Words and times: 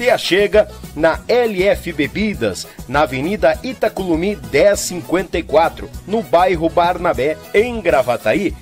te 0.00 0.16
chega 0.16 0.66
na 0.96 1.20
LF 1.28 1.92
Bebidas, 1.92 2.66
na 2.88 3.02
Avenida 3.02 3.58
Itaculumi 3.62 4.34
1054, 4.50 5.90
no 6.06 6.22
bairro 6.22 6.70
Barnabé, 6.70 7.36
em 7.52 7.78
Gravataí. 7.82 8.54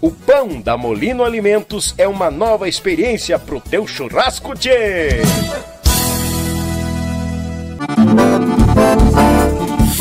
O 0.00 0.10
pão 0.10 0.58
da 0.58 0.74
Molino 0.74 1.22
Alimentos 1.22 1.94
é 1.98 2.08
uma 2.08 2.30
nova 2.30 2.66
experiência 2.66 3.38
pro 3.38 3.60
teu 3.60 3.86
churrasco, 3.86 4.54
tchê! 4.54 5.20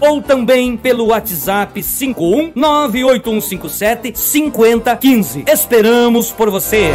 ou 0.00 0.22
também 0.22 0.76
pelo 0.76 1.06
WhatsApp 1.06 1.82
51 1.82 2.52
98157 2.54 4.18
5015. 4.18 5.44
Esperamos 5.46 6.30
por 6.32 6.50
você. 6.50 6.92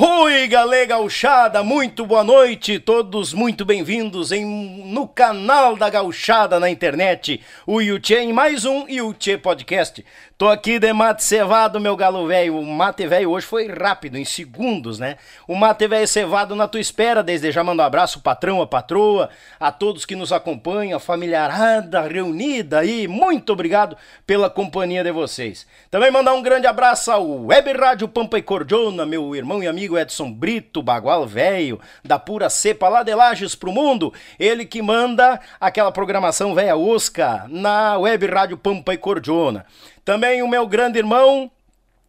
Oi, 0.00 0.46
galera 0.46 0.86
gauchada, 0.86 1.62
muito 1.64 2.06
boa 2.06 2.22
noite, 2.22 2.78
todos 2.78 3.34
muito 3.34 3.64
bem-vindos 3.64 4.30
em, 4.30 4.44
no 4.86 5.08
canal 5.08 5.74
da 5.76 5.90
gauchada 5.90 6.60
na 6.60 6.70
internet, 6.70 7.40
o 7.66 7.80
Yuchê 7.80 8.20
em 8.20 8.32
mais 8.32 8.64
um 8.64 8.88
Yuchê 8.88 9.36
Podcast. 9.36 10.04
Tô 10.38 10.48
aqui 10.48 10.78
de 10.78 10.92
mate 10.92 11.24
cevado, 11.24 11.80
meu 11.80 11.96
galo 11.96 12.24
velho. 12.28 12.60
O 12.60 12.64
mate 12.64 13.04
velho 13.08 13.32
hoje 13.32 13.44
foi 13.44 13.66
rápido, 13.66 14.16
em 14.16 14.24
segundos, 14.24 14.96
né? 14.96 15.16
O 15.48 15.56
mate 15.56 15.88
velho 15.88 16.06
cevado 16.06 16.54
na 16.54 16.68
tua 16.68 16.80
espera. 16.80 17.24
Desde 17.24 17.50
já 17.50 17.64
mando 17.64 17.82
um 17.82 17.84
abraço, 17.84 18.20
patrão, 18.20 18.62
a 18.62 18.66
patroa, 18.66 19.30
a 19.58 19.72
todos 19.72 20.06
que 20.06 20.14
nos 20.14 20.32
acompanham, 20.32 20.96
a 20.96 21.00
familiarada 21.00 22.02
reunida 22.02 22.78
aí. 22.78 23.08
Muito 23.08 23.52
obrigado 23.52 23.96
pela 24.24 24.48
companhia 24.48 25.02
de 25.02 25.10
vocês. 25.10 25.66
Também 25.90 26.12
mandar 26.12 26.34
um 26.34 26.42
grande 26.42 26.68
abraço 26.68 27.10
ao 27.10 27.46
Web 27.46 27.72
Rádio 27.72 28.06
Pampa 28.06 28.38
e 28.38 28.42
Cordiona, 28.42 29.04
meu 29.04 29.34
irmão 29.34 29.60
e 29.60 29.66
amigo 29.66 29.98
Edson 29.98 30.30
Brito, 30.30 30.84
bagual 30.84 31.26
velho, 31.26 31.80
da 32.04 32.16
pura 32.16 32.48
cepa 32.48 32.88
lá 32.88 33.02
de 33.02 33.12
Lages 33.12 33.56
pro 33.56 33.72
mundo. 33.72 34.14
Ele 34.38 34.64
que 34.64 34.82
manda 34.82 35.40
aquela 35.60 35.90
programação 35.90 36.54
velha 36.54 36.76
Oscar 36.76 37.48
na 37.48 37.98
Web 37.98 38.24
Rádio 38.26 38.56
Pampa 38.56 38.94
e 38.94 38.98
Cordiona. 38.98 39.66
Também 40.08 40.42
o 40.42 40.48
meu 40.48 40.66
grande 40.66 40.98
irmão 40.98 41.50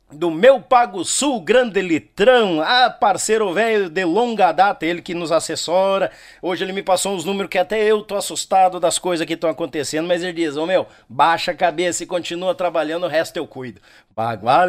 do 0.09 0.31
meu 0.31 0.61
Pago 0.61 1.03
Sul, 1.03 1.41
grande 1.41 1.81
litrão, 1.81 2.61
ah, 2.61 2.89
parceiro 2.89 3.53
velho 3.53 3.89
de 3.89 4.05
longa 4.05 4.53
data, 4.53 4.85
ele 4.85 5.01
que 5.01 5.13
nos 5.13 5.33
assessora. 5.33 6.09
Hoje 6.41 6.63
ele 6.63 6.71
me 6.71 6.81
passou 6.81 7.13
uns 7.13 7.25
números 7.25 7.49
que 7.49 7.57
até 7.57 7.83
eu 7.83 8.01
tô 8.01 8.15
assustado 8.15 8.79
das 8.79 8.97
coisas 8.97 9.27
que 9.27 9.33
estão 9.33 9.49
acontecendo, 9.49 10.07
mas 10.07 10.23
ele 10.23 10.31
diz: 10.31 10.55
Ô 10.55 10.63
oh, 10.63 10.65
meu, 10.65 10.87
baixa 11.09 11.51
a 11.51 11.53
cabeça 11.53 12.01
e 12.01 12.07
continua 12.07 12.55
trabalhando, 12.55 13.03
o 13.03 13.09
resto 13.09 13.35
eu 13.35 13.45
cuido. 13.45 13.81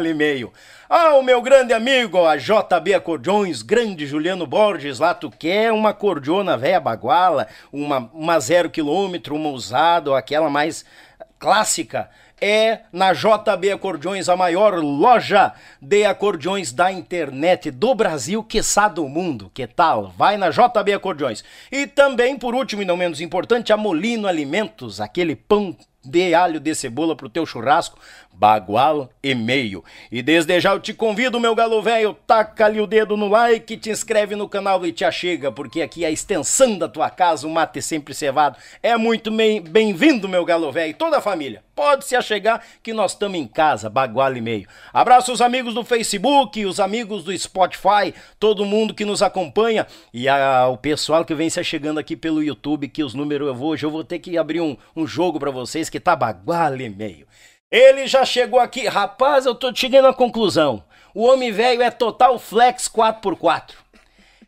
E 0.05 0.13
meio. 0.13 0.51
Ah, 0.89 1.15
o 1.15 1.23
meu 1.23 1.41
grande 1.41 1.71
amigo, 1.71 2.25
a 2.25 2.35
JB 2.35 2.93
Acordeões, 2.93 3.61
grande 3.61 4.05
Juliano 4.05 4.45
Borges, 4.45 4.99
lá 4.99 5.13
tu 5.13 5.31
quer 5.31 5.71
uma 5.71 5.93
cordiona 5.93 6.57
velha 6.57 6.81
baguala, 6.81 7.47
uma, 7.71 8.11
uma 8.13 8.37
zero 8.41 8.69
quilômetro, 8.69 9.35
uma 9.35 9.51
usada, 9.51 10.17
aquela 10.17 10.49
mais 10.49 10.83
clássica 11.39 12.09
é 12.41 12.81
na 12.91 13.13
JB 13.13 13.71
Acordeões, 13.71 14.27
a 14.27 14.35
maior 14.35 14.79
loja 14.79 15.53
de 15.79 16.03
acordeões 16.03 16.73
da 16.73 16.91
internet 16.91 17.69
do 17.69 17.93
Brasil, 17.93 18.43
quiçá 18.43 18.87
do 18.87 19.07
mundo. 19.07 19.51
Que 19.53 19.67
tal? 19.67 20.11
Vai 20.17 20.37
na 20.37 20.49
JB 20.49 20.93
Acordeões. 20.93 21.43
E 21.71 21.85
também, 21.85 22.37
por 22.37 22.55
último 22.55 22.81
e 22.81 22.85
não 22.85 22.97
menos 22.97 23.21
importante, 23.21 23.71
a 23.71 23.77
Molino 23.77 24.27
Alimentos, 24.27 24.99
aquele 24.99 25.35
pão 25.35 25.77
de 26.03 26.33
alho 26.33 26.59
de 26.59 26.73
cebola 26.73 27.15
pro 27.15 27.29
teu 27.29 27.45
churrasco, 27.45 27.99
bagual 28.33 29.09
e 29.21 29.35
meio. 29.35 29.83
E 30.11 30.21
desde 30.21 30.59
já 30.59 30.71
eu 30.71 30.79
te 30.79 30.93
convido, 30.93 31.39
meu 31.39 31.53
galo 31.53 31.81
velho, 31.81 32.15
taca 32.25 32.65
ali 32.65 32.81
o 32.81 32.87
dedo 32.87 33.15
no 33.15 33.27
like, 33.27 33.77
te 33.77 33.89
inscreve 33.89 34.35
no 34.35 34.49
canal 34.49 34.85
e 34.85 34.91
te 34.91 35.05
achega, 35.05 35.51
porque 35.51 35.81
aqui 35.81 36.03
é 36.03 36.07
a 36.07 36.11
extensão 36.11 36.77
da 36.77 36.87
tua 36.87 37.09
casa, 37.09 37.45
o 37.45 37.49
mate 37.49 37.81
sempre 37.81 38.13
cevado. 38.13 38.57
É 38.81 38.97
muito 38.97 39.31
bem-vindo, 39.69 40.27
meu 40.27 40.43
galo 40.43 40.71
velho, 40.71 40.93
toda 40.93 41.17
a 41.17 41.21
família. 41.21 41.63
Pode 41.75 42.05
se 42.05 42.15
achegar 42.15 42.63
que 42.83 42.93
nós 42.93 43.13
estamos 43.13 43.37
em 43.37 43.47
casa, 43.47 43.89
bagual 43.89 44.35
e 44.35 44.41
meio. 44.41 44.67
Abraço 44.93 45.31
os 45.31 45.41
amigos 45.41 45.73
do 45.73 45.83
Facebook, 45.83 46.65
os 46.65 46.79
amigos 46.79 47.23
do 47.23 47.37
Spotify, 47.37 48.13
todo 48.39 48.65
mundo 48.65 48.93
que 48.93 49.05
nos 49.05 49.21
acompanha 49.21 49.87
e 50.13 50.27
a, 50.27 50.67
o 50.67 50.77
pessoal 50.77 51.23
que 51.23 51.33
vem 51.33 51.49
se 51.49 51.59
achegando 51.59 51.99
aqui 51.99 52.15
pelo 52.15 52.43
YouTube, 52.43 52.87
que 52.87 53.03
os 53.03 53.13
números 53.13 53.47
eu 53.47 53.55
vou, 53.55 53.69
hoje 53.69 53.85
eu 53.85 53.91
vou 53.91 54.03
ter 54.03 54.19
que 54.19 54.37
abrir 54.37 54.61
um, 54.61 54.75
um 54.95 55.07
jogo 55.07 55.39
para 55.39 55.51
vocês 55.51 55.89
que 55.89 55.99
tá 55.99 56.15
bagual 56.15 56.75
e 56.77 56.89
meio. 56.89 57.25
Ele 57.71 58.05
já 58.05 58.25
chegou 58.25 58.59
aqui. 58.59 58.85
Rapaz, 58.87 59.45
eu 59.45 59.55
tô 59.55 59.73
chegando 59.73 60.09
à 60.09 60.13
conclusão. 60.13 60.83
O 61.13 61.23
homem 61.23 61.51
velho 61.51 61.81
é 61.81 61.89
total 61.89 62.37
flex 62.37 62.89
4x4. 62.89 63.75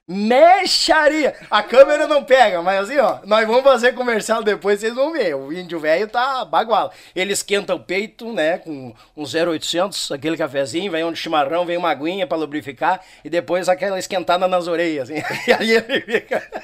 Mexaria! 0.06 1.33
A 1.50 1.63
câmera 1.63 2.06
não 2.06 2.25
pega, 2.25 2.62
mas 2.62 2.81
assim, 2.81 2.97
ó, 2.97 3.19
nós 3.25 3.47
vamos 3.47 3.63
fazer 3.63 3.94
comercial 3.94 4.44
depois, 4.44 4.81
vocês 4.81 4.94
vão 4.94 5.13
ver. 5.13 5.33
O 5.33 5.53
índio 5.53 5.79
velho 5.79 6.09
tá 6.09 6.44
bagual. 6.44 6.91
Ele 7.16 7.31
esquenta 7.31 7.73
o 7.73 7.79
peito, 7.79 8.33
né, 8.33 8.57
com 8.57 8.94
um 9.16 9.23
0800, 9.23 10.12
aquele 10.12 10.35
cafezinho, 10.35 10.91
vem 10.91 11.06
um 11.06 11.16
chimarrão, 11.16 11.66
vem 11.66 11.78
uma 11.78 11.89
aguinha 11.89 12.28
pra 12.28 12.38
lubrificar 12.38 13.00
e 13.23 13.29
depois 13.29 13.69
aquela 13.69 13.97
esquentada 13.97 14.45
nas 14.45 14.67
orelhas, 14.67 15.09
assim. 15.09 15.23
E 15.47 15.53
aí 15.53 15.72
ele 15.72 16.01
fica. 16.01 16.63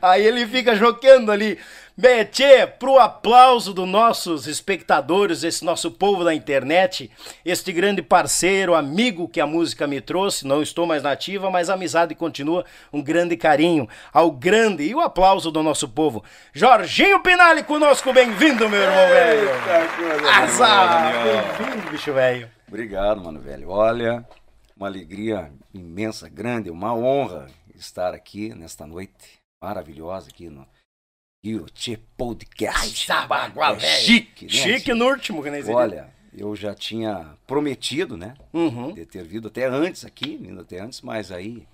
Aí 0.00 0.24
ele 0.24 0.46
fica 0.46 0.76
jogando 0.76 1.32
ali. 1.32 1.58
Betê, 2.00 2.64
pro 2.64 2.96
aplauso 3.00 3.74
dos 3.74 3.88
nossos 3.88 4.46
espectadores, 4.46 5.42
esse 5.42 5.64
nosso 5.64 5.90
povo 5.90 6.22
da 6.22 6.32
internet, 6.32 7.10
este 7.44 7.72
grande 7.72 8.02
parceiro, 8.02 8.76
amigo 8.76 9.28
que 9.28 9.40
a 9.40 9.46
música 9.48 9.84
me 9.84 10.00
trouxe, 10.00 10.46
não 10.46 10.62
estou 10.62 10.86
mais 10.86 11.02
nativa, 11.02 11.50
mas 11.50 11.68
a 11.68 11.74
amizade 11.74 12.14
continua, 12.14 12.64
um 12.92 13.02
grande 13.02 13.36
carinho 13.36 13.88
ao 14.12 14.30
grande 14.30 14.84
e 14.84 14.94
o 14.94 15.00
aplauso 15.00 15.50
do 15.50 15.60
nosso 15.60 15.88
povo. 15.88 16.22
Jorginho 16.52 17.20
Pinali 17.20 17.64
conosco, 17.64 18.12
bem-vindo, 18.12 18.68
meu 18.68 18.80
irmão 18.80 19.08
velho. 19.08 19.48
Azar, 20.40 21.12
bem-vindo, 21.24 21.90
bicho 21.90 22.12
velho. 22.12 22.48
Obrigado, 22.68 23.24
mano 23.24 23.40
velho. 23.40 23.70
Olha, 23.70 24.24
uma 24.76 24.86
alegria 24.86 25.50
imensa, 25.74 26.28
grande, 26.28 26.70
uma 26.70 26.94
honra 26.94 27.48
estar 27.74 28.14
aqui 28.14 28.54
nesta 28.54 28.86
noite 28.86 29.40
maravilhosa 29.60 30.28
aqui 30.28 30.48
no 30.48 30.64
Yuchê 31.44 31.98
Podcast. 32.16 33.10
Ai, 33.12 33.28
tá, 33.28 33.76
é 33.76 33.80
chique, 34.00 34.46
né? 34.46 34.50
Chique 34.50 34.92
no 34.92 35.06
último, 35.06 35.42
que 35.42 35.50
nem 35.50 35.64
Olha, 35.70 36.12
eu 36.36 36.54
já 36.56 36.74
tinha 36.74 37.34
prometido, 37.46 38.16
né? 38.16 38.34
Uhum. 38.52 38.92
De 38.92 39.06
ter 39.06 39.24
vindo 39.24 39.48
até 39.48 39.66
antes 39.66 40.04
aqui, 40.04 40.36
vindo 40.36 40.60
até 40.60 40.80
antes, 40.80 41.00
mas 41.00 41.30
aí 41.30 41.66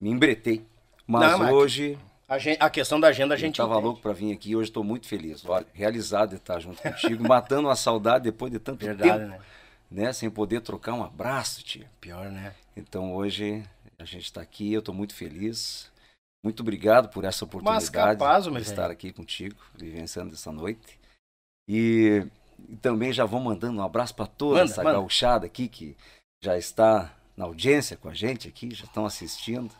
me 0.00 0.10
embretei. 0.10 0.64
Mas 1.06 1.38
Não, 1.38 1.52
hoje. 1.52 1.98
A, 2.28 2.38
gente, 2.38 2.62
a, 2.62 2.68
questão 2.68 3.00
da 3.00 3.08
agenda 3.08 3.34
a 3.34 3.38
gente. 3.38 3.58
Eu 3.58 3.64
tava 3.64 3.76
entende. 3.76 3.86
louco 3.86 4.02
para 4.02 4.12
vir 4.12 4.32
aqui, 4.32 4.54
hoje 4.54 4.68
estou 4.68 4.84
muito 4.84 5.08
feliz. 5.08 5.42
Olha, 5.46 5.66
realizado 5.72 6.30
de 6.30 6.36
estar 6.36 6.60
junto 6.60 6.82
contigo, 6.82 7.26
matando 7.26 7.68
uma 7.68 7.76
saudade 7.76 8.24
depois 8.24 8.52
de 8.52 8.58
tanto 8.58 8.84
Verdade, 8.84 9.24
tempo. 9.24 9.30
Né? 9.90 10.04
né? 10.04 10.12
Sem 10.12 10.28
poder 10.28 10.60
trocar 10.60 10.92
um 10.92 11.02
abraço, 11.02 11.64
tio. 11.64 11.86
Pior, 11.98 12.30
né? 12.30 12.52
Então 12.76 13.14
hoje 13.14 13.64
a 13.98 14.04
gente 14.04 14.24
está 14.24 14.42
aqui, 14.42 14.70
eu 14.70 14.80
estou 14.80 14.94
muito 14.94 15.14
feliz. 15.14 15.90
Muito 16.42 16.60
obrigado 16.60 17.08
por 17.08 17.24
essa 17.24 17.44
oportunidade 17.44 17.90
capaz, 17.90 18.44
de 18.44 18.58
estar 18.60 18.90
aqui 18.90 19.12
contigo, 19.12 19.56
vivenciando 19.74 20.34
essa 20.34 20.52
noite. 20.52 20.98
E, 21.68 22.24
e, 22.68 22.76
também 22.76 23.12
já 23.12 23.24
vou 23.24 23.40
mandando 23.40 23.78
um 23.78 23.84
abraço 23.84 24.14
para 24.14 24.26
toda 24.26 24.60
manda, 24.60 24.70
essa 24.70 24.82
manda. 24.82 24.96
gauchada 24.96 25.46
aqui 25.46 25.68
que 25.68 25.96
já 26.42 26.56
está 26.56 27.12
na 27.36 27.44
audiência 27.44 27.96
com 27.96 28.08
a 28.08 28.14
gente 28.14 28.48
aqui, 28.48 28.74
já 28.74 28.84
estão 28.84 29.04
assistindo. 29.04 29.74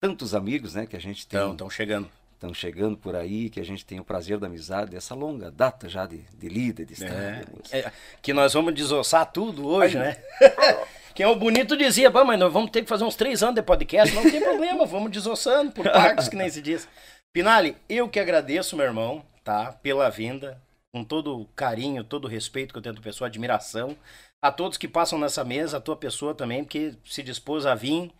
Tantos 0.00 0.34
amigos, 0.34 0.74
né, 0.74 0.86
que 0.86 0.96
a 0.96 1.00
gente 1.00 1.26
tem. 1.26 1.52
Estão 1.52 1.70
chegando. 1.70 2.10
Estão 2.34 2.52
chegando 2.52 2.96
por 2.96 3.16
aí, 3.16 3.48
que 3.48 3.60
a 3.60 3.64
gente 3.64 3.84
tem 3.84 3.98
o 3.98 4.04
prazer 4.04 4.38
da 4.38 4.46
amizade, 4.46 4.90
dessa 4.90 5.14
longa 5.14 5.50
data 5.50 5.88
já 5.88 6.06
de, 6.06 6.18
de 6.36 6.48
líder, 6.48 6.84
de 6.84 7.04
é, 7.04 7.44
é, 7.72 7.92
que 8.20 8.32
nós 8.32 8.52
vamos 8.52 8.74
desossar 8.74 9.30
tudo 9.32 9.66
hoje, 9.66 9.98
né? 9.98 10.16
Quem 11.14 11.24
é 11.24 11.28
o 11.28 11.36
bonito 11.36 11.76
dizia, 11.76 12.10
mas 12.10 12.38
nós 12.38 12.52
vamos 12.52 12.70
ter 12.70 12.82
que 12.82 12.88
fazer 12.88 13.04
uns 13.04 13.14
três 13.14 13.42
anos 13.42 13.54
de 13.54 13.62
podcast, 13.62 14.12
não 14.14 14.22
tem 14.22 14.40
problema, 14.40 14.84
vamos 14.84 15.12
desossando 15.12 15.70
por 15.70 15.84
partes, 15.84 16.28
que 16.28 16.34
nem 16.34 16.50
se 16.50 16.60
diz. 16.60 16.88
Pinali, 17.32 17.76
eu 17.88 18.08
que 18.08 18.18
agradeço, 18.18 18.76
meu 18.76 18.84
irmão, 18.84 19.24
tá? 19.44 19.72
Pela 19.72 20.10
vinda, 20.10 20.60
com 20.92 21.04
todo 21.04 21.40
o 21.40 21.46
carinho, 21.54 22.02
todo 22.02 22.24
o 22.24 22.28
respeito 22.28 22.72
que 22.72 22.78
eu 22.78 22.82
tenho 22.82 22.96
da 22.96 23.00
pessoa, 23.00 23.28
admiração. 23.28 23.96
A 24.42 24.50
todos 24.50 24.76
que 24.76 24.88
passam 24.88 25.18
nessa 25.18 25.44
mesa, 25.44 25.76
a 25.76 25.80
tua 25.80 25.96
pessoa 25.96 26.34
também, 26.34 26.64
porque 26.64 26.94
se 27.04 27.22
dispôs 27.22 27.64
a 27.64 27.74
vir 27.74 28.12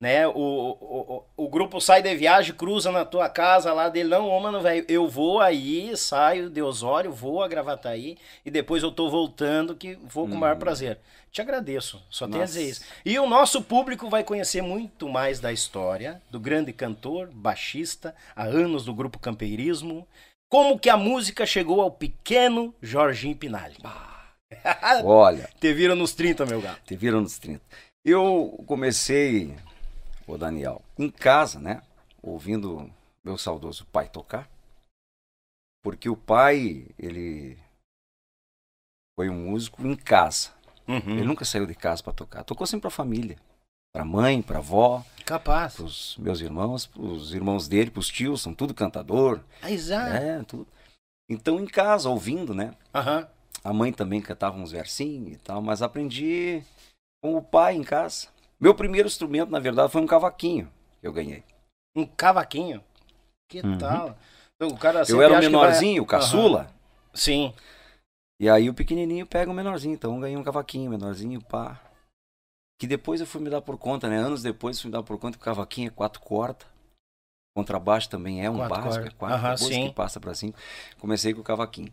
né? 0.00 0.26
O, 0.26 0.32
o, 0.34 1.24
o, 1.36 1.48
grupo 1.48 1.78
sai 1.78 2.00
de 2.00 2.14
viagem, 2.16 2.54
cruza 2.54 2.90
na 2.90 3.04
tua 3.04 3.28
casa 3.28 3.72
lá 3.74 3.90
dele, 3.90 4.08
não, 4.08 4.28
ô 4.28 4.40
mano, 4.40 4.60
velho, 4.62 4.84
eu 4.88 5.06
vou 5.06 5.40
aí, 5.40 5.94
saio 5.94 6.48
de 6.48 6.62
Osório, 6.62 7.12
vou 7.12 7.42
a 7.42 7.48
Gravataí 7.48 8.16
e 8.44 8.50
depois 8.50 8.82
eu 8.82 8.90
tô 8.90 9.10
voltando 9.10 9.76
que 9.76 9.98
vou 10.02 10.26
com 10.26 10.34
o 10.34 10.38
maior 10.38 10.54
uhum. 10.54 10.60
prazer. 10.60 10.98
Te 11.30 11.42
agradeço, 11.42 12.02
só 12.10 12.26
tenho 12.26 12.42
a 12.42 12.46
dizer 12.46 12.68
isso. 12.68 12.80
E 13.04 13.16
o 13.18 13.28
nosso 13.28 13.62
público 13.62 14.08
vai 14.08 14.24
conhecer 14.24 14.62
muito 14.62 15.08
mais 15.08 15.38
da 15.38 15.52
história 15.52 16.20
do 16.30 16.40
grande 16.40 16.72
cantor, 16.72 17.28
baixista, 17.32 18.16
há 18.34 18.44
anos 18.44 18.84
do 18.84 18.94
grupo 18.94 19.18
Campeirismo, 19.18 20.08
como 20.48 20.78
que 20.78 20.88
a 20.88 20.96
música 20.96 21.46
chegou 21.46 21.80
ao 21.80 21.90
pequeno 21.90 22.74
Jorginho 22.82 23.36
Pinali. 23.36 23.76
Olha. 25.04 25.48
Te 25.60 25.72
viram 25.72 25.94
nos 25.94 26.14
30, 26.14 26.44
meu 26.46 26.60
gato. 26.60 26.80
Te 26.84 26.96
viram 26.96 27.20
nos 27.20 27.38
30. 27.38 27.60
Eu 28.04 28.64
comecei 28.66 29.54
o 30.34 30.38
Daniel, 30.38 30.82
em 30.98 31.10
casa, 31.10 31.58
né? 31.58 31.82
Ouvindo 32.22 32.90
meu 33.24 33.36
saudoso 33.36 33.86
pai 33.86 34.08
tocar. 34.08 34.48
Porque 35.82 36.08
o 36.08 36.16
pai, 36.16 36.86
ele 36.98 37.58
foi 39.18 39.28
um 39.28 39.50
músico 39.50 39.86
em 39.86 39.96
casa. 39.96 40.50
Uhum. 40.86 41.12
Ele 41.12 41.24
nunca 41.24 41.44
saiu 41.44 41.66
de 41.66 41.74
casa 41.74 42.02
para 42.02 42.12
tocar. 42.12 42.44
Tocou 42.44 42.66
sempre 42.66 42.82
pra 42.82 42.90
família. 42.90 43.38
Pra 43.92 44.04
mãe, 44.04 44.42
pra 44.42 44.58
avó. 44.58 45.04
Capaz. 45.24 45.74
Pros 45.74 46.16
meus 46.18 46.40
irmãos, 46.40 46.86
pros 46.86 47.32
irmãos 47.32 47.66
dele, 47.68 47.90
pros 47.90 48.08
tios, 48.08 48.42
são 48.42 48.54
tudo 48.54 48.74
cantador. 48.74 49.40
Ah, 49.62 49.70
exato. 49.70 50.14
É, 50.14 50.42
tudo. 50.44 50.66
Então 51.28 51.60
em 51.60 51.66
casa, 51.66 52.08
ouvindo, 52.08 52.54
né? 52.54 52.74
Uhum. 52.94 53.26
A 53.62 53.72
mãe 53.72 53.92
também 53.92 54.20
cantava 54.20 54.56
uns 54.56 54.72
versinhos 54.72 55.34
e 55.34 55.36
tal, 55.38 55.60
mas 55.62 55.82
aprendi 55.82 56.62
com 57.22 57.36
o 57.36 57.42
pai 57.42 57.76
em 57.76 57.84
casa. 57.84 58.28
Meu 58.60 58.74
primeiro 58.74 59.08
instrumento, 59.08 59.50
na 59.50 59.58
verdade, 59.58 59.90
foi 59.90 60.02
um 60.02 60.06
cavaquinho 60.06 60.70
que 61.00 61.06
eu 61.06 61.12
ganhei. 61.12 61.42
Um 61.96 62.04
cavaquinho? 62.04 62.84
Que 63.48 63.60
uhum. 63.60 63.78
tal? 63.78 64.18
Então, 64.54 64.68
o 64.68 64.78
cara 64.78 65.02
eu 65.08 65.22
era 65.22 65.34
o 65.34 65.38
menorzinho, 65.38 66.02
o 66.02 66.06
caçula. 66.06 66.62
Uhum. 66.62 67.10
Sim. 67.14 67.54
E 68.38 68.48
aí 68.48 68.68
o 68.68 68.74
pequenininho 68.74 69.26
pega 69.26 69.50
o 69.50 69.54
menorzinho. 69.54 69.94
Então 69.94 70.14
eu 70.14 70.20
ganhei 70.20 70.36
um 70.36 70.44
cavaquinho, 70.44 70.90
menorzinho, 70.90 71.42
pá. 71.42 71.80
Que 72.78 72.86
depois 72.86 73.20
eu 73.20 73.26
fui 73.26 73.40
me 73.40 73.50
dar 73.50 73.62
por 73.62 73.78
conta, 73.78 74.08
né? 74.08 74.18
Anos 74.18 74.42
depois 74.42 74.76
eu 74.76 74.82
fui 74.82 74.90
me 74.90 74.96
dar 74.96 75.02
por 75.02 75.18
conta 75.18 75.38
que 75.38 75.42
o 75.42 75.44
cavaquinho 75.44 75.88
é 75.88 75.90
quatro 75.90 76.20
cordas. 76.20 76.66
Contrabaixo 77.56 78.08
também 78.08 78.44
é 78.44 78.50
um 78.50 78.58
quatro 78.58 78.82
básico, 78.82 79.06
é 79.06 79.10
quatro, 79.10 79.36
uhum, 79.36 79.54
depois 79.54 79.74
sim. 79.74 79.88
que 79.88 79.94
passa 79.94 80.20
para 80.20 80.34
cinco. 80.34 80.58
Comecei 80.98 81.34
com 81.34 81.40
o 81.40 81.44
cavaquinho 81.44 81.92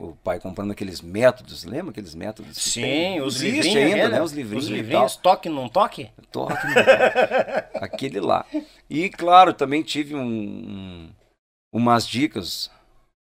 o 0.00 0.16
pai 0.16 0.40
comprando 0.40 0.70
aqueles 0.70 1.02
métodos, 1.02 1.64
lembra 1.64 1.90
aqueles 1.90 2.14
métodos? 2.14 2.56
Sim, 2.56 3.20
os 3.20 3.36
livrinhos 3.36 3.76
ainda, 3.76 4.08
né? 4.08 4.22
Os 4.22 4.32
livrinhos. 4.32 4.64
Os 4.64 4.70
livrinhos, 4.70 5.16
toque 5.16 5.48
não 5.50 5.68
toque? 5.68 6.10
Toque 6.32 6.52
não 6.66 6.74
toque. 6.74 7.76
Aquele 7.84 8.18
lá. 8.18 8.46
E 8.88 9.10
claro, 9.10 9.52
também 9.52 9.82
tive 9.82 10.14
um, 10.14 10.22
um, 10.22 11.10
umas 11.70 12.06
dicas 12.06 12.70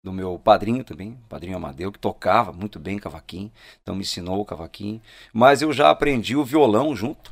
do 0.02 0.10
meu 0.10 0.38
padrinho 0.38 0.82
também, 0.82 1.18
padrinho 1.28 1.56
Amadeu, 1.56 1.92
que 1.92 1.98
tocava 1.98 2.50
muito 2.52 2.78
bem 2.78 2.98
cavaquinho, 2.98 3.52
então 3.82 3.94
me 3.94 4.00
ensinou 4.00 4.40
o 4.40 4.44
cavaquinho. 4.44 5.02
Mas 5.34 5.60
eu 5.60 5.70
já 5.72 5.90
aprendi 5.90 6.34
o 6.34 6.44
violão 6.44 6.96
junto. 6.96 7.30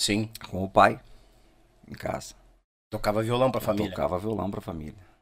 Sim. 0.00 0.28
Com 0.50 0.64
o 0.64 0.68
pai, 0.68 1.00
em 1.88 1.94
casa. 1.94 2.34
Tocava 2.90 3.22
violão 3.22 3.52
pra 3.52 3.60
família? 3.60 3.90
Tocava 3.90 4.18
violão 4.18 4.50
pra 4.50 4.60
família 4.60 5.13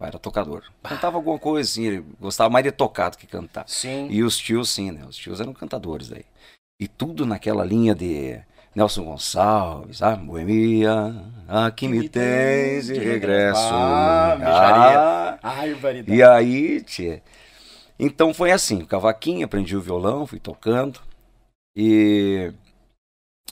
era 0.00 0.18
tocador. 0.18 0.62
Cantava 0.82 1.16
alguma 1.16 1.38
coisa 1.38 1.68
assim, 1.68 1.84
ele 1.84 2.04
gostava 2.20 2.50
mais 2.50 2.64
de 2.64 2.72
tocar 2.72 3.10
do 3.10 3.18
que 3.18 3.26
cantar. 3.26 3.64
Sim. 3.66 4.08
E 4.10 4.22
os 4.22 4.36
tios, 4.36 4.68
sim, 4.70 4.90
né? 4.90 5.04
Os 5.08 5.16
tios 5.16 5.40
eram 5.40 5.54
cantadores 5.54 6.08
daí. 6.08 6.24
E 6.78 6.86
tudo 6.86 7.24
naquela 7.24 7.64
linha 7.64 7.94
de 7.94 8.38
Nelson 8.74 9.04
Gonçalves, 9.04 10.02
ah, 10.02 10.14
Boemia, 10.14 11.14
aqui 11.48 11.88
me, 11.88 12.00
me 12.00 12.08
tens 12.10 12.86
de 12.86 12.98
regresso. 12.98 13.58
Ah, 13.72 15.38
ah, 15.42 15.66
e 16.06 16.22
aí, 16.22 16.82
tia. 16.82 17.22
Então 17.98 18.34
foi 18.34 18.52
assim, 18.52 18.84
cavaquinho, 18.84 19.46
aprendi 19.46 19.74
o 19.74 19.80
violão, 19.80 20.26
fui 20.26 20.38
tocando. 20.38 21.00
E 21.74 22.52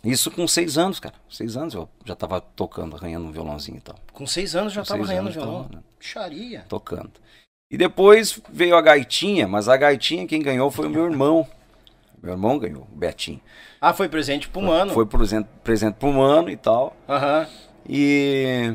isso 0.04 0.30
com 0.30 0.46
seis 0.46 0.76
anos, 0.76 1.00
cara. 1.00 1.14
Seis 1.30 1.56
anos 1.56 1.74
eu 1.74 1.88
já 2.04 2.14
tava 2.14 2.40
tocando, 2.40 2.96
arranhando 2.96 3.26
um 3.26 3.32
violãozinho 3.32 3.78
e 3.78 3.80
tal. 3.80 3.96
Com 4.12 4.26
seis 4.26 4.54
anos 4.54 4.72
já 4.72 4.82
com 4.82 4.88
tava 4.88 5.02
arranhando 5.04 5.30
violão? 5.30 5.64
Tava, 5.64 5.76
né? 5.76 5.82
Xaria. 5.98 6.64
Tocando. 6.68 7.12
E 7.70 7.76
depois 7.76 8.40
veio 8.52 8.76
a 8.76 8.82
gaitinha, 8.82 9.48
mas 9.48 9.68
a 9.68 9.76
gaitinha 9.76 10.26
quem 10.26 10.42
ganhou 10.42 10.70
foi 10.70 10.86
o 10.86 10.90
meu 10.90 11.04
irmão. 11.06 11.46
Meu 12.22 12.32
irmão 12.32 12.58
ganhou, 12.58 12.88
o 12.90 12.96
Betinho. 12.96 13.40
Ah, 13.80 13.92
foi 13.92 14.08
presente 14.08 14.48
pro 14.48 14.62
mano. 14.62 14.92
Foi 14.92 15.04
presente, 15.04 15.46
presente 15.62 15.96
pro 15.96 16.10
mano 16.12 16.48
e 16.48 16.56
tal. 16.56 16.96
Aham. 17.06 17.40
Uhum. 17.40 17.46
E 17.86 18.74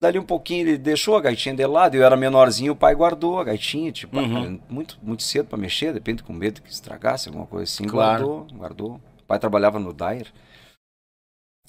dali 0.00 0.18
um 0.18 0.24
pouquinho 0.24 0.68
ele 0.68 0.78
deixou 0.78 1.16
a 1.16 1.20
gaitinha 1.20 1.54
de 1.54 1.66
lado, 1.66 1.96
eu 1.96 2.04
era 2.04 2.16
menorzinho, 2.16 2.72
o 2.72 2.76
pai 2.76 2.94
guardou 2.94 3.40
a 3.40 3.44
gaitinha, 3.44 3.90
tipo, 3.90 4.16
uhum. 4.16 4.60
muito, 4.68 4.96
muito 5.02 5.24
cedo 5.24 5.48
para 5.48 5.58
mexer, 5.58 5.92
depende 5.92 6.22
com 6.22 6.32
medo 6.32 6.62
que 6.62 6.70
estragasse 6.70 7.28
alguma 7.28 7.46
coisa 7.46 7.64
assim, 7.64 7.84
claro. 7.84 8.26
guardou, 8.26 8.56
guardou. 8.56 9.00
O 9.22 9.24
pai 9.26 9.38
trabalhava 9.38 9.80
no 9.80 9.92
Dyer 9.92 10.28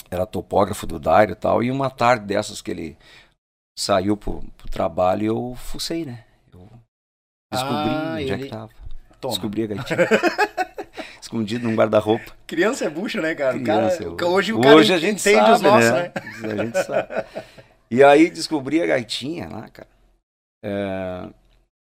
era 0.10 0.26
topógrafo 0.26 0.88
do 0.88 1.00
Dairo 1.00 1.34
e 1.34 1.36
tal. 1.36 1.64
E 1.64 1.72
uma 1.72 1.90
tarde 1.90 2.26
dessas 2.26 2.62
que 2.62 2.72
ele 2.72 2.98
saiu 3.78 4.18
pro, 4.18 4.44
pro 4.58 4.70
trabalho, 4.70 5.26
eu 5.26 5.56
fucei, 5.56 6.06
né? 6.06 6.26
Eu 6.52 6.70
descobri 7.52 7.90
ah, 7.90 8.12
onde 8.14 8.24
ele... 8.24 8.34
é 8.34 8.38
que 8.38 8.50
tava. 8.50 8.70
Toma. 9.20 9.34
Descobri 9.34 9.64
a 9.64 9.68
gaitinha. 9.68 9.98
Escondido 11.22 11.68
num 11.68 11.76
guarda-roupa. 11.76 12.33
Criança 12.48 12.86
é 12.86 12.90
bucho, 12.90 13.22
né, 13.22 13.36
cara? 13.36 13.60
Criança, 13.60 14.16
cara 14.16 14.31
hoje 14.31 14.54
o 14.54 14.62
cara 14.62 14.76
hoje 14.76 14.94
a 14.94 14.98
gente 14.98 15.19
entende 15.19 15.40
sabe, 15.40 15.52
os 15.52 15.62
nossos, 15.62 15.92
né? 15.92 16.02
né? 16.04 16.54
A 16.54 16.66
gente 16.66 16.83
sabe. 16.83 17.26
E 17.92 18.04
aí 18.04 18.30
descobri 18.30 18.81
a 18.81 18.86
gaitinha 18.86 19.50
lá, 19.50 19.68
cara. 19.69 19.90
É... 20.64 21.30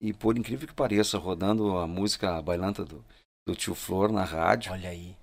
E 0.00 0.12
por 0.12 0.36
incrível 0.36 0.68
que 0.68 0.74
pareça, 0.74 1.16
rodando 1.16 1.78
a 1.78 1.86
música 1.86 2.42
bailanta 2.42 2.84
do, 2.84 3.02
do 3.48 3.56
Tio 3.56 3.74
Flor 3.74 4.12
na 4.12 4.24
rádio. 4.24 4.72
Olha 4.72 4.90
aí. 4.90 5.16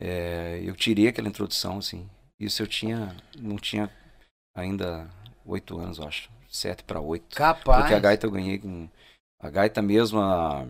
É, 0.00 0.60
eu 0.62 0.74
tirei 0.74 1.08
aquela 1.08 1.28
introdução, 1.28 1.78
assim. 1.78 2.08
Isso 2.44 2.62
eu 2.62 2.66
tinha, 2.66 3.16
não 3.38 3.56
tinha 3.56 3.90
ainda 4.54 5.08
oito 5.46 5.78
anos, 5.78 5.98
eu 5.98 6.06
acho. 6.06 6.30
Sete 6.48 6.84
para 6.84 7.00
oito. 7.00 7.34
Capaz. 7.34 7.80
Porque 7.80 7.94
a 7.94 7.98
gaita 7.98 8.26
eu 8.26 8.30
ganhei 8.30 8.58
com. 8.58 8.88
A 9.40 9.50
gaita 9.50 9.82
mesmo, 9.82 10.20
a, 10.20 10.66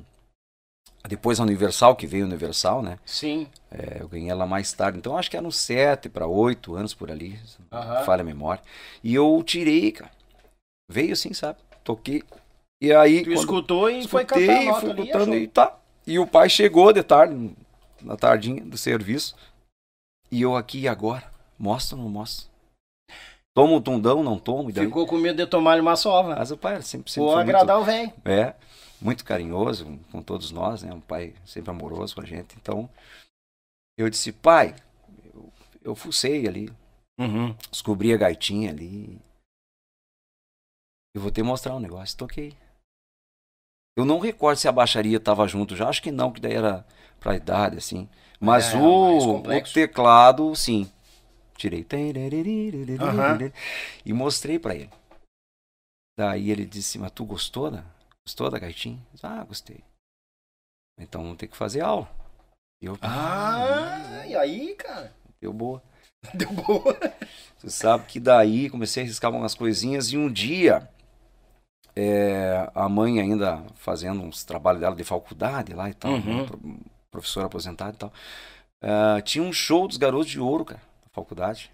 depois 1.07 1.39
a 1.39 1.43
Universal, 1.43 1.95
que 1.95 2.07
veio 2.07 2.25
Universal, 2.25 2.83
né? 2.83 2.99
Sim. 3.05 3.47
É, 3.71 4.01
eu 4.01 4.09
ganhei 4.09 4.31
ela 4.31 4.47
mais 4.47 4.73
tarde. 4.73 4.99
Então 4.99 5.17
acho 5.17 5.31
que 5.31 5.37
eram 5.37 5.51
sete 5.51 6.09
para 6.09 6.27
oito 6.27 6.75
anos 6.75 6.95
por 6.95 7.11
ali. 7.11 7.39
Uhum. 7.71 8.05
Falha 8.05 8.23
a 8.23 8.25
memória. 8.25 8.63
E 9.03 9.15
eu 9.15 9.43
tirei, 9.45 9.93
cara. 9.93 10.11
Veio 10.91 11.13
assim, 11.13 11.35
sabe? 11.35 11.59
Toquei. 11.83 12.23
E 12.81 12.93
aí. 12.93 13.23
Tu 13.23 13.33
escutou 13.33 13.91
e 13.91 14.09
foi 14.09 14.25
cantar 14.25 14.59
a 14.59 14.65
nota 14.65 14.81
fui 14.81 15.13
ali, 15.13 15.43
e 15.43 15.49
tá. 15.49 15.77
E 16.07 16.19
o 16.19 16.27
pai 16.27 16.49
chegou 16.49 16.93
de 16.93 17.03
tarde, 17.03 17.55
na 18.01 18.17
tardinha 18.17 18.65
do 18.65 18.77
serviço. 18.77 19.37
E 20.31 20.43
eu 20.43 20.57
aqui 20.57 20.81
e 20.81 20.89
agora? 20.89 21.34
Mostra 21.59 21.97
ou 21.97 22.03
não 22.03 22.11
mostra? 22.11 22.53
Toma 23.55 23.75
um 23.75 23.81
tundão, 23.81 24.23
não 24.23 24.39
tomo? 24.39 24.73
Daí... 24.73 24.87
Ficou 24.87 25.07
com 25.07 25.17
medo 25.17 25.37
de 25.37 25.47
tomar 25.47 25.79
uma 25.81 25.95
sova. 25.95 26.35
Mas 26.35 26.51
o 26.51 26.57
pai 26.57 26.83
sempre, 26.83 27.11
sempre 27.11 27.29
Vou 27.29 27.39
agradar 27.39 27.77
muito, 27.77 27.89
o 27.89 27.93
velho. 27.93 28.13
É, 28.25 28.55
muito 29.01 29.25
carinhoso 29.25 29.99
com 30.11 30.21
todos 30.21 30.51
nós, 30.51 30.83
né? 30.83 30.93
Um 30.93 31.01
pai 31.01 31.35
sempre 31.47 31.71
amoroso 31.71 32.17
com 32.17 32.21
a 32.21 32.27
gente. 32.27 32.57
Então, 32.61 32.91
eu 33.97 34.11
disse, 34.11 34.33
pai, 34.33 34.75
eu, 35.33 35.53
eu 35.83 35.95
fucei 35.95 36.49
ali. 36.49 36.69
Uhum. 37.17 37.55
Descobri 37.71 38.13
a 38.13 38.17
gaitinha 38.17 38.71
ali. 38.71 39.21
Eu 41.15 41.23
vou 41.23 41.31
te 41.31 41.43
mostrar 41.45 41.77
um 41.77 41.81
negócio. 41.81 42.19
Toquei. 42.19 42.57
Eu 43.97 44.05
não 44.05 44.19
recordo 44.19 44.59
se 44.59 44.67
a 44.67 44.73
baixaria 44.73 45.19
estava 45.19 45.47
junto 45.47 45.77
já. 45.77 45.89
Acho 45.89 46.03
que 46.03 46.11
não, 46.11 46.33
que 46.33 46.41
daí 46.41 46.55
era 46.55 46.85
pra 47.21 47.37
idade, 47.37 47.79
assim. 47.79 48.09
Mas 48.41 48.75
é, 48.75 48.77
o, 48.77 49.39
o 49.39 49.73
teclado, 49.73 50.57
sim. 50.57 50.91
Tirei. 51.57 51.87
Uhum. 53.01 53.53
E 54.05 54.13
mostrei 54.13 54.59
para 54.59 54.75
ele. 54.75 54.91
Daí 56.19 56.51
ele 56.51 56.65
disse, 56.65 56.99
mas 56.99 57.11
tu 57.11 57.25
gostou 57.25 57.71
da, 57.71 57.85
gostou 58.25 58.51
da 58.51 58.59
gaitinha? 58.59 58.99
Ah, 59.23 59.43
gostei. 59.45 59.83
Então 60.99 61.23
vamos 61.23 61.39
ter 61.39 61.49
que 61.49 61.57
fazer 61.57 61.81
aula. 61.81 62.09
Eu, 62.81 62.97
ah, 63.01 64.21
ah, 64.21 64.27
e 64.27 64.37
aí, 64.37 64.75
cara? 64.75 65.15
Deu 65.41 65.53
boa. 65.53 65.83
Deu 66.35 66.51
boa. 66.53 66.97
Você 67.59 67.71
sabe 67.71 68.07
que 68.07 68.21
daí 68.21 68.71
comecei 68.71 69.03
a 69.03 69.07
arriscar 69.07 69.33
umas 69.33 69.55
coisinhas 69.55 70.13
e 70.13 70.17
um 70.17 70.31
dia 70.31 70.89
é, 71.97 72.71
a 72.75 72.89
mãe 72.89 73.21
ainda 73.21 73.63
fazendo 73.77 74.23
uns 74.23 74.45
trabalhos 74.45 74.81
dela 74.81 74.97
de 74.97 75.05
faculdade 75.05 75.75
lá 75.75 75.89
e 75.89 75.95
tal, 75.95 76.13
uhum. 76.13 76.47
professora 77.11 77.47
aposentada 77.47 77.93
e 77.93 77.97
tal, 77.97 78.13
uh, 78.83 79.23
tinha 79.23 79.45
um 79.45 79.53
show 79.53 79.87
dos 79.87 79.97
Garotos 79.97 80.31
de 80.31 80.41
Ouro, 80.41 80.65
cara, 80.65 80.83
faculdade. 81.15 81.71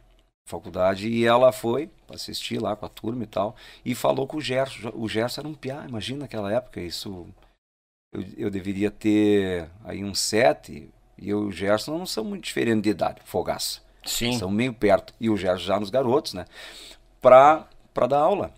Faculdade, 0.47 1.09
e 1.09 1.25
ela 1.25 1.52
foi 1.52 1.90
assistir 2.09 2.61
lá 2.61 2.75
com 2.75 2.85
a 2.85 2.88
turma 2.88 3.23
e 3.23 3.26
tal, 3.26 3.54
e 3.85 3.94
falou 3.94 4.26
com 4.26 4.37
o 4.37 4.40
Gerson. 4.40 4.90
O 4.94 5.09
Gerson 5.09 5.42
era 5.42 5.49
um 5.49 5.54
piá, 5.54 5.85
imagina 5.88 6.20
naquela 6.20 6.52
época, 6.52 6.80
isso. 6.80 7.26
Eu, 8.12 8.25
eu 8.37 8.50
deveria 8.50 8.90
ter 8.90 9.70
aí 9.85 10.02
uns 10.04 10.20
sete, 10.20 10.88
e 11.16 11.28
eu 11.30 11.44
e 11.44 11.47
o 11.47 11.52
Gerson 11.52 11.97
não 11.97 12.06
são 12.06 12.25
muito 12.25 12.44
diferentes 12.44 12.82
de 12.82 12.90
idade, 12.90 13.20
fogaça. 13.25 13.80
Sim. 14.04 14.37
São 14.38 14.50
meio 14.50 14.73
perto. 14.73 15.14
E 15.20 15.30
o 15.30 15.37
Gerson 15.37 15.64
já 15.64 15.78
nos 15.78 15.90
garotos, 15.90 16.35
né? 16.35 16.47
Pra, 17.20 17.68
pra 17.94 18.06
dar 18.06 18.18
aula. 18.18 18.52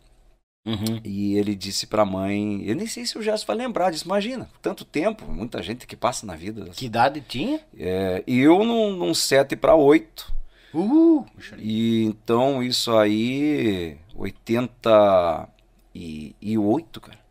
Uhum. 0.64 1.00
E 1.04 1.34
ele 1.36 1.56
disse 1.56 1.88
pra 1.88 2.04
mãe, 2.04 2.62
eu 2.64 2.76
nem 2.76 2.86
sei 2.86 3.04
se 3.04 3.18
o 3.18 3.22
Gerson 3.22 3.46
vai 3.46 3.56
lembrar 3.56 3.90
disso, 3.90 4.04
imagina, 4.04 4.48
tanto 4.62 4.84
tempo, 4.84 5.26
muita 5.26 5.60
gente 5.60 5.86
que 5.88 5.96
passa 5.96 6.24
na 6.24 6.36
vida. 6.36 6.70
Que 6.70 6.86
idade 6.86 7.20
tinha? 7.20 7.60
É, 7.76 8.22
eu 8.26 8.64
num, 8.64 8.92
num 8.92 9.12
7 9.12 9.56
para 9.56 9.74
8. 9.74 10.32
Uh, 10.74 11.26
e 11.58 12.04
então 12.04 12.62
isso 12.62 12.96
aí, 12.96 13.98
88, 14.14 17.00
cara. 17.00 17.22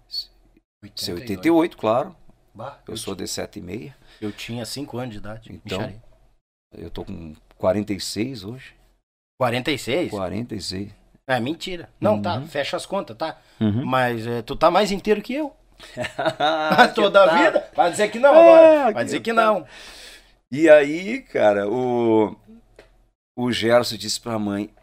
88, 0.83 0.95
Isso 0.95 1.11
é 1.11 1.13
88, 1.13 1.77
claro. 1.77 2.15
Bah, 2.53 2.79
eu, 2.87 2.93
eu 2.93 2.97
sou 2.97 3.15
de 3.15 3.27
7 3.27 3.59
e 3.59 3.61
meia. 3.61 3.95
Eu 4.19 4.31
tinha 4.31 4.65
5 4.65 4.97
anos 4.97 5.13
de 5.13 5.19
idade. 5.19 5.51
Então, 5.51 5.93
eu 6.75 6.89
tô 6.89 7.05
com 7.05 7.35
46 7.57 8.43
hoje. 8.43 8.73
46? 9.39 10.11
46. 10.11 10.91
É 11.27 11.39
mentira. 11.39 11.89
Não, 11.99 12.21
tá, 12.21 12.35
uhum. 12.35 12.41
tá, 12.41 12.47
fecha 12.47 12.75
as 12.75 12.85
contas, 12.85 13.15
tá? 13.15 13.39
Uhum. 13.59 13.85
Mas 13.85 14.27
é, 14.27 14.41
tu 14.41 14.55
tá 14.55 14.69
mais 14.69 14.91
inteiro 14.91 15.21
que 15.21 15.33
eu. 15.33 15.55
Toda 16.93 17.23
a 17.23 17.27
tá. 17.27 17.37
vida? 17.37 17.69
Vai 17.75 17.91
dizer 17.91 18.11
que 18.11 18.19
não 18.19 18.31
agora. 18.31 18.89
É, 18.89 18.93
Vai 18.93 19.05
dizer 19.05 19.19
que, 19.19 19.31
que 19.31 19.35
tá. 19.35 19.45
não. 19.45 19.65
E 20.51 20.69
aí, 20.69 21.21
cara, 21.21 21.69
o, 21.69 22.35
o 23.37 23.51
Gerson 23.51 23.97
disse 23.97 24.19
pra 24.19 24.39
mãe. 24.39 24.73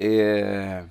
É, 0.00 0.84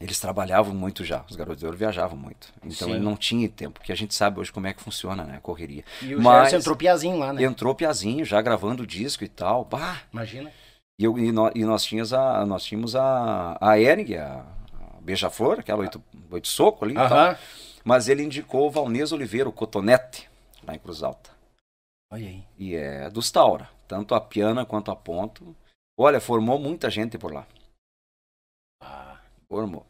eles 0.00 0.20
trabalhavam 0.20 0.72
muito 0.72 1.04
já, 1.04 1.24
os 1.28 1.34
garotos 1.34 1.58
de 1.58 1.66
ouro 1.66 1.76
viajavam 1.76 2.16
muito. 2.16 2.52
Então 2.62 2.88
Sim. 2.88 2.94
ele 2.94 3.04
não 3.04 3.16
tinha 3.16 3.48
tempo, 3.48 3.80
porque 3.80 3.90
a 3.90 3.96
gente 3.96 4.14
sabe 4.14 4.38
hoje 4.38 4.52
como 4.52 4.66
é 4.66 4.72
que 4.72 4.82
funciona, 4.82 5.24
né? 5.24 5.36
A 5.36 5.40
correria. 5.40 5.84
E 6.00 6.14
o 6.14 6.22
Mas, 6.22 6.50
Gerson 6.50 6.56
entrou 6.58 6.76
piazinho 6.76 7.18
lá, 7.18 7.32
né? 7.32 7.42
Entrou 7.42 7.74
piazinho, 7.74 8.24
já 8.24 8.40
gravando 8.40 8.84
o 8.84 8.86
disco 8.86 9.24
e 9.24 9.28
tal. 9.28 9.64
Bah! 9.64 10.02
Imagina. 10.12 10.52
E, 11.00 11.04
eu, 11.04 11.18
e, 11.18 11.32
nós, 11.32 11.52
e 11.54 11.64
nós, 11.64 11.84
tínhamos 11.84 12.12
a, 12.12 12.46
nós 12.46 12.64
tínhamos 12.64 12.94
a, 12.94 13.56
a 13.60 13.72
a, 13.72 13.76
a 13.76 15.00
Beija-Flor, 15.00 15.60
aquela 15.60 15.80
oito, 15.80 16.02
oito 16.30 16.46
soco 16.46 16.84
ali. 16.84 16.94
Uh 16.94 17.00
-huh. 17.00 17.38
Mas 17.84 18.08
ele 18.08 18.22
indicou 18.22 18.68
o 18.68 18.70
Valnez 18.70 19.10
Oliveira, 19.12 19.48
o 19.48 19.52
Cotonete, 19.52 20.28
lá 20.64 20.74
em 20.74 20.78
Cruz 20.78 21.02
Alta. 21.02 21.30
Olha 22.12 22.26
aí. 22.26 22.44
E 22.56 22.74
é 22.74 23.10
dos 23.10 23.30
Taura, 23.30 23.68
tanto 23.86 24.14
a 24.14 24.20
Piana 24.20 24.64
quanto 24.64 24.90
a 24.90 24.96
Ponto. 24.96 25.56
Olha, 26.00 26.20
formou 26.20 26.60
muita 26.60 26.88
gente 26.88 27.18
por 27.18 27.32
lá. 27.32 27.44
Ah. 28.80 29.20
Formou. 29.48 29.84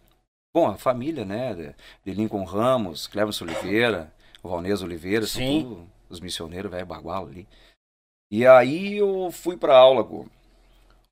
Bom, 0.54 0.66
a 0.66 0.78
família, 0.78 1.24
né? 1.24 1.74
De 2.02 2.14
Lincoln 2.14 2.44
Ramos, 2.44 3.06
Cleverson 3.06 3.44
Oliveira, 3.44 4.10
o 4.42 4.48
Valnez 4.48 4.80
Oliveira, 4.82 5.26
Sim. 5.26 5.62
tudo 5.62 5.98
os 6.08 6.20
missioneiros, 6.20 6.70
velho 6.70 6.86
bagualo 6.86 7.28
ali. 7.28 7.46
E 8.30 8.46
aí 8.46 8.96
eu 8.96 9.30
fui 9.30 9.56
pra 9.56 9.76
aula 9.76 10.04
com, 10.04 10.26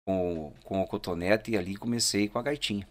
com, 0.06 0.52
com 0.64 0.80
o 0.80 0.86
cotonete 0.86 1.50
e 1.50 1.58
ali 1.58 1.76
comecei 1.76 2.28
com 2.28 2.38
a 2.38 2.42
gaitinha. 2.42 2.88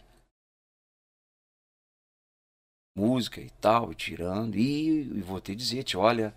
Música 2.95 3.41
e 3.41 3.49
tal, 3.49 3.91
e 3.91 3.95
tirando. 3.95 4.55
E, 4.55 5.01
e 5.01 5.21
vou 5.21 5.41
te 5.41 5.55
dizer, 5.55 5.83
te 5.83 5.97
olha, 5.97 6.33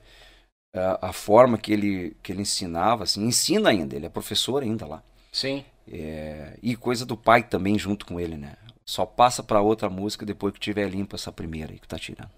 a, 0.74 1.08
a, 1.08 1.12
forma 1.12 1.56
que 1.56 1.72
ele, 1.72 2.16
que 2.22 2.32
ele 2.32 2.42
ensinava, 2.42 3.04
assim, 3.04 3.24
ensina 3.24 3.70
ainda, 3.70 3.94
ele 3.94 4.06
é 4.06 4.10
professor 4.10 4.62
ainda 4.62 4.86
lá. 4.86 5.02
Sim. 5.38 5.64
É, 5.90 6.58
e 6.62 6.76
coisa 6.76 7.06
do 7.06 7.16
pai 7.16 7.42
também 7.42 7.78
junto 7.78 8.04
com 8.04 8.20
ele, 8.20 8.36
né? 8.36 8.54
Só 8.84 9.06
passa 9.06 9.42
para 9.42 9.60
outra 9.60 9.88
música 9.88 10.26
depois 10.26 10.52
que 10.52 10.60
tiver 10.60 10.88
limpa 10.88 11.16
essa 11.16 11.32
primeira 11.32 11.72
aí 11.72 11.78
que 11.78 11.88
tá 11.88 11.98
tirando. 11.98 12.30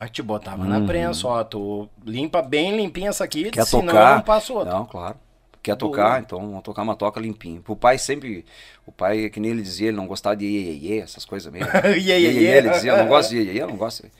Aí 0.00 0.08
te 0.08 0.22
botava 0.22 0.62
uhum. 0.62 0.68
na 0.68 0.84
prensa, 0.84 1.28
ó, 1.28 1.44
tu 1.44 1.88
limpa 2.04 2.42
bem 2.42 2.76
limpinha 2.76 3.10
essa 3.10 3.24
aqui, 3.24 3.50
Quer 3.50 3.66
senão 3.66 3.86
tocar? 3.86 4.16
não 4.16 4.22
passa 4.22 4.52
outra. 4.52 4.72
Não, 4.72 4.86
claro 4.86 5.16
quer 5.62 5.76
tocar, 5.76 6.20
então 6.20 6.40
vamos 6.40 6.62
tocar 6.62 6.82
uma 6.82 6.96
toca 6.96 7.20
limpinho. 7.20 7.62
O 7.68 7.76
pai 7.76 7.96
sempre, 7.96 8.44
o 8.84 8.90
pai, 8.90 9.30
que 9.30 9.38
nem 9.38 9.52
ele 9.52 9.62
dizia, 9.62 9.88
ele 9.88 9.96
não 9.96 10.06
gostava 10.06 10.36
de 10.36 10.44
iê, 10.44 10.72
iê, 10.72 10.94
iê 10.94 10.98
essas 10.98 11.24
coisas 11.24 11.50
mesmo. 11.52 11.68
iê, 11.96 12.18
iê, 12.18 12.32
iê, 12.32 12.56
ele 12.58 12.70
dizia, 12.70 12.92
eu 12.92 12.98
não 12.98 13.08
gosto 13.08 13.30
de 13.30 13.36
iê, 13.36 13.52
iê, 13.52 13.62
eu 13.62 13.68
não 13.68 13.76
gosto. 13.76 14.10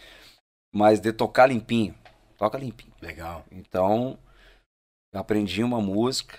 Mas 0.73 1.01
de 1.01 1.13
tocar 1.13 1.47
limpinho, 1.47 1.95
toca 2.39 2.57
limpinho. 2.57 2.93
Legal. 3.03 3.45
Então, 3.51 4.17
aprendi 5.13 5.65
uma 5.65 5.81
música 5.81 6.39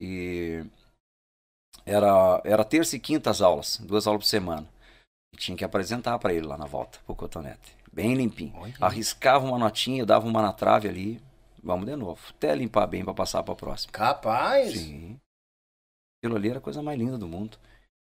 e 0.00 0.64
era, 1.86 2.42
era 2.44 2.64
terça 2.64 2.96
e 2.96 3.00
quinta 3.00 3.30
as 3.30 3.40
aulas, 3.40 3.78
duas 3.78 4.06
aulas 4.06 4.24
por 4.24 4.28
semana. 4.28 4.66
E 5.32 5.36
tinha 5.36 5.56
que 5.56 5.64
apresentar 5.64 6.18
para 6.18 6.34
ele 6.34 6.46
lá 6.46 6.58
na 6.58 6.66
volta, 6.66 6.98
pro 7.06 7.14
cotonete. 7.14 7.74
Bem 7.92 8.14
limpinho. 8.14 8.52
Olha. 8.56 8.74
Arriscava 8.80 9.46
uma 9.46 9.58
notinha, 9.58 10.04
dava 10.04 10.26
uma 10.26 10.42
na 10.42 10.52
trave 10.52 10.88
ali, 10.88 11.22
Vamos 11.66 11.84
de 11.84 11.96
novo. 11.96 12.20
Até 12.30 12.54
limpar 12.54 12.86
bem 12.86 13.04
para 13.04 13.12
passar 13.12 13.42
para 13.42 13.56
próxima. 13.56 13.92
Capaz? 13.92 14.72
Sim. 14.72 15.18
Aquilo 16.18 16.36
ali 16.36 16.48
era 16.48 16.58
a 16.58 16.62
coisa 16.62 16.80
mais 16.80 16.96
linda 16.96 17.18
do 17.18 17.26
mundo. 17.26 17.58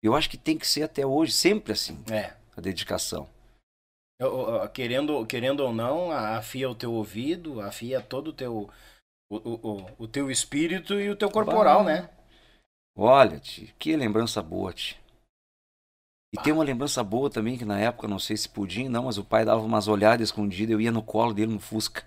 Eu 0.02 0.16
acho 0.16 0.28
que 0.28 0.36
tem 0.36 0.58
que 0.58 0.66
ser 0.66 0.82
até 0.82 1.06
hoje, 1.06 1.30
sempre 1.30 1.72
assim. 1.72 2.02
É. 2.10 2.34
A 2.56 2.60
dedicação. 2.60 3.28
Querendo, 4.74 5.24
querendo 5.26 5.60
ou 5.60 5.72
não, 5.72 6.10
afia 6.10 6.68
o 6.68 6.74
teu 6.74 6.92
ouvido, 6.92 7.60
afia 7.60 8.00
todo 8.00 8.28
o 8.28 8.32
teu, 8.32 8.68
o, 9.30 9.36
o, 9.36 9.90
o 9.98 10.08
teu 10.08 10.28
espírito 10.28 10.94
e 10.94 11.08
o 11.08 11.16
teu 11.16 11.30
corporal, 11.30 11.84
bah. 11.84 11.92
né? 11.92 12.10
Olha, 12.96 13.38
tia, 13.38 13.68
que 13.78 13.94
lembrança 13.94 14.42
boa, 14.42 14.72
tia. 14.72 14.96
E 16.32 16.38
tem 16.38 16.52
uma 16.52 16.64
lembrança 16.64 17.04
boa 17.04 17.30
também, 17.30 17.56
que 17.56 17.64
na 17.64 17.78
época, 17.78 18.08
não 18.08 18.18
sei 18.18 18.36
se 18.36 18.48
podia, 18.48 18.88
não, 18.88 19.04
mas 19.04 19.18
o 19.18 19.24
pai 19.24 19.44
dava 19.44 19.60
umas 19.60 19.86
olhadas 19.86 20.28
escondidas, 20.28 20.72
eu 20.72 20.80
ia 20.80 20.90
no 20.90 21.02
colo 21.02 21.32
dele 21.32 21.52
no 21.52 21.60
Fusca 21.60 22.04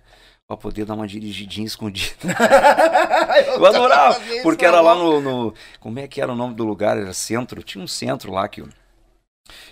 pra 0.48 0.58
poder 0.58 0.84
dar 0.84 0.96
uma 0.96 1.08
dirigidinha 1.08 1.68
escondida. 1.68 2.16
eu, 3.46 3.54
eu 3.60 3.66
adorava, 3.68 4.20
porque 4.42 4.66
era 4.66 4.82
lá 4.82 4.96
no, 4.96 5.22
no, 5.22 5.54
Como 5.80 6.00
é 6.00 6.08
que 6.08 6.20
era 6.20 6.32
o 6.32 6.36
nome 6.36 6.56
do 6.56 6.66
lugar? 6.66 6.98
Era 6.98 7.14
centro. 7.14 7.62
Tinha 7.62 7.84
um 7.84 7.88
centro 7.88 8.32
lá 8.32 8.48
que. 8.48 8.62
Eu 8.62 8.70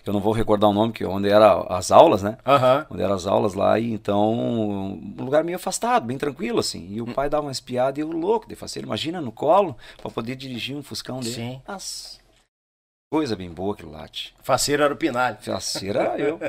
não 0.05 0.19
vou 0.19 0.33
recordar 0.33 0.69
o 0.69 0.73
nome, 0.73 0.93
que 0.93 1.05
onde 1.05 1.29
eram 1.29 1.65
as 1.69 1.91
aulas, 1.91 2.23
né? 2.23 2.37
Uhum. 2.45 2.85
Onde 2.91 3.03
eram 3.03 3.15
as 3.15 3.27
aulas 3.27 3.53
lá, 3.53 3.79
e 3.79 3.91
então. 3.91 4.33
Um 4.33 5.23
lugar 5.23 5.43
meio 5.43 5.57
afastado, 5.57 6.05
bem 6.05 6.17
tranquilo, 6.17 6.59
assim. 6.59 6.87
E 6.91 7.01
o 7.01 7.09
hum. 7.09 7.13
pai 7.13 7.29
dava 7.29 7.45
uma 7.45 7.51
espiada 7.51 7.99
e 7.99 8.01
eu 8.01 8.11
louco 8.11 8.47
de 8.47 8.55
fazer. 8.55 8.83
Imagina 8.83 9.21
no 9.21 9.31
colo, 9.31 9.75
pra 10.01 10.09
poder 10.11 10.35
dirigir 10.35 10.75
um 10.75 10.83
Fuscão 10.83 11.19
dele. 11.19 11.35
Sim. 11.35 11.61
Nossa. 11.67 12.17
Coisa 13.09 13.35
bem 13.35 13.49
boa 13.49 13.73
aquilo 13.73 13.91
lá. 13.91 14.05
Faceiro 14.43 14.83
era 14.83 14.93
o 14.93 14.97
Pinalho. 14.97 15.37
Faceiro 15.39 15.99
era 15.99 16.17
eu. 16.19 16.39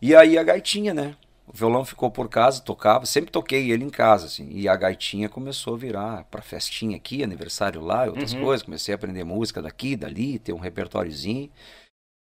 E 0.00 0.14
aí 0.14 0.38
a 0.38 0.44
gaitinha, 0.44 0.94
né? 0.94 1.16
O 1.48 1.56
violão 1.56 1.84
ficou 1.84 2.10
por 2.10 2.28
casa, 2.28 2.60
tocava, 2.60 3.06
sempre 3.06 3.30
toquei 3.30 3.72
ele 3.72 3.82
em 3.82 3.90
casa, 3.90 4.26
assim. 4.26 4.48
E 4.50 4.68
a 4.68 4.76
gaitinha 4.76 5.28
começou 5.28 5.74
a 5.74 5.78
virar 5.78 6.24
para 6.30 6.42
festinha 6.42 6.96
aqui, 6.96 7.24
aniversário 7.24 7.80
lá, 7.80 8.06
e 8.06 8.10
outras 8.10 8.34
uhum. 8.34 8.42
coisas. 8.42 8.64
Comecei 8.64 8.92
a 8.92 8.96
aprender 8.96 9.24
música 9.24 9.62
daqui, 9.62 9.96
dali, 9.96 10.38
ter 10.38 10.52
um 10.52 10.58
repertóriozinho. 10.58 11.50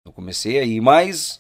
Eu 0.07 0.13
comecei 0.13 0.59
aí, 0.59 0.81
mas, 0.81 1.39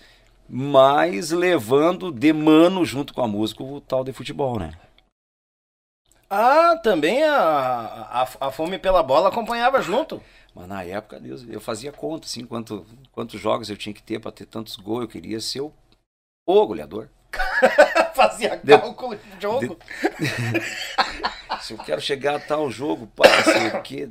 mas 0.48 1.30
levando 1.30 2.12
de 2.12 2.32
mano 2.32 2.84
junto 2.84 3.14
com 3.14 3.22
a 3.22 3.28
música 3.28 3.62
o 3.62 3.80
tal 3.80 4.04
de 4.04 4.12
futebol, 4.12 4.58
né? 4.58 4.72
Ah, 6.28 6.76
também 6.76 7.24
a, 7.24 7.38
a, 7.38 8.22
a 8.40 8.52
fome 8.52 8.78
pela 8.78 9.02
bola 9.02 9.30
acompanhava 9.30 9.80
junto. 9.82 10.22
Mas 10.54 10.68
na 10.68 10.84
época, 10.84 11.18
Deus, 11.18 11.44
eu 11.48 11.60
fazia 11.60 11.90
conta, 11.90 12.26
assim, 12.26 12.44
quanto, 12.44 12.86
quantos 13.10 13.40
jogos 13.40 13.70
eu 13.70 13.76
tinha 13.76 13.94
que 13.94 14.02
ter 14.02 14.20
para 14.20 14.30
ter 14.30 14.46
tantos 14.46 14.76
gols. 14.76 15.02
Eu 15.02 15.08
queria 15.08 15.40
ser 15.40 15.60
o, 15.60 15.72
o 16.46 16.66
goleador. 16.66 17.08
Fazia 18.14 18.58
cálculo 18.58 19.16
de 19.16 19.40
jogo. 19.40 19.76
De... 19.76 21.62
Se 21.62 21.72
eu 21.72 21.78
quero 21.78 22.00
chegar 22.00 22.36
a 22.36 22.40
tal 22.40 22.70
jogo, 22.70 23.06
para 23.08 23.42
ser 23.44 23.76
o 23.76 23.82
quê? 23.82 24.08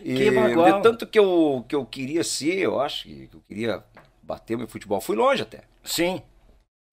E, 0.00 0.14
que 0.14 0.30
de 0.30 0.82
tanto 0.82 1.06
que 1.06 1.18
eu, 1.18 1.64
que 1.68 1.74
eu 1.74 1.84
queria 1.84 2.22
ser, 2.22 2.58
eu 2.58 2.80
acho 2.80 3.04
que 3.04 3.28
eu 3.32 3.40
queria 3.48 3.84
bater 4.22 4.56
meu 4.56 4.68
futebol. 4.68 5.00
Fui 5.00 5.16
longe 5.16 5.42
até. 5.42 5.62
Sim. 5.82 6.22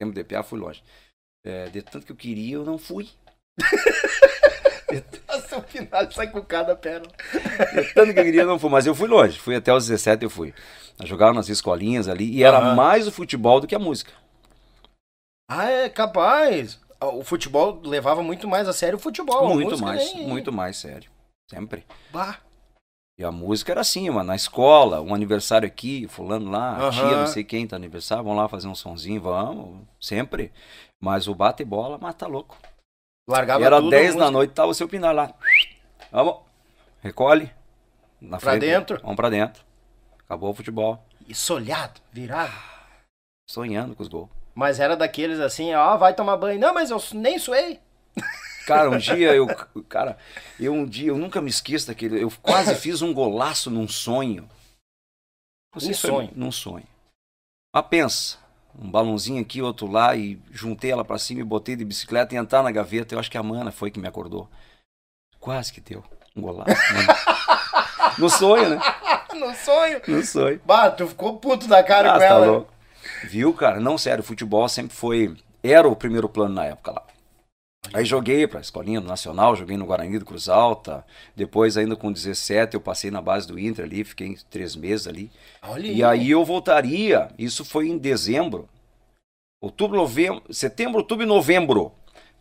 MDPA 0.01 0.43
fui 0.43 0.59
longe. 0.59 0.83
É, 1.45 1.67
de 1.69 1.81
tanto 1.81 2.05
que 2.05 2.11
eu 2.11 2.15
queria, 2.15 2.55
eu 2.55 2.65
não 2.65 2.77
fui. 2.77 3.09
Nossa, 5.27 5.57
o 5.57 5.61
final 5.63 6.11
sai 6.11 6.29
com 6.31 6.41
cada 6.41 6.75
perna. 6.75 7.07
De 7.73 7.93
tanto 7.93 8.13
que 8.13 8.19
eu 8.19 8.23
queria, 8.23 8.41
eu 8.41 8.47
não 8.47 8.59
fui. 8.59 8.69
Mas 8.69 8.85
eu 8.85 8.95
fui 8.95 9.07
longe. 9.07 9.39
Fui 9.39 9.55
até 9.55 9.73
os 9.73 9.87
17, 9.87 10.23
eu 10.23 10.29
fui. 10.29 10.53
Eu 10.99 11.05
jogava 11.05 11.33
nas 11.33 11.49
escolinhas 11.49 12.07
ali. 12.07 12.31
E 12.31 12.43
era 12.43 12.59
uhum. 12.59 12.75
mais 12.75 13.07
o 13.07 13.11
futebol 13.11 13.59
do 13.59 13.67
que 13.67 13.75
a 13.75 13.79
música. 13.79 14.11
Ah, 15.49 15.69
é 15.69 15.89
capaz. 15.89 16.79
O 17.01 17.23
futebol 17.23 17.81
levava 17.83 18.23
muito 18.23 18.47
mais 18.47 18.67
a 18.67 18.73
sério 18.73 18.97
o 18.97 19.01
futebol. 19.01 19.53
Muito 19.53 19.77
mais, 19.77 20.13
nem... 20.13 20.27
muito 20.27 20.51
mais 20.51 20.77
sério. 20.77 21.09
Sempre. 21.49 21.85
Bah. 22.11 22.39
E 23.17 23.23
a 23.23 23.31
música 23.31 23.71
era 23.71 23.81
assim, 23.81 24.09
mano, 24.09 24.27
na 24.27 24.35
escola, 24.35 25.01
um 25.01 25.15
aniversário 25.15 25.65
aqui, 25.65 26.05
fulano 26.09 26.51
lá, 26.51 26.85
uhum. 26.85 26.91
tia, 26.91 27.17
não 27.17 27.27
sei 27.27 27.45
quem 27.45 27.65
tá 27.65 27.77
aniversário, 27.77 28.23
vamos 28.25 28.37
lá 28.37 28.49
fazer 28.49 28.67
um 28.67 28.75
sonzinho, 28.75 29.21
vamos, 29.21 29.87
sempre. 30.01 30.51
Mas 31.01 31.27
o 31.27 31.33
bate 31.33 31.63
bola, 31.63 31.97
mata 31.97 32.27
louco. 32.27 32.57
Largava 33.27 33.61
e 33.61 33.65
era 33.65 33.77
tudo 33.77 33.89
10 33.89 34.15
da 34.15 34.29
noite, 34.29 34.53
tava 34.53 34.71
o 34.71 34.73
seu 34.73 34.87
Pinar 34.87 35.15
lá. 35.15 35.33
Vamos, 36.11 36.39
recolhe. 37.01 37.49
Na 38.19 38.37
pra 38.37 38.51
frente, 38.51 38.61
dentro? 38.61 38.99
Vamos 39.01 39.15
pra 39.15 39.29
dentro. 39.29 39.63
Acabou 40.25 40.51
o 40.51 40.53
futebol. 40.53 41.01
E 41.27 41.33
solhado, 41.33 42.01
virado. 42.11 42.53
Sonhando 43.49 43.95
com 43.95 44.03
os 44.03 44.09
gols. 44.09 44.29
Mas 44.53 44.79
era 44.79 44.95
daqueles 44.95 45.39
assim, 45.39 45.73
ó, 45.73 45.95
vai 45.95 46.13
tomar 46.13 46.37
banho. 46.37 46.59
Não, 46.59 46.73
mas 46.73 46.89
eu 46.89 47.01
nem 47.13 47.39
suei. 47.39 47.79
Cara, 48.65 48.89
um 48.89 48.97
dia 48.97 49.33
eu. 49.33 49.47
Cara, 49.87 50.17
eu 50.59 50.73
um 50.73 50.85
dia, 50.85 51.09
eu 51.09 51.17
nunca 51.17 51.41
me 51.41 51.49
esqueço 51.49 51.87
daquele. 51.87 52.21
Eu 52.21 52.31
quase 52.41 52.75
fiz 52.75 53.01
um 53.01 53.13
golaço 53.13 53.69
num 53.69 53.87
sonho. 53.87 54.49
Você 55.73 55.91
um 55.91 55.93
sonho. 55.93 56.31
Num 56.35 56.51
sonho. 56.51 56.87
Mas 57.73 57.85
pensa, 57.87 58.37
um 58.79 58.89
balãozinho 58.89 59.41
aqui, 59.41 59.61
outro 59.61 59.87
lá, 59.87 60.15
e 60.15 60.39
juntei 60.51 60.91
ela 60.91 61.05
para 61.05 61.17
cima 61.17 61.41
e 61.41 61.43
botei 61.43 61.75
de 61.75 61.85
bicicleta 61.85 62.33
e 62.33 62.37
entrar 62.37 62.63
na 62.63 62.71
gaveta. 62.71 63.13
Eu 63.13 63.19
acho 63.19 63.29
que 63.29 63.37
a 63.37 63.43
mana 63.43 63.71
foi 63.71 63.91
que 63.91 63.99
me 63.99 64.07
acordou. 64.07 64.49
Quase 65.39 65.71
que 65.71 65.81
deu. 65.81 66.03
Um 66.35 66.41
golaço. 66.41 66.71
no 68.17 68.29
sonho, 68.29 68.69
né? 68.69 68.81
no 69.33 69.53
sonho? 69.53 70.01
No 70.07 70.23
sonho. 70.23 70.61
Bah, 70.65 70.89
tu 70.89 71.07
ficou 71.07 71.37
puto 71.37 71.67
da 71.67 71.83
cara 71.83 72.11
ah, 72.11 72.13
com 72.13 72.19
tá 72.19 72.25
ela. 72.25 72.45
Louco. 72.45 72.73
Viu, 73.25 73.53
cara? 73.53 73.79
Não, 73.79 73.97
sério, 73.97 74.23
futebol 74.23 74.67
sempre 74.67 74.95
foi. 74.95 75.35
Era 75.63 75.87
o 75.87 75.95
primeiro 75.95 76.27
plano 76.27 76.55
na 76.55 76.65
época 76.65 76.91
lá. 76.91 77.03
Aí 77.93 78.03
joguei 78.03 78.47
para 78.47 78.59
a 78.59 78.61
escolinha 78.61 78.99
do 78.99 79.07
Nacional, 79.07 79.55
joguei 79.55 79.77
no 79.77 79.85
Guarani 79.85 80.19
do 80.19 80.25
Cruz 80.25 80.49
Alta. 80.49 81.05
Depois, 81.35 81.77
ainda 81.77 81.95
com 81.95 82.11
17, 82.11 82.75
eu 82.75 82.81
passei 82.81 83.11
na 83.11 83.21
base 83.21 83.47
do 83.47 83.59
Inter 83.59 83.85
ali, 83.85 84.03
fiquei 84.03 84.37
três 84.49 84.75
meses 84.75 85.07
ali. 85.07 85.31
Olha 85.61 85.87
e 85.87 86.03
aí 86.03 86.31
eu 86.31 86.43
voltaria. 86.43 87.29
Isso 87.37 87.63
foi 87.63 87.87
em 87.87 87.97
dezembro. 87.97 88.67
Outubro, 89.61 89.97
novembro, 89.97 90.43
setembro, 90.53 90.99
outubro 90.99 91.23
e 91.23 91.27
novembro 91.27 91.91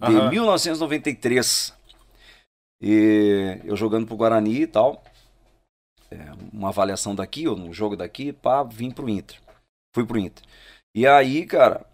de 0.01 0.15
uhum. 0.15 0.31
1993. 0.31 1.73
E 2.81 3.61
eu 3.65 3.77
jogando 3.77 4.07
pro 4.07 4.17
Guarani 4.17 4.63
e 4.63 4.67
tal. 4.67 5.03
É, 6.11 6.33
uma 6.53 6.69
avaliação 6.69 7.15
daqui, 7.15 7.49
ou 7.49 7.57
um 7.57 7.73
jogo 7.73 7.97
daqui, 7.97 8.33
pá, 8.33 8.63
vim 8.63 8.91
pro 8.91 9.09
Inter. 9.09 9.39
Fui 9.95 10.05
pro 10.05 10.19
Inter. 10.19 10.45
E 10.95 11.07
aí, 11.07 11.47
cara, 11.47 11.87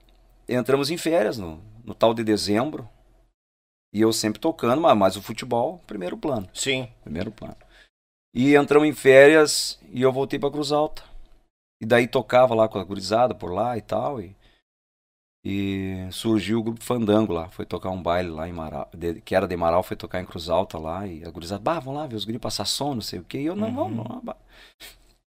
entramos 0.49 0.91
em 0.91 0.97
férias 0.97 1.39
no, 1.39 1.61
no 1.85 1.95
tal 1.95 2.13
de 2.13 2.25
dezembro. 2.25 2.89
E 3.93 4.01
eu 4.01 4.13
sempre 4.13 4.41
tocando, 4.41 4.81
mas, 4.81 4.97
mas 4.97 5.17
o 5.17 5.23
futebol, 5.23 5.81
primeiro 5.87 6.17
plano. 6.17 6.49
Sim. 6.55 6.89
Primeiro 7.03 7.31
plano. 7.31 7.57
E 8.33 8.55
entramos 8.55 8.89
em 8.89 8.93
férias 8.93 9.79
e 9.93 10.03
eu 10.03 10.13
voltei 10.13 10.39
pra 10.39 10.51
Cruz 10.51 10.71
Alta. 10.71 11.03
E 11.81 11.87
daí 11.87 12.07
tocava 12.07 12.55
lá 12.55 12.69
com 12.69 12.79
a 12.79 12.85
gurizada 12.85 13.35
por 13.35 13.53
lá 13.53 13.77
e 13.77 13.81
tal. 13.81 14.21
E, 14.21 14.37
e 15.45 16.07
surgiu 16.13 16.61
o 16.61 16.63
grupo 16.63 16.85
Fandango 16.85 17.33
lá. 17.33 17.49
Foi 17.49 17.67
tocar 17.67 17.91
um 17.91 18.01
baile 18.01 18.29
lá 18.29 18.49
em 18.49 18.53
Marau, 18.53 18.89
de, 18.95 19.21
que 19.21 19.35
era 19.35 19.49
de 19.49 19.57
Marau, 19.57 19.83
foi 19.83 19.97
tocar 19.97 20.21
em 20.21 20.27
Cruz 20.27 20.49
Alta 20.49 20.79
lá. 20.79 21.07
E 21.07 21.25
a 21.25 21.31
gurizada, 21.31 21.61
bah, 21.61 21.81
vamos 21.81 22.01
lá 22.01 22.07
ver 22.07 22.15
os 22.15 22.25
guris 22.25 22.41
passar 22.41 22.67
som, 22.67 22.95
não 22.95 23.03
sei 23.03 23.19
o 23.19 23.25
quê. 23.25 23.39
E 23.39 23.47
eu, 23.47 23.57
não, 23.57 23.69
uhum. 23.69 23.75
vamos, 23.75 24.07
vamos 24.07 24.25
lá. 24.25 24.37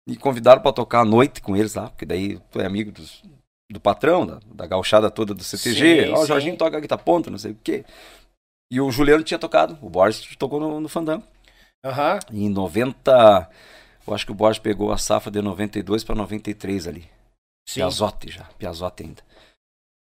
E 0.08 0.15
convidaram 0.15 0.62
para 0.62 0.74
tocar 0.74 1.01
à 1.01 1.05
noite 1.05 1.41
com 1.41 1.55
eles 1.55 1.75
lá, 1.75 1.89
porque 1.89 2.05
daí 2.05 2.38
tu 2.51 2.60
é 2.60 2.65
amigo 2.65 2.91
dos, 2.91 3.24
do 3.72 3.79
patrão, 3.79 4.25
da, 4.25 4.39
da 4.46 4.67
gauchada 4.67 5.10
toda 5.10 5.34
do 5.34 5.43
CTG. 5.43 6.12
Ó, 6.12 6.20
oh, 6.20 6.24
o 6.24 6.25
Jorginho 6.25 6.58
toca 6.58 6.79
guitarra 6.79 7.01
ponta, 7.01 7.29
não 7.29 7.38
sei 7.38 7.51
o 7.51 7.58
quê. 7.62 7.86
E 8.74 8.82
o 8.82 8.89
Juliano 8.89 9.24
tinha 9.24 9.38
tocado, 9.38 9.77
o 9.84 9.88
Borges 9.88 10.36
tocou 10.36 10.60
no, 10.60 10.80
no 10.80 10.89
Fandango. 10.89 11.24
Uhum. 11.86 12.46
Em 12.46 12.50
90, 12.50 13.48
eu 14.07 14.14
acho 14.16 14.25
que 14.25 14.31
o 14.31 14.36
Borges 14.36 14.57
pegou 14.57 14.92
a 14.92 14.98
safra 14.98 15.29
de 15.29 15.44
92 15.44 16.03
para 16.03 16.16
93 16.16 16.88
ali. 16.88 17.01
Sim. 17.70 17.81
Piazote 17.81 18.31
já, 18.31 18.46
Piazote 18.57 19.03
ainda. 19.03 19.22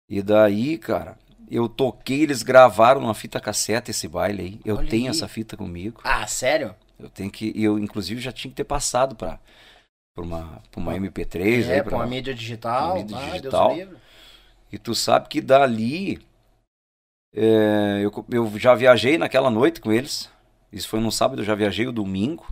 E 0.08 0.22
daí, 0.22 0.78
cara, 0.78 1.18
eu 1.50 1.68
toquei, 1.68 2.22
eles 2.22 2.44
gravaram 2.44 3.00
numa 3.00 3.14
fita 3.14 3.40
cassete 3.40 3.90
esse 3.90 4.06
baile 4.06 4.42
aí. 4.42 4.60
Eu 4.64 4.76
Olha 4.76 4.88
tenho 4.88 5.06
aí. 5.06 5.10
essa 5.10 5.26
fita 5.26 5.56
comigo. 5.56 6.00
Ah, 6.04 6.24
sério? 6.28 6.72
Eu 7.00 7.10
tenho 7.10 7.32
que, 7.32 7.52
eu 7.60 7.80
inclusive 7.80 8.20
já 8.20 8.30
tinha 8.30 8.48
que 8.48 8.56
ter 8.56 8.64
passado 8.64 9.16
para 9.16 9.40
para 10.14 10.24
uma, 10.24 10.62
pra 10.70 10.80
uma 10.80 10.94
MP3, 10.94 11.68
é, 11.68 11.82
para 11.82 11.96
uma 11.96 12.06
mídia 12.06 12.32
digital, 12.32 12.90
uma 12.90 12.94
mídia 12.94 13.16
ah, 13.18 13.30
digital. 13.30 13.76
E 14.70 14.78
tu 14.78 14.94
sabe 14.94 15.26
que 15.28 15.40
dali 15.40 16.20
é, 17.34 18.00
eu, 18.02 18.24
eu 18.30 18.58
já 18.58 18.74
viajei 18.74 19.16
naquela 19.16 19.50
noite 19.50 19.80
com 19.80 19.92
eles. 19.92 20.30
Isso 20.72 20.88
foi 20.88 21.00
no 21.00 21.12
sábado, 21.12 21.42
eu 21.42 21.44
já 21.44 21.54
viajei 21.54 21.86
o 21.86 21.92
domingo. 21.92 22.46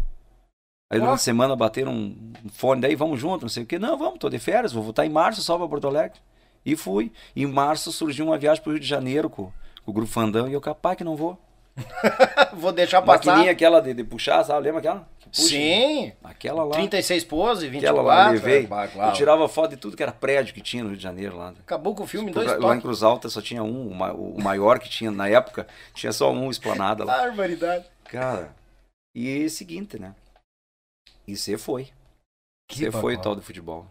Aí 0.91 0.99
durante 0.99 1.15
a 1.15 1.19
semana 1.19 1.55
bateram 1.55 1.93
um 1.93 2.33
fone, 2.51 2.81
daí 2.81 2.97
vamos 2.97 3.21
junto, 3.21 3.43
não 3.43 3.49
sei 3.49 3.63
o 3.63 3.67
que. 3.67 3.79
Não, 3.79 3.97
vamos, 3.97 4.19
tô 4.19 4.29
de 4.29 4.39
férias, 4.39 4.73
vou 4.73 4.83
voltar 4.83 5.07
em 5.07 5.11
março 5.11 5.41
só 5.41 5.57
para 5.57 5.69
Porto 5.69 5.87
Alegre. 5.87 6.19
E 6.67 6.77
fui. 6.77 7.13
Em 7.35 7.47
março 7.47 7.93
surgiu 7.93 8.27
uma 8.27 8.37
viagem 8.37 8.63
pro 8.63 8.73
Rio 8.73 8.81
de 8.81 8.87
Janeiro 8.87 9.31
com, 9.31 9.53
com 9.85 9.91
o 9.91 9.95
Grupo 9.95 10.11
Fandão 10.11 10.49
e 10.49 10.53
eu, 10.53 10.61
capaz 10.61 10.97
que 10.97 11.05
não 11.05 11.17
vou. 11.17 11.39
vou 12.55 12.73
deixar 12.73 13.03
passar. 13.03 13.27
Maquininha 13.27 13.53
aquela 13.53 13.81
de, 13.81 13.95
de 13.95 14.05
puxar, 14.05 14.45
sabe? 14.45 14.65
Lembra 14.65 14.81
aquela? 14.81 15.09
Puxa, 15.31 15.49
Sim. 15.49 16.13
Aquela 16.25 16.65
lá. 16.65 16.73
36 16.73 17.25
pose, 17.25 17.69
24. 17.69 18.01
Aquela 18.01 18.15
lá, 18.15 18.31
levei. 18.31 18.69
É, 18.97 19.09
eu 19.09 19.13
tirava 19.13 19.49
foto 19.49 19.71
de 19.71 19.77
tudo 19.77 19.97
que 19.97 20.03
era 20.03 20.13
prédio 20.13 20.53
que 20.53 20.61
tinha 20.61 20.83
no 20.83 20.91
Rio 20.91 20.99
de 20.99 21.03
Janeiro 21.03 21.37
lá. 21.37 21.55
Acabou 21.61 21.95
com 21.95 22.03
o 22.03 22.07
filme 22.07 22.33
dois 22.33 22.59
Lá 22.59 22.75
em 22.75 22.81
Cruz 22.81 23.03
Alta 23.03 23.29
só 23.29 23.41
tinha 23.41 23.63
um, 23.63 23.91
o 24.13 24.43
maior 24.43 24.79
que 24.79 24.89
tinha 24.89 25.11
na 25.11 25.29
época, 25.29 25.67
tinha 25.95 26.13
só 26.13 26.33
um 26.33 26.51
esplanada 26.51 27.05
lá. 27.05 27.19
Barbaridade. 27.19 27.85
Cara, 28.05 28.55
e 29.15 29.49
seguinte, 29.49 29.99
né? 29.99 30.15
E 31.27 31.37
você 31.37 31.57
foi. 31.57 31.89
Você 32.71 32.91
foi 32.91 33.17
o 33.17 33.21
tal 33.21 33.35
do 33.35 33.43
futebol, 33.43 33.87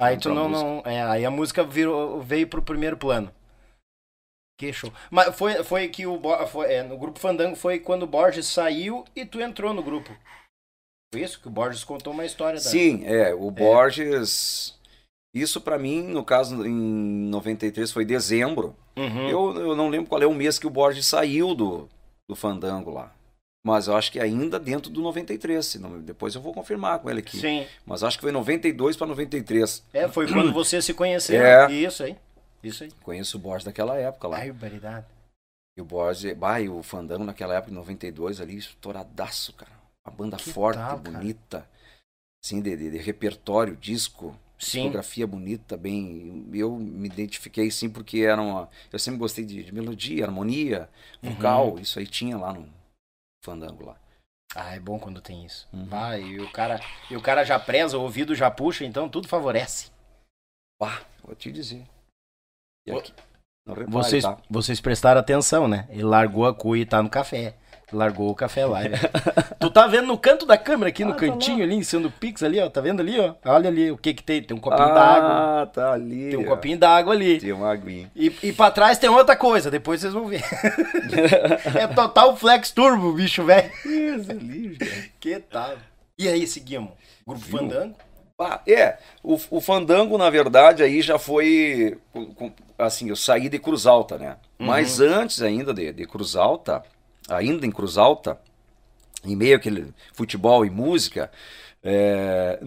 Aí 0.00 0.16
tu 0.16 0.34
não, 0.34 0.48
não. 0.48 0.82
É, 0.84 1.02
aí 1.02 1.24
a 1.24 1.30
música 1.30 1.62
virou, 1.62 2.20
veio 2.20 2.48
pro 2.48 2.62
primeiro 2.62 2.96
plano. 2.96 3.30
Que 4.58 4.72
show. 4.72 4.92
Mas 5.10 5.34
foi, 5.36 5.64
foi 5.64 5.88
que 5.88 6.06
o 6.06 6.20
foi, 6.46 6.72
é, 6.72 6.82
no 6.82 6.96
grupo 6.96 7.18
Fandango 7.18 7.56
foi 7.56 7.78
quando 7.78 8.04
o 8.04 8.06
Borges 8.06 8.46
saiu 8.46 9.04
e 9.14 9.26
tu 9.26 9.40
entrou 9.40 9.74
no 9.74 9.82
grupo. 9.82 10.16
Foi 11.12 11.22
isso 11.22 11.40
que 11.40 11.48
o 11.48 11.50
Borges 11.50 11.84
contou 11.84 12.12
uma 12.12 12.24
história 12.24 12.58
da... 12.58 12.70
Sim, 12.70 13.04
é, 13.04 13.34
o 13.34 13.48
é. 13.48 13.50
Borges 13.50 14.78
isso 15.34 15.60
para 15.60 15.76
mim, 15.76 16.02
no 16.02 16.24
caso 16.24 16.64
em 16.64 17.28
93 17.28 17.90
foi 17.90 18.04
dezembro. 18.04 18.76
Uhum. 18.96 19.28
Eu, 19.28 19.56
eu 19.56 19.76
não 19.76 19.88
lembro 19.88 20.08
qual 20.08 20.22
é 20.22 20.26
o 20.26 20.32
mês 20.32 20.60
que 20.60 20.66
o 20.66 20.70
Borges 20.70 21.06
saiu 21.06 21.54
do, 21.54 21.88
do 22.28 22.36
Fandango 22.36 22.92
lá. 22.92 23.12
Mas 23.66 23.88
eu 23.88 23.96
acho 23.96 24.12
que 24.12 24.20
ainda 24.20 24.60
dentro 24.60 24.92
do 24.92 25.00
93. 25.00 25.66
Senão, 25.66 25.98
depois 25.98 26.34
eu 26.34 26.40
vou 26.40 26.52
confirmar 26.52 27.00
com 27.00 27.10
ele 27.10 27.18
aqui. 27.18 27.38
Sim. 27.38 27.66
Mas 27.84 28.04
acho 28.04 28.18
que 28.18 28.22
foi 28.22 28.30
92 28.30 28.96
para 28.96 29.06
93. 29.08 29.82
É, 29.92 30.06
foi 30.06 30.28
quando 30.30 30.52
você 30.52 30.80
se 30.80 30.94
conheceu. 30.94 31.42
É. 31.42 31.72
Isso 31.72 32.04
aí. 32.04 32.16
Isso 32.68 32.84
aí. 32.84 32.90
Conheço 33.02 33.36
o 33.36 33.40
Borges 33.40 33.64
daquela 33.64 33.96
época 33.96 34.28
lá. 34.28 34.38
Barbaridade. 34.38 35.06
E 35.76 35.80
o 35.80 35.84
Borges, 35.84 36.36
bah, 36.36 36.60
e 36.60 36.68
o 36.68 36.82
Fandango 36.82 37.24
naquela 37.24 37.54
época, 37.54 37.72
em 37.72 37.74
92 37.74 38.40
ali, 38.40 38.56
estouradaço, 38.56 39.52
cara. 39.54 39.72
Uma 40.06 40.14
banda 40.14 40.36
que 40.36 40.50
forte, 40.50 40.78
tal, 40.78 40.98
bonita. 40.98 41.68
Assim, 42.44 42.60
de, 42.60 42.76
de, 42.76 42.90
de, 42.90 42.98
repertório, 42.98 43.76
disco. 43.76 44.38
Sim. 44.58 44.82
Fotografia 44.82 45.26
bonita, 45.26 45.76
bem. 45.76 46.48
Eu 46.52 46.76
me 46.76 47.08
identifiquei 47.08 47.70
sim 47.70 47.90
porque 47.90 48.20
era 48.20 48.40
uma. 48.40 48.68
Eu 48.92 48.98
sempre 48.98 49.18
gostei 49.18 49.44
de, 49.44 49.64
de 49.64 49.74
melodia, 49.74 50.24
harmonia, 50.24 50.88
vocal. 51.20 51.72
Uhum. 51.72 51.78
Isso 51.80 51.98
aí 51.98 52.06
tinha 52.06 52.36
lá 52.38 52.52
no 52.52 52.68
Fandango 53.42 53.84
lá. 53.84 53.96
Ah, 54.54 54.74
é 54.74 54.78
bom 54.78 54.98
quando 54.98 55.20
tem 55.20 55.44
isso. 55.44 55.68
Uhum. 55.72 55.88
Ah, 55.90 56.16
e 56.16 56.38
o 56.38 56.50
cara, 56.52 56.80
e 57.10 57.16
o 57.16 57.20
cara 57.20 57.44
já 57.44 57.58
preza, 57.58 57.98
o 57.98 58.02
ouvido 58.02 58.34
já 58.34 58.50
puxa, 58.50 58.84
então 58.84 59.08
tudo 59.08 59.26
favorece. 59.26 59.90
Ah, 60.80 61.02
vou 61.24 61.34
te 61.34 61.50
dizer. 61.50 61.84
Repare, 62.86 63.90
vocês, 63.90 64.24
tá? 64.24 64.36
vocês 64.48 64.80
prestaram 64.80 65.20
atenção, 65.20 65.66
né? 65.66 65.86
Ele 65.88 66.02
largou 66.02 66.46
a 66.46 66.54
cuia 66.54 66.82
e 66.82 66.86
tá 66.86 67.02
no 67.02 67.08
café. 67.08 67.54
Largou 67.92 68.28
o 68.30 68.34
café 68.34 68.66
lá. 68.66 68.82
Né? 68.82 68.98
tu 69.60 69.70
tá 69.70 69.86
vendo 69.86 70.06
no 70.06 70.18
canto 70.18 70.44
da 70.44 70.58
câmera, 70.58 70.88
aqui 70.88 71.04
no 71.04 71.12
ah, 71.12 71.14
tá 71.14 71.20
cantinho 71.20 71.58
tá 71.58 71.64
ali, 71.64 71.74
em 71.76 71.82
cima 71.82 72.02
do 72.02 72.10
Pix 72.10 72.42
ali, 72.42 72.58
ó. 72.60 72.68
Tá 72.68 72.80
vendo 72.80 73.00
ali, 73.00 73.18
ó? 73.20 73.34
Olha 73.44 73.68
ali 73.68 73.90
o 73.90 73.96
que 73.96 74.12
que 74.12 74.22
tem. 74.22 74.42
Tem 74.42 74.56
um 74.56 74.60
copinho 74.60 74.88
ah, 74.88 74.94
d'água. 74.94 75.62
Ah, 75.62 75.66
tá 75.66 75.92
ali. 75.92 76.30
Tem 76.30 76.38
um 76.38 76.44
copinho 76.44 76.78
d'água 76.78 77.14
ali. 77.14 77.38
Tem 77.38 77.52
uma 77.52 77.70
aguinha. 77.70 78.10
E, 78.16 78.34
e 78.42 78.52
pra 78.52 78.70
trás 78.70 78.98
tem 78.98 79.08
outra 79.08 79.36
coisa, 79.36 79.70
depois 79.70 80.00
vocês 80.00 80.12
vão 80.12 80.26
ver. 80.26 80.42
é 81.78 81.86
total 81.86 82.36
flex 82.36 82.70
turbo, 82.70 83.12
bicho, 83.12 83.44
velho. 83.44 83.70
Que 85.20 85.38
tal? 85.38 85.76
E 86.18 86.28
aí, 86.28 86.46
seguimos. 86.46 86.90
Grupo 87.26 87.44
Viu? 87.44 87.58
Fandango. 87.58 87.94
Ah, 88.38 88.60
é, 88.66 88.98
o, 89.22 89.38
o 89.50 89.60
Fandango, 89.60 90.18
na 90.18 90.28
verdade, 90.28 90.82
aí 90.82 91.00
já 91.00 91.18
foi. 91.18 91.96
Assim, 92.76 93.08
eu 93.08 93.16
saí 93.16 93.48
de 93.48 93.58
Cruz 93.60 93.86
Alta, 93.86 94.18
né? 94.18 94.36
Uhum. 94.58 94.66
Mas 94.66 95.00
antes 95.00 95.40
ainda 95.40 95.72
de, 95.72 95.92
de 95.92 96.04
Cruz 96.06 96.34
Alta, 96.34 96.82
ainda 97.28 97.64
em 97.64 97.70
Cruz 97.70 97.96
Alta, 97.96 98.38
em 99.24 99.36
meio 99.36 99.56
àquele 99.56 99.94
futebol 100.12 100.66
e 100.66 100.70
música, 100.70 101.30
é, 101.82 102.58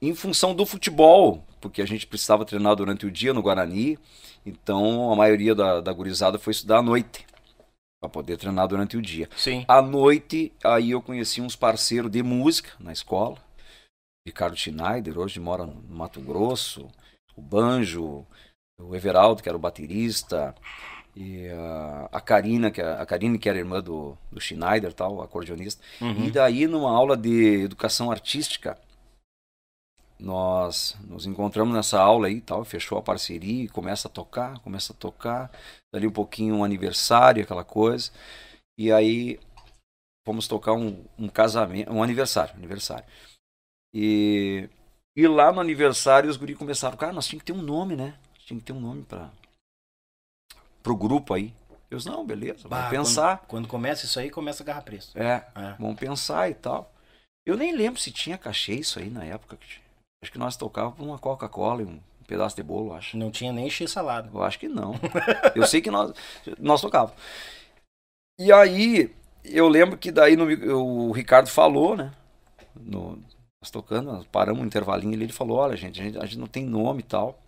em 0.00 0.14
função 0.14 0.54
do 0.54 0.64
futebol, 0.64 1.44
porque 1.60 1.82
a 1.82 1.86
gente 1.86 2.06
precisava 2.06 2.44
treinar 2.44 2.76
durante 2.76 3.04
o 3.04 3.10
dia 3.10 3.34
no 3.34 3.42
Guarani, 3.42 3.98
então 4.46 5.12
a 5.12 5.16
maioria 5.16 5.54
da, 5.54 5.80
da 5.80 5.92
gurizada 5.92 6.38
foi 6.38 6.52
estudar 6.52 6.78
à 6.78 6.82
noite. 6.82 7.26
para 8.00 8.08
poder 8.08 8.36
treinar 8.36 8.68
durante 8.68 8.96
o 8.96 9.02
dia. 9.02 9.28
Sim. 9.36 9.64
À 9.66 9.82
noite, 9.82 10.52
aí 10.62 10.92
eu 10.92 11.02
conheci 11.02 11.40
uns 11.40 11.56
parceiros 11.56 12.10
de 12.10 12.22
música 12.22 12.70
na 12.78 12.92
escola. 12.92 13.36
Ricardo 14.28 14.56
Schneider, 14.56 15.18
hoje 15.18 15.40
mora 15.40 15.64
no 15.64 15.82
Mato 15.88 16.20
Grosso, 16.20 16.86
o 17.34 17.40
Banjo, 17.40 18.26
o 18.78 18.94
Everaldo, 18.94 19.42
que 19.42 19.48
era 19.48 19.56
o 19.56 19.60
baterista, 19.60 20.54
e 21.16 21.48
a, 21.48 22.08
a 22.12 22.20
Karina, 22.20 22.70
que, 22.70 22.80
é, 22.80 22.92
a 22.92 23.06
Karine, 23.06 23.38
que 23.38 23.48
era 23.48 23.58
irmã 23.58 23.80
do, 23.80 24.16
do 24.30 24.38
Schneider, 24.38 24.92
tal, 24.92 25.22
acordeonista. 25.22 25.82
Uhum. 26.00 26.26
E 26.26 26.30
daí, 26.30 26.66
numa 26.66 26.90
aula 26.90 27.16
de 27.16 27.62
educação 27.62 28.10
artística, 28.10 28.78
nós 30.18 30.94
nos 31.08 31.24
encontramos 31.24 31.74
nessa 31.74 31.98
aula 31.98 32.26
aí 32.26 32.40
tal, 32.40 32.64
fechou 32.64 32.98
a 32.98 33.02
parceria 33.02 33.64
e 33.64 33.68
começa 33.68 34.08
a 34.08 34.10
tocar, 34.10 34.58
começa 34.58 34.92
a 34.92 34.96
tocar, 34.96 35.50
dali 35.92 36.06
um 36.06 36.12
pouquinho 36.12 36.56
um 36.56 36.64
aniversário, 36.64 37.42
aquela 37.42 37.64
coisa, 37.64 38.10
e 38.76 38.92
aí 38.92 39.40
fomos 40.26 40.46
tocar 40.46 40.74
um, 40.74 41.02
um 41.18 41.28
casamento, 41.28 41.90
um 41.90 42.02
aniversário, 42.02 42.54
aniversário. 42.54 43.06
E, 43.92 44.68
e 45.16 45.26
lá 45.26 45.52
no 45.52 45.60
aniversário 45.60 46.28
os 46.28 46.36
guri 46.36 46.54
começaram, 46.54 46.96
cara, 46.96 47.12
nós 47.12 47.26
tínhamos 47.26 47.44
que 47.44 47.52
ter 47.52 47.58
um 47.58 47.62
nome, 47.62 47.96
né? 47.96 48.14
Tinha 48.46 48.58
que 48.58 48.66
ter 48.66 48.72
um 48.72 48.80
nome 48.80 49.02
para 49.02 49.30
pro 50.82 50.96
grupo 50.96 51.34
aí. 51.34 51.52
Eu 51.90 51.98
disse, 51.98 52.08
não, 52.08 52.24
beleza, 52.24 52.68
vamos 52.68 52.84
bah, 52.84 52.90
pensar. 52.90 53.38
Quando, 53.38 53.48
quando, 53.48 53.68
começa 53.68 54.04
isso 54.04 54.18
aí, 54.20 54.30
começa 54.30 54.62
a 54.62 54.64
agarrar 54.64 54.82
preço. 54.82 55.18
É, 55.18 55.44
é, 55.54 55.74
vamos 55.78 55.98
pensar 55.98 56.50
e 56.50 56.54
tal. 56.54 56.92
Eu 57.46 57.56
nem 57.56 57.74
lembro 57.74 57.98
se 57.98 58.10
tinha 58.10 58.36
cachê 58.36 58.74
isso 58.74 58.98
aí 58.98 59.08
na 59.08 59.24
época. 59.24 59.58
Acho 60.22 60.32
que 60.32 60.38
nós 60.38 60.56
tocávamos 60.56 61.00
uma 61.00 61.18
Coca-Cola 61.18 61.82
e 61.82 61.86
um 61.86 61.98
pedaço 62.26 62.56
de 62.56 62.62
bolo, 62.62 62.92
acho. 62.92 63.16
Não 63.16 63.30
tinha 63.30 63.52
nem 63.52 63.70
X 63.70 63.90
salada. 63.90 64.30
Eu 64.32 64.42
acho 64.42 64.58
que 64.58 64.68
não. 64.68 64.94
eu 65.56 65.66
sei 65.66 65.80
que 65.80 65.90
nós, 65.90 66.12
nós 66.58 66.80
tocávamos. 66.82 67.16
E 68.38 68.52
aí, 68.52 69.14
eu 69.42 69.66
lembro 69.66 69.96
que 69.96 70.12
daí 70.12 70.36
no, 70.36 70.44
o 71.08 71.12
Ricardo 71.12 71.48
falou, 71.48 71.96
né? 71.96 72.12
No, 72.76 73.18
nós 73.60 73.70
tocando, 73.70 74.12
nós 74.12 74.26
paramos 74.26 74.62
um 74.62 74.66
intervalinho 74.66 75.14
ali, 75.14 75.24
ele 75.24 75.32
falou, 75.32 75.58
olha 75.58 75.76
gente, 75.76 76.00
a 76.00 76.04
gente, 76.04 76.18
a 76.18 76.24
gente 76.24 76.38
não 76.38 76.46
tem 76.46 76.64
nome 76.64 77.00
e 77.00 77.04
tal. 77.04 77.38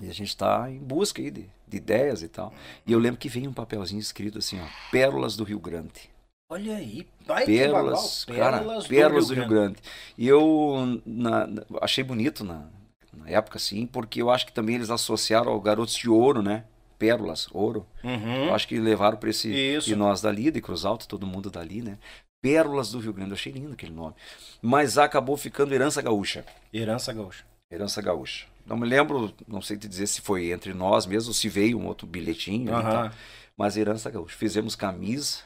E 0.00 0.08
a 0.08 0.12
gente 0.12 0.28
está 0.28 0.70
em 0.70 0.78
busca 0.78 1.20
aí 1.20 1.30
de, 1.30 1.50
de, 1.68 1.76
ideias 1.76 2.22
e 2.22 2.28
tal. 2.28 2.52
E 2.86 2.92
eu 2.92 2.98
lembro 2.98 3.20
que 3.20 3.28
veio 3.28 3.50
um 3.50 3.52
papelzinho 3.52 4.00
escrito 4.00 4.38
assim, 4.38 4.58
ó, 4.58 4.64
Pérolas 4.90 5.36
do 5.36 5.44
Rio 5.44 5.60
Grande. 5.60 6.10
Olha 6.48 6.76
aí, 6.76 7.06
Ai, 7.28 7.46
pérolas, 7.46 8.26
cara, 8.26 8.58
pérolas, 8.58 8.86
pérolas 8.86 9.28
do, 9.28 9.34
Rio, 9.34 9.42
Rio 9.42 9.50
Grande. 9.50 9.78
E 10.18 10.28
eu 10.28 11.00
na, 11.06 11.48
achei 11.80 12.04
bonito 12.04 12.44
na, 12.44 12.68
na 13.12 13.28
época, 13.28 13.56
assim, 13.56 13.86
porque 13.86 14.20
eu 14.20 14.30
acho 14.30 14.46
que 14.46 14.52
também 14.52 14.74
eles 14.74 14.90
associaram 14.90 15.50
ao 15.50 15.60
Garotos 15.60 15.94
de 15.94 16.10
Ouro, 16.10 16.42
né? 16.42 16.64
Pérolas, 16.98 17.48
ouro. 17.52 17.86
Uhum. 18.04 18.46
Eu 18.46 18.54
acho 18.54 18.68
que 18.68 18.78
levaram 18.78 19.16
para 19.16 19.30
esse. 19.30 19.50
Isso. 19.50 19.90
E 19.90 19.96
nós 19.96 20.20
dali, 20.20 20.50
de 20.50 20.60
Cruz 20.60 20.84
Alta, 20.84 21.06
todo 21.06 21.26
mundo 21.26 21.50
dali, 21.50 21.80
né? 21.80 21.98
Pérolas 22.42 22.90
do 22.90 22.98
Rio 22.98 23.12
Grande. 23.12 23.30
Eu 23.30 23.36
achei 23.36 23.52
lindo 23.52 23.72
aquele 23.72 23.92
nome. 23.92 24.14
Mas 24.60 24.98
acabou 24.98 25.36
ficando 25.36 25.72
Herança 25.72 26.02
Gaúcha. 26.02 26.44
Herança 26.74 27.12
Gaúcha. 27.12 27.44
Herança 27.70 28.02
Gaúcha. 28.02 28.46
Não 28.66 28.76
me 28.76 28.86
lembro, 28.86 29.32
não 29.48 29.62
sei 29.62 29.76
te 29.76 29.88
dizer 29.88 30.06
se 30.06 30.20
foi 30.20 30.52
entre 30.52 30.74
nós 30.74 31.06
mesmo 31.06 31.32
se 31.32 31.48
veio 31.48 31.78
um 31.78 31.86
outro 31.86 32.06
bilhetinho. 32.06 32.72
Uhum. 32.74 33.10
Mas 33.56 33.76
Herança 33.76 34.10
Gaúcha. 34.10 34.36
Fizemos 34.36 34.74
camisa, 34.74 35.38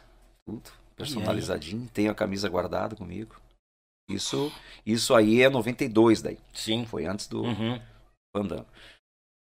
tudo, 0.47 0.71
personalizadinho. 0.97 1.89
Tenho 1.93 2.11
a 2.11 2.15
camisa 2.15 2.49
guardada 2.49 2.97
comigo. 2.97 3.37
Isso, 4.09 4.53
isso 4.85 5.15
aí 5.15 5.43
é 5.43 5.51
92 5.51 6.23
daí. 6.23 6.39
Sim. 6.55 6.87
Foi 6.87 7.07
antes 7.07 7.27
do 7.27 7.43
uhum. 7.43 7.81
Fandango. 8.35 8.67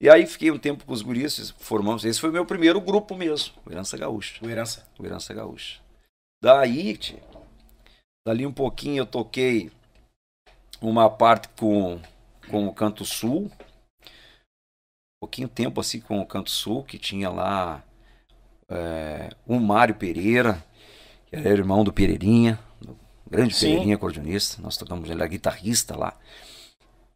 E 0.02 0.10
aí 0.10 0.26
fiquei 0.26 0.50
um 0.50 0.58
tempo 0.58 0.84
com 0.84 0.94
os 0.94 1.04
guris, 1.04 1.52
formamos. 1.60 2.04
Esse 2.04 2.20
foi 2.20 2.30
o 2.30 2.34
meu 2.34 2.46
primeiro 2.46 2.82
grupo 2.82 3.16
mesmo, 3.16 3.54
o 3.64 3.72
Herança 3.72 3.96
Gaúcha. 3.96 4.44
O 4.44 4.50
Herança. 4.50 4.88
O 4.98 5.06
Herança 5.06 5.32
Gaúcha. 5.32 5.80
Daí, 6.42 6.98
tchê, 6.98 7.18
dali 8.26 8.46
um 8.46 8.54
pouquinho 8.54 9.02
eu 9.02 9.06
toquei 9.06 9.72
uma 10.82 11.10
parte 11.10 11.50
com 11.50 12.00
com 12.52 12.68
o 12.68 12.74
Canto 12.74 13.06
Sul. 13.06 13.50
Um 14.04 15.26
pouquinho 15.26 15.48
tempo 15.48 15.80
assim 15.80 16.02
com 16.02 16.20
o 16.20 16.26
Canto 16.26 16.52
Sul, 16.52 16.84
que 16.84 16.98
tinha 16.98 17.30
lá 17.30 17.84
é, 18.68 19.30
o 19.48 19.60
Mário 19.60 19.96
Pereira, 19.96 20.64
que 21.28 21.36
era 21.36 21.50
irmão 21.50 21.84
do 21.84 21.94
Pereirinha, 21.94 22.60
do 22.80 22.98
grande 23.30 23.54
Sim. 23.56 23.68
Pereirinha 23.68 23.96
acordeonista. 23.96 24.62
Nós 24.62 24.78
tocamos, 24.78 25.10
ele 25.10 25.20
era 25.20 25.28
guitarrista 25.28 25.96
lá. 25.96 26.18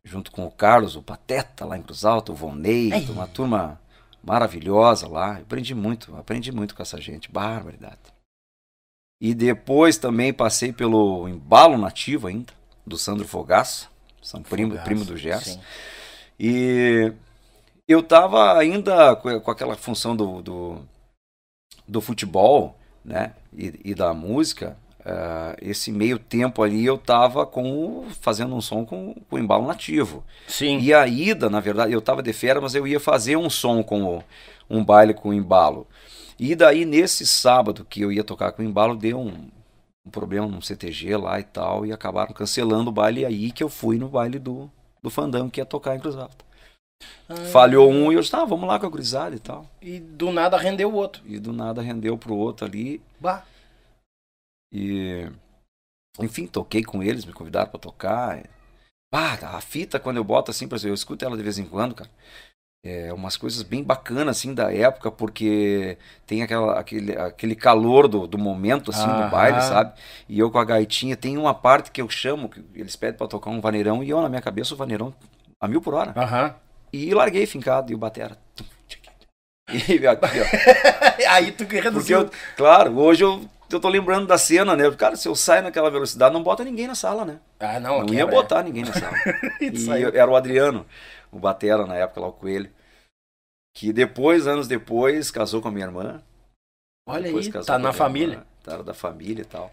Junto 0.03 0.31
com 0.31 0.45
o 0.45 0.51
Carlos, 0.51 0.95
o 0.95 1.01
Pateta 1.01 1.65
lá 1.65 1.77
em 1.77 1.81
Cruz 1.81 2.05
Alto, 2.05 2.31
o 2.31 2.35
Vonei, 2.35 2.91
uma 3.09 3.27
turma 3.27 3.81
maravilhosa 4.23 5.07
lá. 5.07 5.39
Eu 5.39 5.41
aprendi 5.41 5.73
muito, 5.73 6.15
aprendi 6.15 6.51
muito 6.51 6.75
com 6.75 6.83
essa 6.83 7.01
gente, 7.01 7.31
barbaridade. 7.31 8.14
E 9.19 9.33
depois 9.33 9.97
também 9.97 10.33
passei 10.33 10.73
pelo 10.73 11.27
embalo 11.27 11.77
nativo 11.77 12.27
ainda, 12.27 12.53
do 12.85 12.97
Sandro 12.97 13.27
Fogaça. 13.27 13.87
São 14.21 14.41
primo, 14.41 14.77
primo 14.79 15.05
do 15.05 15.15
Gerson. 15.15 15.61
E 16.39 17.13
eu 17.87 17.99
estava 17.99 18.57
ainda 18.57 19.15
com, 19.15 19.29
aquela 19.29 19.75
função 19.75 20.15
do, 20.15 20.41
do, 20.41 20.81
do 21.87 22.01
futebol, 22.01 22.77
né? 23.03 23.33
E, 23.55 23.79
e 23.85 23.95
da 23.95 24.13
música. 24.13 24.77
Uh, 25.01 25.55
esse 25.61 25.91
meio 25.91 26.17
tempo 26.17 26.63
ali 26.63 26.83
eu 26.83 26.95
estava 26.95 27.45
com 27.45 28.07
fazendo 28.21 28.55
um 28.55 28.61
som 28.61 28.83
com, 28.83 29.13
com 29.29 29.37
embalo 29.37 29.67
nativo. 29.67 30.23
Sim. 30.47 30.79
E 30.79 30.91
a 30.91 31.05
ida, 31.05 31.47
na 31.47 31.59
verdade, 31.59 31.93
eu 31.93 31.99
estava 31.99 32.23
de 32.23 32.33
férias, 32.33 32.63
mas 32.63 32.75
eu 32.75 32.87
ia 32.87 32.99
fazer 32.99 33.37
um 33.37 33.47
som 33.47 33.83
com 33.83 34.03
o, 34.03 34.23
um 34.67 34.83
baile 34.83 35.13
com 35.13 35.31
embalo. 35.31 35.87
E 36.37 36.55
daí 36.55 36.85
nesse 36.85 37.25
sábado 37.25 37.85
que 37.85 38.01
eu 38.01 38.11
ia 38.11 38.23
tocar 38.23 38.51
com 38.51 38.61
embalo 38.61 38.95
deu 38.95 39.19
um, 39.19 39.49
um 40.05 40.11
problema 40.11 40.47
num 40.47 40.61
CTG 40.61 41.15
lá 41.15 41.39
e 41.39 41.43
tal, 41.43 41.85
e 41.85 41.93
acabaram 41.93 42.33
cancelando 42.33 42.89
o 42.89 42.93
baile 42.93 43.21
e 43.21 43.25
aí 43.25 43.51
que 43.51 43.63
eu 43.63 43.69
fui 43.69 43.97
no 43.97 44.09
baile 44.09 44.37
do, 44.37 44.69
do 45.01 45.09
Fandango 45.09 45.49
que 45.49 45.61
ia 45.61 45.65
tocar 45.65 45.95
em 45.95 45.99
Cruz 45.99 46.15
Alta. 46.15 46.43
Ah, 47.27 47.35
Falhou 47.51 47.89
um 47.89 48.11
e 48.11 48.15
eu 48.15 48.21
disse, 48.21 48.35
ah, 48.35 48.45
vamos 48.45 48.67
lá 48.67 48.79
com 48.79 48.85
a 48.85 48.91
cruzada 48.91 49.35
e 49.35 49.39
tal. 49.39 49.69
E 49.81 49.99
do 49.99 50.31
nada 50.31 50.57
rendeu 50.57 50.91
o 50.91 50.95
outro. 50.95 51.23
E 51.25 51.39
do 51.39 51.51
nada 51.51 51.81
rendeu 51.81 52.17
pro 52.17 52.35
outro 52.35 52.65
ali. 52.65 53.01
Bah. 53.19 53.43
E 54.71 55.29
enfim, 56.19 56.47
toquei 56.47 56.83
com 56.83 57.03
eles, 57.03 57.25
me 57.25 57.33
convidaram 57.33 57.69
para 57.69 57.79
tocar. 57.79 58.43
Ah, 59.11 59.57
a 59.57 59.61
fita 59.61 59.99
quando 59.99 60.17
eu 60.17 60.23
boto 60.23 60.51
assim, 60.51 60.67
eu 60.83 60.93
escuto 60.93 61.23
ela 61.23 61.37
de 61.37 61.43
vez 61.43 61.57
em 61.57 61.65
quando, 61.65 61.95
cara 61.95 62.09
é, 62.85 63.11
umas 63.11 63.35
coisas 63.35 63.63
bem 63.63 63.83
bacanas 63.83 64.37
assim 64.37 64.53
da 64.53 64.71
época, 64.71 65.09
porque 65.09 65.97
tem 66.27 66.43
aquela, 66.43 66.79
aquele, 66.79 67.17
aquele 67.17 67.55
calor 67.55 68.07
do, 68.07 68.27
do 68.27 68.37
momento 68.37 68.91
assim 68.91 69.07
do 69.07 69.27
baile, 69.31 69.59
sabe? 69.59 69.93
E 70.29 70.37
eu 70.37 70.51
com 70.51 70.59
a 70.59 70.63
gaitinha, 70.63 71.17
tem 71.17 71.35
uma 71.35 71.55
parte 71.55 71.89
que 71.89 71.99
eu 71.99 72.07
chamo, 72.07 72.47
que 72.47 72.63
eles 72.75 72.95
pedem 72.95 73.17
para 73.17 73.27
tocar 73.27 73.49
um 73.49 73.59
vaneirão, 73.59 74.03
e 74.03 74.09
eu 74.11 74.21
na 74.21 74.29
minha 74.29 74.41
cabeça 74.41 74.75
o 74.75 74.77
vaneirão 74.77 75.11
a 75.59 75.67
mil 75.67 75.81
por 75.81 75.95
hora. 75.95 76.13
Uhum. 76.15 76.53
E 76.93 77.11
larguei 77.11 77.47
fincado, 77.47 77.91
e 77.91 77.95
o 77.95 77.97
batera. 77.97 78.37
E 79.67 80.07
aqui, 80.07 80.27
Aí 81.27 81.51
tu 81.51 81.65
que 81.65 81.79
reduziu. 81.79 82.25
Porque 82.25 82.35
eu, 82.35 82.55
claro, 82.55 82.99
hoje 82.99 83.23
eu, 83.23 83.43
eu 83.71 83.79
tô 83.79 83.89
lembrando 83.89 84.27
da 84.27 84.37
cena, 84.37 84.75
né? 84.75 84.91
Cara, 84.91 85.15
se 85.15 85.27
eu 85.27 85.35
saio 85.35 85.63
naquela 85.63 85.89
velocidade, 85.89 86.31
não 86.31 86.43
bota 86.43 86.63
ninguém 86.63 86.85
na 86.85 86.93
sala, 86.93 87.25
né? 87.25 87.39
Ah, 87.59 87.79
não. 87.79 88.03
Não 88.03 88.13
ia 88.13 88.27
botar 88.27 88.61
ninguém 88.61 88.83
na 88.83 88.93
sala. 88.93 89.15
e 89.59 90.03
eu, 90.03 90.09
era 90.13 90.29
o 90.29 90.35
Adriano 90.35 90.85
o 91.35 91.39
Batera 91.39 91.85
na 91.85 91.95
época 91.95 92.21
lá, 92.21 92.27
o 92.27 92.31
Coelho. 92.31 92.69
Que 93.75 93.91
depois, 93.91 94.47
anos 94.47 94.67
depois, 94.67 95.29
casou 95.29 95.61
com 95.61 95.67
a 95.67 95.71
minha 95.71 95.85
irmã. 95.85 96.23
Olha 97.07 97.23
depois 97.23 97.53
aí, 97.53 97.65
tá 97.65 97.77
na 97.77 97.91
família. 97.91 98.35
Irmã, 98.35 98.47
tá 98.63 98.81
da 98.81 98.93
família 98.93 99.41
e 99.41 99.45
tal. 99.45 99.71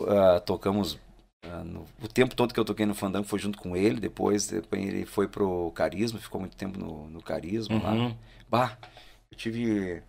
Uh, 0.00 0.40
tocamos 0.44 0.94
uh, 1.44 1.64
no, 1.64 1.86
o 2.02 2.08
tempo 2.08 2.34
todo 2.34 2.52
que 2.52 2.60
eu 2.60 2.64
toquei 2.64 2.84
no 2.84 2.94
Fandango 2.94 3.26
foi 3.26 3.38
junto 3.38 3.58
com 3.58 3.76
ele. 3.76 4.00
Depois, 4.00 4.48
depois 4.48 4.82
ele 4.82 5.06
foi 5.06 5.28
pro 5.28 5.70
Carisma, 5.72 6.18
ficou 6.18 6.40
muito 6.40 6.56
tempo 6.56 6.78
no, 6.78 7.08
no 7.08 7.22
Carisma 7.22 7.76
uhum. 7.76 8.08
lá. 8.08 8.16
Bah, 8.48 8.78
eu 9.30 9.38
tive 9.38 10.02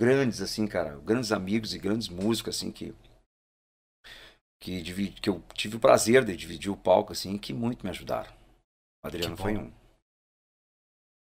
grandes, 0.00 0.40
assim, 0.40 0.66
cara, 0.66 0.96
grandes 0.98 1.32
amigos 1.32 1.74
e 1.74 1.78
grandes 1.78 2.08
músicos, 2.08 2.56
assim, 2.56 2.70
que 2.70 2.94
que, 4.60 4.82
dividi, 4.82 5.20
que 5.20 5.30
eu 5.30 5.42
tive 5.54 5.76
o 5.76 5.80
prazer 5.80 6.24
de 6.24 6.36
dividir 6.36 6.70
o 6.70 6.76
palco, 6.76 7.12
assim, 7.12 7.38
que 7.38 7.52
muito 7.52 7.84
me 7.84 7.90
ajudaram. 7.90 8.30
O 9.04 9.06
Adriano 9.06 9.36
foi 9.36 9.56
um. 9.56 9.72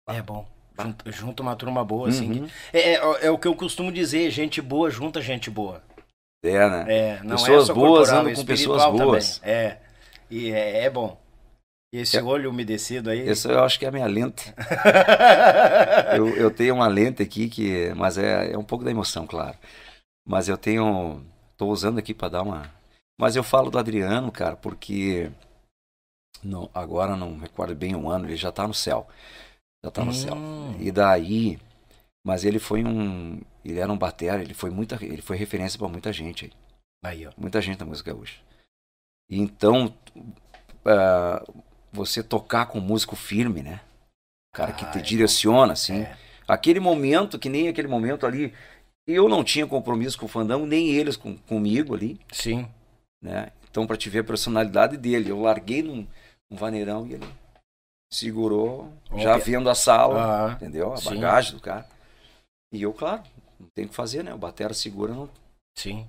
É 0.09 0.21
bom. 0.21 0.47
Junta, 0.81 1.13
junta 1.13 1.43
uma 1.43 1.57
turma 1.57 1.85
boa, 1.85 2.09
assim. 2.09 2.41
Uhum. 2.41 2.49
É, 2.73 2.95
é, 2.95 3.27
é, 3.27 3.31
o 3.31 3.39
que 3.39 3.47
eu 3.47 3.55
costumo 3.55 3.93
dizer, 3.93 4.31
gente 4.31 4.61
boa 4.61 4.91
junta 4.91 5.21
gente 5.21 5.51
boa. 5.51 5.83
É, 6.45 6.69
né? 6.69 6.85
É, 6.89 7.21
não 7.23 7.37
pessoas 7.37 7.71
é 7.71 7.73
boas 7.73 8.11
andam 8.11 8.35
com 8.35 8.45
pessoas 8.45 8.85
boas. 8.87 9.39
Também. 9.39 9.55
É. 9.55 9.79
E 10.31 10.51
é, 10.51 10.85
é 10.85 10.91
bom. 10.91 11.21
E 11.95 11.99
esse 11.99 12.17
é, 12.17 12.23
olho 12.23 12.49
umedecido 12.51 13.11
aí. 13.11 13.21
Esse 13.21 13.49
eu 13.49 13.63
acho 13.63 13.79
que 13.79 13.85
é 13.85 13.89
a 13.89 13.93
minha 13.93 14.07
lente. 14.07 14.53
eu, 16.17 16.29
eu 16.29 16.51
tenho 16.51 16.75
uma 16.75 16.89
lente 16.89 17.23
aqui 17.23 17.49
que. 17.49 17.93
Mas 17.95 18.17
é, 18.17 18.53
é 18.53 18.59
um 18.59 18.65
pouco 18.65 18.83
da 18.83 18.91
emoção, 18.91 19.27
claro. 19.27 19.57
Mas 20.27 20.49
eu 20.49 20.57
tenho. 20.57 21.23
Tô 21.57 21.67
usando 21.67 21.99
aqui 21.99 22.15
para 22.15 22.31
dar 22.31 22.43
uma. 22.43 22.71
Mas 23.21 23.37
eu 23.37 23.45
falo 23.45 23.71
do 23.71 23.79
Adriano, 23.79 24.33
cara, 24.33 24.57
porque. 24.57 25.31
Não, 26.43 26.69
agora 26.75 27.15
não 27.15 27.39
recordo 27.39 27.75
bem 27.75 27.95
um 27.95 28.09
ano, 28.09 28.27
ele 28.27 28.37
já 28.37 28.51
tá 28.51 28.67
no 28.67 28.75
céu. 28.75 29.07
Já 29.85 29.91
tá 29.91 30.05
no 30.05 30.11
hum. 30.11 30.15
céu. 30.15 30.37
E 30.79 30.91
daí, 30.91 31.59
mas 32.25 32.45
ele 32.45 32.59
foi 32.59 32.85
um, 32.85 33.41
Ele 33.65 33.79
era 33.79 33.93
um 33.93 33.99
batera, 33.99 34.43
ele 34.43 34.55
foi 34.55 34.71
muita, 34.71 35.03
ele 35.05 35.23
foi 35.23 35.37
referência 35.37 35.79
para 35.79 35.89
muita 35.89 36.13
gente 36.13 36.47
aí. 36.47 36.53
Aí, 37.05 37.27
ó. 37.27 37.33
Muita 37.37 37.61
gente 37.61 37.81
na 37.81 37.87
música 37.87 38.13
gaúcha. 38.13 38.41
E 39.29 39.41
então, 39.41 39.93
uh, 40.85 41.63
você 41.93 42.23
tocar 42.23 42.67
com 42.67 42.79
um 42.79 42.83
músico 42.83 43.17
firme, 43.17 43.63
né? 43.63 43.81
cara 44.53 44.73
que 44.73 44.85
te 44.93 45.01
direciona, 45.01 45.73
assim. 45.73 46.03
É. 46.03 46.17
Aquele 46.47 46.79
momento, 46.79 47.39
que 47.39 47.49
nem 47.49 47.69
aquele 47.69 47.89
momento 47.89 48.27
ali, 48.27 48.53
eu 49.07 49.29
não 49.29 49.43
tinha 49.43 49.67
compromisso 49.67 50.19
com 50.19 50.27
o 50.27 50.29
Fandango, 50.29 50.67
nem 50.67 50.91
eles 50.91 51.17
com, 51.17 51.37
comigo 51.37 51.95
ali. 51.95 52.21
Sim. 52.31 52.69
Né? 53.23 53.51
Então, 53.71 53.87
para 53.87 53.97
te 53.97 54.11
ver 54.11 54.21
a 54.21 54.25
personalidade 54.25 54.97
dele, 54.97 55.31
eu 55.31 55.41
larguei 55.41 55.83
num, 55.83 56.07
num 56.51 56.57
vaneirão 56.57 57.07
e 57.07 57.15
ele 57.15 57.27
segurou, 58.13 58.93
já 59.17 59.39
vendo 59.39 59.71
a 59.71 59.75
sala, 59.75 60.51
ah, 60.51 60.53
entendeu? 60.53 60.93
A 60.93 60.99
sim. 60.99 61.15
bagagem 61.15 61.55
do 61.55 61.61
cara. 61.61 61.89
E 62.71 62.83
eu, 62.83 62.93
claro, 62.93 63.23
não 63.59 63.67
tem 63.75 63.87
o 63.87 63.89
que 63.89 63.95
fazer, 63.95 64.23
né? 64.23 64.35
O 64.35 64.39
batera 64.39 64.75
segura, 64.75 65.15
não. 65.15 65.31
Sim. 65.77 66.07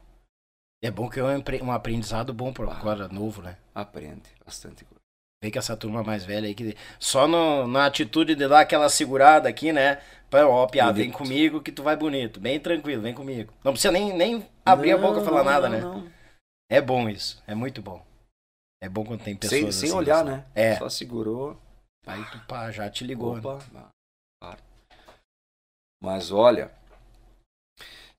É 0.83 0.91
bom 0.91 1.09
que 1.09 1.19
é 1.19 1.25
um 1.63 1.73
aprendizado 1.73 2.35
bom 2.35 2.53
para 2.53 2.71
agora, 2.71 3.09
novo, 3.09 3.41
né? 3.43 3.57
Aprende 3.75 4.31
bastante 4.45 4.85
coisa. 4.85 4.96
Vem 5.43 5.51
que 5.51 5.59
essa 5.59 5.77
turma 5.77 6.03
mais 6.03 6.25
velha 6.25 6.47
aí, 6.47 6.55
que 6.55 6.75
só 6.99 7.29
no, 7.29 7.67
na 7.69 7.87
atitude 7.87 8.35
de 8.35 8.49
dar 8.49 8.61
aquela 8.61 8.89
segurada 8.89 9.49
aqui, 9.49 9.73
né? 9.73 10.01
Pra, 10.31 10.49
ó, 10.49 10.67
piada, 10.67 10.95
vem 10.95 11.11
comigo 11.11 11.61
que 11.61 11.71
tu 11.71 11.83
vai 11.83 11.95
bonito. 11.97 12.41
Bem 12.41 12.59
tranquilo, 12.59 13.03
vem 13.03 13.15
comigo. 13.15 13.53
Não 13.63 13.73
precisa 13.73 13.93
nem, 13.93 14.13
nem 14.17 14.49
abrir 14.65 14.93
não, 14.93 14.99
a 14.99 15.03
boca 15.03 15.21
e 15.21 15.25
falar 15.25 15.45
não, 15.45 15.51
nada, 15.51 15.69
não, 15.69 16.01
né? 16.01 16.13
É 16.71 16.81
bom 16.81 17.09
isso, 17.09 17.43
é 17.47 17.55
muito 17.55 17.83
bom. 17.83 18.05
É 18.83 18.89
bom 18.89 19.05
quando 19.05 19.23
tem 19.23 19.37
pessoas 19.37 19.61
Sem, 19.61 19.73
sem 19.73 19.89
assim, 19.89 19.99
olhar, 19.99 20.23
assim. 20.23 20.31
né? 20.31 20.47
É. 20.55 20.77
Só 20.77 20.89
segurou. 20.89 21.61
Aí 22.07 22.25
tu 22.31 22.39
pá, 22.47 22.71
já 22.71 22.89
te 22.91 23.05
ligou. 23.05 23.37
Opa, 23.37 23.59
né? 23.73 23.85
Mas 26.03 26.31
olha. 26.31 26.71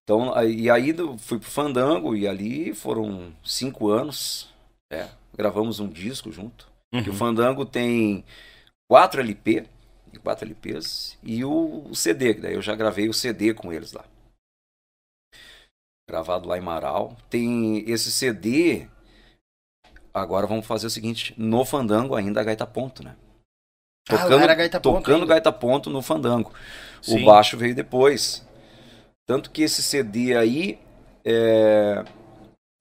Então, 0.03 0.33
e 0.43 0.69
aí 0.69 0.93
fui 1.19 1.39
pro 1.39 1.49
Fandango 1.49 2.15
e 2.15 2.27
ali 2.27 2.73
foram 2.73 3.33
cinco 3.43 3.89
anos. 3.89 4.53
É, 4.91 5.09
gravamos 5.35 5.79
um 5.79 5.87
disco 5.87 6.31
junto. 6.31 6.67
Uhum. 6.93 7.03
Que 7.03 7.09
o 7.09 7.13
Fandango 7.13 7.65
tem 7.65 8.23
quatro 8.89 9.21
LP, 9.21 9.65
quatro 10.23 10.45
LPs, 10.45 11.17
e 11.21 11.43
o, 11.43 11.87
o 11.89 11.95
CD, 11.95 12.35
que 12.35 12.41
daí 12.41 12.53
eu 12.53 12.61
já 12.61 12.75
gravei 12.75 13.09
o 13.09 13.13
CD 13.13 13.53
com 13.53 13.71
eles 13.73 13.93
lá. 13.93 14.05
Gravado 16.09 16.47
lá 16.47 16.57
em 16.57 16.61
Marau. 16.61 17.17
Tem 17.29 17.89
esse 17.89 18.11
CD 18.11 18.87
Agora 20.17 20.47
vamos 20.47 20.65
fazer 20.65 20.87
o 20.87 20.89
seguinte, 20.89 21.33
no 21.37 21.63
Fandango 21.63 22.15
ainda 22.15 22.41
a 22.41 22.43
gaita 22.43 22.65
ponto, 22.65 23.03
né? 23.03 23.15
Ah, 24.09 24.17
tocando, 24.17 24.43
ah, 24.49 24.55
gaita 24.55 24.79
ponto 24.79 24.97
tocando 24.97 25.25
gaita 25.27 25.51
ponto 25.51 25.89
no 25.91 26.01
Fandango. 26.01 26.51
Sim. 27.01 27.21
O 27.21 27.25
baixo 27.25 27.55
veio 27.55 27.75
depois. 27.75 28.47
Tanto 29.27 29.51
que 29.51 29.61
esse 29.61 29.83
CD 29.83 30.35
aí 30.35 30.79
é, 31.23 32.03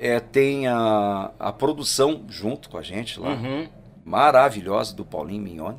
é, 0.00 0.20
tem 0.20 0.66
a, 0.66 1.30
a 1.38 1.52
produção 1.52 2.24
junto 2.28 2.70
com 2.70 2.78
a 2.78 2.82
gente 2.82 3.20
lá. 3.20 3.30
Uhum. 3.30 3.68
Maravilhosa 4.06 4.94
do 4.94 5.04
Paulinho 5.04 5.42
Mignone. 5.42 5.78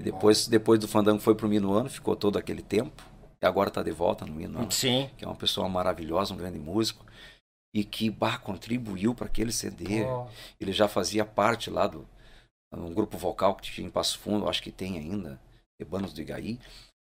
E 0.00 0.02
depois, 0.02 0.48
depois 0.48 0.80
do 0.80 0.88
Fandango 0.88 1.20
foi 1.20 1.34
pro 1.34 1.48
Minuano, 1.48 1.88
ficou 1.90 2.16
todo 2.16 2.38
aquele 2.38 2.62
tempo. 2.62 3.04
E 3.40 3.46
agora 3.46 3.70
tá 3.70 3.82
de 3.82 3.92
volta 3.92 4.24
no 4.24 4.32
Minuano. 4.32 4.72
Sim. 4.72 5.10
Que 5.16 5.24
é 5.24 5.28
uma 5.28 5.36
pessoa 5.36 5.68
maravilhosa, 5.68 6.32
um 6.32 6.38
grande 6.38 6.58
músico 6.58 7.04
e 7.74 7.84
que 7.84 8.08
bah, 8.08 8.38
contribuiu 8.38 9.14
para 9.14 9.26
aquele 9.26 9.52
CD. 9.52 10.04
Oh. 10.04 10.26
Ele 10.60 10.72
já 10.72 10.86
fazia 10.86 11.24
parte 11.24 11.68
lá 11.68 11.86
do 11.88 12.08
um 12.72 12.94
grupo 12.94 13.16
vocal 13.16 13.54
que 13.54 13.70
tinha 13.70 13.86
em 13.86 13.90
Passo 13.90 14.18
Fundo, 14.18 14.48
acho 14.48 14.62
que 14.62 14.72
tem 14.72 14.98
ainda, 14.98 15.40
Ebanos 15.78 16.12
do 16.12 16.20
Igaí. 16.20 16.58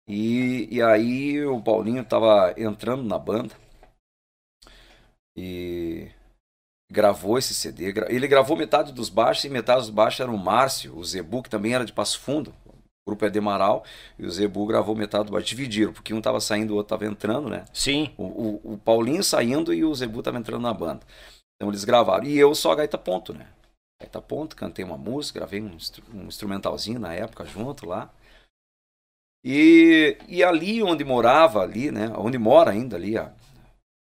E, 0.09 0.69
e 0.71 0.83
aí 0.83 1.45
o 1.47 1.63
Paulinho 1.63 2.03
estava 2.03 2.55
entrando 2.59 3.03
na 3.03 3.19
banda 3.19 3.55
e 5.37 6.11
gravou 6.95 7.37
esse 7.37 7.55
CD. 7.55 7.93
Ele 8.09 8.29
gravou 8.29 8.57
metade 8.57 8.93
dos 8.93 9.11
baixos 9.11 9.45
e 9.45 9.51
metade 9.51 9.81
dos 9.81 9.91
baixos 9.91 10.21
era 10.21 10.31
o 10.31 10.39
Márcio, 10.39 10.97
o 10.97 11.05
Zebu, 11.05 11.43
que 11.43 11.51
também 11.51 11.75
era 11.75 11.85
de 11.85 11.93
Passo 11.93 12.21
Fundo. 12.21 12.55
O 12.67 13.11
grupo 13.11 13.27
é 13.27 13.29
de 13.29 13.39
Amaral 13.39 13.85
e 14.19 14.25
o 14.25 14.31
Zebu 14.31 14.65
gravou 14.65 14.95
metade 14.95 15.27
do 15.27 15.33
baixo. 15.33 15.49
Dividiram, 15.49 15.93
porque 15.93 16.15
um 16.15 16.23
tava 16.23 16.41
saindo, 16.41 16.73
o 16.73 16.77
outro 16.77 16.97
tava 16.97 17.05
entrando, 17.05 17.51
né? 17.51 17.67
Sim. 17.75 18.15
O, 18.17 18.25
o, 18.25 18.73
o 18.75 18.79
Paulinho 18.79 19.23
saindo 19.23 19.75
e 19.75 19.85
o 19.85 19.95
Zebu 19.95 20.23
tava 20.23 20.39
entrando 20.39 20.63
na 20.63 20.73
banda. 20.73 21.01
Então 21.57 21.69
eles 21.69 21.85
gravaram. 21.85 22.25
E 22.25 22.39
eu 22.39 22.55
só 22.55 22.75
gaita 22.75 22.97
ponto, 22.97 23.35
né? 23.35 23.47
Gaita 24.01 24.23
ponto, 24.23 24.57
cantei 24.57 24.85
uma 24.85 24.97
música, 24.97 25.41
gravei 25.41 25.61
um, 25.61 25.77
um 26.15 26.27
instrumentalzinho 26.27 26.99
na 26.99 27.13
época 27.13 27.45
junto 27.45 27.87
lá. 27.87 28.11
E, 29.45 30.17
e 30.27 30.43
ali 30.43 30.83
onde 30.83 31.05
morava, 31.05 31.61
ali, 31.61 31.91
né? 31.91 32.11
Onde 32.17 32.39
mora 32.39 32.71
ainda 32.71 32.97
ali 32.97 33.19
a, 33.19 33.31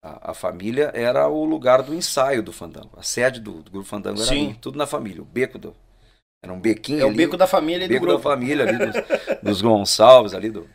a, 0.03 0.31
a, 0.31 0.33
família, 0.33 0.91
era 0.93 1.29
o 1.29 1.45
lugar 1.45 1.81
do 1.81 1.95
ensaio 1.95 2.43
do 2.43 2.51
Fandango. 2.51 2.91
A 2.97 3.01
sede 3.01 3.39
do, 3.39 3.63
do 3.63 3.71
Grupo 3.71 3.87
Fandango 3.87 4.19
era 4.19 4.27
Sim. 4.27 4.47
ali, 4.47 4.55
tudo 4.55 4.77
na 4.77 4.85
família. 4.85 5.21
O 5.21 5.25
beco 5.25 5.57
do, 5.57 5.73
era 6.43 6.51
um 6.51 6.59
bequinho 6.59 6.99
É 6.99 7.05
o 7.05 7.07
ali, 7.07 7.17
beco 7.17 7.37
da 7.37 7.47
família 7.47 7.87
beco 7.87 8.05
da 8.05 8.19
família 8.19 8.65
ali, 8.67 8.77
dos, 8.77 8.95
dos, 9.41 9.61
Gonçalves 9.61 10.33
ali, 10.33 10.49
do, 10.49 10.67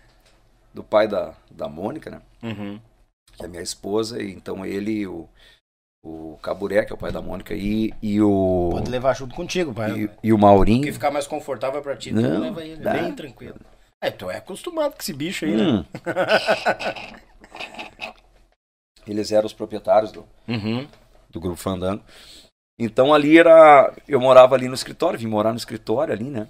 do 0.72 0.82
pai 0.82 1.06
da, 1.06 1.34
da 1.50 1.68
Mônica, 1.68 2.10
né? 2.10 2.22
Uhum. 2.42 2.80
Que 3.36 3.44
é 3.44 3.48
minha 3.48 3.62
esposa, 3.62 4.22
e 4.22 4.32
então 4.32 4.64
ele 4.64 5.06
o, 5.06 5.28
o 6.02 6.38
Caburé, 6.42 6.86
que 6.86 6.92
é 6.92 6.94
o 6.94 6.98
pai 6.98 7.12
da 7.12 7.20
Mônica, 7.20 7.54
e, 7.54 7.92
e 8.00 8.22
o... 8.22 8.70
Pode 8.72 8.90
levar 8.90 9.14
junto 9.14 9.34
contigo, 9.34 9.74
pai. 9.74 10.04
E, 10.04 10.10
e 10.28 10.32
o 10.32 10.38
Maurinho. 10.38 10.84
Que 10.84 10.92
ficar 10.92 11.10
mais 11.10 11.26
confortável 11.26 11.82
pra 11.82 11.94
ti, 11.96 12.12
Não, 12.12 12.22
tu 12.22 12.40
leva 12.40 12.64
ele, 12.64 12.82
dá. 12.82 12.94
bem 12.94 13.12
tranquilo. 13.12 13.60
É, 14.00 14.10
tu 14.10 14.30
é 14.30 14.38
acostumado 14.38 14.92
com 14.92 15.02
esse 15.02 15.12
bicho 15.12 15.44
aí, 15.44 15.54
né? 15.54 15.64
hum. 15.64 15.76
né? 15.76 15.84
Eles 19.08 19.32
eram 19.32 19.46
os 19.46 19.52
proprietários 19.52 20.12
do, 20.12 20.24
uhum. 20.46 20.86
do 21.30 21.40
Grupo 21.40 21.56
Fandango. 21.56 22.02
Então 22.78 23.12
ali 23.12 23.38
era. 23.38 23.92
Eu 24.06 24.20
morava 24.20 24.54
ali 24.54 24.68
no 24.68 24.74
escritório, 24.74 25.18
vim 25.18 25.26
morar 25.26 25.50
no 25.50 25.58
escritório 25.58 26.14
ali, 26.14 26.24
né? 26.24 26.46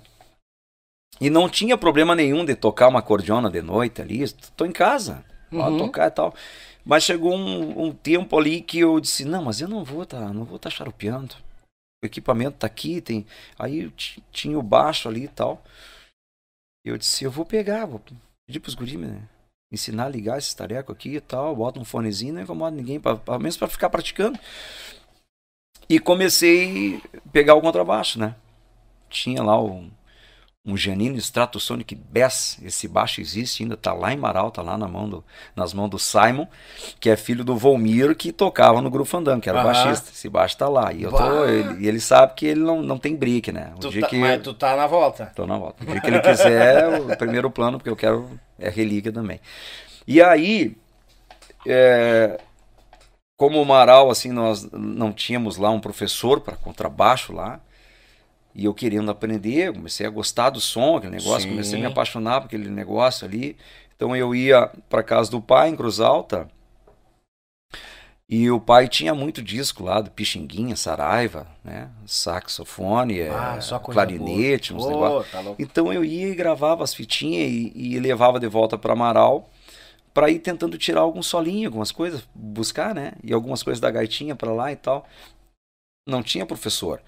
E 1.21 1.31
não 1.31 1.49
tinha 1.49 1.77
problema 1.77 2.14
nenhum 2.14 2.44
de 2.44 2.55
tocar 2.55 2.88
uma 2.88 3.03
cordiona 3.03 3.51
de 3.51 3.62
noite 3.62 4.03
ali. 4.03 4.29
Tô 4.57 4.64
em 4.64 4.73
casa, 4.73 5.25
uhum. 5.51 5.79
tocar 5.79 6.07
e 6.09 6.11
tal. 6.11 6.35
Mas 6.85 7.05
chegou 7.05 7.35
um, 7.35 7.87
um, 7.87 7.92
tempo 7.92 8.38
ali 8.38 8.61
que 8.61 8.79
eu 8.79 9.01
disse, 9.01 9.25
não, 9.25 9.44
mas 9.44 9.61
eu 9.61 9.68
não 9.68 9.85
vou 9.85 10.07
tá, 10.07 10.33
não 10.33 10.44
vou 10.44 10.57
estar 10.57 10.71
tá 10.71 10.77
charupeando. 10.77 11.35
O 12.03 12.07
equipamento 12.07 12.59
tá 12.59 12.66
aqui, 12.66 13.01
tem. 13.01 13.27
Aí 13.59 13.92
tinha 14.31 14.59
o 14.59 14.62
baixo 14.62 15.09
ali 15.09 15.25
e 15.25 15.29
tal. 15.29 15.62
Eu 16.85 16.97
disse, 16.97 17.25
eu 17.25 17.31
vou 17.31 17.44
pegar, 17.44 17.87
vou 17.87 18.01
pedir 18.47 18.61
pros 18.61 18.75
guris, 18.75 18.94
né? 18.94 19.29
Ensinar 19.70 20.07
a 20.07 20.09
ligar 20.09 20.38
esse 20.38 20.57
tareco 20.57 20.90
aqui 20.90 21.16
e 21.16 21.20
tal, 21.20 21.54
bota 21.54 21.78
um 21.78 21.85
fonezinho, 21.85 22.35
não 22.35 22.42
incomoda 22.42 22.74
ninguém, 22.74 22.98
pelo 22.98 23.20
menos 23.38 23.57
para 23.57 23.68
ficar 23.68 23.90
praticando. 23.90 24.38
E 25.88 25.98
comecei 25.98 27.00
a 27.14 27.31
pegar 27.31 27.54
o 27.54 27.61
contrabaixo, 27.61 28.18
né? 28.18 28.35
Tinha 29.11 29.42
lá 29.42 29.61
um, 29.61 29.90
um 30.68 30.76
Janino 30.76 31.16
Stratosonic 31.16 31.94
Bass, 31.94 32.59
esse 32.62 32.87
baixo 32.87 33.22
existe 33.22 33.62
ainda, 33.62 33.74
tá 33.74 33.94
lá 33.94 34.12
em 34.12 34.16
Marau, 34.18 34.50
tá 34.50 34.61
lá 34.61 34.76
na 34.76 34.87
mão 34.87 35.09
do, 35.09 35.24
nas 35.57 35.72
mãos 35.72 35.88
do 35.88 35.98
Simon, 35.98 36.46
que 37.00 37.09
é 37.09 37.16
filho 37.16 37.42
do 37.42 37.57
Volmir, 37.57 38.14
que 38.14 38.33
tocava 38.33 38.83
no 38.83 38.90
Grupo 38.90 39.09
Fandango, 39.09 39.40
que 39.40 39.48
era 39.48 39.61
o 39.61 39.64
baixista. 39.64 40.11
Esse 40.11 40.28
baixo 40.28 40.59
tá 40.59 40.68
lá. 40.68 40.92
E 40.92 41.02
eu 41.02 41.11
tô, 41.11 41.44
ele, 41.46 41.87
ele 41.87 42.00
sabe 42.00 42.35
que 42.35 42.46
ele 42.46 42.61
não, 42.61 42.83
não 42.83 42.98
tem 42.98 43.16
brick, 43.16 43.50
né? 43.50 43.72
O 43.76 43.88
dia 43.88 44.02
tá, 44.02 44.09
que, 44.09 44.18
mas 44.18 44.42
tu 44.42 44.52
tá 44.52 44.76
na 44.76 44.87
volta. 44.87 45.33
Tô 45.35 45.46
na 45.46 45.57
volta. 45.57 45.83
O 45.83 45.87
dia 45.87 46.00
que 46.02 46.07
ele 46.07 46.20
quiser, 46.20 47.00
o 47.00 47.16
primeiro 47.16 47.50
plano, 47.50 47.78
porque 47.78 47.90
eu 47.90 47.96
quero, 47.96 48.28
é 48.59 48.68
relíquia 48.68 49.12
também. 49.12 49.40
E 50.07 50.23
aí, 50.23 50.77
é, 51.66 52.40
como 53.37 53.61
o 53.61 53.64
Marau, 53.64 54.11
assim, 54.11 54.33
nós 54.33 54.68
não 54.73 55.12
tínhamos 55.12 55.57
lá 55.57 55.71
um 55.71 55.81
professor 55.81 56.40
para 56.40 56.57
contrabaixo 56.57 57.33
lá, 57.33 57.61
e 58.55 58.64
eu 58.64 58.75
querendo 58.75 59.11
aprender, 59.11 59.73
comecei 59.73 60.05
a 60.05 60.11
gostar 60.11 60.51
do 60.51 60.61
som, 60.61 60.97
aquele 60.97 61.16
negócio, 61.16 61.42
Sim. 61.42 61.51
comecei 61.51 61.79
a 61.79 61.81
me 61.81 61.87
apaixonar 61.87 62.40
por 62.40 62.47
aquele 62.47 62.68
negócio 62.68 63.27
ali. 63.27 63.57
Então 63.94 64.16
eu 64.16 64.35
ia 64.35 64.71
para 64.88 65.03
casa 65.03 65.31
do 65.31 65.40
pai 65.40 65.68
em 65.68 65.77
Cruz 65.77 66.01
Alta, 66.01 66.49
e 68.31 68.51
o 68.51 68.61
pai 68.61 68.88
tinha 68.88 69.14
muito 69.14 69.43
disco 69.43 69.85
lá 69.85 70.03
do 70.03 70.11
Pixinguinha, 70.11 70.77
Saraiva, 70.77 71.47
né? 71.64 71.88
Saxofone, 72.05 73.23
ah, 73.23 73.59
é, 73.59 73.79
clarinete, 73.79 74.75
uns 74.75 74.85
oh, 74.85 74.91
negócios. 74.91 75.33
Tá 75.33 75.55
então 75.59 75.91
eu 75.91 76.05
ia 76.05 76.29
e 76.29 76.35
gravava 76.35 76.85
as 76.85 76.93
fitinhas 76.93 77.51
e, 77.51 77.73
e 77.75 77.99
levava 77.99 78.38
de 78.38 78.47
volta 78.47 78.77
para 78.77 78.93
Amaral 78.93 79.49
para 80.12 80.31
ir 80.31 80.41
tentando 80.41 80.77
tirar 80.77 81.01
algum 81.01 81.23
solinho, 81.23 81.69
algumas 81.69 81.91
coisas, 81.91 82.29
buscar, 82.35 82.95
né? 82.95 83.12
E 83.23 83.33
algumas 83.33 83.62
coisas 83.62 83.81
da 83.81 83.91
gaitinha 83.91 84.37
para 84.37 84.53
lá 84.53 84.71
e 84.71 84.77
tal. 84.77 85.07
Não 86.07 86.23
tinha 86.23 86.45
professor. 86.45 87.01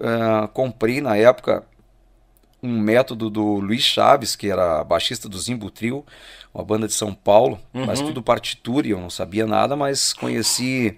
Uh, 0.00 0.46
comprei 0.52 1.00
na 1.00 1.16
época 1.16 1.66
um 2.62 2.78
método 2.78 3.28
do 3.28 3.54
Luiz 3.54 3.82
Chaves, 3.82 4.36
que 4.36 4.48
era 4.48 4.84
baixista 4.84 5.28
do 5.28 5.38
Zimbo 5.38 5.70
Trio, 5.70 6.04
uma 6.54 6.64
banda 6.64 6.86
de 6.86 6.92
São 6.92 7.14
Paulo, 7.14 7.58
uhum. 7.72 7.86
mas 7.86 8.00
tudo 8.00 8.22
partitura, 8.22 8.86
eu 8.86 9.00
não 9.00 9.08
sabia 9.08 9.46
nada, 9.46 9.74
mas 9.74 10.12
conheci 10.12 10.96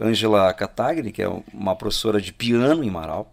Angela 0.00 0.52
Catagni, 0.54 1.12
que 1.12 1.22
é 1.22 1.28
uma 1.52 1.76
professora 1.76 2.20
de 2.20 2.32
piano 2.32 2.82
em 2.82 2.90
Marau. 2.90 3.30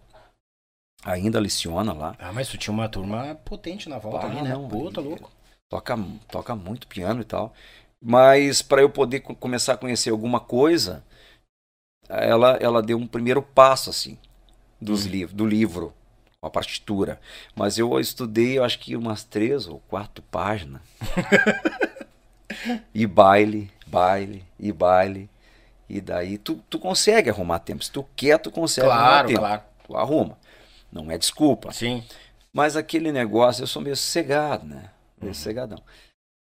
Ainda 1.04 1.40
leciona 1.40 1.92
lá. 1.92 2.14
Ah, 2.18 2.32
mas 2.32 2.48
tu 2.48 2.56
tinha 2.56 2.72
uma 2.72 2.88
turma 2.88 3.34
potente 3.44 3.88
na 3.88 3.98
volta 3.98 4.26
ah, 4.26 4.30
ali, 4.30 4.42
né? 4.42 4.50
Não, 4.50 4.68
Pô, 4.68 4.90
tá 4.90 5.00
louco. 5.00 5.30
Toca, 5.68 5.98
toca 6.30 6.54
muito 6.54 6.86
piano 6.86 7.22
e 7.22 7.24
tal. 7.24 7.52
Mas 8.00 8.62
para 8.62 8.82
eu 8.82 8.90
poder 8.90 9.20
começar 9.20 9.72
a 9.72 9.76
conhecer 9.76 10.10
alguma 10.10 10.38
coisa, 10.38 11.04
ela, 12.08 12.56
ela 12.60 12.82
deu 12.82 12.98
um 12.98 13.06
primeiro 13.06 13.42
passo, 13.42 13.90
assim, 13.90 14.16
dos 14.80 15.06
hum. 15.06 15.08
livros, 15.08 15.36
do 15.36 15.46
livro 15.46 15.94
a 16.42 16.50
partitura. 16.50 17.20
Mas 17.54 17.78
eu 17.78 17.98
estudei, 18.00 18.58
eu 18.58 18.64
acho 18.64 18.78
que 18.80 18.96
umas 18.96 19.22
três 19.22 19.68
ou 19.68 19.80
quatro 19.88 20.22
páginas. 20.30 20.82
e 22.92 23.06
baile, 23.06 23.70
baile, 23.86 24.44
e 24.58 24.72
baile. 24.72 25.30
E 25.88 26.00
daí 26.00 26.36
tu, 26.38 26.56
tu 26.68 26.78
consegue 26.78 27.30
arrumar 27.30 27.60
tempo. 27.60 27.84
Se 27.84 27.92
tu 27.92 28.04
quer, 28.16 28.38
tu 28.38 28.50
consegue 28.50 28.86
claro, 28.86 29.02
arrumar 29.04 29.26
tempo. 29.26 29.40
Claro. 29.40 29.62
Tu 29.86 29.96
arruma. 29.96 30.38
Não 30.90 31.10
é 31.10 31.16
desculpa. 31.16 31.72
Sim. 31.72 32.02
Mas 32.52 32.76
aquele 32.76 33.12
negócio, 33.12 33.62
eu 33.62 33.66
sou 33.66 33.80
meio 33.80 33.96
cegado, 33.96 34.66
né? 34.66 34.90
Meio 35.18 35.28
uhum. 35.28 35.34
cegadão 35.34 35.82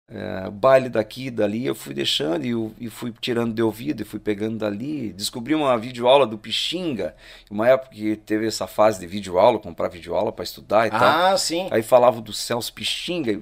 é, 0.09 0.49
baile 0.49 0.87
daqui 0.87 1.27
e 1.27 1.31
dali, 1.31 1.65
eu 1.65 1.75
fui 1.75 1.93
deixando 1.93 2.45
e, 2.45 2.85
e, 2.85 2.89
fui 2.89 3.13
tirando 3.19 3.53
de 3.53 3.61
ouvido 3.61 4.01
e 4.01 4.05
fui 4.05 4.19
pegando 4.19 4.59
dali. 4.59 5.11
Descobri 5.11 5.53
uma 5.53 5.77
videoaula 5.77 6.25
do 6.25 6.37
Pixinga, 6.37 7.15
uma 7.51 7.67
época 7.67 7.95
que 7.95 8.15
teve 8.15 8.47
essa 8.47 8.67
fase 8.67 8.99
de 8.99 9.07
videoaula, 9.07 9.59
comprar 9.59 9.89
videoaula 9.89 10.31
para 10.31 10.43
estudar 10.43 10.85
e 10.87 10.91
ah, 10.93 10.99
tal. 10.99 11.33
Ah, 11.33 11.37
sim. 11.37 11.67
Aí 11.71 11.83
falava 11.83 12.21
do 12.21 12.31
Celso 12.31 12.73
Pixinga 12.73 13.41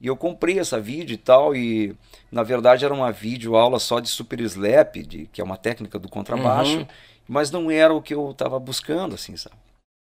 e 0.00 0.06
eu 0.06 0.16
comprei 0.16 0.58
essa 0.58 0.80
vídeo 0.80 1.14
e 1.14 1.18
tal 1.18 1.54
e 1.54 1.94
na 2.32 2.42
verdade 2.42 2.84
era 2.84 2.94
uma 2.94 3.12
videoaula 3.12 3.78
só 3.78 4.00
de 4.00 4.08
super 4.08 4.40
slap, 4.40 4.96
de, 4.96 5.26
que 5.26 5.40
é 5.40 5.44
uma 5.44 5.56
técnica 5.56 5.98
do 5.98 6.08
contrabaixo, 6.08 6.78
uhum. 6.78 6.86
mas 7.28 7.50
não 7.52 7.70
era 7.70 7.94
o 7.94 8.02
que 8.02 8.14
eu 8.14 8.32
estava 8.32 8.58
buscando, 8.58 9.14
assim, 9.14 9.36
sabe? 9.36 9.56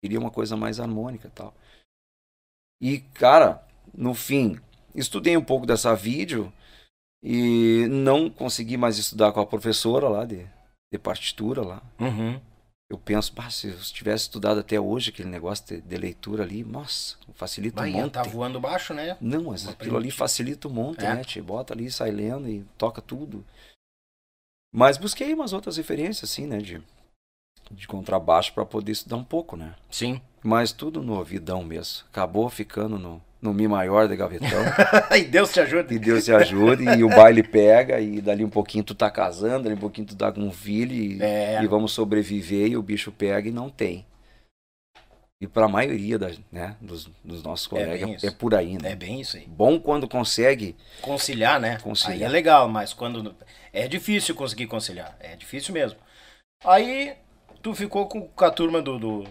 Queria 0.04 0.20
uma 0.20 0.32
coisa 0.32 0.58
mais 0.58 0.80
harmônica 0.80 1.28
e 1.28 1.32
tal. 1.32 1.54
E, 2.82 3.00
cara, 3.00 3.64
no 3.94 4.14
fim, 4.14 4.60
estudei 4.96 5.36
um 5.36 5.44
pouco 5.44 5.66
dessa 5.66 5.96
vídeo 5.96 6.52
e 7.22 7.88
não 7.90 8.30
consegui 8.30 8.78
mais 8.78 8.98
estudar 8.98 9.32
com 9.32 9.40
a 9.40 9.46
professora 9.46 10.08
lá 10.08 10.26
de, 10.26 10.48
de 10.92 11.00
partitura 11.00 11.62
lá. 11.62 11.82
Uhum. 12.00 12.40
Eu 12.88 13.00
penso, 13.00 13.34
se 13.50 13.68
eu 13.68 13.80
tivesse 13.80 14.26
estudado 14.26 14.60
até 14.60 14.80
hoje 14.80 15.10
aquele 15.10 15.30
negócio 15.30 15.66
de, 15.66 15.82
de 15.82 15.98
leitura 15.98 16.44
ali, 16.44 16.64
nossa, 16.64 17.18
facilita 17.34 17.78
Bahia, 17.82 17.98
um 17.98 18.02
monte. 18.04 18.14
tá 18.14 18.22
voando 18.22 18.60
baixo, 18.60 18.94
né? 18.94 19.18
Não, 19.20 19.46
mas 19.46 19.68
aquilo 19.68 19.98
ali 19.98 20.12
facilita 20.12 20.68
um 20.68 20.72
monte, 20.72 21.04
é. 21.04 21.16
né? 21.16 21.24
Te 21.24 21.42
bota 21.42 21.74
ali, 21.74 21.90
sai 21.90 22.12
lendo 22.12 22.48
e 22.48 22.64
toca 22.78 23.02
tudo. 23.02 23.44
Mas 24.72 24.98
busquei 24.98 25.34
umas 25.34 25.52
outras 25.52 25.78
referências, 25.78 26.30
assim, 26.30 26.46
né? 26.46 26.60
De, 26.60 26.80
de 27.72 27.88
contrabaixo 27.88 28.54
para 28.54 28.66
poder 28.66 28.92
estudar 28.92 29.16
um 29.16 29.24
pouco, 29.24 29.58
né? 29.58 29.74
Sim. 29.90 30.22
Mas 30.44 30.72
tudo 30.72 31.02
no 31.02 31.18
ouvidão 31.18 31.64
mesmo. 31.64 32.06
Acabou 32.12 32.48
ficando 32.50 33.00
no, 33.00 33.20
no 33.42 33.54
Mi 33.54 33.68
maior 33.68 34.08
de 34.08 34.16
gavetão. 34.16 34.64
e 35.16 35.24
Deus 35.24 35.52
te 35.52 35.60
ajude. 35.60 35.94
E 35.94 36.00
Deus 36.00 36.26
te 36.26 36.34
ajude, 36.34 36.84
e 36.84 37.04
o 37.04 37.10
baile 37.10 37.44
pega, 37.44 38.00
e 38.00 38.22
dali 38.22 38.44
um 38.44 38.50
pouquinho 38.50 38.84
tu 38.84 38.96
tá 38.96 39.10
casando, 39.10 39.64
dali 39.64 39.76
um 39.76 39.80
pouquinho 39.80 40.08
tu 40.08 40.16
tá 40.16 40.32
com 40.32 40.42
um 40.42 40.52
filho, 40.52 40.94
e, 40.94 41.22
é. 41.22 41.64
e 41.64 41.68
vamos 41.68 41.92
sobreviver, 41.92 42.72
e 42.72 42.78
o 42.78 42.82
bicho 42.82 43.12
pega 43.12 43.48
e 43.48 43.52
não 43.52 43.70
tem. 43.70 44.06
E 45.42 45.48
para 45.48 45.66
a 45.66 45.70
maioria 45.70 46.18
da, 46.18 46.32
né, 46.50 46.78
dos, 46.80 47.10
dos 47.24 47.44
nossos 47.44 47.68
é 47.68 47.70
colegas 47.70 48.24
é, 48.24 48.28
é, 48.28 48.32
por 48.32 48.56
aí, 48.56 48.82
né? 48.82 48.92
É 48.92 48.96
bem 48.96 49.20
isso 49.20 49.36
aí. 49.36 49.46
Bom 49.46 49.80
quando 49.80 50.08
consegue 50.08 50.76
conciliar, 51.02 51.60
né? 51.60 51.78
Conciliar. 51.80 52.20
Aí 52.20 52.24
é 52.24 52.30
legal, 52.30 52.70
mas 52.70 52.94
quando 52.94 53.36
é 53.74 53.88
difícil 53.88 54.34
conseguir 54.34 54.68
conciliar, 54.68 55.16
é 55.20 55.36
difícil 55.36 55.74
mesmo. 55.74 56.00
Aí 56.64 57.16
tu 57.62 57.76
ficou 57.76 58.08
com, 58.08 58.22
com 58.22 58.46
a 58.46 58.50
turma 58.50 58.82
do, 58.82 58.98
do 58.98 59.24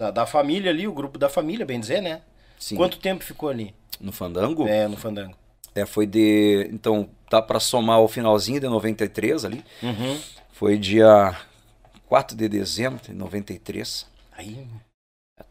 da, 0.00 0.12
da, 0.12 0.26
família 0.26 0.70
ali, 0.70 0.86
o 0.86 0.92
grupo 0.92 1.18
da 1.18 1.28
família, 1.28 1.66
bem 1.66 1.80
dizer, 1.80 2.00
né? 2.00 2.22
Sim. 2.58 2.76
Quanto 2.76 2.98
tempo 2.98 3.24
ficou 3.24 3.48
ali? 3.48 3.74
No 4.00 4.12
Fandango? 4.12 4.66
É, 4.66 4.86
no 4.86 4.96
Fandango. 4.96 5.34
É, 5.74 5.86
foi 5.86 6.06
de. 6.06 6.68
Então, 6.72 7.08
tá 7.28 7.40
para 7.40 7.60
somar 7.60 8.00
o 8.00 8.08
finalzinho 8.08 8.60
de 8.60 8.68
93 8.68 9.44
ali. 9.44 9.64
Uhum. 9.82 10.18
Foi 10.52 10.76
dia 10.76 11.36
4 12.06 12.36
de 12.36 12.48
dezembro 12.48 13.00
de 13.02 13.12
93. 13.12 14.06
Aí. 14.36 14.66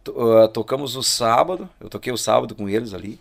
Uh, 0.09 0.47
tocamos 0.49 0.95
o 0.95 1.03
sábado, 1.03 1.69
eu 1.79 1.89
toquei 1.89 2.11
o 2.11 2.17
sábado 2.17 2.55
com 2.55 2.67
eles 2.67 2.93
ali. 2.93 3.19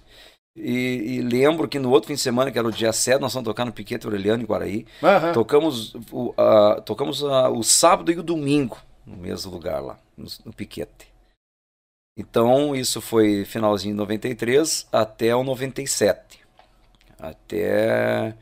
E, 0.56 1.18
e, 1.18 1.20
lembro 1.20 1.68
que 1.68 1.78
no 1.78 1.90
outro 1.90 2.08
fim 2.08 2.14
de 2.14 2.20
semana, 2.20 2.50
que 2.50 2.58
era 2.58 2.66
o 2.66 2.72
dia 2.72 2.92
7, 2.92 3.20
nós 3.20 3.34
vamos 3.34 3.46
tocar 3.46 3.64
no 3.64 3.72
Piquete 3.72 4.06
Aureliano, 4.06 4.42
em 4.42 4.46
Guaraí. 4.46 4.86
Uhum. 5.02 5.32
Tocamos, 5.32 5.94
o, 6.10 6.30
uh, 6.30 6.80
tocamos 6.80 7.22
uh, 7.22 7.50
o 7.52 7.62
sábado 7.62 8.10
e 8.10 8.18
o 8.18 8.22
domingo 8.22 8.78
no 9.06 9.16
mesmo 9.16 9.52
lugar 9.52 9.80
lá, 9.80 9.98
no, 10.16 10.26
no 10.44 10.52
Piquete. 10.52 11.06
Então, 12.16 12.74
isso 12.74 13.00
foi 13.00 13.44
finalzinho 13.44 13.94
de 13.94 13.98
93 13.98 14.86
até 14.90 15.36
o 15.36 15.44
97. 15.44 16.40
Até 17.18 18.34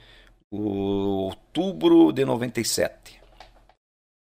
o 0.51 1.27
outubro 1.27 2.13
de 2.13 2.25
97. 2.25 3.21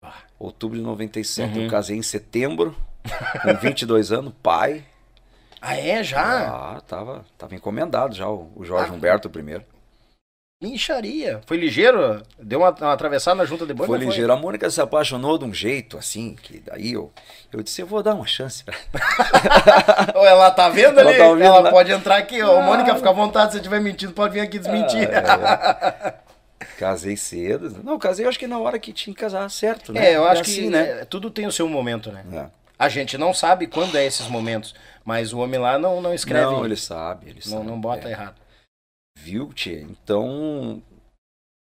Ah. 0.03 0.23
Outubro 0.39 0.77
de 0.77 0.85
97. 0.85 1.57
Uhum. 1.57 1.65
Eu 1.65 1.71
casei 1.71 1.97
em 1.97 2.03
setembro, 2.03 2.77
com 3.43 3.55
22 3.57 4.13
anos, 4.13 4.35
pai. 4.43 4.85
Ah, 5.61 5.77
é? 5.77 6.05
Já? 6.05 6.77
Ah, 6.77 6.81
tava, 6.83 7.25
tava 7.39 7.55
encomendado 7.55 8.15
já 8.15 8.29
o, 8.29 8.53
o 8.55 8.65
Jorge 8.65 8.91
ah, 8.91 8.95
Humberto 8.95 9.31
primeiro. 9.31 9.65
Mincharia. 10.61 11.41
Foi 11.47 11.57
ligeiro? 11.57 12.21
Deu 12.37 12.59
uma, 12.59 12.71
uma 12.71 12.93
atravessada 12.93 13.37
na 13.37 13.45
junta 13.45 13.65
de 13.65 13.73
boi? 13.73 13.87
Foi 13.87 13.97
ligeiro. 13.97 14.33
Foi? 14.33 14.37
A 14.37 14.43
Mônica 14.43 14.69
se 14.69 14.81
apaixonou 14.81 15.39
de 15.39 15.45
um 15.45 15.55
jeito, 15.55 15.97
assim, 15.97 16.35
que 16.35 16.59
daí 16.59 16.95
eu, 16.95 17.13
eu 17.53 17.63
disse, 17.63 17.81
eu 17.81 17.87
vou 17.87 18.03
dar 18.03 18.17
uma 18.17 18.27
chance 18.27 18.65
pra 18.67 18.75
ela. 20.27 20.51
tá 20.51 20.69
vendo 20.69 20.99
ela 20.99 21.11
ali? 21.11 21.19
Tá 21.19 21.25
ela 21.27 21.63
né? 21.63 21.71
pode 21.71 21.93
entrar 21.93 22.17
aqui. 22.17 22.43
Ô, 22.43 22.59
ah. 22.59 22.63
Mônica, 22.63 22.93
fica 22.97 23.09
à 23.09 23.13
vontade. 23.13 23.53
Se 23.53 23.59
estiver 23.59 23.81
mentindo, 23.81 24.13
pode 24.13 24.35
vir 24.35 24.41
aqui 24.41 24.59
desmentir. 24.59 25.09
Ah, 25.13 26.15
é. 26.25 26.29
Casei 26.77 27.17
cedo. 27.17 27.81
Não, 27.85 27.97
casei 27.97 28.27
acho 28.27 28.39
que 28.39 28.47
na 28.49 28.59
hora 28.59 28.81
que 28.81 28.93
tinha 28.93 29.15
que 29.15 29.21
casar 29.21 29.49
certo, 29.51 29.93
né? 29.93 30.11
É, 30.11 30.17
eu 30.17 30.25
acho 30.25 30.41
é 30.41 30.43
assim, 30.43 30.63
que 30.63 30.71
né? 30.71 31.05
tudo 31.05 31.31
tem 31.31 31.47
o 31.47 31.53
seu 31.53 31.69
momento, 31.69 32.11
né? 32.11 32.25
É. 32.33 32.47
A 32.77 32.89
gente 32.89 33.17
não 33.17 33.33
sabe 33.33 33.69
quando 33.69 33.97
é 33.97 34.05
esses 34.05 34.27
momentos, 34.27 34.75
mas 35.05 35.33
o 35.33 35.39
homem 35.39 35.59
lá 35.59 35.79
não, 35.79 36.01
não 36.01 36.13
escreve. 36.15 36.47
Não, 36.47 36.65
ele 36.65 36.77
sabe, 36.77 37.31
ele 37.31 37.41
não, 37.47 37.59
sabe. 37.59 37.67
Não 37.67 37.81
bota 37.81 38.09
é. 38.09 38.13
errado. 38.13 38.35
Viu, 39.21 39.53
tia? 39.53 39.83
Então, 39.83 40.81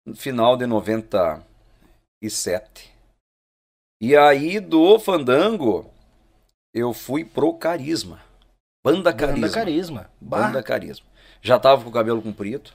no 0.06 0.16
final 0.16 0.56
de 0.56 0.66
97. 0.66 2.90
E 4.02 4.16
aí 4.16 4.58
do 4.60 4.98
Fandango, 4.98 5.92
eu 6.74 6.94
fui 6.94 7.26
pro 7.26 7.54
Carisma. 7.54 8.22
Banda 8.84 9.14
Carisma. 9.14 9.42
Banda 9.42 9.54
Carisma. 9.54 10.10
Banda 10.20 10.64
Carisma. 10.64 11.06
Já 11.42 11.60
tava 11.60 11.84
com 11.84 11.90
o 11.90 11.94
cabelo 11.94 12.20
comprido. 12.22 12.72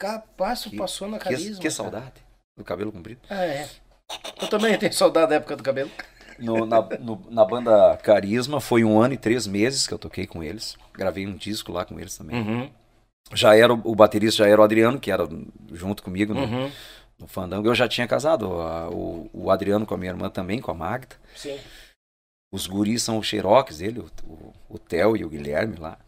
Capaz, 0.00 0.62
tu 0.62 0.74
passou 0.74 1.06
na 1.06 1.18
Carisma. 1.18 1.56
Que, 1.56 1.60
que 1.60 1.70
saudade 1.70 2.14
do 2.56 2.64
cabelo 2.64 2.90
comprido. 2.90 3.20
Ah, 3.28 3.44
é. 3.44 3.68
Eu 4.40 4.48
também 4.48 4.76
tenho 4.78 4.92
saudade 4.92 5.30
da 5.30 5.36
época 5.36 5.54
do 5.54 5.62
cabelo. 5.62 5.90
No, 6.38 6.66
na, 6.66 6.80
no, 6.98 7.22
na 7.30 7.44
banda 7.44 7.96
Carisma 7.98 8.60
foi 8.60 8.82
um 8.82 9.00
ano 9.00 9.14
e 9.14 9.18
três 9.18 9.46
meses 9.46 9.86
que 9.86 9.94
eu 9.94 9.98
toquei 9.98 10.26
com 10.26 10.42
eles. 10.42 10.76
Gravei 10.94 11.24
um 11.26 11.36
disco 11.36 11.70
lá 11.70 11.84
com 11.84 12.00
eles 12.00 12.16
também. 12.16 12.40
Uhum 12.40 12.79
já 13.32 13.56
era 13.56 13.72
o, 13.72 13.94
baterista 13.94 14.44
já 14.44 14.48
era 14.48 14.60
o 14.60 14.64
Adriano, 14.64 14.98
que 14.98 15.10
era 15.10 15.28
junto 15.72 16.02
comigo 16.02 16.34
no, 16.34 16.40
uhum. 16.40 16.72
no 17.18 17.26
Fandango. 17.26 17.68
Eu 17.68 17.74
já 17.74 17.88
tinha 17.88 18.06
casado, 18.06 18.60
a, 18.60 18.88
o, 18.88 19.30
o, 19.32 19.50
Adriano 19.50 19.86
com 19.86 19.94
a 19.94 19.98
minha 19.98 20.10
irmã 20.10 20.28
também, 20.28 20.60
com 20.60 20.70
a 20.70 20.74
Magda. 20.74 21.16
Sim. 21.34 21.58
Os 22.52 22.66
guris 22.66 23.02
são 23.02 23.18
os 23.18 23.26
xeroques 23.26 23.78
dele, 23.78 24.00
o, 24.00 24.10
o, 24.24 24.54
o 24.70 24.78
Theo 24.78 25.16
e 25.16 25.24
o 25.24 25.28
Guilherme 25.28 25.76
lá. 25.76 25.98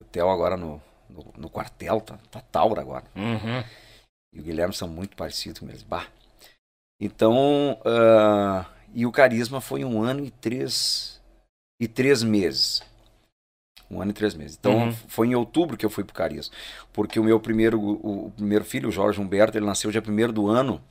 O 0.00 0.04
Theo 0.06 0.30
agora 0.30 0.56
no, 0.56 0.80
no, 1.08 1.32
no, 1.36 1.50
quartel, 1.50 2.00
tá, 2.00 2.18
tá 2.30 2.40
Taura 2.40 2.80
agora. 2.80 3.04
Uhum. 3.14 3.62
E 4.32 4.40
o 4.40 4.42
Guilherme 4.42 4.74
são 4.74 4.88
muito 4.88 5.14
parecidos 5.14 5.60
com 5.60 5.68
eles. 5.68 5.82
Bah. 5.82 6.06
Então, 6.98 7.78
uh, 7.80 8.64
e 8.94 9.04
o 9.04 9.12
Carisma 9.12 9.60
foi 9.60 9.84
um 9.84 10.02
ano 10.02 10.24
e 10.24 10.30
três, 10.30 11.20
e 11.80 11.86
três 11.86 12.22
meses. 12.22 12.82
Um 13.92 14.00
ano 14.00 14.10
e 14.10 14.14
três 14.14 14.34
meses. 14.34 14.56
Então 14.58 14.86
uhum. 14.86 14.92
foi 14.92 15.28
em 15.28 15.34
outubro 15.34 15.76
que 15.76 15.84
eu 15.84 15.90
fui 15.90 16.02
pro 16.02 16.14
Carias. 16.14 16.50
Porque 16.92 17.20
o 17.20 17.24
meu 17.24 17.38
primeiro, 17.38 17.78
o, 17.78 18.26
o 18.26 18.30
primeiro 18.30 18.64
filho, 18.64 18.88
o 18.88 18.92
Jorge 18.92 19.20
Humberto, 19.20 19.58
ele 19.58 19.66
nasceu 19.66 19.90
dia 19.90 20.00
primeiro 20.00 20.32
do 20.32 20.48
ano. 20.48 20.82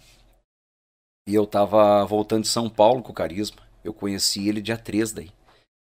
E 1.27 1.33
eu 1.33 1.47
tava 1.47 2.05
voltando 2.05 2.43
de 2.43 2.49
São 2.49 2.69
Paulo 2.69 3.01
com 3.01 3.11
o 3.11 3.15
Carisma. 3.15 3.57
Eu 3.83 3.93
conheci 3.93 4.47
ele 4.47 4.61
dia 4.61 4.77
3 4.77 5.13
daí. 5.13 5.31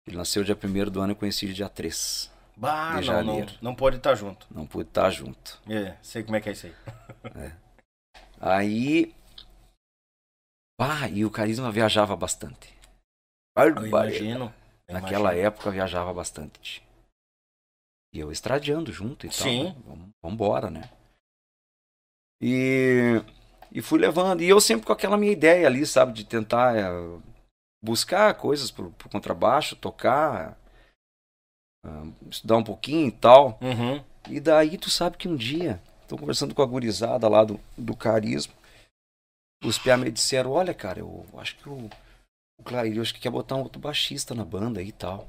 Ele 0.06 0.18
nasceu 0.18 0.44
dia 0.44 0.56
primeiro 0.56 0.92
do 0.92 1.00
ano, 1.00 1.12
eu 1.12 1.16
conheci 1.16 1.46
ele 1.46 1.54
dia 1.54 1.70
3. 1.70 2.32
Bah, 2.56 2.90
de 2.90 2.96
não, 2.96 3.04
janeiro. 3.04 3.52
não, 3.62 3.72
não 3.72 3.76
pode 3.76 3.98
estar 3.98 4.10
tá 4.10 4.16
junto. 4.16 4.48
Não 4.50 4.66
pode 4.66 4.88
estar 4.88 5.04
tá 5.04 5.10
junto. 5.10 5.62
É, 5.70 5.96
sei 6.02 6.24
como 6.24 6.36
é 6.36 6.42
que 6.42 6.50
é 6.50 6.52
isso 6.54 6.66
aí. 6.66 6.74
é. 7.36 7.52
Aí. 8.40 9.14
Ah, 10.80 11.08
e 11.10 11.26
o 11.26 11.32
Carisma 11.32 11.72
viajava 11.72 12.16
bastante. 12.16 12.76
Eu 13.56 13.86
imagino. 13.86 14.54
Naquela 14.90 15.36
época 15.36 15.70
eu 15.70 15.74
viajava 15.74 16.14
bastante. 16.14 16.87
E 18.14 18.20
eu 18.20 18.32
estradiando 18.32 18.92
junto 18.92 19.28
e 19.28 19.32
Sim. 19.32 19.74
tal. 19.86 19.96
Né? 19.96 20.10
Embora, 20.24 20.70
né? 20.70 20.90
E, 22.42 23.22
e 23.72 23.82
fui 23.82 24.00
levando. 24.00 24.42
E 24.42 24.50
eu 24.50 24.60
sempre 24.62 24.86
com 24.86 24.94
aquela 24.94 25.18
minha 25.18 25.32
ideia 25.32 25.68
ali, 25.68 25.86
sabe, 25.86 26.14
de 26.14 26.24
tentar 26.24 26.76
é, 26.76 26.88
buscar 27.84 28.34
coisas 28.36 28.72
pro, 28.72 28.92
pro 28.92 29.10
contrabaixo, 29.10 29.76
tocar, 29.76 30.58
uh, 31.86 32.14
estudar 32.30 32.58
um 32.58 32.64
pouquinho 32.64 33.08
e 33.08 33.12
tal. 33.12 33.58
Uhum. 33.62 34.04
E 34.30 34.40
daí 34.40 34.78
tu 34.78 34.90
sabe 34.90 35.18
que 35.18 35.28
um 35.28 35.36
dia, 35.36 35.82
tô 36.08 36.18
conversando 36.18 36.54
com 36.54 36.62
a 36.62 36.66
gurizada 36.66 37.28
lá 37.28 37.44
do, 37.44 37.60
do 37.78 37.96
carisma, 37.96 38.54
os 39.64 39.78
piá 39.78 39.98
me 39.98 40.12
disseram, 40.12 40.52
olha, 40.52 40.74
cara, 40.74 41.00
eu 41.00 41.26
acho 41.38 41.58
que 41.58 41.68
o, 41.68 41.90
o 42.60 42.64
Clair, 42.64 43.00
acho 43.02 43.14
que 43.14 43.20
quer 43.20 43.32
botar 43.32 43.56
um 43.56 43.64
outro 43.64 43.80
baixista 43.80 44.36
na 44.36 44.46
banda 44.46 44.80
aí 44.80 44.90
e 44.90 44.92
tal. 44.92 45.28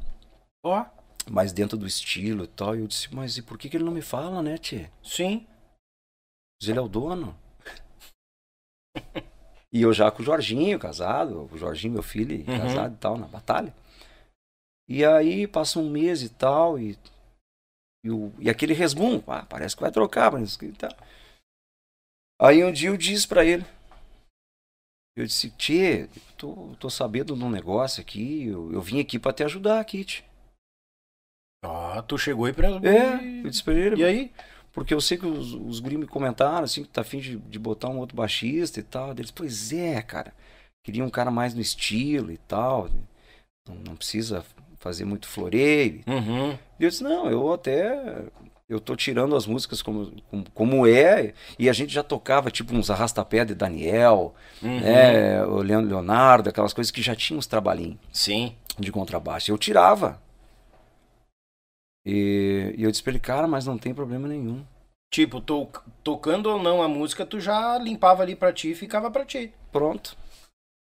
Ó. 0.63 0.83
Oh. 0.83 0.98
Mas 1.31 1.53
dentro 1.53 1.77
do 1.77 1.87
estilo 1.87 2.45
e 2.45 2.49
tal. 2.49 2.77
E 2.77 2.81
eu 2.81 2.87
disse, 2.87 3.15
mas 3.15 3.37
e 3.37 3.43
por 3.43 3.59
que, 3.59 3.69
que 3.69 3.77
ele 3.77 3.85
não 3.85 3.93
me 3.93 4.03
fala, 4.03 4.43
né, 4.43 4.57
Tchê? 4.59 4.89
Sim. 5.03 5.47
Mas 6.61 6.69
ele 6.69 6.79
é 6.79 6.83
o 6.83 6.89
dono. 6.89 7.37
e 9.73 9.83
eu 9.83 9.93
já 9.93 10.11
com 10.11 10.23
o 10.23 10.25
Jorginho, 10.25 10.79
casado, 10.79 11.49
o 11.53 11.59
Jorginho, 11.59 11.95
meu 11.95 12.03
filho, 12.03 12.37
uhum. 12.39 12.59
casado 12.59 12.95
e 12.95 12.99
tal, 12.99 13.19
na 13.19 13.27
batalha. 13.27 13.75
E 14.89 15.05
aí 15.05 15.47
passa 15.47 15.79
um 15.79 15.91
mês 15.91 16.23
e 16.23 16.31
tal, 16.31 16.79
e, 16.79 16.99
e, 18.03 18.11
o, 18.11 18.33
e 18.39 18.49
aquele 18.49 18.73
resmungo, 18.73 19.31
ah, 19.31 19.45
parece 19.45 19.77
que 19.77 19.83
vai 19.83 19.93
trocar, 19.93 20.33
mas 20.33 20.57
que 20.57 20.73
tal. 20.73 20.91
Aí 22.41 22.65
um 22.65 22.73
dia 22.73 22.89
eu 22.89 22.97
disse 22.97 23.29
para 23.29 23.45
ele, 23.45 23.67
eu 25.15 25.27
disse, 25.27 25.51
Tchê, 25.51 26.09
tô, 26.37 26.75
tô 26.79 26.89
sabendo 26.89 27.37
de 27.37 27.45
um 27.45 27.51
negócio 27.51 28.01
aqui, 28.01 28.47
eu, 28.47 28.73
eu 28.73 28.81
vim 28.81 29.01
aqui 29.01 29.19
para 29.19 29.33
te 29.33 29.43
ajudar 29.43 29.81
aqui, 29.81 30.05
Tchê. 30.05 30.28
Ah, 31.65 32.03
tu 32.07 32.17
chegou 32.17 32.45
aí 32.45 32.53
pra... 32.53 32.69
É, 32.69 33.43
eu 33.45 33.51
disse 33.51 33.63
pra 33.63 33.75
ele. 33.75 34.01
E 34.01 34.05
aí? 34.05 34.33
Porque 34.73 34.95
eu 34.95 35.01
sei 35.01 35.19
que 35.19 35.27
os, 35.27 35.55
os 35.55 35.81
gringos 35.81 36.07
me 36.07 36.11
comentaram, 36.11 36.65
assim, 36.65 36.83
que 36.83 36.89
tá 36.89 37.01
afim 37.01 37.19
de, 37.19 37.37
de 37.37 37.59
botar 37.59 37.89
um 37.89 37.99
outro 37.99 38.17
baixista 38.17 38.79
e 38.79 38.83
tal. 38.83 39.11
Eles, 39.11 39.31
pois 39.31 39.73
é, 39.73 40.01
cara. 40.03 40.33
Queria 40.85 41.05
um 41.05 41.11
cara 41.11 41.31
mais 41.31 41.55
no 41.55 41.61
estilo 41.61 42.31
e 42.31 42.39
tal. 42.39 42.89
Não, 43.69 43.75
não 43.89 43.97
precisa 43.97 44.45
fazer 44.79 45.05
muito 45.05 45.27
floreio. 45.27 46.03
Uhum. 46.07 46.57
E 46.79 46.85
eu 46.85 46.89
disse, 46.89 47.03
não, 47.03 47.29
eu 47.29 47.53
até. 47.53 48.23
Eu 48.69 48.79
tô 48.79 48.95
tirando 48.95 49.35
as 49.35 49.47
músicas 49.47 49.81
como, 49.81 50.13
como, 50.31 50.45
como 50.53 50.87
é, 50.87 51.33
e 51.59 51.71
a 51.71 51.73
gente 51.73 51.91
já 51.91 52.03
tocava 52.03 52.51
tipo 52.51 52.75
uns 52.75 52.91
arrastapé 52.91 53.43
de 53.43 53.55
Daniel, 53.55 54.35
uhum. 54.63 54.81
né, 54.81 55.43
o 55.47 55.63
Leonardo, 55.63 56.51
aquelas 56.51 56.75
coisas 56.75 56.91
que 56.91 57.01
já 57.01 57.17
tinham 57.17 57.39
uns 57.39 57.47
trabalhinhos. 57.47 57.97
Sim. 58.13 58.55
De 58.79 58.93
contrabaixo. 58.93 59.51
Eu 59.51 59.57
tirava. 59.57 60.21
E, 62.11 62.75
e 62.79 62.83
eu 62.83 62.91
disse 62.91 63.03
pra 63.03 63.13
ele, 63.13 63.21
cara, 63.21 63.47
mas 63.47 63.67
não 63.67 63.77
tem 63.77 63.93
problema 63.93 64.27
nenhum. 64.27 64.65
Tipo, 65.13 65.43
to, 65.43 65.69
tocando 66.03 66.47
ou 66.47 66.63
não 66.63 66.83
a 66.83 66.89
música, 66.89 67.27
tu 67.27 67.39
já 67.39 67.77
limpava 67.77 68.23
ali 68.23 68.35
pra 68.35 68.51
ti 68.51 68.71
e 68.71 68.75
ficava 68.75 69.11
pra 69.11 69.27
ti. 69.27 69.53
Pronto. 69.71 70.17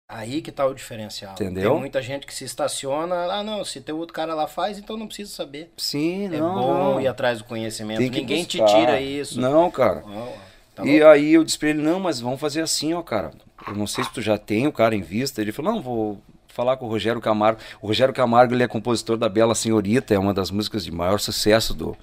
Aí 0.08 0.42
que 0.42 0.50
tá 0.50 0.66
o 0.66 0.74
diferencial. 0.74 1.34
Entendeu? 1.34 1.70
Tem 1.70 1.80
muita 1.80 2.02
gente 2.02 2.26
que 2.26 2.34
se 2.34 2.44
estaciona, 2.44 3.14
ah 3.32 3.44
não, 3.44 3.64
se 3.64 3.80
tem 3.80 3.94
outro 3.94 4.12
cara 4.12 4.34
lá 4.34 4.48
faz, 4.48 4.78
então 4.78 4.96
não 4.96 5.06
precisa 5.06 5.30
saber. 5.30 5.72
Sim, 5.76 6.26
é 6.26 6.28
não. 6.28 6.36
É 6.36 6.40
bom 6.40 6.74
não. 6.74 7.00
ir 7.00 7.06
atrás 7.06 7.38
do 7.38 7.44
conhecimento. 7.44 8.00
Ninguém 8.00 8.44
buscar. 8.44 8.66
te 8.66 8.74
tira 8.74 9.00
isso. 9.00 9.40
Não, 9.40 9.70
cara. 9.70 10.02
Oh, 10.04 10.32
tá 10.74 10.84
e 10.84 11.02
aí 11.04 11.32
eu 11.32 11.44
disse 11.44 11.58
pra 11.58 11.68
ele, 11.68 11.82
não, 11.82 12.00
mas 12.00 12.20
vamos 12.20 12.40
fazer 12.40 12.62
assim, 12.62 12.94
ó, 12.94 13.02
cara. 13.02 13.30
Eu 13.66 13.76
não 13.76 13.86
sei 13.86 14.02
se 14.02 14.12
tu 14.12 14.20
já 14.20 14.36
tem 14.36 14.66
o 14.66 14.72
cara 14.72 14.96
em 14.96 15.02
vista. 15.02 15.40
Ele 15.40 15.52
falou, 15.52 15.72
não, 15.72 15.80
vou 15.80 16.20
falar 16.52 16.76
com 16.76 16.86
o 16.86 16.88
Rogério 16.88 17.20
Camargo. 17.20 17.60
O 17.80 17.86
Rogério 17.86 18.14
Camargo 18.14 18.54
ele 18.54 18.62
é 18.62 18.68
compositor 18.68 19.16
da 19.16 19.28
Bela 19.28 19.54
Senhorita, 19.54 20.14
é 20.14 20.18
uma 20.18 20.34
das 20.34 20.50
músicas 20.50 20.84
de 20.84 20.92
maior 20.92 21.18
sucesso 21.18 21.74
do, 21.74 21.96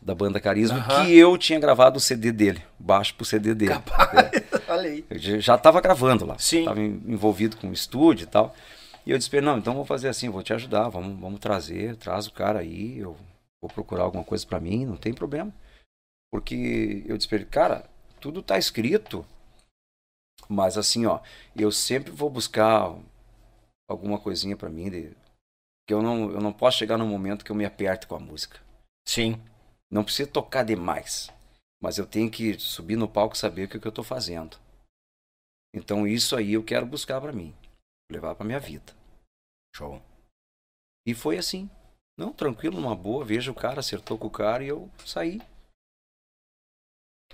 da 0.00 0.14
banda 0.14 0.40
Carisma, 0.40 0.82
que 1.04 1.16
eu 1.16 1.36
tinha 1.36 1.58
gravado 1.58 1.98
o 1.98 2.00
CD 2.00 2.32
dele, 2.32 2.62
baixo 2.78 3.14
pro 3.14 3.24
CD 3.24 3.54
dele. 3.54 3.72
Capaz. 3.74 4.30
Eu 5.10 5.18
já- 5.40 5.54
estava 5.56 5.80
gravando 5.80 6.24
lá, 6.24 6.38
Sim. 6.38 6.60
estava 6.60 6.80
envolvido 6.80 7.56
com 7.58 7.68
o 7.68 7.72
estúdio 7.72 8.24
e 8.24 8.26
tal. 8.26 8.54
E 9.04 9.10
eu 9.10 9.18
disse 9.18 9.28
pra 9.28 9.38
ele, 9.38 9.46
não, 9.46 9.58
então 9.58 9.74
vou 9.74 9.84
fazer 9.84 10.08
assim, 10.08 10.30
vou 10.30 10.42
te 10.42 10.52
ajudar, 10.54 10.88
vamos, 10.88 11.20
vamos 11.20 11.40
trazer, 11.40 11.96
traz 11.96 12.26
o 12.26 12.32
cara 12.32 12.60
aí, 12.60 12.98
eu 12.98 13.16
vou 13.60 13.70
procurar 13.70 14.04
alguma 14.04 14.24
coisa 14.24 14.46
pra 14.46 14.58
mim, 14.60 14.86
não 14.86 14.96
tem 14.96 15.12
problema. 15.12 15.52
Porque 16.32 17.04
eu 17.06 17.16
disse 17.16 17.28
pra 17.28 17.36
ele, 17.38 17.46
cara, 17.46 17.84
tudo 18.20 18.42
tá 18.42 18.56
escrito, 18.58 19.26
mas 20.48 20.78
assim, 20.78 21.04
ó, 21.06 21.20
eu 21.56 21.70
sempre 21.70 22.10
vou 22.10 22.30
buscar 22.30 22.92
alguma 23.88 24.18
coisinha 24.18 24.56
pra 24.56 24.70
mim, 24.70 24.90
de, 24.90 25.16
que 25.86 25.94
eu 25.94 26.02
não, 26.02 26.30
eu 26.30 26.40
não 26.40 26.52
posso 26.52 26.78
chegar 26.78 26.98
num 26.98 27.06
momento 27.06 27.44
que 27.44 27.50
eu 27.50 27.56
me 27.56 27.64
aperte 27.64 28.06
com 28.06 28.14
a 28.14 28.20
música. 28.20 28.60
Sim. 29.06 29.40
Não 29.90 30.04
precisa 30.04 30.30
tocar 30.30 30.64
demais, 30.64 31.30
mas 31.80 31.98
eu 31.98 32.06
tenho 32.06 32.30
que 32.30 32.58
subir 32.58 32.96
no 32.96 33.08
palco 33.08 33.34
e 33.34 33.38
saber 33.38 33.64
o 33.64 33.68
que, 33.68 33.78
que 33.78 33.86
eu 33.86 33.90
estou 33.90 34.04
fazendo. 34.04 34.56
Então 35.74 36.06
isso 36.06 36.34
aí 36.34 36.54
eu 36.54 36.64
quero 36.64 36.86
buscar 36.86 37.20
para 37.20 37.32
mim, 37.32 37.54
levar 38.10 38.34
para 38.34 38.46
minha 38.46 38.60
vida. 38.60 38.94
Show. 39.74 40.00
E 41.06 41.14
foi 41.14 41.36
assim. 41.36 41.68
Não, 42.16 42.32
tranquilo, 42.32 42.80
numa 42.80 42.94
boa, 42.94 43.24
veja 43.24 43.50
o 43.50 43.54
cara, 43.54 43.80
acertou 43.80 44.16
com 44.16 44.28
o 44.28 44.30
cara 44.30 44.64
e 44.64 44.68
eu 44.68 44.90
saí. 45.04 45.40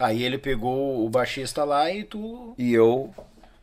Aí 0.00 0.22
ele 0.22 0.38
pegou 0.38 1.04
o 1.04 1.10
baixista 1.10 1.64
lá 1.64 1.90
e 1.90 2.04
tu 2.04 2.54
E 2.56 2.72
eu, 2.72 3.12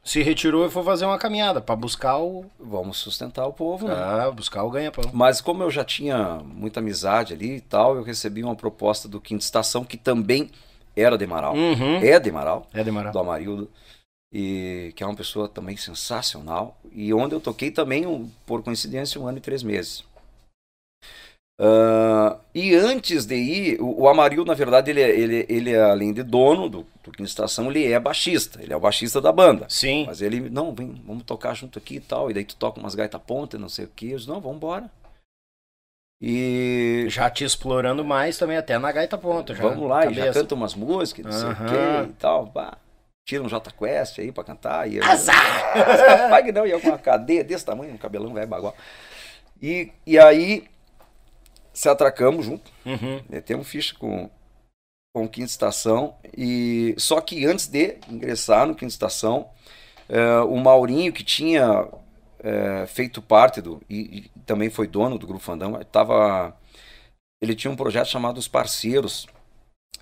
se 0.06 0.22
retirou 0.22 0.66
e 0.66 0.70
foi 0.70 0.84
fazer 0.84 1.06
uma 1.06 1.18
caminhada 1.18 1.60
pra 1.60 1.76
buscar 1.76 2.18
o. 2.20 2.46
vamos 2.60 2.98
sustentar 2.98 3.46
o 3.48 3.52
povo, 3.52 3.88
né? 3.88 3.94
Ah, 3.96 4.30
buscar 4.32 4.64
o 4.64 4.70
ganha-pão. 4.70 5.10
Mas 5.12 5.42
como 5.42 5.64
eu 5.64 5.72
já 5.72 5.84
tinha 5.84 6.40
muita 6.46 6.80
amizade 6.80 7.34
ali 7.34 7.56
e 7.56 7.62
tal, 7.62 7.96
eu 7.96 8.04
recebi 8.04 8.44
uma 8.44 8.56
proposta 8.56 9.08
do 9.10 9.20
Quinta 9.20 9.44
Estação, 9.44 9.84
que 9.84 9.98
também 9.98 10.52
era 10.96 11.18
de 11.18 11.26
Marau. 11.26 11.56
Uhum. 11.56 11.98
É 11.98 12.20
de 12.20 12.32
Marau. 12.32 12.68
É 12.72 12.84
demorar. 12.84 13.12
do 13.12 13.18
Amarildo, 13.20 13.70
e 14.32 14.94
que 14.96 15.04
é 15.04 15.08
uma 15.08 15.16
pessoa 15.16 15.50
também 15.50 15.76
sensacional, 15.76 16.78
e 16.92 17.14
onde 17.14 17.34
eu 17.34 17.40
toquei 17.42 17.72
também, 17.72 18.06
um- 18.06 18.30
por 18.46 18.62
coincidência, 18.64 19.20
um 19.20 19.28
ano 19.28 19.40
e 19.40 19.42
três 19.42 19.64
meses. 19.64 20.04
Ah, 21.58 22.38
e 22.54 22.76
antes 22.76 23.26
de 23.26 23.36
ir, 23.36 23.82
o, 23.82 24.02
o 24.02 24.10
Amarildo, 24.10 24.46
na 24.50 24.54
verdade, 24.54 24.92
ele, 24.92 25.02
é- 25.02 25.10
ele, 25.18 25.46
ele 25.48 25.72
é, 25.74 25.82
além 25.82 26.12
de 26.14 26.22
dono 26.22 26.68
do, 26.70 26.86
do 27.04 27.12
Quinta 27.12 27.24
Estação, 27.24 27.70
ele 27.72 27.92
é 27.92 28.00
baixista, 28.00 28.62
ele 28.62 28.74
é 28.74 28.76
o 28.76 28.80
baixista 28.80 29.22
da 29.22 29.32
banda. 29.32 29.66
Sim. 29.70 30.04
Mas 30.06 30.22
ele, 30.22 30.50
não, 30.50 30.74
vem, 30.76 31.02
vamos 31.06 31.24
tocar 31.24 31.54
junto 31.54 31.80
aqui 31.80 31.96
e 31.96 32.00
tal, 32.02 32.30
e 32.30 32.34
daí 32.34 32.44
tu 32.44 32.56
toca 32.58 32.80
umas 32.80 32.94
gaita 32.96 33.18
ponta 33.20 33.56
e 33.56 33.60
não 33.60 33.70
sei 33.70 33.86
o 33.86 33.90
que, 33.90 34.12
eu 34.12 34.18
disse, 34.18 34.28
não, 34.30 34.42
vamos 34.42 34.58
embora. 34.58 34.92
E 36.22 37.06
Já 37.10 37.30
te 37.30 37.44
explorando 37.44 38.04
mais 38.04 38.38
também, 38.38 38.58
até 38.58 38.78
na 38.80 38.92
gaita 38.92 39.18
ponta. 39.18 39.54
Já, 39.54 39.64
Vamos 39.64 39.88
lá, 39.88 40.06
e 40.06 40.14
já 40.14 40.22
cabeça. 40.22 40.40
canta 40.40 40.56
umas 40.56 40.74
músicas, 40.74 41.26
não 41.26 41.32
sei 41.32 41.50
o 41.50 41.56
que 41.56 42.10
e 42.10 42.14
tal. 42.14 42.48
Pá. 42.48 42.78
Tira 43.28 43.44
um 43.44 43.50
J 43.50 43.72
Quest 43.72 44.20
aí 44.20 44.32
pra 44.32 44.44
cantar. 44.44 44.90
E 44.90 44.98
eu, 44.98 45.04
Vai 46.30 46.44
que 46.44 46.52
não, 46.52 46.66
e 46.66 46.72
eu 46.72 46.80
com 46.80 46.88
uma 46.88 46.98
cadeia 46.98 47.44
desse 47.44 47.66
tamanho, 47.66 47.94
um 47.94 47.98
cabelão 47.98 48.34
velho 48.34 48.48
bagual. 48.48 48.76
E, 49.62 49.92
e 50.06 50.18
aí 50.18 50.64
se 51.76 51.90
atracamos 51.90 52.46
junto, 52.46 52.72
Uhum. 52.86 53.22
metemos 53.30 53.68
ficha 53.68 53.94
com, 54.00 54.30
com 55.14 55.26
o 55.26 55.30
Quinta 55.30 55.48
Estação. 55.52 56.16
E, 56.36 56.96
só 56.98 57.20
que 57.22 57.46
antes 57.46 57.68
de 57.68 57.98
ingressar 58.10 58.66
no 58.66 58.74
Quinta 58.76 58.94
Estação, 58.94 59.50
eh, 60.10 60.40
o 60.42 60.56
Maurinho, 60.58 61.12
que 61.14 61.24
tinha 61.24 61.88
eh, 62.40 62.86
feito 62.88 63.22
parte 63.22 63.62
do. 63.62 63.82
E, 63.90 64.30
e 64.36 64.40
também 64.46 64.70
foi 64.70 64.88
dono 64.88 65.18
do 65.20 65.28
Grupo 65.28 65.44
Fandão, 65.44 65.74
tava, 65.92 66.56
ele 67.42 67.56
tinha 67.56 67.72
um 67.72 67.76
projeto 67.76 68.08
chamado 68.08 68.38
Os 68.38 68.48
Parceiros, 68.48 69.28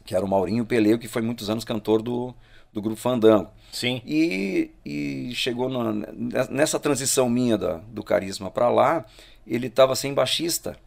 que 0.06 0.16
era 0.16 0.24
o 0.26 0.28
Maurinho 0.30 0.66
Peleu, 0.66 1.00
que 1.00 1.08
foi 1.08 1.22
muitos 1.22 1.50
anos 1.50 1.64
cantor 1.66 2.02
do, 2.02 2.34
do 2.72 2.82
Grupo 2.82 3.00
Fandango. 3.00 3.50
Sim. 3.72 4.02
E, 4.06 4.70
e 4.86 5.34
chegou 5.34 5.70
na- 5.70 6.12
nessa 6.52 6.80
transição 6.80 7.30
minha 7.30 7.58
da, 7.58 7.78
do 7.88 8.04
carisma 8.04 8.52
para 8.52 8.70
lá, 8.70 9.06
ele 9.48 9.68
estava 9.68 9.96
sem 9.96 10.14
baixista. 10.14 10.78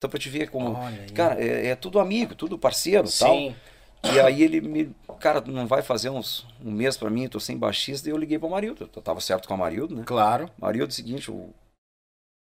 Então 0.00 0.08
pra 0.08 0.18
te 0.18 0.30
ver 0.30 0.48
como. 0.48 0.78
Cara, 1.14 1.38
é, 1.38 1.66
é 1.66 1.76
tudo 1.76 2.00
amigo, 2.00 2.34
tudo 2.34 2.58
parceiro 2.58 3.06
e 3.06 3.18
tal. 3.18 3.34
Sim. 3.36 3.54
E 4.02 4.18
aí 4.18 4.42
ele 4.42 4.62
me. 4.62 4.96
Cara, 5.20 5.42
não 5.42 5.66
vai 5.66 5.82
fazer 5.82 6.08
uns, 6.08 6.46
um 6.64 6.70
mês 6.70 6.96
para 6.96 7.10
mim, 7.10 7.28
tô 7.28 7.38
sem 7.38 7.54
baixista, 7.54 8.08
e 8.08 8.12
eu 8.12 8.16
liguei 8.16 8.38
pro 8.38 8.48
Marildo. 8.48 8.88
Eu 8.96 9.02
tava 9.02 9.20
certo 9.20 9.46
com 9.46 9.54
o 9.54 9.58
Marildo, 9.58 9.94
né? 9.94 10.02
Claro. 10.06 10.50
Marildo, 10.56 10.86
é 10.86 10.88
o 10.88 10.94
seguinte, 10.94 11.30
o 11.30 11.52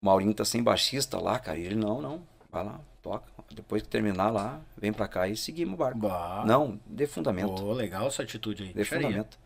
Maurinho 0.04 0.34
tá 0.34 0.44
sem 0.44 0.62
baixista 0.62 1.18
lá, 1.18 1.38
cara. 1.38 1.58
E 1.58 1.64
ele, 1.64 1.74
não, 1.74 2.02
não, 2.02 2.22
vai 2.50 2.62
lá, 2.62 2.78
toca. 3.00 3.24
Depois 3.50 3.80
que 3.80 3.88
terminar 3.88 4.30
lá, 4.30 4.60
vem 4.76 4.92
pra 4.92 5.08
cá 5.08 5.26
e 5.26 5.34
seguimos 5.34 5.72
o 5.72 5.78
barco. 5.78 6.00
Bah. 6.00 6.44
Não, 6.46 6.78
dê 6.84 7.06
fundamento. 7.06 7.62
Pô, 7.62 7.72
legal 7.72 8.08
essa 8.08 8.22
atitude 8.22 8.64
aí. 8.64 8.68
De 8.68 8.74
Deixaria. 8.74 9.06
fundamento. 9.06 9.38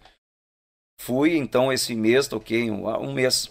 Fui, 1.00 1.36
então, 1.36 1.72
esse 1.72 1.94
mês, 1.94 2.26
toquei 2.26 2.68
um, 2.68 2.88
um 2.98 3.12
mês. 3.12 3.48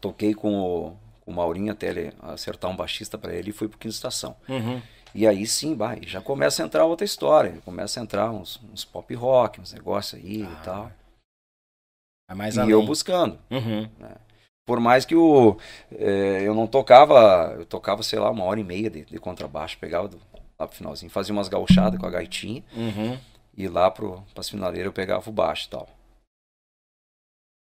Toquei 0.00 0.34
com 0.34 0.60
o, 0.60 0.96
com 1.30 1.34
o 1.34 1.36
Maurinho 1.36 1.72
até 1.72 1.88
ele 1.88 2.12
acertar 2.20 2.70
um 2.70 2.76
baixista 2.76 3.16
para 3.16 3.32
ele 3.32 3.50
e 3.50 3.52
fui 3.52 3.68
pro 3.68 3.78
Quinta 3.78 3.94
Estação. 3.94 4.36
Uhum. 4.48 4.82
E 5.14 5.26
aí 5.26 5.46
sim, 5.46 5.76
vai, 5.76 6.00
já 6.02 6.20
começa 6.20 6.62
a 6.62 6.66
entrar 6.66 6.84
outra 6.84 7.04
história. 7.04 7.60
Começa 7.64 8.00
a 8.00 8.02
entrar 8.02 8.30
uns, 8.30 8.60
uns 8.72 8.84
pop 8.84 9.12
rock, 9.14 9.60
uns 9.60 9.72
negócios 9.72 10.20
aí 10.20 10.44
Ah, 10.44 10.52
e 10.52 10.64
tal. 10.64 10.92
É 12.28 12.34
mais 12.34 12.56
e 12.56 12.60
além. 12.60 12.72
eu 12.72 12.82
buscando. 12.84 13.38
Uhum. 13.50 13.88
Por 14.66 14.78
mais 14.78 15.04
que 15.04 15.14
o, 15.16 15.56
é, 15.92 16.42
eu 16.42 16.54
não 16.54 16.66
tocava, 16.66 17.54
eu 17.58 17.66
tocava, 17.66 18.02
sei 18.02 18.18
lá, 18.18 18.30
uma 18.30 18.44
hora 18.44 18.60
e 18.60 18.64
meia 18.64 18.90
de, 18.90 19.04
de 19.04 19.18
contrabaixo, 19.18 19.78
pegava 19.78 20.06
do, 20.08 20.20
lá 20.58 20.66
pro 20.66 20.76
finalzinho, 20.76 21.10
fazia 21.10 21.32
umas 21.32 21.48
gauchadas 21.48 21.98
com 21.98 22.06
a 22.06 22.10
gaitinha, 22.10 22.62
uhum. 22.76 23.18
e 23.56 23.66
lá 23.66 23.90
pro, 23.90 24.22
pras 24.32 24.48
finaleiras 24.48 24.86
eu 24.86 24.92
pegava 24.92 25.28
o 25.28 25.32
baixo 25.32 25.66
e 25.66 25.70
tal. 25.70 25.88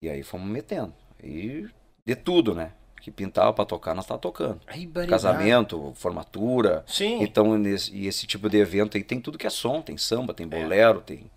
E 0.01 0.09
aí 0.09 0.23
fomos 0.23 0.47
metendo. 0.47 0.93
E 1.23 1.67
de 2.05 2.15
tudo, 2.15 2.55
né? 2.55 2.71
Que 3.01 3.11
pintava 3.11 3.53
para 3.53 3.65
tocar, 3.65 3.93
nós 3.93 4.05
tá 4.05 4.17
tocando. 4.17 4.59
Aí, 4.67 4.85
Casamento, 5.07 5.93
formatura. 5.95 6.83
Sim. 6.87 7.21
Então, 7.21 7.57
nesse, 7.57 7.95
e 7.95 8.07
esse 8.07 8.27
tipo 8.27 8.49
de 8.49 8.57
evento 8.57 8.97
aí 8.97 9.03
tem 9.03 9.21
tudo 9.21 9.37
que 9.37 9.47
é 9.47 9.49
som, 9.49 9.81
tem 9.81 9.97
samba, 9.97 10.33
tem 10.33 10.47
bolero, 10.47 10.99
é. 10.99 11.01
tem 11.01 11.31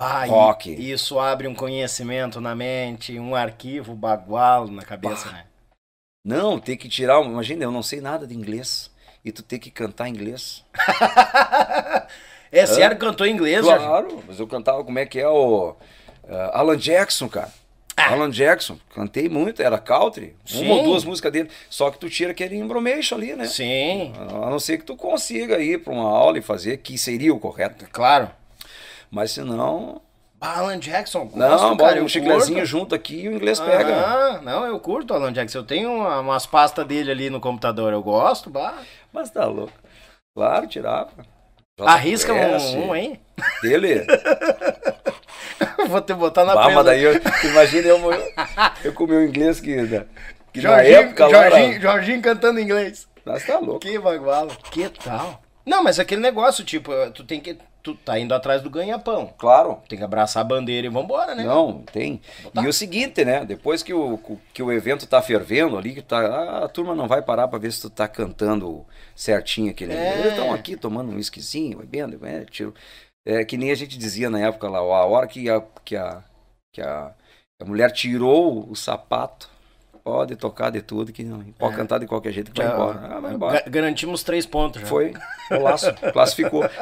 ah, 0.00 0.24
rock. 0.26 0.70
Isso 0.70 1.18
abre 1.18 1.48
um 1.48 1.54
conhecimento 1.54 2.40
na 2.40 2.54
mente, 2.54 3.18
um 3.18 3.34
arquivo 3.34 3.96
bagual 3.96 4.68
na 4.68 4.82
cabeça, 4.82 5.28
né? 5.32 5.44
Não, 6.24 6.60
tem 6.60 6.76
que 6.76 6.88
tirar. 6.88 7.20
Imagina, 7.24 7.64
eu 7.64 7.72
não 7.72 7.82
sei 7.82 8.00
nada 8.00 8.24
de 8.24 8.34
inglês. 8.34 8.92
E 9.24 9.32
tu 9.32 9.42
tem 9.42 9.58
que 9.58 9.72
cantar 9.72 10.08
inglês. 10.08 10.64
é 12.52 12.64
sério, 12.64 12.96
que 12.96 13.04
cantou 13.04 13.26
inglês, 13.26 13.62
Claro, 13.62 14.10
já? 14.10 14.16
mas 14.28 14.38
eu 14.38 14.46
cantava 14.46 14.84
como 14.84 14.98
é 15.00 15.04
que 15.04 15.18
é 15.18 15.28
o. 15.28 15.70
Uh, 16.22 16.34
Alan 16.52 16.76
Jackson, 16.76 17.28
cara. 17.28 17.52
Alan 18.06 18.30
Jackson, 18.30 18.78
cantei 18.94 19.28
muito, 19.28 19.60
era 19.60 19.78
country, 19.78 20.36
Sim. 20.44 20.66
uma 20.66 20.76
ou 20.76 20.84
duas 20.84 21.04
músicas 21.04 21.32
dele. 21.32 21.50
Só 21.68 21.90
que 21.90 21.98
tu 21.98 22.08
tira 22.08 22.30
aquele 22.30 22.56
embromation 22.56 23.16
ali, 23.16 23.34
né? 23.34 23.46
Sim. 23.46 24.12
A 24.16 24.48
não 24.48 24.60
ser 24.60 24.78
que 24.78 24.84
tu 24.84 24.96
consiga 24.96 25.58
ir 25.58 25.82
para 25.82 25.92
uma 25.92 26.08
aula 26.08 26.38
e 26.38 26.42
fazer, 26.42 26.78
que 26.78 26.96
seria 26.96 27.34
o 27.34 27.40
correto. 27.40 27.86
Claro. 27.90 28.30
Mas 29.10 29.32
se 29.32 29.40
não. 29.40 30.00
Alan 30.40 30.78
Jackson, 30.78 31.24
gosto, 31.24 31.36
Não, 31.36 31.76
bota 31.76 32.00
um 32.00 32.08
chiclezinho 32.08 32.64
junto 32.64 32.94
aqui 32.94 33.22
e 33.22 33.28
o 33.28 33.32
inglês 33.32 33.58
pega. 33.58 33.92
Ah, 33.92 34.40
não, 34.40 34.64
eu 34.64 34.78
curto 34.78 35.12
Alan 35.12 35.32
Jackson. 35.32 35.58
Eu 35.58 35.64
tenho 35.64 35.90
umas 35.90 36.46
pastas 36.46 36.86
dele 36.86 37.10
ali 37.10 37.28
no 37.28 37.40
computador, 37.40 37.92
eu 37.92 38.02
gosto, 38.02 38.48
bah. 38.48 38.78
Mas 39.12 39.30
tá 39.30 39.44
louco. 39.46 39.72
Claro, 40.36 40.68
tirava. 40.68 41.10
Arrisca 41.80 42.32
um, 42.32 42.88
um, 42.88 42.94
hein? 42.94 43.20
Dele? 43.62 44.06
Vou 45.88 46.00
te 46.00 46.14
botar 46.14 46.44
na 46.44 46.54
bah, 46.54 46.82
daí 46.82 47.02
eu, 47.02 47.12
imagina 47.44 47.88
eu, 47.88 47.98
eu 48.84 48.92
com 48.92 49.04
o 49.04 49.08
meu 49.08 49.24
inglês 49.24 49.60
que, 49.60 49.74
né, 49.76 50.04
que 50.52 50.60
Jorginho, 50.60 50.92
na 50.92 50.98
época 51.00 51.30
Jorginho, 51.30 51.72
lá 51.74 51.80
Jorginho 51.80 52.22
cantando 52.22 52.60
inglês. 52.60 53.08
Mas 53.24 53.46
tá 53.46 53.58
louco. 53.58 53.80
Que 53.80 53.98
baguala. 53.98 54.56
Que 54.70 54.88
tal? 54.88 55.42
Não, 55.66 55.82
mas 55.82 55.98
aquele 55.98 56.20
negócio, 56.20 56.64
tipo, 56.64 56.92
tu 57.12 57.24
tem 57.24 57.40
que 57.40 57.58
tu 57.82 57.94
tá 57.94 58.18
indo 58.18 58.34
atrás 58.34 58.62
do 58.62 58.70
ganha-pão. 58.70 59.32
Claro. 59.38 59.78
Tem 59.88 59.98
que 59.98 60.04
abraçar 60.04 60.42
a 60.42 60.44
bandeira 60.44 60.86
e 60.86 60.90
vambora, 60.90 61.34
né? 61.34 61.44
Não, 61.44 61.82
tem. 61.92 62.20
E 62.54 62.66
o 62.66 62.72
seguinte, 62.72 63.24
né? 63.24 63.44
Depois 63.44 63.82
que 63.82 63.94
o, 63.94 64.18
que 64.52 64.62
o 64.62 64.72
evento 64.72 65.06
tá 65.06 65.22
fervendo 65.22 65.76
ali, 65.76 65.94
que 65.94 66.02
tá, 66.02 66.64
a 66.64 66.68
turma 66.68 66.94
não 66.94 67.06
vai 67.06 67.22
parar 67.22 67.48
para 67.48 67.58
ver 67.58 67.72
se 67.72 67.80
tu 67.80 67.90
tá 67.90 68.08
cantando 68.08 68.84
certinho 69.14 69.70
aquele. 69.70 69.92
É. 69.92 70.18
Eles 70.18 70.32
estão 70.32 70.52
aqui 70.52 70.76
tomando 70.76 71.12
um 71.12 71.18
esquisinho, 71.18 71.78
bebendo, 71.78 72.24
é, 72.26 72.44
tiro. 72.44 72.74
É 73.28 73.44
que 73.44 73.58
nem 73.58 73.70
a 73.70 73.74
gente 73.74 73.98
dizia 73.98 74.30
na 74.30 74.40
época 74.40 74.70
lá, 74.70 74.78
a 74.78 75.04
hora 75.04 75.26
que 75.26 75.50
a, 75.50 75.62
que 75.84 75.94
a, 75.94 76.22
que 76.72 76.80
a, 76.80 77.12
a 77.60 77.64
mulher 77.66 77.92
tirou 77.92 78.66
o 78.70 78.74
sapato, 78.74 79.50
pode 80.02 80.34
tocar 80.34 80.70
de 80.70 80.80
tudo, 80.80 81.12
que 81.12 81.22
não, 81.22 81.44
pode 81.58 81.74
é. 81.74 81.76
cantar 81.76 81.98
de 81.98 82.06
qualquer 82.06 82.32
jeito 82.32 82.50
que 82.50 82.62
vai 82.62 82.72
embora. 82.72 82.98
Ah, 83.02 83.20
vai 83.20 83.34
embora. 83.34 83.64
Garantimos 83.68 84.22
três 84.22 84.46
pontos 84.46 84.80
já. 84.80 84.86
Foi, 84.86 85.12
o 85.50 85.62
laço, 85.62 85.92
classificou. 86.12 86.64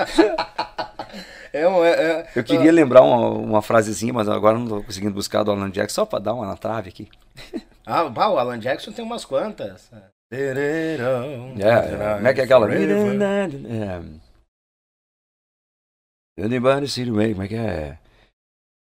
É, 1.53 1.63
é, 1.63 1.89
é, 1.89 2.27
eu 2.37 2.45
queria 2.45 2.71
lembrar 2.71 3.01
uma, 3.01 3.31
uma, 3.31 3.63
frasezinha, 3.63 4.13
mas 4.13 4.29
agora 4.29 4.59
não 4.59 4.65
estou 4.65 4.83
conseguindo 4.83 5.15
buscar 5.15 5.43
do 5.43 5.51
Alan 5.51 5.71
Jackson, 5.71 6.03
só 6.03 6.05
para 6.05 6.19
dar 6.19 6.35
uma 6.35 6.45
na 6.45 6.57
trave 6.57 6.91
aqui. 6.91 7.09
Ah, 7.89 8.03
o 8.05 8.39
Alan 8.39 8.59
Jackson 8.59 8.91
tem 8.91 9.05
umas 9.05 9.25
quantas. 9.25 9.89
É, 10.29 12.17
como 12.17 12.27
é 12.27 12.35
que 12.35 12.41
é 12.41 12.45
aquela? 12.45 12.69
É. 12.75 14.26
Anybody 16.39 16.87
see 16.87 17.05
the 17.05 17.13
way? 17.13 17.33
Como 17.33 17.45
é 17.45 17.49
que 17.49 17.55
é? 17.55 17.99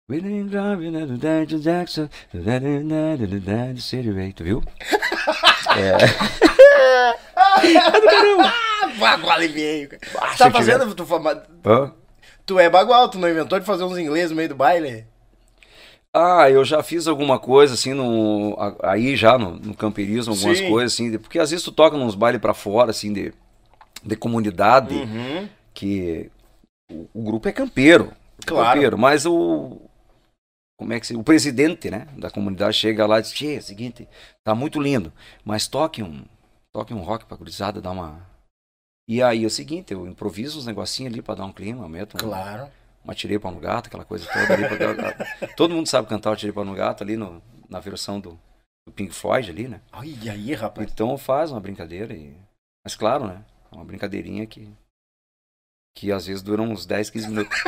William 0.10 0.48
Grove, 0.48 0.92
né, 0.92 1.06
do 1.06 1.18
Daniel 1.18 1.60
Jackson, 1.60 2.10
do 2.32 2.44
Daniel 2.44 3.78
City 3.78 4.12
Way, 4.12 4.34
tu 4.34 4.44
viu? 4.44 4.62
é. 5.80 5.96
Bagual 9.00 9.42
e 9.42 9.48
veio. 9.48 9.90
Tá 10.38 10.52
fazendo. 10.52 10.94
Tu, 10.94 11.08
Hã? 11.66 11.92
tu 12.46 12.60
é 12.60 12.70
bagual, 12.70 13.10
tu 13.10 13.18
não 13.18 13.30
inventou 13.30 13.60
de 13.60 13.66
fazer 13.66 13.84
uns 13.84 13.98
ingleses 13.98 14.30
no 14.32 14.38
meio 14.38 14.50
do 14.50 14.56
baile? 14.56 15.06
Ah, 16.14 16.50
eu 16.50 16.64
já 16.64 16.84
fiz 16.84 17.08
alguma 17.08 17.40
coisa 17.40 17.74
assim 17.74 17.94
no 17.94 18.56
aí 18.84 19.16
já 19.16 19.38
no, 19.38 19.58
no 19.58 19.74
camperismo, 19.74 20.34
algumas 20.34 20.60
Sim. 20.60 20.70
coisas 20.70 20.94
assim, 20.94 21.18
porque 21.18 21.40
às 21.40 21.52
vezes 21.52 21.66
tu 21.66 21.72
toca 21.72 21.98
nos 21.98 22.16
bailes 22.16 22.40
para 22.40 22.54
fora 22.54 22.92
assim 22.92 23.12
de, 23.12 23.34
de 24.04 24.16
comunidade 24.16 24.96
uhum. 24.96 25.50
que 25.74 26.30
o, 26.92 27.10
o, 27.14 27.24
grupo 27.24 27.48
é 27.48 27.52
campeiro, 27.52 28.14
claro. 28.46 28.74
campeiro, 28.74 28.98
mas 28.98 29.26
o 29.26 29.82
como 30.78 30.92
é 30.94 31.00
que 31.00 31.08
se, 31.08 31.16
o 31.16 31.24
presidente, 31.24 31.90
né, 31.90 32.08
da 32.18 32.30
comunidade 32.30 32.78
chega 32.78 33.06
lá 33.06 33.20
e 33.20 33.22
diz: 33.22 33.32
"Tchê, 33.32 33.56
é 33.56 33.60
o 33.60 33.64
seguinte, 33.64 34.08
tá 34.44 34.54
muito 34.54 34.80
lindo, 34.80 35.12
mas 35.44 35.68
toque 35.68 36.04
um 36.04 36.26
toque 36.74 36.94
um 36.94 37.02
rock 37.02 37.26
pra 37.26 37.38
cruzada, 37.38 37.82
dá 37.82 37.92
uma 37.92 38.20
E 39.08 39.22
aí 39.22 39.44
é 39.44 39.48
o 39.48 39.50
seguinte, 39.50 39.94
eu 39.94 40.08
improviso 40.08 40.60
uns 40.60 40.66
negocinhos 40.66 41.14
ali 41.14 41.22
para 41.22 41.36
dar 41.36 41.46
um 41.46 41.54
clima, 41.54 41.88
meto 41.88 42.18
Claro. 42.18 42.70
Uma 43.04 43.14
tirei 43.14 43.38
para 43.38 43.52
no 43.52 43.60
gato, 43.60 43.86
aquela 43.86 44.04
coisa 44.04 44.28
toda 44.28 44.54
ali 44.54 44.64
pra, 44.68 45.48
Todo 45.56 45.76
mundo 45.76 45.88
sabe 45.88 46.10
cantar 46.10 46.32
o 46.32 46.36
tirei 46.36 46.52
para 46.52 46.66
no 46.66 46.74
gato 46.74 47.04
ali 47.04 47.16
no, 47.16 47.42
na 47.70 47.80
versão 47.80 48.20
do, 48.20 48.32
do 48.86 48.92
Pink 48.92 49.14
Floyd 49.14 49.50
ali, 49.50 49.68
né? 49.68 49.80
E 50.04 50.28
aí, 50.28 50.54
rapaz. 50.56 50.92
Então 50.92 51.16
faz 51.18 51.52
uma 51.52 51.62
brincadeira 51.62 52.14
e 52.14 52.36
mas 52.84 52.96
claro, 52.96 53.28
né? 53.28 53.46
Uma 53.72 53.86
brincadeirinha 53.86 54.46
que 54.46 54.72
que 55.96 56.12
às 56.12 56.28
vezes 56.28 56.44
dura 56.44 56.62
uns 56.62 56.86
10, 56.86 57.10
15 57.10 57.28
minutos. 57.30 57.58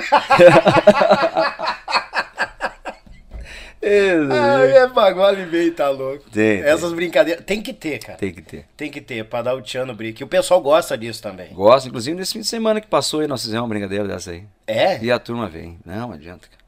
Ai, 3.89 4.71
é 4.77 4.87
bagual 4.87 5.33
e 5.33 5.45
meio, 5.45 5.73
tá 5.73 5.89
louco. 5.89 6.29
Tem, 6.29 6.59
Essas 6.61 6.89
tem. 6.89 6.95
brincadeiras. 6.95 7.45
Tem 7.45 7.61
que 7.61 7.71
ter, 7.71 7.99
cara. 7.99 8.17
Tem 8.17 8.33
que 8.33 8.41
ter. 8.41 8.65
Tem 8.75 8.91
que 8.91 8.99
ter, 8.99 9.23
pra 9.23 9.41
dar 9.41 9.55
o 9.55 9.61
tchan 9.61 9.85
no 9.85 9.95
brinco. 9.95 10.21
E 10.21 10.25
o 10.25 10.27
pessoal 10.27 10.59
gosta 10.59 10.97
disso 10.97 11.21
também. 11.23 11.53
Gosta, 11.53 11.87
inclusive 11.87 12.17
nesse 12.17 12.33
fim 12.33 12.41
de 12.41 12.47
semana 12.47 12.81
que 12.81 12.87
passou 12.87 13.21
aí, 13.21 13.27
nós 13.27 13.41
fizemos 13.41 13.61
uma 13.61 13.69
brincadeira 13.69 14.05
dessa 14.05 14.31
aí. 14.31 14.43
É? 14.65 15.01
E 15.01 15.09
a 15.09 15.17
turma 15.17 15.47
vem. 15.47 15.79
Não, 15.85 16.11
adianta, 16.11 16.47
cara. 16.49 16.66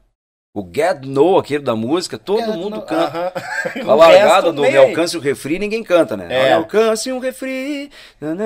O 0.52 0.68
Get 0.68 1.04
No, 1.04 1.38
aquele 1.38 1.62
da 1.62 1.76
música, 1.76 2.18
todo 2.18 2.44
Get 2.44 2.56
mundo 2.56 2.76
no, 2.76 2.82
canta. 2.82 3.32
Uh 3.76 3.82
-huh. 3.82 3.90
A 3.90 3.94
largada 3.94 4.52
do 4.52 4.62
Me 4.62 4.76
Alcance 4.76 5.16
o 5.16 5.20
Refri, 5.20 5.60
ninguém 5.60 5.84
canta, 5.84 6.16
né? 6.16 6.26
É. 6.28 6.52
Alcance 6.54 7.12
um 7.12 7.20
refri, 7.20 7.88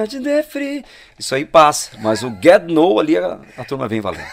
de 0.06 0.18
refri. 0.18 0.84
Isso 1.18 1.34
aí 1.34 1.46
passa. 1.46 1.96
Mas 2.00 2.22
o 2.22 2.28
Get 2.42 2.64
No 2.64 3.00
ali, 3.00 3.16
a, 3.16 3.40
a 3.56 3.64
turma 3.64 3.88
vem 3.88 4.02
valendo. 4.02 4.26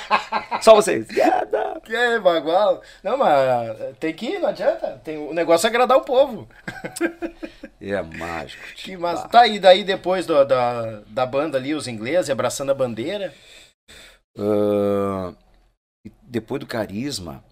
Só 0.60 0.74
vocês. 0.74 1.06
Get 1.08 1.48
No. 1.50 1.80
Que 1.80 1.96
é, 1.96 2.20
bagual. 2.20 2.82
Não, 3.02 3.16
mas 3.16 3.78
tem 3.98 4.12
que 4.12 4.26
ir, 4.26 4.38
não 4.38 4.50
adianta. 4.50 5.00
Tem, 5.02 5.16
o 5.16 5.32
negócio 5.32 5.66
é 5.66 5.70
agradar 5.70 5.96
o 5.96 6.02
povo. 6.02 6.46
É 7.80 8.02
mágico. 8.02 8.62
Que 8.76 8.94
massa. 8.94 9.26
Tá 9.28 9.40
aí, 9.40 9.58
daí 9.58 9.84
depois 9.84 10.26
do, 10.26 10.44
da, 10.44 11.00
da 11.06 11.24
banda 11.24 11.56
ali, 11.56 11.74
os 11.74 11.88
ingleses, 11.88 12.28
abraçando 12.28 12.72
a 12.72 12.74
bandeira. 12.74 13.32
Uh 14.36 15.34
depois 16.26 16.60
do 16.60 16.66
Carisma. 16.66 17.42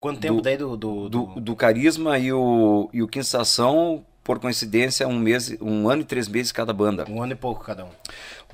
Quanto 0.00 0.20
tempo 0.20 0.36
do, 0.36 0.42
daí 0.42 0.56
do 0.56 0.76
do, 0.76 1.08
do... 1.08 1.26
do, 1.40 1.56
Carisma 1.56 2.18
e 2.18 2.32
o, 2.32 2.88
e 2.92 3.02
o 3.02 3.08
Quinstação, 3.08 4.04
por 4.24 4.38
coincidência, 4.38 5.06
um 5.06 5.18
mês, 5.18 5.54
um 5.60 5.88
ano 5.88 6.02
e 6.02 6.04
três 6.04 6.26
meses 6.26 6.52
cada 6.52 6.72
banda. 6.72 7.04
Um 7.08 7.22
ano 7.22 7.32
e 7.32 7.36
pouco 7.36 7.64
cada 7.64 7.84
um. 7.84 7.90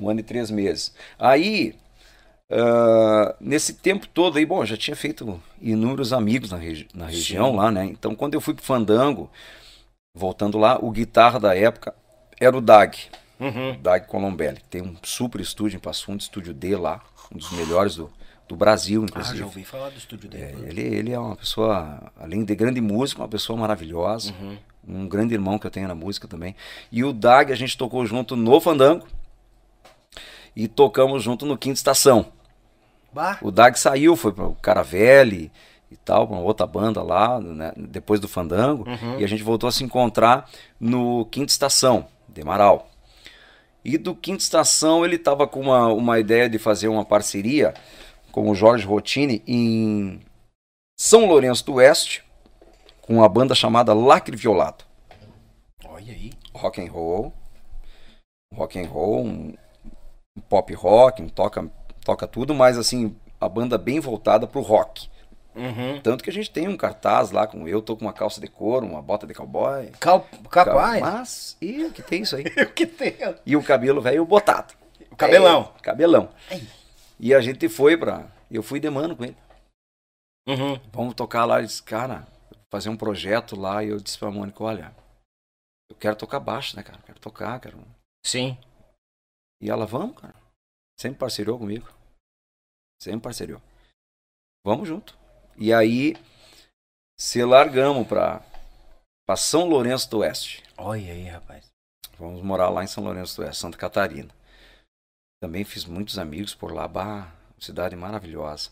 Um 0.01 0.09
ano 0.09 0.21
e 0.21 0.23
três 0.25 0.51
meses. 0.51 0.93
Aí, 1.19 1.77
uh, 2.51 3.35
nesse 3.41 3.75
tempo 3.75 4.09
todo 4.09 4.39
aí, 4.39 4.47
bom, 4.47 4.65
já 4.65 4.77
tinha 4.77 4.97
feito 4.97 5.41
inúmeros 5.61 6.13
amigos 6.13 6.51
na, 6.51 6.57
regi 6.57 6.89
na 6.93 7.07
região 7.07 7.51
Sim. 7.51 7.57
lá, 7.57 7.71
né? 7.71 7.85
Então, 7.85 8.15
quando 8.15 8.35
eu 8.35 8.41
fui 8.41 8.55
pro 8.55 8.65
Fandango, 8.65 9.31
voltando 10.15 10.59
lá, 10.59 10.79
o 10.83 10.91
guitarra 10.91 11.39
da 11.39 11.55
época 11.55 11.95
era 12.41 12.57
o 12.57 12.61
Dag. 12.61 12.99
Uhum. 13.39 13.79
Dag 13.81 14.07
Colombelli. 14.07 14.61
Tem 14.71 14.83
um 14.83 14.97
super 15.03 15.41
estúdio 15.41 15.77
em 15.77 15.81
Passo 15.81 16.07
Fundo, 16.07 16.21
estúdio 16.21 16.55
D 16.55 16.77
lá, 16.77 17.03
um 17.33 17.39
dos 17.39 17.53
melhores 17.53 17.97
do, 17.97 18.11
do 18.49 18.55
Brasil, 18.55 19.03
inclusive. 19.03 19.37
Ah, 19.37 19.41
já 19.41 19.45
ouvi 19.45 19.65
falar 19.65 19.91
do 19.91 19.99
estúdio 19.99 20.29
dele. 20.29 20.65
É, 20.65 20.69
ele, 20.69 20.81
ele 20.81 21.13
é 21.13 21.19
uma 21.19 21.37
pessoa, 21.37 22.13
além 22.19 22.45
de 22.45 22.55
grande 22.55 22.81
músico, 22.81 23.21
uma 23.21 23.29
pessoa 23.29 23.59
maravilhosa. 23.59 24.33
Uhum. 24.41 24.59
Um 24.89 25.09
grande 25.09 25.35
irmão 25.35 25.59
que 25.59 25.67
eu 25.67 25.71
tenho 25.71 25.89
na 25.89 25.95
música 25.95 26.29
também. 26.29 26.55
E 26.93 27.03
o 27.03 27.13
Dag 27.13 27.53
a 27.53 27.57
gente 27.57 27.77
tocou 27.77 28.07
junto 28.07 28.37
no 28.37 28.61
Fandango. 28.61 29.07
E 30.55 30.69
tocamos 30.69 31.23
junto 31.23 31.45
no 31.45 31.59
Quinta 31.59 31.75
Estação. 31.75 32.27
Bah. 33.13 33.39
O 33.43 33.51
Dag 33.51 33.79
saiu, 33.79 34.17
foi 34.17 34.33
para 34.33 34.47
o 34.47 34.55
Caravelli 34.55 35.51
e 35.91 35.97
tal, 35.97 36.27
para 36.27 36.37
uma 36.37 36.43
outra 36.43 36.67
banda 36.67 37.03
lá, 37.03 37.41
né, 37.41 37.73
depois 37.77 38.21
do 38.21 38.29
Fandango. 38.29 38.89
Uhum. 38.89 39.19
E 39.19 39.25
a 39.25 39.27
gente 39.27 39.43
voltou 39.43 39.69
a 39.69 39.73
se 39.73 39.85
encontrar 39.85 40.49
no 40.79 41.27
Quinta 41.27 41.51
Estação, 41.51 42.07
de 42.29 42.43
Amaral. 42.43 42.91
E 43.85 43.99
do 43.99 44.15
Quinta 44.15 44.43
Estação 44.43 45.05
ele 45.05 45.17
estava 45.17 45.47
com 45.47 45.61
uma, 45.61 45.87
uma 45.89 46.19
ideia 46.19 46.49
de 46.49 46.59
fazer 46.59 46.89
uma 46.89 47.05
parceria 47.05 47.75
com 48.37 48.51
o 48.51 48.55
Jorge 48.55 48.85
Rotini 48.85 49.43
em 49.47 50.21
São 50.95 51.25
Lourenço 51.25 51.65
do 51.65 51.77
Oeste, 51.77 52.23
com 53.01 53.15
uma 53.15 53.29
banda 53.31 53.55
chamada 53.55 53.95
Lacre 53.95 54.37
Violado. 54.37 54.85
Olha 55.87 56.13
aí. 56.13 56.35
Rock 56.55 56.79
and 56.83 56.93
roll. 56.93 57.33
Rock 58.55 58.79
and 58.79 58.89
roll, 58.89 59.25
um, 59.25 59.55
um 60.37 60.41
pop 60.51 60.75
rock, 60.75 61.23
um 61.23 61.31
toca, 61.31 61.67
toca 62.05 62.27
tudo, 62.27 62.55
mas 62.55 62.77
assim, 62.77 63.17
a 63.41 63.49
banda 63.49 63.79
bem 63.79 64.01
voltada 64.01 64.47
pro 64.47 64.61
rock. 64.61 65.09
Uhum. 65.55 65.99
Tanto 66.03 66.23
que 66.23 66.29
a 66.29 66.33
gente 66.33 66.51
tem 66.51 66.69
um 66.69 66.77
cartaz 66.77 67.31
lá 67.31 67.47
com 67.47 67.67
eu, 67.67 67.81
tô 67.81 67.97
com 67.97 68.05
uma 68.05 68.13
calça 68.13 68.39
de 68.39 68.49
couro, 68.49 68.85
uma 68.85 69.01
bota 69.01 69.27
de 69.27 69.33
cowboy. 69.33 69.93
Cal... 69.99 70.27
Capaz? 70.51 71.01
Mas, 71.01 71.57
e 71.63 71.85
o 71.85 71.91
que 71.91 72.03
tem 72.03 72.21
isso 72.21 72.37
aí? 72.37 72.45
o 72.63 72.67
que 72.67 72.85
tem? 72.85 73.15
E 73.47 73.57
o 73.57 73.63
cabelo 73.63 74.03
velho 74.03 74.27
botado. 74.27 74.75
O 75.11 75.17
cabelão. 75.17 75.73
É, 75.79 75.83
cabelão. 75.83 76.29
E 77.19 77.35
a 77.35 77.41
gente 77.41 77.69
foi 77.69 77.97
pra. 77.97 78.31
Eu 78.51 78.63
fui 78.63 78.79
de 78.79 78.89
mano 78.91 79.17
com 79.17 79.25
ele. 79.25 79.37
Uhum. 80.47 80.79
Vamos 80.93 81.15
tocar 81.15 81.45
lá. 81.45 81.59
Ele 81.59 81.67
disse, 81.67 81.83
cara, 81.83 82.27
fazer 82.71 82.89
um 82.89 82.97
projeto 82.97 83.57
lá. 83.57 83.83
E 83.83 83.89
eu 83.89 83.99
disse 83.99 84.19
pra 84.19 84.31
Mônica, 84.31 84.63
olha, 84.63 84.95
eu 85.91 85.97
quero 85.97 86.17
tocar 86.17 86.41
baixo, 86.41 86.77
né, 86.77 86.83
cara? 86.83 87.01
Quero 87.03 87.19
tocar, 87.19 87.61
quero. 87.61 87.79
Sim. 88.25 88.59
E 89.61 89.71
ela, 89.71 89.87
vamos, 89.87 90.21
cara. 90.21 90.35
Sempre 90.99 91.19
parceriou 91.19 91.59
comigo. 91.59 91.89
Sempre 93.01 93.21
parceriou. 93.21 93.61
Vamos 94.65 94.89
junto. 94.89 95.17
E 95.57 95.73
aí, 95.73 96.15
se 97.19 97.43
largamos 97.45 98.07
pra, 98.07 98.45
pra 99.27 99.37
São 99.37 99.69
Lourenço 99.69 100.11
do 100.11 100.19
Oeste. 100.19 100.63
Olha 100.77 101.13
aí, 101.13 101.25
rapaz. 101.25 101.67
Vamos 102.19 102.43
morar 102.43 102.69
lá 102.71 102.83
em 102.83 102.87
São 102.87 103.05
Lourenço 103.05 103.37
do 103.37 103.45
Oeste, 103.45 103.61
Santa 103.61 103.79
Catarina. 103.79 104.35
Também 105.47 105.63
fiz 105.63 105.85
muitos 105.85 106.19
amigos 106.19 106.57
por 106.57 106.73
lá, 106.73 106.89
bah, 106.89 107.33
cidade 107.57 107.95
maravilhosa. 107.95 108.71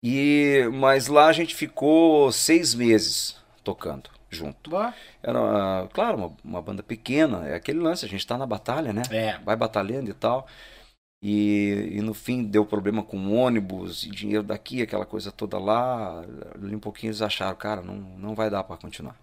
E 0.00 0.62
mas 0.72 1.08
lá 1.08 1.26
a 1.26 1.32
gente 1.32 1.56
ficou 1.56 2.30
seis 2.30 2.72
meses 2.72 3.36
tocando 3.64 4.08
junto. 4.30 4.70
Era, 5.20 5.88
claro, 5.92 6.16
uma, 6.16 6.36
uma, 6.44 6.62
banda 6.62 6.84
pequena, 6.84 7.48
é 7.48 7.56
aquele 7.56 7.80
lance, 7.80 8.04
a 8.04 8.08
gente 8.08 8.24
tá 8.24 8.38
na 8.38 8.46
batalha, 8.46 8.92
né? 8.92 9.02
É. 9.10 9.38
Vai 9.38 9.56
batalhando 9.56 10.08
e 10.08 10.14
tal. 10.14 10.46
E, 11.20 11.88
e 11.90 12.00
no 12.00 12.14
fim 12.14 12.44
deu 12.44 12.64
problema 12.64 13.02
com 13.02 13.34
ônibus 13.34 14.04
e 14.04 14.10
dinheiro 14.10 14.44
daqui, 14.44 14.82
aquela 14.82 15.04
coisa 15.04 15.32
toda 15.32 15.58
lá. 15.58 16.20
Ali 16.54 16.76
um 16.76 16.80
pouquinho 16.80 17.10
eles 17.10 17.22
acharam, 17.22 17.56
cara, 17.56 17.82
não, 17.82 17.96
não 17.96 18.36
vai 18.36 18.48
dar 18.48 18.62
para 18.62 18.76
continuar. 18.76 19.16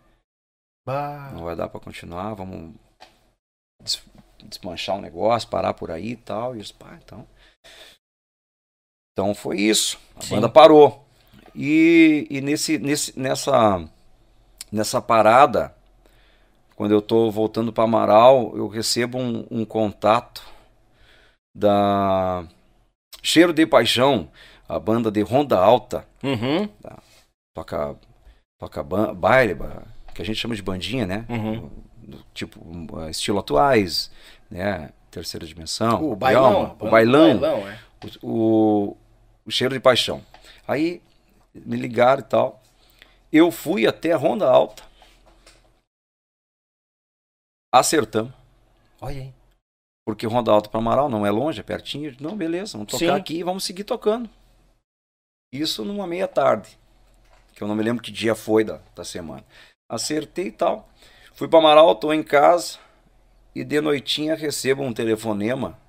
Bah. 0.85 1.31
Não 1.33 1.45
vai 1.45 1.55
dar 1.55 1.69
para 1.69 1.79
continuar, 1.79 2.33
vamos 2.33 2.75
desmanchar 4.49 4.97
o 4.97 5.01
negócio, 5.01 5.49
parar 5.49 5.73
por 5.73 5.91
aí 5.91 6.11
e 6.11 6.15
tal. 6.15 6.55
E 6.55 6.59
eles, 6.59 6.71
pá, 6.71 6.97
então. 7.03 7.25
Então 9.13 9.33
foi 9.33 9.59
isso. 9.59 9.99
A 10.15 10.21
Sim. 10.21 10.35
banda 10.35 10.49
parou. 10.49 11.05
E, 11.53 12.27
e 12.29 12.41
nesse, 12.41 12.77
nesse, 12.77 13.17
nessa, 13.17 13.87
nessa 14.71 15.01
parada, 15.01 15.73
quando 16.75 16.91
eu 16.91 17.01
tô 17.01 17.31
voltando 17.31 17.71
para 17.71 17.85
Amaral, 17.85 18.51
eu 18.55 18.67
recebo 18.67 19.17
um, 19.17 19.47
um, 19.49 19.63
contato 19.63 20.43
da 21.55 22.45
Cheiro 23.23 23.53
de 23.53 23.65
Paixão, 23.65 24.29
a 24.67 24.77
banda 24.77 25.09
de 25.09 25.21
Ronda 25.21 25.57
Alta. 25.57 26.05
Uhum. 26.21 26.67
Da, 26.81 26.97
toca 27.53 27.97
toca 28.57 28.83
baile, 28.83 29.55
que 30.13 30.21
a 30.21 30.25
gente 30.25 30.39
chama 30.39 30.55
de 30.55 30.61
bandinha, 30.61 31.05
né? 31.05 31.25
Uhum. 31.29 31.69
Tipo, 32.33 32.61
estilo 33.09 33.39
atuais, 33.39 34.11
né? 34.49 34.91
Terceira 35.11 35.45
dimensão. 35.45 36.03
O 36.03 36.15
bailão. 36.15 36.75
o 36.79 36.89
bailão. 36.89 37.39
bailão 37.39 37.69
é. 37.69 37.79
o, 38.21 38.97
o, 39.45 39.51
cheiro 39.51 39.73
de 39.73 39.79
paixão. 39.79 40.21
Aí 40.67 41.01
me 41.53 41.77
ligaram 41.77 42.21
e 42.21 42.25
tal. 42.25 42.61
Eu 43.31 43.51
fui 43.51 43.87
até 43.87 44.11
a 44.11 44.17
Ronda 44.17 44.49
Alta. 44.49 44.83
Acertamos. 47.73 48.33
Olha 49.01 49.21
aí. 49.21 49.33
Porque 50.05 50.27
Ronda 50.27 50.51
Alta 50.51 50.69
para 50.69 50.79
Amaral 50.79 51.09
não 51.09 51.25
é 51.25 51.31
longe, 51.31 51.59
é 51.59 51.63
pertinho. 51.63 52.15
Não, 52.19 52.35
beleza, 52.35 52.73
vamos 52.73 52.91
tocar 52.91 53.15
Sim. 53.15 53.19
aqui 53.19 53.37
e 53.37 53.43
vamos 53.43 53.63
seguir 53.63 53.83
tocando. 53.83 54.29
Isso 55.51 55.83
numa 55.83 56.05
meia 56.05 56.27
tarde. 56.27 56.77
Que 57.53 57.63
eu 57.63 57.67
não 57.67 57.75
me 57.75 57.83
lembro 57.83 58.03
que 58.03 58.11
dia 58.11 58.35
foi 58.35 58.63
da, 58.63 58.81
da 58.93 59.03
semana. 59.03 59.45
Acertei 59.89 60.47
e 60.47 60.51
tal. 60.51 60.89
Fui 61.33 61.47
para 61.47 61.59
Amaral, 61.59 61.95
tô 61.95 62.13
em 62.13 62.21
casa 62.21 62.84
e 63.55 63.63
de 63.63 63.79
noitinha 63.79 64.35
recebo 64.35 64.83
um 64.83 64.93
telefonema 64.93 65.79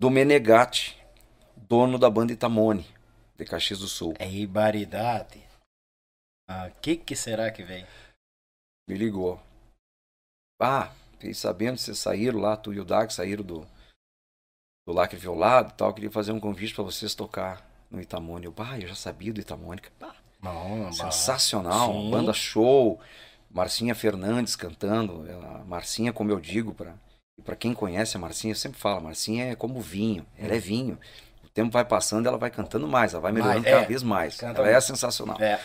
do 0.00 0.10
Menegatti, 0.10 1.00
dono 1.56 1.96
da 1.96 2.10
banda 2.10 2.32
Itamone, 2.32 2.84
de 3.36 3.44
Caxias 3.44 3.78
do 3.78 3.86
Sul. 3.86 4.14
É 4.18 4.28
ibaridade. 4.28 5.40
Ah, 6.48 6.70
que 6.82 6.96
que 6.96 7.14
será 7.14 7.50
que 7.52 7.62
vem? 7.62 7.86
Me 8.88 8.96
ligou. 8.96 9.40
Ah, 10.60 10.92
fiquei 11.12 11.34
sabendo 11.34 11.76
que 11.76 11.82
vocês 11.82 11.98
saíram 11.98 12.40
lá, 12.40 12.56
tu 12.56 12.72
e 12.72 12.80
o 12.80 12.84
Dag 12.84 13.12
saíram 13.12 13.44
do, 13.44 13.66
do 14.86 14.92
Lacre 14.92 15.18
Violado 15.18 15.70
e 15.70 15.74
tal. 15.74 15.94
Queria 15.94 16.10
fazer 16.10 16.32
um 16.32 16.40
convite 16.40 16.74
para 16.74 16.84
vocês 16.84 17.14
tocar 17.14 17.64
no 17.90 18.00
Itamone. 18.00 18.46
Eu, 18.46 18.52
bah, 18.52 18.78
eu 18.78 18.88
já 18.88 18.94
sabia 18.94 19.32
do 19.32 19.40
Itamone. 19.40 19.82
Bah, 20.00 20.16
Não, 20.42 20.92
sensacional, 20.92 21.92
bah. 21.92 22.10
banda 22.10 22.32
show. 22.32 23.00
Marcinha 23.50 23.94
Fernandes 23.94 24.56
cantando. 24.56 25.24
A 25.42 25.64
Marcinha, 25.64 26.12
como 26.12 26.30
eu 26.30 26.40
digo, 26.40 26.74
para 26.74 27.56
quem 27.56 27.72
conhece 27.72 28.16
a 28.16 28.20
Marcinha, 28.20 28.52
eu 28.52 28.56
sempre 28.56 28.78
falo, 28.78 29.00
Marcinha 29.00 29.52
é 29.52 29.56
como 29.56 29.80
vinho, 29.80 30.26
ela 30.36 30.54
é 30.54 30.58
vinho. 30.58 30.98
O 31.44 31.48
tempo 31.48 31.70
vai 31.70 31.84
passando, 31.84 32.26
ela 32.26 32.38
vai 32.38 32.50
cantando 32.50 32.86
mais, 32.86 33.12
ela 33.12 33.20
vai 33.22 33.32
melhorando 33.32 33.62
mais, 33.62 33.72
cada 33.72 33.84
é, 33.84 33.86
vez 33.86 34.02
mais. 34.02 34.42
Ela 34.42 34.52
mais. 34.54 34.68
é 34.68 34.80
sensacional. 34.80 35.40
É. 35.40 35.60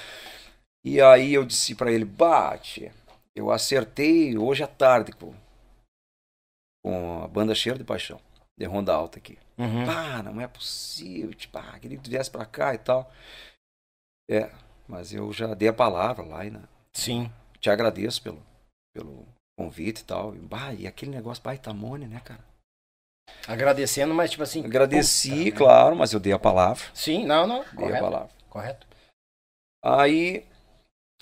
E 0.83 1.01
aí 1.01 1.33
eu 1.33 1.45
disse 1.45 1.75
para 1.75 1.91
ele, 1.91 2.05
bate, 2.05 2.91
eu 3.35 3.51
acertei 3.51 4.37
hoje 4.37 4.63
à 4.63 4.67
tarde 4.67 5.11
com, 5.11 5.33
com 6.83 7.23
a 7.23 7.27
banda 7.27 7.53
Cheiro 7.53 7.77
de 7.77 7.83
Paixão, 7.83 8.19
de 8.57 8.65
Ronda 8.65 8.93
Alta 8.93 9.19
aqui. 9.19 9.37
Uhum. 9.57 9.85
Pá, 9.85 10.23
não 10.23 10.41
é 10.41 10.47
possível, 10.47 11.33
tipo, 11.33 11.57
ah, 11.57 11.77
queria 11.79 11.97
que 11.97 12.03
tu 12.03 12.09
viesse 12.09 12.31
pra 12.31 12.45
cá 12.45 12.73
e 12.73 12.79
tal. 12.79 13.11
É, 14.29 14.49
mas 14.87 15.13
eu 15.13 15.31
já 15.33 15.53
dei 15.53 15.67
a 15.67 15.73
palavra 15.73 16.23
lá 16.25 16.45
e 16.45 16.49
na, 16.49 16.61
Sim 16.93 17.29
te 17.61 17.69
agradeço 17.69 18.21
pelo, 18.21 18.41
pelo 18.93 19.25
convite 19.57 20.01
e 20.01 20.03
tal. 20.03 20.35
E, 20.35 20.39
bah, 20.39 20.73
e 20.73 20.87
aquele 20.87 21.11
negócio, 21.11 21.41
pai, 21.41 21.55
Itamone, 21.55 22.07
né, 22.07 22.19
cara? 22.19 22.43
Agradecendo, 23.47 24.13
mas 24.13 24.31
tipo 24.31 24.43
assim. 24.43 24.65
Agradeci, 24.65 25.51
puta, 25.51 25.57
claro, 25.57 25.95
mas 25.95 26.11
eu 26.11 26.19
dei 26.19 26.33
a 26.33 26.39
palavra. 26.39 26.83
Sim, 26.93 27.25
não, 27.25 27.47
não. 27.47 27.59
Dei 27.59 27.75
correto, 27.75 27.97
a 27.97 28.01
palavra. 28.01 28.29
Correto. 28.49 28.87
Aí, 29.83 30.45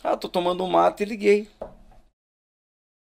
ah, 0.03 0.17
tô 0.17 0.27
tomando 0.27 0.63
um 0.63 0.69
mate 0.69 1.03
e 1.03 1.05
liguei 1.05 1.49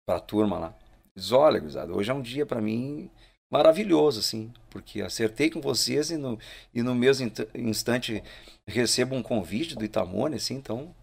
pra 0.08 0.20
turma 0.20 0.58
lá. 0.58 0.74
Diz, 1.14 1.32
olha, 1.32 1.58
gurizada, 1.58 1.92
hoje 1.92 2.10
é 2.10 2.14
um 2.14 2.22
dia 2.22 2.46
para 2.46 2.60
mim 2.60 3.10
maravilhoso, 3.50 4.20
assim, 4.20 4.52
porque 4.70 5.00
acertei 5.00 5.50
com 5.50 5.60
vocês 5.60 6.10
e 6.10 6.16
no, 6.16 6.38
e 6.74 6.82
no 6.82 6.94
mesmo 6.94 7.30
instante 7.54 8.22
recebo 8.66 9.14
um 9.14 9.22
convite 9.22 9.76
do 9.76 9.84
Itamone, 9.84 10.36
assim, 10.36 10.54
então 10.54 10.94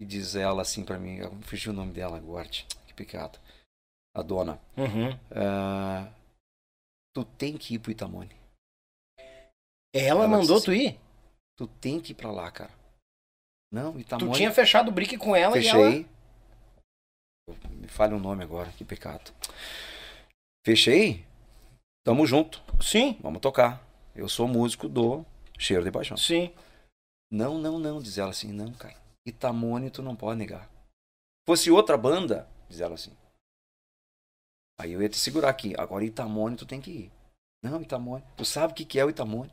e 0.00 0.06
diz 0.06 0.34
ela 0.34 0.62
assim 0.62 0.82
para 0.82 0.98
mim, 0.98 1.16
eu 1.16 1.30
fugi 1.42 1.68
o 1.68 1.74
nome 1.74 1.92
dela 1.92 2.16
agora, 2.16 2.48
que 2.48 2.94
pecado. 2.96 3.38
A 4.16 4.22
dona. 4.22 4.58
Uhum. 4.76 5.10
Uh, 5.30 6.12
tu 7.14 7.24
tem 7.24 7.56
que 7.56 7.74
ir 7.74 7.78
pro 7.78 7.92
Itamone. 7.92 8.34
Ela, 9.94 10.24
ela 10.24 10.28
mandou 10.28 10.60
tu 10.60 10.72
ir? 10.72 10.98
Tu 11.56 11.66
tem 11.66 12.00
que 12.00 12.12
ir 12.12 12.14
pra 12.14 12.30
lá, 12.32 12.50
cara. 12.50 12.72
Não, 13.70 13.98
Itamone. 14.00 14.32
Tu 14.32 14.36
tinha 14.36 14.52
fechado 14.52 14.88
o 14.88 14.92
brick 14.92 15.16
com 15.18 15.36
ela 15.36 15.52
Fechei. 15.52 15.70
e 15.70 16.06
ela... 17.46 17.70
Me 17.70 17.88
falha 17.88 18.14
o 18.14 18.18
um 18.18 18.20
nome 18.20 18.42
agora, 18.42 18.72
que 18.72 18.84
pecado. 18.84 19.32
Fechei. 20.64 21.24
Tamo 22.04 22.26
junto. 22.26 22.62
Sim. 22.80 23.18
Vamos 23.20 23.40
tocar. 23.40 23.84
Eu 24.14 24.28
sou 24.28 24.48
músico 24.48 24.88
do 24.88 25.24
Cheiro 25.58 25.84
de 25.84 25.90
Paixão. 25.90 26.16
Sim. 26.16 26.52
Não, 27.30 27.58
não, 27.58 27.78
não, 27.78 28.00
diz 28.00 28.18
ela 28.18 28.30
assim, 28.30 28.52
não, 28.52 28.72
cara. 28.72 28.96
Itamone 29.30 29.90
tu 29.90 30.02
não 30.02 30.14
pode 30.14 30.38
negar. 30.38 30.70
Fosse 31.46 31.70
outra 31.70 31.96
banda, 31.96 32.48
diz 32.68 32.80
ela 32.80 32.94
assim. 32.94 33.16
Aí 34.78 34.92
eu 34.92 35.02
ia 35.02 35.08
te 35.08 35.18
segurar 35.18 35.50
aqui. 35.50 35.74
Agora 35.78 36.04
Itamone 36.04 36.56
tu 36.56 36.66
tem 36.66 36.80
que 36.80 36.90
ir. 36.90 37.12
Não, 37.62 37.82
Itamone. 37.82 38.24
Tu 38.36 38.44
sabe 38.44 38.72
o 38.72 38.76
que, 38.76 38.84
que 38.84 38.98
é 38.98 39.04
o 39.04 39.10
Itamone? 39.10 39.50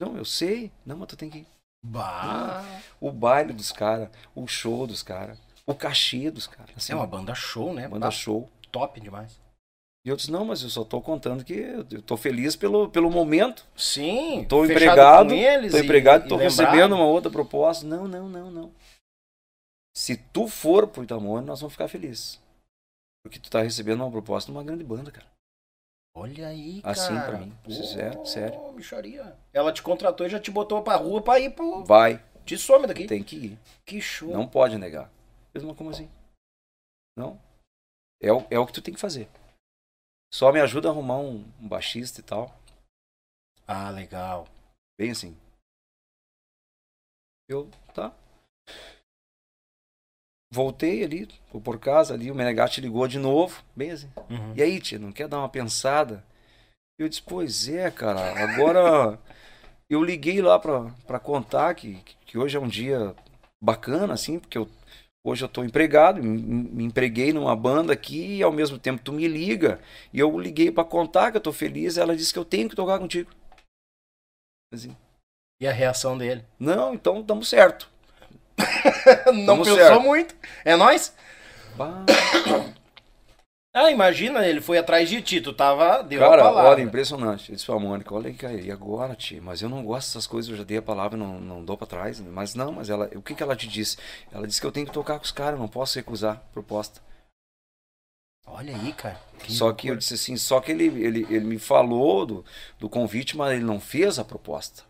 Não, 0.00 0.16
eu 0.16 0.24
sei. 0.24 0.72
Não, 0.86 0.96
mas 0.96 1.08
tu 1.08 1.16
tem 1.16 1.28
que 1.28 1.38
ir. 1.38 1.46
Bah. 1.82 2.64
o 3.00 3.12
baile 3.12 3.52
dos 3.52 3.70
caras, 3.70 4.10
o 4.34 4.48
show 4.48 4.84
dos 4.84 5.00
caras, 5.00 5.38
o 5.64 5.74
cachê 5.74 6.28
dos 6.30 6.46
caras. 6.46 6.76
Assim, 6.76 6.92
é 6.92 6.96
uma 6.96 7.06
banda 7.06 7.34
show, 7.34 7.72
né? 7.72 7.86
Banda 7.86 8.06
bah. 8.06 8.10
show. 8.10 8.50
Top 8.72 9.00
demais. 9.00 9.40
E 10.08 10.10
eu 10.10 10.16
disse, 10.16 10.32
não, 10.32 10.42
mas 10.42 10.62
eu 10.62 10.70
só 10.70 10.84
tô 10.84 11.02
contando 11.02 11.44
que 11.44 11.52
eu 11.52 12.00
tô 12.00 12.16
feliz 12.16 12.56
pelo, 12.56 12.88
pelo 12.88 13.10
momento. 13.10 13.66
Sim. 13.76 14.46
Tô 14.48 14.64
empregado. 14.64 15.28
Tô 15.28 15.78
empregado, 15.78 16.24
e, 16.24 16.28
tô 16.30 16.40
e 16.40 16.44
recebendo 16.44 16.94
uma 16.94 17.04
outra 17.04 17.30
proposta. 17.30 17.86
Não, 17.86 18.08
não, 18.08 18.26
não, 18.26 18.50
não. 18.50 18.72
Se 19.94 20.16
tu 20.16 20.48
for 20.48 20.86
pro 20.86 21.04
Itamone, 21.04 21.44
nós 21.44 21.60
vamos 21.60 21.74
ficar 21.74 21.88
felizes. 21.88 22.40
Porque 23.22 23.38
tu 23.38 23.50
tá 23.50 23.60
recebendo 23.60 24.00
uma 24.00 24.10
proposta 24.10 24.50
de 24.50 24.56
uma 24.56 24.64
grande 24.64 24.82
banda, 24.82 25.10
cara. 25.10 25.26
Olha 26.16 26.48
aí, 26.48 26.80
assim 26.82 27.08
cara. 27.14 27.20
Assim 27.20 27.30
pra 27.30 27.38
mim. 27.38 27.52
Pô, 27.62 27.70
sério, 27.70 28.24
sério. 28.24 28.72
Micharia. 28.72 29.36
Ela 29.52 29.74
te 29.74 29.82
contratou 29.82 30.26
e 30.26 30.30
já 30.30 30.40
te 30.40 30.50
botou 30.50 30.82
pra 30.82 30.96
rua 30.96 31.20
pra 31.20 31.38
ir 31.38 31.50
pro... 31.50 31.84
Vai. 31.84 32.24
Te 32.46 32.56
some 32.56 32.86
daqui. 32.86 33.06
Tem 33.06 33.22
que 33.22 33.36
ir. 33.36 33.58
Que 33.84 34.00
show. 34.00 34.30
Não 34.30 34.48
pode 34.48 34.78
negar. 34.78 35.12
Mesmo 35.52 35.74
como 35.74 35.90
assim? 35.90 36.08
Não. 37.14 37.38
É 38.22 38.32
o, 38.32 38.46
é 38.50 38.58
o 38.58 38.64
que 38.64 38.72
tu 38.72 38.80
tem 38.80 38.94
que 38.94 39.00
fazer. 39.00 39.28
Só 40.32 40.52
me 40.52 40.60
ajuda 40.60 40.88
a 40.88 40.90
arrumar 40.90 41.18
um, 41.18 41.44
um 41.60 41.68
baixista 41.68 42.20
e 42.20 42.22
tal. 42.22 42.54
Ah, 43.66 43.90
legal. 43.90 44.46
Bem 44.98 45.10
assim. 45.10 45.36
Eu, 47.48 47.70
tá. 47.94 48.14
Voltei 50.50 51.04
ali, 51.04 51.26
por 51.62 51.78
casa 51.78 52.14
ali, 52.14 52.30
o 52.30 52.34
Menegatti 52.34 52.80
ligou 52.80 53.06
de 53.06 53.18
novo, 53.18 53.62
bem 53.76 53.90
assim. 53.90 54.10
Uhum. 54.30 54.54
E 54.54 54.62
aí, 54.62 54.80
tia, 54.80 54.98
não 54.98 55.12
quer 55.12 55.28
dar 55.28 55.38
uma 55.38 55.48
pensada? 55.48 56.24
Eu 56.98 57.08
disse, 57.08 57.22
pois 57.22 57.68
é, 57.68 57.90
cara, 57.90 58.42
agora 58.42 59.18
eu 59.88 60.02
liguei 60.02 60.40
lá 60.40 60.58
pra, 60.58 60.90
pra 61.06 61.20
contar 61.20 61.74
que, 61.74 62.02
que 62.24 62.38
hoje 62.38 62.56
é 62.56 62.60
um 62.60 62.68
dia 62.68 63.14
bacana, 63.62 64.14
assim, 64.14 64.38
porque 64.38 64.56
eu, 64.56 64.68
hoje 65.28 65.44
eu 65.44 65.48
tô 65.48 65.62
empregado, 65.62 66.22
me, 66.22 66.84
empreguei 66.84 67.32
numa 67.32 67.54
banda 67.54 67.92
aqui 67.92 68.36
e 68.36 68.42
ao 68.42 68.52
mesmo 68.52 68.78
tempo 68.78 69.02
tu 69.02 69.12
me 69.12 69.28
liga. 69.28 69.80
E 70.12 70.18
eu 70.18 70.38
liguei 70.38 70.70
para 70.70 70.84
contar 70.84 71.30
que 71.30 71.36
eu 71.36 71.40
tô 71.40 71.52
feliz, 71.52 71.96
ela 71.96 72.16
disse 72.16 72.32
que 72.32 72.38
eu 72.38 72.44
tenho 72.44 72.68
que 72.68 72.76
tocar 72.76 72.98
contigo. 72.98 73.30
Assim. 74.72 74.96
E 75.60 75.66
a 75.66 75.72
reação 75.72 76.16
dele? 76.16 76.44
Não, 76.58 76.94
então 76.94 77.22
damos 77.22 77.48
certo. 77.48 77.88
não 79.46 79.58
pensou 79.58 79.76
certo. 79.76 80.00
muito. 80.00 80.34
É 80.64 80.76
nós? 80.76 81.14
Ah, 83.74 83.90
imagina, 83.90 84.46
ele 84.46 84.60
foi 84.60 84.78
atrás 84.78 85.08
de 85.08 85.20
ti, 85.20 85.40
tu 85.40 85.52
tava, 85.52 86.02
deu 86.02 86.20
Cara, 86.20 86.42
a 86.42 86.44
palavra. 86.44 86.70
olha, 86.70 86.82
impressionante. 86.82 87.50
Ele 87.50 87.56
disse 87.56 87.66
pra 87.66 87.78
Mônica, 87.78 88.14
olha 88.14 88.34
aí, 88.42 88.66
e 88.66 88.72
agora, 88.72 89.14
tia? 89.14 89.40
Mas 89.42 89.60
eu 89.60 89.68
não 89.68 89.84
gosto 89.84 90.08
dessas 90.08 90.26
coisas, 90.26 90.50
eu 90.50 90.56
já 90.56 90.64
dei 90.64 90.78
a 90.78 90.82
palavra, 90.82 91.16
não, 91.16 91.38
não 91.38 91.64
dou 91.64 91.76
pra 91.76 91.86
trás. 91.86 92.18
Mas 92.18 92.54
não, 92.54 92.72
mas 92.72 92.88
ela, 92.90 93.10
o 93.14 93.22
que 93.22 93.34
que 93.34 93.42
ela 93.42 93.54
te 93.54 93.68
disse? 93.68 93.96
Ela 94.32 94.46
disse 94.46 94.60
que 94.60 94.66
eu 94.66 94.72
tenho 94.72 94.86
que 94.86 94.92
tocar 94.92 95.18
com 95.18 95.24
os 95.24 95.30
caras, 95.30 95.60
não 95.60 95.68
posso 95.68 95.96
recusar 95.98 96.36
a 96.36 96.52
proposta. 96.52 97.00
Olha 98.46 98.74
aí, 98.74 98.92
cara. 98.94 99.20
Que 99.38 99.52
só 99.52 99.72
que 99.72 99.88
eu 99.88 99.96
disse 99.96 100.14
assim, 100.14 100.36
só 100.36 100.60
que 100.60 100.72
ele, 100.72 100.86
ele, 100.86 101.26
ele 101.28 101.44
me 101.44 101.58
falou 101.58 102.24
do, 102.24 102.44
do 102.80 102.88
convite, 102.88 103.36
mas 103.36 103.52
ele 103.52 103.64
não 103.64 103.78
fez 103.78 104.18
a 104.18 104.24
proposta. 104.24 104.82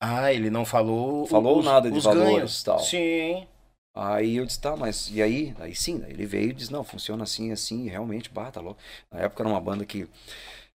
Ah, 0.00 0.32
ele 0.32 0.50
não 0.50 0.64
falou. 0.64 1.26
Falou 1.26 1.58
os, 1.58 1.64
nada 1.64 1.90
de 1.90 1.98
valores 1.98 2.30
ganhos. 2.30 2.62
tal. 2.62 2.78
Sim. 2.78 3.48
Aí 3.94 4.36
eu 4.36 4.46
disse, 4.46 4.60
tá, 4.60 4.76
mas 4.76 5.10
e 5.10 5.20
aí? 5.20 5.54
Aí 5.58 5.74
sim, 5.74 6.04
ele 6.08 6.24
veio 6.24 6.50
e 6.50 6.54
disse, 6.54 6.72
não, 6.72 6.84
funciona 6.84 7.24
assim, 7.24 7.50
assim, 7.50 7.86
e 7.86 7.88
realmente, 7.88 8.30
bata 8.30 8.52
tá 8.52 8.60
louco. 8.60 8.80
Na 9.10 9.20
época 9.20 9.42
era 9.42 9.48
uma 9.48 9.60
banda 9.60 9.84
que 9.84 10.08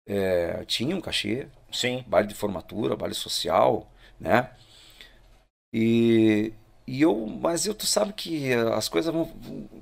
é, 0.07 0.65
tinha 0.65 0.97
um 0.97 1.01
cachê. 1.01 1.49
Sim. 1.73 2.05
Baile 2.07 2.29
de 2.29 2.35
formatura, 2.35 2.97
baile 2.97 3.15
social, 3.15 3.91
né? 4.21 4.51
E, 5.73 6.53
e 6.87 7.01
eu, 7.01 7.27
mas 7.27 7.67
eu, 7.67 7.75
tu 7.75 7.87
sabe 7.87 8.13
que 8.13 8.53
as 8.53 8.89
coisas 8.89 9.13
vão, 9.13 9.27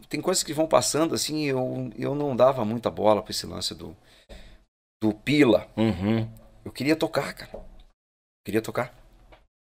tem 0.09 0.20
coisas 0.20 0.45
que 0.45 0.53
vão 0.53 0.68
passando 0.68 1.14
assim, 1.14 1.45
eu, 1.45 1.91
eu 1.97 2.14
não 2.14 2.37
dava 2.37 2.64
muita 2.64 2.91
bola 2.91 3.22
pra 3.22 3.31
esse 3.31 3.47
lance 3.47 3.74
do, 3.74 3.97
do 5.03 5.12
pila. 5.12 5.68
Uhum. 5.76 6.28
Eu 6.64 6.70
queria 6.70 6.95
tocar, 6.95 7.33
cara. 7.35 7.64
queria 8.45 8.62
tocar. 8.62 8.95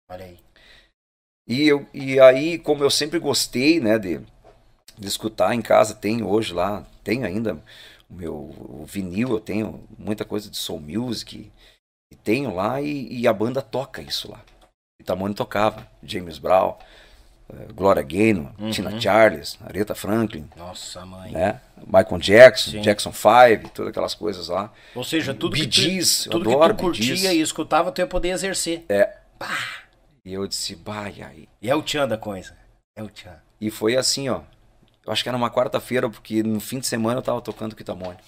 Olha 0.08 0.26
aí. 0.26 0.38
E, 1.46 1.66
eu, 1.66 1.86
e 1.92 2.20
aí, 2.20 2.58
como 2.58 2.84
eu 2.84 2.90
sempre 2.90 3.18
gostei, 3.18 3.80
né, 3.80 3.98
de, 3.98 4.20
de 4.98 5.08
escutar 5.08 5.54
em 5.54 5.62
casa, 5.62 5.94
tem 5.94 6.22
hoje 6.22 6.52
lá, 6.52 6.86
tem 7.02 7.24
ainda 7.24 7.58
o 8.08 8.14
meu 8.14 8.34
o 8.34 8.84
vinil, 8.86 9.30
eu 9.30 9.40
tenho 9.40 9.82
muita 9.98 10.24
coisa 10.24 10.48
de 10.48 10.56
soul 10.56 10.80
music, 10.80 11.50
e 12.10 12.16
tenho 12.16 12.54
lá, 12.54 12.80
e, 12.80 13.20
e 13.20 13.26
a 13.26 13.32
banda 13.32 13.60
toca 13.60 14.00
isso 14.02 14.30
lá. 14.30 14.40
Itamone 15.00 15.34
tocava, 15.34 15.86
James 16.02 16.38
Brown, 16.38 16.76
uh, 17.50 17.74
Gloria 17.74 18.02
Gaynor, 18.04 18.52
uhum. 18.58 18.70
Tina 18.70 19.00
Charles, 19.00 19.58
Aretha 19.64 19.94
Franklin. 19.94 20.48
Nossa, 20.56 21.04
mãe. 21.04 21.32
Né? 21.32 21.60
Michael 21.84 22.18
Jackson, 22.20 22.70
Sim. 22.70 22.80
Jackson 22.82 23.12
5, 23.12 23.70
todas 23.70 23.90
aquelas 23.90 24.14
coisas 24.14 24.46
lá. 24.46 24.72
Ou 24.94 25.02
seja, 25.02 25.34
tudo 25.34 25.54
Bee 25.54 25.66
que 25.66 25.98
tu, 25.98 26.30
tudo 26.30 26.44
que 26.50 26.68
tu 26.68 26.76
curtia 26.76 27.32
e 27.32 27.40
escutava, 27.40 27.90
tu 27.90 28.00
ia 28.00 28.06
poder 28.06 28.28
exercer. 28.28 28.84
É. 28.88 29.16
Pá. 29.38 29.81
E 30.24 30.32
eu 30.32 30.46
disse, 30.46 30.74
vai 30.74 31.20
aí. 31.22 31.48
E 31.60 31.68
é 31.68 31.74
o 31.74 31.82
tchan 31.82 32.06
da 32.06 32.16
coisa. 32.16 32.56
É 32.96 33.02
o 33.02 33.08
tchan. 33.08 33.40
E 33.60 33.70
foi 33.70 33.96
assim, 33.96 34.28
ó. 34.28 34.42
Eu 35.04 35.12
acho 35.12 35.22
que 35.22 35.28
era 35.28 35.36
uma 35.38 35.50
quarta-feira, 35.50 36.08
porque 36.08 36.42
no 36.42 36.60
fim 36.60 36.78
de 36.78 36.86
semana 36.86 37.18
eu 37.18 37.22
tava 37.22 37.40
tocando 37.42 37.74
Kitamone. 37.74 38.18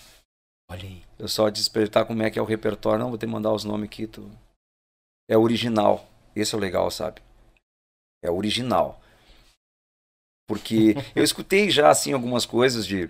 Olha 0.68 0.82
aí. 0.82 1.03
Eu 1.18 1.28
só 1.28 1.49
despertar 1.49 2.05
como 2.05 2.22
é 2.22 2.30
que 2.30 2.38
é 2.38 2.42
o 2.42 2.47
repertório. 2.47 2.99
Não, 2.99 3.11
vou 3.11 3.18
ter 3.18 3.26
que 3.26 3.32
mandar 3.32 3.53
os 3.53 3.64
nomes 3.64 3.86
aqui. 3.86 4.07
Tu... 4.07 4.28
É 5.28 5.36
original. 5.36 6.09
Esse 6.34 6.55
é 6.55 6.59
o 6.59 6.61
legal, 6.61 6.90
sabe? 6.90 7.22
É 8.22 8.30
original. 8.30 9.01
Porque 10.49 10.97
eu 11.14 11.22
escutei 11.22 11.70
já, 11.70 11.90
assim, 11.90 12.12
algumas 12.12 12.45
coisas 12.45 12.86
de, 12.86 13.09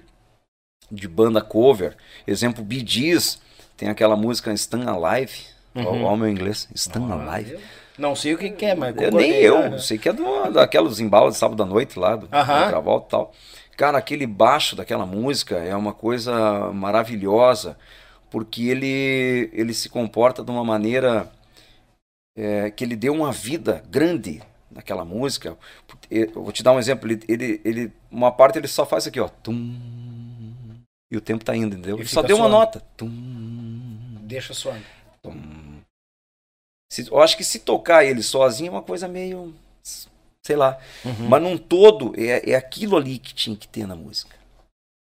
de 0.90 1.08
banda 1.08 1.40
cover. 1.40 1.96
Exemplo, 2.26 2.62
Bee 2.62 2.86
Gees. 2.86 3.40
Tem 3.76 3.88
aquela 3.88 4.16
música 4.16 4.52
Stand 4.52 4.90
Alive. 4.90 5.46
Uhum. 5.74 5.86
Olha 5.86 6.06
o 6.06 6.16
meu 6.16 6.28
inglês. 6.28 6.68
Stand 6.74 7.12
Alive. 7.12 7.58
Não 7.96 8.16
sei 8.16 8.34
o 8.34 8.38
que, 8.38 8.50
que 8.50 8.66
é, 8.66 8.74
mas. 8.74 8.96
Eu 8.96 9.12
nem 9.12 9.32
eu, 9.32 9.70
né? 9.70 9.78
sei 9.78 9.98
que 9.98 10.08
é 10.08 10.12
do, 10.12 10.50
daquelos 10.50 10.98
embalos 10.98 11.34
de 11.34 11.38
sábado 11.38 11.62
à 11.62 11.66
noite 11.66 11.98
lá, 11.98 12.16
do, 12.16 12.26
uh 12.26 12.68
Travolta 12.68 13.06
e 13.06 13.10
tal. 13.10 13.32
Cara, 13.76 13.98
aquele 13.98 14.26
baixo 14.26 14.76
daquela 14.76 15.06
música 15.06 15.56
é 15.56 15.74
uma 15.74 15.92
coisa 15.92 16.72
maravilhosa, 16.72 17.76
porque 18.30 18.68
ele, 18.68 19.50
ele 19.52 19.74
se 19.74 19.88
comporta 19.88 20.44
de 20.44 20.50
uma 20.50 20.64
maneira 20.64 21.30
é, 22.36 22.70
que 22.70 22.84
ele 22.84 22.96
deu 22.96 23.12
uma 23.12 23.32
vida 23.32 23.82
grande 23.88 24.42
naquela 24.70 25.04
música. 25.04 25.56
Eu 26.10 26.30
vou 26.34 26.52
te 26.52 26.62
dar 26.62 26.72
um 26.72 26.78
exemplo, 26.78 27.10
ele, 27.10 27.20
ele, 27.28 27.60
ele 27.64 27.92
uma 28.10 28.30
parte 28.30 28.58
ele 28.58 28.68
só 28.68 28.84
faz 28.84 29.06
aqui, 29.06 29.20
ó. 29.20 29.28
Tum, 29.28 29.76
e 31.10 31.16
o 31.16 31.20
tempo 31.20 31.44
tá 31.44 31.56
indo, 31.56 31.76
entendeu? 31.76 31.96
Ele 31.96 32.08
só 32.08 32.22
deu 32.22 32.36
uma 32.36 32.48
nota. 32.48 32.82
Tum, 32.96 33.08
Deixa 34.22 34.54
suando. 34.54 34.82
Tum, 35.22 35.32
se, 36.94 37.10
eu 37.10 37.20
acho 37.20 37.36
que 37.36 37.42
se 37.42 37.58
tocar 37.58 38.04
ele 38.04 38.22
sozinho 38.22 38.68
é 38.68 38.70
uma 38.70 38.82
coisa 38.82 39.08
meio. 39.08 39.52
sei 40.42 40.54
lá. 40.54 40.78
Uhum. 41.04 41.28
Mas 41.28 41.42
num 41.42 41.58
todo, 41.58 42.14
é, 42.16 42.52
é 42.52 42.54
aquilo 42.54 42.96
ali 42.96 43.18
que 43.18 43.34
tinha 43.34 43.56
que 43.56 43.66
ter 43.66 43.84
na 43.84 43.96
música. 43.96 44.36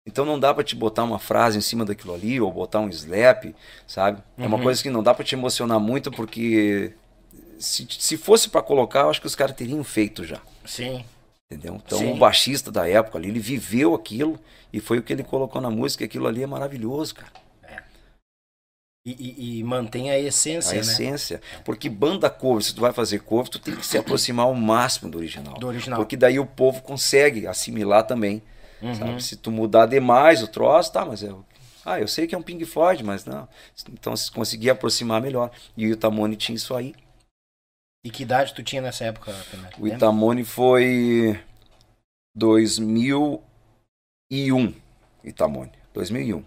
Então 0.07 0.25
não 0.25 0.39
dá 0.39 0.51
para 0.51 0.63
te 0.63 0.75
botar 0.75 1.03
uma 1.03 1.19
frase 1.19 1.59
em 1.59 1.61
cima 1.61 1.85
daquilo 1.85 2.15
ali, 2.15 2.41
ou 2.41 2.51
botar 2.51 2.79
um 2.79 2.89
slap, 2.89 3.53
sabe? 3.85 4.19
Uhum. 4.35 4.43
É 4.43 4.47
uma 4.47 4.57
uhum. 4.57 4.63
coisa 4.63 4.81
que 4.81 4.89
não 4.89 5.03
dá 5.03 5.13
para 5.13 5.23
te 5.23 5.35
emocionar 5.35 5.79
muito, 5.79 6.09
porque 6.09 6.93
se, 7.59 7.87
se 7.87 8.17
fosse 8.17 8.49
para 8.49 8.63
colocar, 8.63 9.01
eu 9.01 9.09
acho 9.11 9.21
que 9.21 9.27
os 9.27 9.35
caras 9.35 9.55
teriam 9.55 9.83
feito 9.83 10.23
já. 10.23 10.41
Sim. 10.65 11.05
Entendeu? 11.51 11.79
Então 11.85 11.99
Sim. 11.99 12.13
o 12.13 12.15
baixista 12.17 12.71
da 12.71 12.89
época 12.89 13.19
ali, 13.19 13.29
ele 13.29 13.39
viveu 13.39 13.93
aquilo 13.93 14.39
e 14.73 14.79
foi 14.79 14.97
o 14.97 15.03
que 15.03 15.13
ele 15.13 15.23
colocou 15.23 15.61
na 15.61 15.69
música, 15.69 16.03
e 16.03 16.05
aquilo 16.05 16.25
ali 16.25 16.41
é 16.41 16.47
maravilhoso, 16.47 17.13
cara. 17.13 17.44
E, 19.05 19.11
e, 19.11 19.59
e, 19.59 19.63
mantém 19.63 20.09
a 20.09 20.17
essência, 20.17 20.71
a 20.71 20.75
né? 20.75 20.81
essência. 20.81 21.39
Porque 21.63 21.87
banda 21.87 22.27
cover, 22.27 22.63
se 22.63 22.73
tu 22.73 22.81
vai 22.81 22.91
fazer 22.91 23.19
cover, 23.19 23.47
tu 23.47 23.59
tem 23.59 23.75
que 23.75 23.85
se 23.85 23.99
aproximar 23.99 24.47
ao 24.47 24.55
máximo 24.55 25.11
do 25.11 25.19
original. 25.19 25.53
Do 25.59 25.67
original. 25.67 25.99
Porque 25.99 26.17
daí 26.17 26.39
o 26.39 26.45
povo 26.45 26.81
consegue 26.81 27.45
assimilar 27.45 28.07
também. 28.07 28.41
Uhum. 28.81 29.19
Se 29.19 29.35
tu 29.35 29.51
mudar 29.51 29.85
demais 29.85 30.41
o 30.41 30.47
troço, 30.47 30.91
tá, 30.91 31.05
mas 31.05 31.21
é. 31.21 31.31
Ah, 31.85 31.99
eu 31.99 32.07
sei 32.07 32.25
que 32.25 32.33
é 32.33 32.37
um 32.37 32.41
Pink 32.41 32.65
Floyd, 32.65 33.03
mas 33.03 33.25
não. 33.25 33.47
Então 33.93 34.17
se 34.17 34.31
conseguir 34.31 34.71
aproximar 34.71 35.21
melhor. 35.21 35.51
E 35.77 35.85
o 35.85 35.91
Itamone 35.91 36.35
tinha 36.35 36.55
isso 36.55 36.73
aí. 36.73 36.95
E 38.03 38.09
que 38.09 38.23
idade 38.23 38.55
tu 38.55 38.63
tinha 38.63 38.81
nessa 38.81 39.05
época, 39.05 39.31
Pena? 39.51 39.69
O 39.77 39.87
Itamone 39.87 40.43
foi 40.43 41.39
2001. 42.35 44.73
Itamone. 45.23 45.71
2001. 45.93 46.37
Eu 46.37 46.43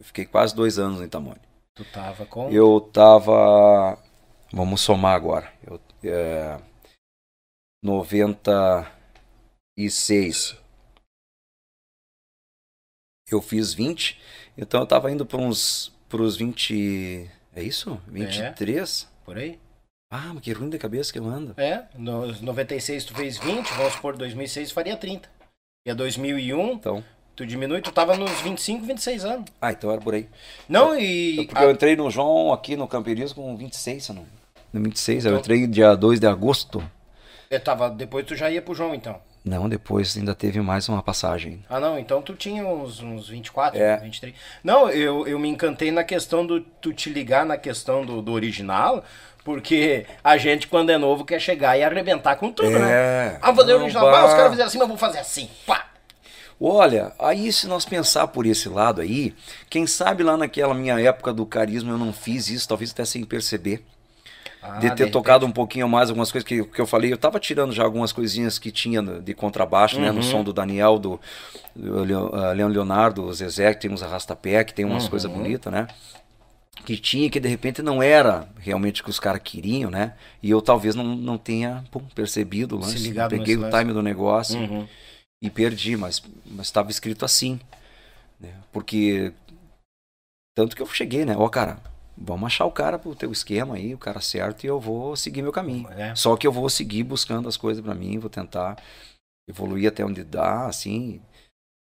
fiquei 0.00 0.24
quase 0.24 0.54
dois 0.54 0.78
anos 0.78 0.98
no 0.98 1.04
Itamone. 1.04 1.49
Tu 1.80 1.84
tava 1.86 2.26
com? 2.26 2.50
Eu 2.50 2.78
tava. 2.78 3.98
Vamos 4.52 4.82
somar 4.82 5.16
agora. 5.16 5.50
Eu, 5.66 5.80
é, 6.04 6.60
96. 7.82 10.58
Eu 13.30 13.40
fiz 13.40 13.72
20. 13.72 14.20
Então 14.58 14.80
eu 14.80 14.86
tava 14.86 15.10
indo 15.10 15.24
para 15.24 15.40
uns. 15.40 15.90
Pros 16.06 16.36
20. 16.36 17.30
É 17.54 17.62
isso? 17.62 17.98
23? 18.08 19.02
É, 19.02 19.06
por 19.24 19.38
aí. 19.38 19.58
Ah, 20.12 20.34
mas 20.34 20.42
que 20.42 20.52
ruim 20.52 20.68
da 20.68 20.76
cabeça 20.76 21.10
que 21.10 21.18
eu 21.18 21.24
ando. 21.24 21.58
É, 21.58 21.88
no 21.94 22.26
96 22.42 23.06
tu 23.06 23.14
fez 23.14 23.38
20, 23.38 23.70
vamos 23.70 23.94
supor, 23.94 24.18
2006 24.18 24.70
faria 24.70 24.98
30. 24.98 25.30
E 25.86 25.90
a 25.90 25.94
2001, 25.94 26.72
então. 26.72 27.02
Tu 27.40 27.46
diminui, 27.46 27.80
tu 27.80 27.90
tava 27.90 28.18
nos 28.18 28.30
25, 28.42 28.84
26 28.84 29.24
anos. 29.24 29.46
Ah, 29.62 29.72
então 29.72 29.90
era 29.90 29.98
por 29.98 30.12
aí. 30.12 30.28
Não, 30.68 30.94
e. 30.94 31.46
Porque 31.46 31.56
a... 31.56 31.64
eu 31.64 31.70
entrei 31.70 31.96
no 31.96 32.10
João 32.10 32.52
aqui 32.52 32.76
no 32.76 32.86
Campirismo 32.86 33.42
com 33.42 33.56
26, 33.56 34.04
se 34.04 34.12
não. 34.12 34.26
No 34.70 34.82
26, 34.82 35.24
então... 35.24 35.32
eu 35.32 35.38
entrei 35.38 35.66
dia 35.66 35.94
2 35.94 36.20
de 36.20 36.26
agosto. 36.26 36.84
Eu 37.50 37.58
tava, 37.58 37.88
depois 37.88 38.26
tu 38.26 38.36
já 38.36 38.50
ia 38.50 38.60
pro 38.60 38.74
João, 38.74 38.94
então. 38.94 39.18
Não, 39.42 39.70
depois 39.70 40.18
ainda 40.18 40.34
teve 40.34 40.60
mais 40.60 40.86
uma 40.86 41.02
passagem. 41.02 41.64
Ah, 41.66 41.80
não, 41.80 41.98
então 41.98 42.20
tu 42.20 42.34
tinha 42.34 42.62
uns, 42.62 43.00
uns 43.00 43.30
24, 43.30 43.80
é. 43.80 43.96
23. 43.96 44.34
Não, 44.62 44.90
eu, 44.90 45.26
eu 45.26 45.38
me 45.38 45.48
encantei 45.48 45.90
na 45.90 46.04
questão 46.04 46.44
do 46.44 46.60
tu 46.60 46.92
te 46.92 47.08
ligar 47.08 47.46
na 47.46 47.56
questão 47.56 48.04
do, 48.04 48.20
do 48.20 48.32
original, 48.32 49.02
Porque 49.42 50.04
a 50.22 50.36
gente, 50.36 50.66
quando 50.66 50.90
é 50.90 50.98
novo, 50.98 51.24
quer 51.24 51.40
chegar 51.40 51.78
e 51.78 51.82
arrebentar 51.82 52.36
com 52.36 52.52
tudo, 52.52 52.68
né? 52.68 52.76
é, 52.76 53.30
né? 53.30 53.38
Ah, 53.40 53.50
vou 53.50 53.64
fazer 53.64 53.76
original. 53.76 54.14
Ah, 54.14 54.26
os 54.26 54.34
caras 54.34 54.50
fizeram 54.50 54.68
assim, 54.68 54.78
mas 54.78 54.88
vou 54.88 54.98
fazer 54.98 55.18
assim. 55.20 55.48
Pá! 55.66 55.89
Olha, 56.60 57.12
aí 57.18 57.50
se 57.50 57.66
nós 57.66 57.86
pensar 57.86 58.26
por 58.28 58.44
esse 58.44 58.68
lado 58.68 59.00
aí, 59.00 59.34
quem 59.70 59.86
sabe 59.86 60.22
lá 60.22 60.36
naquela 60.36 60.74
minha 60.74 61.00
época 61.00 61.32
do 61.32 61.46
carisma 61.46 61.92
eu 61.92 61.98
não 61.98 62.12
fiz 62.12 62.50
isso, 62.50 62.68
talvez 62.68 62.90
até 62.90 63.04
sem 63.04 63.24
perceber. 63.24 63.82
Ah, 64.62 64.78
de 64.78 64.94
ter 64.94 65.06
de 65.06 65.10
tocado 65.10 65.46
um 65.46 65.50
pouquinho 65.50 65.88
mais 65.88 66.10
algumas 66.10 66.30
coisas 66.30 66.46
que, 66.46 66.62
que 66.62 66.78
eu 66.78 66.86
falei. 66.86 67.10
Eu 67.10 67.16
tava 67.16 67.40
tirando 67.40 67.72
já 67.72 67.82
algumas 67.82 68.12
coisinhas 68.12 68.58
que 68.58 68.70
tinha 68.70 69.00
de 69.02 69.32
contrabaixo, 69.32 69.96
uhum. 69.96 70.02
né? 70.02 70.10
No 70.10 70.18
uhum. 70.18 70.22
som 70.22 70.44
do 70.44 70.52
Daniel, 70.52 70.98
do, 70.98 71.18
do 71.74 72.04
Leão 72.04 72.68
Leonardo, 72.68 73.24
o 73.24 73.32
Zezé, 73.32 73.72
que 73.72 73.80
tem 73.80 73.90
uns 73.90 74.02
arrastapé, 74.02 74.62
que 74.62 74.74
tem 74.74 74.84
umas 74.84 75.04
uhum. 75.04 75.10
coisas 75.10 75.30
bonitas, 75.30 75.72
né? 75.72 75.86
que 76.84 76.96
tinha, 76.96 77.28
que 77.28 77.38
de 77.38 77.48
repente 77.48 77.82
não 77.82 78.02
era 78.02 78.48
realmente 78.58 79.02
o 79.02 79.04
que 79.04 79.10
os 79.10 79.20
caras 79.20 79.42
queriam, 79.44 79.90
né? 79.90 80.14
E 80.42 80.50
eu 80.50 80.62
talvez 80.62 80.94
não, 80.94 81.04
não 81.04 81.36
tenha 81.36 81.84
pum, 81.90 82.00
percebido 82.14 82.76
o 82.76 82.80
lance. 82.80 83.12
Peguei 83.28 83.56
o 83.56 83.70
time 83.70 83.92
do 83.92 84.02
negócio 84.02 84.58
uhum. 84.58 84.88
E 85.42 85.50
perdi, 85.50 85.96
mas 85.96 86.22
estava 86.58 86.90
escrito 86.90 87.24
assim. 87.24 87.60
Né? 88.38 88.54
Porque. 88.72 89.32
Tanto 90.56 90.76
que 90.76 90.82
eu 90.82 90.86
cheguei, 90.86 91.24
né? 91.24 91.36
Ó, 91.36 91.48
cara, 91.48 91.80
vamos 92.16 92.46
achar 92.46 92.66
o 92.66 92.72
cara 92.72 92.98
pro 92.98 93.14
teu 93.14 93.32
esquema 93.32 93.76
aí, 93.76 93.94
o 93.94 93.98
cara 93.98 94.20
certo, 94.20 94.64
e 94.64 94.66
eu 94.66 94.78
vou 94.78 95.16
seguir 95.16 95.42
meu 95.42 95.52
caminho. 95.52 95.88
É. 95.92 96.14
Só 96.14 96.36
que 96.36 96.46
eu 96.46 96.52
vou 96.52 96.68
seguir 96.68 97.04
buscando 97.04 97.48
as 97.48 97.56
coisas 97.56 97.82
para 97.82 97.94
mim, 97.94 98.18
vou 98.18 98.28
tentar 98.28 98.76
evoluir 99.48 99.88
até 99.88 100.04
onde 100.04 100.22
dá, 100.22 100.66
assim, 100.66 101.22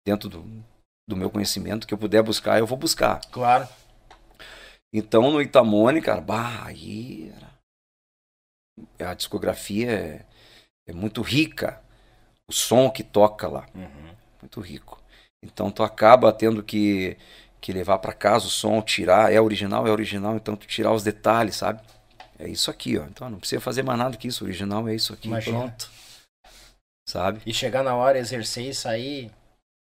dentro 0.06 0.28
do, 0.28 0.64
do 1.08 1.16
meu 1.16 1.30
conhecimento, 1.30 1.86
que 1.86 1.94
eu 1.94 1.98
puder 1.98 2.22
buscar, 2.22 2.58
eu 2.58 2.66
vou 2.66 2.76
buscar. 2.76 3.20
Claro. 3.30 3.68
Então 4.92 5.30
no 5.30 5.42
Itamone, 5.42 6.00
cara, 6.00 6.20
bah, 6.20 6.64
aí 6.64 7.32
a 8.98 9.14
discografia 9.14 9.90
é, 9.90 10.26
é, 10.86 10.92
muito 10.92 11.22
rica. 11.22 11.82
O 12.48 12.52
som 12.52 12.90
que 12.90 13.02
toca 13.02 13.48
lá, 13.48 13.66
uhum. 13.74 14.14
muito 14.40 14.60
rico. 14.60 15.02
Então 15.42 15.70
tu 15.70 15.82
acaba 15.82 16.32
tendo 16.32 16.62
que, 16.62 17.16
que 17.60 17.72
levar 17.72 17.98
para 17.98 18.12
casa 18.12 18.46
o 18.46 18.50
som, 18.50 18.80
tirar, 18.80 19.32
é 19.32 19.40
original, 19.40 19.86
é 19.86 19.90
original, 19.90 20.36
então 20.36 20.56
tu 20.56 20.66
tirar 20.66 20.92
os 20.92 21.02
detalhes, 21.02 21.56
sabe? 21.56 21.80
É 22.38 22.48
isso 22.48 22.70
aqui, 22.70 22.98
ó. 22.98 23.04
Então 23.04 23.28
não 23.28 23.38
precisa 23.38 23.60
fazer 23.60 23.82
mais 23.82 23.98
nada 23.98 24.16
que 24.16 24.28
isso, 24.28 24.44
o 24.44 24.46
original 24.46 24.88
é 24.88 24.94
isso 24.94 25.12
aqui, 25.12 25.28
Imagina. 25.28 25.58
pronto. 25.58 25.90
Sabe? 27.08 27.40
E 27.46 27.52
chegar 27.52 27.82
na 27.82 27.94
hora, 27.94 28.18
exercer 28.18 28.68
e 28.68 28.74
sair 28.74 29.30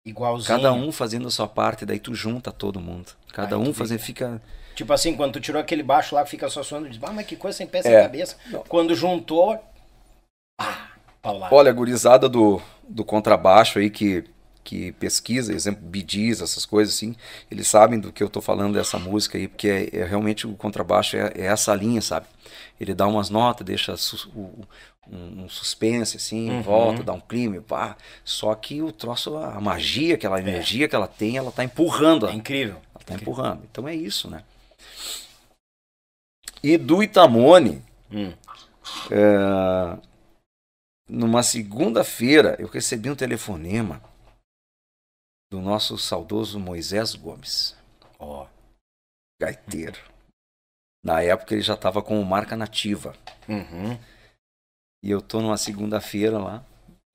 igualzinho. 0.05 0.57
Cada 0.57 0.73
um 0.73 0.91
fazendo 0.91 1.27
a 1.27 1.31
sua 1.31 1.47
parte, 1.47 1.85
daí 1.85 1.99
tu 1.99 2.13
junta 2.13 2.51
todo 2.51 2.79
mundo. 2.79 3.11
Cada 3.31 3.55
Ai, 3.55 3.61
um 3.61 3.73
fazendo, 3.73 3.99
fica 3.99 4.41
Tipo 4.75 4.91
assim, 4.91 5.15
quando 5.15 5.33
tu 5.33 5.39
tirou 5.39 5.61
aquele 5.61 5.83
baixo 5.83 6.15
lá 6.15 6.23
que 6.23 6.31
fica 6.31 6.49
só 6.49 6.63
suando, 6.63 6.89
diz, 6.89 6.99
ah, 7.03 7.11
mas 7.11 7.25
que 7.25 7.35
coisa 7.35 7.57
sem 7.57 7.67
pé 7.67 7.81
sem 7.81 7.93
é. 7.93 8.01
cabeça. 8.01 8.37
Não. 8.47 8.63
Quando 8.63 8.95
juntou. 8.95 9.63
Ah, 10.59 10.89
paulada. 11.23 11.55
Olha, 11.55 11.71
a 11.71 11.73
gurizada 11.73 12.27
do, 12.27 12.61
do 12.87 13.03
contrabaixo 13.03 13.79
aí 13.79 13.89
que, 13.89 14.25
que 14.63 14.91
pesquisa, 14.91 15.53
exemplo, 15.53 15.81
bidis, 15.81 16.41
essas 16.41 16.65
coisas 16.65 16.93
assim, 16.93 17.15
eles 17.49 17.67
sabem 17.67 17.99
do 17.99 18.11
que 18.11 18.21
eu 18.21 18.29
tô 18.29 18.41
falando 18.41 18.73
dessa 18.73 18.99
música 18.99 19.37
aí, 19.37 19.47
porque 19.47 19.67
é, 19.67 19.97
é 20.01 20.05
realmente 20.05 20.45
o 20.45 20.53
contrabaixo 20.53 21.15
é, 21.15 21.31
é, 21.35 21.45
essa 21.45 21.73
linha, 21.73 22.01
sabe? 22.01 22.27
Ele 22.79 22.93
dá 22.93 23.07
umas 23.07 23.29
notas, 23.29 23.65
deixa 23.65 23.95
su, 23.95 24.29
o, 24.35 24.67
um, 25.09 25.43
um, 25.43 25.49
suspense 25.49 26.17
assim, 26.17 26.49
uhum. 26.49 26.61
volta, 26.61 27.03
dá 27.03 27.13
um 27.13 27.21
clima, 27.21 27.61
pá. 27.61 27.95
Só 28.25 28.53
que 28.53 28.81
o 28.81 28.91
troço, 28.91 29.35
a 29.37 29.59
magia, 29.61 30.15
aquela 30.15 30.37
é. 30.37 30.41
energia 30.41 30.87
que 30.87 30.95
ela 30.95 31.07
tem, 31.07 31.37
ela 31.37 31.51
tá 31.51 31.63
empurrando. 31.63 32.27
É 32.27 32.33
incrível. 32.33 32.75
Ela 32.93 33.03
tá 33.05 33.13
incrível. 33.13 33.33
empurrando. 33.33 33.61
Então 33.71 33.87
é 33.87 33.95
isso, 33.95 34.29
né? 34.29 34.43
E 36.61 36.77
do 36.77 37.03
Itamone, 37.03 37.81
hum. 38.11 38.31
é, 39.11 39.97
numa 41.07 41.43
segunda-feira, 41.43 42.55
eu 42.59 42.67
recebi 42.67 43.09
um 43.09 43.15
telefonema 43.15 44.01
do 45.51 45.61
nosso 45.61 45.97
saudoso 45.97 46.59
Moisés 46.59 47.13
Gomes. 47.13 47.75
Ó, 48.17 48.43
oh. 48.43 48.47
gaiteiro. 49.39 49.99
Na 51.03 51.21
época 51.21 51.53
ele 51.53 51.61
já 51.61 51.73
estava 51.73 52.01
com 52.01 52.21
marca 52.23 52.55
nativa. 52.55 53.13
Uhum. 53.47 53.99
E 55.03 55.11
eu 55.11 55.21
tô 55.21 55.41
numa 55.41 55.57
segunda-feira 55.57 56.39
lá, 56.39 56.65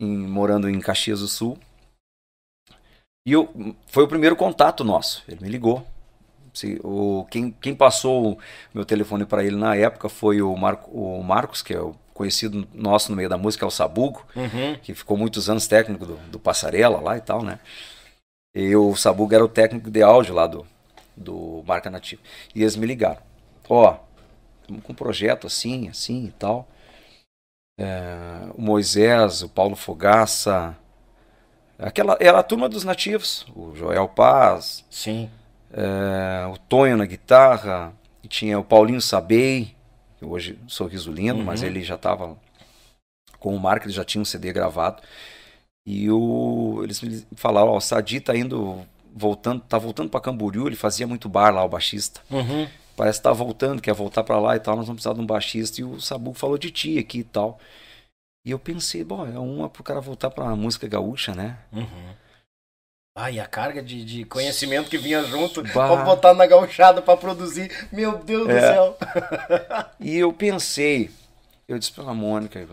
em, 0.01 0.17
morando 0.17 0.69
em 0.69 0.79
Caxias 0.79 1.21
do 1.21 1.29
Sul. 1.29 1.59
E 3.27 3.33
eu, 3.33 3.53
foi 3.87 4.05
o 4.05 4.09
primeiro 4.09 4.37
contato 4.37 4.85
nosso. 4.85 5.25
Ele 5.27 5.41
me 5.41 5.49
ligou. 5.49 5.87
Se, 6.53 6.81
o, 6.85 7.27
quem, 7.31 7.51
quem 7.51 7.75
passou 7.75 8.33
o 8.33 8.39
meu 8.75 8.85
telefone 8.85 9.25
para 9.25 9.45
ele 9.45 9.57
na 9.57 9.75
época 9.75 10.09
foi 10.09 10.43
o, 10.43 10.55
Marco, 10.57 10.91
o 10.91 11.23
Marcos, 11.23 11.63
que 11.63 11.73
é 11.73 11.81
o 11.81 11.95
conhecido 12.19 12.69
nosso 12.75 13.11
no 13.11 13.17
meio 13.17 13.29
da 13.29 13.39
música, 13.39 13.65
é 13.65 13.69
o 13.69 13.71
Sabugo, 13.71 14.27
uhum. 14.37 14.77
que 14.83 14.95
ficou 14.95 15.17
muitos 15.17 15.49
anos 15.49 15.67
técnico 15.67 16.05
do, 16.05 16.17
do 16.31 16.39
Passarela 16.39 17.01
lá 17.01 17.17
e 17.17 17.21
tal, 17.21 17.43
né? 17.43 17.59
E 18.55 18.77
o 18.77 18.95
Sabugo 18.95 19.35
era 19.35 19.45
o 19.45 19.49
técnico 19.49 19.91
de 19.91 20.03
áudio 20.03 20.35
lá 20.35 20.47
do, 20.47 20.67
do 21.17 21.63
Marca 21.67 21.89
Nativa. 21.89 22.21
E 22.55 22.63
eles 22.63 22.77
me 22.77 22.87
ligaram. 22.87 23.23
Ó, 23.69 23.97
estamos 24.61 24.83
com 24.83 24.93
um 24.93 24.97
projeto 24.97 25.47
assim, 25.47 25.89
assim 25.89 26.27
e 26.27 26.33
tal. 26.33 26.69
É, 27.79 28.51
o 28.55 28.61
Moisés, 28.61 29.43
o 29.43 29.49
Paulo 29.49 29.77
Fogaça, 29.77 30.77
aquela 31.79 32.17
era 32.21 32.41
a 32.41 32.43
turma 32.43 32.69
dos 32.69 32.85
nativos, 32.85 33.47
o 33.55 33.75
Joel 33.75 34.09
Paz. 34.09 34.85
Sim 34.91 35.31
é, 35.73 36.47
o 36.47 36.57
Tonho 36.57 36.97
na 36.97 37.07
guitarra, 37.07 37.93
e 38.23 38.29
tinha 38.29 38.59
o 38.59 38.65
Paulinho 38.65 39.01
Sabei, 39.01 39.75
hoje 40.21 40.59
Sorriso 40.67 41.13
Lindo, 41.13 41.39
uhum. 41.39 41.45
mas 41.45 41.63
ele 41.63 41.83
já 41.83 41.95
estava 41.95 42.37
com 43.39 43.55
o 43.55 43.61
Marco, 43.61 43.87
ele 43.87 43.93
já 43.93 44.05
tinha 44.05 44.23
um 44.23 44.25
CD 44.25 44.53
gravado. 44.53 45.03
E 45.87 46.11
o, 46.11 46.81
eles 46.83 47.01
me 47.01 47.25
falaram, 47.35 47.69
ó, 47.69 47.77
o 47.77 47.81
Sadi 47.81 48.21
tá 48.21 48.37
indo, 48.37 48.85
voltando, 49.15 49.63
tá 49.63 49.79
voltando 49.79 50.11
para 50.11 50.21
Camboriú, 50.21 50.67
ele 50.67 50.77
fazia 50.77 51.07
muito 51.07 51.29
bar 51.29 51.51
lá, 51.51 51.65
o 51.65 51.69
baixista. 51.69 52.21
Uhum. 52.31 52.69
Parece 52.97 53.21
que 53.21 53.23
tá 53.23 53.33
voltando, 53.33 53.81
quer 53.81 53.95
voltar 53.95 54.25
para 54.25 54.39
lá 54.39 54.57
e 54.57 54.61
tal, 54.61 54.77
nós 54.77 54.87
vamos 54.87 55.01
precisar 55.01 55.15
de 55.15 55.21
um 55.21 55.27
baixista. 55.27 55.81
E 55.81 55.85
o 55.85 56.01
Sabu 56.01 56.35
falou 56.35 56.59
de 56.59 56.71
ti 56.71 56.99
aqui 56.99 57.21
e 57.21 57.25
tal. 57.25 57.59
E 58.45 58.51
eu 58.51 58.59
pensei, 58.59 59.05
bom, 59.05 59.27
é 59.27 59.39
uma 59.39 59.69
pro 59.69 59.83
cara 59.83 60.01
voltar 60.01 60.31
pra 60.31 60.57
música 60.57 60.89
gaúcha, 60.89 61.35
né? 61.35 61.59
Uhum. 61.73 62.15
Ah, 63.21 63.33
e 63.33 63.41
a 63.41 63.47
carga 63.47 63.83
de, 63.83 64.05
de 64.05 64.25
conhecimento 64.25 64.89
que 64.89 64.97
vinha 64.97 65.25
junto 65.25 65.61
bah. 65.61 65.73
pra 65.73 65.97
botar 66.05 66.35
na 66.35 66.47
gauchada 66.47 67.03
para 67.03 67.17
produzir. 67.17 67.69
Meu 67.91 68.17
Deus 68.19 68.49
é. 68.49 68.55
do 68.55 68.61
céu. 68.61 68.99
e 69.99 70.17
eu 70.17 70.33
pensei, 70.33 71.11
eu 71.67 71.77
disse 71.81 71.91
pra 71.91 72.15
Mônica, 72.15 72.65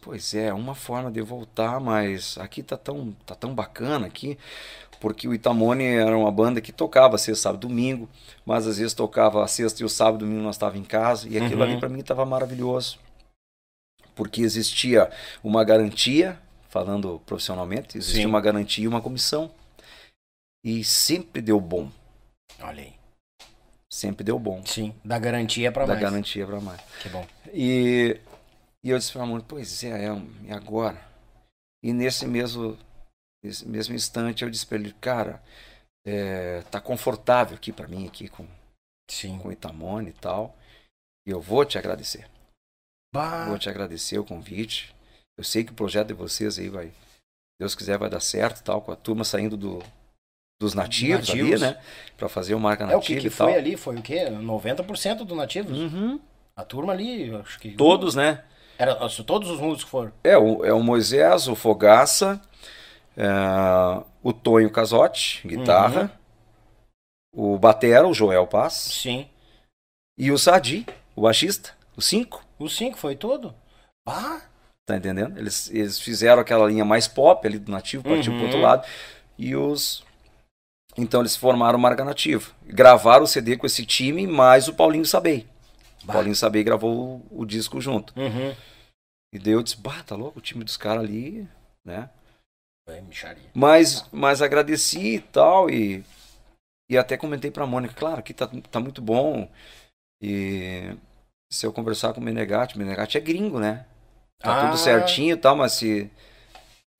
pois 0.00 0.32
é, 0.32 0.52
uma 0.52 0.76
forma 0.76 1.10
de 1.10 1.20
voltar, 1.20 1.80
mas 1.80 2.38
aqui 2.38 2.62
tá 2.62 2.76
tão, 2.76 3.16
tá 3.26 3.34
tão 3.34 3.52
bacana 3.52 4.06
aqui, 4.06 4.38
porque 5.00 5.26
o 5.26 5.34
Itamone 5.34 5.84
era 5.84 6.16
uma 6.16 6.30
banda 6.30 6.60
que 6.60 6.70
tocava 6.70 7.18
sexta, 7.18 7.48
sábado, 7.48 7.66
domingo, 7.66 8.08
mas 8.46 8.64
às 8.64 8.78
vezes 8.78 8.94
tocava 8.94 9.42
a 9.42 9.48
sexta 9.48 9.82
e 9.82 9.84
o 9.84 9.88
sábado, 9.88 10.18
domingo 10.18 10.42
nós 10.42 10.54
estava 10.54 10.78
em 10.78 10.84
casa, 10.84 11.28
e 11.28 11.36
aquilo 11.36 11.62
uhum. 11.62 11.70
ali 11.70 11.80
para 11.80 11.88
mim 11.88 11.98
estava 11.98 12.24
maravilhoso. 12.24 12.96
Porque 14.14 14.40
existia 14.40 15.10
uma 15.42 15.64
garantia 15.64 16.38
falando 16.68 17.20
profissionalmente, 17.26 17.98
existe 17.98 18.16
Sim. 18.16 18.26
uma 18.26 18.40
garantia 18.40 18.84
e 18.84 18.88
uma 18.88 19.00
comissão. 19.00 19.50
E 20.64 20.84
sempre 20.84 21.40
deu 21.40 21.60
bom. 21.60 21.90
Olha 22.60 22.82
aí. 22.82 22.94
Sempre 23.90 24.22
deu 24.22 24.38
bom. 24.38 24.64
Sim, 24.66 24.94
da 25.04 25.18
garantia 25.18 25.72
para 25.72 25.86
mais. 25.86 25.98
Da 25.98 26.04
garantia 26.04 26.46
para 26.46 26.60
mais. 26.60 26.80
Que 27.02 27.08
bom. 27.08 27.26
E, 27.52 28.20
e 28.84 28.90
eu 28.90 28.98
disse 28.98 29.12
para 29.12 29.22
amor, 29.22 29.42
pois 29.42 29.82
é, 29.82 30.06
é, 30.06 30.22
e 30.44 30.52
agora? 30.52 31.00
E 31.82 31.92
nesse 31.92 32.26
mesmo, 32.26 32.76
nesse 33.42 33.66
mesmo 33.66 33.94
instante 33.94 34.44
eu 34.44 34.50
disse 34.50 34.66
para 34.66 34.76
ele, 34.76 34.92
cara, 35.00 35.42
é, 36.06 36.62
tá 36.70 36.80
confortável 36.80 37.56
aqui 37.56 37.72
para 37.72 37.88
mim, 37.88 38.06
aqui 38.06 38.28
com, 38.28 38.46
Sim. 39.10 39.38
com 39.38 39.50
Itamone 39.50 40.10
e 40.10 40.14
tal. 40.14 40.54
E 41.26 41.30
eu 41.30 41.40
vou 41.40 41.64
te 41.64 41.78
agradecer. 41.78 42.28
Bah. 43.12 43.46
Vou 43.46 43.58
te 43.58 43.70
agradecer 43.70 44.18
o 44.18 44.24
convite. 44.24 44.94
Eu 45.38 45.44
sei 45.44 45.62
que 45.62 45.70
o 45.70 45.74
projeto 45.74 46.08
de 46.08 46.14
vocês 46.14 46.58
aí 46.58 46.68
vai, 46.68 46.90
Deus 47.60 47.76
quiser, 47.76 47.96
vai 47.96 48.10
dar 48.10 48.18
certo 48.18 48.60
tal, 48.64 48.82
com 48.82 48.90
a 48.90 48.96
turma 48.96 49.22
saindo 49.22 49.56
do, 49.56 49.80
dos 50.60 50.74
nativos, 50.74 51.28
nativos. 51.28 51.62
ali, 51.62 51.74
né? 51.74 51.80
Para 52.16 52.28
fazer 52.28 52.56
o 52.56 52.60
marca 52.60 52.84
nativa. 52.84 53.00
É, 53.00 53.00
o 53.00 53.06
que, 53.06 53.20
que 53.20 53.30
foi 53.30 53.54
ali? 53.54 53.76
Foi 53.76 53.96
o 53.96 54.02
quê? 54.02 54.24
90% 54.24 55.18
dos 55.24 55.36
nativos? 55.36 55.78
Uhum. 55.78 56.18
A 56.56 56.64
turma 56.64 56.92
ali, 56.92 57.32
acho 57.36 57.60
que. 57.60 57.70
Todos, 57.76 58.16
né? 58.16 58.42
Era, 58.76 58.96
todos 59.24 59.48
os 59.48 59.60
músicos 59.60 59.90
foram. 59.90 60.12
É, 60.24 60.36
o, 60.36 60.64
é 60.64 60.72
o 60.72 60.82
Moisés, 60.82 61.46
o 61.46 61.54
Fogaça, 61.54 62.42
é, 63.16 63.28
o 64.20 64.32
Tonho 64.32 64.70
Casotti, 64.70 65.46
guitarra, 65.46 66.12
uhum. 67.32 67.54
o 67.54 67.58
Batera, 67.58 68.08
o 68.08 68.14
Joel 68.14 68.48
Paz. 68.48 68.72
Sim. 68.72 69.28
E 70.18 70.32
o 70.32 70.38
Sadi, 70.38 70.84
o 71.14 71.22
baixista, 71.22 71.74
os 71.96 72.06
cinco. 72.06 72.44
Os 72.58 72.76
cinco, 72.76 72.98
foi 72.98 73.14
todo? 73.14 73.54
Ah! 74.04 74.42
Tá 74.88 74.96
entendendo? 74.96 75.38
Eles, 75.38 75.68
eles 75.68 76.00
fizeram 76.00 76.40
aquela 76.40 76.66
linha 76.66 76.82
mais 76.82 77.06
pop 77.06 77.46
ali 77.46 77.58
do 77.58 77.70
nativo, 77.70 78.02
partiu 78.02 78.32
uhum. 78.32 78.38
pro 78.38 78.46
outro 78.46 78.60
lado. 78.62 78.88
E 79.36 79.54
os. 79.54 80.02
Então 80.96 81.20
eles 81.20 81.36
formaram 81.36 81.78
marca 81.78 82.02
nativa. 82.06 82.50
Gravaram 82.64 83.24
o 83.24 83.26
CD 83.26 83.58
com 83.58 83.66
esse 83.66 83.84
time, 83.84 84.26
mais 84.26 84.66
o 84.66 84.72
Paulinho 84.72 85.04
Sabei. 85.04 85.46
bah. 86.04 86.14
Paulinho 86.14 86.34
Sabei 86.34 86.64
gravou 86.64 87.22
o, 87.30 87.42
o 87.42 87.44
disco 87.44 87.82
junto. 87.82 88.18
Uhum. 88.18 88.56
E 89.30 89.38
daí 89.38 89.52
eu 89.52 89.62
disse, 89.62 89.76
bah, 89.76 90.02
tá 90.02 90.16
louco, 90.16 90.38
o 90.38 90.42
time 90.42 90.64
dos 90.64 90.78
caras 90.78 91.04
ali, 91.04 91.46
né? 91.84 92.08
É, 92.88 93.02
mas, 93.52 94.08
mas 94.10 94.40
agradeci 94.40 95.16
e 95.16 95.20
tal, 95.20 95.68
e, 95.68 96.02
e 96.90 96.96
até 96.96 97.18
comentei 97.18 97.50
pra 97.50 97.66
Mônica, 97.66 97.92
claro, 97.92 98.20
aqui 98.20 98.32
tá, 98.32 98.50
tá 98.70 98.80
muito 98.80 99.02
bom. 99.02 99.52
E 100.22 100.96
se 101.52 101.66
eu 101.66 101.74
conversar 101.74 102.14
com 102.14 102.20
o 102.22 102.24
Menegatti, 102.24 102.76
o 102.76 102.78
Menegatti 102.78 103.18
é 103.18 103.20
gringo, 103.20 103.60
né? 103.60 103.84
Tá 104.40 104.56
ah. 104.56 104.66
tudo 104.66 104.78
certinho 104.78 105.34
e 105.34 105.36
tal, 105.36 105.56
mas 105.56 105.72
se 105.72 106.10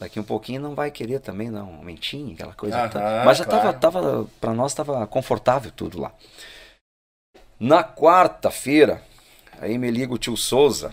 daqui 0.01 0.19
um 0.19 0.25
pouquinho 0.25 0.61
não 0.61 0.75
vai 0.75 0.91
querer 0.91 1.21
também, 1.21 1.51
não, 1.51 1.71
um 1.71 1.77
aumentinho, 1.77 2.35
aquela 2.35 2.55
coisa. 2.55 2.85
Ah, 2.85 3.25
mas 3.25 3.39
já 3.39 3.45
claro. 3.45 3.79
tava, 3.79 4.01
tava, 4.01 4.31
pra 4.41 4.53
nós 4.53 4.75
tava 4.75 5.07
confortável 5.07 5.71
tudo 5.71 6.01
lá. 6.01 6.13
Na 7.59 7.83
quarta-feira, 7.83 9.03
aí 9.61 9.79
me 9.79 9.91
liga 9.91 10.13
o 10.13 10.19
tio 10.19 10.37
Souza. 10.37 10.93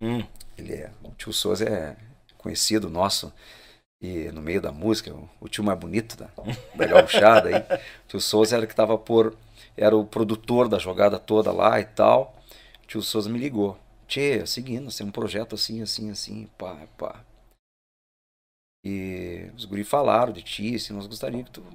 Hum. 0.00 0.24
Ele 0.56 0.74
é, 0.74 0.90
o 1.02 1.10
tio 1.10 1.32
Souza 1.32 1.64
é 1.64 1.96
conhecido 2.36 2.88
nosso 2.88 3.32
e 4.00 4.30
no 4.30 4.40
meio 4.40 4.60
da 4.60 4.70
música, 4.70 5.12
o, 5.12 5.28
o 5.40 5.48
tio 5.48 5.64
mais 5.64 5.78
bonito 5.78 6.16
da, 6.16 6.28
da 6.74 6.86
gauchada 6.86 7.48
aí. 7.48 7.78
O 8.04 8.08
tio 8.08 8.20
Souza 8.20 8.56
era 8.56 8.66
que 8.66 8.74
tava 8.74 8.96
por 8.96 9.36
era 9.76 9.96
o 9.96 10.04
produtor 10.04 10.68
da 10.68 10.78
jogada 10.78 11.18
toda 11.18 11.52
lá 11.52 11.78
e 11.80 11.84
tal. 11.84 12.34
O 12.82 12.86
tio 12.86 13.02
Souza 13.02 13.28
me 13.28 13.38
ligou. 13.38 13.78
Tchê, 14.08 14.46
seguindo, 14.46 14.84
nós 14.84 14.96
temos 14.96 15.10
um 15.10 15.12
projeto 15.12 15.54
assim, 15.54 15.82
assim, 15.82 16.10
assim, 16.10 16.48
pá, 16.56 16.88
pá. 16.96 17.22
E 18.84 19.50
os 19.54 19.66
guri 19.66 19.84
falaram 19.84 20.32
de 20.32 20.42
ti, 20.42 20.74
assim, 20.74 20.94
nós 20.94 21.06
gostaríamos 21.06 21.48
que 21.48 21.52
tu 21.52 21.66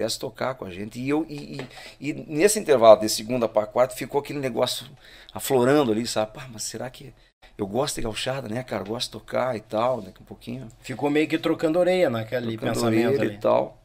viesse 0.00 0.18
tocar 0.18 0.54
com 0.54 0.64
a 0.64 0.70
gente. 0.70 0.98
E, 0.98 1.08
eu, 1.08 1.26
e, 1.28 1.60
e, 2.00 2.08
e 2.08 2.12
nesse 2.14 2.58
intervalo 2.58 3.00
de 3.00 3.08
segunda 3.10 3.46
para 3.46 3.66
quarta 3.66 3.94
ficou 3.94 4.20
aquele 4.20 4.38
negócio 4.38 4.86
aflorando 5.34 5.92
ali, 5.92 6.06
sabe? 6.06 6.32
Pá, 6.32 6.48
mas 6.50 6.62
será 6.62 6.88
que 6.88 7.12
eu 7.58 7.66
gosto 7.66 7.96
de 7.96 8.02
gauchada, 8.02 8.48
né, 8.48 8.62
cara? 8.62 8.82
Gosto 8.82 9.08
de 9.08 9.18
tocar 9.24 9.54
e 9.54 9.60
tal, 9.60 10.00
daqui 10.00 10.22
um 10.22 10.26
pouquinho. 10.26 10.68
Ficou 10.80 11.10
meio 11.10 11.28
que 11.28 11.38
trocando 11.38 11.78
orelha 11.78 12.08
naquele 12.08 12.56
trocando 12.56 12.72
pensamento 12.72 13.20
ali. 13.20 13.34
e 13.34 13.38
tal. 13.38 13.76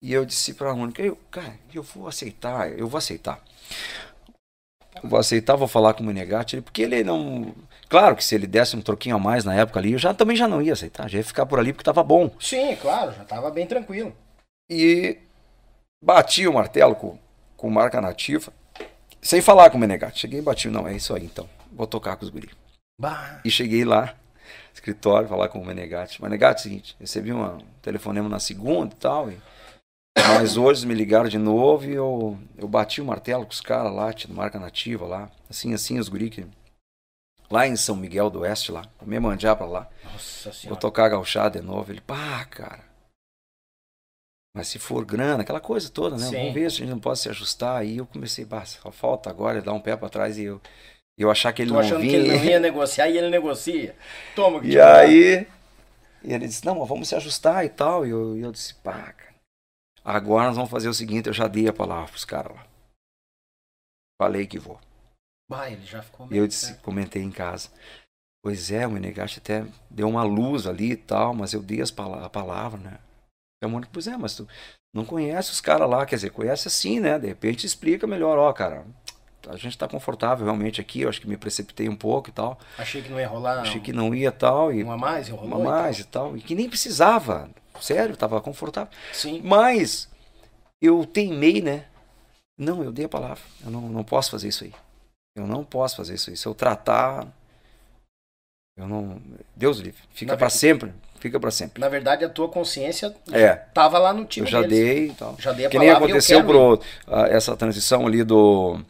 E 0.00 0.12
eu 0.12 0.24
disse 0.24 0.54
pra 0.54 0.74
Mônica, 0.74 1.02
eu, 1.02 1.16
cara, 1.30 1.58
eu 1.72 1.82
vou 1.82 2.06
aceitar, 2.06 2.70
eu 2.70 2.86
vou 2.86 2.98
aceitar. 2.98 3.42
Eu 5.00 5.08
vou 5.08 5.18
aceitar, 5.18 5.56
vou 5.56 5.68
falar 5.68 5.94
com 5.94 6.02
o 6.02 6.06
Menegatti, 6.06 6.60
porque 6.60 6.82
ele 6.82 7.02
não. 7.02 7.54
Claro 7.88 8.16
que 8.16 8.24
se 8.24 8.34
ele 8.34 8.46
desse 8.46 8.76
um 8.76 8.80
troquinho 8.80 9.16
a 9.16 9.18
mais 9.18 9.44
na 9.44 9.54
época 9.54 9.78
ali, 9.78 9.92
eu 9.92 9.98
já 9.98 10.12
também 10.12 10.36
já 10.36 10.48
não 10.48 10.60
ia 10.60 10.72
aceitar, 10.72 11.08
já 11.08 11.18
ia 11.18 11.24
ficar 11.24 11.46
por 11.46 11.58
ali 11.58 11.72
porque 11.72 11.84
tava 11.84 12.02
bom. 12.02 12.30
Sim, 12.40 12.76
claro, 12.76 13.12
já 13.12 13.24
tava 13.24 13.50
bem 13.50 13.66
tranquilo. 13.66 14.14
E 14.70 15.18
bati 16.02 16.46
o 16.46 16.52
martelo 16.52 16.94
com, 16.94 17.18
com 17.56 17.70
marca 17.70 18.00
nativa, 18.00 18.52
sem 19.20 19.40
falar 19.40 19.70
com 19.70 19.76
o 19.76 19.80
Menegatti. 19.80 20.20
Cheguei 20.20 20.40
e 20.40 20.42
bati, 20.42 20.68
não, 20.68 20.86
é 20.86 20.94
isso 20.94 21.14
aí 21.14 21.24
então, 21.24 21.48
vou 21.72 21.86
tocar 21.86 22.16
com 22.16 22.24
os 22.24 22.30
guri. 22.30 22.50
Bah. 22.98 23.40
E 23.44 23.50
cheguei 23.50 23.84
lá, 23.84 24.14
escritório, 24.74 25.28
falar 25.28 25.48
com 25.48 25.60
o 25.60 25.66
Menegatti. 25.66 26.22
Menegatti, 26.22 26.58
é 26.58 26.60
o 26.60 26.62
seguinte, 26.62 26.96
recebi 27.00 27.32
um 27.32 27.58
telefonema 27.80 28.28
na 28.28 28.38
segunda 28.38 28.94
e 28.94 28.98
tal, 28.98 29.30
e 29.30 29.38
mas 30.16 30.56
hoje 30.56 30.86
me 30.86 30.94
ligaram 30.94 31.28
de 31.28 31.38
novo 31.38 31.86
e 31.86 31.94
eu, 31.94 32.38
eu 32.56 32.68
bati 32.68 33.00
o 33.00 33.04
martelo 33.04 33.44
com 33.44 33.52
os 33.52 33.60
caras 33.60 33.92
lá, 33.92 34.12
tinha 34.12 34.34
marca 34.34 34.58
nativa 34.58 35.06
lá. 35.06 35.30
Assim, 35.48 35.72
assim, 35.74 35.98
os 35.98 36.08
guri 36.08 36.30
que... 36.30 36.46
Lá 37.50 37.66
em 37.66 37.76
São 37.76 37.94
Miguel 37.94 38.30
do 38.30 38.40
Oeste, 38.40 38.72
lá. 38.72 38.82
Me 39.02 39.20
mandar 39.20 39.56
pra 39.56 39.66
lá. 39.66 39.88
Nossa 40.04 40.52
senhora. 40.52 40.68
Vou 40.70 40.76
tocar 40.76 41.10
gauchada 41.10 41.60
de 41.60 41.66
novo. 41.66 41.92
Ele, 41.92 42.00
pá, 42.00 42.46
cara. 42.46 42.80
Mas 44.56 44.68
se 44.68 44.78
for 44.78 45.04
grana, 45.04 45.42
aquela 45.42 45.60
coisa 45.60 45.90
toda, 45.90 46.16
né? 46.16 46.26
Sim. 46.26 46.36
Vamos 46.36 46.54
ver 46.54 46.70
se 46.70 46.76
a 46.76 46.80
gente 46.80 46.90
não 46.90 46.98
pode 46.98 47.18
se 47.18 47.28
ajustar. 47.28 47.80
Aí 47.80 47.98
eu 47.98 48.06
comecei, 48.06 48.44
bah, 48.46 48.64
só 48.64 48.90
falta 48.90 49.28
agora 49.28 49.60
dar 49.60 49.74
um 49.74 49.80
pé 49.80 49.94
para 49.96 50.08
trás 50.08 50.38
e 50.38 50.44
eu, 50.44 50.60
eu 51.18 51.30
achar 51.30 51.52
que 51.52 51.60
ele 51.60 51.68
Tô 51.70 51.74
não 51.74 51.80
achando 51.82 52.00
vinha. 52.00 52.10
que 52.10 52.16
ele 52.16 52.36
não 52.38 52.44
ia 52.44 52.60
negociar 52.60 53.08
e 53.08 53.18
ele 53.18 53.28
negocia. 53.28 53.94
Toma 54.34 54.60
que 54.60 54.68
E 54.68 54.80
aí, 54.80 55.46
e 56.24 56.32
ele 56.32 56.46
disse, 56.46 56.64
não, 56.64 56.78
mas 56.78 56.88
vamos 56.88 57.08
se 57.08 57.14
ajustar 57.14 57.66
e 57.66 57.68
tal. 57.68 58.06
E 58.06 58.10
eu, 58.10 58.36
e 58.36 58.40
eu 58.40 58.52
disse, 58.52 58.74
pá, 58.76 59.12
cara. 59.12 59.31
Agora 60.04 60.46
nós 60.46 60.56
vamos 60.56 60.70
fazer 60.70 60.88
o 60.88 60.94
seguinte, 60.94 61.28
eu 61.28 61.32
já 61.32 61.46
dei 61.46 61.68
a 61.68 61.72
palavra 61.72 62.10
pros 62.10 62.24
caras 62.24 62.56
lá. 62.56 62.66
Falei 64.20 64.46
que 64.46 64.58
vou. 64.58 64.80
Bah, 65.48 65.70
ele 65.70 65.84
já 65.84 66.02
ficou 66.02 66.26
Eu 66.30 66.46
disse, 66.46 66.74
comentei 66.76 67.22
em 67.22 67.30
casa. 67.30 67.70
Pois 68.42 68.72
é, 68.72 68.86
o 68.86 68.90
Menegaste 68.90 69.38
até 69.38 69.64
deu 69.88 70.08
uma 70.08 70.24
luz 70.24 70.66
ali 70.66 70.92
e 70.92 70.96
tal, 70.96 71.32
mas 71.32 71.52
eu 71.52 71.62
dei 71.62 71.80
as 71.80 71.90
pala 71.90 72.26
a 72.26 72.30
palavra, 72.30 72.80
né? 72.80 72.98
A 73.62 73.68
Mônica, 73.68 73.90
pois 73.92 74.08
é, 74.08 74.16
mas 74.16 74.34
tu 74.34 74.48
não 74.92 75.04
conhece 75.04 75.52
os 75.52 75.60
caras 75.60 75.88
lá, 75.88 76.04
quer 76.04 76.16
dizer, 76.16 76.30
conhece 76.30 76.66
assim, 76.66 76.98
né? 76.98 77.18
De 77.18 77.28
repente 77.28 77.64
explica 77.64 78.06
melhor, 78.06 78.36
ó, 78.38 78.52
cara, 78.52 78.84
a 79.48 79.56
gente 79.56 79.78
tá 79.78 79.86
confortável 79.86 80.44
realmente 80.44 80.80
aqui, 80.80 81.02
eu 81.02 81.08
acho 81.08 81.20
que 81.20 81.28
me 81.28 81.36
precipitei 81.36 81.88
um 81.88 81.94
pouco 81.94 82.30
e 82.30 82.32
tal. 82.32 82.58
Achei 82.76 83.02
que 83.02 83.08
não 83.08 83.20
ia 83.20 83.28
rolar. 83.28 83.60
Achei 83.60 83.80
que 83.80 83.92
não 83.92 84.12
ia 84.12 84.32
tal, 84.32 84.72
e 84.72 84.82
Uma 84.82 84.96
mais, 84.96 85.28
rolou 85.28 85.46
Uma 85.46 85.58
mais 85.58 86.00
e 86.00 86.04
tal. 86.04 86.36
E 86.36 86.40
que 86.40 86.56
nem 86.56 86.68
precisava. 86.68 87.48
Sério, 87.82 88.16
tava 88.16 88.40
confortável. 88.40 88.92
Sim. 89.12 89.40
Mas 89.42 90.08
eu 90.80 91.04
teimei, 91.04 91.60
né? 91.60 91.84
Não, 92.56 92.82
eu 92.84 92.92
dei 92.92 93.06
a 93.06 93.08
palavra. 93.08 93.42
Eu 93.64 93.72
não, 93.72 93.80
não 93.88 94.04
posso 94.04 94.30
fazer 94.30 94.48
isso 94.48 94.62
aí. 94.62 94.72
Eu 95.34 95.46
não 95.48 95.64
posso 95.64 95.96
fazer 95.96 96.14
isso 96.14 96.30
aí. 96.30 96.36
Se 96.36 96.46
eu 96.46 96.54
tratar. 96.54 97.26
Eu 98.76 98.86
não. 98.86 99.20
Deus 99.56 99.78
livre. 99.78 100.00
Fica 100.14 100.36
para 100.36 100.48
sempre. 100.48 100.92
Fica 101.18 101.40
para 101.40 101.50
sempre. 101.50 101.80
Na 101.80 101.88
verdade, 101.88 102.24
a 102.24 102.28
tua 102.28 102.48
consciência 102.48 103.14
é. 103.32 103.54
tava 103.54 103.98
lá 103.98 104.12
no 104.12 104.24
time. 104.24 104.46
Eu 104.46 104.50
já 104.50 104.60
deles. 104.62 104.78
dei 104.78 105.06
e 105.08 105.14
tal. 105.14 105.36
Já 105.38 105.52
dei 105.52 105.66
a 105.66 105.68
que 105.68 105.76
palavra. 105.76 105.98
nem 106.00 106.08
aconteceu 106.08 106.44
pro, 106.44 106.74
uh, 106.74 106.80
essa 107.30 107.56
transição 107.56 108.06
ali 108.06 108.22
do. 108.22 108.80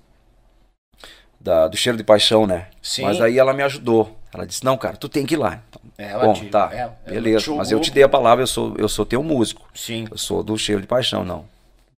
Da, 1.40 1.66
do 1.66 1.76
cheiro 1.76 1.96
de 1.96 2.04
paixão, 2.04 2.46
né? 2.46 2.68
Sim. 2.82 3.02
Mas 3.02 3.20
aí 3.20 3.38
ela 3.38 3.54
me 3.54 3.62
ajudou. 3.62 4.16
Ela 4.32 4.46
disse: 4.46 4.64
Não, 4.64 4.78
cara, 4.78 4.96
tu 4.96 5.08
tem 5.08 5.26
que 5.26 5.34
ir 5.34 5.36
lá. 5.36 5.62
Então, 5.68 5.82
é, 5.98 6.18
Bom, 6.18 6.32
te, 6.32 6.48
tá, 6.48 6.70
é, 6.72 6.88
beleza. 7.10 7.54
Mas 7.54 7.70
eu 7.70 7.80
te 7.80 7.90
dei 7.90 8.02
a 8.02 8.08
palavra, 8.08 8.42
eu 8.42 8.46
sou, 8.46 8.74
eu 8.76 8.88
sou 8.88 9.04
teu 9.04 9.22
músico. 9.22 9.68
Sim. 9.74 10.06
Eu 10.10 10.18
sou 10.18 10.42
do 10.42 10.56
cheiro 10.56 10.80
de 10.80 10.86
paixão, 10.86 11.24
não. 11.24 11.46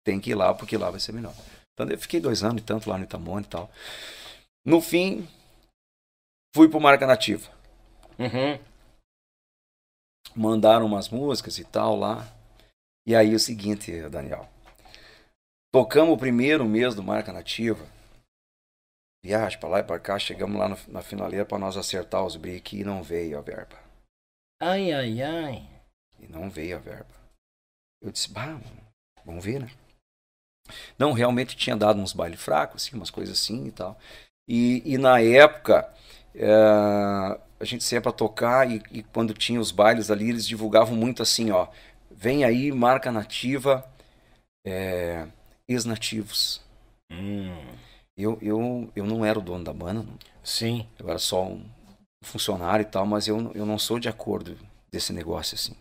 Tem 0.02 0.20
que 0.20 0.30
ir 0.30 0.34
lá, 0.34 0.52
porque 0.52 0.76
lá 0.76 0.90
vai 0.90 1.00
ser 1.00 1.12
melhor. 1.12 1.32
Então 1.72 1.88
eu 1.88 1.98
fiquei 1.98 2.20
dois 2.20 2.42
anos 2.42 2.62
e 2.62 2.64
tanto 2.64 2.90
lá 2.90 2.98
no 2.98 3.04
Itamone 3.04 3.44
e 3.44 3.48
tal. 3.48 3.70
No 4.64 4.80
fim, 4.80 5.28
fui 6.54 6.68
pro 6.68 6.80
Marca 6.80 7.06
Nativa. 7.06 7.50
Uhum. 8.18 8.58
Mandaram 10.34 10.86
umas 10.86 11.08
músicas 11.08 11.58
e 11.58 11.64
tal 11.64 11.96
lá. 11.96 12.26
E 13.06 13.14
aí 13.14 13.34
o 13.34 13.38
seguinte, 13.38 13.92
Daniel. 14.08 14.48
Tocamos 15.72 16.14
o 16.14 16.18
primeiro 16.18 16.64
mês 16.64 16.94
do 16.94 17.02
Marca 17.02 17.32
Nativa. 17.32 17.84
Viagem 19.24 19.58
pra 19.58 19.70
lá 19.70 19.78
e 19.78 19.82
pra 19.82 19.98
cá, 19.98 20.18
chegamos 20.18 20.58
lá 20.58 20.68
no, 20.68 20.76
na 20.86 21.00
finaleira 21.00 21.46
para 21.46 21.58
nós 21.58 21.78
acertar 21.78 22.22
os 22.26 22.36
briques 22.36 22.78
e 22.78 22.84
não 22.84 23.02
veio 23.02 23.38
a 23.38 23.40
verba. 23.40 23.78
Ai, 24.60 24.92
ai, 24.92 25.22
ai. 25.22 25.66
E 26.20 26.28
não 26.28 26.50
veio 26.50 26.76
a 26.76 26.78
verba. 26.78 27.08
Eu 28.02 28.12
disse, 28.12 28.30
bah, 28.30 28.60
vamos 29.24 29.42
ver, 29.42 29.60
né? 29.60 29.70
Não, 30.98 31.12
realmente 31.12 31.56
tinha 31.56 31.74
dado 31.74 31.98
uns 32.00 32.12
bailes 32.12 32.38
fracos, 32.38 32.84
assim, 32.84 32.96
umas 32.96 33.08
coisas 33.08 33.40
assim 33.40 33.68
e 33.68 33.72
tal. 33.72 33.98
E, 34.46 34.82
e 34.84 34.98
na 34.98 35.18
época, 35.22 35.90
é, 36.34 36.46
a 37.58 37.64
gente 37.64 37.82
saía 37.82 38.02
para 38.02 38.12
tocar 38.12 38.70
e, 38.70 38.82
e, 38.90 39.02
quando 39.04 39.32
tinha 39.32 39.58
os 39.58 39.70
bailes 39.70 40.10
ali, 40.10 40.28
eles 40.28 40.46
divulgavam 40.46 40.94
muito 40.94 41.22
assim, 41.22 41.50
ó. 41.50 41.68
Vem 42.10 42.44
aí, 42.44 42.70
marca 42.70 43.10
nativa, 43.10 43.90
é, 44.66 45.26
ex-nativos. 45.66 46.60
Hum. 47.10 47.93
Eu, 48.16 48.38
eu, 48.40 48.90
eu 48.94 49.06
não 49.06 49.24
era 49.24 49.38
o 49.38 49.42
dono 49.42 49.64
da 49.64 49.72
banda. 49.72 50.06
Sim. 50.42 50.86
Eu 50.98 51.08
era 51.08 51.18
só 51.18 51.44
um 51.44 51.64
funcionário 52.22 52.82
e 52.82 52.86
tal, 52.86 53.04
mas 53.04 53.26
eu, 53.26 53.52
eu 53.54 53.66
não 53.66 53.78
sou 53.78 53.98
de 53.98 54.08
acordo 54.08 54.56
desse 54.90 55.12
negócio 55.12 55.54
assim. 55.54 55.74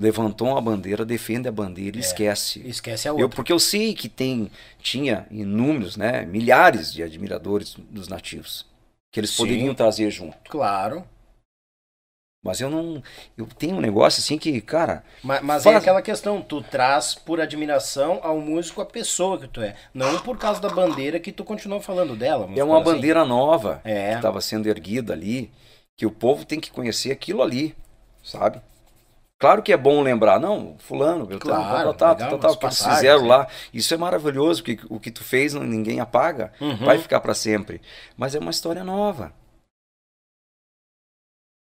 Levantou 0.00 0.48
uma 0.48 0.60
bandeira, 0.60 1.04
defende 1.04 1.48
a 1.48 1.52
bandeira 1.52 1.96
e 1.96 2.00
é, 2.00 2.04
esquece. 2.04 2.66
Esquece 2.66 3.08
a 3.08 3.12
outra. 3.12 3.24
Eu, 3.24 3.28
porque 3.28 3.52
eu 3.52 3.58
sei 3.58 3.94
que 3.94 4.08
tem, 4.08 4.48
tinha 4.80 5.26
inúmeros, 5.28 5.96
né, 5.96 6.24
milhares 6.24 6.92
de 6.92 7.02
admiradores 7.02 7.74
dos 7.90 8.06
nativos 8.06 8.64
que 9.10 9.18
eles 9.18 9.30
Sim, 9.30 9.36
poderiam 9.38 9.74
trazer 9.74 10.10
junto. 10.10 10.36
Claro. 10.48 11.04
Mas 12.42 12.60
eu 12.60 12.70
não. 12.70 13.02
Eu 13.36 13.46
tenho 13.46 13.76
um 13.76 13.80
negócio 13.80 14.20
assim 14.20 14.38
que, 14.38 14.60
cara. 14.60 15.02
Mas, 15.22 15.42
mas 15.42 15.62
é 15.62 15.64
faz... 15.64 15.76
é 15.76 15.78
aquela 15.78 16.00
questão, 16.00 16.40
tu 16.40 16.62
traz 16.62 17.14
por 17.14 17.40
admiração 17.40 18.20
ao 18.22 18.38
músico 18.40 18.80
a 18.80 18.86
pessoa 18.86 19.38
que 19.38 19.48
tu 19.48 19.60
é. 19.60 19.74
Não 19.92 20.18
por 20.20 20.38
causa 20.38 20.60
da 20.60 20.68
bandeira 20.68 21.18
que 21.18 21.32
tu 21.32 21.44
continua 21.44 21.80
falando 21.80 22.14
dela. 22.14 22.48
É 22.54 22.62
uma 22.62 22.76
assim. 22.80 22.84
bandeira 22.84 23.24
nova 23.24 23.80
é. 23.84 24.10
que 24.10 24.16
estava 24.16 24.40
sendo 24.40 24.68
erguida 24.68 25.12
ali, 25.12 25.50
que 25.96 26.06
o 26.06 26.10
povo 26.10 26.44
tem 26.44 26.60
que 26.60 26.70
conhecer 26.70 27.10
aquilo 27.10 27.42
ali, 27.42 27.74
sabe? 28.22 28.60
Claro 29.38 29.62
que 29.62 29.72
é 29.72 29.76
bom 29.76 30.02
lembrar, 30.02 30.40
não, 30.40 30.74
fulano, 30.78 31.24
Beltrano, 31.24 31.62
claro, 31.62 31.94
tal, 31.94 32.16
tal, 32.16 32.38
tal, 32.38 32.56
que 32.56 32.66
eles 32.66 32.84
fizeram 32.84 33.24
lá. 33.24 33.46
Isso 33.72 33.94
é 33.94 33.96
maravilhoso, 33.96 34.64
porque 34.64 34.84
o 34.90 34.98
que 34.98 35.12
tu 35.12 35.22
fez 35.22 35.54
ninguém 35.54 36.00
apaga, 36.00 36.52
uhum. 36.60 36.76
vai 36.84 36.98
ficar 36.98 37.20
para 37.20 37.34
sempre. 37.34 37.80
Mas 38.16 38.34
é 38.34 38.40
uma 38.40 38.50
história 38.50 38.82
nova. 38.82 39.32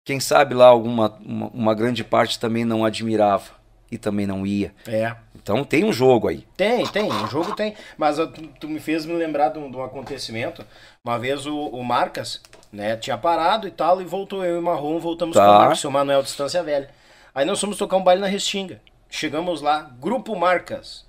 Quem 0.05 0.19
sabe 0.19 0.53
lá 0.53 0.67
alguma 0.67 1.17
uma, 1.23 1.47
uma, 1.47 1.73
grande 1.73 2.03
parte 2.03 2.37
também 2.37 2.65
não 2.65 2.83
admirava 2.83 3.51
e 3.89 3.97
também 3.97 4.27
não 4.27 4.45
ia. 4.45 4.73
É. 4.85 5.15
Então 5.35 5.63
tem 5.63 5.85
um 5.85 5.93
jogo 5.93 6.27
aí. 6.27 6.45
Tem, 6.57 6.85
tem, 6.87 7.11
um 7.11 7.27
jogo 7.27 7.55
tem. 7.55 7.73
Mas 7.97 8.17
tu, 8.17 8.47
tu 8.59 8.67
me 8.67 8.79
fez 8.79 9.05
me 9.05 9.13
lembrar 9.13 9.49
de 9.49 9.59
um, 9.59 9.71
de 9.71 9.77
um 9.77 9.83
acontecimento. 9.83 10.65
Uma 11.05 11.17
vez 11.17 11.45
o, 11.45 11.55
o, 11.55 11.83
Marcas, 11.83 12.41
né, 12.71 12.97
tinha 12.97 13.17
parado 13.17 13.67
e 13.67 13.71
tal, 13.71 14.01
e 14.01 14.05
voltou 14.05 14.43
eu 14.43 14.55
e 14.55 14.59
o 14.59 14.61
Marrom, 14.61 14.99
voltamos 14.99 15.35
tá. 15.35 15.45
com 15.45 15.51
o 15.51 15.57
Marcos, 15.59 15.83
o 15.83 15.91
Manuel 15.91 16.23
Distância 16.23 16.61
Velha. 16.63 16.89
Aí 17.33 17.45
nós 17.45 17.59
fomos 17.59 17.77
tocar 17.77 17.95
um 17.97 18.03
baile 18.03 18.21
na 18.21 18.27
Restinga. 18.27 18.81
Chegamos 19.09 19.61
lá, 19.61 19.91
Grupo 19.99 20.35
Marcas. 20.35 21.05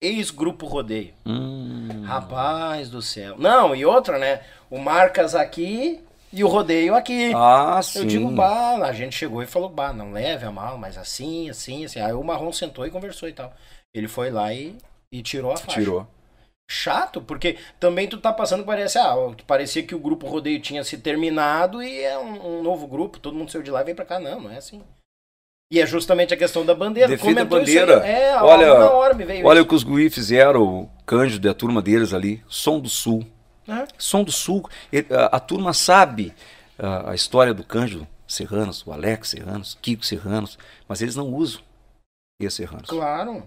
Ex-grupo 0.00 0.66
rodeio. 0.66 1.12
Hum. 1.26 2.02
Rapaz 2.04 2.88
do 2.88 3.02
céu. 3.02 3.36
Não, 3.38 3.74
e 3.74 3.84
outra, 3.84 4.18
né? 4.18 4.40
O 4.70 4.78
Marcas 4.78 5.34
aqui 5.34 6.02
e 6.32 6.42
o 6.42 6.48
rodeio 6.48 6.94
aqui. 6.94 7.32
Ah, 7.34 7.80
sim. 7.82 8.00
Eu 8.00 8.04
digo, 8.06 8.30
bah, 8.30 8.76
a 8.76 8.92
gente 8.92 9.16
chegou 9.16 9.42
e 9.42 9.46
falou, 9.46 9.68
bah, 9.68 9.92
não 9.92 10.12
leve 10.12 10.46
a 10.46 10.50
mal, 10.50 10.78
mas 10.78 10.96
assim, 10.96 11.50
assim, 11.50 11.84
assim. 11.84 12.00
Aí 12.00 12.12
o 12.12 12.24
Marrom 12.24 12.52
sentou 12.52 12.86
e 12.86 12.90
conversou 12.90 13.28
e 13.28 13.32
tal. 13.32 13.52
Ele 13.94 14.08
foi 14.08 14.30
lá 14.30 14.52
e, 14.52 14.76
e 15.12 15.22
tirou 15.22 15.52
a 15.52 15.56
faixa. 15.56 15.80
Tirou. 15.80 16.06
Chato, 16.70 17.20
porque 17.20 17.58
também 17.78 18.08
tu 18.08 18.16
tá 18.16 18.32
passando, 18.32 18.64
parece, 18.64 18.98
ah, 18.98 19.14
parecia 19.46 19.82
que 19.82 19.94
o 19.94 19.98
grupo 19.98 20.26
rodeio 20.26 20.58
tinha 20.58 20.82
se 20.82 20.96
terminado 20.96 21.82
e 21.82 22.00
é 22.02 22.18
um, 22.18 22.60
um 22.60 22.62
novo 22.62 22.86
grupo, 22.86 23.18
todo 23.18 23.36
mundo 23.36 23.50
saiu 23.50 23.62
de 23.62 23.70
lá 23.70 23.82
e 23.82 23.84
vem 23.84 23.94
pra 23.94 24.06
cá. 24.06 24.18
Não, 24.18 24.40
não 24.40 24.50
é 24.50 24.56
assim. 24.56 24.82
E 25.70 25.80
é 25.80 25.86
justamente 25.86 26.34
a 26.34 26.36
questão 26.36 26.64
da 26.64 26.74
bandeira. 26.74 27.08
Defeito 27.08 27.34
da 27.34 27.44
bandeira. 27.44 28.06
É, 28.06 28.36
olha, 28.42 28.74
hora 28.74 29.14
me 29.14 29.24
veio 29.24 29.46
Olha 29.46 29.62
o 29.62 29.66
que 29.66 29.74
os 29.74 29.82
Gui 29.82 30.10
fizeram, 30.10 30.62
o 30.62 30.90
Cândido 31.06 31.48
e 31.48 31.50
a 31.50 31.54
turma 31.54 31.80
deles 31.80 32.12
ali. 32.12 32.42
Som 32.46 32.78
do 32.78 32.90
Sul. 32.90 33.24
É. 33.68 33.86
Som 33.98 34.24
do 34.24 34.32
Sul. 34.32 34.68
A, 35.10 35.36
a 35.36 35.40
turma 35.40 35.72
sabe 35.72 36.34
a, 36.78 37.10
a, 37.10 37.14
história 37.14 37.54
do 37.54 37.64
Cândido 37.64 38.06
Serranos, 38.26 38.84
o 38.86 38.92
Alex 38.92 39.30
Serranos, 39.30 39.78
Kiko 39.80 40.04
Serranos, 40.04 40.58
mas 40.88 41.00
eles 41.00 41.16
não 41.16 41.28
usam 41.32 41.60
esses 42.40 42.54
Serranos. 42.54 42.88
Claro. 42.88 43.46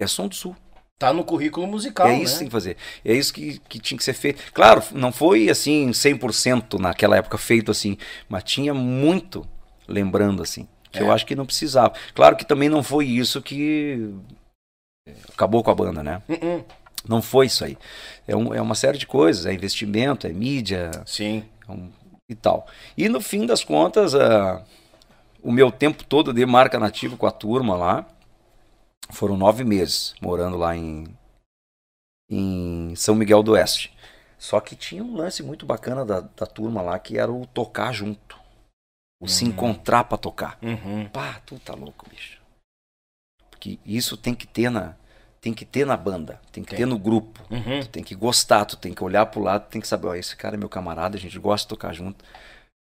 É 0.00 0.06
Som 0.06 0.28
do 0.28 0.34
Sul. 0.34 0.56
Tá 0.98 1.12
no 1.12 1.24
currículo 1.24 1.64
musical, 1.68 2.08
É 2.08 2.14
isso 2.14 2.24
né? 2.24 2.30
que 2.32 2.38
tem 2.38 2.48
que 2.48 2.52
fazer. 2.52 2.76
É 3.04 3.14
isso 3.14 3.32
que, 3.32 3.60
que 3.68 3.78
tinha 3.78 3.96
que 3.96 4.02
ser 4.02 4.14
feito. 4.14 4.52
Claro, 4.52 4.82
não 4.92 5.12
foi 5.12 5.48
assim 5.48 5.90
100% 5.90 6.80
naquela 6.80 7.16
época 7.16 7.38
feito 7.38 7.70
assim, 7.70 7.96
mas 8.28 8.42
tinha 8.42 8.74
muito 8.74 9.46
lembrando 9.86 10.42
assim. 10.42 10.66
Que 10.90 10.98
é. 10.98 11.02
eu 11.02 11.12
acho 11.12 11.24
que 11.24 11.36
não 11.36 11.46
precisava. 11.46 11.94
Claro 12.14 12.36
que 12.36 12.44
também 12.44 12.68
não 12.68 12.82
foi 12.82 13.06
isso 13.06 13.40
que 13.40 14.12
acabou 15.32 15.62
com 15.62 15.70
a 15.70 15.74
banda, 15.74 16.02
né? 16.02 16.20
Uh 16.28 16.34
-uh. 16.34 16.64
Não 17.06 17.22
foi 17.22 17.46
isso 17.46 17.64
aí. 17.64 17.76
É, 18.26 18.34
um, 18.34 18.54
é, 18.54 18.60
uma 18.60 18.74
série 18.74 18.98
de 18.98 19.06
coisas, 19.06 19.46
é 19.46 19.52
investimento, 19.52 20.26
é 20.26 20.32
mídia. 20.32 20.90
Sim. 21.06 21.44
É 21.68 21.72
um, 21.72 21.90
e 22.28 22.34
tal. 22.34 22.66
E 22.96 23.08
no 23.08 23.20
fim 23.20 23.46
das 23.46 23.64
contas, 23.64 24.14
uh, 24.14 24.62
o 25.42 25.50
meu 25.50 25.72
tempo 25.72 26.04
todo 26.04 26.32
de 26.32 26.44
marca 26.44 26.78
nativa 26.78 27.16
com 27.16 27.26
a 27.26 27.30
turma 27.30 27.74
lá 27.74 28.06
foram 29.10 29.36
nove 29.36 29.64
meses 29.64 30.14
morando 30.20 30.56
lá 30.56 30.76
em, 30.76 31.06
em 32.30 32.94
São 32.94 33.14
Miguel 33.14 33.42
do 33.42 33.52
Oeste. 33.52 33.96
Só 34.38 34.60
que 34.60 34.76
tinha 34.76 35.02
um 35.02 35.16
lance 35.16 35.42
muito 35.42 35.66
bacana 35.66 36.04
da, 36.04 36.20
da 36.20 36.46
turma 36.46 36.82
lá 36.82 36.98
que 36.98 37.18
era 37.18 37.32
o 37.32 37.46
tocar 37.46 37.92
junto. 37.92 38.36
O 39.20 39.24
uhum. 39.24 39.28
se 39.28 39.44
encontrar 39.44 40.04
para 40.04 40.18
tocar. 40.18 40.58
Uhum. 40.62 41.08
Pá, 41.08 41.40
tu 41.44 41.58
tá 41.58 41.74
louco, 41.74 42.08
bicho. 42.08 42.40
Porque 43.50 43.80
isso 43.84 44.16
tem 44.16 44.34
que 44.34 44.46
ter 44.46 44.70
na, 44.70 44.94
tem 45.40 45.54
que 45.54 45.64
ter 45.64 45.86
na 45.86 45.96
banda, 45.96 46.40
tem 46.52 46.62
que 46.62 46.70
tem. 46.70 46.78
ter 46.78 46.86
no 46.86 46.98
grupo. 46.98 47.40
Uhum. 47.50 47.80
Tu 47.80 47.88
tem 47.88 48.02
que 48.02 48.14
gostar, 48.14 48.64
tu 48.64 48.76
tem 48.76 48.92
que 48.92 49.02
olhar 49.02 49.26
pro 49.26 49.40
lado, 49.40 49.68
tem 49.68 49.80
que 49.80 49.88
saber, 49.88 50.08
ó, 50.08 50.14
esse 50.14 50.36
cara 50.36 50.56
é 50.56 50.58
meu 50.58 50.68
camarada, 50.68 51.16
a 51.16 51.20
gente 51.20 51.38
gosta 51.38 51.64
de 51.64 51.68
tocar 51.68 51.92
junto, 51.92 52.24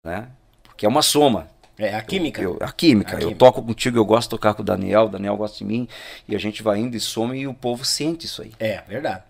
né? 0.06 0.30
Porque 0.64 0.86
é 0.86 0.90
uma 0.90 1.02
soma. 1.02 1.48
É 1.78 1.94
a 1.94 2.02
química. 2.02 2.42
Eu, 2.42 2.58
eu, 2.60 2.66
a, 2.66 2.72
química. 2.72 3.18
a 3.18 3.22
eu 3.22 3.36
toco 3.36 3.62
contigo, 3.62 3.98
eu 3.98 4.06
gosto 4.06 4.28
de 4.28 4.30
tocar 4.30 4.54
com 4.54 4.62
o 4.62 4.66
Daniel, 4.66 5.06
o 5.06 5.10
Daniel 5.10 5.36
gosta 5.36 5.58
de 5.58 5.66
mim, 5.66 5.88
e 6.28 6.36
a 6.36 6.40
gente 6.40 6.64
vai 6.64 6.80
indo 6.80 6.96
e 6.96 7.00
soma 7.00 7.36
e 7.36 7.48
o 7.48 7.54
povo 7.54 7.84
sente 7.84 8.26
isso 8.26 8.42
aí. 8.42 8.54
É, 8.60 8.82
verdade. 8.88 9.24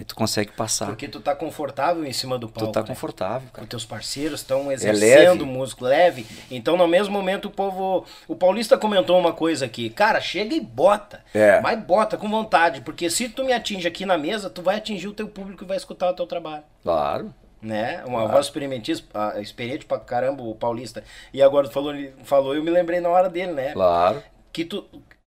E 0.00 0.04
tu 0.04 0.14
consegue 0.14 0.50
passar. 0.52 0.86
Porque 0.86 1.06
tu 1.06 1.20
tá 1.20 1.34
confortável 1.34 2.06
em 2.06 2.12
cima 2.12 2.38
do 2.38 2.48
palco. 2.48 2.70
Tu 2.70 2.72
tá 2.72 2.80
né? 2.80 2.86
confortável, 2.86 3.50
cara. 3.52 3.64
Os 3.64 3.68
teus 3.68 3.84
parceiros 3.84 4.40
estão 4.40 4.70
é 4.70 4.74
exercendo 4.74 5.44
é 5.44 5.46
músico 5.46 5.84
leve. 5.84 6.26
Então, 6.50 6.74
no 6.74 6.88
mesmo 6.88 7.12
momento, 7.12 7.48
o 7.48 7.50
povo. 7.50 8.06
O 8.26 8.34
Paulista 8.34 8.78
comentou 8.78 9.18
uma 9.18 9.34
coisa 9.34 9.66
aqui. 9.66 9.90
Cara, 9.90 10.18
chega 10.18 10.54
e 10.54 10.60
bota. 10.60 11.22
É. 11.34 11.60
Mas 11.60 11.78
bota 11.82 12.16
com 12.16 12.30
vontade. 12.30 12.80
Porque 12.80 13.10
se 13.10 13.28
tu 13.28 13.44
me 13.44 13.52
atinge 13.52 13.86
aqui 13.86 14.06
na 14.06 14.16
mesa, 14.16 14.48
tu 14.48 14.62
vai 14.62 14.76
atingir 14.76 15.06
o 15.06 15.12
teu 15.12 15.28
público 15.28 15.64
e 15.64 15.66
vai 15.66 15.76
escutar 15.76 16.08
o 16.08 16.14
teu 16.14 16.26
trabalho. 16.26 16.64
Claro. 16.82 17.34
Né? 17.60 18.02
Uma 18.06 18.20
claro. 18.20 18.32
voz 18.32 18.46
experimentista, 18.46 19.38
experiente 19.38 19.84
pra 19.84 20.00
caramba, 20.00 20.42
o 20.42 20.54
Paulista. 20.54 21.04
E 21.30 21.42
agora 21.42 21.68
tu 21.68 21.74
falou, 21.74 21.94
falou, 22.24 22.54
eu 22.54 22.64
me 22.64 22.70
lembrei 22.70 23.00
na 23.00 23.10
hora 23.10 23.28
dele, 23.28 23.52
né? 23.52 23.72
Claro. 23.74 24.22
Que 24.50 24.64
tu. 24.64 24.82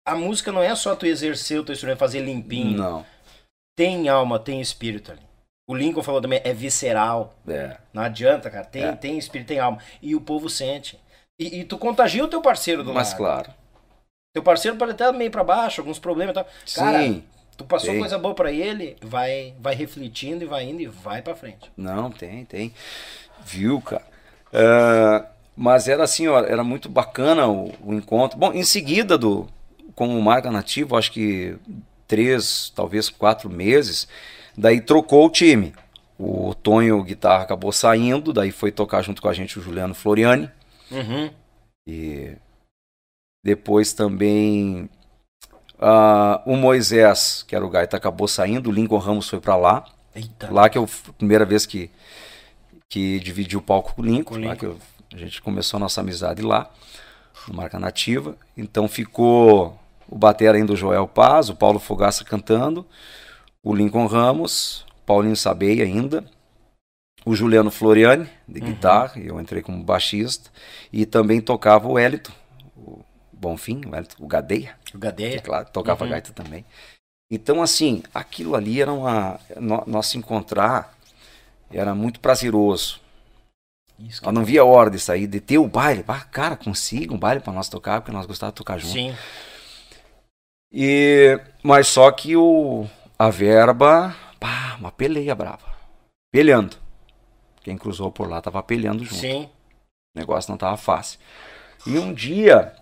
A 0.05 0.13
música 0.13 0.51
não 0.51 0.61
é 0.61 0.75
só 0.75 0.95
tu 0.95 1.07
exercer 1.07 1.59
o 1.59 1.63
teu 1.63 1.73
instrumento, 1.73 1.97
fazer 1.97 2.19
limpinho. 2.19 2.77
Não 2.77 3.05
tem 3.75 4.09
alma, 4.09 4.39
tem 4.39 4.61
espírito 4.61 5.11
ali. 5.11 5.21
O 5.67 5.75
Lincoln 5.75 6.03
falou 6.03 6.21
também, 6.21 6.41
é 6.43 6.53
visceral. 6.53 7.33
É. 7.47 7.77
Não 7.93 8.03
adianta, 8.03 8.49
cara. 8.49 8.65
Tem, 8.65 8.83
é. 8.83 8.91
tem 8.91 9.17
espírito, 9.17 9.47
tem 9.47 9.59
alma. 9.59 9.77
E 10.01 10.15
o 10.15 10.21
povo 10.21 10.49
sente. 10.49 10.99
E, 11.39 11.59
e 11.59 11.63
tu 11.63 11.77
contagia 11.77 12.23
o 12.23 12.27
teu 12.27 12.41
parceiro 12.41 12.83
do 12.83 12.93
Mas 12.93 13.09
lado. 13.09 13.17
claro. 13.17 13.53
Teu 14.33 14.43
parceiro 14.43 14.77
pode 14.77 14.91
estar 14.91 15.11
meio 15.11 15.31
para 15.31 15.43
baixo, 15.43 15.81
alguns 15.81 15.99
problemas 15.99 16.31
e 16.31 16.35
tal. 16.35 16.47
Cara, 16.75 17.03
Sim. 17.03 17.23
Tu 17.57 17.65
passou 17.65 17.91
tem. 17.91 17.99
coisa 17.99 18.17
boa 18.17 18.33
para 18.33 18.51
ele, 18.51 18.95
vai, 19.01 19.53
vai 19.59 19.75
refletindo 19.75 20.43
e 20.43 20.47
vai 20.47 20.63
indo 20.63 20.81
e 20.81 20.87
vai 20.87 21.21
para 21.21 21.35
frente. 21.35 21.71
Não, 21.77 22.09
tem, 22.09 22.45
tem. 22.45 22.73
Viu, 23.45 23.81
cara? 23.81 24.03
Uh, 24.51 25.27
mas 25.55 25.87
era 25.87 26.03
assim, 26.03 26.27
ó, 26.27 26.39
era 26.39 26.63
muito 26.63 26.89
bacana 26.89 27.47
o, 27.47 27.71
o, 27.83 27.93
encontro. 27.93 28.37
Bom, 28.37 28.51
em 28.53 28.63
seguida 28.63 29.17
do 29.17 29.47
como 29.95 30.19
marca 30.21 30.49
nativo, 30.49 30.97
acho 30.97 31.11
que 31.11 31.57
três, 32.11 32.69
talvez 32.75 33.09
quatro 33.09 33.49
meses. 33.49 34.05
Daí 34.57 34.81
trocou 34.81 35.25
o 35.25 35.29
time. 35.29 35.73
O 36.19 36.53
Tonho 36.53 37.01
Guitarra 37.03 37.43
acabou 37.43 37.71
saindo, 37.71 38.33
daí 38.33 38.51
foi 38.51 38.69
tocar 38.69 39.01
junto 39.01 39.21
com 39.21 39.29
a 39.29 39.33
gente 39.33 39.57
o 39.57 39.61
Juliano 39.61 39.95
Floriani. 39.95 40.51
Uhum. 40.91 41.31
E 41.87 42.35
depois 43.41 43.93
também 43.93 44.89
uh, 45.79 46.41
o 46.45 46.57
Moisés, 46.57 47.45
que 47.47 47.55
era 47.55 47.65
o 47.65 47.69
gaita, 47.69 47.95
acabou 47.95 48.27
saindo. 48.27 48.69
O 48.69 48.73
Lincoln 48.73 48.97
Ramos 48.97 49.29
foi 49.29 49.39
para 49.39 49.55
lá. 49.55 49.85
Eita. 50.13 50.51
Lá 50.51 50.69
que 50.69 50.77
eu, 50.77 50.83
a 50.83 51.13
primeira 51.13 51.45
vez 51.45 51.65
que, 51.65 51.89
que 52.89 53.21
dividi 53.21 53.55
o 53.55 53.61
palco 53.61 53.95
com 53.95 54.01
o 54.01 54.05
Lincoln. 54.05 54.35
Com 54.35 54.41
Lincoln. 54.41 54.49
Lá 54.49 54.55
que 54.57 54.65
eu, 54.65 54.77
a 55.13 55.17
gente 55.17 55.41
começou 55.41 55.77
a 55.77 55.79
nossa 55.79 56.01
amizade 56.01 56.41
lá, 56.41 56.69
no 57.47 57.55
Marca 57.55 57.79
Nativa. 57.79 58.35
Então 58.57 58.89
ficou 58.89 59.80
o 60.11 60.17
batera 60.17 60.57
ainda 60.57 60.73
o 60.73 60.75
Joel 60.75 61.07
Paz, 61.07 61.49
o 61.49 61.55
Paulo 61.55 61.79
Fogaça 61.79 62.25
cantando, 62.25 62.85
o 63.63 63.73
Lincoln 63.73 64.05
Ramos, 64.05 64.85
Paulinho 65.05 65.37
Sabei 65.37 65.81
ainda, 65.81 66.25
o 67.25 67.33
Juliano 67.33 67.71
Floriani, 67.71 68.29
de 68.47 68.59
uhum. 68.59 68.65
guitarra, 68.65 69.13
eu 69.19 69.39
entrei 69.39 69.61
como 69.61 69.81
baixista, 69.83 70.51
e 70.91 71.05
também 71.05 71.39
tocava 71.39 71.87
o 71.87 71.97
Hélito, 71.97 72.33
o 72.75 72.99
Bonfim, 73.31 73.81
o 73.87 73.95
Hélito, 73.95 74.17
o 74.19 74.27
Gadeia. 74.27 74.75
O 74.93 74.97
Gadeia. 74.97 75.37
Que, 75.37 75.43
claro, 75.43 75.69
tocava 75.71 76.03
uhum. 76.03 76.09
gaita 76.11 76.33
também. 76.33 76.65
Então, 77.29 77.61
assim, 77.61 78.03
aquilo 78.13 78.55
ali 78.55 78.81
era 78.81 78.91
uma. 78.91 79.39
No, 79.55 79.83
nós 79.87 80.07
se 80.07 80.17
encontrar 80.17 80.93
era 81.71 81.95
muito 81.95 82.19
prazeroso. 82.19 82.99
Isso, 83.97 84.21
eu 84.25 84.31
não 84.33 84.43
via 84.43 84.65
hora 84.65 84.89
de 84.89 84.99
sair, 84.99 85.27
de 85.27 85.39
ter 85.39 85.57
o 85.57 85.67
baile. 85.67 86.03
Ah, 86.07 86.19
cara, 86.19 86.57
consiga 86.57 87.13
um 87.13 87.17
baile 87.17 87.39
para 87.39 87.53
nós 87.53 87.69
tocar, 87.69 88.01
porque 88.01 88.11
nós 88.11 88.25
gostávamos 88.25 88.55
de 88.55 88.57
tocar 88.57 88.77
junto. 88.79 88.93
Sim. 88.93 89.15
E, 90.71 91.39
mas 91.61 91.87
só 91.87 92.09
que 92.11 92.35
o, 92.37 92.87
a 93.19 93.29
verba, 93.29 94.15
pá, 94.39 94.77
uma 94.79 94.91
peleia 94.91 95.35
brava. 95.35 95.65
Peleando. 96.31 96.77
Quem 97.61 97.77
cruzou 97.77 98.11
por 98.11 98.29
lá 98.29 98.41
tava 98.41 98.63
peleando 98.63 99.03
junto. 99.03 99.19
Sim. 99.19 99.49
O 100.15 100.19
negócio 100.19 100.49
não 100.49 100.57
tava 100.57 100.77
fácil. 100.77 101.19
E 101.85 101.97
um 101.99 102.13
dia, 102.13 102.73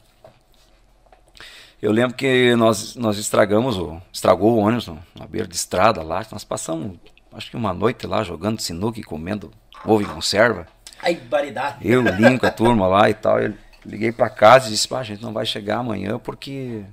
eu 1.82 1.92
lembro 1.92 2.16
que 2.16 2.56
nós, 2.56 2.96
nós 2.96 3.18
estragamos, 3.18 3.78
o, 3.78 4.00
estragou 4.14 4.54
o 4.54 4.60
ônibus 4.60 4.88
na 5.16 5.26
beira 5.26 5.48
de 5.48 5.56
estrada 5.56 6.04
lá. 6.04 6.26
Nós 6.32 6.44
passamos, 6.44 6.98
acho 7.34 7.50
que 7.50 7.58
uma 7.58 7.74
noite 7.74 8.06
lá 8.06 8.24
jogando 8.24 8.62
sinuca 8.62 9.00
e 9.00 9.04
comendo 9.04 9.52
ovo 9.84 10.02
em 10.02 10.06
conserva. 10.06 10.68
Ai, 11.02 11.16
baridade. 11.16 11.78
Eu, 11.82 12.02
Lincoln, 12.04 12.46
a 12.46 12.52
turma 12.52 12.88
lá 12.88 13.10
e 13.10 13.14
tal. 13.14 13.40
Eu 13.40 13.54
liguei 13.86 14.12
para 14.12 14.30
casa 14.30 14.68
e 14.68 14.72
disse: 14.72 14.88
pá, 14.88 15.00
a 15.00 15.04
gente 15.04 15.22
não 15.22 15.34
vai 15.34 15.46
chegar 15.46 15.78
amanhã 15.78 16.20
porque 16.20 16.84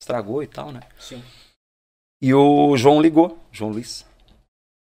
estragou 0.00 0.42
e 0.42 0.46
tal, 0.46 0.72
né? 0.72 0.80
Sim. 0.98 1.22
E 2.22 2.34
o 2.34 2.76
João 2.76 3.00
ligou, 3.00 3.38
João 3.52 3.70
Luiz. 3.70 4.06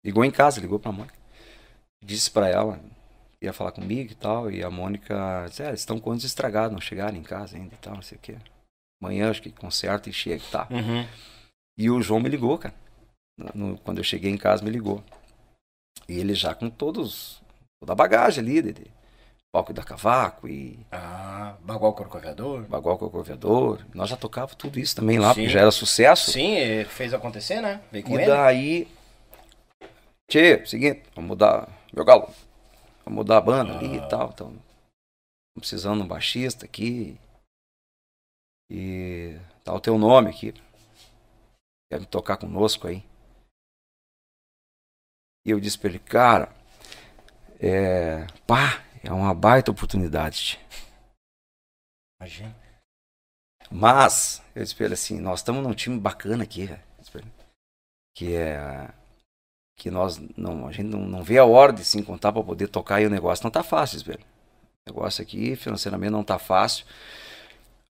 Ligou 0.04 0.24
em 0.24 0.30
casa, 0.30 0.60
ligou 0.60 0.78
pra 0.78 0.92
Mônica. 0.92 1.16
Disse 2.04 2.30
pra 2.30 2.48
ela, 2.48 2.80
ia 3.40 3.52
falar 3.52 3.72
comigo 3.72 4.12
e 4.12 4.14
tal. 4.14 4.50
E 4.50 4.62
a 4.62 4.70
Mônica 4.70 5.46
disse, 5.48 5.62
é, 5.62 5.68
eles 5.68 5.80
estão 5.80 5.98
com 5.98 6.14
estragados, 6.14 6.72
não 6.72 6.80
chegaram 6.80 7.16
em 7.16 7.22
casa 7.22 7.56
ainda 7.56 7.74
e 7.74 7.78
tal, 7.78 7.94
não 7.94 8.02
sei 8.02 8.16
o 8.16 8.20
quê. 8.20 8.36
Amanhã 9.02 9.30
acho 9.30 9.42
que 9.42 9.50
conserta 9.50 10.08
e 10.08 10.12
chega, 10.12 10.42
tá. 10.50 10.68
Uhum. 10.70 11.06
E 11.78 11.90
o 11.90 12.00
João 12.00 12.20
me 12.20 12.28
ligou, 12.28 12.56
cara. 12.56 12.74
No, 13.54 13.76
quando 13.78 13.98
eu 13.98 14.04
cheguei 14.04 14.30
em 14.30 14.38
casa, 14.38 14.64
me 14.64 14.70
ligou. 14.70 15.04
E 16.08 16.18
ele 16.18 16.34
já 16.34 16.54
com 16.54 16.70
todos, 16.70 17.42
toda 17.80 17.92
a 17.92 17.96
bagagem 17.96 18.42
ali, 18.42 18.62
de, 18.62 18.72
de 18.72 18.90
Palco 19.56 19.72
da 19.72 19.82
Cavaco 19.82 20.46
e. 20.46 20.78
Ah, 20.92 21.56
Bagual 21.60 21.94
Corcoviador. 21.94 22.64
Bagual 22.64 22.98
Corcoviador. 22.98 23.86
Nós 23.94 24.10
já 24.10 24.16
tocava 24.16 24.54
tudo 24.54 24.78
isso 24.78 24.94
também 24.94 25.18
lá, 25.18 25.28
Sim. 25.28 25.34
porque 25.40 25.48
já 25.48 25.60
era 25.60 25.70
sucesso. 25.70 26.30
Sim, 26.30 26.84
fez 26.84 27.14
acontecer, 27.14 27.62
né? 27.62 27.80
Veio 27.90 28.04
com 28.04 28.10
e 28.10 28.16
ele. 28.16 28.26
daí. 28.26 28.88
Tchê, 30.28 30.62
seguinte, 30.66 31.04
vamos 31.14 31.28
mudar. 31.28 31.70
Meu 31.90 32.04
galo. 32.04 32.28
Vamos 33.02 33.16
mudar 33.16 33.38
a 33.38 33.40
banda 33.40 33.72
ah. 33.72 33.78
ali 33.78 33.96
e 33.96 34.08
tal. 34.10 34.28
Então, 34.34 34.52
precisando 35.58 36.00
de 36.00 36.04
um 36.04 36.08
baixista 36.08 36.66
aqui. 36.66 37.18
E 38.70 39.38
tá 39.64 39.72
o 39.72 39.80
teu 39.80 39.96
nome 39.96 40.28
aqui. 40.28 40.52
Quer 41.90 42.00
me 42.00 42.06
tocar 42.06 42.36
conosco 42.36 42.88
aí? 42.88 43.02
E 45.46 45.50
eu 45.50 45.58
disse 45.58 45.78
pra 45.78 45.88
ele, 45.88 45.98
cara, 45.98 46.54
é. 47.58 48.26
Pá, 48.46 48.84
é 49.06 49.12
uma 49.12 49.32
baita 49.32 49.70
oportunidade. 49.70 50.58
Imagina. 52.20 52.54
Mas, 53.70 54.42
eu 54.54 54.64
ele 54.80 54.94
assim, 54.94 55.20
nós 55.20 55.40
estamos 55.40 55.62
num 55.62 55.74
time 55.74 55.98
bacana 55.98 56.44
aqui, 56.44 56.68
que 58.14 58.34
é 58.34 58.88
que 59.78 59.90
nós 59.90 60.18
não 60.36 60.66
a 60.66 60.72
gente 60.72 60.86
não, 60.86 61.00
não 61.00 61.22
vê 61.22 61.36
a 61.36 61.44
hora 61.44 61.72
de 61.72 61.84
se 61.84 61.98
encontrar 61.98 62.32
para 62.32 62.42
poder 62.42 62.68
tocar 62.68 63.00
e 63.00 63.06
o 63.06 63.10
negócio 63.10 63.44
não 63.44 63.50
tá 63.50 63.62
fácil, 63.62 64.02
velho. 64.02 64.24
O 64.86 64.90
negócio 64.90 65.22
aqui 65.22 65.54
financeiramente 65.54 66.12
não 66.12 66.24
tá 66.24 66.38
fácil. 66.38 66.86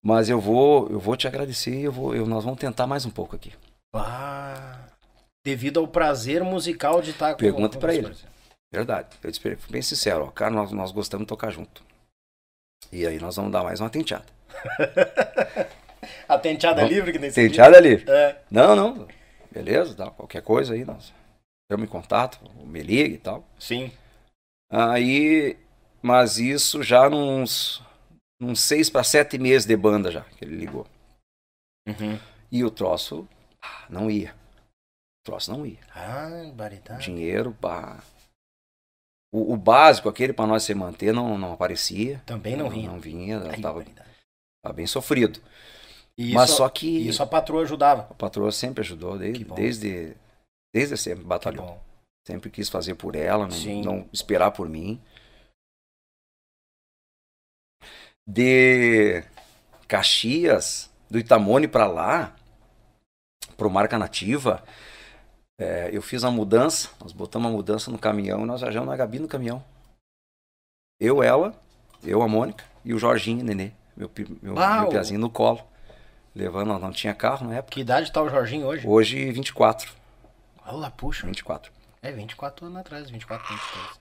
Mas 0.03 0.29
eu 0.29 0.39
vou 0.39 0.89
eu 0.89 0.99
vou 0.99 1.15
te 1.15 1.27
agradecer, 1.27 1.79
eu 1.79 1.91
vou 1.91 2.13
eu, 2.13 2.25
nós 2.25 2.43
vamos 2.43 2.59
tentar 2.59 2.85
mais 2.85 3.05
um 3.05 3.09
pouco 3.09 3.35
aqui. 3.35 3.53
Ah, 3.95 4.87
devido 5.45 5.79
ao 5.79 5.87
prazer 5.87 6.43
musical 6.43 7.01
de 7.01 7.11
estar 7.11 7.33
com 7.33 7.39
Pergunta 7.39 7.79
para 7.79 7.95
ele. 7.95 8.13
Verdade. 8.71 9.17
Eu 9.23 9.31
disse 9.31 9.57
bem 9.69 9.81
sincero, 9.81 10.25
ó, 10.25 10.31
cara, 10.31 10.51
nós, 10.51 10.71
nós 10.71 10.91
gostamos 10.91 11.25
de 11.25 11.29
tocar 11.29 11.51
junto. 11.51 11.83
E 12.91 13.05
aí 13.05 13.19
nós 13.19 13.35
vamos 13.35 13.51
dar 13.51 13.63
mais 13.63 13.79
uma 13.79 13.89
tenteada. 13.89 14.25
a 16.27 16.37
tenteada 16.37 16.81
vamos, 16.81 16.95
livre 16.95 17.11
que 17.11 17.19
nem 17.19 17.31
Tenteada 17.31 17.79
livre. 17.79 18.09
É. 18.09 18.41
Não, 18.49 18.75
não. 18.75 19.07
Beleza, 19.51 19.95
tá, 19.95 20.11
qualquer 20.11 20.41
coisa 20.41 20.73
aí, 20.73 20.85
nós 20.85 21.13
estamos 21.63 21.85
em 21.85 21.91
contato, 21.91 22.39
me 22.63 22.81
liga 22.81 23.15
e 23.15 23.17
tal. 23.17 23.47
Sim. 23.59 23.91
Aí, 24.69 25.57
mas 26.01 26.37
isso 26.37 26.83
já 26.83 27.09
nos, 27.09 27.81
uns 28.39 28.59
seis 28.59 28.89
para 28.89 29.03
sete 29.03 29.37
meses 29.37 29.65
de 29.65 29.75
banda 29.75 30.11
já, 30.11 30.21
que 30.21 30.45
ele 30.45 30.55
ligou. 30.55 30.85
Uhum. 31.87 32.19
E 32.51 32.63
o 32.63 32.71
troço 32.71 33.27
não 33.89 34.09
ia. 34.11 34.31
O 34.31 35.25
troço 35.25 35.51
não 35.51 35.65
ia. 35.65 35.79
Ah, 35.93 36.51
baridade. 36.53 37.05
Dinheiro, 37.05 37.53
pá. 37.59 38.01
O, 39.37 39.53
o, 39.53 39.57
básico, 39.57 40.09
aquele 40.09 40.33
para 40.33 40.47
nós 40.47 40.63
se 40.63 40.73
manter, 40.73 41.13
não, 41.13 41.37
não 41.37 41.53
aparecia. 41.53 42.21
Também 42.25 42.55
não, 42.55 42.65
não 42.65 42.71
vinha. 42.71 42.89
Não 42.89 42.99
vinha, 42.99 43.39
Ai, 43.47 43.61
tava, 43.61 43.85
tava 44.63 44.73
bem 44.75 44.87
sofrido. 44.87 45.39
E 46.17 46.33
Mas 46.33 46.49
isso, 46.49 46.57
só 46.57 46.69
que. 46.69 47.07
Isso 47.07 47.21
a 47.21 47.27
patroa 47.27 47.61
ajudava. 47.61 48.07
A 48.09 48.13
patroa 48.15 48.51
sempre 48.51 48.81
ajudou, 48.81 49.15
desde, 49.15 49.43
desde, 49.45 50.17
desde 50.73 50.97
sempre 50.97 51.23
batalhou. 51.23 51.79
Sempre 52.27 52.49
quis 52.49 52.67
fazer 52.67 52.95
por 52.95 53.15
ela, 53.15 53.47
não, 53.47 53.83
não 53.83 54.09
esperar 54.11 54.51
por 54.51 54.67
mim. 54.67 54.99
De 58.27 59.23
Caxias, 59.87 60.91
do 61.09 61.19
Itamone 61.19 61.67
para 61.67 61.87
lá, 61.87 62.35
pro 63.55 63.69
Marca 63.69 63.99
Nativa, 63.99 64.63
é, 65.59 65.89
eu 65.91 66.01
fiz 66.01 66.23
uma 66.23 66.31
mudança, 66.31 66.89
nós 67.01 67.11
botamos 67.11 67.47
uma 67.47 67.55
mudança 67.55 67.89
no 67.89 67.97
caminhão 67.97 68.43
e 68.43 68.45
nós 68.45 68.61
viajamos 68.61 68.87
na 68.87 68.95
Gabi 68.95 69.19
no 69.19 69.27
caminhão. 69.27 69.63
Eu, 70.99 71.23
ela, 71.23 71.59
eu, 72.03 72.21
a 72.21 72.27
Mônica 72.27 72.63
e 72.85 72.93
o 72.93 72.99
Jorginho, 72.99 73.43
nenê, 73.43 73.71
meu, 73.95 74.09
meu, 74.41 74.53
meu 74.53 74.89
piazinho 74.89 75.19
no 75.19 75.29
colo. 75.29 75.61
Levando, 76.35 76.67
não, 76.67 76.79
não 76.79 76.91
tinha 76.91 77.15
carro 77.15 77.47
na 77.47 77.55
época. 77.55 77.73
Que 77.73 77.81
idade 77.81 78.11
tá 78.11 78.21
o 78.21 78.29
Jorginho 78.29 78.67
hoje? 78.67 78.87
Hoje, 78.87 79.31
24. 79.31 79.91
Olha, 80.67 80.91
puxa. 80.91 81.25
24. 81.25 81.71
É, 82.03 82.11
24 82.11 82.67
anos 82.67 82.77
atrás, 82.77 83.09
24, 83.09 83.47
23. 83.47 83.99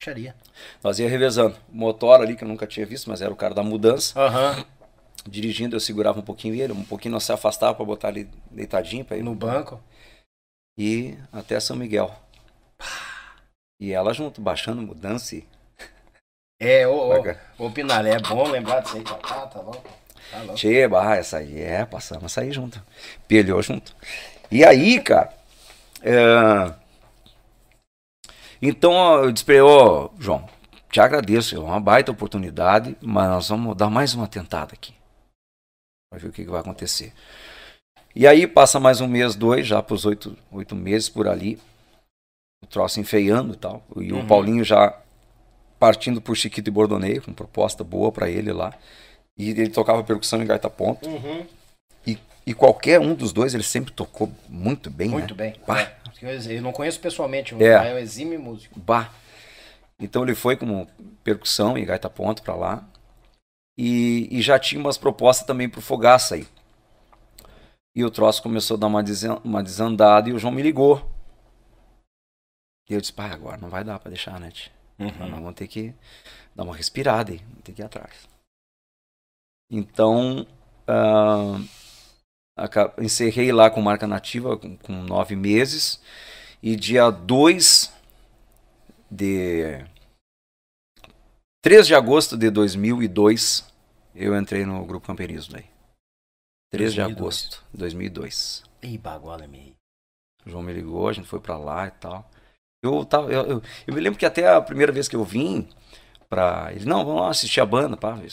Puxaria. 0.00 0.34
Nós 0.82 0.98
ia 0.98 1.08
revezando. 1.08 1.54
O 1.72 1.76
motor 1.76 2.20
ali, 2.20 2.34
que 2.34 2.42
eu 2.42 2.48
nunca 2.48 2.66
tinha 2.66 2.84
visto, 2.84 3.08
mas 3.08 3.22
era 3.22 3.32
o 3.32 3.36
cara 3.36 3.54
da 3.54 3.62
mudança. 3.62 4.18
Aham. 4.20 4.56
Uhum. 4.56 4.64
Dirigindo, 5.28 5.76
eu 5.76 5.80
segurava 5.80 6.18
um 6.18 6.22
pouquinho 6.22 6.54
ele, 6.54 6.72
um 6.72 6.84
pouquinho 6.84 7.12
nós 7.12 7.22
se 7.22 7.32
afastava 7.32 7.74
para 7.74 7.84
botar 7.84 8.08
ele 8.08 8.28
deitadinho. 8.50 9.04
Pra 9.04 9.16
ir 9.16 9.22
no 9.22 9.34
banco 9.34 9.80
e 10.78 11.18
até 11.32 11.58
São 11.58 11.76
Miguel. 11.76 12.14
E 13.80 13.92
ela 13.92 14.14
junto, 14.14 14.40
baixando 14.40 14.80
mudança. 14.80 15.36
É, 16.60 16.88
ô, 16.88 17.12
ô, 17.12 17.66
ô 17.66 17.70
Pinalé, 17.70 18.14
é 18.14 18.18
bom 18.18 18.48
lembrar 18.48 18.80
disso 18.80 18.96
aí, 18.96 19.04
tá, 19.04 19.14
tá, 19.14 19.46
tá 19.46 19.60
louco. 19.60 19.88
Tá 20.28 20.38
louco. 20.42 20.88
Barra, 20.90 21.14
essa 21.14 21.36
aí, 21.36 21.62
é, 21.62 21.86
passamos 21.86 22.24
a 22.24 22.28
sair 22.28 22.50
junto. 22.50 22.84
Pelhou 23.28 23.62
junto. 23.62 23.94
E 24.50 24.64
aí, 24.64 25.00
cara, 25.00 25.32
é... 26.02 26.74
então 28.60 29.22
eu 29.22 29.30
disse 29.30 29.44
pra 29.44 29.54
ele, 29.54 29.62
ô, 29.62 30.10
João, 30.18 30.48
te 30.90 30.98
agradeço, 30.98 31.54
é 31.54 31.60
uma 31.60 31.78
baita 31.78 32.10
oportunidade, 32.10 32.96
mas 33.00 33.28
nós 33.28 33.48
vamos 33.48 33.76
dar 33.76 33.88
mais 33.88 34.14
uma 34.14 34.26
tentada 34.26 34.74
aqui. 34.74 34.92
Vai 36.10 36.18
ver 36.18 36.28
o 36.28 36.32
que, 36.32 36.44
que 36.44 36.50
vai 36.50 36.60
acontecer. 36.60 37.12
E 38.14 38.26
aí 38.26 38.46
passa 38.46 38.80
mais 38.80 39.00
um 39.00 39.06
mês, 39.06 39.34
dois, 39.34 39.66
já 39.66 39.82
para 39.82 39.94
os 39.94 40.04
oito, 40.04 40.36
oito 40.50 40.74
meses 40.74 41.08
por 41.08 41.28
ali. 41.28 41.58
O 42.62 42.66
troço 42.66 43.00
enfeiando 43.00 43.54
e 43.54 43.56
tal. 43.56 43.84
E 43.96 44.12
uhum. 44.12 44.20
o 44.20 44.26
Paulinho 44.26 44.64
já 44.64 44.98
partindo 45.78 46.20
por 46.20 46.36
Chiquito 46.36 46.68
e 46.68 46.70
Bordoneio, 46.70 47.22
com 47.22 47.32
proposta 47.32 47.84
boa 47.84 48.10
para 48.10 48.28
ele 48.28 48.52
lá. 48.52 48.74
E 49.36 49.50
ele 49.50 49.68
tocava 49.68 50.02
percussão 50.02 50.42
em 50.42 50.46
gaita 50.46 50.68
ponto. 50.68 51.08
Uhum. 51.08 51.46
E, 52.06 52.18
e 52.44 52.52
qualquer 52.52 52.98
um 52.98 53.14
dos 53.14 53.32
dois, 53.32 53.54
ele 53.54 53.62
sempre 53.62 53.92
tocou 53.92 54.30
muito 54.48 54.90
bem, 54.90 55.08
Muito 55.08 55.34
né? 55.36 55.52
bem. 55.52 55.60
Bah. 55.66 55.80
É. 55.80 55.98
Eu 56.20 56.62
não 56.62 56.72
conheço 56.72 56.98
pessoalmente, 56.98 57.54
o 57.54 57.62
é. 57.62 57.94
um 57.94 57.98
exime 57.98 58.36
músico. 58.36 58.78
Bah. 58.80 59.08
Então 60.00 60.24
ele 60.24 60.34
foi 60.34 60.56
como 60.56 60.88
percussão 61.22 61.78
e 61.78 61.84
gaita 61.84 62.10
ponto 62.10 62.42
para 62.42 62.56
lá. 62.56 62.88
E, 63.76 64.28
e, 64.32 64.42
já 64.42 64.58
tinha 64.58 64.80
umas 64.80 64.98
propostas 64.98 65.46
também 65.46 65.68
pro 65.68 65.80
Fogaça 65.80 66.34
aí. 66.34 66.48
E 67.98 68.04
o 68.04 68.10
troço 68.12 68.40
começou 68.40 68.76
a 68.76 68.78
dar 68.78 68.86
uma, 68.86 69.02
desandada 69.60 70.30
e 70.30 70.32
o 70.32 70.38
João 70.38 70.54
me 70.54 70.62
ligou. 70.62 71.04
E 72.88 72.94
eu 72.94 73.00
disse, 73.00 73.12
pai, 73.12 73.32
agora 73.32 73.56
não 73.56 73.68
vai 73.68 73.82
dar 73.82 73.98
pra 73.98 74.08
deixar, 74.08 74.38
né? 74.38 74.52
Uhum. 75.00 75.10
Nós 75.18 75.30
vamos 75.30 75.54
ter 75.56 75.66
que 75.66 75.92
dar 76.54 76.62
uma 76.62 76.76
respirada 76.76 77.32
aí, 77.32 77.38
vamos 77.38 77.64
ter 77.64 77.72
que 77.72 77.82
ir 77.82 77.84
atrás. 77.84 78.28
Então, 79.68 80.46
uh, 80.86 81.58
encerrei 83.02 83.50
lá 83.50 83.68
com 83.68 83.82
marca 83.82 84.06
nativa 84.06 84.56
com, 84.56 84.76
com 84.76 84.92
nove 85.02 85.34
meses. 85.34 86.00
E 86.62 86.76
dia 86.76 87.10
2 87.10 87.92
de 89.10 89.84
3 91.62 91.84
de 91.84 91.96
agosto 91.96 92.36
de 92.36 92.48
2002, 92.48 93.68
eu 94.14 94.38
entrei 94.38 94.64
no 94.64 94.86
grupo 94.86 95.04
Camperismo 95.04 95.54
daí. 95.54 95.77
3 96.70 96.94
de 96.94 97.00
agosto 97.00 97.64
de 97.72 97.78
2002. 97.78 98.62
Ih, 98.82 98.98
baguala 98.98 99.46
meio. 99.46 99.74
O 100.44 100.50
João 100.50 100.62
me 100.62 100.72
ligou, 100.72 101.08
a 101.08 101.12
gente 101.12 101.28
foi 101.28 101.40
pra 101.40 101.56
lá 101.56 101.86
e 101.86 101.90
tal. 101.92 102.30
Eu, 102.82 103.04
tava, 103.04 103.32
eu, 103.32 103.42
eu, 103.42 103.62
eu, 103.86 103.94
me 103.94 104.00
lembro 104.00 104.18
que 104.18 104.26
até 104.26 104.48
a 104.48 104.60
primeira 104.60 104.92
vez 104.92 105.08
que 105.08 105.16
eu 105.16 105.24
vim 105.24 105.68
pra. 106.28 106.72
Ele, 106.72 106.84
não, 106.84 107.04
vamos 107.04 107.22
lá 107.22 107.30
assistir 107.30 107.60
a 107.60 107.66
banda, 107.66 107.96
pá, 107.96 108.12
ver 108.12 108.30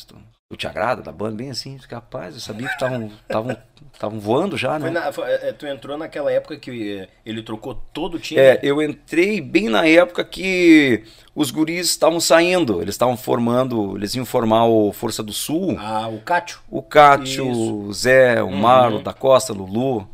tu 0.49 0.55
te 0.55 0.67
agrada 0.67 1.01
da 1.01 1.11
banda, 1.11 1.37
bem 1.37 1.49
assim, 1.49 1.75
capaz, 1.89 2.35
eu 2.35 2.39
sabia 2.39 2.67
que 2.67 2.75
estavam 2.75 4.19
voando 4.19 4.55
já, 4.55 4.77
né? 4.77 4.91
Na, 4.91 5.11
foi, 5.11 5.25
é, 5.27 5.51
tu 5.51 5.65
entrou 5.65 5.97
naquela 5.97 6.31
época 6.31 6.55
que 6.55 7.07
ele 7.25 7.41
trocou 7.41 7.73
todo 7.91 8.15
o 8.15 8.19
time? 8.19 8.39
É, 8.39 8.59
eu 8.61 8.79
entrei 8.79 9.41
bem 9.41 9.69
na 9.69 9.87
época 9.87 10.23
que 10.23 11.03
os 11.33 11.49
guris 11.49 11.89
estavam 11.89 12.19
saindo, 12.19 12.79
eles 12.79 12.93
estavam 12.93 13.17
formando, 13.17 13.97
eles 13.97 14.13
iam 14.13 14.23
formar 14.23 14.65
o 14.65 14.93
Força 14.93 15.23
do 15.23 15.33
Sul. 15.33 15.77
Ah, 15.79 16.07
o 16.07 16.19
Cátio. 16.19 16.59
O 16.69 16.83
Cátio, 16.83 17.49
o 17.49 17.91
Zé, 17.91 18.41
o 18.43 18.45
uhum. 18.45 18.55
Marlo, 18.55 19.01
da 19.01 19.13
Costa, 19.13 19.51
Lulu. 19.51 20.07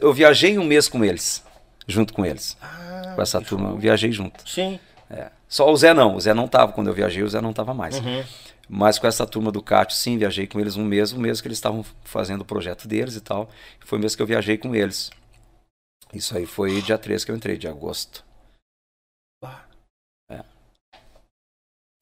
Eu 0.00 0.12
viajei 0.14 0.58
um 0.58 0.64
mês 0.64 0.88
com 0.88 1.04
eles, 1.04 1.44
junto 1.86 2.14
com 2.14 2.24
eles. 2.24 2.56
Ah, 2.62 3.12
com 3.14 3.20
essa 3.20 3.42
turma, 3.42 3.68
eu 3.70 3.76
viajei 3.76 4.10
junto. 4.10 4.48
Sim. 4.48 4.80
É. 5.10 5.26
Só 5.46 5.70
o 5.70 5.76
Zé 5.76 5.92
não, 5.92 6.16
o 6.16 6.20
Zé 6.20 6.32
não 6.32 6.48
tava 6.48 6.72
quando 6.72 6.88
eu 6.88 6.94
viajei, 6.94 7.22
o 7.22 7.28
Zé 7.28 7.42
não 7.42 7.52
tava 7.52 7.74
mais. 7.74 7.98
Uhum. 7.98 8.24
Mas 8.68 8.98
com 8.98 9.06
essa 9.06 9.26
turma 9.26 9.52
do 9.52 9.62
Cátio, 9.62 9.96
sim, 9.96 10.18
viajei 10.18 10.46
com 10.46 10.58
eles 10.58 10.76
um 10.76 10.84
mês, 10.84 11.12
um 11.12 11.20
mês 11.20 11.40
que 11.40 11.46
eles 11.46 11.58
estavam 11.58 11.84
fazendo 12.04 12.40
o 12.40 12.44
projeto 12.44 12.88
deles 12.88 13.14
e 13.14 13.20
tal. 13.20 13.48
Foi 13.80 13.98
o 13.98 14.00
mês 14.00 14.16
que 14.16 14.22
eu 14.22 14.26
viajei 14.26 14.58
com 14.58 14.74
eles. 14.74 15.10
Isso 16.12 16.36
aí 16.36 16.46
foi 16.46 16.80
dia 16.82 16.98
3 16.98 17.24
que 17.24 17.30
eu 17.30 17.36
entrei, 17.36 17.56
de 17.56 17.68
agosto. 17.68 18.24
É. 20.30 20.44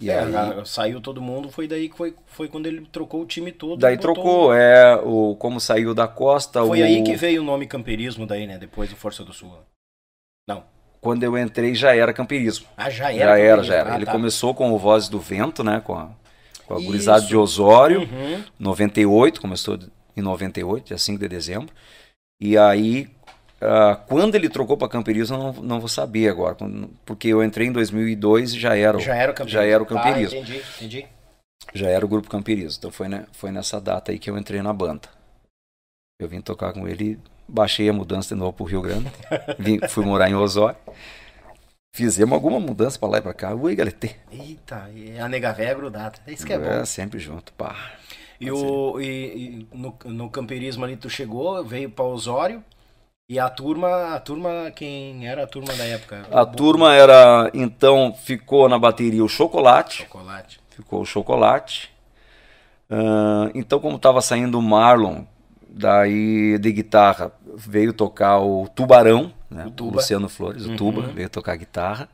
E 0.00 0.10
é, 0.10 0.20
aí, 0.20 0.66
saiu 0.66 1.00
todo 1.00 1.20
mundo, 1.20 1.50
foi 1.50 1.68
daí 1.68 1.88
que 1.88 1.96
foi, 1.96 2.14
foi 2.26 2.48
quando 2.48 2.66
ele 2.66 2.86
trocou 2.86 3.22
o 3.22 3.26
time 3.26 3.52
todo. 3.52 3.78
Daí 3.78 3.98
trocou, 3.98 4.54
é, 4.54 4.96
o, 4.96 5.36
como 5.36 5.60
saiu 5.60 5.94
da 5.94 6.08
costa. 6.08 6.64
Foi 6.64 6.80
o... 6.80 6.84
aí 6.84 7.02
que 7.02 7.16
veio 7.16 7.42
o 7.42 7.44
nome 7.44 7.66
camperismo 7.66 8.26
daí, 8.26 8.46
né? 8.46 8.58
Depois 8.58 8.88
do 8.88 8.96
Força 8.96 9.24
do 9.24 9.32
Sul. 9.32 9.52
Não. 10.48 10.64
quando 11.00 11.22
eu 11.22 11.36
entrei 11.36 11.74
já 11.74 11.94
era 11.94 12.12
camperismo. 12.12 12.66
Ah, 12.76 12.90
já 12.90 13.12
era? 13.12 13.18
Já 13.18 13.38
era, 13.38 13.62
já 13.62 13.74
era. 13.74 13.92
Ah, 13.92 13.96
Ele 13.96 14.06
tá. 14.06 14.12
começou 14.12 14.54
com 14.54 14.72
o 14.72 14.78
Voz 14.78 15.08
do 15.08 15.18
Vento, 15.20 15.62
né? 15.62 15.80
Com 15.80 15.94
a, 15.94 16.10
com 16.66 16.74
a 16.74 16.80
gurizada 16.80 17.26
de 17.26 17.36
Osório, 17.36 18.00
uhum. 18.00 18.44
98, 18.58 19.40
começou 19.40 19.78
em 20.16 20.22
98, 20.22 20.86
dia 20.86 20.98
5 20.98 21.18
de 21.18 21.28
dezembro. 21.28 21.74
E 22.40 22.56
aí, 22.58 23.08
uh, 23.60 23.96
quando 24.06 24.34
ele 24.34 24.48
trocou 24.48 24.76
para 24.76 24.88
camperismo, 24.88 25.36
eu 25.36 25.40
não, 25.40 25.52
não 25.62 25.80
vou 25.80 25.88
saber 25.88 26.28
agora, 26.28 26.56
porque 27.04 27.28
eu 27.28 27.42
entrei 27.42 27.68
em 27.68 27.72
2002 27.72 28.54
e 28.54 28.60
já 28.60 28.76
era, 28.76 28.98
já 28.98 29.14
era 29.14 29.32
o 29.32 29.34
camperismo. 29.34 29.60
Já 29.60 29.66
era 29.66 29.82
o 29.82 29.86
camperismo. 29.86 30.38
Ah, 30.38 30.42
entendi, 30.42 30.62
entendi. 30.76 31.06
Já 31.74 31.88
era 31.88 32.04
o 32.04 32.08
grupo 32.08 32.28
camperismo. 32.28 32.78
Então 32.78 32.90
foi, 32.90 33.08
né, 33.08 33.26
foi 33.32 33.50
nessa 33.50 33.80
data 33.80 34.12
aí 34.12 34.18
que 34.18 34.30
eu 34.30 34.38
entrei 34.38 34.62
na 34.62 34.72
banda. 34.72 35.08
Eu 36.20 36.28
vim 36.28 36.40
tocar 36.40 36.72
com 36.72 36.86
ele 36.86 37.18
baixei 37.48 37.88
a 37.88 37.92
mudança 37.92 38.34
de 38.34 38.38
novo 38.38 38.52
para 38.52 38.64
o 38.64 38.66
Rio 38.66 38.82
Grande, 38.82 39.10
Vim, 39.58 39.78
fui 39.88 40.04
morar 40.04 40.30
em 40.30 40.34
Osório. 40.34 40.76
Fizemos 41.94 42.34
alguma 42.34 42.58
mudança 42.58 42.98
para 42.98 43.08
lá 43.08 43.18
e 43.18 43.22
para 43.22 43.32
cá. 43.32 43.54
Ui, 43.54 43.72
galete. 43.76 44.16
Eita, 44.28 44.90
e 44.92 45.16
a 45.16 45.28
nega 45.28 45.52
velha 45.52 45.68
é 45.68 45.74
grudada. 45.76 46.18
Isso 46.26 46.44
que 46.44 46.52
é, 46.52 46.56
é 46.56 46.58
bom. 46.58 46.66
É, 46.66 46.84
sempre 46.84 47.20
junto, 47.20 47.52
pá. 47.52 47.76
E, 48.40 48.50
o, 48.50 49.00
e, 49.00 49.04
e, 49.04 49.68
no, 49.72 49.96
no 50.06 50.28
camperismo 50.28 50.84
ali 50.84 50.96
tu 50.96 51.08
chegou, 51.08 51.64
veio 51.64 51.88
para 51.88 52.04
Osório. 52.04 52.64
E 53.28 53.38
a 53.38 53.48
turma, 53.48 54.12
a 54.12 54.18
turma, 54.18 54.72
quem 54.74 55.28
era 55.28 55.44
a 55.44 55.46
turma 55.46 55.72
da 55.72 55.84
época? 55.84 56.26
A 56.32 56.44
turma 56.44 56.92
era, 56.96 57.48
então, 57.54 58.12
ficou 58.12 58.68
na 58.68 58.76
bateria 58.76 59.24
o 59.24 59.28
Chocolate. 59.28 59.98
Chocolate. 59.98 60.60
Ficou 60.70 61.00
o 61.00 61.06
Chocolate. 61.06 61.92
Uh, 62.90 63.52
então, 63.54 63.78
como 63.78 63.94
estava 63.94 64.20
saindo 64.20 64.58
o 64.58 64.62
Marlon, 64.62 65.22
Daí 65.76 66.56
de 66.58 66.70
guitarra 66.70 67.32
veio 67.56 67.92
tocar 67.92 68.38
o 68.38 68.68
Tubarão, 68.68 69.34
né? 69.50 69.66
o, 69.66 69.82
o 69.82 69.90
Luciano 69.90 70.28
Flores, 70.28 70.64
o 70.64 70.70
uhum. 70.70 70.76
Tuba, 70.76 71.02
veio 71.08 71.28
tocar 71.28 71.56
guitarra. 71.56 72.08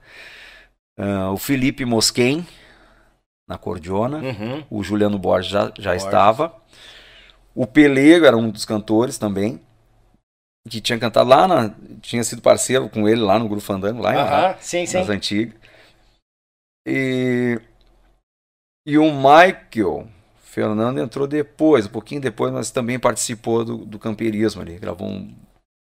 Uh, 0.99 1.32
o 1.35 1.37
Felipe 1.37 1.85
Mosquen 1.85 2.47
na 3.47 3.59
cordiona, 3.59 4.19
uhum. 4.19 4.65
o 4.70 4.82
Juliano 4.82 5.19
Borges 5.19 5.51
já, 5.51 5.73
já 5.78 5.91
Borges. 5.91 6.05
estava. 6.05 6.55
O 7.55 7.66
Pelego 7.66 8.24
era 8.24 8.37
um 8.37 8.49
dos 8.49 8.65
cantores 8.65 9.19
também, 9.19 9.61
que 10.66 10.81
tinha 10.81 10.99
cantado 10.99 11.28
lá, 11.28 11.47
na, 11.47 11.74
tinha 12.01 12.24
sido 12.24 12.41
parceiro 12.41 12.89
com 12.89 13.07
ele 13.07 13.20
lá 13.20 13.39
no 13.39 13.47
Grupo 13.47 13.62
Fandango, 13.62 14.01
lá, 14.01 14.53
uhum. 14.53 14.57
sim, 14.59 14.87
sim. 14.87 14.97
nas 14.97 15.11
antigas. 15.11 15.55
E, 16.89 17.61
e 18.87 18.97
o 18.97 19.12
Michael, 19.12 20.09
Fernando 20.51 20.98
entrou 20.98 21.28
depois, 21.28 21.86
um 21.86 21.90
pouquinho 21.90 22.20
depois, 22.20 22.52
mas 22.52 22.72
também 22.72 22.98
participou 22.98 23.64
do, 23.64 23.77
do 23.78 24.01
camperismo 24.01 24.60
ali, 24.60 24.81
gravou 24.81 25.06
um, 25.06 25.32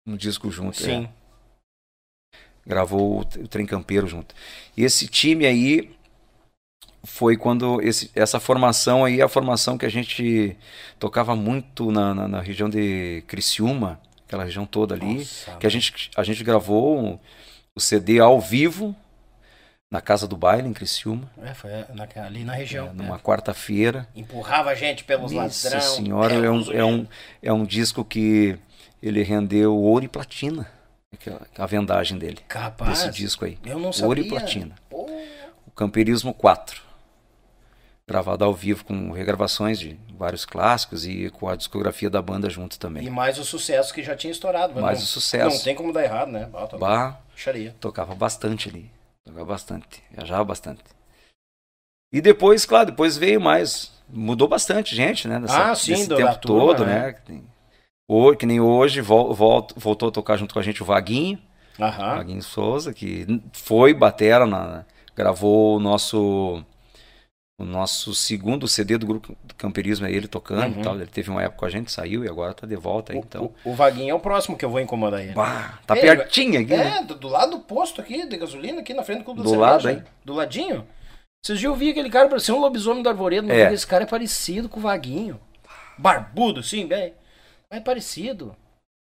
um 0.06 0.18
disco 0.18 0.52
junto. 0.52 0.76
Sim. 0.76 1.06
É. 1.06 2.38
Gravou 2.68 3.20
o, 3.20 3.20
o 3.22 3.48
Trem 3.48 3.66
Campeiro 3.66 4.08
junto. 4.08 4.36
E 4.76 4.84
esse 4.84 5.08
time 5.08 5.46
aí 5.46 5.96
foi 7.06 7.38
quando 7.38 7.82
esse, 7.82 8.12
essa 8.14 8.42
formação 8.42 9.06
aí, 9.06 9.22
a 9.22 9.30
formação 9.30 9.78
que 9.78 9.86
a 9.86 9.90
gente 9.90 10.58
tocava 11.00 11.34
muito 11.34 11.90
na, 11.90 12.14
na, 12.14 12.28
na 12.28 12.42
região 12.42 12.70
de 12.70 13.24
Criciúma, 13.28 14.02
aquela 14.28 14.44
região 14.44 14.66
toda 14.66 14.96
ali, 14.96 15.20
Nossa, 15.20 15.56
que 15.56 15.66
a 15.66 15.70
gente, 15.70 16.12
a 16.14 16.24
gente 16.24 16.44
gravou 16.44 17.22
o 17.74 17.80
CD 17.80 18.20
ao 18.20 18.42
vivo 18.42 18.94
na 19.92 20.00
Casa 20.00 20.26
do 20.26 20.38
Baile, 20.38 20.70
em 20.70 20.74
Criciúma. 20.74 21.30
É, 21.44 21.54
foi 21.54 21.70
na, 21.94 22.08
ali 22.26 22.46
na 22.46 22.54
região. 22.54 22.88
É, 22.88 22.94
numa 22.94 23.18
é. 23.18 23.20
quarta-feira. 23.20 24.08
Empurrava 24.16 24.70
a 24.70 24.76
gente 24.76 25.04
pelos 25.04 25.34
Nossa 25.34 25.70
ladrão. 25.70 25.96
senhora, 25.96 26.34
é 26.34 26.50
um, 26.50 26.72
é, 26.72 26.86
um, 26.86 27.08
é 27.44 27.54
um 27.54 27.66
disco 27.66 28.06
que 28.06 28.58
ele 29.04 29.22
rendeu 29.22 29.76
ouro 29.76 30.06
e 30.06 30.08
platina. 30.08 30.66
A 31.58 31.66
vendagem 31.66 32.18
dele. 32.18 32.40
Capaz. 32.48 33.02
Esse 33.02 33.12
disco 33.12 33.44
aí. 33.44 33.60
Eu 33.66 33.78
não 33.78 33.92
sabia. 33.92 34.08
Ouro 34.08 34.20
e 34.22 34.30
platina. 34.30 34.76
Pô. 34.90 35.10
O 35.68 35.72
Camperismo 35.72 36.34
4. 36.34 36.82
Gravado 38.08 38.46
ao 38.46 38.54
vivo 38.54 38.86
com 38.86 39.12
regravações 39.12 39.78
de 39.78 40.00
vários 40.18 40.46
clássicos 40.46 41.06
e 41.06 41.30
com 41.30 41.50
a 41.50 41.56
discografia 41.56 42.10
da 42.10 42.22
banda 42.22 42.50
junto 42.50 42.80
também. 42.80 43.06
E 43.06 43.10
mais 43.10 43.38
o 43.38 43.44
sucesso 43.44 43.94
que 43.94 44.02
já 44.02 44.16
tinha 44.16 44.32
estourado. 44.32 44.80
Mais 44.82 45.00
não, 45.00 45.06
o 45.06 45.08
sucesso. 45.08 45.58
Não 45.58 45.64
tem 45.64 45.76
como 45.76 45.92
dar 45.92 46.04
errado, 46.04 46.32
né? 46.32 46.46
Bata, 46.46 46.78
bah, 46.78 47.20
tocava 47.80 48.16
bastante 48.16 48.70
ali. 48.70 48.90
Jogava 49.26 49.46
bastante, 49.46 50.04
viajava 50.12 50.44
bastante. 50.44 50.84
E 52.12 52.20
depois, 52.20 52.66
claro, 52.66 52.88
depois 52.88 53.18
veio 53.18 53.40
mais. 53.40 53.92
Mudou 54.10 54.48
bastante 54.48 54.96
gente, 54.96 55.28
né? 55.28 55.40
Nessa, 55.40 55.72
ah, 55.72 55.76
sim, 55.76 55.92
nesse 55.92 56.10
tempo 56.10 56.38
turma, 56.40 56.60
todo, 56.76 56.86
né? 56.86 57.16
né? 57.28 57.42
O, 58.08 58.36
que 58.36 58.46
nem 58.46 58.60
hoje 58.60 59.00
voltou, 59.00 59.78
voltou 59.78 60.10
a 60.10 60.12
tocar 60.12 60.38
junto 60.38 60.54
com 60.54 60.60
a 60.60 60.64
gente 60.64 60.82
o 60.84 60.86
Vaguinho. 60.86 61.40
Aham. 61.80 62.18
Vaguinho 62.18 62.44
Souza, 62.44 62.94
que 62.94 63.42
foi 63.54 63.94
batera, 63.94 64.46
na, 64.46 64.86
gravou 65.16 65.78
o 65.78 65.80
nosso 65.80 66.64
o 67.62 67.66
nosso 67.66 68.14
segundo 68.14 68.68
CD 68.68 68.98
do 68.98 69.06
grupo 69.06 69.36
do 69.44 69.54
camperismo 69.56 70.06
é 70.08 70.12
ele 70.12 70.28
tocando 70.28 70.74
uhum. 70.76 70.82
e 70.82 70.84
tal. 70.84 70.96
Ele 70.96 71.06
teve 71.06 71.30
uma 71.30 71.42
época 71.42 71.60
com 71.60 71.66
a 71.66 71.70
gente, 71.70 71.92
saiu 71.92 72.26
e 72.26 72.28
agora 72.30 72.54
tá 72.54 72.66
de 72.66 72.76
volta 72.76 73.14
o, 73.14 73.18
então. 73.18 73.54
O, 73.64 73.72
o, 73.72 73.74
Vaguinho 73.76 74.12
é 74.12 74.14
o 74.14 74.20
próximo 74.20 74.58
que 74.58 74.66
eu 74.66 74.70
vou 74.70 74.80
incomodar 74.80 75.22
ele. 75.22 75.34
Bah, 75.34 75.80
tá 75.86 75.96
pertinho 75.96 76.60
aqui. 76.60 76.74
É, 76.74 76.78
né? 76.78 77.04
do, 77.04 77.16
do, 77.16 77.28
lado 77.28 77.52
do 77.52 77.60
posto 77.60 78.02
aqui, 78.02 78.26
de 78.26 78.38
gasolina, 78.38 78.82
aqui 78.82 78.94
na 78.94 79.04
frente 79.04 79.20
do 79.20 79.26
clube 79.26 79.42
do, 79.42 79.52
do 79.52 79.56
lado, 79.56 79.90
hein? 79.90 80.04
Do 80.26 80.34
ladinho. 80.34 80.88
Vocês 81.44 81.60
já 81.60 81.70
ouviram 81.70 81.92
aquele 81.92 82.10
cara 82.10 82.30
parecia 82.30 82.54
um 82.54 82.60
lobisomem 82.60 83.02
do 83.02 83.10
arvoredo, 83.10 83.52
é. 83.52 83.74
esse 83.74 83.86
cara 83.86 84.04
é 84.04 84.08
parecido 84.08 84.68
com 84.68 84.80
o 84.80 84.84
Vaguinho. 84.84 85.40
Barbudo, 85.98 86.62
sim, 86.64 86.86
bem. 86.88 87.14
É 87.70 87.80
parecido. 87.80 88.56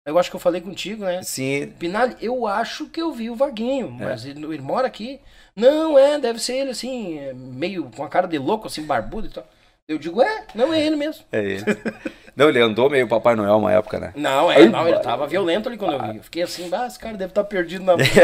Eu 0.05 0.19
acho 0.19 0.31
que 0.31 0.37
eu 0.37 0.41
falei 0.41 0.61
contigo, 0.61 1.05
né? 1.05 1.23
Sim. 1.23 1.73
Pinalho, 1.79 2.17
eu 2.21 2.47
acho 2.47 2.87
que 2.87 3.01
eu 3.01 3.13
vi 3.13 3.29
o 3.29 3.37
Vaguinho, 3.37 3.97
é. 4.01 4.05
mas 4.05 4.25
ele, 4.25 4.43
ele, 4.45 4.63
mora 4.63 4.87
aqui. 4.87 5.21
Não, 5.55 5.99
é, 5.99 6.19
deve 6.19 6.39
ser 6.41 6.55
ele 6.55 6.71
assim, 6.71 7.19
é, 7.19 7.35
meio 7.35 7.91
com 7.95 8.03
a 8.03 8.09
cara 8.09 8.27
de 8.27 8.39
louco, 8.39 8.67
assim, 8.67 8.83
barbudo 8.83 9.27
e 9.27 9.31
tal. 9.31 9.47
Eu 9.87 9.99
digo, 9.99 10.23
é, 10.23 10.45
não 10.55 10.73
é 10.73 10.81
ele 10.81 10.97
mesmo. 10.97 11.25
É 11.31 11.41
ele. 11.41 11.65
não, 12.35 12.49
ele 12.49 12.61
andou 12.61 12.89
meio 12.89 13.09
Papai 13.09 13.35
Noel 13.35 13.59
uma 13.59 13.73
época, 13.73 13.99
né? 13.99 14.13
Não, 14.17 14.51
é, 14.51 14.65
não, 14.67 14.89
ele 14.89 15.01
tava 15.01 15.27
violento 15.27 15.69
ali 15.69 15.77
quando 15.77 15.95
eu 15.95 16.03
vi. 16.03 16.17
Eu 16.17 16.23
fiquei 16.23 16.43
assim, 16.43 16.71
ah, 16.73 16.87
esse 16.87 16.99
cara 16.99 17.17
deve 17.17 17.33
estar 17.33 17.43
tá 17.43 17.49
perdido 17.49 17.85
na, 17.85 17.97
vida. 17.99 18.23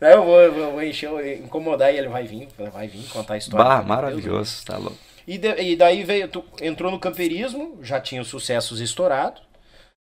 eu 0.00 0.24
vou, 0.24 0.40
eu 0.40 0.72
vou 0.72 0.82
encher, 0.82 1.38
incomodar 1.38 1.94
e 1.94 1.98
ele 1.98 2.08
vai 2.08 2.24
vir, 2.24 2.48
vai 2.72 2.86
vir 2.86 3.08
contar 3.08 3.34
a 3.34 3.38
história. 3.38 3.64
Bah, 3.64 3.82
maravilhoso, 3.82 4.28
Deus, 4.28 4.64
tá 4.64 4.76
louco. 4.76 5.11
E, 5.26 5.38
de, 5.38 5.54
e 5.62 5.76
daí 5.76 6.04
veio, 6.04 6.28
tu 6.28 6.44
entrou 6.60 6.90
no 6.90 6.98
camperismo, 6.98 7.78
já 7.82 8.00
tinha 8.00 8.22
os 8.22 8.28
sucessos 8.28 8.80
estourados. 8.80 9.42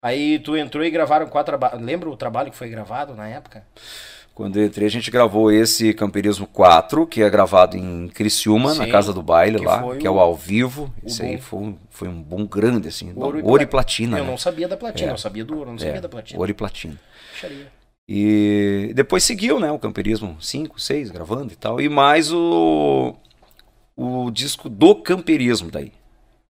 Aí 0.02 0.40
tu 0.40 0.56
entrou 0.56 0.84
e 0.84 0.90
gravaram 0.90 1.28
quatro. 1.28 1.58
Lembra 1.80 2.10
o 2.10 2.18
trabalho 2.18 2.52
que 2.52 2.58
foi 2.58 2.70
gravado 2.70 3.16
na 3.16 3.28
época? 3.28 3.66
Quando 4.38 4.58
eu 4.58 4.66
entrei, 4.66 4.86
a 4.86 4.92
gente 4.92 5.10
gravou 5.10 5.52
esse 5.52 5.96
Camperismo 5.96 6.46
4, 6.46 7.08
que 7.08 7.24
é 7.24 7.30
gravado 7.30 7.76
em 7.76 8.08
Criciúma, 8.08 8.74
Sim, 8.74 8.78
na 8.78 8.88
Casa 8.88 9.12
do 9.12 9.24
Baile 9.24 9.58
lá, 9.58 9.96
que 9.96 10.06
é 10.06 10.12
o 10.12 10.20
ao 10.20 10.36
vivo. 10.36 10.94
Esse 11.04 11.24
aí 11.24 11.42
foi, 11.42 11.76
foi 11.90 12.08
um 12.08 12.22
bom 12.22 12.46
grande, 12.46 12.88
assim. 12.88 13.12
Ouro, 13.16 13.44
ouro 13.44 13.64
e, 13.64 13.66
platina. 13.66 14.20
Eu 14.20 14.26
né? 14.26 14.30
não 14.30 14.38
sabia 14.38 14.68
da 14.68 14.78
platina, 14.78 15.10
é. 15.10 15.14
eu 15.14 15.18
sabia 15.18 15.44
do 15.44 15.58
ouro, 15.58 15.72
não 15.72 15.80
sabia 15.80 15.96
é, 15.96 16.02
da 16.02 16.08
platina. 16.08 16.40
Ouro 16.40 16.52
e 16.52 16.54
platina. 16.54 17.00
E 18.08 18.92
depois 18.94 19.24
seguiu, 19.24 19.60
né, 19.60 19.72
o 19.72 19.80
Camperismo 19.80 20.38
5, 20.40 20.80
6, 20.80 21.10
gravando 21.10 21.52
e 21.52 21.56
tal. 21.56 21.82
E 21.82 21.90
mais 21.90 22.32
o, 22.32 23.16
o 23.98 24.30
disco 24.30 24.70
do 24.70 24.96
camperismo 24.96 25.72
daí. 25.72 25.92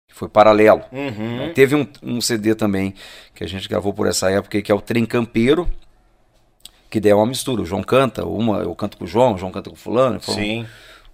Que 0.08 0.14
foi 0.14 0.28
paralelo. 0.28 0.84
Uhum. 0.92 1.54
Teve 1.54 1.76
um, 1.76 1.88
um, 2.04 2.20
CD 2.20 2.54
também 2.54 2.94
que 3.34 3.44
a 3.44 3.48
gente 3.48 3.70
gravou 3.70 3.94
por 3.94 4.08
essa 4.08 4.30
época, 4.30 4.62
que 4.62 4.72
é 4.72 4.76
o 4.76 4.82
Trem 4.82 5.06
Campeiro. 5.06 5.70
Que 6.90 7.00
daí 7.00 7.12
é 7.12 7.16
uma 7.16 7.26
mistura. 7.26 7.62
O 7.62 7.66
João 7.66 7.82
canta, 7.82 8.26
uma 8.26 8.58
eu 8.58 8.76
canto 8.76 8.98
com 8.98 9.06
o 9.06 9.08
João, 9.08 9.36
o 9.36 9.38
João 9.38 9.52
canta 9.52 9.70
com 9.70 9.76
o 9.76 9.80
fulano. 9.80 10.22
Sim. 10.22 10.68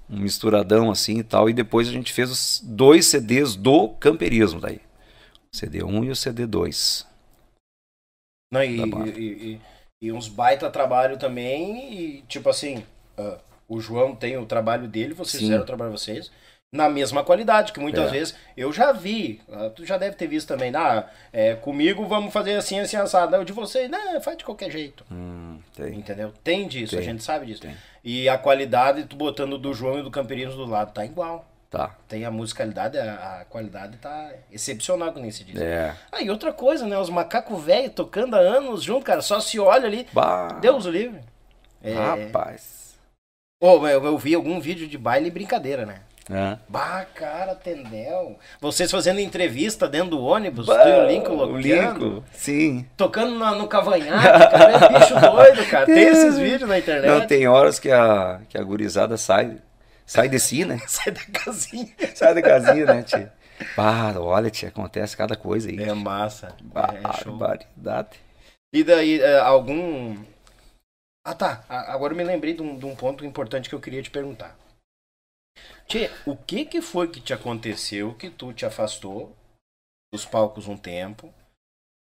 Um, 0.10 0.16
um 0.16 0.20
misturadão 0.20 0.90
assim 0.90 1.20
e 1.20 1.24
tal. 1.24 1.50
E 1.50 1.54
depois 1.54 1.88
a 1.88 1.92
gente 1.92 2.12
fez 2.12 2.32
os 2.32 2.62
dois 2.64 3.06
CDs 3.06 3.56
do 3.56 3.90
camperismo 3.90 4.60
daí. 4.60 4.80
O 5.54 5.56
CD1 5.56 6.06
e 6.06 6.10
o 6.10 6.14
CD2. 6.14 7.06
Não, 8.52 8.64
e, 8.64 8.80
e, 8.80 9.22
e, 9.22 9.62
e, 10.02 10.12
uns 10.12 10.30
baita 10.30 10.70
trabalho 10.72 11.18
também. 11.18 11.94
E 11.94 12.22
tipo 12.24 12.50
assim, 12.50 12.84
uh, 13.20 13.38
o 13.68 13.80
João 13.80 14.16
tem 14.16 14.38
o 14.38 14.46
trabalho 14.46 14.88
dele, 14.88 15.14
vocês 15.14 15.40
Sim. 15.40 15.48
fizeram 15.48 15.64
o 15.64 15.66
trabalho 15.66 15.92
de 15.92 16.00
vocês, 16.00 16.32
na 16.72 16.90
mesma 16.90 17.24
qualidade, 17.24 17.72
que 17.72 17.80
muitas 17.80 18.10
é. 18.10 18.12
vezes 18.12 18.36
eu 18.56 18.72
já 18.72 18.92
vi, 18.92 19.42
ah, 19.52 19.70
tu 19.70 19.86
já 19.86 19.98
deve 19.98 20.16
ter 20.16 20.28
visto 20.28 20.48
também, 20.48 20.76
ah, 20.76 21.08
é, 21.32 21.56
comigo 21.56 22.06
vamos 22.06 22.34
fazer 22.34 22.56
assim, 22.56 22.80
assim, 22.80 22.98
assado, 22.98 23.36
o 23.38 23.46
de 23.46 23.54
vocês, 23.54 23.90
não, 23.90 24.20
faz 24.22 24.38
de 24.38 24.44
qualquer 24.44 24.70
jeito. 24.70 25.06
Hum, 25.12 25.58
tem. 25.76 25.96
Entendeu? 25.96 26.34
Tem 26.44 26.68
disso, 26.68 26.92
tem. 26.92 27.00
a 27.00 27.04
gente 27.04 27.24
sabe 27.24 27.46
disso. 27.46 27.62
Tem. 27.62 27.76
E 28.04 28.28
a 28.30 28.38
qualidade, 28.38 29.06
tu 29.06 29.16
botando 29.16 29.58
do 29.58 29.74
João 29.74 30.00
e 30.00 30.04
do 30.04 30.12
Camperinos 30.12 30.56
do 30.56 30.66
lado, 30.66 30.94
tá 30.94 31.06
igual. 31.06 31.48
Tá. 31.70 31.96
Tem 32.08 32.24
a 32.24 32.32
musicalidade, 32.32 32.98
a, 32.98 33.42
a 33.42 33.46
qualidade 33.46 33.98
tá 33.98 34.32
excepcional, 34.52 35.12
como 35.12 35.30
se 35.32 35.44
diz. 35.44 35.60
É. 35.60 35.94
Ah, 36.12 36.22
e 36.22 36.30
outra 36.30 36.54
coisa, 36.54 36.86
né? 36.86 36.98
Os 36.98 37.10
macacos 37.10 37.62
velhos 37.64 37.94
tocando 37.94 38.36
há 38.36 38.40
anos 38.40 38.84
junto, 38.84 39.04
cara, 39.04 39.22
só 39.22 39.40
se 39.40 39.60
olha 39.60 39.86
ali. 39.86 40.08
Bah. 40.14 40.60
Deus 40.62 40.86
o 40.86 40.92
livre. 40.92 41.20
É... 41.84 41.94
Rapaz. 41.94 42.85
Oh, 43.60 43.88
eu, 43.88 44.04
eu 44.04 44.18
vi 44.18 44.36
algum 44.36 44.60
vídeo 44.60 44.88
de 44.88 44.98
baile 44.98 45.28
e 45.28 45.32
brincadeira, 45.32 45.86
né? 45.86 46.02
É. 46.30 46.58
Bah, 46.68 47.06
cara, 47.14 47.54
Tendel. 47.54 48.40
Vocês 48.60 48.90
fazendo 48.90 49.20
entrevista 49.20 49.88
dentro 49.88 50.12
do 50.12 50.24
ônibus, 50.24 50.66
bah, 50.66 50.80
tu 50.80 50.88
e 50.88 50.92
o 50.92 51.08
Lincoln 51.08 52.24
sim. 52.34 52.86
Tocando 52.98 53.36
no, 53.36 53.56
no 53.56 53.68
cavanhaque, 53.68 54.50
cara, 54.50 54.72
é 54.72 55.00
bicho 55.00 55.20
doido, 55.20 55.70
cara. 55.70 55.86
Tem 55.86 56.04
esses 56.04 56.38
vídeos 56.38 56.68
na 56.68 56.80
internet. 56.80 57.08
Não, 57.08 57.28
tem 57.28 57.48
horas 57.48 57.78
que 57.78 57.92
a, 57.92 58.42
que 58.50 58.58
a 58.58 58.64
gurizada 58.64 59.18
sai, 59.18 59.58
sai 60.04 60.28
de 60.28 60.40
si, 60.40 60.66
né? 60.66 60.82
sai 60.88 61.14
da 61.14 61.22
casinha. 61.32 61.94
sai 62.16 62.34
da 62.34 62.42
casinha, 62.42 62.86
né, 62.86 63.04
tia? 63.04 63.32
Bah, 63.78 64.14
olha, 64.18 64.50
tia, 64.50 64.70
acontece 64.70 65.16
cada 65.16 65.36
coisa 65.36 65.70
aí. 65.70 65.78
É 65.80 65.94
massa. 65.94 66.56
Barbaridade. 66.64 68.18
É 68.74 68.78
e 68.78 68.84
daí, 68.84 69.22
é, 69.22 69.40
algum... 69.40 70.16
Ah, 71.26 71.34
tá. 71.34 71.66
Agora 71.68 72.14
eu 72.14 72.18
me 72.18 72.24
lembrei 72.24 72.54
de 72.54 72.62
um, 72.62 72.78
de 72.78 72.86
um 72.86 72.96
ponto 72.96 73.26
importante 73.26 73.68
que 73.68 73.74
eu 73.74 73.82
queria 73.82 74.04
te 74.04 74.12
perguntar. 74.12 74.56
Tchê, 75.88 76.12
o 76.24 76.36
que 76.36 76.66
que 76.66 76.82
foi 76.82 77.08
que 77.08 77.20
te 77.20 77.34
aconteceu 77.34 78.14
que 78.14 78.30
tu 78.30 78.54
te 78.54 78.64
afastou 78.64 79.36
dos 80.14 80.24
palcos 80.24 80.68
um 80.68 80.78
tempo? 80.78 81.34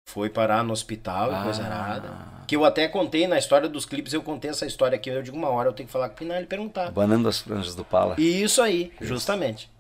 Foi 0.09 0.28
parar 0.28 0.65
no 0.65 0.73
hospital 0.73 1.31
e 1.31 1.35
ah. 1.35 1.43
coisa 1.45 1.62
errada. 1.62 2.45
Que 2.49 2.57
eu 2.57 2.65
até 2.65 2.89
contei 2.89 3.28
na 3.28 3.39
história 3.39 3.69
dos 3.69 3.86
clipes, 3.86 4.12
eu 4.12 4.23
contei 4.23 4.51
essa 4.51 4.66
história 4.66 4.97
aqui. 4.97 5.09
Eu 5.09 5.23
digo 5.23 5.36
uma 5.36 5.49
hora, 5.49 5.69
eu 5.69 5.73
tenho 5.73 5.86
que 5.86 5.93
falar 5.93 6.09
com 6.09 6.16
o 6.16 6.19
Pinal 6.19 6.43
e 6.43 6.47
perguntar. 6.47 6.91
Banando 6.91 7.28
as 7.28 7.41
franjas 7.41 7.74
do 7.74 7.85
Pala. 7.85 8.16
Isso 8.19 8.61
aí, 8.61 8.93
Isso. 9.01 9.07
justamente. 9.07 9.70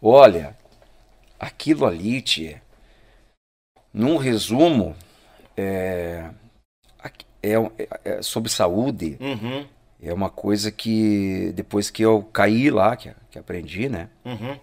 Olha, 0.00 0.56
aquilo 1.40 1.84
ali, 1.84 2.22
tia, 2.22 2.62
num 3.92 4.16
resumo, 4.16 4.96
é, 5.56 6.30
é, 7.42 7.54
é, 7.54 7.88
é 8.04 8.22
sobre 8.22 8.50
saúde. 8.50 9.16
Uhum 9.20 9.66
é 10.00 10.12
uma 10.12 10.30
coisa 10.30 10.70
que 10.70 11.52
depois 11.54 11.90
que 11.90 12.02
eu 12.02 12.22
caí 12.22 12.70
lá, 12.70 12.96
que, 12.96 13.12
que 13.30 13.38
aprendi, 13.38 13.88
né? 13.88 14.08
Uhum. 14.24 14.56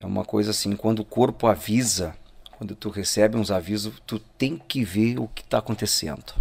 É 0.00 0.06
uma 0.06 0.24
coisa 0.24 0.50
assim, 0.50 0.76
quando 0.76 1.00
o 1.00 1.04
corpo 1.04 1.46
avisa, 1.46 2.14
quando 2.58 2.74
tu 2.74 2.90
recebe 2.90 3.36
uns 3.36 3.50
avisos, 3.50 3.94
tu 4.06 4.18
tem 4.18 4.56
que 4.56 4.84
ver 4.84 5.18
o 5.18 5.28
que 5.28 5.42
está 5.42 5.58
acontecendo. 5.58 6.34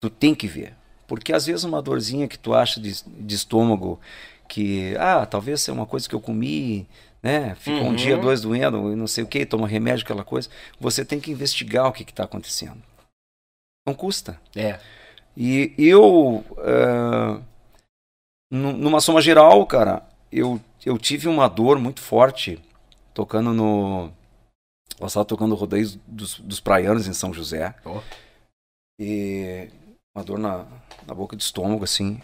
Tu 0.00 0.10
tem 0.10 0.34
que 0.34 0.46
ver. 0.46 0.74
Porque 1.06 1.32
às 1.32 1.46
vezes 1.46 1.64
uma 1.64 1.80
dorzinha 1.80 2.28
que 2.28 2.38
tu 2.38 2.52
acha 2.54 2.80
de, 2.80 3.02
de 3.06 3.34
estômago, 3.34 4.00
que, 4.48 4.94
ah, 4.98 5.24
talvez 5.24 5.62
seja 5.62 5.72
uma 5.72 5.86
coisa 5.86 6.08
que 6.08 6.14
eu 6.14 6.20
comi, 6.20 6.86
né? 7.22 7.54
Fica 7.54 7.78
uhum. 7.78 7.90
um 7.90 7.94
dia, 7.94 8.16
dois 8.16 8.42
doendo, 8.42 8.94
não 8.94 9.06
sei 9.06 9.24
o 9.24 9.26
que, 9.26 9.46
toma 9.46 9.66
remédio, 9.66 10.04
aquela 10.04 10.24
coisa. 10.24 10.50
Você 10.78 11.04
tem 11.04 11.18
que 11.18 11.30
investigar 11.30 11.86
o 11.88 11.92
que 11.92 12.02
está 12.02 12.24
acontecendo. 12.24 12.82
Não 13.86 13.94
custa. 13.94 14.40
É. 14.56 14.78
E 15.36 15.74
eu, 15.76 16.44
uh, 16.52 17.42
numa 18.50 19.00
soma 19.00 19.20
geral, 19.20 19.66
cara, 19.66 20.02
eu, 20.30 20.60
eu 20.84 20.96
tive 20.96 21.28
uma 21.28 21.48
dor 21.48 21.78
muito 21.78 22.00
forte 22.00 22.60
tocando 23.12 23.52
no. 23.52 24.10
Eu 24.98 25.06
estava 25.06 25.24
tocando 25.24 25.54
rodeios 25.54 25.98
dos, 26.06 26.38
dos 26.38 26.60
praianos 26.60 27.08
em 27.08 27.12
São 27.12 27.32
José. 27.34 27.74
Oh. 27.84 28.00
E 28.98 29.68
uma 30.14 30.24
dor 30.24 30.38
na, 30.38 30.64
na 31.06 31.14
boca 31.14 31.36
de 31.36 31.42
estômago, 31.42 31.82
assim. 31.82 32.20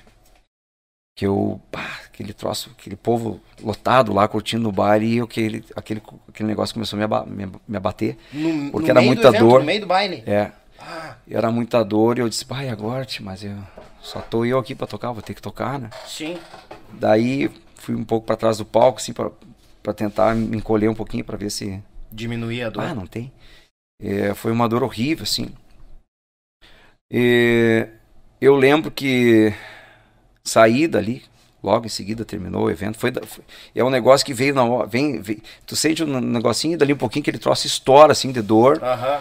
Que 1.16 1.26
eu. 1.26 1.60
Pá, 1.70 2.00
aquele 2.06 2.32
troço, 2.32 2.70
aquele 2.78 2.96
povo 2.96 3.40
lotado 3.60 4.12
lá 4.12 4.28
curtindo 4.28 4.68
o 4.68 4.72
baile 4.72 5.16
e 5.16 5.20
aquele, 5.20 5.64
aquele, 5.74 6.02
aquele 6.28 6.48
negócio 6.48 6.74
começou 6.74 7.00
a 7.02 7.24
me, 7.26 7.46
me, 7.46 7.52
me 7.66 7.76
abater. 7.76 8.16
No, 8.32 8.70
porque 8.70 8.92
no 8.92 8.98
era 8.98 9.06
muita 9.06 9.28
evento, 9.28 9.44
dor. 9.44 9.60
No 9.60 9.66
meio 9.66 9.80
do 9.80 9.86
baile? 9.86 10.22
É. 10.26 10.52
Era 11.28 11.50
muita 11.50 11.84
dor 11.84 12.18
e 12.18 12.20
eu 12.20 12.28
disse, 12.28 12.44
pai, 12.44 12.68
agora, 12.68 13.06
mas 13.20 13.44
eu 13.44 13.56
só 14.00 14.20
tô 14.20 14.44
eu 14.44 14.58
aqui 14.58 14.74
para 14.74 14.86
tocar, 14.86 15.12
vou 15.12 15.22
ter 15.22 15.34
que 15.34 15.42
tocar, 15.42 15.78
né? 15.78 15.90
Sim. 16.06 16.38
Daí 16.92 17.50
fui 17.76 17.94
um 17.94 18.04
pouco 18.04 18.26
para 18.26 18.36
trás 18.36 18.58
do 18.58 18.64
palco, 18.64 18.98
assim, 18.98 19.12
para 19.12 19.94
tentar 19.94 20.34
me 20.34 20.56
encolher 20.56 20.88
um 20.88 20.94
pouquinho 20.94 21.24
para 21.24 21.36
ver 21.36 21.50
se. 21.50 21.82
Diminuir 22.10 22.62
a 22.62 22.70
dor? 22.70 22.82
Ah, 22.82 22.94
não 22.94 23.06
tem. 23.06 23.32
É, 24.02 24.34
foi 24.34 24.50
uma 24.50 24.68
dor 24.68 24.82
horrível, 24.82 25.22
assim. 25.22 25.50
E 27.10 27.86
eu 28.40 28.56
lembro 28.56 28.90
que 28.90 29.52
saí 30.42 30.88
dali, 30.88 31.22
logo 31.62 31.86
em 31.86 31.90
seguida 31.90 32.24
terminou 32.24 32.64
o 32.64 32.70
evento. 32.70 32.98
Foi, 32.98 33.12
foi 33.12 33.44
é 33.74 33.84
um 33.84 33.90
negócio 33.90 34.24
que 34.24 34.32
veio 34.32 34.54
na 34.54 34.64
hora. 34.64 34.86
Vem, 34.86 35.20
vem, 35.20 35.42
tu 35.66 35.76
sente 35.76 36.02
um 36.02 36.20
negocinho 36.20 36.78
dali 36.78 36.92
um 36.92 36.98
pouquinho 36.98 37.22
que 37.22 37.30
ele 37.30 37.38
trouxe 37.38 37.66
estoura 37.66 38.12
assim 38.12 38.32
de 38.32 38.40
dor. 38.40 38.80
Uhum. 38.82 39.20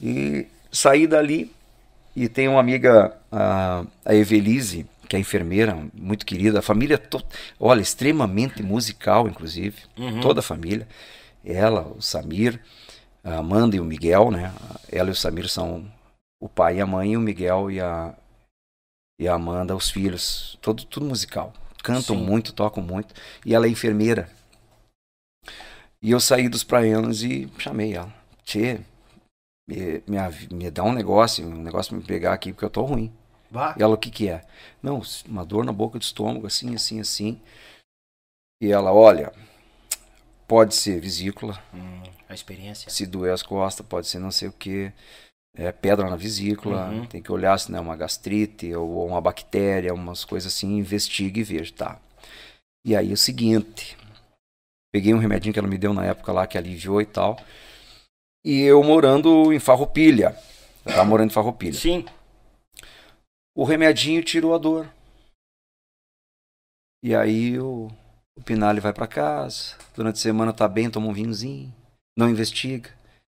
E 0.00 0.46
Saí 0.74 1.06
dali 1.06 1.54
e 2.16 2.28
tem 2.28 2.48
uma 2.48 2.58
amiga, 2.58 3.16
a, 3.30 3.84
a 4.04 4.12
Evelise, 4.12 4.84
que 5.08 5.14
é 5.14 5.20
enfermeira, 5.20 5.78
muito 5.94 6.26
querida, 6.26 6.58
a 6.58 6.62
família, 6.62 6.98
to... 6.98 7.22
olha, 7.60 7.80
extremamente 7.80 8.60
musical, 8.60 9.28
inclusive, 9.28 9.76
uhum. 9.96 10.20
toda 10.20 10.40
a 10.40 10.42
família. 10.42 10.88
Ela, 11.44 11.82
o 11.82 12.02
Samir, 12.02 12.60
a 13.22 13.36
Amanda 13.36 13.76
e 13.76 13.80
o 13.80 13.84
Miguel, 13.84 14.32
né? 14.32 14.52
Ela 14.90 15.10
e 15.10 15.12
o 15.12 15.16
Samir 15.16 15.48
são 15.48 15.88
o 16.40 16.48
pai 16.48 16.78
e 16.78 16.80
a 16.80 16.86
mãe, 16.86 17.12
e 17.12 17.16
o 17.16 17.20
Miguel 17.20 17.70
e 17.70 17.80
a, 17.80 18.12
e 19.20 19.28
a 19.28 19.34
Amanda, 19.34 19.76
os 19.76 19.90
filhos, 19.90 20.58
todo, 20.60 20.84
tudo 20.84 21.06
musical. 21.06 21.52
Cantam 21.84 22.16
Sim. 22.16 22.24
muito, 22.24 22.52
tocam 22.52 22.82
muito. 22.82 23.14
E 23.46 23.54
ela 23.54 23.66
é 23.66 23.70
enfermeira. 23.70 24.28
E 26.02 26.10
eu 26.10 26.18
saí 26.18 26.48
dos 26.48 26.64
praianos 26.64 27.22
e 27.22 27.48
chamei 27.58 27.94
ela. 27.94 28.12
Tchê, 28.44 28.80
me, 29.66 30.02
me, 30.06 30.18
me 30.52 30.70
dá 30.70 30.82
um 30.82 30.92
negócio, 30.92 31.46
um 31.46 31.62
negócio 31.62 31.96
me 31.96 32.02
pegar 32.02 32.32
aqui, 32.32 32.52
porque 32.52 32.64
eu 32.64 32.70
tô 32.70 32.82
ruim. 32.82 33.12
Bah. 33.50 33.74
E 33.78 33.82
ela, 33.82 33.94
o 33.94 33.98
que 33.98 34.10
que 34.10 34.28
é? 34.28 34.42
Não, 34.82 35.00
uma 35.26 35.44
dor 35.44 35.64
na 35.64 35.72
boca 35.72 35.98
do 35.98 36.02
estômago, 36.02 36.46
assim, 36.46 36.74
assim, 36.74 37.00
assim. 37.00 37.40
E 38.60 38.70
ela, 38.70 38.92
olha, 38.92 39.32
pode 40.46 40.74
ser 40.74 41.00
vesícula. 41.00 41.62
Hum, 41.72 42.02
a 42.28 42.34
experiência. 42.34 42.90
Se 42.90 43.06
doer 43.06 43.32
as 43.32 43.42
costas, 43.42 43.86
pode 43.86 44.06
ser 44.06 44.18
não 44.18 44.30
sei 44.30 44.48
o 44.48 44.52
que. 44.52 44.92
É 45.56 45.70
pedra 45.70 46.10
na 46.10 46.16
vesícula, 46.16 46.88
uhum. 46.88 47.06
tem 47.06 47.22
que 47.22 47.30
olhar 47.30 47.56
se 47.60 47.70
não 47.70 47.78
é 47.78 47.80
uma 47.80 47.96
gastrite 47.96 48.74
ou 48.74 49.06
uma 49.06 49.20
bactéria, 49.20 49.94
umas 49.94 50.24
coisas 50.24 50.52
assim, 50.52 50.78
investigue 50.78 51.42
e 51.42 51.44
veja, 51.44 51.72
tá. 51.72 52.00
E 52.84 52.96
aí 52.96 53.12
o 53.12 53.16
seguinte, 53.16 53.96
peguei 54.92 55.14
um 55.14 55.18
remedinho 55.18 55.52
que 55.52 55.58
ela 55.60 55.68
me 55.68 55.78
deu 55.78 55.94
na 55.94 56.04
época 56.04 56.32
lá, 56.32 56.44
que 56.44 56.58
aliviou 56.58 57.00
e 57.00 57.06
tal 57.06 57.38
e 58.44 58.60
eu 58.60 58.82
morando 58.82 59.52
em 59.52 59.58
Farroupilha. 59.58 60.36
Eu 60.84 60.92
tava 60.92 61.04
morando 61.04 61.30
em 61.30 61.32
Farroupilha. 61.34 61.72
Sim. 61.72 62.04
O 63.56 63.64
remedinho 63.64 64.22
tirou 64.22 64.54
a 64.54 64.58
dor. 64.58 64.88
E 67.02 67.14
aí 67.14 67.58
o, 67.58 67.88
o 68.36 68.42
Pinali 68.42 68.80
vai 68.80 68.92
para 68.92 69.06
casa, 69.06 69.76
durante 69.94 70.16
a 70.16 70.22
semana 70.22 70.52
tá 70.52 70.66
bem, 70.66 70.90
toma 70.90 71.06
um 71.06 71.12
vinhozinho, 71.12 71.72
não 72.16 72.30
investiga, 72.30 72.90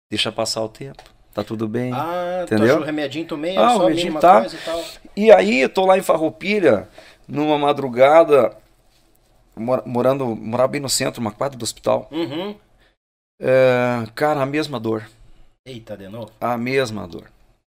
deixa 0.10 0.32
passar 0.32 0.62
o 0.62 0.70
tempo. 0.70 1.04
Tá 1.34 1.44
tudo 1.44 1.68
bem. 1.68 1.94
Ah, 1.94 2.42
entendeu? 2.44 2.80
o 2.80 2.84
remedinho 2.84 3.26
tomei, 3.26 3.56
ah, 3.58 3.70
só 3.70 3.78
o 3.78 3.88
remedinho 3.88 4.20
tá. 4.20 4.46
e 4.46 4.58
tal. 4.58 4.84
E 5.16 5.32
aí 5.32 5.62
eu 5.62 5.70
tô 5.70 5.86
lá 5.86 5.98
em 5.98 6.02
Farroupilha, 6.02 6.90
numa 7.26 7.58
madrugada, 7.58 8.58
morando, 9.56 10.36
morava 10.36 10.74
bem 10.74 10.82
no 10.82 10.90
centro, 10.90 11.22
uma 11.22 11.32
quadra 11.32 11.58
do 11.58 11.64
hospital. 11.64 12.10
Uhum. 12.12 12.56
É, 13.44 14.06
cara, 14.14 14.44
a 14.44 14.46
mesma 14.46 14.80
dor. 14.80 15.10
Eita, 15.66 15.98
de 15.98 16.08
novo? 16.08 16.32
A 16.40 16.56
mesma 16.56 17.08
dor. 17.08 17.28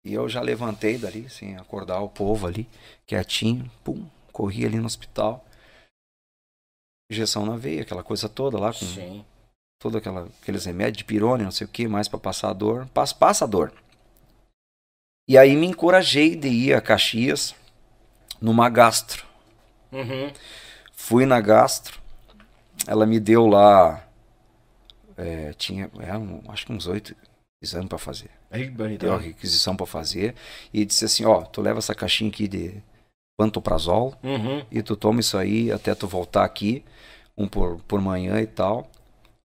E 0.05 0.13
eu 0.13 0.27
já 0.27 0.41
levantei 0.41 0.97
dali, 0.97 1.25
assim, 1.25 1.55
acordar 1.55 2.01
o 2.01 2.09
povo 2.09 2.45
ali, 2.45 2.67
quietinho, 3.07 3.71
pum, 3.81 4.05
corri 4.33 4.65
ali 4.65 4.77
no 4.77 4.85
hospital. 4.85 5.45
Injeção 7.09 7.45
na 7.45 7.55
veia, 7.55 7.83
aquela 7.83 8.03
coisa 8.03 8.27
toda 8.27 8.59
lá, 8.59 8.73
com 8.73 8.85
Sim. 8.85 9.23
todo 9.81 9.97
aquela, 9.97 10.27
aqueles 10.41 10.65
remédios 10.65 10.97
de 10.97 11.05
pirone, 11.05 11.45
não 11.45 11.51
sei 11.51 11.65
o 11.65 11.69
que, 11.69 11.87
mais 11.87 12.09
para 12.09 12.19
passar 12.19 12.49
a 12.49 12.53
dor. 12.53 12.85
Passa, 12.87 13.15
passa 13.15 13.45
a 13.45 13.47
dor. 13.47 13.71
E 15.29 15.37
aí 15.37 15.55
me 15.55 15.67
encorajei 15.67 16.35
de 16.35 16.49
ir 16.49 16.73
a 16.73 16.81
Caxias 16.81 17.55
numa 18.41 18.69
gastro. 18.69 19.25
Uhum. 19.89 20.33
Fui 20.91 21.25
na 21.25 21.39
gastro, 21.39 22.01
ela 22.85 23.05
me 23.05 23.21
deu 23.21 23.47
lá 23.47 24.05
é, 25.17 25.53
tinha, 25.53 25.89
é, 25.99 26.17
um, 26.17 26.41
acho 26.49 26.65
que 26.65 26.73
uns 26.73 26.87
oito 26.87 27.15
exames 27.61 27.87
para 27.87 27.97
fazer. 27.97 28.29
Aí, 28.51 28.69
Deu 28.97 29.13
a 29.13 29.19
requisição 29.19 29.75
para 29.75 29.85
fazer 29.85 30.35
e 30.73 30.85
disse 30.85 31.05
assim, 31.05 31.25
ó, 31.25 31.41
tu 31.41 31.61
leva 31.61 31.79
essa 31.79 31.95
caixinha 31.95 32.29
aqui 32.29 32.47
de 32.47 32.83
pantoprazol 33.37 34.13
uhum. 34.23 34.63
e 34.71 34.81
tu 34.83 34.95
toma 34.95 35.19
isso 35.19 35.37
aí 35.37 35.71
até 35.71 35.95
tu 35.95 36.07
voltar 36.07 36.43
aqui, 36.43 36.83
um 37.37 37.47
por, 37.47 37.79
por 37.87 37.99
manhã 37.99 38.39
e 38.39 38.47
tal. 38.47 38.89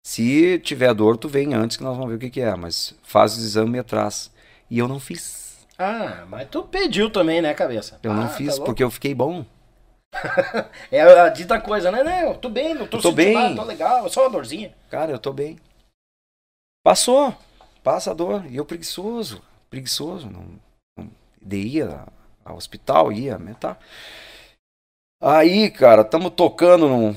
Se 0.05 0.57
tiver 0.59 0.93
dor, 0.93 1.17
tu 1.17 1.27
vem 1.27 1.53
antes 1.53 1.75
que 1.75 1.83
nós 1.83 1.95
vamos 1.97 2.11
ver 2.11 2.15
o 2.15 2.19
que, 2.19 2.29
que 2.29 2.41
é, 2.41 2.55
mas 2.55 2.95
faz 3.03 3.35
o 3.35 3.39
exame 3.39 3.77
e 3.77 3.79
atrás. 3.79 4.31
E 4.69 4.79
eu 4.79 4.87
não 4.87 4.99
fiz. 4.99 5.67
Ah, 5.77 6.25
mas 6.29 6.47
tu 6.49 6.63
pediu 6.63 7.09
também, 7.09 7.41
né, 7.41 7.53
cabeça? 7.53 7.99
Eu 8.01 8.11
ah, 8.11 8.15
não 8.15 8.29
fiz 8.29 8.57
tá 8.57 8.63
porque 8.63 8.83
eu 8.83 8.89
fiquei 8.89 9.13
bom. 9.13 9.45
é 10.91 11.01
a 11.01 11.29
dita 11.29 11.59
coisa, 11.59 11.91
né? 11.91 12.03
Não, 12.03 12.35
tô 12.35 12.49
bem, 12.49 12.73
não 12.73 12.87
tô, 12.87 12.99
tô 12.99 13.11
bem. 13.11 13.33
Nada, 13.33 13.55
tô 13.55 13.63
legal, 13.63 14.09
só 14.09 14.21
uma 14.23 14.29
dorzinha. 14.29 14.73
Cara, 14.89 15.11
eu 15.11 15.19
tô 15.19 15.33
bem. 15.33 15.57
Passou, 16.83 17.35
passa 17.83 18.11
a 18.11 18.13
dor. 18.13 18.45
E 18.49 18.55
eu 18.55 18.65
preguiçoso, 18.65 19.41
preguiçoso. 19.69 20.29
Não, 20.29 20.59
não 20.97 21.09
ia 21.51 22.05
ao 22.43 22.55
hospital, 22.55 23.11
ia, 23.11 23.37
tá. 23.59 23.77
Aí, 25.21 25.69
cara, 25.71 26.03
estamos 26.03 26.31
tocando 26.31 26.87
num, 26.87 27.15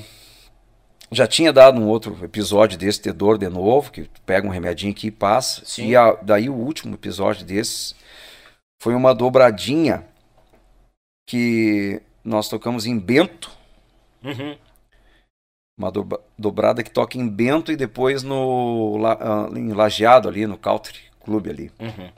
já 1.11 1.27
tinha 1.27 1.51
dado 1.51 1.79
um 1.79 1.87
outro 1.87 2.17
episódio 2.23 2.77
desse 2.77 3.01
ter 3.01 3.11
dor 3.11 3.37
de 3.37 3.49
novo, 3.49 3.91
que 3.91 4.09
pega 4.25 4.47
um 4.47 4.51
remedinho 4.51 4.93
aqui 4.93 5.07
e 5.07 5.11
passa. 5.11 5.63
Sim. 5.65 5.87
E 5.87 5.95
a, 5.95 6.13
daí 6.13 6.49
o 6.49 6.55
último 6.55 6.95
episódio 6.95 7.45
desse 7.45 7.93
foi 8.81 8.95
uma 8.95 9.13
dobradinha 9.13 10.05
que 11.27 12.01
nós 12.23 12.49
tocamos 12.49 12.85
em 12.85 12.97
Bento. 12.97 13.51
Uhum. 14.23 14.57
Uma 15.77 15.91
do, 15.91 16.07
dobrada 16.37 16.83
que 16.83 16.91
toca 16.91 17.17
em 17.17 17.27
Bento 17.27 17.71
e 17.71 17.75
depois 17.75 18.23
no 18.23 18.97
uh, 18.97 19.57
em 19.57 19.73
Lajeado 19.73 20.29
ali, 20.29 20.45
no 20.45 20.57
Country 20.57 20.99
Club 21.19 21.47
ali. 21.47 21.71
Uhum. 21.79 22.11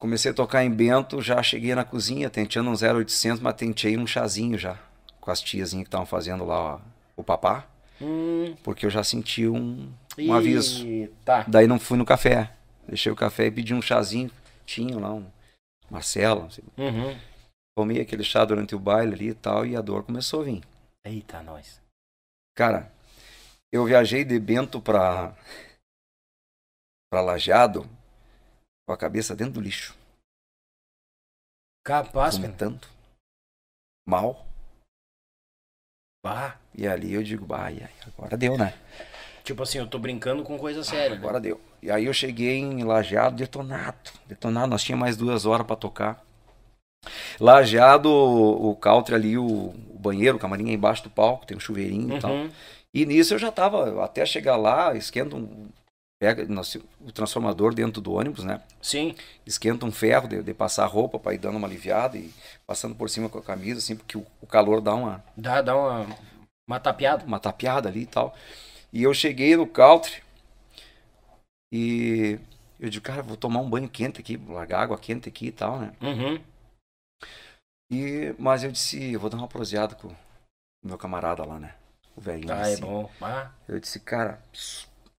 Comecei 0.00 0.30
a 0.30 0.34
tocar 0.34 0.64
em 0.64 0.70
Bento, 0.70 1.20
já 1.20 1.42
cheguei 1.42 1.74
na 1.74 1.84
cozinha, 1.84 2.30
tentando 2.30 2.70
um 2.70 2.74
0800, 2.74 3.38
mas 3.38 3.54
tentei 3.54 3.98
um 3.98 4.06
chazinho 4.06 4.58
já. 4.58 4.78
Com 5.20 5.30
as 5.30 5.42
tiazinhas 5.42 5.84
que 5.84 5.88
estavam 5.88 6.06
fazendo 6.06 6.44
lá 6.44 6.76
ó, 6.76 6.80
o 7.16 7.22
papá. 7.22 7.66
Hum. 8.00 8.56
Porque 8.62 8.86
eu 8.86 8.90
já 8.90 9.04
senti 9.04 9.46
um, 9.46 9.92
um 10.18 10.32
aviso. 10.32 10.86
Tá. 11.22 11.44
Daí 11.46 11.66
não 11.66 11.78
fui 11.78 11.98
no 11.98 12.06
café. 12.06 12.50
Deixei 12.88 13.12
o 13.12 13.16
café 13.16 13.46
e 13.46 13.50
pedi 13.50 13.74
um 13.74 13.82
chazinho. 13.82 14.30
Tinha 14.64 14.98
lá 14.98 15.12
um 15.12 15.26
Marcelo. 15.90 16.48
Uhum. 16.78 17.14
Comi 17.76 18.00
aquele 18.00 18.24
chá 18.24 18.44
durante 18.44 18.74
o 18.74 18.80
baile 18.80 19.14
ali 19.14 19.28
e 19.28 19.34
tal, 19.34 19.64
e 19.64 19.76
a 19.76 19.80
dor 19.80 20.04
começou 20.04 20.42
a 20.42 20.44
vir. 20.44 20.62
Eita, 21.04 21.42
nós. 21.42 21.80
Cara, 22.56 22.92
eu 23.72 23.84
viajei 23.84 24.24
de 24.24 24.38
Bento 24.38 24.80
pra, 24.82 25.36
pra 27.10 27.20
Lajeado 27.20 27.88
com 28.86 28.92
a 28.92 28.98
cabeça 28.98 29.36
dentro 29.36 29.54
do 29.54 29.60
lixo. 29.60 29.96
Capaz, 31.84 32.36
Vomitando. 32.36 32.86
Mal. 34.06 34.46
Bah. 36.22 36.58
E 36.74 36.86
ali 36.86 37.14
eu 37.14 37.22
digo, 37.22 37.46
bah, 37.46 37.68
agora 38.06 38.36
deu, 38.36 38.58
né? 38.58 38.78
Tipo 39.42 39.62
assim, 39.62 39.78
eu 39.78 39.88
tô 39.88 39.98
brincando 39.98 40.44
com 40.44 40.58
coisa 40.58 40.84
séria. 40.84 41.16
Agora 41.16 41.40
né? 41.40 41.48
deu. 41.48 41.60
E 41.82 41.90
aí 41.90 42.04
eu 42.04 42.12
cheguei 42.12 42.58
em 42.58 42.84
Lajeado 42.84 43.36
detonado. 43.36 44.10
Detonado, 44.26 44.68
nós 44.68 44.82
tínhamos 44.82 45.02
mais 45.02 45.16
duas 45.16 45.46
horas 45.46 45.66
para 45.66 45.76
tocar. 45.76 46.24
Lajeado, 47.40 48.10
o, 48.10 48.74
country 48.76 49.14
ali, 49.14 49.38
o, 49.38 49.44
o, 49.44 49.98
banheiro, 49.98 50.36
o 50.36 50.40
camarim 50.40 50.70
é 50.70 50.72
embaixo 50.72 51.02
do 51.02 51.10
palco, 51.10 51.46
tem 51.46 51.56
um 51.56 51.60
chuveirinho 51.60 52.10
uhum. 52.10 52.16
e 52.16 52.20
tal. 52.20 52.30
Uhum. 52.30 52.50
E 52.92 53.06
nisso 53.06 53.34
eu 53.34 53.38
já 53.38 53.50
tava, 53.50 54.04
até 54.04 54.26
chegar 54.26 54.56
lá, 54.56 54.94
esquenta 54.94 55.36
um, 55.36 55.68
pega 56.20 56.46
o 57.00 57.12
transformador 57.12 57.74
dentro 57.74 58.00
do 58.00 58.12
ônibus, 58.12 58.44
né? 58.44 58.60
Sim. 58.82 59.14
Esquenta 59.46 59.86
um 59.86 59.92
ferro 59.92 60.28
de, 60.28 60.42
de 60.42 60.52
passar 60.52 60.84
roupa 60.86 61.18
para 61.18 61.32
ir 61.34 61.38
dando 61.38 61.56
uma 61.56 61.66
aliviada 61.66 62.18
e 62.18 62.30
passando 62.66 62.94
por 62.94 63.08
cima 63.08 63.28
com 63.28 63.38
a 63.38 63.42
camisa, 63.42 63.78
assim, 63.78 63.96
porque 63.96 64.18
o, 64.18 64.26
o 64.40 64.46
calor 64.46 64.82
dá 64.82 64.94
uma. 64.94 65.24
Dá, 65.34 65.62
dá 65.62 65.74
uma, 65.74 66.06
uma 66.68 66.78
tapeada. 66.78 67.24
Uma 67.24 67.40
tapeada 67.40 67.88
ali 67.88 68.02
e 68.02 68.06
tal. 68.06 68.34
E 68.92 69.02
eu 69.02 69.14
cheguei 69.14 69.56
no 69.56 69.66
country 69.66 70.22
e 71.72 72.38
eu 72.78 72.90
digo, 72.90 73.04
cara, 73.04 73.22
vou 73.22 73.36
tomar 73.36 73.60
um 73.60 73.70
banho 73.70 73.88
quente 73.88 74.20
aqui, 74.20 74.36
largar 74.48 74.82
água 74.82 74.98
quente 74.98 75.28
aqui 75.28 75.46
e 75.46 75.52
tal, 75.52 75.78
né? 75.78 75.92
Uhum. 76.02 76.40
E, 77.90 78.34
mas 78.38 78.62
eu 78.62 78.70
disse, 78.70 79.12
eu 79.12 79.18
vou 79.18 79.28
dar 79.28 79.36
uma 79.36 79.48
proseada 79.48 79.94
com 79.96 80.08
o 80.08 80.16
meu 80.86 80.96
camarada 80.96 81.44
lá, 81.44 81.58
né? 81.58 81.76
O 82.16 82.20
velhinho. 82.20 82.52
Ah, 82.52 82.68
é 82.68 82.74
assim. 82.74 82.82
é 82.82 82.86
bom. 82.86 83.10
Ah. 83.20 83.52
Eu 83.66 83.80
disse, 83.80 83.98
cara, 83.98 84.42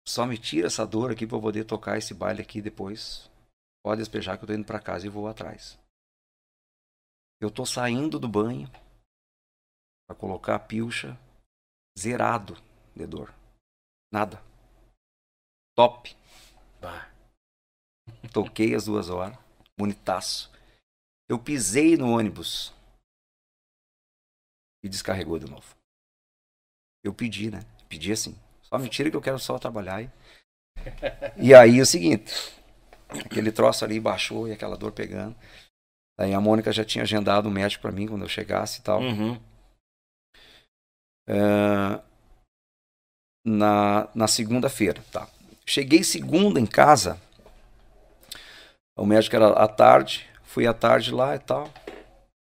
só 0.08 0.26
me 0.26 0.38
tira 0.38 0.68
essa 0.68 0.86
dor 0.86 1.12
aqui 1.12 1.28
pra 1.28 1.38
eu 1.38 1.42
poder 1.42 1.66
tocar 1.66 1.98
esse 1.98 2.14
baile 2.14 2.42
aqui 2.42 2.62
depois. 2.62 3.30
Pode 3.84 4.00
despejar 4.00 4.38
que 4.38 4.44
eu 4.44 4.48
tô 4.48 4.54
indo 4.54 4.66
pra 4.66 4.80
casa 4.80 5.06
e 5.06 5.10
vou 5.10 5.28
atrás. 5.28 5.78
Eu 7.42 7.50
tô 7.50 7.66
saindo 7.66 8.20
do 8.20 8.28
banho 8.28 8.70
para 10.08 10.16
colocar 10.16 10.56
a 10.56 10.60
pilcha 10.60 11.18
zerado 11.98 12.56
de 12.96 13.06
dor. 13.06 13.34
Nada. 14.14 14.42
Top. 15.76 16.16
Bah. 16.80 17.10
Toquei 18.32 18.76
as 18.76 18.86
duas 18.86 19.10
horas. 19.10 19.38
Bonitaço. 19.78 20.51
Eu 21.32 21.40
pisei 21.40 21.96
no 21.96 22.12
ônibus. 22.12 22.74
E 24.84 24.90
descarregou 24.90 25.40
de 25.40 25.50
novo. 25.50 25.78
Eu 27.02 27.14
pedi, 27.14 27.50
né? 27.50 27.62
Pedi 27.88 28.12
assim. 28.12 28.38
Só 28.62 28.78
mentira 28.78 29.10
que 29.10 29.16
eu 29.16 29.22
quero 29.22 29.40
só 29.40 29.58
trabalhar. 29.58 30.04
E, 30.04 30.12
e 31.48 31.56
aí 31.56 31.80
é 31.80 31.82
o 31.82 31.86
seguinte, 31.86 32.34
aquele 33.08 33.50
troço 33.50 33.86
ali 33.86 33.98
baixou 33.98 34.46
e 34.46 34.52
aquela 34.52 34.76
dor 34.76 34.92
pegando. 34.92 35.34
Aí 36.20 36.34
a 36.34 36.42
Mônica 36.42 36.70
já 36.74 36.84
tinha 36.84 37.04
agendado 37.04 37.48
um 37.48 37.52
médico 37.52 37.84
para 37.84 37.94
mim 37.94 38.10
quando 38.10 38.24
eu 38.24 38.30
chegasse 38.30 38.82
e 38.82 38.84
tal. 38.84 39.00
Uhum. 39.00 39.36
Uh, 41.30 42.04
na 43.46 44.10
na 44.14 44.28
segunda-feira, 44.28 45.02
tá. 45.14 45.30
Cheguei 45.66 46.04
segunda 46.04 46.60
em 46.60 46.66
casa. 46.66 47.18
O 48.98 49.06
médico 49.06 49.38
era 49.38 49.54
à 49.54 49.68
tarde, 49.70 50.30
fui 50.52 50.68
à 50.68 50.74
tarde 50.74 51.12
lá 51.14 51.36
e 51.36 51.40
tal. 51.40 51.70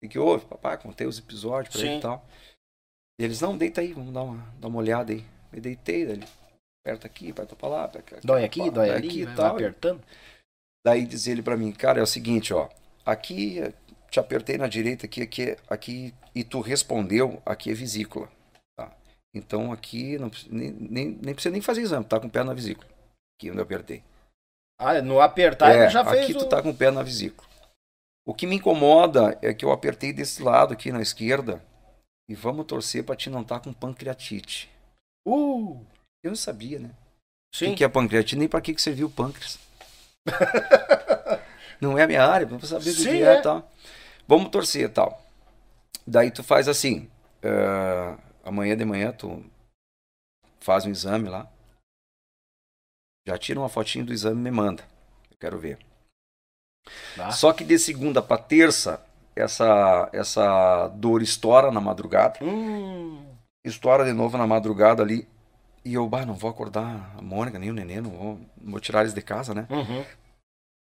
E 0.02 0.08
que 0.08 0.18
houve, 0.18 0.44
papai, 0.44 0.76
contei 0.76 1.06
os 1.06 1.18
episódios 1.18 1.72
pra 1.72 1.80
Sim. 1.80 1.88
ele 1.88 1.98
e 1.98 2.00
tal. 2.00 2.26
E 3.20 3.24
eles, 3.24 3.40
não, 3.40 3.56
deita 3.56 3.80
aí, 3.80 3.92
vamos 3.92 4.12
dar 4.12 4.22
uma, 4.22 4.54
dar 4.58 4.68
uma 4.68 4.78
olhada 4.78 5.12
aí. 5.12 5.24
Me 5.52 5.60
deitei, 5.60 6.04
dali, 6.04 6.26
aperta 6.84 7.06
aqui, 7.06 7.30
aperta 7.30 7.54
pra 7.54 7.68
lá, 7.68 7.84
aperta 7.84 8.16
aqui, 8.16 8.26
dói 8.26 8.44
aqui, 8.44 8.70
dói 8.70 8.90
ali, 8.90 9.08
aqui, 9.08 9.36
tal. 9.36 9.54
apertando. 9.54 10.02
Daí 10.84 11.06
diz 11.06 11.28
ele 11.28 11.42
pra 11.42 11.56
mim, 11.56 11.70
cara, 11.70 12.00
é 12.00 12.02
o 12.02 12.06
seguinte, 12.06 12.52
ó, 12.52 12.68
aqui 13.06 13.62
te 14.10 14.18
apertei 14.18 14.58
na 14.58 14.66
direita 14.66 15.06
aqui, 15.06 15.22
aqui, 15.22 15.56
aqui 15.68 16.14
e 16.34 16.42
tu 16.42 16.60
respondeu, 16.60 17.40
aqui 17.46 17.70
é 17.70 17.74
vesícula. 17.74 18.28
Tá? 18.76 18.90
Então 19.32 19.72
aqui 19.72 20.18
não, 20.18 20.30
nem, 20.50 20.70
nem, 20.72 21.18
nem 21.22 21.34
precisa 21.34 21.52
nem 21.52 21.62
fazer 21.62 21.82
exame, 21.82 22.04
tá 22.04 22.18
com 22.18 22.26
o 22.26 22.30
pé 22.30 22.42
na 22.42 22.54
vesícula. 22.54 22.88
Aqui 23.38 23.50
onde 23.50 23.60
eu 23.60 23.64
apertei. 23.64 24.02
Ah, 24.80 25.00
no 25.00 25.20
apertar 25.20 25.70
é, 25.70 25.88
já 25.88 26.04
fez. 26.04 26.24
Aqui 26.24 26.32
o... 26.32 26.38
tu 26.38 26.48
tá 26.48 26.60
com 26.60 26.70
o 26.70 26.76
pé 26.76 26.90
na 26.90 27.02
vesícula. 27.04 27.51
O 28.24 28.34
que 28.34 28.46
me 28.46 28.56
incomoda 28.56 29.38
é 29.42 29.52
que 29.52 29.64
eu 29.64 29.72
apertei 29.72 30.12
desse 30.12 30.42
lado 30.42 30.72
aqui 30.72 30.92
na 30.92 31.02
esquerda 31.02 31.62
e 32.28 32.34
vamos 32.34 32.66
torcer 32.66 33.04
para 33.04 33.16
te 33.16 33.28
não 33.28 33.42
estar 33.42 33.58
tá 33.58 33.64
com 33.64 33.72
pancreatite. 33.72 34.70
Uh! 35.26 35.84
Eu 36.22 36.30
não 36.30 36.36
sabia, 36.36 36.78
né? 36.78 36.90
Sim. 37.54 37.72
O 37.72 37.76
que 37.76 37.84
é 37.84 37.88
pancreatite, 37.88 38.36
nem 38.36 38.48
para 38.48 38.60
que, 38.60 38.74
que 38.74 38.80
serviu 38.80 39.08
o 39.08 39.10
pâncreas. 39.10 39.58
não 41.80 41.98
é 41.98 42.04
a 42.04 42.06
minha 42.06 42.24
área, 42.24 42.46
vamos 42.46 42.68
saber 42.68 42.90
o 42.90 42.96
que 42.96 43.22
é, 43.22 43.38
e 43.38 43.42
tal. 43.42 43.70
Vamos 44.26 44.50
torcer 44.50 44.90
tal. 44.92 45.20
Daí 46.06 46.30
tu 46.30 46.42
faz 46.44 46.68
assim, 46.68 47.10
uh, 47.44 48.20
amanhã 48.44 48.76
de 48.76 48.84
manhã 48.84 49.12
tu 49.12 49.44
faz 50.60 50.86
um 50.86 50.90
exame 50.90 51.28
lá. 51.28 51.50
Já 53.26 53.36
tira 53.36 53.60
uma 53.60 53.68
fotinho 53.68 54.06
do 54.06 54.12
exame 54.12 54.40
e 54.40 54.42
me 54.42 54.50
manda. 54.50 54.84
Eu 55.30 55.36
quero 55.38 55.58
ver. 55.58 55.78
Tá. 57.16 57.30
Só 57.30 57.52
que 57.52 57.64
de 57.64 57.78
segunda 57.78 58.20
para 58.22 58.38
terça 58.38 59.00
essa, 59.34 60.08
essa 60.12 60.88
dor 60.88 61.22
estoura 61.22 61.70
na 61.70 61.80
madrugada. 61.80 62.38
Hum. 62.42 63.24
Estoura 63.64 64.04
de 64.04 64.12
novo 64.12 64.36
na 64.36 64.46
madrugada 64.46 65.02
ali. 65.02 65.26
E 65.84 65.94
eu, 65.94 66.08
bah, 66.08 66.24
não 66.24 66.34
vou 66.34 66.50
acordar 66.50 67.12
a 67.18 67.22
Mônica, 67.22 67.58
nem 67.58 67.70
o 67.70 67.74
neném, 67.74 68.00
não 68.00 68.10
vou, 68.10 68.40
vou 68.62 68.80
tirar 68.80 69.00
eles 69.00 69.14
de 69.14 69.22
casa, 69.22 69.52
né? 69.52 69.66
Uhum. 69.68 70.04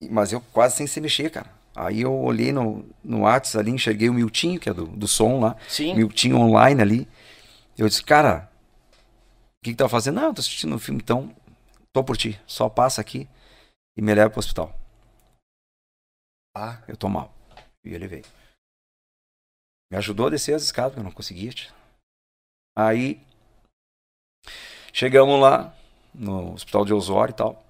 Mas 0.10 0.32
eu 0.32 0.42
quase 0.54 0.78
sem 0.78 0.88
se 0.88 1.02
mexer, 1.02 1.30
cara. 1.30 1.52
Aí 1.76 2.02
eu 2.02 2.14
olhei 2.14 2.54
no, 2.54 2.86
no 3.04 3.22
WhatsApp 3.22 3.60
ali, 3.60 3.72
enxerguei 3.72 4.10
o 4.10 4.14
Miltinho, 4.14 4.60
que 4.60 4.70
é 4.70 4.74
do, 4.74 4.88
do 4.88 5.08
som 5.08 5.40
lá. 5.40 5.56
Sim. 5.68 5.94
Miltinho 5.94 6.38
online 6.38 6.82
ali. 6.82 7.08
Eu 7.78 7.88
disse, 7.88 8.02
cara, 8.02 8.50
o 8.92 9.66
que, 9.66 9.72
que 9.72 9.76
tá 9.76 9.90
fazendo? 9.90 10.16
Não, 10.16 10.34
tô 10.34 10.40
assistindo 10.40 10.74
um 10.74 10.80
filme, 10.80 11.02
então 11.04 11.32
tô 11.94 12.04
por 12.04 12.16
ti. 12.16 12.40
Só 12.48 12.70
passa 12.70 13.02
aqui 13.02 13.28
e 13.96 14.02
me 14.02 14.14
leva 14.14 14.30
pro 14.30 14.40
hospital. 14.40 14.74
Ah, 16.60 16.84
eu 16.88 16.98
tô 16.98 17.08
mal. 17.08 17.32
E 17.86 17.94
ele 17.94 18.08
veio. 18.08 18.26
Me 19.92 19.98
ajudou 19.98 20.26
a 20.26 20.30
descer 20.32 20.56
as 20.56 20.64
escadas, 20.64 20.94
porque 20.94 21.02
eu 21.02 21.04
não 21.04 21.12
conseguia. 21.12 21.52
Aí 22.76 23.24
chegamos 24.92 25.40
lá 25.40 25.78
no 26.16 26.54
hospital 26.54 26.84
de 26.84 26.94
Osório 26.94 27.32
e 27.32 27.36
tal. 27.36 27.64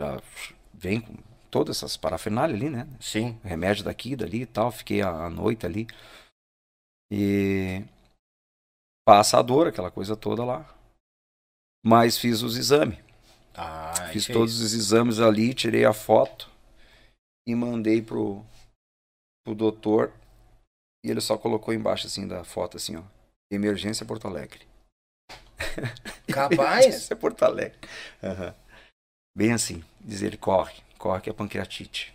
Já 0.00 0.20
vem 0.74 1.00
com 1.00 1.14
todas 1.48 1.76
essas 1.76 1.96
parafernálias 1.96 2.58
ali, 2.58 2.68
né? 2.68 2.88
Sim. 3.00 3.38
Remédio 3.44 3.84
daqui, 3.84 4.16
dali 4.16 4.42
e 4.42 4.46
tal. 4.46 4.72
Fiquei 4.72 5.00
a, 5.00 5.26
a 5.26 5.30
noite 5.30 5.64
ali. 5.64 5.86
E 7.08 7.84
passa 9.06 9.38
a 9.38 9.42
dor, 9.42 9.68
aquela 9.68 9.92
coisa 9.92 10.16
toda 10.16 10.44
lá. 10.44 10.76
Mas 11.86 12.18
fiz 12.18 12.42
os 12.42 12.56
exames. 12.56 12.98
Ah, 13.54 14.08
fiz 14.12 14.26
todos 14.26 14.60
é 14.60 14.64
os 14.64 14.74
exames 14.74 15.20
ali, 15.20 15.54
tirei 15.54 15.84
a 15.84 15.92
foto 15.92 16.51
e 17.46 17.54
mandei 17.54 18.00
pro, 18.00 18.44
pro 19.44 19.54
doutor. 19.54 20.12
E 21.04 21.10
ele 21.10 21.20
só 21.20 21.36
colocou 21.36 21.74
embaixo 21.74 22.06
assim 22.06 22.26
da 22.26 22.44
foto 22.44 22.76
assim, 22.76 22.96
ó. 22.96 23.02
Emergência 23.50 24.06
Porto 24.06 24.26
Alegre. 24.26 24.66
Capaz? 26.32 26.86
Emergência 26.86 27.16
Porto 27.16 27.42
Alegre. 27.42 27.78
Uhum. 28.22 28.54
Bem 29.36 29.52
assim, 29.52 29.82
diz 30.00 30.22
ele, 30.22 30.36
corre, 30.36 30.82
corre 30.98 31.22
que 31.22 31.30
é 31.30 31.32
pancreatite. 31.32 32.14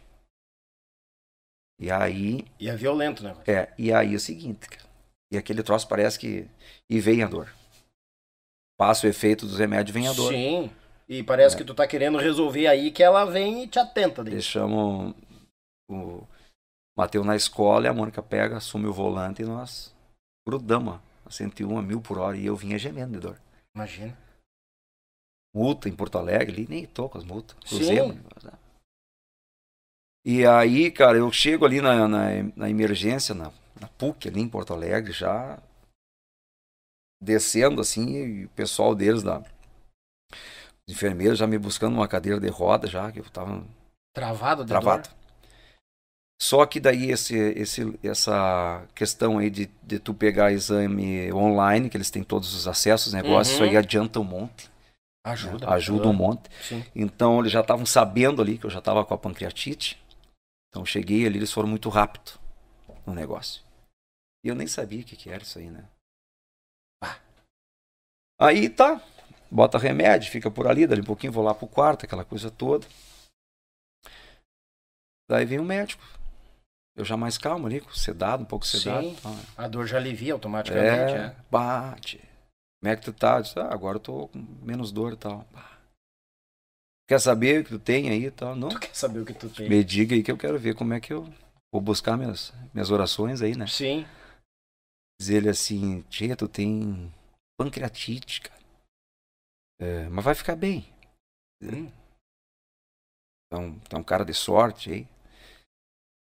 E 1.79 1.91
aí. 1.91 2.45
E 2.59 2.69
é 2.69 2.75
violento, 2.75 3.23
né? 3.23 3.35
É, 3.45 3.73
e 3.77 3.93
aí 3.93 4.13
é 4.13 4.15
o 4.15 4.19
seguinte, 4.19 4.67
cara. 4.67 4.87
E 5.31 5.37
aquele 5.37 5.61
troço 5.61 5.87
parece 5.87 6.17
que. 6.17 6.47
E 6.89 6.99
vem 6.99 7.21
a 7.21 7.27
dor. 7.27 7.53
Passa 8.77 9.05
o 9.05 9.09
efeito 9.09 9.45
dos 9.45 9.59
remédios, 9.59 9.93
vem 9.93 10.07
a 10.07 10.13
dor. 10.13 10.31
Sim. 10.31 10.71
E 11.07 11.23
parece 11.23 11.55
é. 11.55 11.57
que 11.57 11.63
tu 11.63 11.73
tá 11.73 11.87
querendo 11.87 12.17
resolver 12.17 12.67
aí 12.67 12.91
que 12.91 13.01
ela 13.01 13.25
vem 13.25 13.63
e 13.63 13.67
te 13.67 13.79
atenta. 13.79 14.23
Daí. 14.23 14.33
Deixamos 14.33 15.15
o 15.89 16.23
Mateus 16.97 17.25
na 17.25 17.35
escola 17.35 17.85
e 17.85 17.89
a 17.89 17.93
Mônica 17.93 18.21
pega, 18.21 18.57
assume 18.57 18.87
o 18.87 18.93
volante 18.93 19.41
e 19.41 19.45
nós 19.45 19.95
grudamos 20.45 20.99
a 21.25 21.31
101 21.31 21.77
a 21.77 21.81
mil 21.81 22.01
por 22.01 22.17
hora. 22.17 22.35
E 22.35 22.45
eu 22.45 22.55
vinha 22.55 22.77
gemendo 22.77 23.13
de 23.13 23.19
dor. 23.19 23.39
Imagina. 23.73 24.17
Multa 25.55 25.87
em 25.87 25.95
Porto 25.95 26.17
Alegre, 26.17 26.53
ali 26.53 26.67
nem 26.67 26.85
tô 26.85 27.07
com 27.07 27.17
as 27.17 27.23
multas. 27.23 27.57
Cruzemos. 27.67 28.15
Sim. 28.15 28.49
E 30.25 30.45
aí, 30.45 30.91
cara, 30.91 31.17
eu 31.17 31.31
chego 31.31 31.65
ali 31.65 31.79
na, 31.79 32.05
na, 32.05 32.43
na 32.55 32.69
emergência, 32.69 33.33
na, 33.33 33.49
na 33.79 33.87
PUC, 33.87 34.27
ali 34.27 34.41
em 34.41 34.49
Porto 34.49 34.73
Alegre, 34.73 35.13
já 35.13 35.57
descendo 37.21 37.79
assim, 37.79 38.11
e 38.11 38.45
o 38.45 38.49
pessoal 38.49 38.93
deles 38.93 39.23
da 39.23 39.41
enfermeiros 40.87 41.37
já 41.37 41.45
me 41.45 41.57
buscando 41.57 41.95
uma 41.95 42.07
cadeira 42.07 42.39
de 42.39 42.47
roda 42.47 42.87
já, 42.87 43.11
que 43.11 43.19
eu 43.19 43.29
tava 43.29 43.63
travado, 44.15 44.63
de 44.63 44.69
travado. 44.69 45.09
Dor. 45.09 45.17
Só 46.39 46.65
que 46.67 46.79
daí 46.79 47.09
esse, 47.09 47.35
esse, 47.35 47.99
essa 48.03 48.85
questão 48.93 49.39
aí 49.39 49.49
de, 49.49 49.69
de 49.81 49.97
tu 49.97 50.13
pegar 50.13 50.51
exame 50.51 51.31
online, 51.33 51.89
que 51.89 51.97
eles 51.97 52.11
têm 52.11 52.23
todos 52.23 52.53
os 52.53 52.67
acessos, 52.67 53.11
negócios, 53.11 53.57
uhum. 53.57 53.65
isso 53.65 53.71
aí 53.71 53.77
adianta 53.77 54.19
um 54.19 54.23
monte. 54.23 54.69
Ajuda. 55.25 55.65
Né? 55.65 55.73
Ajuda 55.73 56.07
um 56.07 56.13
monte. 56.13 56.49
Sim. 56.61 56.85
Então 56.95 57.39
eles 57.39 57.51
já 57.51 57.61
estavam 57.61 57.85
sabendo 57.85 58.41
ali 58.41 58.57
que 58.57 58.65
eu 58.65 58.69
já 58.69 58.79
estava 58.79 59.03
com 59.03 59.13
a 59.13 59.17
pancreatite. 59.17 59.99
Então 60.69 60.85
cheguei 60.85 61.25
ali, 61.25 61.39
eles 61.39 61.51
foram 61.51 61.67
muito 61.67 61.89
rápido 61.89 62.39
no 63.05 63.13
negócio. 63.13 63.63
E 64.45 64.49
eu 64.49 64.55
nem 64.55 64.67
sabia 64.67 65.01
o 65.01 65.03
que, 65.03 65.15
que 65.15 65.29
era 65.29 65.41
isso 65.41 65.57
aí, 65.57 65.69
né? 65.69 65.85
Ah. 67.03 67.17
Aí 68.39 68.69
tá, 68.69 69.01
bota 69.49 69.77
remédio, 69.77 70.31
fica 70.31 70.49
por 70.49 70.67
ali, 70.67 70.85
dali 70.87 71.01
um 71.01 71.05
pouquinho 71.05 71.33
vou 71.33 71.43
lá 71.43 71.53
pro 71.53 71.67
quarto, 71.67 72.05
aquela 72.05 72.25
coisa 72.25 72.51
toda. 72.51 72.85
Daí 75.29 75.45
vem 75.45 75.59
o 75.59 75.65
médico. 75.65 76.03
Eu 76.95 77.05
já 77.05 77.15
mais 77.15 77.37
calmo 77.37 77.67
ali, 77.67 77.83
sedado, 77.93 78.41
um 78.41 78.45
pouco 78.45 78.65
sedado. 78.65 79.07
Sim, 79.07 79.15
tá. 79.15 79.29
a 79.55 79.67
dor 79.67 79.85
já 79.85 79.97
alivia 79.97 80.33
automaticamente. 80.33 81.13
É, 81.13 81.17
é. 81.17 81.35
bate. 81.51 82.17
Como 82.81 82.91
é 82.91 82.95
que 82.95 83.03
tu 83.03 83.13
tá? 83.13 83.39
Disse, 83.39 83.59
ah, 83.59 83.71
agora 83.71 83.97
eu 83.97 84.01
tô 84.01 84.27
com 84.29 84.39
menos 84.63 84.91
dor 84.91 85.13
e 85.13 85.17
tal. 85.17 85.45
Quer 87.07 87.19
saber 87.19 87.61
o 87.61 87.63
que 87.63 87.69
tu 87.69 87.79
tem 87.79 88.09
aí 88.09 88.25
e 88.25 88.31
tal? 88.31 88.55
Não. 88.55 88.69
Tu 88.69 88.79
quer 88.79 88.95
saber 88.95 89.19
o 89.19 89.25
que 89.25 89.33
tu 89.33 89.49
tem? 89.49 89.69
Me 89.69 89.83
diga 89.83 90.15
aí 90.15 90.23
que 90.23 90.31
eu 90.31 90.37
quero 90.37 90.57
ver 90.57 90.75
como 90.75 90.93
é 90.93 90.99
que 90.99 91.13
eu 91.13 91.27
vou 91.71 91.81
buscar 91.81 92.17
minhas, 92.17 92.51
minhas 92.73 92.89
orações 92.89 93.41
aí, 93.41 93.55
né? 93.55 93.67
Sim. 93.67 94.05
Diz 95.19 95.29
ele 95.29 95.49
assim, 95.49 96.01
tia, 96.09 96.35
tu 96.35 96.47
tem 96.47 97.11
pancreatite, 97.59 98.41
cara. 98.41 98.56
É, 99.79 100.07
mas 100.09 100.25
vai 100.25 100.35
ficar 100.35 100.55
bem. 100.55 100.87
Hum. 101.61 101.89
Então, 103.47 103.79
tá 103.89 103.97
um 103.97 104.03
cara 104.03 104.25
de 104.25 104.33
sorte 104.33 104.91
aí. 104.91 105.07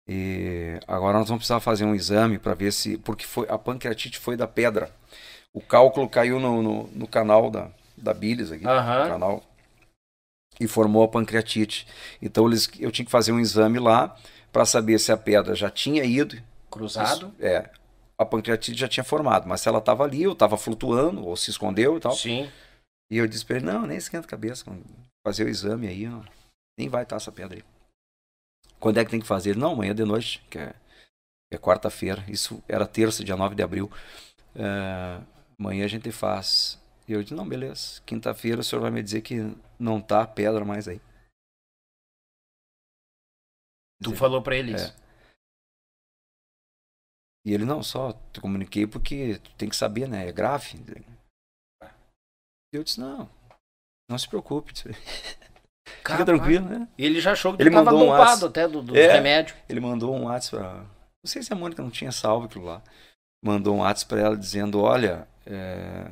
E 0.09 0.81
agora 0.89 1.19
nós 1.19 1.29
vamos 1.29 1.41
precisar 1.41 1.61
fazer 1.61 1.85
um 1.85 1.95
exame 1.95 2.39
para 2.39 2.55
ver 2.55 2.73
se. 2.73 2.99
Porque 2.99 3.27
foi, 3.27 3.47
a 3.49 3.59
pancreatite 3.59 4.19
foi 4.19 4.37
da 4.37 4.49
pedra. 4.49 4.95
O 5.53 5.61
cálculo 5.61 6.09
caiu 6.09 6.41
no, 6.41 6.63
no, 6.63 6.87
no 6.89 7.07
canal 7.07 7.51
da, 7.51 7.71
da 7.97 8.15
bilis 8.15 8.51
aqui. 8.51 8.65
Uhum. 8.65 9.09
canal 9.09 9.51
e 10.61 10.69
formou 10.69 11.03
a 11.03 11.09
pancreatite. 11.09 11.87
Então 12.21 12.47
eles, 12.47 12.69
eu 12.79 12.93
tinha 12.93 13.05
que 13.05 13.11
fazer 13.11 13.33
um 13.33 13.41
exame 13.41 13.79
lá 13.79 14.15
para 14.53 14.67
saber 14.67 14.99
se 14.99 15.11
a 15.11 15.17
pedra 15.17 15.55
já 15.55 15.71
tinha 15.71 16.05
ido. 16.05 16.37
Cruzado? 16.71 17.33
Isso, 17.39 17.45
é. 17.45 17.71
A 18.19 18.25
pancreatite 18.27 18.79
já 18.79 18.87
tinha 18.87 19.03
formado, 19.03 19.49
mas 19.49 19.63
se 19.63 19.69
ela 19.69 19.79
estava 19.79 20.05
ali, 20.05 20.27
ou 20.27 20.35
estava 20.35 20.59
flutuando, 20.59 21.27
ou 21.27 21.35
se 21.37 21.51
escondeu 21.51 21.97
e 21.97 22.01
tal. 22.01 22.13
Sim. 22.13 22.51
E 23.11 23.17
eu 23.17 23.27
disse 23.27 23.45
para 23.45 23.57
ele: 23.57 23.67
não, 23.67 23.87
nem 23.87 23.97
esquenta 23.97 24.27
a 24.27 24.31
cabeça, 24.31 24.65
fazer 25.27 25.45
o 25.45 25.49
exame 25.49 25.89
aí, 25.89 26.07
ó, 26.07 26.23
nem 26.79 26.89
vai 26.89 27.03
estar 27.03 27.17
essa 27.17 27.33
pedra 27.33 27.59
aí. 27.59 27.65
Quando 28.79 28.99
é 28.99 29.05
que 29.05 29.11
tem 29.11 29.21
que 29.21 29.27
fazer? 29.27 29.57
Não, 29.57 29.73
amanhã 29.73 29.95
de 29.95 30.05
noite, 30.05 30.43
que 30.49 30.59
é, 30.59 30.75
é 31.53 31.59
quarta-feira. 31.59 32.25
Isso 32.29 32.63
era 32.67 32.87
terça, 32.87 33.25
dia 33.25 33.37
9 33.37 33.55
de 33.55 33.63
abril. 33.63 33.91
É, 34.55 35.21
amanhã 35.59 35.85
a 35.85 35.89
gente 35.89 36.11
faz. 36.11 36.81
E 37.07 37.13
eu 37.13 37.23
disse: 37.23 37.35
não, 37.35 37.49
beleza. 37.49 38.01
Quinta-feira 38.07 38.61
o 38.61 38.65
senhor 38.65 38.81
vai 38.81 38.91
me 38.91 39.03
dizer 39.03 39.21
que 39.21 39.55
não 39.79 40.01
tá 40.01 40.27
pedra 40.27 40.65
mais 40.65 40.89
aí. 40.89 41.01
Tu 44.03 44.17
falou 44.17 44.41
para 44.41 44.57
ele 44.57 44.75
isso? 44.75 44.97
É. 44.97 45.01
E 47.45 47.53
ele, 47.53 47.65
não, 47.65 47.83
só 47.83 48.13
te 48.33 48.41
comuniquei 48.41 48.87
porque 48.87 49.39
tu 49.39 49.55
tem 49.57 49.69
que 49.69 49.77
saber, 49.77 50.09
né? 50.09 50.29
É 50.29 50.33
grave. 50.33 50.79
Eu 52.73 52.85
disse, 52.85 53.01
não, 53.01 53.29
não 54.09 54.19
se 54.19 54.29
preocupe. 54.29 54.73
Fica 55.99 56.25
tranquilo, 56.25 56.69
né? 56.69 56.89
Ele 56.97 57.21
já 57.21 57.33
achou 57.33 57.57
que 57.57 57.63
ele 57.63 57.71
mandou 57.71 58.05
um 58.05 58.09
WhatsApp, 58.09 58.45
até 58.47 58.69
do, 58.69 58.81
do 58.83 58.97
é, 58.97 59.13
remédio. 59.13 59.57
Ele 59.69 59.81
mandou 59.81 60.15
um 60.15 60.25
WhatsApp 60.25 60.63
pra... 60.63 60.75
Não 61.23 61.27
sei 61.27 61.43
se 61.43 61.53
a 61.53 61.57
Mônica 61.57 61.83
não 61.83 61.91
tinha 61.91 62.13
salvo 62.13 62.47
aquilo 62.47 62.65
lá. 62.65 62.83
Mandou 63.45 63.75
um 63.75 63.81
WhatsApp 63.81 64.09
pra 64.09 64.21
ela 64.21 64.37
dizendo, 64.37 64.81
olha, 64.81 65.29
é 65.45 66.11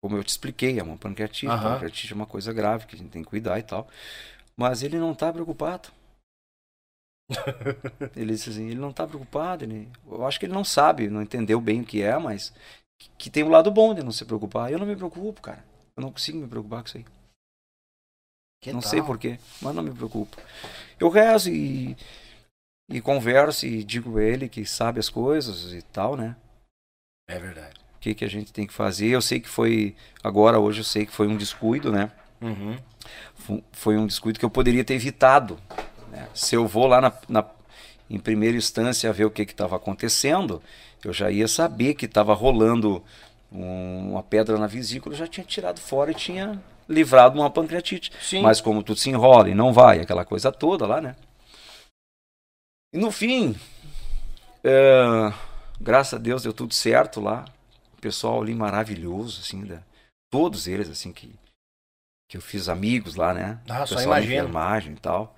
como 0.00 0.16
eu 0.16 0.24
te 0.24 0.28
expliquei, 0.28 0.78
é 0.78 0.82
uma 0.82 0.96
pancreatite. 0.96 1.46
Uhum. 1.46 1.60
Pancreatite 1.60 2.12
é 2.12 2.16
uma 2.16 2.26
coisa 2.26 2.52
grave 2.52 2.86
que 2.86 2.94
a 2.94 2.98
gente 2.98 3.10
tem 3.10 3.22
que 3.22 3.28
cuidar 3.28 3.58
e 3.58 3.62
tal. 3.62 3.88
Mas 4.56 4.82
ele 4.82 4.98
não 4.98 5.12
está 5.12 5.32
preocupado. 5.32 5.90
ele 8.16 8.32
disse 8.32 8.50
assim, 8.50 8.66
ele 8.66 8.80
não 8.80 8.90
está 8.90 9.06
preocupado. 9.06 9.64
Ele, 9.64 9.88
eu 10.06 10.24
acho 10.26 10.38
que 10.38 10.46
ele 10.46 10.54
não 10.54 10.64
sabe, 10.64 11.08
não 11.08 11.22
entendeu 11.22 11.60
bem 11.60 11.80
o 11.80 11.84
que 11.84 12.02
é, 12.02 12.16
mas 12.16 12.52
que, 12.98 13.10
que 13.16 13.30
tem 13.30 13.44
um 13.44 13.48
lado 13.48 13.70
bom 13.70 13.94
de 13.94 14.02
não 14.02 14.12
se 14.12 14.24
preocupar. 14.24 14.70
Eu 14.70 14.78
não 14.78 14.86
me 14.86 14.96
preocupo, 14.96 15.40
cara. 15.40 15.64
Eu 15.96 16.02
não 16.02 16.12
consigo 16.12 16.38
me 16.38 16.48
preocupar 16.48 16.82
com 16.82 16.88
isso 16.88 16.98
aí. 16.98 17.04
Que 18.60 18.72
não 18.72 18.80
tal? 18.80 18.90
sei 18.90 19.02
porquê, 19.02 19.38
mas 19.62 19.74
não 19.74 19.82
me 19.82 19.94
preocupo. 19.94 20.36
Eu 20.98 21.08
rezo 21.08 21.50
e, 21.50 21.96
e 22.88 23.00
converso 23.00 23.66
e 23.66 23.84
digo 23.84 24.18
a 24.18 24.22
ele 24.22 24.48
que 24.48 24.66
sabe 24.66 24.98
as 24.98 25.08
coisas 25.08 25.72
e 25.72 25.80
tal, 25.82 26.16
né? 26.16 26.36
É 27.28 27.38
verdade 27.38 27.88
o 27.98 28.00
que, 28.00 28.14
que 28.14 28.24
a 28.24 28.30
gente 28.30 28.52
tem 28.52 28.66
que 28.66 28.72
fazer. 28.72 29.08
Eu 29.08 29.20
sei 29.20 29.40
que 29.40 29.48
foi, 29.48 29.94
agora, 30.22 30.58
hoje 30.58 30.80
eu 30.80 30.84
sei 30.84 31.04
que 31.04 31.12
foi 31.12 31.26
um 31.26 31.36
descuido, 31.36 31.90
né? 31.90 32.10
Uhum. 32.40 32.78
Foi 33.72 33.96
um 33.96 34.06
descuido 34.06 34.38
que 34.38 34.44
eu 34.44 34.50
poderia 34.50 34.84
ter 34.84 34.94
evitado. 34.94 35.58
Né? 36.10 36.28
Se 36.32 36.54
eu 36.54 36.66
vou 36.66 36.86
lá 36.86 37.00
na, 37.00 37.12
na, 37.28 37.44
em 38.08 38.18
primeira 38.18 38.56
instância 38.56 39.12
ver 39.12 39.24
o 39.24 39.30
que 39.30 39.42
estava 39.42 39.74
acontecendo, 39.74 40.62
eu 41.04 41.12
já 41.12 41.30
ia 41.30 41.46
saber 41.46 41.94
que 41.94 42.06
estava 42.06 42.34
rolando 42.34 43.02
um, 43.52 44.12
uma 44.12 44.22
pedra 44.22 44.58
na 44.58 44.66
vesícula, 44.66 45.14
eu 45.14 45.18
já 45.18 45.26
tinha 45.26 45.44
tirado 45.44 45.80
fora 45.80 46.10
e 46.10 46.14
tinha 46.14 46.60
livrado 46.88 47.38
uma 47.38 47.50
pancreatite. 47.50 48.12
Sim. 48.20 48.42
Mas 48.42 48.60
como 48.60 48.82
tudo 48.82 48.98
se 48.98 49.10
enrola 49.10 49.48
e 49.48 49.54
não 49.54 49.72
vai, 49.72 50.00
aquela 50.00 50.24
coisa 50.24 50.50
toda 50.50 50.86
lá, 50.86 51.00
né? 51.00 51.14
E 52.92 52.98
no 52.98 53.10
fim, 53.10 53.54
é, 54.64 55.32
graças 55.80 56.14
a 56.14 56.18
Deus 56.18 56.42
deu 56.42 56.52
tudo 56.52 56.72
certo 56.72 57.20
lá 57.20 57.44
pessoal 58.00 58.40
ali 58.40 58.54
maravilhoso, 58.54 59.40
assim, 59.40 59.64
da, 59.64 59.82
todos 60.30 60.66
eles, 60.66 60.88
assim, 60.88 61.12
que, 61.12 61.34
que 62.28 62.36
eu 62.36 62.40
fiz 62.40 62.68
amigos 62.68 63.16
lá, 63.16 63.34
né? 63.34 63.60
Ah, 63.68 63.86
só 63.86 64.00
imagina. 64.00 64.34
enfermagem 64.34 64.92
e 64.94 64.98
tal. 65.00 65.36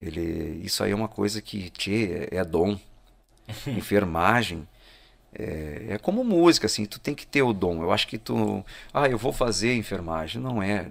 Ele, 0.00 0.64
isso 0.64 0.82
aí 0.82 0.90
é 0.90 0.94
uma 0.94 1.08
coisa 1.08 1.40
que, 1.40 1.70
tchê, 1.70 2.28
é, 2.30 2.36
é 2.36 2.44
dom. 2.44 2.78
enfermagem 3.66 4.66
é, 5.34 5.86
é, 5.90 5.98
como 5.98 6.22
música, 6.22 6.66
assim, 6.66 6.84
tu 6.84 7.00
tem 7.00 7.14
que 7.14 7.26
ter 7.26 7.42
o 7.42 7.52
dom. 7.52 7.82
Eu 7.82 7.90
acho 7.90 8.06
que 8.06 8.18
tu, 8.18 8.64
ah, 8.92 9.08
eu 9.08 9.16
vou 9.16 9.32
fazer 9.32 9.74
enfermagem. 9.74 10.40
Não 10.40 10.62
é. 10.62 10.90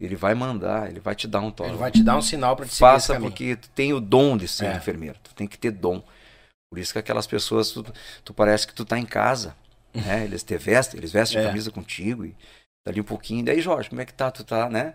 Ele 0.00 0.16
vai 0.16 0.34
mandar, 0.34 0.90
ele 0.90 1.00
vai 1.00 1.14
te 1.14 1.26
dar 1.26 1.40
um 1.40 1.50
toque. 1.50 1.70
Ele 1.70 1.78
vai 1.78 1.90
te 1.90 2.02
dar 2.02 2.16
um 2.16 2.22
sinal 2.22 2.56
para 2.56 2.66
te 2.66 2.76
Faça 2.76 3.18
porque 3.18 3.56
tu 3.56 3.70
tem 3.70 3.92
o 3.92 4.00
dom 4.00 4.36
de 4.36 4.48
ser 4.48 4.66
é. 4.66 4.76
enfermeiro. 4.76 5.16
Tu 5.22 5.34
tem 5.34 5.46
que 5.46 5.56
ter 5.56 5.70
dom. 5.70 6.02
Por 6.70 6.78
isso 6.78 6.92
que 6.92 6.98
aquelas 6.98 7.26
pessoas, 7.26 7.70
tu, 7.70 7.84
tu 8.24 8.34
parece 8.34 8.66
que 8.66 8.74
tu 8.74 8.84
tá 8.84 8.98
em 8.98 9.06
casa. 9.06 9.56
Né? 9.94 10.24
Eles 10.24 10.42
te 10.42 10.56
vestem, 10.56 10.98
eles 10.98 11.12
vestem 11.12 11.38
é. 11.38 11.44
a 11.44 11.48
camisa 11.48 11.70
contigo 11.70 12.24
e 12.24 12.34
dali 12.82 12.98
um 12.98 13.04
pouquinho. 13.04 13.44
Daí, 13.44 13.60
Jorge, 13.60 13.90
como 13.90 14.00
é 14.00 14.06
que 14.06 14.14
tá? 14.14 14.30
Tu 14.30 14.42
tá, 14.42 14.70
né? 14.70 14.94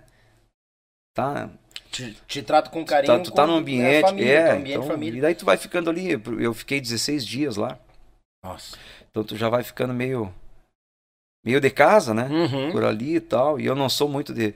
Tá. 1.13 1.51
Te, 1.91 2.17
te 2.27 2.41
trato 2.41 2.71
com 2.71 2.83
carinho. 2.83 3.13
Tu 3.13 3.17
tá, 3.17 3.23
tu 3.23 3.31
tá 3.31 3.45
no 3.45 3.53
ambiente, 3.53 4.01
família, 4.01 4.31
é. 4.31 4.51
Ambiente, 4.53 4.71
então, 4.71 4.87
família. 4.87 5.19
E 5.19 5.21
daí 5.21 5.35
tu 5.35 5.45
vai 5.45 5.55
ficando 5.55 5.91
ali. 5.91 6.19
Eu 6.39 6.51
fiquei 6.55 6.81
16 6.81 7.23
dias 7.23 7.57
lá. 7.57 7.77
Nossa. 8.43 8.77
Então 9.09 9.23
tu 9.23 9.35
já 9.35 9.49
vai 9.49 9.63
ficando 9.63 9.93
meio. 9.93 10.33
meio 11.45 11.59
de 11.59 11.69
casa, 11.69 12.13
né? 12.13 12.27
Uhum. 12.27 12.71
Por 12.71 12.83
ali 12.83 13.15
e 13.15 13.21
tal. 13.21 13.59
E 13.59 13.65
eu 13.65 13.75
não 13.75 13.89
sou 13.89 14.07
muito 14.07 14.33
de. 14.33 14.53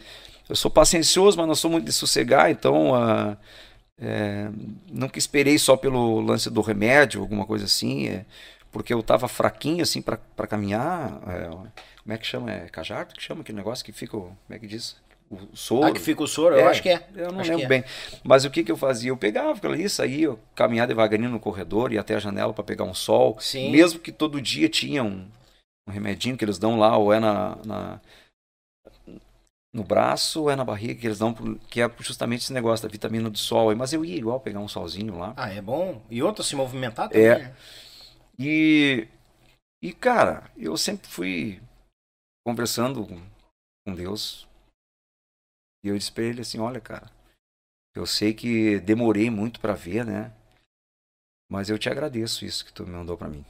Eu 0.48 0.56
sou 0.56 0.70
paciencioso, 0.70 1.38
mas 1.38 1.48
não 1.48 1.56
sou 1.56 1.72
muito 1.72 1.86
de 1.86 1.94
sossegar, 1.94 2.50
então. 2.52 2.92
Uh, 2.92 3.38
é, 4.04 4.50
nunca 4.92 5.20
esperei 5.20 5.60
só 5.60 5.78
pelo 5.78 6.20
lance 6.22 6.50
do 6.50 6.62
remédio, 6.62 7.22
alguma 7.22 7.46
coisa 7.46 7.66
assim. 7.66 8.08
É, 8.08 8.26
porque 8.72 8.94
eu 8.94 9.04
tava 9.04 9.28
fraquinho 9.28 9.84
assim 9.84 10.02
para 10.02 10.18
caminhar. 10.48 11.22
É, 11.28 11.50
como 11.50 12.14
é 12.14 12.18
que 12.18 12.26
chama? 12.26 12.52
É 12.52 12.68
cajardo 12.68 13.14
que 13.14 13.22
chama 13.22 13.42
aquele 13.42 13.58
negócio 13.58 13.86
que 13.86 13.92
fica. 13.92 14.14
Como 14.18 14.38
é 14.50 14.58
que 14.58 14.68
diz? 14.68 14.96
O 15.32 15.56
soro. 15.56 15.88
Ah, 15.88 15.92
que 15.92 16.00
fica 16.00 16.22
o 16.22 16.28
soro? 16.28 16.56
É, 16.56 16.62
eu 16.62 16.68
acho 16.68 16.82
que 16.82 16.90
é. 16.90 17.08
Eu 17.16 17.32
não 17.32 17.40
acho 17.40 17.50
lembro 17.50 17.66
é. 17.66 17.68
bem. 17.68 17.84
Mas 18.22 18.44
o 18.44 18.50
que, 18.50 18.64
que 18.64 18.72
eu 18.72 18.76
fazia? 18.76 19.10
Eu 19.12 19.18
pegava 19.18 19.52
aquilo 19.52 19.74
ali, 19.74 19.90
saía, 19.90 20.26
eu 20.26 20.40
caminhava 20.54 20.88
devagarinho 20.88 21.30
no 21.30 21.40
corredor, 21.40 21.94
ia 21.94 22.02
até 22.02 22.16
a 22.16 22.20
janela 22.20 22.54
para 22.54 22.64
pegar 22.64 22.84
um 22.84 22.94
sol. 22.94 23.38
Sim. 23.40 23.72
Mesmo 23.72 24.00
que 24.00 24.12
todo 24.12 24.42
dia 24.42 24.68
tinha 24.68 25.04
um, 25.04 25.26
um 25.88 25.92
remedinho 25.92 26.36
que 26.36 26.44
eles 26.44 26.60
dão 26.60 26.78
lá, 26.78 26.98
ou 26.98 27.14
é 27.14 27.20
na, 27.20 27.58
na, 27.66 28.02
no 29.74 29.84
braço 29.84 30.42
ou 30.42 30.52
é 30.52 30.56
na 30.56 30.66
barriga 30.66 30.96
que 30.96 31.08
eles 31.08 31.20
dão, 31.20 31.34
que 31.70 31.82
é 31.82 31.90
justamente 32.00 32.42
esse 32.42 32.54
negócio 32.54 32.86
da 32.86 32.92
vitamina 32.92 33.30
do 33.30 33.38
sol. 33.38 33.74
Mas 33.74 33.94
eu 33.94 34.04
ia 34.04 34.18
igual 34.18 34.40
pegar 34.40 34.60
um 34.60 34.68
solzinho 34.68 35.18
lá. 35.18 35.34
Ah, 35.38 35.50
é 35.50 35.62
bom. 35.62 36.02
E 36.10 36.22
outro 36.22 36.44
se 36.44 36.56
movimentar 36.56 37.08
também. 37.08 37.26
É. 37.26 37.40
Né? 37.40 37.56
E, 38.38 39.08
e, 39.82 39.94
cara, 39.94 40.52
eu 40.58 40.76
sempre 40.76 41.08
fui 41.08 41.62
conversando 42.46 43.08
com 43.86 43.96
Deus. 43.96 44.51
E 45.84 45.88
eu 45.88 45.98
disse 45.98 46.12
pra 46.12 46.24
ele 46.24 46.42
assim: 46.42 46.60
olha, 46.60 46.80
cara, 46.80 47.10
eu 47.96 48.06
sei 48.06 48.34
que 48.34 48.80
demorei 48.80 49.30
muito 49.30 49.60
para 49.60 49.74
ver, 49.74 50.06
né? 50.06 50.34
Mas 51.50 51.70
eu 51.70 51.78
te 51.78 51.90
agradeço 51.90 52.46
isso 52.46 52.66
que 52.66 52.72
tu 52.72 52.86
me 52.86 52.92
mandou 52.92 53.18
para 53.18 53.28
mim. 53.28 53.46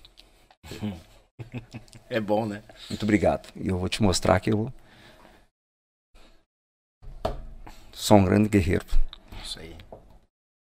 É 2.09 2.19
bom, 2.19 2.45
né? 2.45 2.63
Muito 2.89 3.03
obrigado. 3.03 3.51
E 3.55 3.67
eu 3.67 3.77
vou 3.77 3.89
te 3.89 4.01
mostrar 4.01 4.39
que 4.39 4.51
eu 4.51 4.71
sou 7.93 8.17
um 8.17 8.25
grande 8.25 8.49
guerreiro. 8.49 8.85
Isso 9.43 9.59
aí. 9.59 9.75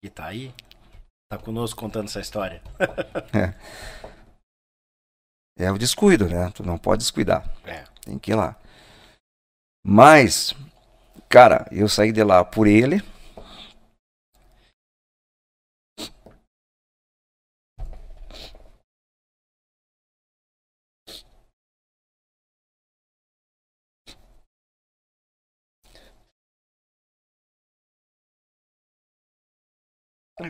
E 0.03 0.11
tá 0.11 0.27
aí? 0.27 0.55
Tá 1.31 1.39
conosco 1.39 1.81
contando 1.81 2.07
essa 2.07 2.21
história. 2.21 2.63
é. 3.35 3.55
É 5.57 5.71
o 5.71 5.79
descuido, 5.79 6.29
né? 6.29 6.51
Tu 6.55 6.63
não 6.63 6.79
pode 6.79 7.01
descuidar. 7.01 7.45
É. 7.65 7.85
Tem 8.03 8.19
que 8.19 8.33
ir 8.33 8.35
lá. 8.35 8.57
Mas, 9.85 10.55
cara, 11.33 11.67
eu 11.73 11.89
saí 11.89 12.13
de 12.13 12.23
lá 12.23 12.45
por 12.45 12.67
ele. 12.67 13.03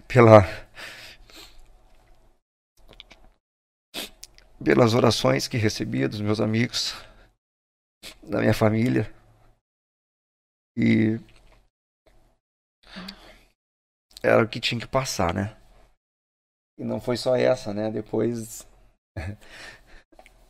Pela 0.09 0.43
pelas 4.65 4.95
orações 4.95 5.47
que 5.47 5.57
recebia 5.57 6.09
dos 6.09 6.21
meus 6.21 6.41
amigos, 6.41 6.95
da 8.23 8.41
minha 8.41 8.55
família. 8.55 9.22
E 10.77 11.21
era 14.23 14.43
o 14.43 14.49
que 14.49 14.61
tinha 14.61 14.81
que 14.81 14.87
passar, 14.87 15.35
né? 15.35 15.57
E 16.79 16.85
não 16.85 17.01
foi 17.01 17.17
só 17.17 17.37
essa, 17.37 17.75
né? 17.75 17.91
Depois, 17.91 18.67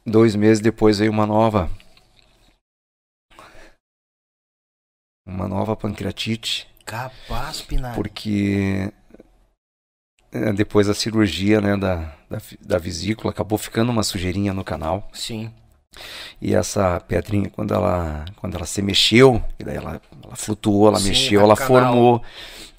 dois 0.06 0.36
meses 0.36 0.60
depois 0.60 0.98
veio 0.98 1.10
uma 1.10 1.26
nova, 1.26 1.68
uma 5.26 5.48
nova 5.48 5.76
pancreatite. 5.76 6.68
Capaz, 6.84 7.62
Pinar. 7.62 7.94
Porque 7.94 8.92
é, 10.32 10.52
depois 10.52 10.86
da 10.86 10.94
cirurgia 10.94 11.60
né, 11.60 11.76
da, 11.76 12.16
da, 12.28 12.38
da, 12.60 12.78
vesícula, 12.78 13.32
acabou 13.32 13.58
ficando 13.58 13.90
uma 13.90 14.02
sujeirinha 14.02 14.52
no 14.52 14.64
canal. 14.64 15.08
Sim. 15.12 15.52
E 16.40 16.54
essa 16.54 16.98
pedrinha, 17.00 17.50
quando 17.50 17.74
ela, 17.74 18.24
quando 18.36 18.56
ela 18.56 18.66
se 18.66 18.80
mexeu, 18.82 19.42
e 19.58 19.64
daí 19.64 19.76
ela, 19.76 20.00
ela 20.24 20.36
flutuou, 20.36 20.88
ela 20.88 20.98
Sim, 20.98 21.08
mexeu, 21.08 21.40
ela 21.40 21.54
formou, 21.56 22.22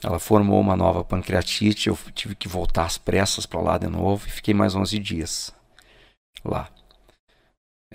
ela 0.03 0.19
formou 0.19 0.59
uma 0.59 0.75
nova 0.75 1.03
pancreatite. 1.03 1.89
Eu 1.89 1.97
tive 2.13 2.35
que 2.35 2.47
voltar 2.47 2.85
às 2.85 2.97
pressas 2.97 3.45
para 3.45 3.61
lá 3.61 3.77
de 3.77 3.87
novo 3.87 4.27
e 4.27 4.31
fiquei 4.31 4.53
mais 4.53 4.75
11 4.75 4.99
dias 4.99 5.53
lá. 6.43 6.69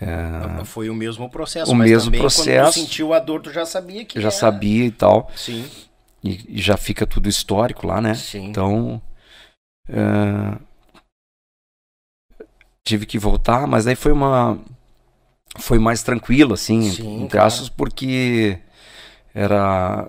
É... 0.00 0.64
Foi 0.64 0.88
o 0.88 0.94
mesmo 0.94 1.28
processo. 1.28 1.72
O 1.72 1.74
mesmo 1.74 2.12
processo. 2.16 2.72
Quando 2.72 2.72
tu 2.72 2.74
sentiu 2.74 3.12
a 3.12 3.18
dor, 3.18 3.42
tu 3.42 3.52
já 3.52 3.66
sabia 3.66 4.04
que. 4.04 4.20
Já 4.20 4.28
era... 4.28 4.36
sabia 4.36 4.84
e 4.84 4.90
tal. 4.92 5.30
Sim. 5.34 5.68
E, 6.22 6.56
e, 6.56 6.60
já 6.60 6.76
fica 6.76 7.06
tudo 7.06 7.28
histórico 7.28 7.86
lá, 7.86 8.00
né? 8.00 8.14
Sim. 8.14 8.46
Então 8.46 9.02
Uh, 9.88 10.60
tive 12.84 13.06
que 13.06 13.18
voltar, 13.18 13.66
mas 13.66 13.86
aí 13.86 13.96
foi 13.96 14.12
uma 14.12 14.58
foi 15.58 15.78
mais 15.78 16.02
tranquilo 16.02 16.54
assim, 16.54 16.90
Sim, 16.90 17.24
entre 17.24 17.38
aspas, 17.38 17.68
porque 17.68 18.58
era 19.34 20.08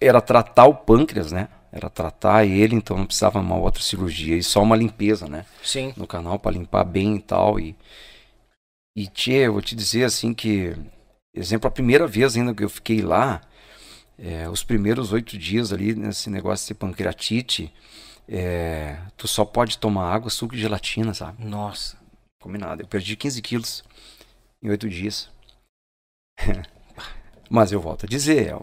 era 0.00 0.20
tratar 0.20 0.66
o 0.66 0.74
pâncreas, 0.74 1.32
né? 1.32 1.48
Era 1.72 1.90
tratar 1.90 2.46
ele, 2.46 2.76
então 2.76 2.96
não 2.96 3.06
precisava 3.06 3.40
uma 3.40 3.56
outra 3.56 3.82
cirurgia 3.82 4.36
e 4.36 4.42
só 4.42 4.62
uma 4.62 4.76
limpeza, 4.76 5.28
né? 5.28 5.44
Sim. 5.62 5.92
No 5.96 6.06
canal 6.06 6.38
para 6.38 6.52
limpar 6.52 6.84
bem 6.84 7.16
e 7.16 7.20
tal 7.20 7.58
e 7.58 7.76
e 8.96 9.06
tchê, 9.06 9.46
eu 9.46 9.52
vou 9.52 9.62
te 9.62 9.76
dizer 9.76 10.04
assim 10.04 10.34
que 10.34 10.74
exemplo 11.34 11.68
a 11.68 11.70
primeira 11.70 12.06
vez 12.06 12.36
ainda 12.36 12.54
que 12.54 12.64
eu 12.64 12.68
fiquei 12.68 13.00
lá, 13.00 13.40
é, 14.18 14.48
os 14.48 14.64
primeiros 14.64 15.12
oito 15.12 15.38
dias 15.38 15.72
ali 15.72 15.94
nesse 15.94 16.28
negócio 16.28 16.66
de 16.66 16.74
pancreatite, 16.74 17.72
é, 18.28 18.98
tu 19.16 19.28
só 19.28 19.44
pode 19.44 19.78
tomar 19.78 20.12
água, 20.12 20.30
suco 20.30 20.54
e 20.54 20.58
gelatina, 20.58 21.14
sabe? 21.14 21.44
Nossa. 21.44 21.96
Combinado. 22.40 22.82
Eu 22.82 22.86
perdi 22.88 23.16
15 23.16 23.40
quilos 23.42 23.84
em 24.62 24.70
oito 24.70 24.88
dias. 24.88 25.30
Mas 27.50 27.72
eu 27.72 27.80
volto 27.80 28.04
a 28.04 28.08
dizer, 28.08 28.54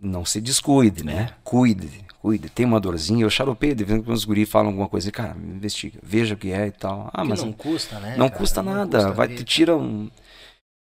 não 0.00 0.24
se 0.24 0.40
descuide, 0.40 1.04
né? 1.04 1.30
É. 1.30 1.34
Cuide, 1.42 2.04
cuide. 2.20 2.48
Tem 2.50 2.66
uma 2.66 2.80
dorzinha, 2.80 3.24
eu 3.24 3.30
xaropei, 3.30 3.74
de 3.74 3.84
vez 3.84 3.98
em 3.98 4.02
quando 4.02 4.16
os 4.16 4.24
guri 4.24 4.44
falam 4.44 4.68
alguma 4.68 4.88
coisa, 4.88 5.10
cara, 5.10 5.36
investiga, 5.38 5.98
veja 6.02 6.34
o 6.34 6.38
que 6.38 6.52
é 6.52 6.66
e 6.66 6.72
tal. 6.72 7.10
Ah, 7.12 7.24
mas 7.24 7.42
não 7.42 7.52
custa, 7.52 7.98
né? 7.98 8.16
Não 8.16 8.28
cara? 8.28 8.38
custa 8.38 8.62
não 8.62 8.74
nada, 8.74 8.98
custa 8.98 9.12
vai 9.12 9.28
te 9.28 9.44
tira 9.44 9.76
um 9.76 10.10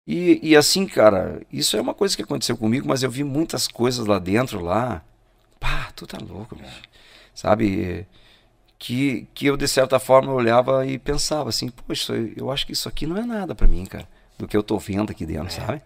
e, 0.07 0.39
e 0.41 0.55
assim, 0.55 0.87
cara, 0.87 1.41
isso 1.51 1.77
é 1.77 1.81
uma 1.81 1.93
coisa 1.93 2.15
que 2.15 2.23
aconteceu 2.23 2.57
comigo, 2.57 2.87
mas 2.87 3.03
eu 3.03 3.09
vi 3.09 3.23
muitas 3.23 3.67
coisas 3.67 4.05
lá 4.05 4.19
dentro 4.19 4.59
lá. 4.59 5.03
Pá, 5.59 5.91
tu 5.95 6.07
tá 6.07 6.17
louco, 6.17 6.55
bicho 6.55 6.81
sabe? 7.33 8.07
Que, 8.77 9.27
que 9.33 9.45
eu, 9.45 9.55
de 9.57 9.67
certa 9.67 9.99
forma, 9.99 10.33
olhava 10.33 10.85
e 10.85 10.97
pensava 10.97 11.49
assim, 11.49 11.69
poxa, 11.69 12.13
eu 12.35 12.51
acho 12.51 12.65
que 12.65 12.73
isso 12.73 12.89
aqui 12.89 13.05
não 13.05 13.17
é 13.17 13.23
nada 13.25 13.53
para 13.53 13.67
mim, 13.67 13.85
cara, 13.85 14.07
do 14.41 14.47
que 14.47 14.57
eu 14.57 14.63
tô 14.63 14.79
vendo 14.79 15.11
aqui 15.11 15.23
dentro, 15.23 15.47
é. 15.47 15.49
sabe? 15.51 15.83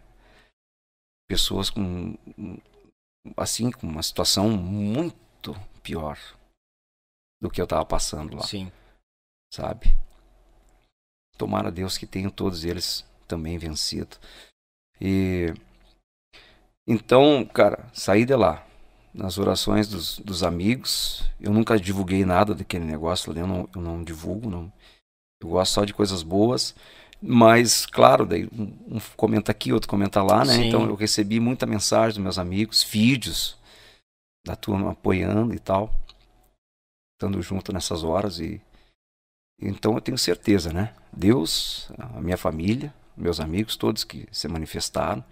Pessoas 1.28 1.70
com, 1.70 2.16
assim, 3.36 3.70
com 3.70 3.86
uma 3.86 4.02
situação 4.02 4.50
muito 4.50 5.54
pior 5.84 6.18
do 7.42 7.50
que 7.50 7.62
eu 7.62 7.68
tava 7.68 7.86
passando 7.86 8.38
lá. 8.38 8.44
Sim. 8.44 8.72
Sabe? 9.54 9.98
Tomara 11.38 11.70
Deus 11.70 11.98
que 11.98 12.08
tenham 12.08 12.32
todos 12.32 12.64
eles 12.64 13.06
também 13.28 13.58
vencido. 13.58 14.16
E 15.02 15.54
então, 16.88 17.46
cara, 17.46 17.90
saí 17.92 18.24
de 18.24 18.36
lá 18.36 18.66
nas 19.14 19.38
orações 19.38 19.90
dos, 19.90 20.20
dos 20.20 20.44
amigos. 20.44 21.30
Eu 21.42 21.52
nunca 21.52 21.78
divulguei 21.78 22.24
nada 22.24 22.56
daquele 22.56 22.86
negócio 22.86 23.32
ali, 23.32 23.42
eu 23.42 23.48
não, 23.48 23.70
eu 23.76 23.82
não 23.82 24.02
divulgo, 24.02 24.50
não. 24.50 24.72
Eu 25.42 25.50
gosto 25.50 25.74
só 25.74 25.84
de 25.84 25.94
coisas 25.94 26.24
boas. 26.24 26.74
Mas, 27.28 27.86
claro, 27.86 28.26
daí 28.26 28.48
um, 28.54 29.00
comenta 29.16 29.52
aqui, 29.52 29.74
outro 29.74 29.90
comenta 29.90 30.22
lá, 30.22 30.46
né? 30.46 30.54
Sim. 30.54 30.68
Então 30.68 30.86
eu 30.86 30.96
recebi 30.96 31.40
muita 31.40 31.66
mensagem 31.66 32.16
dos 32.16 32.24
meus 32.24 32.38
amigos, 32.38 32.84
vídeos 32.84 33.58
da 34.46 34.56
turma 34.56 34.92
apoiando 34.92 35.54
e 35.54 35.60
tal. 35.60 35.94
Estando 37.16 37.42
junto 37.42 37.74
nessas 37.74 38.04
horas 38.04 38.40
e 38.40 38.62
então 39.60 39.96
eu 39.96 40.02
tenho 40.02 40.18
certeza, 40.18 40.74
né? 40.74 40.94
Deus, 41.12 41.90
a 41.98 42.20
minha 42.20 42.38
família, 42.38 42.94
meus 43.16 43.40
amigos, 43.40 43.78
todos 43.78 44.04
que 44.04 44.28
se 44.30 44.50
manifestaram, 44.50 45.24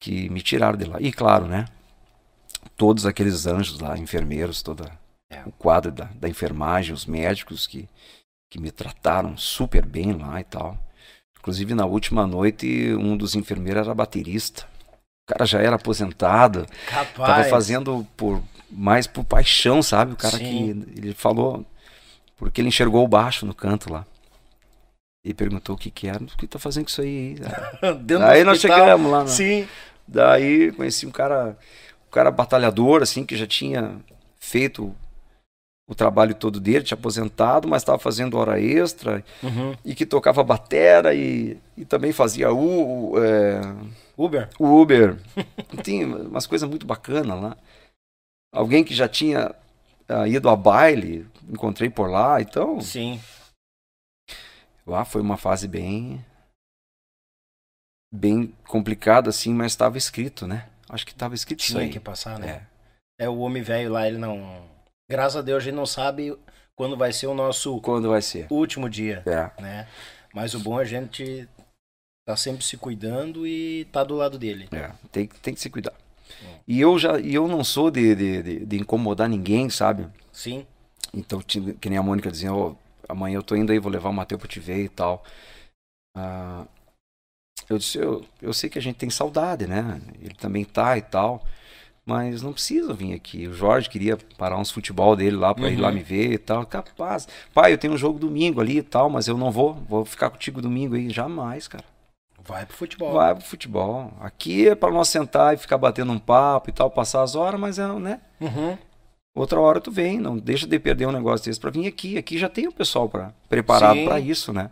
que 0.00 0.28
me 0.28 0.42
tiraram 0.42 0.76
de 0.76 0.84
lá. 0.84 1.00
E 1.00 1.10
claro, 1.10 1.46
né? 1.46 1.64
todos 2.76 3.06
aqueles 3.06 3.46
anjos 3.46 3.78
lá, 3.80 3.96
enfermeiros, 3.98 4.62
todo 4.62 4.90
é. 5.30 5.42
o 5.44 5.52
quadro 5.52 5.92
da, 5.92 6.04
da 6.04 6.28
enfermagem, 6.28 6.94
os 6.94 7.06
médicos 7.06 7.66
que, 7.66 7.88
que 8.50 8.60
me 8.60 8.70
trataram 8.70 9.36
super 9.36 9.84
bem 9.84 10.12
lá 10.12 10.40
e 10.40 10.44
tal. 10.44 10.78
Inclusive 11.38 11.74
na 11.74 11.86
última 11.86 12.26
noite, 12.26 12.94
um 12.94 13.16
dos 13.16 13.34
enfermeiros 13.34 13.82
era 13.82 13.94
baterista. 13.94 14.66
O 14.92 15.32
cara 15.32 15.44
já 15.44 15.60
era 15.60 15.76
aposentado. 15.76 16.66
Capaz. 16.86 17.14
Tava 17.16 17.44
fazendo 17.44 18.06
por 18.16 18.42
mais 18.70 19.06
por 19.06 19.24
paixão, 19.24 19.82
sabe? 19.82 20.12
O 20.12 20.16
cara 20.16 20.36
Sim. 20.38 20.84
que 20.84 20.98
ele 20.98 21.14
falou 21.14 21.64
porque 22.36 22.60
ele 22.60 22.68
enxergou 22.68 23.04
o 23.04 23.08
baixo 23.08 23.46
no 23.46 23.54
canto 23.54 23.92
lá. 23.92 24.04
E 25.24 25.34
perguntou 25.34 25.74
o 25.74 25.78
que 25.78 25.90
que 25.90 26.06
era, 26.06 26.22
o 26.22 26.26
que 26.26 26.46
tá 26.46 26.58
fazendo 26.58 26.84
com 26.84 26.90
isso 26.90 27.00
aí? 27.00 27.36
aí 28.28 28.44
nós 28.44 28.60
chegamos 28.60 29.10
lá. 29.10 29.20
Né? 29.20 29.28
Sim. 29.28 29.68
Daí 30.06 30.70
conheci 30.72 31.06
um 31.06 31.10
cara 31.10 31.56
cara 32.16 32.30
batalhador, 32.30 33.02
assim, 33.02 33.26
que 33.26 33.36
já 33.36 33.46
tinha 33.46 33.96
feito 34.40 34.94
o 35.88 35.94
trabalho 35.94 36.34
todo 36.34 36.58
dele, 36.58 36.84
tinha 36.84 36.98
aposentado, 36.98 37.68
mas 37.68 37.82
estava 37.82 37.98
fazendo 37.98 38.36
hora 38.36 38.60
extra 38.60 39.24
uhum. 39.42 39.76
e 39.84 39.94
que 39.94 40.04
tocava 40.04 40.42
batera 40.42 41.14
e, 41.14 41.58
e 41.76 41.84
também 41.84 42.12
fazia 42.12 42.52
o, 42.52 43.12
o 43.12 43.24
é, 43.24 43.60
Uber. 44.16 44.48
O 44.58 44.80
Uber. 44.80 45.16
Tem 45.84 46.04
umas 46.04 46.46
coisas 46.46 46.68
muito 46.68 46.86
bacanas 46.86 47.40
lá. 47.40 47.56
Alguém 48.52 48.82
que 48.82 48.94
já 48.94 49.08
tinha 49.08 49.54
uh, 50.08 50.26
ido 50.26 50.48
a 50.48 50.56
baile, 50.56 51.26
encontrei 51.48 51.88
por 51.88 52.10
lá, 52.10 52.40
então. 52.40 52.80
Sim. 52.80 53.20
Lá 54.84 55.04
foi 55.04 55.20
uma 55.20 55.36
fase 55.36 55.68
bem 55.68 56.24
bem 58.12 58.54
complicada 58.66 59.30
assim, 59.30 59.52
mas 59.52 59.72
estava 59.72 59.98
escrito, 59.98 60.46
né? 60.46 60.68
Acho 60.88 61.04
que 61.04 61.12
estava 61.12 61.34
escrito 61.34 61.60
Tinha 61.60 61.78
isso 61.80 61.86
aí. 61.86 61.92
que 61.92 62.00
passar, 62.00 62.38
né? 62.38 62.66
É. 63.18 63.24
é 63.26 63.28
o 63.28 63.38
homem 63.38 63.62
velho 63.62 63.92
lá, 63.92 64.06
ele 64.06 64.16
não 64.16 64.64
Graças 65.08 65.36
a 65.36 65.42
Deus 65.42 65.62
a 65.62 65.64
gente 65.64 65.74
não 65.74 65.86
sabe 65.86 66.36
quando 66.74 66.96
vai 66.96 67.12
ser 67.12 67.26
o 67.26 67.34
nosso 67.34 67.80
quando 67.80 68.08
vai 68.08 68.20
ser 68.20 68.46
último 68.50 68.88
dia, 68.88 69.22
é. 69.26 69.62
né? 69.62 69.88
Mas 70.34 70.54
o 70.54 70.60
bom 70.60 70.78
é 70.78 70.82
a 70.82 70.86
gente 70.86 71.48
tá 72.26 72.36
sempre 72.36 72.64
se 72.64 72.76
cuidando 72.76 73.46
e 73.46 73.86
tá 73.86 74.02
do 74.02 74.16
lado 74.16 74.38
dele. 74.38 74.68
É, 74.72 74.90
tem, 75.12 75.26
tem 75.26 75.54
que 75.54 75.60
se 75.60 75.70
cuidar. 75.70 75.94
É. 76.44 76.58
E 76.66 76.80
eu 76.80 76.98
já 76.98 77.18
e 77.20 77.34
eu 77.34 77.46
não 77.46 77.62
sou 77.62 77.90
de, 77.90 78.14
de, 78.14 78.42
de, 78.42 78.66
de, 78.66 78.76
incomodar 78.76 79.28
ninguém, 79.28 79.70
sabe? 79.70 80.08
Sim. 80.32 80.66
Então, 81.14 81.40
que 81.40 81.88
nem 81.88 81.98
a 81.98 82.02
Mônica 82.02 82.30
dizia, 82.30 82.52
oh, 82.52 82.76
amanhã 83.08 83.36
eu 83.36 83.42
tô 83.42 83.56
indo 83.56 83.72
aí, 83.72 83.78
vou 83.78 83.90
levar 83.90 84.10
o 84.10 84.12
Matheus 84.12 84.40
pra 84.40 84.48
te 84.48 84.60
ver 84.60 84.84
e 84.84 84.88
tal. 84.88 85.24
Ah, 86.14 86.66
eu 87.70 87.78
disse, 87.78 87.96
eu, 87.98 88.26
eu 88.42 88.52
sei 88.52 88.68
que 88.68 88.78
a 88.78 88.82
gente 88.82 88.96
tem 88.96 89.08
saudade, 89.08 89.66
né? 89.66 90.00
Ele 90.20 90.34
também 90.34 90.64
tá 90.64 90.98
e 90.98 91.02
tal 91.02 91.42
mas 92.06 92.40
não 92.40 92.52
precisa 92.52 92.94
vir 92.94 93.12
aqui. 93.14 93.48
O 93.48 93.52
Jorge 93.52 93.90
queria 93.90 94.16
parar 94.38 94.56
uns 94.58 94.70
futebol 94.70 95.16
dele 95.16 95.36
lá 95.36 95.52
para 95.52 95.64
uhum. 95.64 95.70
ir 95.70 95.76
lá 95.76 95.88
uhum. 95.88 95.94
me 95.94 96.02
ver 96.02 96.32
e 96.32 96.38
tal. 96.38 96.64
Capaz. 96.64 97.26
Pai, 97.52 97.72
eu 97.72 97.78
tenho 97.78 97.94
um 97.94 97.98
jogo 97.98 98.18
domingo 98.18 98.60
ali 98.60 98.78
e 98.78 98.82
tal, 98.82 99.10
mas 99.10 99.26
eu 99.26 99.36
não 99.36 99.50
vou. 99.50 99.74
Vou 99.74 100.04
ficar 100.04 100.30
contigo 100.30 100.62
domingo 100.62 100.94
aí. 100.94 101.10
Jamais, 101.10 101.66
cara. 101.66 101.84
Vai 102.46 102.64
pro 102.64 102.76
futebol. 102.76 103.12
Vai 103.12 103.34
pro 103.34 103.44
futebol. 103.44 104.12
Aqui 104.20 104.68
é 104.68 104.76
para 104.76 104.92
nós 104.92 105.08
sentar 105.08 105.52
e 105.52 105.56
ficar 105.56 105.78
batendo 105.78 106.12
um 106.12 106.18
papo 106.18 106.70
e 106.70 106.72
tal, 106.72 106.88
passar 106.88 107.22
as 107.22 107.34
horas, 107.34 107.58
mas 107.58 107.76
é, 107.76 107.88
né? 107.88 108.20
Uhum. 108.40 108.78
Outra 109.34 109.60
hora 109.60 109.80
tu 109.80 109.90
vem, 109.90 110.18
não 110.18 110.38
deixa 110.38 110.66
de 110.66 110.78
perder 110.78 111.06
um 111.06 111.12
negócio 111.12 111.44
desse 111.44 111.58
para 111.58 111.70
vir 111.70 111.88
aqui. 111.88 112.16
Aqui 112.16 112.38
já 112.38 112.48
tem 112.48 112.68
o 112.68 112.72
pessoal 112.72 113.08
para 113.08 113.34
preparado 113.48 114.04
para 114.04 114.20
isso, 114.20 114.52
né? 114.52 114.70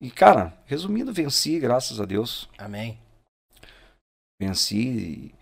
E 0.00 0.10
cara, 0.10 0.52
resumindo, 0.64 1.12
venci, 1.12 1.58
graças 1.60 2.00
a 2.00 2.06
Deus. 2.06 2.48
Amém. 2.58 2.98
Venci 4.40 5.32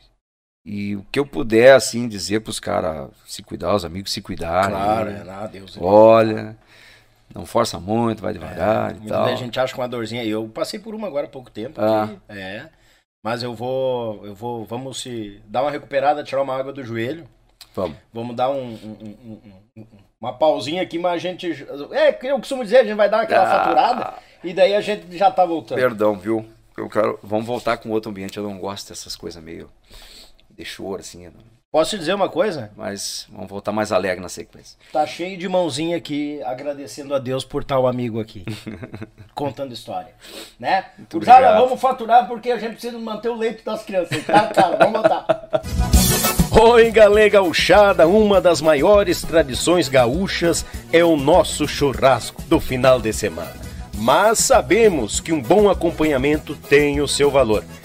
e 0.65 0.97
o 0.97 1.05
que 1.13 1.19
eu 1.19 1.27
puder, 1.27 1.75
assim, 1.75 2.09
dizer 2.09 2.41
para 2.41 2.51
os 2.51 2.59
caras 2.59 3.11
se 3.27 3.43
cuidar, 3.43 3.75
os 3.75 3.85
amigos 3.85 4.13
se 4.13 4.23
cuidarem. 4.23 4.71
Claro, 4.71 5.11
é, 5.11 5.25
nada, 5.25 5.49
Deus. 5.49 5.77
Olha, 5.79 6.57
não 7.35 7.45
força 7.45 7.79
muito, 7.79 8.23
vai 8.23 8.33
devagar 8.33 8.93
é, 8.93 8.97
e 8.97 9.09
tal. 9.09 9.27
A 9.27 9.35
gente 9.35 9.61
acha 9.61 9.75
que 9.75 9.79
uma 9.79 9.89
dorzinha 9.89 10.23
aí. 10.23 10.31
Eu 10.31 10.49
passei 10.49 10.81
por 10.81 10.95
uma 10.95 11.07
agora 11.07 11.27
há 11.27 11.29
pouco 11.29 11.51
tempo. 11.51 11.79
Ah. 11.81 12.09
Que, 12.29 12.39
é. 12.39 12.71
Mas 13.23 13.43
eu 13.43 13.55
vou, 13.55 14.25
eu 14.25 14.35
vou, 14.35 14.65
vamos 14.65 15.03
se 15.03 15.41
dar 15.47 15.63
uma 15.63 15.71
recuperada, 15.71 16.25
tirar 16.25 16.43
uma 16.43 16.57
água 16.57 16.73
do 16.73 16.83
joelho. 16.83 17.27
Vamos. 17.75 17.99
Vamos 18.13 18.35
dar 18.35 18.51
um, 18.51 18.75
um, 18.75 19.41
um, 19.77 19.87
uma 20.19 20.33
pausinha 20.33 20.81
aqui, 20.81 20.99
mas 20.99 21.15
a 21.15 21.19
gente. 21.19 21.67
É, 21.93 22.19
eu 22.23 22.39
costumo 22.39 22.65
dizer, 22.65 22.79
a 22.79 22.85
gente 22.85 22.97
vai 22.97 23.11
dar 23.11 23.23
aquela 23.23 23.45
ah. 23.45 23.59
faturada 23.59 24.15
e 24.43 24.55
daí 24.55 24.75
a 24.75 24.81
gente 24.81 25.15
já 25.17 25.31
tá 25.31 25.45
voltando. 25.45 25.79
Perdão, 25.79 26.17
viu? 26.17 26.47
Eu 26.77 26.89
quero, 26.89 27.19
vamos 27.23 27.47
voltar 27.47 27.77
com 27.77 27.91
outro 27.91 28.11
ambiente. 28.11 28.39
Eu 28.39 28.45
não 28.45 28.59
gosto 28.59 28.89
dessas 28.89 29.15
coisas 29.15 29.43
meio 29.43 29.71
de 30.57 30.65
choro, 30.65 31.01
assim. 31.01 31.29
Posso 31.75 31.91
te 31.91 31.99
dizer 31.99 32.15
uma 32.15 32.29
coisa? 32.29 32.71
Mas 32.77 33.27
vamos 33.29 33.49
voltar 33.51 33.73
mais 33.73 33.91
alegre 33.91 34.21
na 34.21 34.29
sequência. 34.29 34.79
Tá 34.93 35.05
cheio 35.05 35.37
de 35.37 35.49
mãozinha 35.49 35.97
aqui, 35.97 36.41
agradecendo 36.45 37.13
a 37.13 37.19
Deus 37.19 37.45
por 37.45 37.65
tal 37.65 37.89
amigo 37.89 38.21
aqui. 38.21 38.45
contando 39.35 39.73
história. 39.73 40.15
Né? 40.57 40.85
Cruzada, 41.09 41.59
vamos 41.59 41.81
faturar 41.81 42.29
porque 42.29 42.53
a 42.53 42.59
gente 42.59 42.75
precisa 42.75 42.97
manter 42.97 43.29
o 43.29 43.35
leito 43.35 43.65
das 43.65 43.83
crianças. 43.83 44.25
Tá, 44.25 44.47
cara? 44.47 44.77
Vamos 44.77 45.03
botar. 45.03 45.27
Oi, 46.63 46.93
galera 46.93 47.29
gauchada, 47.29 48.07
uma 48.07 48.41
das 48.41 48.61
maiores 48.61 49.23
tradições 49.23 49.89
gaúchas 49.89 50.65
é 50.93 51.05
o 51.05 51.17
nosso 51.17 51.67
churrasco 51.67 52.41
do 52.43 52.61
final 52.61 53.01
de 53.01 53.13
semana. 53.13 53.53
Mas 53.97 54.39
sabemos 54.39 55.19
que 55.19 55.33
um 55.33 55.43
bom 55.43 55.69
acompanhamento 55.69 56.55
tem 56.55 57.01
o 57.01 57.09
seu 57.09 57.33
valor. 57.33 57.65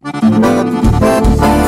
Thank 0.00 1.62
you. 1.62 1.67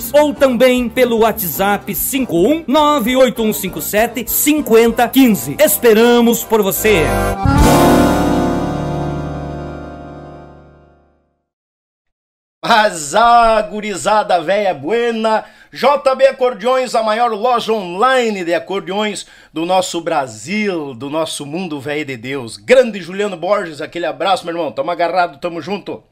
ou 0.13 0.33
também 0.33 0.87
pelo 0.87 1.19
WhatsApp 1.19 1.93
51 1.93 2.63
98157 2.65 4.31
5015. 4.31 5.57
Esperamos 5.59 6.43
por 6.43 6.61
você. 6.61 7.03
Azar, 12.63 13.69
gurizada 13.69 14.41
véia 14.41 14.73
buena. 14.73 15.43
JB 15.73 16.27
Acordeões, 16.27 16.95
a 16.95 17.01
maior 17.01 17.31
loja 17.31 17.73
online 17.73 18.45
de 18.45 18.53
acordeões 18.53 19.25
do 19.51 19.65
nosso 19.65 19.99
Brasil, 19.99 20.93
do 20.93 21.09
nosso 21.09 21.45
mundo 21.45 21.79
velho 21.79 22.05
de 22.05 22.15
Deus. 22.15 22.57
Grande 22.57 23.01
Juliano 23.01 23.35
Borges, 23.35 23.81
aquele 23.81 24.05
abraço, 24.05 24.45
meu 24.45 24.55
irmão. 24.55 24.71
Tamo 24.71 24.91
agarrado, 24.91 25.39
tamo 25.39 25.61
junto. 25.61 26.03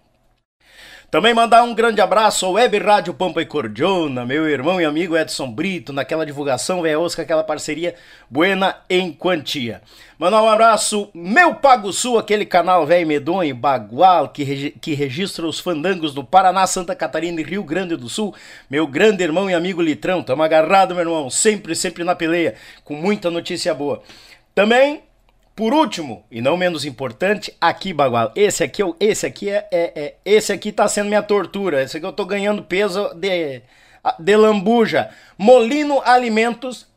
Também 1.11 1.33
mandar 1.33 1.63
um 1.63 1.73
grande 1.73 1.99
abraço 1.99 2.45
ao 2.45 2.51
Web 2.51 2.77
Rádio 2.77 3.15
Pampa 3.15 3.41
e 3.41 3.45
Cordiona, 3.45 4.27
meu 4.27 4.47
irmão 4.47 4.79
e 4.79 4.85
amigo 4.85 5.17
Edson 5.17 5.49
Brito, 5.49 5.91
naquela 5.91 6.23
divulgação, 6.23 6.83
velho 6.83 7.01
Oscar, 7.01 7.23
aquela 7.23 7.43
parceria 7.43 7.95
buena 8.29 8.77
em 8.87 9.11
quantia. 9.11 9.81
Mandar 10.19 10.43
um 10.43 10.47
abraço, 10.47 11.09
meu 11.11 11.55
Pago 11.55 11.91
Sul, 11.91 12.19
aquele 12.19 12.45
canal 12.45 12.85
velho 12.85 13.07
medonho, 13.07 13.55
bagual, 13.55 14.29
que, 14.29 14.43
regi 14.43 14.69
que 14.79 14.93
registra 14.93 15.47
os 15.47 15.59
fandangos 15.59 16.13
do 16.13 16.23
Paraná, 16.23 16.67
Santa 16.67 16.95
Catarina 16.95 17.41
e 17.41 17.43
Rio 17.43 17.63
Grande 17.63 17.95
do 17.95 18.07
Sul. 18.07 18.35
Meu 18.69 18.85
grande 18.85 19.23
irmão 19.23 19.49
e 19.49 19.55
amigo 19.55 19.81
Litrão, 19.81 20.21
tamo 20.21 20.43
agarrado, 20.43 20.93
meu 20.93 21.03
irmão, 21.03 21.27
sempre, 21.27 21.73
sempre 21.75 22.03
na 22.03 22.13
peleia, 22.13 22.53
com 22.83 22.93
muita 22.93 23.31
notícia 23.31 23.73
boa. 23.73 24.03
Também 24.53 25.01
por 25.59 25.73
último, 25.73 26.25
e 26.31 26.39
não 26.39 26.55
menos 26.55 26.85
importante, 26.85 27.53
aqui, 27.59 27.91
Bagual. 27.91 28.31
Esse 28.33 28.63
aqui, 28.63 28.81
esse 28.97 29.25
aqui 29.25 29.49
é, 29.49 29.67
é, 29.69 29.91
é, 29.93 30.15
esse 30.23 30.53
aqui 30.53 30.71
tá 30.71 30.87
sendo 30.87 31.09
minha 31.09 31.21
tortura. 31.21 31.83
Esse 31.83 31.97
aqui 31.97 32.05
eu 32.05 32.13
tô 32.13 32.23
ganhando 32.25 32.63
peso 32.63 33.13
de, 33.15 33.61
de 34.17 34.35
lambuja. 34.37 35.13
Molino 35.37 36.01
Alimentos. 36.05 36.87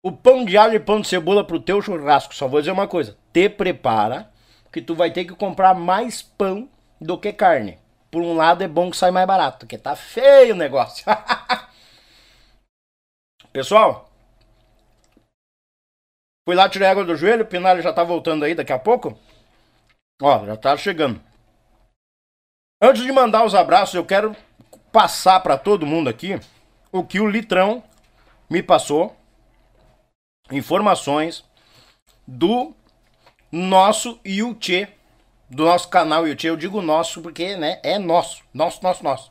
O 0.00 0.12
pão 0.12 0.44
de 0.44 0.56
alho 0.56 0.76
e 0.76 0.78
pão 0.78 1.00
de 1.00 1.08
cebola 1.08 1.44
pro 1.44 1.58
teu 1.58 1.82
churrasco. 1.82 2.36
Só 2.36 2.46
vou 2.46 2.60
dizer 2.60 2.70
uma 2.70 2.86
coisa. 2.86 3.16
Te 3.32 3.48
prepara, 3.48 4.30
que 4.72 4.80
tu 4.80 4.94
vai 4.94 5.10
ter 5.10 5.24
que 5.24 5.34
comprar 5.34 5.74
mais 5.74 6.22
pão 6.22 6.68
do 7.00 7.18
que 7.18 7.32
carne. 7.32 7.80
Por 8.12 8.22
um 8.22 8.36
lado 8.36 8.62
é 8.62 8.68
bom 8.68 8.92
que 8.92 8.96
sai 8.96 9.10
mais 9.10 9.26
barato, 9.26 9.58
porque 9.58 9.76
tá 9.76 9.96
feio 9.96 10.54
o 10.54 10.56
negócio. 10.56 11.04
Pessoal, 13.52 14.11
Fui 16.44 16.56
lá, 16.56 16.68
tirei 16.68 16.88
água 16.88 17.04
do 17.04 17.16
joelho, 17.16 17.44
o 17.44 17.46
Pinalho 17.46 17.82
já 17.82 17.92
tá 17.92 18.02
voltando 18.02 18.44
aí 18.44 18.54
daqui 18.54 18.72
a 18.72 18.78
pouco. 18.78 19.18
Ó, 20.20 20.44
já 20.44 20.56
tá 20.56 20.76
chegando. 20.76 21.20
Antes 22.80 23.04
de 23.04 23.12
mandar 23.12 23.44
os 23.44 23.54
abraços, 23.54 23.94
eu 23.94 24.04
quero 24.04 24.36
passar 24.90 25.40
para 25.40 25.56
todo 25.56 25.86
mundo 25.86 26.08
aqui 26.08 26.38
o 26.90 27.04
que 27.04 27.20
o 27.20 27.28
Litrão 27.28 27.82
me 28.50 28.62
passou 28.62 29.16
informações 30.50 31.44
do 32.26 32.74
nosso 33.50 34.18
YouTube, 34.24 34.88
do 35.48 35.64
nosso 35.64 35.88
canal 35.88 36.26
YouTube. 36.26 36.48
Eu 36.48 36.56
digo 36.56 36.82
nosso 36.82 37.22
porque 37.22 37.56
né, 37.56 37.80
é 37.84 37.98
nosso, 37.98 38.42
nosso, 38.52 38.82
nosso, 38.82 39.04
nosso. 39.04 39.30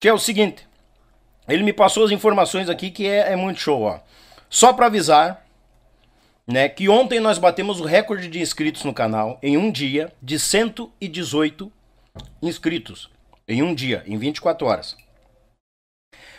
Que 0.00 0.08
é 0.08 0.12
o 0.12 0.18
seguinte, 0.18 0.68
ele 1.48 1.62
me 1.62 1.72
passou 1.72 2.04
as 2.04 2.10
informações 2.10 2.68
aqui 2.68 2.90
que 2.90 3.06
é, 3.08 3.32
é 3.32 3.36
muito 3.36 3.60
show, 3.60 3.82
ó. 3.82 4.00
Só 4.48 4.72
para 4.72 4.86
avisar, 4.86 5.45
né, 6.46 6.68
que 6.68 6.88
ontem 6.88 7.18
nós 7.18 7.38
batemos 7.38 7.80
o 7.80 7.84
recorde 7.84 8.28
de 8.28 8.40
inscritos 8.40 8.84
no 8.84 8.94
canal 8.94 9.38
em 9.42 9.56
um 9.56 9.70
dia 9.70 10.12
de 10.22 10.38
118 10.38 11.72
inscritos 12.40 13.10
em 13.48 13.62
um 13.62 13.74
dia, 13.74 14.02
em 14.06 14.16
24 14.16 14.66
horas. 14.66 14.96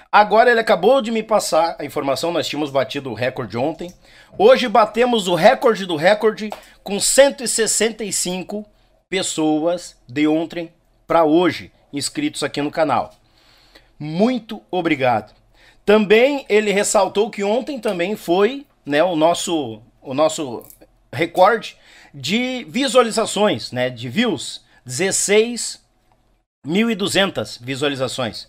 Agora 0.09 0.49
ele 0.49 0.59
acabou 0.59 1.01
de 1.01 1.11
me 1.11 1.21
passar 1.21 1.75
a 1.77 1.85
informação, 1.85 2.31
nós 2.31 2.47
tínhamos 2.47 2.71
batido 2.71 3.11
o 3.11 3.13
recorde 3.13 3.57
ontem. 3.57 3.93
Hoje 4.37 4.69
batemos 4.69 5.27
o 5.27 5.35
recorde 5.35 5.85
do 5.85 5.97
recorde 5.97 6.49
com 6.81 6.99
165 6.99 8.65
pessoas 9.09 9.97
de 10.07 10.27
ontem 10.27 10.71
para 11.05 11.25
hoje 11.25 11.71
inscritos 11.91 12.43
aqui 12.43 12.61
no 12.61 12.71
canal. 12.71 13.13
Muito 13.99 14.61
obrigado. 14.71 15.33
Também 15.85 16.45
ele 16.49 16.71
ressaltou 16.71 17.29
que 17.29 17.43
ontem 17.43 17.79
também 17.79 18.15
foi, 18.15 18.65
né, 18.85 19.03
o 19.03 19.15
nosso 19.15 19.81
o 20.01 20.13
nosso 20.13 20.63
recorde 21.11 21.75
de 22.13 22.65
visualizações, 22.69 23.71
né, 23.71 23.89
de 23.89 24.07
views, 24.09 24.61
16.200 24.87 27.59
visualizações. 27.61 28.47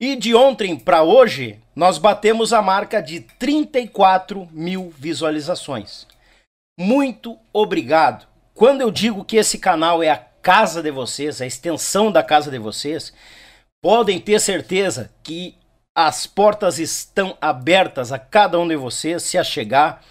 E 0.00 0.16
de 0.16 0.34
ontem 0.34 0.76
para 0.78 1.02
hoje, 1.02 1.58
nós 1.76 1.98
batemos 1.98 2.54
a 2.54 2.62
marca 2.62 3.02
de 3.02 3.20
34 3.20 4.48
mil 4.50 4.94
visualizações. 4.98 6.06
Muito 6.78 7.38
obrigado. 7.52 8.26
Quando 8.54 8.80
eu 8.80 8.90
digo 8.90 9.24
que 9.24 9.36
esse 9.36 9.58
canal 9.58 10.02
é 10.02 10.08
a 10.08 10.16
casa 10.16 10.82
de 10.82 10.90
vocês, 10.90 11.42
a 11.42 11.46
extensão 11.46 12.10
da 12.10 12.22
casa 12.22 12.50
de 12.50 12.58
vocês, 12.58 13.12
podem 13.82 14.18
ter 14.18 14.40
certeza 14.40 15.10
que 15.22 15.54
as 15.94 16.26
portas 16.26 16.78
estão 16.78 17.36
abertas 17.40 18.12
a 18.12 18.18
cada 18.18 18.58
um 18.58 18.66
de 18.66 18.76
vocês 18.76 19.22
se 19.22 19.36
achegar, 19.36 20.02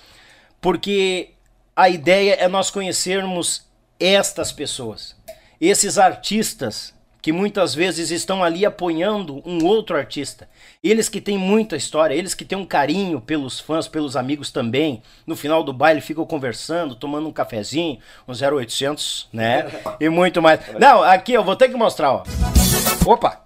porque 0.62 1.32
a 1.76 1.90
ideia 1.90 2.34
é 2.34 2.48
nós 2.48 2.70
conhecermos 2.70 3.68
estas 4.00 4.52
pessoas, 4.52 5.16
esses 5.60 5.98
artistas 5.98 6.94
que 7.22 7.34
muitas 7.34 7.76
vezes 7.76 8.12
estão 8.12 8.44
ali 8.44 8.66
apoiando 8.66 9.42
um 9.46 9.66
outro 9.66 9.98
artista. 9.98 10.48
Eles 10.82 11.10
que 11.10 11.20
têm 11.20 11.38
muita 11.38 11.76
história, 11.76 12.16
eles 12.16 12.34
que 12.34 12.46
têm 12.46 12.58
um 12.58 12.66
carinho 12.66 13.20
pelos 13.20 13.60
fãs, 13.60 13.88
pelos 13.88 14.16
amigos 14.16 14.52
também. 14.52 15.02
No 15.28 15.36
final 15.36 15.62
do 15.62 15.74
baile 15.74 16.00
ficam 16.00 16.26
conversando, 16.26 16.96
tomando 16.96 17.28
um 17.28 17.32
cafezinho, 17.34 18.00
um 18.28 18.32
0800, 18.32 19.28
né? 19.34 19.66
E 20.00 20.08
muito 20.08 20.42
mais. 20.42 20.62
Não, 20.80 21.04
aqui 21.04 21.34
eu 21.34 21.44
vou 21.44 21.56
ter 21.56 21.68
que 21.68 21.76
mostrar, 21.76 22.12
ó. 22.14 22.24
Opa! 23.06 23.42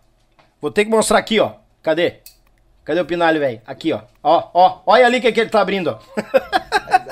Vou 0.62 0.72
ter 0.72 0.86
que 0.86 0.92
mostrar 0.92 1.18
aqui, 1.18 1.40
ó. 1.40 1.54
Cadê? 1.82 2.18
Cadê 2.86 3.00
o 3.00 3.06
Pinalho, 3.06 3.40
velho? 3.40 3.62
Aqui, 3.66 3.92
ó. 3.92 4.02
Ó, 4.22 4.50
ó. 4.54 4.82
Olha 4.86 5.06
ali 5.06 5.20
que, 5.20 5.32
que 5.32 5.40
ele 5.40 5.50
tá 5.50 5.62
abrindo, 5.62 5.88
ó. 5.90 6.00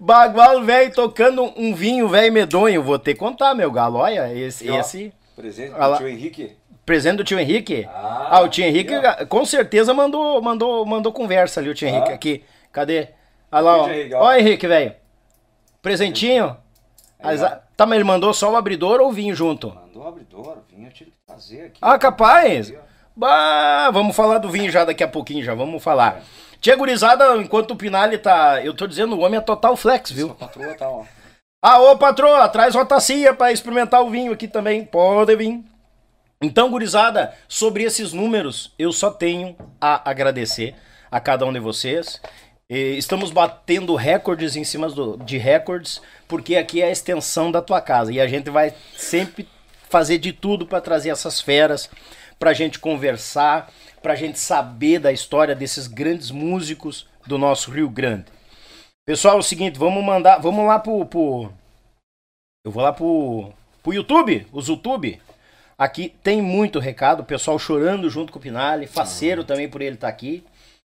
Bagual, 0.00 0.62
velho, 0.64 0.90
tocando 0.94 1.52
um 1.58 1.74
vinho, 1.74 2.08
velho, 2.08 2.32
medonho. 2.32 2.82
Vou 2.82 2.98
ter 2.98 3.12
que 3.12 3.20
contar, 3.20 3.54
meu 3.54 3.70
galo. 3.70 3.98
Olha, 3.98 4.32
esse... 4.34 4.66
E, 4.66 4.74
esse... 4.74 5.12
Presente 5.36 5.74
do 5.74 5.96
tio 5.98 6.08
Henrique? 6.08 6.56
Presente 6.86 7.16
do 7.18 7.24
tio 7.24 7.38
Henrique? 7.38 7.86
Ah, 7.92 8.28
ah 8.30 8.40
o 8.40 8.48
tio 8.48 8.64
Henrique 8.64 8.94
com 9.28 9.44
certeza 9.44 9.92
mandou, 9.92 10.40
mandou, 10.40 10.86
mandou 10.86 11.12
conversa 11.12 11.60
ali, 11.60 11.68
o 11.68 11.74
tio 11.74 11.86
ah. 11.86 11.90
Henrique 11.90 12.12
aqui. 12.12 12.44
Cadê? 12.72 13.08
Olha 13.52 13.60
lá, 13.62 13.76
ó. 13.76 13.88
Ó, 14.14 14.32
Henrique, 14.32 14.66
velho. 14.66 14.94
Presentinho. 15.82 16.56
Aí, 17.18 17.36
As, 17.36 17.60
tá, 17.76 17.84
mas 17.84 17.96
ele 17.96 18.04
mandou 18.04 18.32
só 18.32 18.50
o 18.50 18.56
abridor 18.56 19.00
ou 19.00 19.08
o 19.08 19.12
vinho 19.12 19.34
junto? 19.34 19.68
Mandou 19.68 20.02
o 20.02 20.08
abridor, 20.08 20.58
o 20.58 20.74
vinho 20.74 20.88
eu 20.88 20.92
tive 20.92 21.10
que 21.10 21.16
fazer 21.26 21.66
aqui. 21.66 21.78
Ah, 21.82 21.98
capaz? 21.98 22.72
bah, 23.14 23.90
vamos 23.90 24.16
falar 24.16 24.38
do 24.38 24.48
vinho 24.48 24.70
já 24.70 24.82
daqui 24.86 25.04
a 25.04 25.08
pouquinho, 25.08 25.44
já 25.44 25.54
vamos 25.54 25.82
falar. 25.82 26.22
Tia 26.60 26.76
gurizada, 26.76 27.36
enquanto 27.38 27.70
o 27.70 27.76
Pinali 27.76 28.18
tá. 28.18 28.60
Eu 28.62 28.74
tô 28.74 28.86
dizendo, 28.86 29.16
o 29.16 29.20
homem 29.20 29.38
é 29.38 29.40
total 29.40 29.76
flex, 29.76 30.10
viu? 30.10 30.30
A 30.30 30.34
patroa 30.34 30.74
tá, 30.74 30.88
ó. 30.88 31.04
Ah, 31.62 31.78
ô 31.80 31.96
patroa, 31.96 32.48
traz 32.48 32.74
uma 32.74 32.84
tacinha 32.84 33.34
pra 33.34 33.52
experimentar 33.52 34.02
o 34.02 34.10
vinho 34.10 34.32
aqui 34.32 34.46
também. 34.46 34.84
Pode 34.84 35.34
vir. 35.36 35.62
Então, 36.42 36.70
gurizada, 36.70 37.34
sobre 37.48 37.84
esses 37.84 38.12
números, 38.12 38.74
eu 38.78 38.92
só 38.92 39.10
tenho 39.10 39.56
a 39.80 40.08
agradecer 40.10 40.74
a 41.10 41.18
cada 41.18 41.44
um 41.46 41.52
de 41.52 41.60
vocês. 41.60 42.20
Estamos 42.68 43.30
batendo 43.30 43.94
recordes 43.94 44.54
em 44.54 44.64
cima 44.64 44.88
do, 44.88 45.16
de 45.16 45.38
recordes, 45.38 46.00
porque 46.28 46.56
aqui 46.56 46.80
é 46.82 46.86
a 46.86 46.90
extensão 46.90 47.50
da 47.50 47.60
tua 47.60 47.80
casa. 47.80 48.12
E 48.12 48.20
a 48.20 48.26
gente 48.26 48.48
vai 48.48 48.74
sempre 48.96 49.48
fazer 49.88 50.18
de 50.18 50.32
tudo 50.32 50.66
para 50.66 50.80
trazer 50.80 51.10
essas 51.10 51.40
feras, 51.40 51.90
para 52.38 52.50
a 52.50 52.54
gente 52.54 52.78
conversar, 52.78 53.70
para 54.02 54.14
a 54.14 54.16
gente 54.16 54.38
saber 54.38 54.98
da 54.98 55.12
história 55.12 55.54
desses 55.54 55.86
grandes 55.86 56.30
músicos 56.30 57.06
do 57.26 57.38
nosso 57.38 57.70
Rio 57.70 57.88
Grande. 57.88 58.26
Pessoal, 59.06 59.36
é 59.36 59.40
o 59.40 59.42
seguinte, 59.42 59.78
vamos 59.78 60.04
mandar, 60.04 60.38
vamos 60.38 60.66
lá 60.66 60.78
pro, 60.78 61.04
pro 61.04 61.50
eu 62.62 62.70
vou 62.70 62.82
lá 62.82 62.92
pro, 62.92 63.50
pro 63.82 63.94
YouTube, 63.94 64.46
os 64.52 64.68
YouTube. 64.68 65.18
Aqui 65.78 66.14
tem 66.22 66.42
muito 66.42 66.78
recado, 66.78 67.20
o 67.20 67.24
pessoal 67.24 67.58
chorando 67.58 68.10
junto 68.10 68.30
com 68.30 68.38
o 68.38 68.42
Pinali, 68.42 68.86
faceiro 68.86 69.44
também 69.44 69.66
por 69.66 69.80
ele 69.80 69.94
estar 69.94 70.08
tá 70.08 70.12
aqui, 70.12 70.44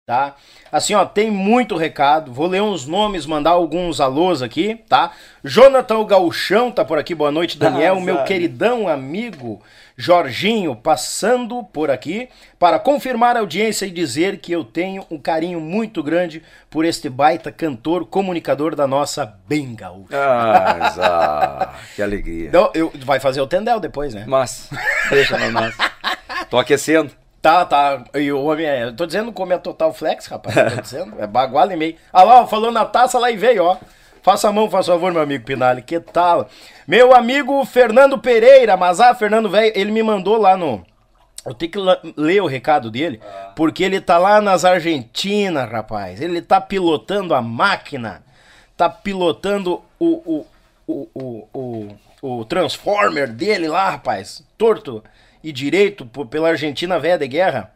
tá? 0.08 0.36
Assim, 0.72 0.94
ó, 0.94 1.04
tem 1.04 1.32
muito 1.32 1.76
recado. 1.76 2.32
Vou 2.32 2.46
ler 2.46 2.62
uns 2.62 2.86
nomes, 2.86 3.26
mandar 3.26 3.52
alguns 3.52 4.00
alôs 4.00 4.44
aqui, 4.44 4.76
tá? 4.88 5.12
Jonathan 5.44 6.06
Gauchão 6.06 6.72
tá 6.72 6.86
por 6.86 7.00
aqui, 7.00 7.16
boa 7.16 7.32
noite, 7.32 7.58
Daniel, 7.58 7.98
ah, 7.98 8.02
meu 8.06 8.24
queridão 8.26 8.88
amigo. 8.88 9.60
Jorginho 9.98 10.76
passando 10.76 11.64
por 11.64 11.90
aqui 11.90 12.28
para 12.60 12.78
confirmar 12.80 13.38
a 13.38 13.40
audiência 13.40 13.86
e 13.86 13.92
dizer 13.92 14.40
que 14.40 14.52
eu 14.52 14.64
tenho 14.64 15.06
um 15.10 15.18
carinho 15.18 15.62
muito 15.62 16.04
grande 16.04 16.44
por 16.70 16.84
este 16.84 17.10
baita 17.10 17.52
cantor, 17.52 18.06
comunicador 18.06 18.76
da 18.76 18.86
nossa 18.86 19.38
bem 19.48 19.76
Ah, 20.12 21.74
que 21.96 22.02
alegria. 22.02 22.50
Então, 22.50 22.70
eu, 22.74 22.92
vai 23.06 23.20
fazer 23.20 23.40
o 23.40 23.48
Tendel 23.48 23.80
depois, 23.80 24.14
né? 24.14 24.26
Mas, 24.28 24.70
deixa 25.10 25.38
no 25.38 25.52
nosso. 25.52 25.78
Tô 26.50 26.58
aquecendo. 26.58 27.12
Tá, 27.42 27.64
tá. 27.64 28.04
E 28.16 28.32
o 28.32 28.44
homem 28.44 28.66
é. 28.66 28.86
Eu 28.86 28.96
tô 28.96 29.06
dizendo 29.06 29.32
como 29.32 29.54
é 29.54 29.58
total 29.58 29.94
flex, 29.94 30.26
rapaz. 30.26 30.56
tô 30.74 30.82
dizendo. 30.82 31.16
É 31.20 31.28
baguala 31.28 31.74
e 31.74 31.78
meio. 31.78 31.96
Ah 32.12 32.24
lá, 32.24 32.48
falou 32.48 32.72
na 32.72 32.84
taça 32.84 33.20
lá 33.20 33.30
e 33.30 33.38
veio, 33.38 33.64
ó. 33.64 33.78
Faça 34.26 34.50
a 34.50 34.52
mão, 34.52 34.68
faz 34.68 34.88
favor, 34.88 35.14
meu 35.14 35.22
amigo 35.22 35.46
Pinali. 35.46 35.84
Que 35.84 36.00
tal? 36.00 36.50
Meu 36.88 37.14
amigo 37.14 37.64
Fernando 37.64 38.18
Pereira, 38.18 38.76
mas 38.76 39.00
ah, 39.00 39.14
Fernando 39.14 39.48
velho, 39.48 39.72
ele 39.76 39.92
me 39.92 40.02
mandou 40.02 40.36
lá 40.36 40.58
no. 40.58 40.84
Eu 41.46 41.54
tenho 41.54 41.72
que 41.72 41.78
ler 42.18 42.42
o 42.42 42.48
recado 42.48 42.90
dele, 42.90 43.22
porque 43.56 43.84
ele 43.84 44.02
tá 44.02 44.18
lá 44.18 44.42
nas 44.42 44.66
Argentinas, 44.66 45.70
rapaz. 45.70 46.20
Ele 46.20 46.42
tá 46.42 46.60
pilotando 46.60 47.36
a 47.36 47.42
máquina, 47.44 48.24
tá 48.76 48.90
pilotando 48.90 49.84
o, 50.00 50.08
o, 50.08 50.48
o, 50.88 51.08
o, 51.14 51.48
o, 52.24 52.40
o 52.40 52.46
Transformer 52.46 53.32
dele 53.32 53.68
lá, 53.68 53.92
rapaz. 53.92 54.44
Torto 54.58 55.04
e 55.44 55.52
direito 55.52 56.04
pela 56.32 56.50
Argentina 56.50 56.98
velha 56.98 57.20
de 57.20 57.28
guerra. 57.28 57.75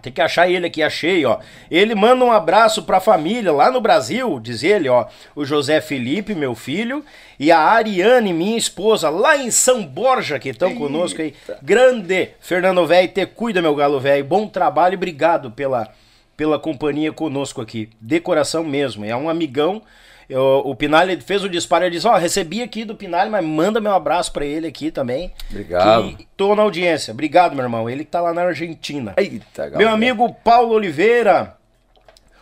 Tem 0.00 0.12
que 0.12 0.20
achar 0.20 0.48
ele 0.48 0.66
aqui, 0.66 0.82
achei, 0.82 1.24
ó. 1.24 1.38
Ele 1.70 1.94
manda 1.94 2.24
um 2.24 2.30
abraço 2.30 2.84
pra 2.84 3.00
família 3.00 3.52
lá 3.52 3.72
no 3.72 3.80
Brasil, 3.80 4.38
diz 4.38 4.62
ele, 4.62 4.88
ó. 4.88 5.06
O 5.34 5.44
José 5.44 5.80
Felipe, 5.80 6.34
meu 6.34 6.54
filho, 6.54 7.04
e 7.38 7.50
a 7.50 7.58
Ariane, 7.58 8.32
minha 8.32 8.56
esposa, 8.56 9.10
lá 9.10 9.36
em 9.36 9.50
São 9.50 9.84
Borja, 9.84 10.38
que 10.38 10.50
estão 10.50 10.74
conosco 10.76 11.20
aí. 11.20 11.34
Grande 11.60 12.30
Fernando 12.40 12.86
Velho, 12.86 13.08
te 13.08 13.26
cuida, 13.26 13.60
meu 13.60 13.74
galo 13.74 13.98
velho. 13.98 14.24
Bom 14.24 14.46
trabalho 14.46 14.94
e 14.94 14.96
obrigado 14.96 15.50
pela, 15.50 15.88
pela 16.36 16.58
companhia 16.58 17.12
conosco 17.12 17.60
aqui. 17.60 17.90
De 18.00 18.20
coração 18.20 18.62
mesmo. 18.62 19.04
É 19.04 19.16
um 19.16 19.28
amigão 19.28 19.82
eu, 20.30 20.62
o 20.64 20.76
Pinali 20.76 21.20
fez 21.20 21.42
o 21.42 21.48
disparo 21.48 21.84
e 21.86 21.90
disse: 21.90 22.06
Ó, 22.06 22.14
oh, 22.14 22.16
recebi 22.16 22.62
aqui 22.62 22.84
do 22.84 22.94
Pinali, 22.94 23.28
mas 23.28 23.44
manda 23.44 23.80
meu 23.80 23.92
abraço 23.92 24.32
para 24.32 24.44
ele 24.44 24.68
aqui 24.68 24.92
também. 24.92 25.32
Obrigado. 25.50 26.16
Que 26.16 26.28
tô 26.36 26.54
na 26.54 26.62
audiência. 26.62 27.12
Obrigado, 27.12 27.56
meu 27.56 27.64
irmão. 27.64 27.90
Ele 27.90 28.04
que 28.04 28.12
tá 28.12 28.20
lá 28.20 28.32
na 28.32 28.42
Argentina. 28.42 29.12
Eita, 29.16 29.64
galera. 29.64 29.78
Meu 29.78 29.88
amigo 29.88 30.32
Paulo 30.44 30.72
Oliveira, 30.72 31.56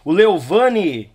o 0.04 0.12
Leovani. 0.12 1.10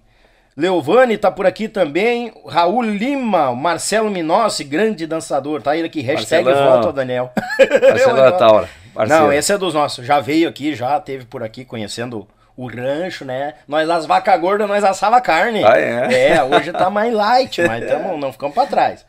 Leovani 0.58 1.16
tá 1.16 1.30
por 1.30 1.46
aqui 1.46 1.68
também. 1.68 2.34
Raul 2.48 2.82
Lima, 2.82 3.54
Marcelo 3.54 4.10
Minossi, 4.10 4.64
grande 4.64 5.06
dançador. 5.06 5.62
Tá 5.62 5.78
ele 5.78 5.86
aqui. 5.86 6.02
Hashtag 6.02 6.44
volta 6.44 6.92
Daniel. 6.92 7.32
Marcelo 7.60 8.18
é 8.20 8.32
Taura. 8.34 8.70
Não, 9.08 9.32
esse 9.32 9.54
é 9.54 9.58
dos 9.60 9.76
nossos. 9.76 10.08
Já 10.08 10.20
veio 10.20 10.50
aqui, 10.50 10.74
já 10.74 11.00
teve 11.00 11.26
por 11.26 11.44
aqui 11.44 11.64
conhecendo 11.64 12.28
o 12.56 12.68
rancho, 12.68 13.26
né? 13.26 13.56
Nós, 13.68 13.90
as 13.90 14.06
vacas 14.06 14.40
gordas, 14.40 14.68
nós 14.68 14.84
assava 14.84 15.20
carne. 15.22 15.64
Ah, 15.64 15.78
é? 15.78 16.34
É, 16.34 16.44
hoje 16.44 16.72
tá 16.72 16.90
mais 16.90 17.14
light, 17.14 17.62
mas 17.62 17.86
tamo, 17.90 18.18
não 18.18 18.32
ficamos 18.32 18.54
pra 18.54 18.66
trás. 18.66 19.06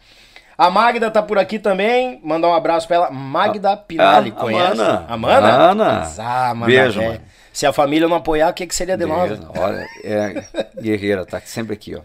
A 0.57 0.71
Magda 0.71 1.11
tá 1.11 1.23
por 1.23 1.39
aqui 1.39 1.59
também. 1.59 2.21
Mandar 2.23 2.49
um 2.49 2.55
abraço 2.55 2.87
pra 2.87 2.97
ela. 2.97 3.11
Magda 3.11 3.77
Pinali, 3.77 4.33
ah, 4.37 4.41
conhece? 4.41 4.77
Mana. 4.77 5.05
A 5.09 5.17
Mana? 5.17 5.59
Mana. 5.59 6.13
Ah, 6.19 6.55
Beijo, 6.55 7.03
mano. 7.03 7.21
Se 7.53 7.67
a 7.67 7.73
família 7.73 8.09
não 8.09 8.17
apoiar, 8.17 8.51
o 8.51 8.55
que, 8.55 8.67
que 8.67 8.75
seria 8.75 8.97
de 8.97 9.05
nós? 9.05 9.39
Olha, 9.57 9.87
é 10.03 10.45
guerreira, 10.81 11.25
tá 11.25 11.41
sempre 11.45 11.75
aqui, 11.75 11.95
ó. 11.95 12.01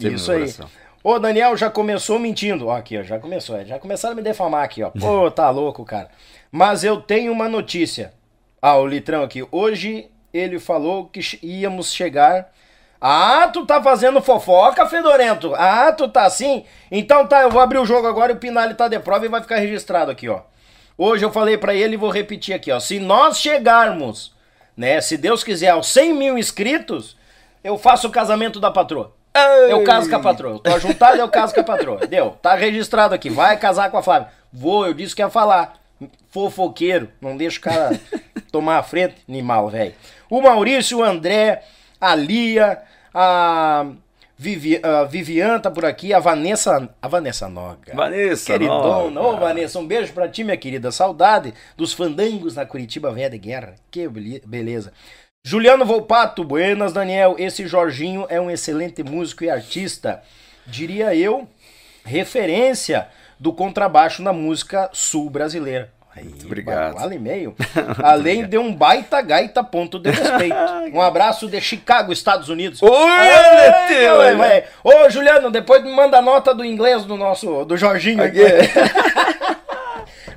Sempre 0.00 0.16
Isso 0.16 0.32
aí. 0.32 0.54
Ô, 1.02 1.18
Daniel 1.18 1.56
já 1.56 1.70
começou 1.70 2.18
mentindo. 2.18 2.66
Ó, 2.68 2.76
aqui, 2.76 2.98
ó, 2.98 3.02
já 3.02 3.18
começou. 3.18 3.56
É, 3.56 3.64
já 3.64 3.78
começaram 3.78 4.14
a 4.14 4.16
me 4.16 4.22
defamar 4.22 4.64
aqui, 4.64 4.82
ó. 4.82 4.90
Pô, 4.90 5.30
tá 5.32 5.48
louco, 5.50 5.84
cara. 5.84 6.08
Mas 6.50 6.82
eu 6.82 7.00
tenho 7.00 7.32
uma 7.32 7.48
notícia. 7.48 8.12
Ah, 8.60 8.76
o 8.76 8.86
Litrão 8.86 9.22
aqui. 9.22 9.46
Hoje 9.52 10.10
ele 10.32 10.58
falou 10.58 11.06
que 11.06 11.20
íamos 11.42 11.92
chegar. 11.92 12.52
Ah, 13.00 13.48
tu 13.52 13.64
tá 13.64 13.82
fazendo 13.82 14.20
fofoca, 14.20 14.86
Fedorento? 14.86 15.54
Ah, 15.54 15.92
tu 15.92 16.08
tá 16.08 16.24
assim? 16.24 16.64
Então 16.90 17.26
tá, 17.26 17.42
eu 17.42 17.50
vou 17.50 17.60
abrir 17.60 17.78
o 17.78 17.86
jogo 17.86 18.06
agora 18.06 18.32
e 18.32 18.34
o 18.34 18.38
Pinali 18.38 18.74
tá 18.74 18.88
de 18.88 18.98
prova 18.98 19.24
e 19.24 19.28
vai 19.28 19.40
ficar 19.40 19.56
registrado 19.56 20.10
aqui, 20.10 20.28
ó. 20.28 20.40
Hoje 20.96 21.24
eu 21.24 21.30
falei 21.30 21.56
para 21.56 21.74
ele 21.74 21.94
e 21.94 21.96
vou 21.96 22.10
repetir 22.10 22.54
aqui, 22.54 22.72
ó. 22.72 22.80
Se 22.80 22.98
nós 22.98 23.38
chegarmos, 23.38 24.34
né, 24.76 25.00
se 25.00 25.16
Deus 25.16 25.44
quiser, 25.44 25.70
aos 25.70 25.86
100 25.88 26.14
mil 26.14 26.36
inscritos, 26.36 27.16
eu 27.62 27.78
faço 27.78 28.08
o 28.08 28.10
casamento 28.10 28.58
da 28.58 28.70
patroa. 28.70 29.12
Ei. 29.34 29.72
Eu 29.72 29.84
caso 29.84 30.10
com 30.10 30.16
a 30.16 30.20
patroa. 30.20 30.58
Tô 30.58 30.78
juntado, 30.80 31.18
eu 31.18 31.28
caso 31.28 31.54
com 31.54 31.60
a 31.60 31.64
patroa. 31.64 31.98
Deu, 32.08 32.30
tá 32.42 32.54
registrado 32.54 33.14
aqui. 33.14 33.30
Vai 33.30 33.56
casar 33.56 33.90
com 33.90 33.98
a 33.98 34.02
Flávia. 34.02 34.28
Vou, 34.52 34.86
eu 34.86 34.94
disse 34.94 35.14
que 35.14 35.22
ia 35.22 35.30
falar. 35.30 35.74
Fofoqueiro, 36.30 37.08
não 37.20 37.36
deixa 37.36 37.58
o 37.58 37.62
cara 37.62 38.00
tomar 38.52 38.78
a 38.78 38.82
frente, 38.82 39.16
animal, 39.28 39.68
velho. 39.68 39.94
O 40.30 40.40
Maurício, 40.40 40.98
o 40.98 41.02
André, 41.02 41.62
a 42.00 42.14
Lia, 42.14 42.82
a 43.12 43.86
Vivi, 44.36 44.80
a 44.82 45.02
Vivian 45.02 45.58
tá 45.58 45.68
por 45.68 45.84
aqui, 45.84 46.14
a 46.14 46.20
Vanessa, 46.20 46.88
a 47.02 47.08
Vanessa 47.08 47.48
Noga. 47.48 47.92
Vanessa 47.92 48.52
Queridona. 48.52 49.20
Ô, 49.20 49.36
Vanessa, 49.36 49.80
um 49.80 49.86
beijo 49.86 50.12
pra 50.12 50.28
ti, 50.28 50.44
minha 50.44 50.56
querida. 50.56 50.92
Saudade 50.92 51.52
dos 51.76 51.92
fandangos 51.92 52.54
na 52.54 52.64
Curitiba 52.64 53.10
Velha 53.10 53.30
de 53.30 53.38
Guerra. 53.38 53.74
Que 53.90 54.08
beleza. 54.46 54.92
Juliano 55.44 55.84
Volpato, 55.84 56.44
buenas, 56.44 56.92
Daniel. 56.92 57.34
Esse 57.36 57.66
Jorginho 57.66 58.26
é 58.28 58.40
um 58.40 58.48
excelente 58.48 59.02
músico 59.02 59.42
e 59.42 59.50
artista. 59.50 60.22
Diria 60.64 61.14
eu, 61.16 61.48
referência 62.04 63.08
do 63.38 63.52
contrabaixo 63.52 64.22
na 64.22 64.32
música 64.32 64.90
sul 64.92 65.30
brasileira. 65.30 65.90
Aí, 66.14 66.24
Muito 66.24 66.46
obrigado. 66.46 66.94
Vale 66.94 67.14
e 67.14 67.18
meio. 67.18 67.54
Além 68.02 68.44
de 68.46 68.58
um 68.58 68.74
baita 68.74 69.20
gaita 69.22 69.62
ponto 69.62 69.98
de 69.98 70.10
respeito. 70.10 70.56
Um 70.92 71.02
abraço 71.02 71.46
de 71.46 71.60
Chicago, 71.60 72.12
Estados 72.12 72.48
Unidos. 72.48 72.82
Oi, 72.82 72.90
Oi, 72.90 74.64
Ô, 74.82 75.10
Juliano, 75.10 75.50
depois 75.50 75.82
me 75.84 75.92
manda 75.94 76.16
a 76.16 76.22
nota 76.22 76.54
do 76.54 76.64
inglês 76.64 77.04
do 77.04 77.14
nosso, 77.14 77.64
do 77.66 77.76
Jorginho 77.76 78.24
aqui. 78.24 78.40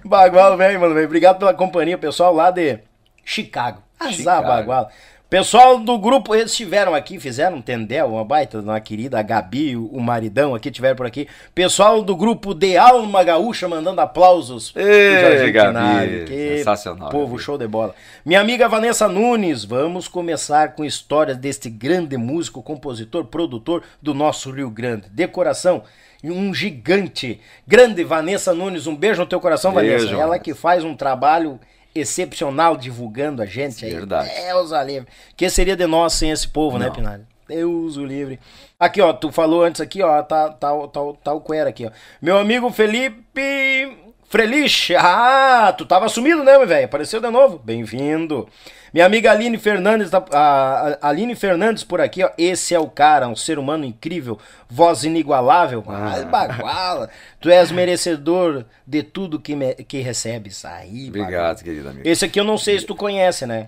Bagualo, 0.03 0.57
velho, 0.57 0.79
mano. 0.79 1.01
Obrigado 1.01 1.39
pela 1.39 1.53
companhia, 1.53 1.97
pessoal 1.97 2.33
lá 2.33 2.51
de 2.51 2.79
Chicago. 3.23 3.81
Azar, 3.97 4.43
Bagualo. 4.43 4.87
Pessoal 5.31 5.79
do 5.79 5.97
grupo, 5.97 6.35
eles 6.35 6.51
estiveram 6.51 6.93
aqui, 6.93 7.17
fizeram 7.17 7.55
um 7.55 7.61
tendel, 7.61 8.07
uma 8.07 8.25
baita, 8.25 8.59
uma 8.59 8.81
querida, 8.81 9.17
a 9.17 9.21
Gabi, 9.21 9.77
o 9.77 9.97
maridão 10.01 10.53
aqui, 10.53 10.69
tiveram 10.69 10.97
por 10.97 11.05
aqui. 11.05 11.25
Pessoal 11.55 12.03
do 12.03 12.17
grupo 12.17 12.53
De 12.53 12.75
Alma 12.75 13.23
Gaúcha 13.23 13.65
mandando 13.65 14.01
aplausos. 14.01 14.73
Ei, 14.75 15.49
Gabi, 15.53 16.25
que 16.25 16.57
sensacional. 16.57 17.09
Povo, 17.09 17.35
Gabi. 17.35 17.43
show 17.43 17.57
de 17.57 17.65
bola. 17.65 17.95
Minha 18.25 18.41
amiga 18.41 18.67
Vanessa 18.67 19.07
Nunes, 19.07 19.63
vamos 19.63 20.05
começar 20.09 20.75
com 20.75 20.83
histórias 20.83 21.37
deste 21.37 21.69
grande 21.69 22.17
músico, 22.17 22.61
compositor, 22.61 23.23
produtor 23.23 23.83
do 24.01 24.13
nosso 24.13 24.51
Rio 24.51 24.69
Grande. 24.69 25.07
Decoração, 25.09 25.83
um 26.21 26.53
gigante. 26.53 27.39
Grande 27.65 28.03
Vanessa 28.03 28.53
Nunes, 28.53 28.85
um 28.85 28.97
beijo 28.97 29.21
no 29.21 29.27
teu 29.27 29.39
coração, 29.39 29.73
beijo, 29.73 30.07
Vanessa. 30.07 30.21
Ela 30.21 30.37
que 30.37 30.53
faz 30.53 30.83
um 30.83 30.93
trabalho 30.93 31.57
excepcional 31.93 32.77
divulgando 32.77 33.41
a 33.41 33.45
gente 33.45 33.85
aí. 33.85 33.91
Verdade. 33.93 34.29
Deus 34.29 34.71
o 34.71 34.83
livre. 34.83 35.07
Que 35.35 35.49
seria 35.49 35.75
de 35.75 35.85
nós 35.85 36.13
sem 36.13 36.31
esse 36.31 36.47
povo, 36.47 36.77
né, 36.77 36.85
Não. 36.85 36.93
né, 36.93 36.97
Pinalho? 36.97 37.27
Deus 37.47 37.97
o 37.97 38.05
livre. 38.05 38.39
Aqui, 38.79 39.01
ó, 39.01 39.11
tu 39.11 39.31
falou 39.31 39.63
antes 39.63 39.81
aqui, 39.81 40.01
ó, 40.01 40.23
tá, 40.23 40.49
tá, 40.49 40.69
tá, 40.87 40.99
tá 41.23 41.33
o 41.33 41.41
Cuera 41.41 41.69
aqui, 41.69 41.85
ó. 41.85 41.91
Meu 42.21 42.37
amigo 42.37 42.69
Felipe 42.71 43.97
Frelich. 44.31 44.95
Ah, 44.95 45.75
tu 45.77 45.85
tava 45.85 46.07
sumido, 46.07 46.41
né, 46.41 46.57
meu 46.57 46.65
velho? 46.65 46.85
Apareceu 46.85 47.19
de 47.19 47.29
novo. 47.29 47.59
Bem-vindo. 47.61 48.47
Minha 48.93 49.05
amiga 49.05 49.29
Aline 49.29 49.57
Fernandes, 49.57 50.09
tá, 50.09 50.23
a, 50.31 51.09
Aline 51.09 51.35
Fernandes 51.35 51.83
por 51.83 51.99
aqui, 51.99 52.23
ó. 52.23 52.29
Esse 52.37 52.73
é 52.73 52.79
o 52.79 52.87
cara, 52.87 53.27
um 53.27 53.35
ser 53.35 53.59
humano 53.59 53.83
incrível, 53.83 54.39
voz 54.69 55.03
inigualável. 55.03 55.83
Ah. 55.85 56.23
baguala. 56.23 57.09
tu 57.41 57.49
és 57.49 57.73
merecedor 57.73 58.63
de 58.87 59.03
tudo 59.03 59.37
que, 59.37 59.53
me, 59.53 59.75
que 59.75 59.99
recebes. 59.99 60.63
Aí, 60.63 61.09
Obrigado, 61.09 61.31
baguala. 61.31 61.55
querido 61.55 61.89
amigo. 61.89 62.07
Esse 62.07 62.23
aqui 62.23 62.39
eu 62.39 62.45
não 62.45 62.57
sei 62.57 62.79
se 62.79 62.85
tu 62.85 62.95
conhece, 62.95 63.45
né? 63.45 63.67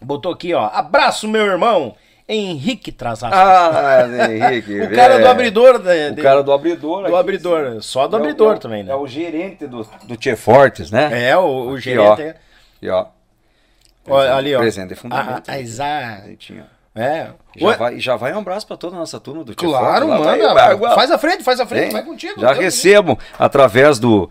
Botou 0.00 0.32
aqui, 0.32 0.54
ó. 0.54 0.70
Abraço, 0.72 1.28
meu 1.28 1.44
irmão. 1.44 1.94
Henrique 2.32 2.92
Trasato. 2.92 3.34
Ah, 3.34 4.06
Henrique. 4.30 4.80
o 4.82 4.94
cara 4.94 5.18
do 5.18 5.26
abridor. 5.26 5.78
De, 5.78 6.20
o 6.20 6.22
cara 6.22 6.42
do 6.42 6.52
abridor. 6.52 7.00
Do 7.02 7.06
aqui, 7.06 7.16
abridor. 7.16 7.82
Só 7.82 8.06
do 8.06 8.16
é, 8.16 8.20
abridor 8.20 8.56
é, 8.56 8.58
também, 8.58 8.84
né? 8.84 8.92
É 8.92 8.94
o 8.96 9.06
gerente 9.06 9.66
do, 9.66 9.86
do 10.04 10.16
Tchê 10.16 10.36
Fortes, 10.36 10.90
né? 10.90 11.28
É, 11.28 11.36
o, 11.36 11.68
o 11.68 11.78
gerente. 11.78 12.22
Aqui, 12.22 12.32
ó. 12.32 12.34
E, 12.82 12.90
ó. 12.90 13.06
Olha, 14.08 14.34
ali, 14.34 14.54
ó. 14.54 14.60
Presente 14.60 14.94
fundamento. 14.94 15.48
Ah, 15.48 15.60
exato. 15.60 16.28
É. 16.94 17.28
Já 17.56 17.76
vai, 17.76 18.00
já 18.00 18.16
vai 18.16 18.32
um 18.32 18.38
abraço 18.38 18.66
para 18.66 18.76
toda 18.76 18.96
a 18.96 18.98
nossa 18.98 19.18
turma 19.20 19.44
do 19.44 19.54
Claro, 19.54 20.08
manda. 20.08 20.54
Vai, 20.54 20.76
vai, 20.76 20.94
faz 20.94 21.10
a 21.10 21.18
frente, 21.18 21.42
faz 21.42 21.60
a 21.60 21.66
frente, 21.66 21.84
Bem, 21.84 21.92
vai 21.92 22.02
contigo. 22.04 22.40
Já 22.40 22.52
recebo, 22.52 23.18
através 23.38 23.98
do, 23.98 24.28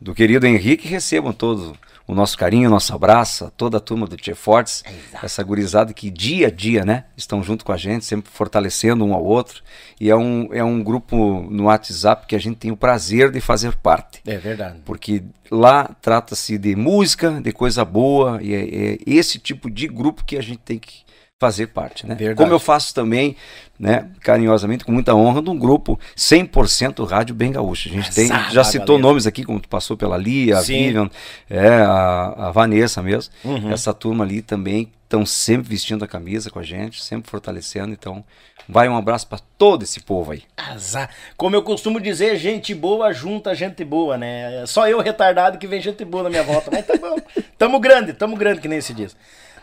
do 0.00 0.14
querido 0.14 0.46
Henrique, 0.46 0.86
recebam 0.86 1.32
todos 1.32 1.72
o 2.06 2.14
nosso 2.14 2.38
carinho, 2.38 2.68
o 2.68 2.70
nosso 2.70 2.94
abraço, 2.94 3.50
toda 3.56 3.78
a 3.78 3.80
turma 3.80 4.06
do 4.06 4.16
Tia 4.16 4.36
Fortes, 4.36 4.84
Exato. 4.86 5.26
essa 5.26 5.42
gurizada 5.42 5.92
que 5.92 6.08
dia 6.08 6.46
a 6.46 6.50
dia, 6.50 6.84
né, 6.84 7.04
estão 7.16 7.42
junto 7.42 7.64
com 7.64 7.72
a 7.72 7.76
gente, 7.76 8.04
sempre 8.04 8.30
fortalecendo 8.30 9.04
um 9.04 9.12
ao 9.12 9.24
outro. 9.24 9.62
E 10.00 10.08
é 10.08 10.16
um, 10.16 10.48
é 10.52 10.62
um 10.62 10.82
grupo 10.82 11.46
no 11.50 11.64
WhatsApp 11.64 12.26
que 12.26 12.36
a 12.36 12.38
gente 12.38 12.56
tem 12.56 12.70
o 12.70 12.76
prazer 12.76 13.30
de 13.32 13.40
fazer 13.40 13.74
parte. 13.76 14.20
É 14.26 14.36
verdade. 14.36 14.78
Porque 14.84 15.22
lá 15.50 15.90
trata-se 16.00 16.56
de 16.58 16.76
música, 16.76 17.40
de 17.40 17.52
coisa 17.52 17.84
boa, 17.84 18.40
e 18.40 18.54
é, 18.54 18.92
é 18.92 18.98
esse 19.06 19.38
tipo 19.38 19.68
de 19.68 19.88
grupo 19.88 20.24
que 20.24 20.36
a 20.36 20.42
gente 20.42 20.58
tem 20.58 20.78
que 20.78 21.05
fazer 21.38 21.66
parte, 21.66 22.06
né? 22.06 22.14
Verdade. 22.14 22.38
Como 22.38 22.52
eu 22.52 22.58
faço 22.58 22.94
também, 22.94 23.36
né, 23.78 24.08
carinhosamente, 24.20 24.84
com 24.84 24.92
muita 24.92 25.14
honra, 25.14 25.42
de 25.42 25.50
um 25.50 25.58
grupo 25.58 26.00
100% 26.16 27.06
Rádio 27.06 27.34
Bem 27.34 27.52
Gaúcho. 27.52 27.90
A 27.90 27.92
gente 27.92 28.14
tem, 28.14 28.28
já 28.50 28.64
citou 28.64 28.98
nomes 28.98 29.26
aqui, 29.26 29.44
como 29.44 29.60
tu 29.60 29.68
passou 29.68 29.96
pela 29.96 30.16
Lia, 30.16 30.58
a 30.58 30.62
Vivian, 30.62 31.10
é, 31.50 31.68
a, 31.68 32.48
a 32.48 32.50
Vanessa 32.50 33.02
mesmo. 33.02 33.32
Uhum. 33.44 33.70
Essa 33.70 33.92
turma 33.92 34.24
ali 34.24 34.40
também 34.40 34.90
estão 35.04 35.26
sempre 35.26 35.68
vestindo 35.68 36.04
a 36.04 36.08
camisa 36.08 36.50
com 36.50 36.58
a 36.58 36.62
gente, 36.62 37.04
sempre 37.04 37.30
fortalecendo, 37.30 37.92
então 37.92 38.24
vai 38.66 38.88
um 38.88 38.96
abraço 38.96 39.28
para 39.28 39.38
todo 39.58 39.82
esse 39.82 40.00
povo 40.00 40.32
aí. 40.32 40.42
Azar. 40.56 41.10
Como 41.36 41.54
eu 41.54 41.62
costumo 41.62 42.00
dizer, 42.00 42.36
gente 42.36 42.74
boa 42.74 43.12
junta 43.12 43.54
gente 43.54 43.84
boa, 43.84 44.16
né? 44.16 44.64
Só 44.66 44.88
eu 44.88 45.00
retardado 45.00 45.58
que 45.58 45.66
vem 45.66 45.82
gente 45.82 46.02
boa 46.04 46.24
na 46.24 46.30
minha 46.30 46.42
volta, 46.42 46.70
mas 46.72 46.86
tá 46.86 46.96
bom. 46.96 47.16
tamo 47.58 47.78
grande, 47.78 48.14
tamo 48.14 48.36
grande 48.36 48.60
que 48.60 48.68
nem 48.68 48.80
se 48.80 48.94
diz. 48.94 49.14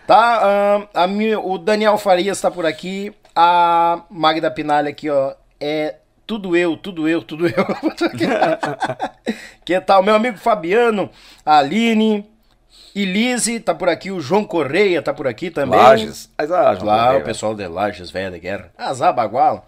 Tá? 0.07 0.87
A 0.93 1.07
minha, 1.07 1.39
o 1.39 1.57
Daniel 1.57 1.97
Farias 1.97 2.39
tá 2.39 2.51
por 2.51 2.65
aqui. 2.65 3.13
A 3.35 4.03
Magda 4.09 4.51
Pinalha 4.51 4.89
aqui, 4.89 5.09
ó. 5.09 5.33
É 5.59 5.95
tudo 6.25 6.55
eu, 6.55 6.77
tudo 6.77 7.07
eu, 7.07 7.21
tudo 7.21 7.47
eu. 7.47 7.53
que 9.65 9.79
tal? 9.81 10.03
Meu 10.03 10.15
amigo 10.15 10.37
Fabiano, 10.37 11.09
a 11.45 11.57
Aline, 11.57 12.25
Elise 12.95 13.59
tá 13.59 13.73
por 13.73 13.89
aqui, 13.89 14.11
o 14.11 14.21
João 14.21 14.45
Correia 14.45 15.01
tá 15.01 15.13
por 15.13 15.27
aqui 15.27 15.49
também. 15.49 15.79
Lages. 15.79 16.29
Lá, 16.81 17.17
o 17.17 17.21
pessoal 17.21 17.55
de 17.55 17.67
Lages, 17.67 18.11
velha 18.11 18.31
da 18.31 18.37
guerra. 18.37 18.71
Azar 18.77 19.13
Baguala. 19.13 19.63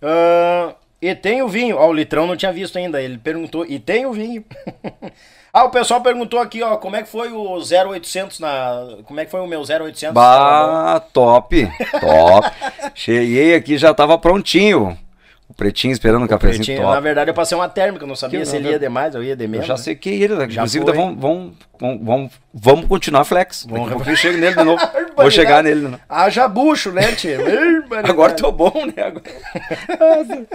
Uh, 0.00 0.74
e 1.02 1.14
tem 1.14 1.42
o 1.42 1.48
vinho. 1.48 1.76
Ó, 1.76 1.88
o 1.88 1.92
Litrão 1.92 2.26
não 2.26 2.36
tinha 2.36 2.52
visto 2.52 2.78
ainda. 2.78 3.02
Ele 3.02 3.18
perguntou, 3.18 3.66
e 3.66 3.78
tem 3.78 4.06
o 4.06 4.12
vinho. 4.12 4.44
Ah, 5.52 5.64
o 5.64 5.70
pessoal 5.70 6.00
perguntou 6.00 6.38
aqui, 6.38 6.62
ó, 6.62 6.76
como 6.76 6.94
é 6.94 7.02
que 7.02 7.08
foi 7.08 7.32
o 7.32 7.56
0800 7.58 8.38
na... 8.38 8.98
Como 9.04 9.18
é 9.18 9.24
que 9.24 9.30
foi 9.30 9.40
o 9.40 9.46
meu 9.46 9.60
0800? 9.62 10.14
Bah, 10.14 11.00
top, 11.12 11.68
top. 12.00 12.48
Cheguei 12.94 13.54
aqui, 13.54 13.76
já 13.76 13.92
tava 13.92 14.16
prontinho. 14.16 14.96
O 15.48 15.54
pretinho 15.54 15.90
esperando 15.90 16.22
o, 16.22 16.26
o 16.26 16.28
cafezinho 16.28 16.64
pretinho, 16.64 16.82
top. 16.82 16.94
Na 16.94 17.00
verdade, 17.00 17.30
eu 17.30 17.34
passei 17.34 17.58
uma 17.58 17.68
térmica, 17.68 18.06
não 18.06 18.14
sabia 18.14 18.38
que 18.38 18.46
se 18.46 18.54
ele 18.54 18.70
ia 18.70 18.78
demais 18.78 19.16
ou 19.16 19.24
ia 19.24 19.34
de 19.34 19.48
menos. 19.48 19.64
Eu 19.64 19.68
já 19.68 19.74
né? 19.74 19.80
sequei 19.82 20.22
ele, 20.22 20.36
né? 20.36 20.44
inclusive 20.44 20.84
vamos, 20.84 21.20
vamos, 21.20 21.52
vamos, 22.00 22.32
vamos 22.54 22.86
continuar 22.86 23.24
flex. 23.24 23.66
Vamos 23.68 23.86
Daqui 23.86 23.96
pouquinho 23.96 24.16
chego 24.16 24.38
nele 24.38 24.54
de 24.54 24.62
novo. 24.62 24.80
Vou 25.16 25.30
chegar 25.32 25.64
nele. 25.64 25.88
Né? 25.88 25.98
Haja 26.08 26.46
bucho, 26.46 26.92
né, 26.92 27.10
tio? 27.16 27.40
Agora 28.04 28.32
tô 28.34 28.52
bom, 28.52 28.86
né? 28.86 29.02
Agora... 29.02 30.46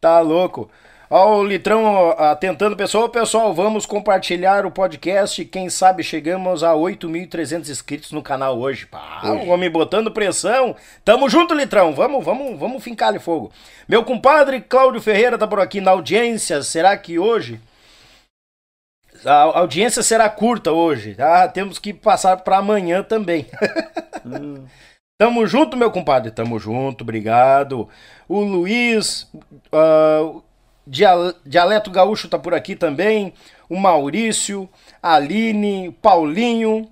tá 0.00 0.18
louco. 0.18 0.68
Ó, 1.16 1.36
o 1.36 1.44
Litrão 1.44 2.10
atentando, 2.18 2.76
pessoal. 2.76 3.08
Pessoal, 3.08 3.54
vamos 3.54 3.86
compartilhar 3.86 4.66
o 4.66 4.70
podcast. 4.72 5.44
Quem 5.44 5.70
sabe 5.70 6.02
chegamos 6.02 6.64
a 6.64 6.72
8.300 6.72 7.68
inscritos 7.68 8.10
no 8.10 8.20
canal 8.20 8.58
hoje. 8.58 8.84
Pá, 8.84 9.20
o 9.24 9.50
homem 9.50 9.70
botando 9.70 10.10
pressão. 10.10 10.74
Tamo 11.04 11.30
junto, 11.30 11.54
Litrão. 11.54 11.94
Vamos, 11.94 12.24
vamos, 12.24 12.58
vamos 12.58 12.82
fincar 12.82 13.10
ali 13.10 13.20
fogo. 13.20 13.52
Meu 13.86 14.02
compadre 14.02 14.60
Cláudio 14.60 15.00
Ferreira 15.00 15.38
tá 15.38 15.46
por 15.46 15.60
aqui 15.60 15.80
na 15.80 15.92
audiência. 15.92 16.64
Será 16.64 16.96
que 16.96 17.16
hoje 17.16 17.60
A 19.24 19.60
audiência 19.60 20.02
será 20.02 20.28
curta 20.28 20.72
hoje. 20.72 21.14
Ah, 21.20 21.46
temos 21.46 21.78
que 21.78 21.94
passar 21.94 22.38
para 22.38 22.56
amanhã 22.56 23.04
também. 23.04 23.46
hum. 24.26 24.64
Tamo 25.16 25.46
junto, 25.46 25.76
meu 25.76 25.92
compadre. 25.92 26.32
Tamo 26.32 26.58
junto, 26.58 27.02
obrigado. 27.02 27.88
O 28.28 28.40
Luiz, 28.40 29.30
uh, 29.72 30.42
Dialeto 30.86 31.90
Gaúcho 31.90 32.28
tá 32.28 32.38
por 32.38 32.54
aqui 32.54 32.76
também. 32.76 33.32
O 33.68 33.76
Maurício, 33.76 34.68
a 35.02 35.14
Aline, 35.14 35.96
Paulinho. 36.02 36.88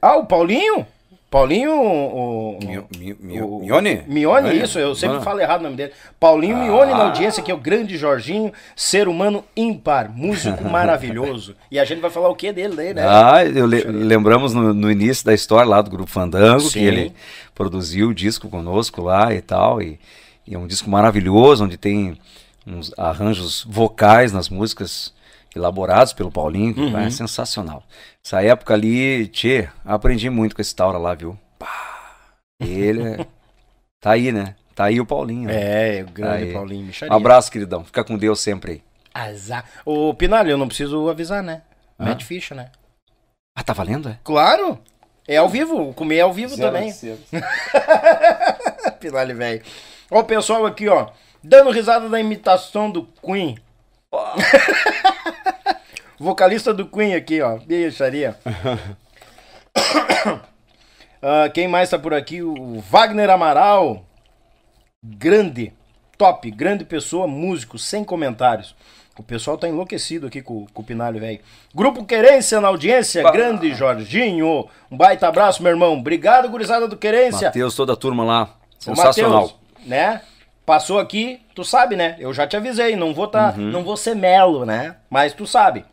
Ah, 0.00 0.16
o 0.16 0.26
Paulinho? 0.26 0.86
Paulinho. 1.30 1.72
O, 1.72 2.58
Mione? 3.00 4.04
Mione, 4.06 4.62
isso, 4.62 4.78
eu 4.78 4.94
sempre 4.94 5.16
ah. 5.18 5.20
falo 5.20 5.40
errado 5.40 5.60
o 5.60 5.64
nome 5.64 5.76
dele. 5.76 5.92
Paulinho 6.20 6.56
ah. 6.56 6.60
Mione 6.60 6.92
na 6.92 7.04
audiência, 7.04 7.42
que 7.42 7.50
é 7.50 7.54
o 7.54 7.58
grande 7.58 7.96
Jorginho, 7.96 8.52
ser 8.76 9.08
humano 9.08 9.42
ímpar, 9.56 10.10
músico 10.10 10.62
maravilhoso. 10.68 11.56
E 11.70 11.78
a 11.78 11.84
gente 11.84 12.00
vai 12.00 12.10
falar 12.10 12.28
o 12.28 12.36
que 12.36 12.52
dele 12.52 12.76
daí, 12.76 12.94
né? 12.94 13.04
Ah, 13.06 13.44
eu 13.44 13.66
le 13.66 13.82
lembramos 13.82 14.54
no, 14.54 14.72
no, 14.72 14.90
início 14.90 15.24
da 15.24 15.34
história 15.34 15.68
lá 15.68 15.82
do 15.82 15.90
Grupo 15.90 16.10
Fandango, 16.10 16.60
Sim. 16.60 16.78
que 16.78 16.84
ele 16.84 17.12
produziu 17.54 18.08
o 18.08 18.14
disco 18.14 18.48
conosco 18.48 19.02
lá 19.02 19.34
e 19.34 19.40
tal. 19.40 19.82
E, 19.82 19.98
e 20.46 20.54
é 20.54 20.58
um 20.58 20.66
disco 20.66 20.88
maravilhoso, 20.88 21.64
onde 21.64 21.76
tem 21.76 22.18
uns 22.66 22.92
arranjos 22.98 23.64
vocais 23.68 24.32
nas 24.32 24.48
músicas 24.48 25.14
elaborados 25.54 26.12
pelo 26.12 26.30
Paulinho, 26.30 26.74
que 26.74 26.80
uhum. 26.80 26.98
é 26.98 27.10
sensacional. 27.10 27.82
Essa 28.24 28.42
época 28.42 28.74
ali, 28.74 29.26
tchê, 29.28 29.68
aprendi 29.84 30.28
muito 30.28 30.54
com 30.54 30.60
esse 30.60 30.74
Taura 30.74 30.98
lá, 30.98 31.14
viu? 31.14 31.38
Pá, 31.58 32.36
ele 32.60 33.02
é... 33.02 33.26
tá 34.00 34.12
aí, 34.12 34.30
né? 34.30 34.54
Tá 34.74 34.84
aí 34.84 35.00
o 35.00 35.06
Paulinho. 35.06 35.48
Né? 35.48 35.98
É, 35.98 36.02
o 36.02 36.10
grande 36.10 36.48
tá 36.48 36.52
Paulinho 36.52 36.86
Micharia. 36.86 37.12
Um 37.12 37.16
abraço, 37.16 37.50
queridão. 37.50 37.84
Fica 37.84 38.04
com 38.04 38.18
Deus 38.18 38.40
sempre 38.40 38.72
aí. 38.72 38.82
Azar. 39.14 39.64
Ô, 39.86 40.12
Pinalho, 40.12 40.50
eu 40.50 40.58
não 40.58 40.68
preciso 40.68 41.08
avisar, 41.08 41.42
né? 41.42 41.62
Ah. 41.98 42.04
Mete 42.04 42.24
ficha, 42.24 42.54
né? 42.54 42.70
Ah, 43.56 43.62
tá 43.62 43.72
valendo, 43.72 44.10
é? 44.10 44.18
Claro! 44.22 44.78
É 45.26 45.38
ao 45.38 45.48
vivo, 45.48 45.94
comer 45.94 46.16
é 46.16 46.20
ao 46.20 46.32
vivo 46.32 46.54
zero 46.54 46.70
também. 46.70 46.92
Pinalho, 49.00 49.34
velho. 49.34 49.62
Ó 50.10 50.20
o 50.20 50.24
pessoal 50.24 50.66
aqui, 50.66 50.88
ó, 50.88 51.08
dando 51.42 51.70
risada 51.70 52.08
da 52.08 52.20
imitação 52.20 52.90
do 52.90 53.08
Queen. 53.24 53.58
Vocalista 56.18 56.72
do 56.72 56.86
Queen 56.86 57.14
aqui, 57.14 57.42
ó. 57.42 57.58
Bicharia. 57.58 58.36
uh, 59.76 61.50
quem 61.52 61.68
mais 61.68 61.90
tá 61.90 61.98
por 61.98 62.14
aqui? 62.14 62.42
O 62.42 62.80
Wagner 62.80 63.30
Amaral. 63.30 64.04
Grande, 65.04 65.72
top, 66.16 66.50
grande 66.50 66.84
pessoa, 66.84 67.26
músico, 67.26 67.78
sem 67.78 68.02
comentários. 68.02 68.74
O 69.18 69.22
pessoal 69.22 69.56
tá 69.56 69.68
enlouquecido 69.68 70.26
aqui 70.26 70.42
com, 70.42 70.66
com 70.66 70.82
o 70.82 70.84
Pinalho, 70.84 71.20
velho. 71.20 71.40
Grupo 71.74 72.04
Querência 72.04 72.60
na 72.60 72.68
audiência, 72.68 73.22
bah. 73.22 73.30
grande 73.30 73.74
Jorginho. 73.74 74.68
Um 74.90 74.96
baita 74.96 75.26
abraço, 75.26 75.62
meu 75.62 75.72
irmão. 75.72 75.94
Obrigado, 75.94 76.48
gurizada 76.48 76.86
do 76.86 76.96
Querência. 76.96 77.48
Matheus, 77.48 77.74
toda 77.74 77.94
a 77.94 77.96
turma 77.96 78.24
lá. 78.24 78.54
Sensacional. 78.78 79.42
Mateus, 79.42 79.65
né? 79.86 80.20
Passou 80.64 80.98
aqui, 80.98 81.40
tu 81.54 81.64
sabe, 81.64 81.94
né? 81.94 82.16
Eu 82.18 82.34
já 82.34 82.46
te 82.46 82.56
avisei, 82.56 82.96
não 82.96 83.14
vou 83.14 83.28
tá, 83.28 83.54
uhum. 83.56 83.70
não 83.70 83.84
vou 83.84 83.96
ser 83.96 84.16
melo, 84.16 84.66
né? 84.66 84.96
Mas 85.08 85.32
tu 85.32 85.46
sabe. 85.46 85.84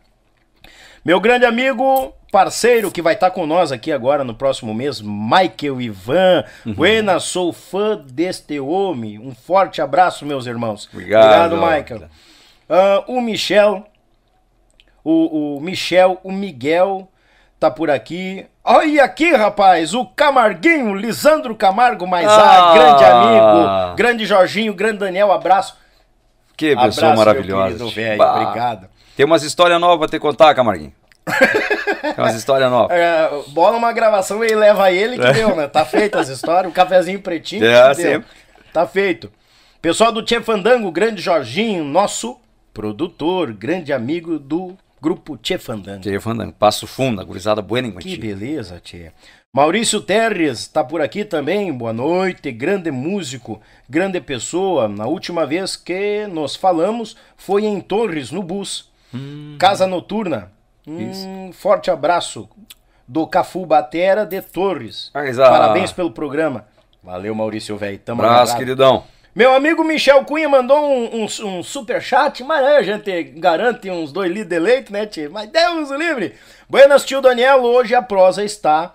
Meu 1.04 1.20
grande 1.20 1.44
amigo, 1.44 2.12
parceiro 2.32 2.90
que 2.90 3.00
vai 3.00 3.14
estar 3.14 3.30
tá 3.30 3.34
com 3.34 3.46
nós 3.46 3.70
aqui 3.70 3.92
agora 3.92 4.24
no 4.24 4.34
próximo 4.34 4.74
mês, 4.74 5.00
Michael 5.00 5.80
Ivan. 5.80 6.44
Uhum. 6.66 6.74
Buena, 6.74 7.20
sou 7.20 7.52
fã 7.52 7.96
deste 7.96 8.58
homem. 8.58 9.18
Um 9.18 9.32
forte 9.34 9.80
abraço, 9.80 10.26
meus 10.26 10.46
irmãos. 10.46 10.88
Obrigado, 10.92 11.54
Obrigado 11.54 11.78
Michael. 11.78 12.10
Uh, 12.68 13.12
o 13.12 13.20
Michel, 13.20 13.86
o, 15.04 15.56
o 15.56 15.60
Michel, 15.60 16.18
o 16.24 16.32
Miguel 16.32 17.08
tá 17.60 17.70
por 17.70 17.90
aqui. 17.90 18.46
Olha 18.66 19.04
aqui, 19.04 19.30
rapaz, 19.30 19.92
o 19.92 20.06
Camarguinho, 20.06 20.94
Lisandro 20.94 21.54
Camargo, 21.54 22.06
mais 22.06 22.26
ah, 22.26 22.72
grande 22.72 23.04
amigo, 23.04 23.94
grande 23.94 24.24
Jorginho, 24.24 24.72
grande 24.72 25.00
Daniel, 25.00 25.30
abraço. 25.30 25.76
Que 26.56 26.74
pessoa 26.74 27.12
abraço, 27.12 27.26
maravilhosa. 27.26 27.84
Querido, 27.84 28.22
obrigado. 28.22 28.88
Tem 29.14 29.26
umas 29.26 29.42
histórias 29.42 29.78
novas 29.78 29.98
pra 29.98 30.08
te 30.08 30.18
contar, 30.18 30.54
Camarguinho. 30.54 30.94
Tem 32.00 32.14
umas 32.16 32.34
histórias 32.36 32.70
novas. 32.70 32.96
É, 32.96 33.28
bola 33.48 33.76
uma 33.76 33.92
gravação 33.92 34.42
e 34.42 34.54
leva 34.54 34.90
ele 34.90 35.18
que 35.18 35.26
é. 35.26 35.32
deu, 35.32 35.54
né? 35.54 35.68
Tá 35.68 35.84
feito 35.84 36.16
as 36.16 36.28
histórias, 36.28 36.70
um 36.70 36.74
cafezinho 36.74 37.20
pretinho. 37.20 37.66
É, 37.66 37.92
sempre. 37.92 38.28
Tá 38.72 38.86
feito. 38.86 39.30
Pessoal 39.82 40.10
do 40.10 40.22
Tchê 40.22 40.40
Fandango, 40.40 40.90
grande 40.90 41.20
Jorginho, 41.20 41.84
nosso 41.84 42.40
produtor, 42.72 43.52
grande 43.52 43.92
amigo 43.92 44.38
do 44.38 44.74
grupo 45.04 45.36
Tchê 45.36 45.58
Fandango. 45.58 46.00
Tchê 46.00 46.18
Fandango, 46.18 46.54
Passo 46.54 46.86
Fundo, 46.86 47.20
a 47.20 47.24
gurizada 47.24 47.60
buena 47.60 47.88
em 47.88 47.92
Que 47.92 48.16
beleza, 48.16 48.80
Tchê. 48.82 49.12
Maurício 49.52 50.00
Terres 50.00 50.66
tá 50.66 50.82
por 50.82 51.02
aqui 51.02 51.26
também, 51.26 51.70
boa 51.70 51.92
noite, 51.92 52.50
grande 52.50 52.90
músico, 52.90 53.60
grande 53.86 54.18
pessoa. 54.18 54.88
Na 54.88 55.04
última 55.04 55.44
vez 55.44 55.76
que 55.76 56.26
nos 56.26 56.56
falamos 56.56 57.16
foi 57.36 57.66
em 57.66 57.82
Torres, 57.82 58.30
no 58.30 58.42
bus. 58.42 58.90
Hum. 59.14 59.56
Casa 59.58 59.86
Noturna. 59.86 60.50
Um 60.86 61.52
forte 61.52 61.90
abraço 61.90 62.48
do 63.06 63.26
Cafu 63.26 63.66
Batera 63.66 64.24
de 64.24 64.40
Torres. 64.40 65.10
Parabéns 65.12 65.92
pelo 65.92 66.12
programa. 66.12 66.66
Valeu, 67.02 67.34
Maurício 67.34 67.76
Velho. 67.76 67.98
Tamo 67.98 68.22
Abraço, 68.22 68.56
queridão. 68.56 69.04
Meu 69.34 69.52
amigo 69.52 69.82
Michel 69.82 70.24
Cunha 70.24 70.48
mandou 70.48 70.78
um, 70.78 71.24
um, 71.24 71.24
um 71.24 71.62
super 71.62 72.00
chat, 72.00 72.44
mas 72.44 72.64
a 72.64 72.82
gente 72.82 73.20
garante 73.36 73.90
uns 73.90 74.12
dois 74.12 74.30
litros 74.30 74.48
de 74.48 74.58
leite, 74.60 74.92
né, 74.92 75.06
tio? 75.06 75.28
Mas 75.32 75.50
Deus 75.50 75.90
o 75.90 75.96
livre. 75.96 76.34
Buenas, 76.68 77.04
tio 77.04 77.20
Daniel. 77.20 77.64
Hoje 77.64 77.96
a 77.96 78.02
prosa 78.02 78.44
está 78.44 78.94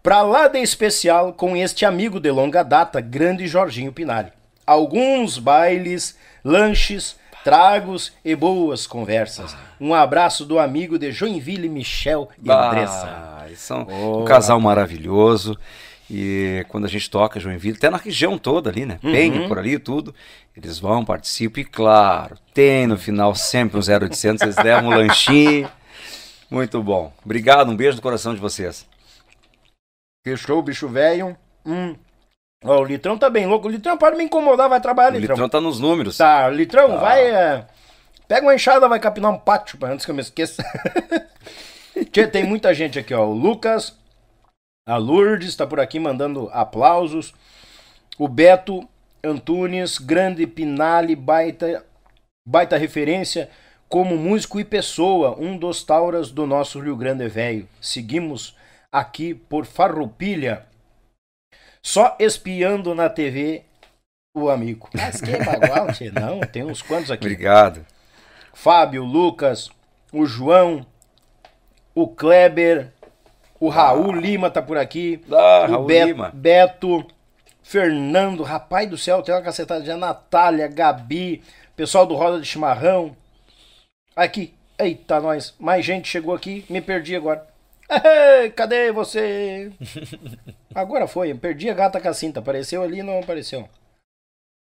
pra 0.00 0.22
lá 0.22 0.46
de 0.46 0.60
especial 0.60 1.32
com 1.32 1.56
este 1.56 1.84
amigo 1.84 2.20
de 2.20 2.30
longa 2.30 2.62
data, 2.62 3.00
grande 3.00 3.48
Jorginho 3.48 3.92
Pinari. 3.92 4.32
Alguns 4.64 5.38
bailes, 5.38 6.16
lanches, 6.44 7.16
tragos 7.42 8.12
e 8.24 8.36
boas 8.36 8.86
conversas. 8.86 9.56
Um 9.80 9.92
abraço 9.92 10.44
do 10.44 10.60
amigo 10.60 11.00
de 11.00 11.10
Joinville, 11.10 11.68
Michel 11.68 12.28
e 12.40 12.48
ah, 12.48 12.68
Andressa. 12.68 13.46
São 13.56 13.88
oh, 13.90 14.20
um 14.20 14.24
casal 14.24 14.60
maravilhoso. 14.60 15.58
E 16.10 16.64
quando 16.68 16.84
a 16.84 16.88
gente 16.88 17.08
toca 17.08 17.40
Joinville, 17.40 17.76
até 17.76 17.88
na 17.88 17.96
região 17.96 18.36
toda 18.36 18.68
ali, 18.68 18.84
né? 18.84 18.98
Uhum. 19.02 19.12
Penha, 19.12 19.48
por 19.48 19.58
ali 19.58 19.78
tudo, 19.78 20.14
eles 20.56 20.78
vão, 20.78 21.04
participam. 21.04 21.60
E 21.60 21.64
claro, 21.64 22.36
tem 22.52 22.86
no 22.86 22.98
final 22.98 23.34
sempre 23.34 23.78
um 23.78 23.80
0800, 23.80 24.42
eles 24.42 24.56
levam 24.56 24.90
um 24.90 24.96
lanchinho. 24.96 25.70
Muito 26.50 26.82
bom. 26.82 27.12
Obrigado, 27.24 27.70
um 27.70 27.76
beijo 27.76 27.96
no 27.96 28.02
coração 28.02 28.34
de 28.34 28.40
vocês. 28.40 28.86
Fechou, 30.26 30.62
bicho 30.62 30.88
velho. 30.88 31.36
Hum. 31.64 31.96
Ó, 32.62 32.80
o 32.80 32.84
Litrão 32.84 33.18
tá 33.18 33.28
bem 33.28 33.46
louco. 33.46 33.68
O 33.68 33.70
Litrão 33.70 33.96
pode 33.96 34.16
me 34.16 34.24
incomodar, 34.24 34.68
vai 34.68 34.80
trabalhar, 34.80 35.10
Litrão. 35.10 35.34
O 35.34 35.36
Litrão 35.36 35.48
tá 35.48 35.60
nos 35.60 35.80
números. 35.80 36.16
Tá, 36.16 36.48
Litrão, 36.48 36.88
tá. 36.88 36.96
vai. 36.96 37.26
É... 37.26 37.66
Pega 38.26 38.46
uma 38.46 38.54
enxada, 38.54 38.88
vai 38.88 38.98
capinar 38.98 39.30
um 39.30 39.38
pátio, 39.38 39.78
antes 39.82 40.04
que 40.04 40.10
eu 40.10 40.14
me 40.14 40.22
esqueça. 40.22 40.64
Tchê, 42.10 42.26
tem 42.26 42.44
muita 42.44 42.72
gente 42.72 42.98
aqui, 42.98 43.12
ó. 43.12 43.26
O 43.26 43.34
Lucas, 43.34 43.96
a 44.86 44.96
Lourdes 44.96 45.56
tá 45.56 45.66
por 45.66 45.80
aqui 45.80 45.98
mandando 45.98 46.48
aplausos. 46.52 47.34
O 48.18 48.28
Beto 48.28 48.86
Antunes, 49.24 49.98
grande 49.98 50.46
Pinali, 50.46 51.16
baita, 51.16 51.84
baita 52.46 52.76
referência 52.76 53.50
como 53.88 54.16
músico 54.16 54.58
e 54.60 54.64
pessoa, 54.64 55.36
um 55.38 55.56
dos 55.56 55.82
tauras 55.82 56.30
do 56.30 56.46
nosso 56.46 56.80
Rio 56.80 56.96
Grande 56.96 57.28
Velho. 57.28 57.68
Seguimos 57.80 58.56
aqui 58.92 59.34
por 59.34 59.66
Farroupilha. 59.66 60.66
Só 61.82 62.16
espiando 62.18 62.94
na 62.94 63.08
TV 63.08 63.64
o 64.36 64.48
amigo. 64.48 64.88
Mas 64.94 65.20
que 65.20 65.36
bagual, 65.44 65.88
não, 66.12 66.40
tem 66.40 66.64
uns 66.64 66.82
quantos 66.82 67.10
aqui. 67.10 67.26
Obrigado. 67.26 67.86
Fábio, 68.52 69.04
Lucas, 69.04 69.70
o 70.12 70.26
João, 70.26 70.86
o 71.94 72.08
Kleber, 72.08 72.92
o 73.64 73.68
Raul 73.70 74.12
Lima 74.12 74.50
tá 74.50 74.60
por 74.60 74.76
aqui. 74.76 75.20
Ah, 75.30 75.64
o 75.66 75.72
Raul 75.72 75.86
Beto, 75.86 76.06
Lima. 76.06 76.30
Beto, 76.34 77.06
Fernando, 77.62 78.42
rapaz 78.42 78.88
do 78.88 78.98
céu, 78.98 79.22
tem 79.22 79.34
uma 79.34 79.40
cacetada 79.40 79.82
de 79.82 79.92
Natália, 79.94 80.68
Gabi, 80.68 81.42
pessoal 81.74 82.04
do 82.04 82.14
Roda 82.14 82.40
de 82.40 82.46
Chimarrão. 82.46 83.16
Aqui, 84.14 84.52
eita, 84.78 85.18
nós, 85.18 85.54
mais 85.58 85.82
gente 85.82 86.08
chegou 86.08 86.34
aqui, 86.34 86.64
me 86.68 86.82
perdi 86.82 87.16
agora. 87.16 87.46
Cadê 88.54 88.92
você? 88.92 89.72
Agora 90.74 91.06
foi, 91.06 91.32
perdi 91.34 91.70
a 91.70 91.74
gata 91.74 92.00
com 92.00 92.08
a 92.08 92.14
cinta. 92.14 92.40
Apareceu 92.40 92.82
ali 92.82 93.02
não 93.02 93.20
apareceu. 93.20 93.68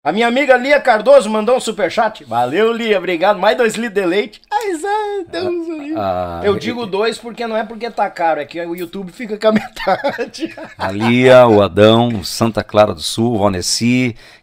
A 0.03 0.13
minha 0.13 0.27
amiga 0.27 0.57
Lia 0.57 0.81
Cardoso 0.81 1.29
mandou 1.29 1.59
um 1.59 1.61
superchat. 1.61 2.25
Valeu, 2.25 2.73
Lia, 2.73 2.97
obrigado. 2.97 3.39
Mais 3.39 3.55
dois 3.55 3.75
litros 3.75 4.03
de 4.03 4.09
leite. 4.09 4.41
Ai, 4.51 5.27
Deus 5.31 5.67
ah, 5.95 6.41
Eu 6.43 6.57
digo 6.57 6.87
dois 6.87 7.19
porque 7.19 7.47
não 7.47 7.55
é 7.55 7.65
porque 7.65 7.91
tá 7.91 8.09
caro, 8.09 8.41
é 8.41 8.47
que 8.47 8.59
o 8.65 8.75
YouTube 8.75 9.13
fica 9.13 9.37
com 9.37 9.49
a 9.49 9.53
metade. 9.53 10.57
A 10.79 10.91
Lia, 10.91 11.47
o 11.47 11.61
Adão, 11.61 12.25
Santa 12.25 12.65
Clara 12.65 12.95
do 12.95 13.03
Sul, 13.03 13.39
Vanessa, 13.39 13.85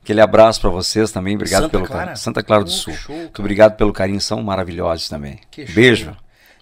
aquele 0.04 0.22
abraço 0.22 0.62
para 0.62 0.70
vocês 0.70 1.10
também. 1.10 1.34
Obrigado 1.34 1.64
Santa 1.64 1.72
pelo 1.72 1.90
carinho. 1.90 2.18
Santa 2.18 2.44
Clara 2.44 2.64
do 2.64 2.70
Sul. 2.70 2.94
Show, 2.94 3.16
Muito 3.16 3.40
obrigado 3.40 3.76
pelo 3.76 3.92
carinho, 3.92 4.22
são 4.22 4.44
maravilhosos 4.44 5.10
também. 5.10 5.40
Beijo. 5.74 6.16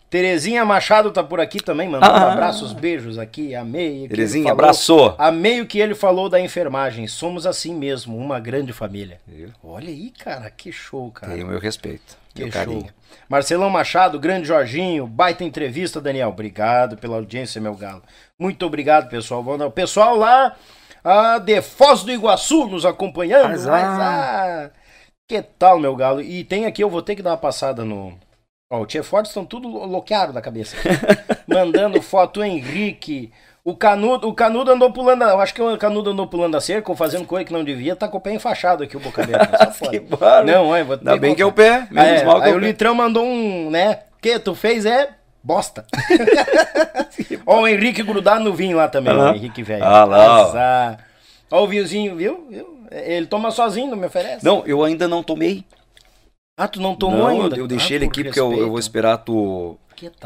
Terezinha 0.09 0.63
Machado 0.63 1.11
tá 1.11 1.23
por 1.23 1.39
aqui 1.39 1.59
também, 1.59 1.89
mandando 1.89 2.13
ah, 2.13 2.31
abraços, 2.31 2.73
beijos 2.73 3.17
aqui. 3.17 3.55
Amei. 3.55 4.07
Terezinha, 4.07 4.51
abraçou. 4.51 5.15
Amei 5.17 5.61
o 5.61 5.65
que 5.65 5.79
ele 5.79 5.95
falou 5.95 6.29
da 6.29 6.39
enfermagem. 6.39 7.07
Somos 7.07 7.45
assim 7.45 7.73
mesmo, 7.73 8.15
uma 8.15 8.39
grande 8.39 8.71
família. 8.71 9.19
Eu? 9.27 9.49
Olha 9.63 9.89
aí, 9.89 10.11
cara, 10.11 10.49
que 10.49 10.71
show, 10.71 11.11
cara. 11.11 11.33
Tem 11.33 11.43
o 11.43 11.47
meu 11.47 11.59
respeito. 11.59 12.17
Que 12.33 12.43
meu 12.43 12.51
show. 12.51 12.61
Carinho. 12.61 12.87
Marcelão 13.27 13.69
Machado, 13.69 14.19
grande 14.19 14.47
Jorginho, 14.47 15.07
baita 15.07 15.43
entrevista, 15.43 15.99
Daniel. 15.99 16.29
Obrigado 16.29 16.97
pela 16.97 17.15
audiência, 17.15 17.59
meu 17.59 17.75
galo. 17.75 18.03
Muito 18.39 18.65
obrigado, 18.65 19.09
pessoal. 19.09 19.43
O 19.43 19.71
pessoal 19.71 20.15
lá 20.15 20.55
ah, 21.03 21.39
de 21.39 21.61
Foz 21.61 22.03
do 22.03 22.11
Iguaçu 22.11 22.67
nos 22.67 22.85
acompanhando. 22.85 23.49
Mas, 23.49 23.67
ah, 23.67 24.69
que 25.27 25.41
tal, 25.41 25.79
meu 25.79 25.95
galo? 25.95 26.21
E 26.21 26.43
tem 26.43 26.65
aqui, 26.65 26.83
eu 26.83 26.89
vou 26.89 27.01
ter 27.01 27.15
que 27.15 27.23
dar 27.23 27.31
uma 27.31 27.37
passada 27.37 27.83
no 27.83 28.13
Ó, 28.79 28.99
o 28.99 29.03
Forte 29.03 29.27
estão 29.27 29.45
tudo 29.45 29.67
loqueado 29.67 30.33
da 30.33 30.41
cabeça. 30.41 30.75
Mandando 31.47 32.01
foto, 32.01 32.39
o 32.39 32.43
Henrique. 32.43 33.31
O 33.63 33.75
Canudo, 33.75 34.27
o 34.27 34.33
Canudo 34.33 34.71
andou 34.71 34.91
pulando, 34.91 35.23
eu 35.23 35.41
acho 35.41 35.51
que 35.51 35.59
o 35.61 35.75
Canudo 35.75 36.11
andou 36.11 36.27
pulando 36.27 36.55
a 36.55 36.61
cerca 36.61 36.91
ou 36.91 36.95
fazendo 36.95 37.25
coisa 37.25 37.43
que 37.43 37.51
não 37.51 37.63
devia, 37.63 37.95
tá 37.95 38.07
com 38.07 38.19
o 38.19 38.21
pé 38.21 38.31
enfaixado 38.31 38.83
aqui 38.83 38.95
o 38.95 38.99
boca 38.99 39.23
aberta. 39.23 39.73
que. 39.89 39.99
Não, 40.45 40.75
é, 40.75 40.83
vou 40.83 40.95
Ainda 40.97 41.17
bem 41.17 41.33
que 41.33 41.41
é 41.41 41.45
o 41.45 41.51
pé, 41.51 41.87
menos 41.89 42.21
é, 42.21 42.25
mal 42.25 42.39
que 42.41 42.47
Aí 42.47 42.53
o, 42.53 42.57
o 42.57 42.59
Litrão 42.59 42.93
mandou 42.93 43.25
um, 43.25 43.71
né, 43.71 44.01
que 44.21 44.37
tu 44.37 44.53
fez 44.53 44.85
é 44.85 45.09
bosta. 45.43 45.83
Ó, 47.43 47.61
o 47.61 47.67
Henrique 47.67 48.03
grudado 48.03 48.43
no 48.43 48.53
vinho 48.53 48.77
lá 48.77 48.87
também, 48.87 49.15
o 49.15 49.35
Henrique 49.35 49.63
velho. 49.63 49.83
Ah 49.83 50.05
lá. 50.05 50.97
Ó 51.49 51.63
o 51.63 51.67
vinhozinho, 51.67 52.15
viu? 52.15 52.47
Ele 52.91 53.25
toma 53.25 53.49
sozinho, 53.49 53.89
não 53.89 53.97
me 53.97 54.05
oferece. 54.05 54.45
Não, 54.45 54.63
eu 54.67 54.83
ainda 54.83 55.07
não 55.07 55.23
tomei. 55.23 55.65
Ah, 56.57 56.67
tu 56.67 56.79
não 56.79 56.95
tomou 56.95 57.19
não, 57.19 57.27
ainda? 57.27 57.57
Eu 57.57 57.67
deixei 57.67 57.95
ah, 57.95 57.99
ele 57.99 58.05
aqui 58.05 58.23
porque 58.23 58.39
eu, 58.39 58.53
eu, 58.53 58.69
vou 58.69 58.79
esperar 58.79 59.17
tu 59.17 59.77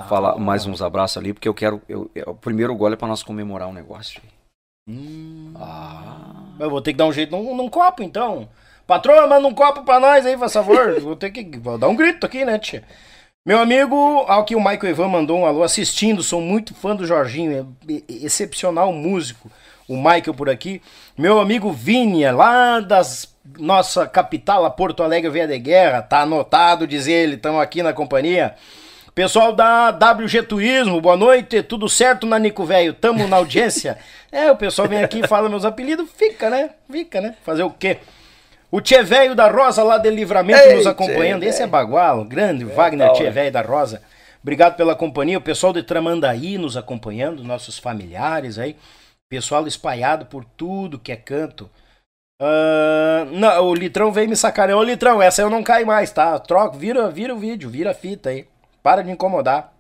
falar 0.08 0.38
mais 0.38 0.66
uns 0.66 0.82
abraços 0.82 1.18
ali, 1.18 1.34
porque 1.34 1.48
eu 1.48 1.54
quero. 1.54 1.82
Eu, 1.90 2.10
eu, 2.14 2.26
o 2.28 2.36
primeiro 2.36 2.76
gole 2.76 2.94
é 2.94 2.98
pra 2.98 3.08
nós 3.08 3.24
comemorar 3.24 3.68
um 3.68 3.74
negócio. 3.74 4.22
Hum. 4.88 5.54
Ah. 5.56 6.44
Eu 6.60 6.70
vou 6.70 6.82
ter 6.82 6.92
que 6.92 6.98
dar 6.98 7.06
um 7.06 7.14
jeito 7.14 7.32
num, 7.32 7.56
num 7.56 7.70
copo, 7.70 8.04
então. 8.04 8.48
Patroa, 8.86 9.28
manda 9.28 9.48
um 9.48 9.54
copo 9.54 9.84
pra 9.84 10.00
nós 10.00 10.26
aí, 10.26 10.38
por 10.38 10.50
favor. 10.50 11.00
vou 11.02 11.16
ter 11.16 11.32
que. 11.32 11.58
Vou 11.58 11.78
dar 11.78 11.88
um 11.88 11.96
grito 11.96 12.26
aqui, 12.26 12.46
né, 12.46 12.60
tia? 12.60 12.84
Meu 13.46 13.58
amigo, 13.58 14.26
aqui 14.28 14.56
o 14.56 14.60
Michael 14.60 14.90
Ivan 14.92 15.08
mandou 15.08 15.40
um 15.40 15.46
alô 15.46 15.64
assistindo, 15.64 16.22
sou 16.22 16.42
muito 16.42 16.76
fã 16.76 16.96
do 16.96 17.06
Jorginho, 17.08 17.76
é 17.88 18.04
excepcional 18.08 18.94
músico. 18.94 19.50
O 19.88 19.96
Michael 19.96 20.36
por 20.36 20.50
aqui. 20.50 20.82
Meu 21.18 21.40
amigo 21.40 21.72
Vinha, 21.72 22.32
lá 22.32 22.80
das 22.80 23.34
nossa 23.58 24.08
capital, 24.08 24.66
a 24.66 24.70
Porto 24.70 25.02
Alegre 25.02 25.30
Veia 25.30 25.48
de 25.48 25.58
Guerra, 25.58 26.02
tá 26.02 26.22
anotado, 26.22 26.86
diz 26.86 27.08
ele, 27.08 27.36
estamos 27.36 27.62
aqui 27.62 27.82
na 27.82 27.94
companhia. 27.94 28.56
Pessoal 29.16 29.52
da 29.52 29.90
WG 29.90 30.44
Turismo, 30.44 31.02
boa 31.02 31.18
noite, 31.18 31.64
tudo 31.64 31.90
certo, 31.90 32.28
Nanico 32.28 32.64
Velho? 32.64 32.94
Tamo 32.94 33.28
na 33.28 33.38
audiência? 33.38 33.98
é, 34.32 34.52
o 34.52 34.56
pessoal 34.56 34.88
vem 34.88 35.04
aqui 35.04 35.20
e 35.20 35.28
fala 35.28 35.50
meus 35.50 35.66
apelidos, 35.66 36.10
fica, 36.16 36.50
né? 36.50 36.70
Fica, 36.90 37.20
né? 37.20 37.36
Fazer 37.44 37.64
o 37.64 37.70
quê? 37.70 37.98
O 38.72 38.80
Tchê 38.80 39.02
Velho 39.02 39.34
da 39.34 39.50
Rosa 39.50 39.84
lá 39.84 39.98
de 39.98 40.10
Livramento 40.12 40.62
Ei, 40.62 40.76
nos 40.76 40.88
acompanhando. 40.88 41.44
Esse 41.44 41.64
é 41.64 41.68
Bagual, 41.68 42.24
grande 42.24 42.64
é, 42.64 42.68
Wagner 42.74 43.12
Tchê 43.14 43.30
Velho 43.32 43.52
da 43.52 43.62
Rosa. 43.62 44.02
Obrigado 44.42 44.76
pela 44.76 44.96
companhia. 44.96 45.38
O 45.38 45.42
pessoal 45.42 45.74
de 45.74 45.84
Tramandaí 45.84 46.58
nos 46.58 46.78
acompanhando, 46.78 47.44
nossos 47.44 47.78
familiares 47.78 48.58
aí. 48.58 48.76
Pessoal 49.28 49.68
espalhado 49.68 50.28
por 50.28 50.46
tudo 50.46 51.00
que 51.00 51.12
é 51.12 51.16
canto. 51.16 51.70
Uh, 52.41 53.26
não, 53.32 53.66
o 53.66 53.76
Litrão 53.76 54.11
veio 54.11 54.30
me 54.30 54.36
sacanear. 54.36 54.78
Ô 54.78 54.84
Litrão, 54.84 55.22
essa 55.22 55.41
eu 55.41 55.49
não 55.49 55.61
caio 55.61 55.86
mais, 55.86 56.11
tá? 56.11 56.40
Troca, 56.40 56.78
vira, 56.78 57.10
vira 57.10 57.34
o 57.34 57.40
vídeo, 57.40 57.70
vira 57.70 57.91
a 57.91 57.94
fita 57.94 58.30
aí. 58.30 58.48
Para 58.82 59.02
de 59.02 59.11
incomodar. 59.11 59.74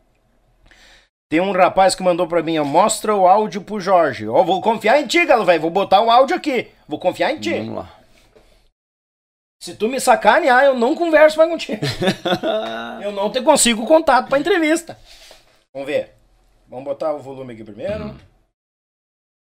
Tem 1.29 1.39
um 1.39 1.51
rapaz 1.51 1.93
que 1.93 2.03
mandou 2.03 2.27
pra 2.27 2.41
mim, 2.41 2.57
ó, 2.57 2.65
mostra 2.65 3.15
o 3.15 3.27
áudio 3.27 3.61
pro 3.61 3.79
Jorge. 3.79 4.27
Ó, 4.27 4.43
vou 4.43 4.61
confiar 4.61 4.99
em 4.99 5.07
ti, 5.07 5.23
galo, 5.25 5.45
velho. 5.45 5.61
Vou 5.61 5.69
botar 5.69 6.01
o 6.01 6.09
áudio 6.09 6.35
aqui. 6.35 6.71
Vou 6.87 6.99
confiar 6.99 7.31
em 7.31 7.39
ti. 7.39 7.53
Vamos 7.53 7.75
lá. 7.75 7.99
Se 9.61 9.75
tu 9.75 9.87
me 9.87 9.99
sacanear, 9.99 10.63
eu 10.63 10.73
não 10.73 10.95
converso 10.95 11.37
mais 11.37 11.49
contigo. 11.49 11.81
eu 13.03 13.11
não 13.11 13.29
te 13.29 13.41
consigo 13.41 13.85
contato 13.85 14.27
pra 14.27 14.39
entrevista. 14.39 14.97
Vamos 15.73 15.87
ver. 15.87 16.15
Vamos 16.67 16.85
botar 16.85 17.13
o 17.13 17.19
volume 17.19 17.53
aqui 17.53 17.63
primeiro. 17.63 18.05
Hum. 18.05 18.17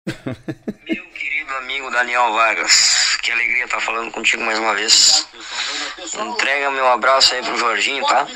Meu 0.05 1.05
querido 1.11 1.53
amigo 1.59 1.91
Daniel 1.91 2.33
Vargas, 2.33 2.90
que 3.22 3.31
alegria 3.31 3.65
estar 3.65 3.80
falando 3.80 4.11
contigo 4.11 4.43
mais 4.43 4.57
uma 4.57 4.73
vez. 4.73 5.27
Entrega 6.19 6.72
meu 6.72 6.88
abraço 6.88 7.35
aí 7.35 7.43
pro 7.43 7.57
Jorginho, 7.57 8.03
tá? 8.06 8.27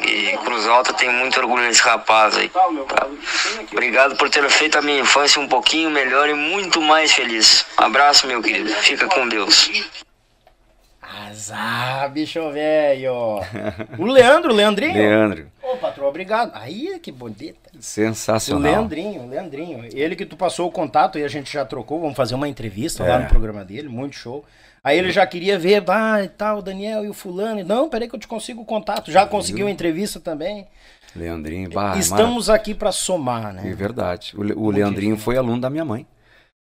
E 0.00 0.36
Cruz 0.38 0.66
Alta 0.66 0.92
tem 0.92 1.10
muito 1.10 1.38
orgulho 1.38 1.62
nesse 1.62 1.80
rapaz 1.82 2.36
aí. 2.36 2.48
Tá? 2.48 2.66
Obrigado 3.72 4.16
por 4.16 4.28
ter 4.28 4.48
feito 4.50 4.78
a 4.78 4.82
minha 4.82 5.00
infância 5.00 5.40
um 5.40 5.48
pouquinho 5.48 5.90
melhor 5.90 6.28
e 6.28 6.34
muito 6.34 6.82
mais 6.82 7.12
feliz. 7.12 7.64
Abraço, 7.76 8.26
meu 8.26 8.42
querido. 8.42 8.70
Fica 8.70 9.06
com 9.06 9.28
Deus. 9.28 9.70
Azar, 11.00 12.10
bicho 12.10 12.50
velho. 12.50 13.40
O 13.98 14.06
Leandro, 14.06 14.52
o 14.52 14.54
Leandrinho. 14.54 14.94
Leandro. 14.94 15.53
Patrão, 15.84 16.08
obrigado. 16.08 16.50
Aí, 16.54 16.98
que 16.98 17.12
bonita. 17.12 17.70
Sensacional. 17.78 18.72
O 18.72 18.76
Leandrinho, 18.76 19.22
o 19.22 19.28
Leandrinho. 19.28 19.84
Ele 19.92 20.16
que 20.16 20.24
tu 20.24 20.34
passou 20.34 20.66
o 20.66 20.72
contato 20.72 21.18
e 21.18 21.24
a 21.24 21.28
gente 21.28 21.52
já 21.52 21.62
trocou, 21.62 22.00
vamos 22.00 22.16
fazer 22.16 22.34
uma 22.34 22.48
entrevista 22.48 23.04
é. 23.04 23.08
lá 23.08 23.18
no 23.18 23.28
programa 23.28 23.62
dele, 23.62 23.86
muito 23.86 24.16
show. 24.16 24.42
Aí 24.82 24.98
ele 24.98 25.12
já 25.12 25.26
queria 25.26 25.58
ver, 25.58 25.82
ah, 25.90 26.22
e 26.24 26.28
tal, 26.28 26.58
o 26.58 26.62
Daniel 26.62 27.04
e 27.04 27.08
o 27.10 27.14
fulano. 27.14 27.62
Não, 27.64 27.88
peraí 27.90 28.08
que 28.08 28.14
eu 28.14 28.18
te 28.18 28.26
consigo 28.26 28.62
o 28.62 28.64
contato. 28.64 29.10
Já 29.10 29.26
conseguiu 29.26 29.66
a 29.66 29.70
entrevista 29.70 30.18
também. 30.18 30.66
Leandrinho, 31.14 31.70
bah, 31.70 31.98
Estamos 31.98 32.48
aqui 32.48 32.74
para 32.74 32.90
somar, 32.90 33.52
né? 33.52 33.70
É 33.70 33.74
verdade. 33.74 34.34
O, 34.34 34.66
o 34.66 34.70
Leandrinho 34.70 35.18
foi 35.18 35.36
aluno 35.36 35.60
da 35.60 35.68
minha 35.68 35.84
mãe. 35.84 36.06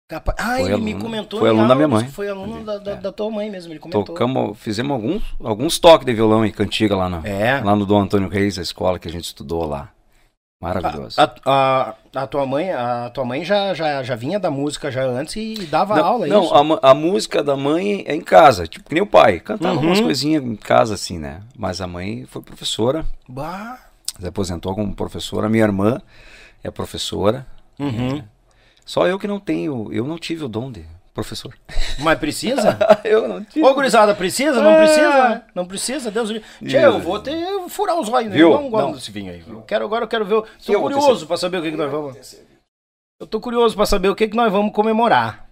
Capa... 0.06 0.34
Ah, 0.36 0.56
foi 0.56 0.64
ele 0.64 0.72
aluno, 0.74 0.84
me 0.84 0.94
comentou. 1.00 1.40
Foi 1.40 1.48
aluno 1.48 1.66
da 1.66 1.74
minha 1.74 1.88
mãe. 1.88 2.06
Foi 2.08 2.28
aluno 2.28 2.62
da, 2.62 2.78
da, 2.78 2.92
é. 2.92 2.96
da, 2.96 3.10
tua 3.10 3.30
mãe 3.30 3.50
mesmo, 3.50 3.72
ele 3.72 3.80
comentou. 3.80 4.04
Tocamos, 4.04 4.58
fizemos 4.58 4.92
alguns, 4.92 5.22
alguns 5.42 5.78
toques 5.78 6.04
de 6.04 6.12
violão 6.12 6.44
e 6.44 6.52
cantiga 6.52 6.94
lá 6.94 7.08
no, 7.08 7.26
é. 7.26 7.60
lá 7.62 7.74
no 7.74 7.86
Dom 7.86 8.00
Antônio 8.00 8.28
Reis, 8.28 8.58
a 8.58 8.62
escola 8.62 8.98
que 8.98 9.08
a 9.08 9.10
gente 9.10 9.24
estudou 9.24 9.66
lá. 9.66 9.90
Maravilhoso. 10.60 11.20
A, 11.20 11.34
a, 11.44 11.94
a, 12.22 12.26
tua 12.26 12.46
mãe, 12.46 12.70
a 12.70 13.10
tua 13.10 13.24
mãe 13.24 13.44
já, 13.44 13.74
já, 13.74 14.02
já 14.02 14.14
vinha 14.14 14.38
da 14.38 14.50
música 14.50 14.90
já 14.90 15.04
antes 15.04 15.36
e 15.36 15.66
dava 15.66 15.96
não, 15.96 16.04
aula, 16.04 16.26
é 16.26 16.30
Não, 16.30 16.54
a, 16.54 16.90
a, 16.90 16.94
música 16.94 17.42
da 17.42 17.56
mãe 17.56 18.02
é 18.06 18.14
em 18.14 18.22
casa, 18.22 18.66
tipo 18.66 18.88
que 18.88 18.94
nem 18.94 19.02
o 19.02 19.06
pai. 19.06 19.40
Cantava 19.40 19.78
uhum. 19.78 19.86
umas 19.86 20.00
coisinhas 20.00 20.42
em 20.42 20.56
casa 20.56 20.94
assim, 20.94 21.18
né? 21.18 21.42
Mas 21.56 21.80
a 21.80 21.86
mãe 21.86 22.24
foi 22.26 22.40
professora. 22.40 23.04
Bah. 23.28 23.78
Se 24.18 24.26
aposentou 24.26 24.74
como 24.74 24.94
professora. 24.94 25.48
Minha 25.48 25.64
irmã 25.64 26.00
é 26.62 26.70
professora. 26.70 27.46
Uhum. 27.78 28.18
É. 28.18 28.33
Só 28.84 29.06
eu 29.06 29.18
que 29.18 29.26
não 29.26 29.40
tenho, 29.40 29.92
eu 29.92 30.04
não 30.04 30.18
tive 30.18 30.44
o 30.44 30.48
dom 30.48 30.70
de 30.70 30.84
professor. 31.14 31.56
Mas 32.00 32.18
precisa? 32.18 32.76
eu 33.04 33.26
não 33.28 33.42
tive. 33.42 33.64
Ô, 33.64 33.72
gurizada, 33.72 34.14
precisa? 34.14 34.60
Não 34.60 34.72
é. 34.72 34.76
precisa? 34.78 35.44
Não 35.54 35.66
precisa? 35.66 36.10
Deus 36.10 36.28
Tchê, 36.66 36.84
eu 36.84 36.98
vou 37.00 37.18
ter 37.20 37.38
furar 37.68 37.98
os 37.98 38.08
olhos, 38.08 38.30
né? 38.30 38.38
Eu 38.38 38.50
não 38.50 38.68
gosto 38.68 38.96
desse 38.96 39.10
vinho 39.10 39.32
aí. 39.32 39.42
Eu 39.46 39.62
quero, 39.62 39.84
agora 39.84 40.04
eu 40.04 40.08
quero 40.08 40.24
ver. 40.24 40.42
Tô 40.66 40.80
curioso 40.80 41.26
para 41.26 41.36
saber 41.36 41.58
o 41.58 41.62
que, 41.62 41.70
que 41.70 41.76
nós 41.76 41.90
vamos. 41.90 42.36
Eu 43.20 43.26
tô 43.26 43.40
curioso 43.40 43.76
para 43.76 43.86
saber 43.86 44.08
o 44.08 44.14
que, 44.14 44.28
que 44.28 44.36
nós 44.36 44.52
vamos 44.52 44.72
comemorar. 44.72 45.48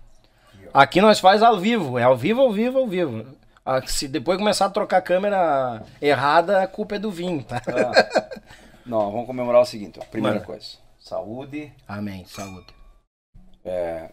Aqui 0.75 1.01
nós 1.01 1.21
faz 1.21 1.43
ao 1.43 1.59
vivo, 1.59 1.99
é 1.99 2.03
ao 2.03 2.17
vivo, 2.17 2.41
ao 2.41 2.51
vivo, 2.51 2.79
ao 2.79 2.87
vivo. 2.87 3.27
Ah, 3.65 3.81
se 3.87 4.09
depois 4.09 4.39
começar 4.39 4.67
a 4.67 4.71
trocar 4.71 4.97
a 4.97 5.03
câmera 5.03 5.83
errada, 6.01 6.63
a 6.63 6.67
culpa 6.67 6.97
é 6.97 6.99
do 6.99 7.11
vinho, 7.11 7.45
tá? 7.45 7.63
Ah. 7.69 8.41
Não, 8.85 9.13
vamos 9.13 9.27
comemorar 9.27 9.63
o 9.63 9.65
seguinte, 9.65 10.01
ó. 10.03 10.05
primeira 10.05 10.37
Mano. 10.37 10.47
coisa. 10.47 10.67
Saúde. 10.99 11.73
Amém, 11.87 12.25
saúde. 12.27 12.82
É, 13.65 14.11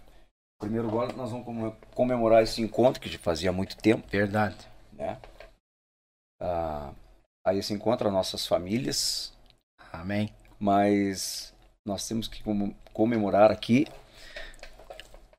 primeiro 0.59 0.87
agora 0.87 1.13
nós 1.13 1.31
vamos 1.31 1.73
comemorar 1.93 2.43
esse 2.43 2.61
encontro 2.61 3.01
que 3.01 3.17
fazia 3.17 3.51
muito 3.51 3.77
tempo. 3.77 4.07
Verdade. 4.09 4.57
Né? 4.93 5.17
Ah, 6.39 6.91
aí 7.45 7.61
se 7.61 7.73
encontra 7.73 8.11
nossas 8.11 8.45
famílias. 8.45 9.33
Amém. 9.91 10.33
Mas 10.59 11.53
nós 11.85 12.07
temos 12.07 12.27
que 12.27 12.43
comemorar 12.93 13.51
aqui 13.51 13.87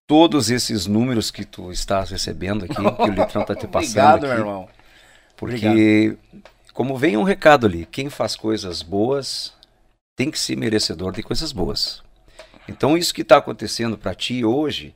todos 0.06 0.50
esses 0.50 0.86
números 0.86 1.30
que 1.30 1.44
tu 1.44 1.70
estás 1.70 2.10
recebendo 2.10 2.64
aqui, 2.64 2.74
que 2.74 3.10
o 3.10 3.12
Litrão 3.12 3.42
está 3.42 3.54
te 3.54 3.68
passando 3.68 4.16
Obrigado, 4.16 4.24
aqui. 4.24 4.26
meu 4.26 4.38
irmão. 4.38 4.68
Porque, 5.36 5.56
Obrigado. 5.56 6.18
como 6.74 6.96
vem 6.98 7.16
um 7.16 7.22
recado 7.22 7.66
ali, 7.66 7.86
quem 7.86 8.10
faz 8.10 8.34
coisas 8.34 8.82
boas 8.82 9.54
tem 10.16 10.30
que 10.30 10.38
ser 10.38 10.56
merecedor 10.56 11.12
de 11.12 11.22
coisas 11.22 11.52
boas. 11.52 12.02
Então, 12.70 12.96
isso 12.96 13.12
que 13.12 13.22
está 13.22 13.36
acontecendo 13.36 13.98
para 13.98 14.14
ti 14.14 14.44
hoje, 14.44 14.94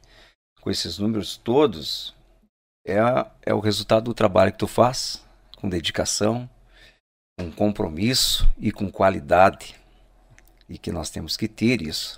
com 0.60 0.70
esses 0.70 0.96
números 0.96 1.36
todos, 1.36 2.14
é, 2.86 2.98
é 3.42 3.52
o 3.52 3.58
resultado 3.58 4.04
do 4.04 4.14
trabalho 4.14 4.52
que 4.52 4.58
tu 4.58 4.68
faz, 4.68 5.24
com 5.56 5.68
dedicação, 5.68 6.48
com 7.36 7.50
compromisso 7.50 8.48
e 8.56 8.70
com 8.70 8.88
qualidade. 8.88 9.74
E 10.68 10.78
que 10.78 10.92
nós 10.92 11.10
temos 11.10 11.36
que 11.36 11.48
ter 11.48 11.82
isso. 11.82 12.16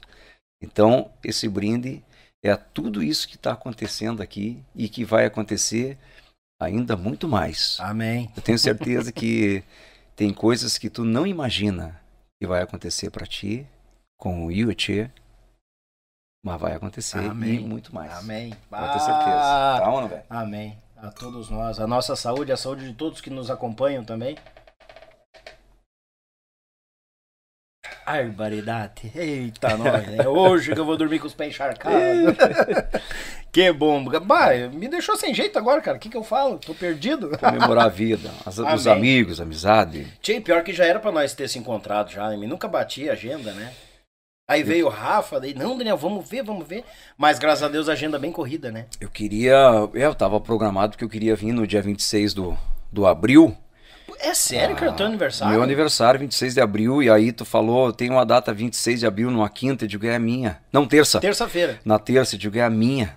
Então, 0.63 1.11
esse 1.25 1.49
brinde 1.49 2.05
é 2.45 2.55
tudo 2.55 3.03
isso 3.03 3.27
que 3.27 3.37
está 3.37 3.53
acontecendo 3.53 4.23
aqui 4.23 4.63
e 4.75 4.91
que 4.91 5.07
vai 5.07 5.25
acontecer 5.25 5.97
ainda 6.61 6.99
muito 6.99 7.27
mais. 7.27 7.79
Amém. 7.81 8.31
Eu 8.37 8.43
tenho 8.43 8.59
certeza 8.59 9.11
que 9.11 9.65
tem 10.15 10.35
coisas 10.35 10.77
que 10.77 10.91
tu 10.91 11.03
não 11.03 11.27
imagina 11.27 11.99
que 12.39 12.47
vai 12.47 12.63
acontecer 12.63 13.11
para 13.11 13.27
ti 13.27 13.67
com 14.19 14.45
o 14.45 14.53
Yuchê, 14.53 15.11
mas 16.47 16.61
vai 16.61 16.75
acontecer 16.75 17.19
Amém. 17.19 17.57
e 17.57 17.59
muito 17.59 17.93
mais. 17.93 18.17
Amém. 18.19 18.55
Pode 18.71 18.93
ter 18.93 19.01
certeza. 19.01 19.81
Tá, 19.81 19.83
não, 19.85 20.07
velho? 20.07 20.23
Amém. 20.31 20.79
A 20.97 21.11
todos 21.11 21.51
nós, 21.51 21.81
a 21.81 21.89
nossa 21.89 22.15
saúde, 22.15 22.53
a 22.53 22.57
saúde 22.57 22.87
de 22.87 22.95
todos 22.95 23.21
que 23.21 23.29
nos 23.29 23.51
acompanham 23.51 24.05
também. 24.05 24.37
Barbaridade. 28.07 29.11
Eita, 29.13 29.77
nós. 29.77 30.07
É 30.17 30.29
hoje 30.29 30.73
que 30.73 30.79
eu 30.79 30.85
vou 30.85 30.97
dormir 30.97 31.19
com 31.19 31.27
os 31.27 31.35
pés 31.35 31.51
encharcados. 31.51 31.99
que 33.51 33.73
bom. 33.73 34.05
Bah, 34.21 34.51
me 34.73 34.87
deixou 34.87 35.17
sem 35.17 35.35
jeito 35.35 35.59
agora, 35.59 35.81
cara. 35.81 35.97
O 35.97 36.01
que, 36.01 36.09
que 36.09 36.17
eu 36.17 36.23
falo? 36.23 36.59
Tô 36.59 36.73
perdido. 36.77 37.37
Comemorar 37.37 37.87
a 37.87 37.89
vida, 37.89 38.31
as, 38.47 38.57
os 38.57 38.87
amigos, 38.87 39.41
amizade. 39.41 40.07
Tchê, 40.23 40.41
pior 40.41 40.63
que 40.63 40.73
já 40.73 40.85
era 40.85 41.01
pra 41.01 41.11
nós 41.11 41.35
ter 41.35 41.49
se 41.49 41.59
encontrado 41.59 42.13
já. 42.13 42.31
Nunca 42.37 42.69
bati 42.69 43.11
a 43.11 43.15
agenda, 43.15 43.53
né? 43.53 43.73
Aí 44.49 44.63
veio 44.63 44.87
o 44.87 44.89
Rafa, 44.91 45.41
daí, 45.41 45.55
não, 45.55 45.77
Daniel, 45.77 45.97
vamos 45.97 46.29
ver, 46.29 46.43
vamos 46.43 46.67
ver. 46.67 46.85
Mas 47.19 47.39
graças 47.39 47.65
a 47.65 47.69
Deus 47.69 47.89
agenda 47.89 48.19
bem 48.19 48.31
corrida, 48.31 48.71
né? 48.71 48.87
Eu 49.01 49.09
queria. 49.09 49.57
Eu 49.93 50.15
tava 50.15 50.41
programado 50.41 50.93
porque 50.93 51.05
eu 51.05 51.09
queria 51.09 51.35
vir 51.35 51.53
no 51.53 51.67
dia 51.67 51.83
26 51.83 52.33
do, 52.33 52.57
do 52.93 53.07
abril 53.07 53.57
é 54.19 54.35
sério 54.35 54.75
ah, 54.75 54.79
que 54.79 54.85
é 54.85 54.89
o 54.89 54.93
teu 54.93 55.07
aniversário? 55.07 55.53
Meu 55.53 55.63
aniversário, 55.63 56.21
26 56.21 56.55
de 56.55 56.61
abril, 56.61 57.03
e 57.03 57.11
aí 57.11 57.33
tu 57.33 57.45
falou, 57.45 57.93
tem 57.93 58.11
uma 58.11 58.25
data 58.25 58.53
26 58.53 59.01
de 59.01 59.07
abril, 59.07 59.31
numa 59.31 59.49
quinta, 59.49 59.85
eu 59.85 59.89
digo, 59.89 60.07
é 60.07 60.15
a 60.15 60.19
minha. 60.19 60.59
Não, 60.73 60.87
terça. 60.87 61.21
Terça-feira. 61.21 61.79
Na 61.85 61.99
terça, 61.99 62.35
eu 62.35 62.39
digo, 62.39 62.57
é 62.57 62.63
a 62.63 62.71
minha. 62.71 63.17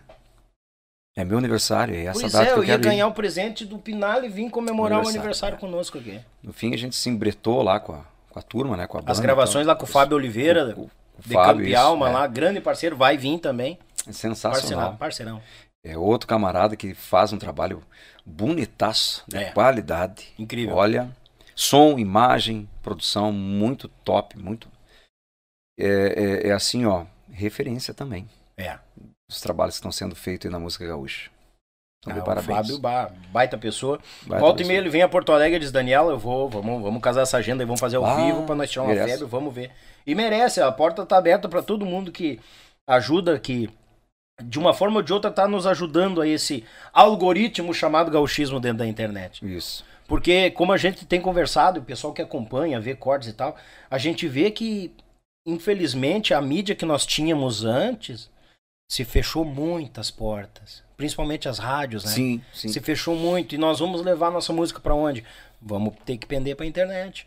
É 1.16 1.24
meu 1.24 1.38
aniversário, 1.38 1.96
é 1.96 2.06
essa 2.06 2.20
pois 2.20 2.32
data 2.32 2.46
é, 2.46 2.48
que 2.48 2.60
eu, 2.60 2.64
eu 2.64 2.70
ia 2.70 2.78
ganhar 2.78 3.08
o 3.08 3.10
um 3.10 3.14
presente 3.14 3.66
do 3.66 3.78
Pinal 3.78 4.24
e 4.24 4.30
vir 4.30 4.50
comemorar 4.50 5.04
o 5.04 5.08
aniversário 5.08 5.56
é. 5.56 5.60
conosco 5.60 5.98
aqui. 5.98 6.20
No 6.42 6.54
fim, 6.54 6.74
a 6.74 6.78
gente 6.78 6.96
se 6.96 7.10
embretou 7.10 7.62
lá 7.62 7.80
com 7.80 7.94
a, 7.94 8.02
com 8.30 8.40
a 8.40 8.42
turma, 8.42 8.78
né, 8.78 8.88
com 8.88 8.98
a 8.98 9.02
banda. 9.02 9.12
As 9.12 9.20
gravações 9.20 9.64
então, 9.64 9.74
lá 9.74 9.76
com 9.76 9.86
o 9.86 9.88
Fábio 9.88 10.16
Oliveira, 10.16 10.74
com, 10.74 10.90
com, 11.22 11.30
de 11.30 11.34
Fábio, 11.34 11.64
Campialma 11.64 12.08
isso, 12.08 12.18
é. 12.18 12.20
lá, 12.20 12.28
grande 12.28 12.62
parceiro, 12.62 12.96
vai 12.96 13.18
vir 13.18 13.40
também. 13.40 13.78
Sensacional. 14.12 14.96
Parceirão, 14.98 14.98
parceirão. 14.98 15.42
É 15.84 15.98
outro 15.98 16.28
camarada 16.28 16.76
que 16.76 16.94
faz 16.94 17.32
um 17.32 17.38
trabalho 17.38 17.82
bonitaço, 18.26 19.24
de 19.28 19.38
é. 19.38 19.52
qualidade. 19.52 20.34
Incrível. 20.38 20.76
Olha, 20.76 21.10
Som, 21.62 22.00
imagem, 22.00 22.70
produção 22.82 23.34
muito 23.34 23.90
top, 23.90 24.40
muito. 24.40 24.70
É, 25.78 26.46
é, 26.46 26.48
é 26.48 26.52
assim, 26.54 26.86
ó, 26.86 27.06
referência 27.30 27.94
também. 27.94 28.30
É. 28.56 28.80
Os 29.30 29.42
trabalhos 29.42 29.76
que 29.76 29.80
estão 29.80 29.92
sendo 29.92 30.16
feitos 30.16 30.50
na 30.50 30.58
música 30.58 30.88
gaúcha. 30.88 31.30
Então, 32.02 32.18
ah, 32.18 32.22
parabéns. 32.22 32.58
Fábio, 32.58 32.80
ba, 32.80 33.12
baita 33.32 33.58
pessoa. 33.58 34.00
Baita 34.26 34.46
Volta 34.46 34.64
e 34.64 34.66
meia 34.66 34.78
ele 34.78 34.90
vem 34.90 35.02
a 35.02 35.10
Porto 35.10 35.32
Alegre 35.32 35.58
e 35.58 35.60
diz, 35.60 35.72
Daniel, 35.72 36.10
eu 36.10 36.18
vou, 36.18 36.50
vamos, 36.50 36.82
vamos 36.82 37.02
casar 37.02 37.22
essa 37.22 37.38
agenda 37.38 37.62
e 37.64 37.66
vamos 37.66 37.80
fazer 37.80 37.98
ao 37.98 38.06
ah, 38.06 38.16
vivo 38.16 38.44
para 38.44 38.56
nós 38.56 38.72
tirar 38.72 38.84
uma 38.84 38.94
merece. 38.94 39.12
febre, 39.12 39.26
vamos 39.28 39.54
ver. 39.54 39.72
E 40.08 40.16
merece, 40.16 40.62
a 40.62 40.72
porta 40.72 41.06
tá 41.06 41.18
aberta 41.18 41.50
para 41.50 41.62
todo 41.62 41.86
mundo 41.86 42.12
que 42.12 42.40
ajuda, 42.88 43.38
que 43.38 43.70
de 44.42 44.58
uma 44.58 44.74
forma 44.74 44.98
ou 44.98 45.04
de 45.04 45.12
outra 45.12 45.30
tá 45.30 45.48
nos 45.48 45.68
ajudando 45.68 46.22
a 46.22 46.28
esse 46.28 46.64
algoritmo 46.94 47.74
chamado 47.74 48.10
gauchismo 48.10 48.60
dentro 48.60 48.80
da 48.80 48.88
internet. 48.88 49.46
Isso. 49.46 49.84
Porque, 50.08 50.50
como 50.52 50.72
a 50.72 50.78
gente 50.78 51.06
tem 51.06 51.22
conversado, 51.22 51.80
o 51.80 51.84
pessoal 51.84 52.14
que 52.14 52.22
acompanha, 52.22 52.80
vê 52.80 52.96
cortes 52.96 53.30
e 53.30 53.34
tal, 53.34 53.56
a 53.92 53.98
gente 53.98 54.28
vê 54.28 54.50
que, 54.50 54.92
infelizmente, 55.46 56.34
a 56.34 56.42
mídia 56.42 56.76
que 56.76 56.86
nós 56.86 57.06
tínhamos 57.06 57.64
antes 57.64 58.30
se 58.90 59.06
fechou 59.06 59.46
muitas 59.46 60.10
portas. 60.10 60.84
Principalmente 61.00 61.48
as 61.48 61.60
rádios, 61.60 62.04
né? 62.04 62.12
Sim, 62.12 62.42
sim. 62.54 62.68
Se 62.68 62.82
fechou 62.82 63.16
muito. 63.16 63.56
E 63.56 63.58
nós 63.58 63.80
vamos 63.80 64.04
levar 64.04 64.30
nossa 64.30 64.52
música 64.52 64.82
para 64.82 64.94
onde? 64.94 65.24
Vamos 65.62 65.96
ter 66.04 66.18
que 66.18 66.28
pender 66.28 66.58
pra 66.58 66.66
internet. 66.66 67.26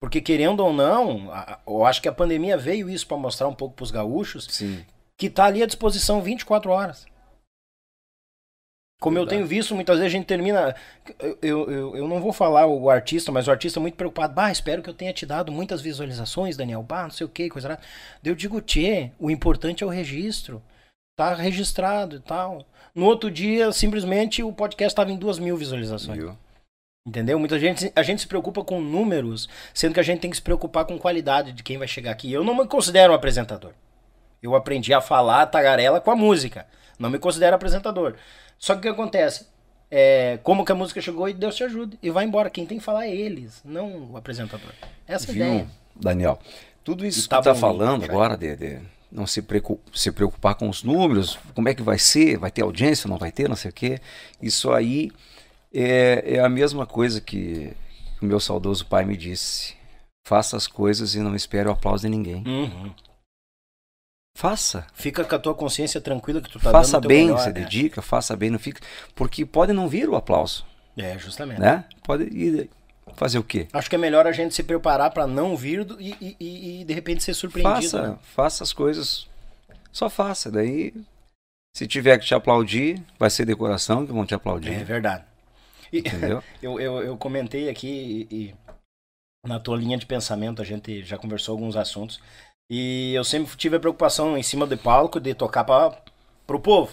Porque, 0.00 0.20
querendo 0.20 0.60
ou 0.60 0.72
não, 0.72 1.28
eu 1.66 1.84
acho 1.84 2.00
que 2.00 2.08
a 2.08 2.12
pandemia 2.12 2.56
veio 2.56 2.88
isso 2.88 3.04
para 3.04 3.16
mostrar 3.16 3.48
um 3.48 3.54
pouco 3.54 3.74
pros 3.74 3.90
gaúchos 3.90 4.46
sim. 4.48 4.86
que 5.16 5.28
tá 5.28 5.46
ali 5.46 5.60
à 5.60 5.66
disposição 5.66 6.22
24 6.22 6.70
horas. 6.70 7.04
Como 9.00 9.16
Verdade. 9.16 9.34
eu 9.34 9.38
tenho 9.38 9.48
visto, 9.48 9.74
muitas 9.74 9.98
vezes 9.98 10.14
a 10.14 10.16
gente 10.16 10.26
termina. 10.26 10.76
Eu, 11.42 11.68
eu, 11.68 11.96
eu 11.96 12.06
não 12.06 12.20
vou 12.20 12.32
falar 12.32 12.64
o 12.68 12.88
artista, 12.88 13.32
mas 13.32 13.48
o 13.48 13.50
artista 13.50 13.80
é 13.80 13.82
muito 13.82 13.96
preocupado. 13.96 14.34
Bah, 14.34 14.52
espero 14.52 14.84
que 14.84 14.88
eu 14.88 14.94
tenha 14.94 15.12
te 15.12 15.26
dado 15.26 15.50
muitas 15.50 15.80
visualizações, 15.80 16.56
Daniel. 16.56 16.84
Bah, 16.84 17.02
não 17.02 17.10
sei 17.10 17.26
o 17.26 17.28
que, 17.28 17.48
coisa. 17.48 17.76
Eu 18.22 18.36
digo, 18.36 18.60
tchê, 18.60 19.10
o 19.18 19.32
importante 19.32 19.82
é 19.82 19.86
o 19.86 19.90
registro. 19.90 20.62
Tá 21.18 21.34
registrado 21.34 22.14
e 22.14 22.20
tal. 22.20 22.64
No 22.94 23.04
outro 23.04 23.28
dia, 23.28 23.72
simplesmente, 23.72 24.40
o 24.40 24.52
podcast 24.52 24.92
estava 24.92 25.10
em 25.10 25.16
duas 25.16 25.36
mil 25.40 25.56
visualizações. 25.56 26.16
Viu? 26.16 26.38
Entendeu? 27.04 27.40
Muita 27.40 27.58
gente, 27.58 27.92
a 27.96 28.04
gente 28.04 28.20
se 28.20 28.28
preocupa 28.28 28.62
com 28.62 28.80
números, 28.80 29.48
sendo 29.74 29.94
que 29.94 29.98
a 29.98 30.02
gente 30.04 30.20
tem 30.20 30.30
que 30.30 30.36
se 30.36 30.42
preocupar 30.42 30.84
com 30.84 30.96
qualidade 30.96 31.50
de 31.50 31.64
quem 31.64 31.76
vai 31.76 31.88
chegar 31.88 32.12
aqui. 32.12 32.32
Eu 32.32 32.44
não 32.44 32.54
me 32.54 32.64
considero 32.68 33.12
um 33.12 33.16
apresentador. 33.16 33.72
Eu 34.40 34.54
aprendi 34.54 34.94
a 34.94 35.00
falar 35.00 35.46
tagarela 35.46 36.00
com 36.00 36.12
a 36.12 36.14
música. 36.14 36.68
Não 37.00 37.10
me 37.10 37.18
considero 37.18 37.56
apresentador. 37.56 38.14
Só 38.56 38.74
que 38.74 38.78
o 38.78 38.82
que 38.82 38.88
acontece? 38.88 39.48
É, 39.90 40.38
como 40.44 40.64
que 40.64 40.70
a 40.70 40.76
música 40.76 41.00
chegou 41.00 41.28
e 41.28 41.34
Deus 41.34 41.56
te 41.56 41.64
ajude. 41.64 41.98
E 42.00 42.10
vai 42.10 42.26
embora. 42.26 42.48
Quem 42.48 42.64
tem 42.64 42.78
que 42.78 42.84
falar 42.84 43.06
é 43.08 43.10
eles, 43.12 43.60
não 43.64 44.12
o 44.12 44.16
apresentador. 44.16 44.70
Essa 45.04 45.32
é 45.32 45.32
a 45.32 45.34
ideia. 45.34 45.66
Daniel, 45.96 46.38
tudo 46.84 47.04
isso 47.04 47.22
que 47.22 47.28
tá 47.28 47.42
você 47.42 47.50
está 47.50 47.60
falando 47.60 48.04
agora 48.04 48.36
de, 48.36 48.54
de, 48.54 48.80
não 49.10 49.26
se 49.26 49.42
preocupar, 49.42 49.92
se 49.94 50.12
preocupar 50.12 50.54
com 50.54 50.68
os 50.68 50.82
números, 50.82 51.38
como 51.54 51.68
é 51.68 51.74
que 51.74 51.82
vai 51.82 51.98
ser, 51.98 52.38
vai 52.38 52.50
ter 52.50 52.62
audiência, 52.62 53.08
não 53.08 53.18
vai 53.18 53.32
ter, 53.32 53.48
não 53.48 53.56
sei 53.56 53.70
o 53.70 53.74
quê. 53.74 53.98
Isso 54.40 54.72
aí 54.72 55.10
é, 55.72 56.36
é 56.36 56.40
a 56.40 56.48
mesma 56.48 56.86
coisa 56.86 57.20
que 57.20 57.72
o 58.20 58.24
meu 58.24 58.40
saudoso 58.40 58.86
pai 58.86 59.04
me 59.04 59.16
disse. 59.16 59.76
Faça 60.26 60.56
as 60.56 60.66
coisas 60.66 61.14
e 61.14 61.20
não 61.20 61.34
espere 61.34 61.68
o 61.68 61.72
aplauso 61.72 62.02
de 62.02 62.10
ninguém. 62.10 62.44
Uhum. 62.46 62.92
Faça. 64.36 64.86
Fica 64.92 65.24
com 65.24 65.34
a 65.34 65.38
tua 65.38 65.54
consciência 65.54 66.00
tranquila 66.00 66.40
que 66.40 66.50
tu 66.50 66.60
tá 66.60 66.70
faça 66.70 67.00
bem, 67.00 67.26
melhor, 67.26 67.38
você 67.38 67.48
né? 67.48 67.60
dedica, 67.60 68.00
faça 68.02 68.36
bem, 68.36 68.50
não 68.50 68.58
fica, 68.58 68.80
porque 69.14 69.44
pode 69.44 69.72
não 69.72 69.88
vir 69.88 70.08
o 70.08 70.14
aplauso. 70.14 70.64
É, 70.96 71.18
justamente. 71.18 71.60
Né? 71.60 71.84
Pode 72.04 72.24
ir 72.24 72.70
fazer 73.14 73.38
o 73.38 73.44
quê? 73.44 73.68
Acho 73.72 73.88
que 73.88 73.96
é 73.96 73.98
melhor 73.98 74.26
a 74.26 74.32
gente 74.32 74.54
se 74.54 74.62
preparar 74.62 75.10
para 75.10 75.26
não 75.26 75.56
vir 75.56 75.86
e, 75.98 76.36
e, 76.40 76.80
e, 76.80 76.84
de 76.84 76.94
repente 76.94 77.22
ser 77.22 77.34
surpreendido. 77.34 77.90
Faça, 77.90 78.08
né? 78.08 78.18
faça 78.22 78.64
as 78.64 78.72
coisas. 78.72 79.26
Só 79.92 80.08
faça, 80.08 80.50
daí 80.50 80.92
se 81.78 81.86
tiver 81.86 82.18
que 82.18 82.26
te 82.26 82.34
aplaudir, 82.34 83.00
vai 83.18 83.30
ser 83.30 83.44
decoração 83.44 84.04
que 84.04 84.12
vão 84.12 84.26
te 84.26 84.34
aplaudir. 84.34 84.72
É 84.72 84.82
verdade. 84.82 85.24
E, 85.92 85.98
Entendeu? 85.98 86.42
eu, 86.60 86.80
eu, 86.80 87.02
eu 87.02 87.16
comentei 87.16 87.68
aqui 87.68 88.26
e, 88.30 88.54
na 89.46 89.60
tua 89.60 89.76
linha 89.76 89.96
de 89.96 90.04
pensamento 90.04 90.60
a 90.60 90.64
gente 90.64 91.04
já 91.04 91.16
conversou 91.16 91.52
alguns 91.52 91.76
assuntos 91.76 92.20
e 92.70 93.14
eu 93.14 93.22
sempre 93.22 93.56
tive 93.56 93.76
a 93.76 93.80
preocupação 93.80 94.36
em 94.36 94.42
cima 94.42 94.66
do 94.66 94.76
palco 94.76 95.20
de 95.20 95.34
tocar 95.34 95.62
para 95.64 95.96
pro 96.46 96.58
povo. 96.58 96.92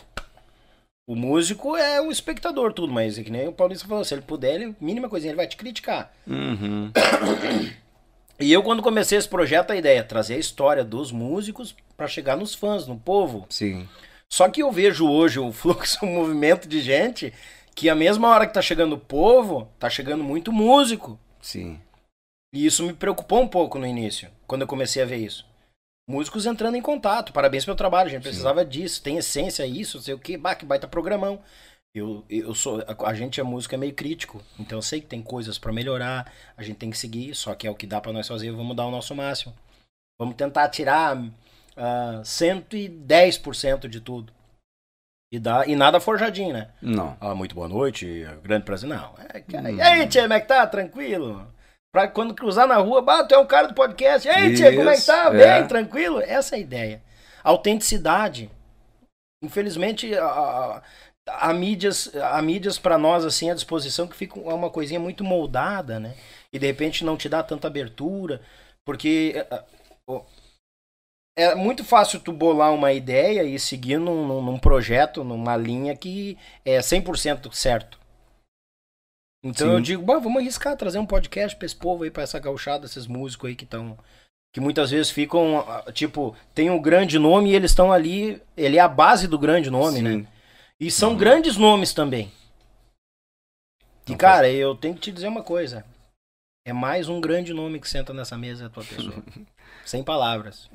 O 1.07 1.15
músico 1.15 1.77
é 1.77 2.01
o 2.01 2.11
espectador, 2.11 2.73
tudo, 2.73 2.91
mas 2.91 3.19
é 3.19 3.23
que 3.23 3.29
nem 3.29 3.47
o 3.47 3.53
Paulista 3.53 3.87
falou, 3.87 4.03
se 4.03 4.15
ele 4.15 4.23
puder, 4.23 4.55
ele, 4.55 4.75
mínima 4.81 5.07
coisinha, 5.07 5.29
ele 5.29 5.37
vai 5.37 5.47
te 5.47 5.57
criticar. 5.57 6.13
Uhum. 6.27 6.91
E 8.37 8.51
eu, 8.51 8.61
quando 8.61 8.83
comecei 8.83 9.17
esse 9.17 9.29
projeto, 9.29 9.71
a 9.71 9.77
ideia 9.77 9.99
é 9.99 10.03
trazer 10.03 10.33
a 10.33 10.39
história 10.39 10.83
dos 10.83 11.09
músicos 11.09 11.73
para 11.95 12.05
chegar 12.05 12.35
nos 12.35 12.53
fãs, 12.53 12.85
no 12.85 12.99
povo. 12.99 13.45
Sim. 13.49 13.87
Só 14.29 14.49
que 14.49 14.61
eu 14.61 14.69
vejo 14.73 15.07
hoje 15.09 15.39
o 15.39 15.49
fluxo, 15.53 16.03
o 16.03 16.05
movimento 16.05 16.67
de 16.67 16.81
gente, 16.81 17.31
que 17.73 17.89
a 17.89 17.95
mesma 17.95 18.27
hora 18.27 18.45
que 18.45 18.53
tá 18.53 18.61
chegando 18.61 18.95
o 18.95 18.99
povo, 18.99 19.69
tá 19.79 19.89
chegando 19.89 20.21
muito 20.21 20.51
músico. 20.51 21.17
Sim. 21.41 21.79
E 22.53 22.65
isso 22.65 22.83
me 22.83 22.91
preocupou 22.91 23.41
um 23.41 23.47
pouco 23.47 23.79
no 23.79 23.87
início, 23.87 24.27
quando 24.45 24.63
eu 24.63 24.67
comecei 24.67 25.01
a 25.01 25.05
ver 25.05 25.19
isso 25.19 25.45
músicos 26.07 26.45
entrando 26.45 26.75
em 26.75 26.81
contato. 26.81 27.33
Parabéns 27.33 27.65
pelo 27.65 27.77
trabalho, 27.77 28.07
a 28.07 28.11
gente 28.11 28.23
precisava 28.23 28.63
Sim. 28.63 28.69
disso. 28.69 29.01
Tem 29.01 29.17
essência 29.17 29.65
isso, 29.65 29.97
não 29.97 30.03
sei 30.03 30.13
o 30.13 30.19
que. 30.19 30.37
Bah, 30.37 30.55
que 30.55 30.65
baita 30.65 30.87
programão. 30.87 31.41
Eu, 31.93 32.25
eu 32.29 32.53
sou. 32.53 32.83
A, 32.87 33.09
a 33.09 33.13
gente, 33.13 33.39
a 33.39 33.43
música 33.43 33.75
é 33.75 33.77
meio 33.77 33.93
crítico. 33.93 34.43
Então 34.59 34.77
eu 34.77 34.81
sei 34.81 35.01
que 35.01 35.07
tem 35.07 35.21
coisas 35.21 35.57
para 35.57 35.71
melhorar. 35.71 36.31
A 36.57 36.63
gente 36.63 36.77
tem 36.77 36.89
que 36.89 36.97
seguir. 36.97 37.33
Só 37.33 37.55
que 37.55 37.67
é 37.67 37.71
o 37.71 37.75
que 37.75 37.87
dá 37.87 38.01
para 38.01 38.11
nós 38.11 38.27
fazer. 38.27 38.51
Vamos 38.51 38.75
dar 38.75 38.85
o 38.85 38.91
nosso 38.91 39.15
máximo. 39.15 39.53
Vamos 40.19 40.35
tentar 40.35 40.69
tirar 40.69 41.17
uh, 41.17 41.31
ah, 41.77 42.21
110% 42.23 43.87
de 43.87 43.99
tudo. 43.99 44.33
E, 45.31 45.39
dá, 45.39 45.65
e 45.65 45.75
nada 45.75 45.99
forjadinho, 45.99 46.53
né? 46.53 46.69
Não. 46.81 47.17
Ah, 47.19 47.35
muito 47.35 47.55
boa 47.55 47.67
noite, 47.67 48.25
grande 48.43 48.63
prazer. 48.63 48.87
Não. 48.87 49.13
É, 49.33 49.41
cara, 49.41 49.69
hum. 49.69 49.75
E 49.75 49.81
aí, 49.81 50.07
tia, 50.07 50.21
como 50.21 50.33
é 50.33 50.39
que 50.39 50.47
tá? 50.47 50.65
Tranquilo? 50.67 51.45
Pra 51.95 52.09
quando 52.09 52.33
cruzar 52.33 52.67
na 52.67 52.75
rua, 52.75 53.01
bah, 53.01 53.23
tu 53.23 53.33
é 53.33 53.37
um 53.37 53.45
cara 53.45 53.69
do 53.69 53.73
podcast. 53.73 54.27
E 54.27 54.29
aí, 54.29 54.53
tia, 54.53 54.75
como 54.75 54.89
é 54.89 54.97
que 54.97 55.05
tá? 55.05 55.33
É. 55.33 55.59
Bem, 55.59 55.65
tranquilo? 55.65 56.19
Essa 56.19 56.55
é 56.55 56.57
a 56.57 56.61
ideia. 56.61 57.01
Autenticidade. 57.41 58.51
Infelizmente, 59.41 60.13
a, 60.13 60.25
a, 60.25 60.81
a 61.25 61.53
mídias, 61.53 62.13
a 62.13 62.41
mídias 62.41 62.77
para 62.77 62.97
nós 62.97 63.23
assim 63.23 63.49
à 63.49 63.53
disposição 63.53 64.09
que 64.09 64.15
fica 64.17 64.37
uma 64.37 64.69
coisinha 64.69 64.99
muito 64.99 65.23
moldada, 65.23 65.97
né? 65.97 66.15
E 66.51 66.59
de 66.59 66.67
repente 66.67 67.05
não 67.05 67.15
te 67.15 67.29
dá 67.29 67.41
tanta 67.41 67.67
abertura, 67.67 68.41
porque 68.85 69.33
é, 69.33 69.63
é, 70.09 70.25
é 71.37 71.55
muito 71.55 71.85
fácil 71.85 72.19
tu 72.19 72.33
bolar 72.33 72.73
uma 72.73 72.91
ideia 72.91 73.41
e 73.45 73.57
seguir 73.57 73.99
num, 73.99 74.41
num 74.41 74.59
projeto, 74.59 75.23
numa 75.23 75.55
linha 75.55 75.95
que 75.95 76.37
é 76.65 76.79
100% 76.79 77.53
certo. 77.53 78.04
Então 79.45 79.67
Sim. 79.67 79.73
eu 79.75 79.79
digo, 79.79 80.03
vamos 80.03 80.41
arriscar, 80.41 80.75
trazer 80.75 80.97
um 80.97 81.05
podcast 81.05 81.55
pra 81.55 81.67
esse 81.67 81.75
povo 81.75 82.03
aí, 82.03 82.09
pra 82.09 82.23
essa 82.23 82.39
gauchada, 82.39 82.87
esses 82.87 83.05
músicos 83.05 83.47
aí 83.47 83.55
que 83.55 83.63
estão. 83.63 83.95
Que 84.51 84.59
muitas 84.59 84.89
vezes 84.89 85.11
ficam, 85.11 85.63
tipo, 85.93 86.35
tem 86.55 86.71
um 86.71 86.81
grande 86.81 87.19
nome 87.19 87.51
e 87.51 87.55
eles 87.55 87.69
estão 87.69 87.91
ali. 87.91 88.41
Ele 88.57 88.77
é 88.77 88.79
a 88.79 88.87
base 88.87 89.27
do 89.27 89.37
grande 89.37 89.69
nome, 89.69 90.01
né? 90.01 90.11
Sim. 90.11 90.17
né? 90.17 90.27
E 90.79 90.89
são 90.89 91.11
uhum. 91.11 91.17
grandes 91.17 91.57
nomes 91.57 91.93
também. 91.93 92.31
E, 94.07 94.11
Não 94.11 94.17
cara, 94.17 94.47
faz... 94.47 94.55
eu 94.55 94.73
tenho 94.73 94.95
que 94.95 95.01
te 95.01 95.11
dizer 95.11 95.27
uma 95.27 95.43
coisa. 95.43 95.85
É 96.65 96.73
mais 96.73 97.07
um 97.07 97.21
grande 97.21 97.53
nome 97.53 97.79
que 97.79 97.87
senta 97.87 98.15
nessa 98.15 98.35
mesa, 98.35 98.65
a 98.65 98.69
tua 98.69 98.83
pessoa. 98.83 99.23
Sem 99.85 100.03
palavras. 100.03 100.67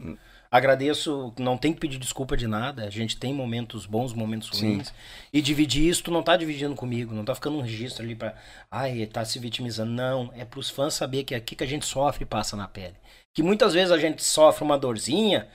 Agradeço, 0.51 1.33
não 1.39 1.57
tem 1.57 1.73
que 1.73 1.79
pedir 1.79 1.99
desculpa 1.99 2.37
de 2.37 2.47
nada. 2.47 2.85
A 2.85 2.91
gente 2.91 3.17
tem 3.17 3.33
momentos 3.33 3.87
bons, 3.87 4.13
momentos 4.13 4.49
ruins. 4.49 4.89
Sim. 4.89 4.95
E 5.33 5.41
dividir 5.41 5.89
isso, 5.89 6.03
tu 6.03 6.11
não 6.11 6.23
tá 6.23 6.37
dividindo 6.37 6.75
comigo, 6.75 7.15
não 7.15 7.25
tá 7.25 7.35
ficando 7.35 7.59
um 7.59 7.63
registro 7.63 8.03
ali 8.03 8.15
pra. 8.15 8.35
Ai, 8.71 9.07
tá 9.07 9.25
se 9.25 9.39
vitimizando. 9.39 9.93
Não, 9.93 10.33
é 10.37 10.45
pros 10.45 10.69
fãs 10.69 10.95
saber 10.95 11.25
que 11.25 11.35
é 11.35 11.39
aqui 11.39 11.55
que 11.55 11.65
a 11.65 11.69
gente 11.69 11.87
sofre 11.87 12.25
e 12.25 12.27
passa 12.27 12.57
na 12.57 12.67
pele. 12.67 12.97
Que 13.33 13.43
muitas 13.43 13.75
vezes 13.75 13.93
a 13.93 13.99
gente 13.99 14.25
sofre 14.25 14.65
uma 14.65 14.77
dorzinha 14.77 15.47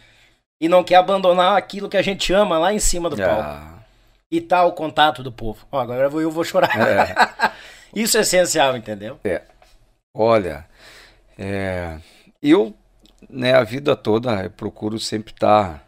e 0.61 0.69
não 0.69 0.83
quer 0.83 0.95
abandonar 0.95 1.57
aquilo 1.57 1.89
que 1.89 1.97
a 1.97 2.01
gente 2.01 2.31
ama 2.31 2.57
lá 2.57 2.73
em 2.73 2.79
cima 2.79 3.09
do 3.09 3.17
palco. 3.17 3.41
Ah 3.41 3.75
e 4.31 4.41
tal 4.41 4.67
tá 4.69 4.73
o 4.73 4.75
contato 4.75 5.23
do 5.23 5.31
povo. 5.31 5.65
Ó, 5.71 5.79
agora 5.79 6.05
eu 6.05 6.09
vou, 6.09 6.21
eu 6.21 6.31
vou 6.31 6.43
chorar. 6.43 6.75
É. 6.77 7.51
Isso 7.95 8.17
é 8.17 8.21
essencial, 8.21 8.75
entendeu? 8.75 9.19
É. 9.23 9.41
Olha, 10.13 10.65
é, 11.37 11.97
eu, 12.41 12.73
né, 13.29 13.53
a 13.53 13.63
vida 13.63 13.95
toda 13.95 14.43
eu 14.43 14.49
procuro 14.49 14.99
sempre 14.99 15.33
estar 15.33 15.87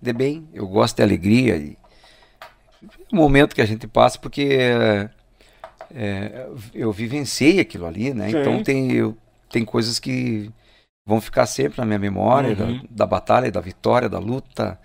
de 0.00 0.12
bem. 0.12 0.48
Eu 0.52 0.66
gosto 0.66 0.96
de 0.96 1.02
alegria 1.02 1.56
e 1.56 1.76
o 3.12 3.16
momento 3.16 3.54
que 3.54 3.62
a 3.62 3.66
gente 3.66 3.86
passa, 3.86 4.18
porque 4.18 4.58
é, 5.94 6.48
eu 6.74 6.92
vivenciei 6.92 7.60
aquilo 7.60 7.86
ali, 7.86 8.12
né? 8.12 8.30
Sim. 8.30 8.38
Então 8.38 8.62
tem, 8.62 8.92
eu, 8.92 9.16
tem 9.50 9.64
coisas 9.64 9.98
que 9.98 10.50
vão 11.06 11.20
ficar 11.20 11.46
sempre 11.46 11.78
na 11.78 11.86
minha 11.86 11.98
memória 11.98 12.50
uhum. 12.50 12.78
da, 12.78 12.88
da 12.90 13.06
batalha, 13.06 13.50
da 13.50 13.60
vitória, 13.60 14.08
da 14.08 14.18
luta 14.18 14.78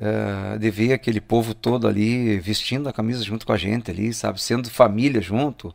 uh, 0.00 0.58
de 0.58 0.70
ver 0.70 0.92
aquele 0.92 1.20
povo 1.20 1.54
todo 1.54 1.88
ali 1.88 2.38
vestindo 2.38 2.88
a 2.88 2.92
camisa 2.92 3.24
junto 3.24 3.46
com 3.46 3.52
a 3.52 3.56
gente 3.56 3.90
ali, 3.90 4.12
sabe? 4.12 4.40
Sendo 4.40 4.70
família 4.70 5.20
junto, 5.20 5.68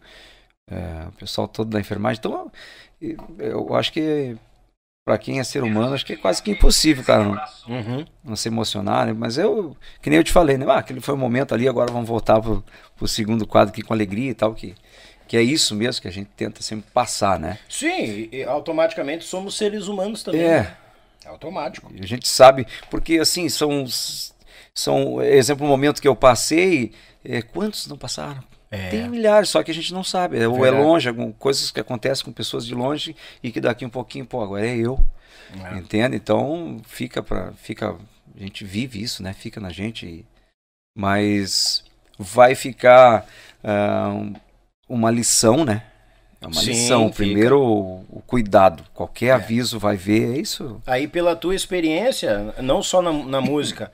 uh, 0.69 1.09
o 1.09 1.11
pessoal 1.13 1.47
todo 1.47 1.69
da 1.69 1.79
enfermagem. 1.79 2.19
Então, 2.19 2.51
eu 3.39 3.75
acho 3.75 3.91
que 3.91 4.37
para 5.11 5.17
quem 5.17 5.41
é 5.41 5.43
ser 5.43 5.61
humano, 5.61 5.93
acho 5.93 6.05
que 6.05 6.13
é 6.13 6.15
quase 6.15 6.41
que 6.41 6.51
impossível, 6.51 7.03
cara, 7.03 7.25
não, 7.25 7.75
uhum. 7.75 8.05
não 8.23 8.33
se 8.33 8.47
emocionar, 8.47 9.07
né? 9.07 9.13
Mas 9.13 9.37
eu, 9.37 9.75
que 10.01 10.09
nem 10.09 10.15
eu 10.15 10.23
te 10.23 10.31
falei, 10.31 10.57
né? 10.57 10.65
Ah, 10.69 10.77
aquele 10.77 11.01
foi 11.01 11.13
o 11.13 11.17
um 11.17 11.19
momento 11.19 11.53
ali, 11.53 11.67
agora 11.67 11.91
vamos 11.91 12.07
voltar 12.07 12.39
pro, 12.39 12.63
pro 12.95 13.09
segundo 13.09 13.45
quadro 13.45 13.73
aqui 13.73 13.81
com 13.81 13.93
alegria 13.93 14.31
e 14.31 14.33
tal, 14.33 14.55
que 14.55 14.73
que 15.27 15.35
é 15.35 15.41
isso 15.41 15.75
mesmo 15.75 16.01
que 16.01 16.07
a 16.09 16.11
gente 16.11 16.29
tenta 16.35 16.61
sempre 16.61 16.89
passar, 16.93 17.39
né? 17.39 17.57
Sim, 17.69 18.29
e 18.31 18.43
automaticamente 18.43 19.23
somos 19.25 19.57
seres 19.57 19.87
humanos 19.87 20.23
também. 20.23 20.41
É, 20.41 20.61
né? 20.61 20.77
É 21.25 21.29
automático. 21.29 21.91
A 22.01 22.05
gente 22.05 22.27
sabe, 22.27 22.65
porque 22.89 23.17
assim, 23.17 23.47
são, 23.49 23.85
são 24.73 25.21
exemplo, 25.21 25.65
o 25.65 25.69
momento 25.69 26.01
que 26.01 26.07
eu 26.07 26.15
passei, 26.15 26.91
é, 27.23 27.41
quantos 27.41 27.87
não 27.87 27.97
passaram? 27.97 28.43
É. 28.71 28.89
Tem 28.89 29.09
milhares, 29.09 29.49
só 29.49 29.61
que 29.61 29.69
a 29.69 29.73
gente 29.73 29.93
não 29.93 30.03
sabe. 30.03 30.39
É, 30.39 30.47
ou 30.47 30.65
é 30.65 30.71
longe, 30.71 31.09
algumas 31.09 31.35
coisas 31.37 31.69
que 31.69 31.79
acontecem 31.79 32.23
com 32.23 32.31
pessoas 32.31 32.65
de 32.65 32.73
longe 32.73 33.13
e 33.43 33.51
que 33.51 33.59
daqui 33.59 33.85
um 33.85 33.89
pouquinho, 33.89 34.25
pô, 34.25 34.41
agora 34.41 34.65
é 34.65 34.77
eu. 34.77 35.05
É. 35.61 35.77
Entende? 35.77 36.15
Então 36.15 36.79
fica 36.85 37.21
para 37.21 37.51
fica 37.53 37.97
a 38.35 38.39
gente 38.39 38.63
vive 38.63 39.01
isso, 39.01 39.21
né? 39.21 39.33
Fica 39.33 39.59
na 39.59 39.69
gente, 39.69 40.25
mas 40.97 41.83
vai 42.17 42.55
ficar 42.55 43.27
uh, 43.63 44.33
uma 44.87 45.11
lição, 45.11 45.65
né? 45.65 45.83
É 46.39 46.47
uma 46.47 46.55
Sim, 46.55 46.71
lição. 46.71 47.11
Fica. 47.11 47.17
Primeiro, 47.17 47.61
o, 47.61 48.05
o, 48.09 48.21
cuidado. 48.25 48.83
Qualquer 48.93 49.27
é. 49.27 49.31
aviso 49.31 49.77
vai 49.77 49.95
ver, 49.95 50.35
é 50.35 50.39
isso. 50.39 50.81
Aí, 50.87 51.07
pela 51.07 51.35
tua 51.35 51.53
experiência, 51.53 52.55
não 52.61 52.81
só 52.81 53.01
na, 53.01 53.11
na 53.11 53.41
música, 53.41 53.91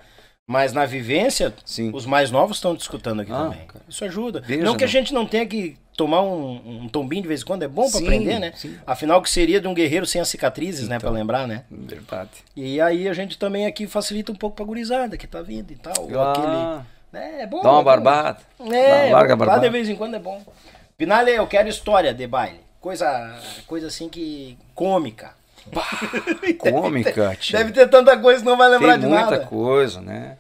mas 0.48 0.72
na 0.72 0.86
vivência, 0.86 1.53
Sim. 1.65 1.91
os 1.94 2.06
mais 2.06 2.32
novos 2.32 2.57
estão 2.57 2.74
te 2.74 2.80
escutando 2.80 3.19
aqui 3.19 3.32
ah, 3.34 3.44
também. 3.44 3.68
Cara. 3.68 3.86
Isso 3.88 4.06
ajuda. 4.06 4.40
Veja, 4.40 4.64
não 4.64 4.78
que 4.78 4.84
a 4.86 4.88
gente 4.88 5.14
não 5.14 5.26
tenha 5.26 5.45
que 5.45 5.78
tomar 5.98 6.22
um, 6.22 6.84
um 6.84 6.88
tombinho 6.88 7.24
de 7.24 7.28
vez 7.28 7.41
em 7.41 7.45
quando, 7.45 7.64
é 7.64 7.68
bom 7.68 7.90
para 7.91 7.99
aprender, 7.99 8.40
né? 8.40 8.53
Sim. 8.56 8.78
Afinal, 8.86 9.22
que 9.22 9.30
seria 9.30 9.60
de 9.60 9.68
um 9.68 9.74
guerreiro 9.74 10.06
sem 10.06 10.22
as 10.22 10.30
cicatrizes, 10.30 10.86
então, 10.86 10.91
né? 10.91 10.99
Para 10.99 11.10
lembrar, 11.10 11.48
né? 11.48 11.65
Verdade. 11.69 12.30
E 12.56 12.80
aí 12.80 13.10
a 13.10 13.14
gente 13.14 13.38
também 13.38 13.65
aqui 13.65 13.88
facilita 13.88 14.32
um 14.32 14.36
pouco 14.36 14.56
pra 14.56 14.64
gurizada 14.64 15.18
que 15.18 15.28
tá 15.28 15.41
vindo 15.41 15.72
e 15.72 15.76
tal. 15.76 16.07
Ah, 16.15 16.32
aquele... 16.32 17.22
É, 17.22 17.41
é 17.41 17.48
bom. 17.48 17.61
Dá 17.61 17.72
uma 17.72 17.82
é 17.82 17.84
barbada. 17.84 18.40
É, 18.72 19.11
larga 19.11 19.36
barbada. 19.36 19.61
de 19.61 19.69
vez 19.69 19.90
em 19.90 19.95
quando 19.95 20.15
é 20.15 20.19
bom. 20.19 20.41
Pinale, 20.98 21.32
eu 21.32 21.48
quero 21.48 21.68
história 21.68 22.14
de 22.14 22.26
baile. 22.26 22.60
Coisa, 22.80 23.38
coisa 23.65 23.88
assim 23.88 24.07
que. 24.07 24.57
cômica. 24.74 25.36
cômica, 26.60 27.30
deve 27.30 27.38
ter, 27.38 27.52
deve 27.52 27.72
ter 27.72 27.89
tanta 27.89 28.18
coisa 28.18 28.39
que 28.39 28.45
não 28.45 28.57
vai 28.57 28.69
lembrar 28.69 28.94
Tem 28.94 29.02
de 29.02 29.07
nada. 29.07 29.30
muita 29.31 29.45
coisa, 29.45 30.02
né? 30.02 30.38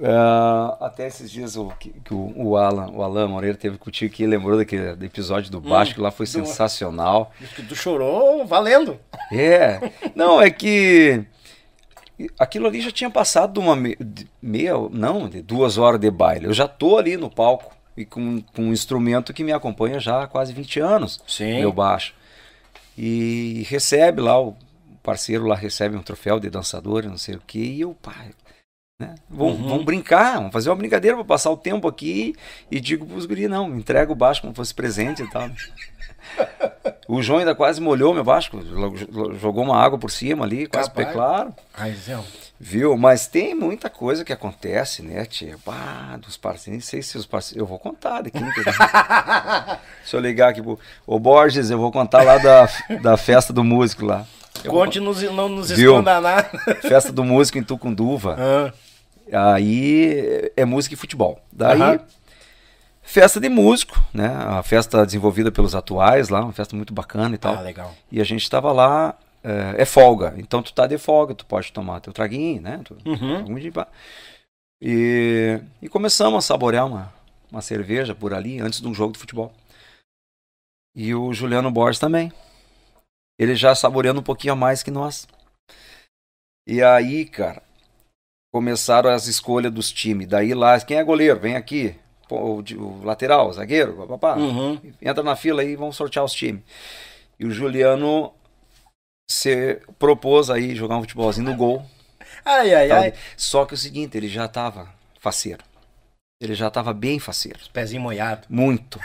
Uh, 0.00 0.84
até 0.84 1.08
esses 1.08 1.28
dias 1.28 1.56
o, 1.56 1.70
que, 1.70 1.90
que 1.90 2.14
o, 2.14 2.32
o, 2.36 2.56
Alan, 2.56 2.88
o 2.92 3.02
Alan 3.02 3.26
Moreira 3.26 3.58
teve 3.58 3.78
contigo 3.78 4.14
que 4.14 4.24
lembrou 4.24 4.56
daquele 4.56 4.94
do 4.94 5.04
episódio 5.04 5.50
do 5.50 5.60
baixo, 5.60 5.90
hum, 5.90 5.94
que 5.96 6.00
lá 6.00 6.12
foi 6.12 6.24
do, 6.24 6.30
sensacional. 6.30 7.32
Tu 7.68 7.74
chorou 7.74 8.46
valendo. 8.46 8.96
É. 9.32 9.90
Não, 10.14 10.40
é 10.40 10.50
que 10.50 11.24
aquilo 12.38 12.68
ali 12.68 12.80
já 12.80 12.92
tinha 12.92 13.10
passado 13.10 13.54
de 13.54 13.58
uma 13.58 13.76
meia, 14.40 14.74
não, 14.90 15.28
de 15.28 15.42
duas 15.42 15.78
horas 15.78 16.00
de 16.00 16.10
baile. 16.10 16.46
Eu 16.46 16.52
já 16.52 16.66
tô 16.66 16.96
ali 16.96 17.16
no 17.16 17.30
palco 17.30 17.72
e 17.96 18.04
com, 18.04 18.40
com 18.54 18.62
um 18.62 18.72
instrumento 18.72 19.32
que 19.32 19.44
me 19.44 19.52
acompanha 19.52 19.98
já 19.98 20.22
há 20.22 20.26
quase 20.26 20.52
20 20.52 20.80
anos, 20.80 21.20
Sim. 21.26 21.60
meu 21.60 21.72
baixo. 21.72 22.14
E 22.96 23.64
recebe 23.68 24.20
lá, 24.20 24.40
o 24.40 24.56
parceiro 25.08 25.46
lá 25.46 25.56
recebe 25.56 25.96
um 25.96 26.02
troféu 26.02 26.38
de 26.38 26.50
dançador, 26.50 27.02
não 27.04 27.16
sei 27.16 27.36
o 27.36 27.40
que, 27.40 27.58
e 27.58 27.80
eu, 27.80 27.94
pai, 27.94 28.30
né? 29.00 29.14
Vamos, 29.30 29.58
uhum. 29.58 29.68
vamos, 29.68 29.84
brincar, 29.86 30.34
vamos 30.34 30.52
fazer 30.52 30.68
uma 30.68 30.76
brincadeira 30.76 31.16
para 31.16 31.24
passar 31.24 31.50
o 31.50 31.56
tempo 31.56 31.88
aqui 31.88 32.34
e 32.70 32.78
digo 32.78 33.06
pros 33.06 33.24
guri, 33.24 33.48
não, 33.48 33.74
entrega 33.74 34.12
o 34.12 34.14
baixo 34.14 34.42
como 34.42 34.54
fosse 34.54 34.74
presente 34.74 35.22
e 35.22 35.30
tal. 35.30 35.48
o 37.08 37.22
João 37.22 37.38
ainda 37.38 37.54
quase 37.54 37.80
molhou 37.80 38.12
meu 38.12 38.22
baixo, 38.22 38.50
jogou 39.40 39.64
uma 39.64 39.82
água 39.82 39.98
por 39.98 40.10
cima 40.10 40.44
ali, 40.44 40.66
quase 40.66 40.90
pé 40.90 41.06
claro. 41.06 41.54
Raizão. 41.72 42.22
Viu? 42.60 42.94
Mas 42.98 43.26
tem 43.26 43.54
muita 43.54 43.88
coisa 43.88 44.26
que 44.26 44.32
acontece, 44.32 45.00
né, 45.00 45.24
tia? 45.24 45.56
Ah, 45.66 46.18
dos 46.20 46.36
parceiros, 46.36 46.66
nem 46.66 46.80
sei 46.80 47.00
se 47.00 47.16
os 47.16 47.24
parceiros. 47.24 47.60
Eu 47.62 47.66
vou 47.66 47.78
contar 47.78 48.20
daqui. 48.20 48.38
Se 50.04 50.14
eu 50.14 50.20
ligar 50.20 50.50
aqui 50.50 50.60
pro. 50.60 50.78
Ô 51.06 51.18
Borges, 51.18 51.70
eu 51.70 51.78
vou 51.78 51.90
contar 51.90 52.24
lá 52.24 52.36
da, 52.36 52.68
da 53.00 53.16
festa 53.16 53.54
do 53.54 53.64
músico 53.64 54.04
lá. 54.04 54.26
Conte, 54.66 55.00
nos, 55.00 55.22
não 55.22 55.48
nos 55.48 55.70
esconda 55.70 56.20
nada. 56.20 56.50
Festa 56.82 57.12
do 57.12 57.24
músico 57.24 57.58
em 57.58 57.62
Tucunduva. 57.62 58.36
Ah. 58.38 58.72
Aí 59.54 60.50
é 60.56 60.64
música 60.64 60.94
e 60.94 60.96
futebol. 60.96 61.38
Daí, 61.52 62.00
festa 63.02 63.40
de 63.40 63.48
músico, 63.48 64.02
né? 64.12 64.28
A 64.28 64.62
festa 64.62 65.04
desenvolvida 65.04 65.50
pelos 65.50 65.74
atuais 65.74 66.28
lá, 66.28 66.40
uma 66.42 66.52
festa 66.52 66.76
muito 66.76 66.92
bacana 66.92 67.34
e 67.34 67.38
tal. 67.38 67.54
Ah, 67.54 67.60
legal. 67.60 67.94
E 68.10 68.20
a 68.20 68.24
gente 68.24 68.42
estava 68.42 68.72
lá 68.72 69.14
é, 69.42 69.82
é, 69.82 69.84
folga. 69.84 70.34
Então 70.36 70.62
tu 70.62 70.72
tá 70.72 70.86
de 70.86 70.98
folga, 70.98 71.34
tu 71.34 71.46
pode 71.46 71.72
tomar 71.72 72.00
teu 72.00 72.12
traguinho, 72.12 72.60
né? 72.60 72.80
Tu, 72.84 72.96
uhum. 73.04 73.58
e, 74.80 75.60
e 75.80 75.88
começamos 75.88 76.44
a 76.44 76.46
saborear 76.46 76.86
uma, 76.86 77.12
uma 77.50 77.62
cerveja 77.62 78.14
por 78.14 78.34
ali 78.34 78.60
antes 78.60 78.80
de 78.80 78.88
um 78.88 78.94
jogo 78.94 79.12
de 79.12 79.18
futebol. 79.18 79.52
E 80.94 81.14
o 81.14 81.32
Juliano 81.32 81.70
Borges 81.70 81.98
também. 81.98 82.32
Ele 83.38 83.54
já 83.54 83.74
saboreando 83.74 84.20
um 84.20 84.24
pouquinho 84.24 84.54
a 84.54 84.56
mais 84.56 84.82
que 84.82 84.90
nós. 84.90 85.26
E 86.66 86.82
aí, 86.82 87.24
cara, 87.24 87.62
começaram 88.52 89.10
as 89.10 89.26
escolhas 89.26 89.72
dos 89.72 89.92
times. 89.92 90.26
Daí 90.26 90.54
lá, 90.54 90.80
quem 90.80 90.98
é 90.98 91.04
goleiro? 91.04 91.38
Vem 91.38 91.56
aqui. 91.56 91.94
O, 92.28 92.60
o 92.60 93.04
lateral, 93.04 93.48
o 93.48 93.52
zagueiro, 93.52 94.06
papá. 94.06 94.34
Uhum. 94.36 94.78
Entra 95.00 95.22
na 95.22 95.34
fila 95.34 95.62
aí, 95.62 95.76
vamos 95.76 95.96
sortear 95.96 96.24
os 96.24 96.32
times. 96.34 96.62
E 97.38 97.46
o 97.46 97.50
Juliano 97.50 98.34
se 99.30 99.80
propôs 99.98 100.50
aí 100.50 100.74
jogar 100.74 100.96
um 100.96 101.00
futebolzinho 101.00 101.50
no 101.50 101.56
gol. 101.56 101.84
Ai, 102.44 102.74
ai, 102.74 102.90
ai. 102.90 103.14
Só 103.36 103.64
que 103.64 103.74
o 103.74 103.78
seguinte, 103.78 104.16
ele 104.16 104.28
já 104.28 104.48
tava 104.48 104.92
faceiro. 105.20 105.62
Ele 106.40 106.54
já 106.54 106.70
tava 106.70 106.92
bem 106.92 107.18
faceiro. 107.18 107.58
Os 107.60 107.68
pezinhos 107.68 108.02
molhados. 108.02 108.46
Muito. 108.48 109.00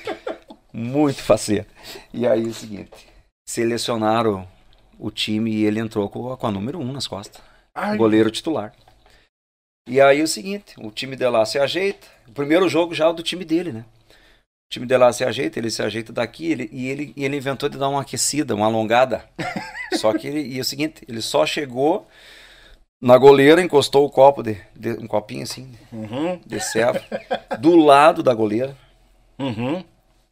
Muito 0.72 1.22
faceiro. 1.22 1.66
E 2.14 2.26
aí 2.26 2.44
é 2.44 2.46
o 2.46 2.54
seguinte, 2.54 2.90
selecionaram 3.52 4.48
o 4.98 5.10
time 5.10 5.52
e 5.52 5.64
ele 5.66 5.78
entrou 5.78 6.08
com, 6.08 6.34
com 6.34 6.46
a 6.46 6.50
número 6.50 6.78
um 6.78 6.90
nas 6.90 7.06
costas. 7.06 7.42
Ai. 7.74 7.98
Goleiro 7.98 8.30
titular. 8.30 8.72
E 9.86 10.00
aí 10.00 10.20
é 10.20 10.22
o 10.22 10.28
seguinte, 10.28 10.74
o 10.78 10.90
time 10.90 11.16
de 11.16 11.28
lá 11.28 11.44
se 11.44 11.58
ajeita. 11.58 12.06
O 12.26 12.32
primeiro 12.32 12.66
jogo 12.66 12.94
já 12.94 13.10
é 13.10 13.12
do 13.12 13.22
time 13.22 13.44
dele, 13.44 13.72
né? 13.72 13.84
O 14.10 14.70
time 14.70 14.86
de 14.86 14.96
lá 14.96 15.12
se 15.12 15.22
ajeita, 15.22 15.58
ele 15.58 15.70
se 15.70 15.82
ajeita 15.82 16.14
daqui 16.14 16.50
ele, 16.50 16.70
e 16.72 16.88
ele, 16.88 17.12
ele 17.14 17.36
inventou 17.36 17.68
de 17.68 17.76
dar 17.76 17.90
uma 17.90 18.00
aquecida, 18.00 18.54
uma 18.54 18.66
alongada. 18.66 19.28
só 20.00 20.16
que 20.16 20.26
ele, 20.26 20.40
e 20.40 20.56
é 20.56 20.60
o 20.62 20.64
seguinte, 20.64 21.04
ele 21.06 21.20
só 21.20 21.44
chegou 21.44 22.06
na 23.02 23.18
goleira, 23.18 23.60
encostou 23.60 24.06
o 24.06 24.10
copo 24.10 24.42
de, 24.42 24.56
de 24.74 24.92
um 24.92 25.06
copinho 25.06 25.42
assim, 25.42 25.70
uhum. 25.92 26.40
de 26.46 26.58
serva, 26.58 27.02
do 27.60 27.76
lado 27.76 28.22
da 28.22 28.32
goleira. 28.32 28.74
Uhum. 29.38 29.84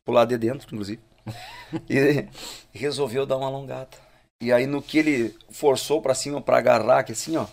Pro 0.06 0.14
lado 0.14 0.28
de 0.28 0.38
dentro, 0.38 0.66
inclusive. 0.72 1.09
E 1.88 2.26
resolveu 2.72 3.24
dar 3.24 3.36
uma 3.36 3.46
alongada. 3.46 3.96
E 4.42 4.52
aí 4.52 4.66
no 4.66 4.82
que 4.82 4.98
ele 4.98 5.36
forçou 5.50 6.02
para 6.02 6.14
cima 6.14 6.40
para 6.40 6.58
agarrar, 6.58 7.04
que 7.04 7.12
assim, 7.12 7.36
ó, 7.36 7.46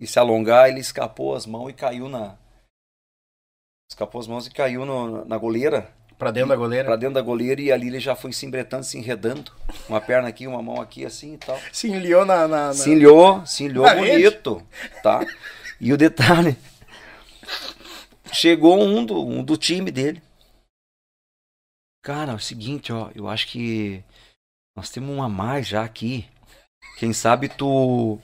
e 0.00 0.06
se 0.06 0.18
alongar, 0.18 0.68
ele 0.68 0.80
escapou 0.80 1.34
as 1.34 1.44
mãos 1.44 1.68
e 1.68 1.74
caiu 1.74 2.08
na 2.08 2.36
escapou 3.90 4.20
as 4.20 4.26
mãos 4.26 4.46
e 4.46 4.50
caiu 4.50 4.86
no, 4.86 5.24
na 5.26 5.36
goleira. 5.36 5.88
Pra 6.16 6.30
dentro 6.30 6.50
da 6.50 6.56
goleira? 6.56 6.84
Pra 6.84 6.96
dentro 6.96 7.14
da 7.14 7.22
goleira 7.22 7.60
e 7.60 7.72
ali 7.72 7.88
ele 7.88 8.00
já 8.00 8.14
foi 8.14 8.32
se 8.32 8.46
embretando, 8.46 8.84
se 8.84 8.96
enredando. 8.96 9.52
Uma 9.88 10.00
perna 10.00 10.28
aqui, 10.28 10.46
uma 10.46 10.62
mão 10.62 10.80
aqui, 10.80 11.04
assim 11.04 11.34
e 11.34 11.38
tal. 11.38 11.58
Se 11.72 11.88
enliou 11.88 12.24
na. 12.24 12.46
na, 12.46 12.66
na... 12.68 12.74
Se 12.74 12.90
enliou, 12.90 13.44
se 13.46 13.64
enliou 13.64 13.84
na 13.84 13.94
bonito. 13.94 14.62
Rede. 14.70 15.02
Tá? 15.02 15.26
E 15.80 15.92
o 15.92 15.96
detalhe. 15.96 16.56
Chegou 18.32 18.80
um 18.82 19.04
do, 19.04 19.26
um 19.26 19.42
do 19.42 19.56
time 19.56 19.90
dele. 19.90 20.22
Cara, 22.02 22.32
é 22.32 22.34
o 22.34 22.38
seguinte, 22.38 22.92
ó. 22.92 23.10
Eu 23.14 23.28
acho 23.28 23.46
que 23.48 24.02
nós 24.76 24.90
temos 24.90 25.10
uma 25.10 25.28
mais 25.28 25.66
já 25.66 25.84
aqui. 25.84 26.26
Quem 26.98 27.12
sabe 27.12 27.48
tu. 27.48 28.18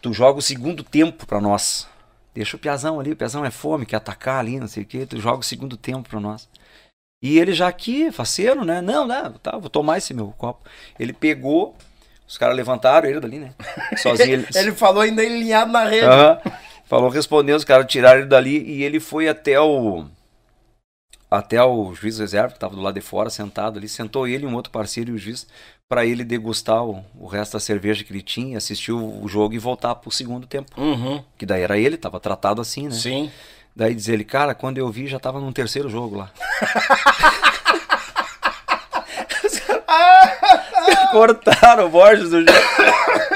Tu 0.00 0.12
joga 0.12 0.38
o 0.38 0.42
segundo 0.42 0.82
tempo 0.82 1.26
pra 1.26 1.40
nós. 1.40 1.88
Deixa 2.34 2.56
o 2.56 2.60
Piazão 2.60 3.00
ali, 3.00 3.12
o 3.12 3.16
Piazão 3.16 3.44
é 3.44 3.50
fome, 3.50 3.84
quer 3.84 3.96
atacar 3.96 4.38
ali, 4.38 4.60
não 4.60 4.68
sei 4.68 4.84
o 4.84 4.86
que. 4.86 5.06
Tu 5.06 5.18
joga 5.20 5.38
o 5.38 5.42
segundo 5.42 5.76
tempo 5.76 6.08
pra 6.08 6.20
nós. 6.20 6.48
E 7.20 7.38
ele 7.38 7.52
já 7.52 7.66
aqui, 7.66 8.12
faceiro, 8.12 8.64
né? 8.64 8.80
Não, 8.80 9.06
não, 9.06 9.32
tá, 9.32 9.58
vou 9.58 9.68
tomar 9.68 9.98
esse 9.98 10.14
meu 10.14 10.28
copo. 10.38 10.68
Ele 11.00 11.12
pegou, 11.12 11.76
os 12.28 12.38
caras 12.38 12.56
levantaram 12.56 13.08
ele 13.08 13.18
dali, 13.18 13.40
né? 13.40 13.54
Sozinho. 13.98 14.34
Ele, 14.34 14.46
ele 14.54 14.72
falou 14.72 15.02
ainda 15.02 15.20
alinhado 15.20 15.72
na 15.72 15.84
rede. 15.84 16.06
falou 16.84 17.08
respondendo, 17.08 17.56
os 17.56 17.64
caras 17.64 17.86
tiraram 17.86 18.20
ele 18.20 18.28
dali 18.28 18.62
e 18.62 18.84
ele 18.84 19.00
foi 19.00 19.28
até 19.28 19.60
o. 19.60 20.06
Até 21.30 21.62
o 21.62 21.94
juiz 21.94 22.18
reserva, 22.18 22.48
que 22.48 22.54
estava 22.54 22.74
do 22.74 22.80
lado 22.80 22.94
de 22.94 23.00
fora, 23.00 23.28
sentado 23.28 23.78
ali. 23.78 23.88
Sentou 23.88 24.26
ele 24.26 24.44
e 24.44 24.46
um 24.46 24.54
outro 24.54 24.72
parceiro 24.72 25.10
e 25.10 25.14
o 25.14 25.18
juiz 25.18 25.46
para 25.88 26.04
ele 26.04 26.22
degustar 26.22 26.84
o, 26.84 27.02
o, 27.18 27.26
resto 27.26 27.54
da 27.54 27.60
cerveja 27.60 28.04
que 28.04 28.12
ele 28.12 28.20
tinha, 28.20 28.58
assistir 28.58 28.92
o, 28.92 29.24
o 29.24 29.28
jogo 29.28 29.54
e 29.54 29.58
voltar 29.58 29.94
pro 29.94 30.10
segundo 30.10 30.46
tempo. 30.46 30.70
Uhum. 30.78 31.24
Que 31.38 31.46
daí 31.46 31.62
era 31.62 31.78
ele, 31.78 31.96
tava 31.96 32.20
tratado 32.20 32.60
assim, 32.60 32.84
né? 32.84 32.90
Sim. 32.90 33.30
Daí 33.74 33.94
diz 33.94 34.08
ele, 34.08 34.24
cara, 34.24 34.54
quando 34.54 34.76
eu 34.78 34.90
vi 34.90 35.06
já 35.06 35.18
tava 35.18 35.40
num 35.40 35.52
terceiro 35.52 35.88
jogo 35.88 36.16
lá. 36.16 36.30
Cortaram 41.10 41.86
o 41.86 41.88
Borges 41.88 42.28
do 42.28 42.40
jogo. 42.40 42.52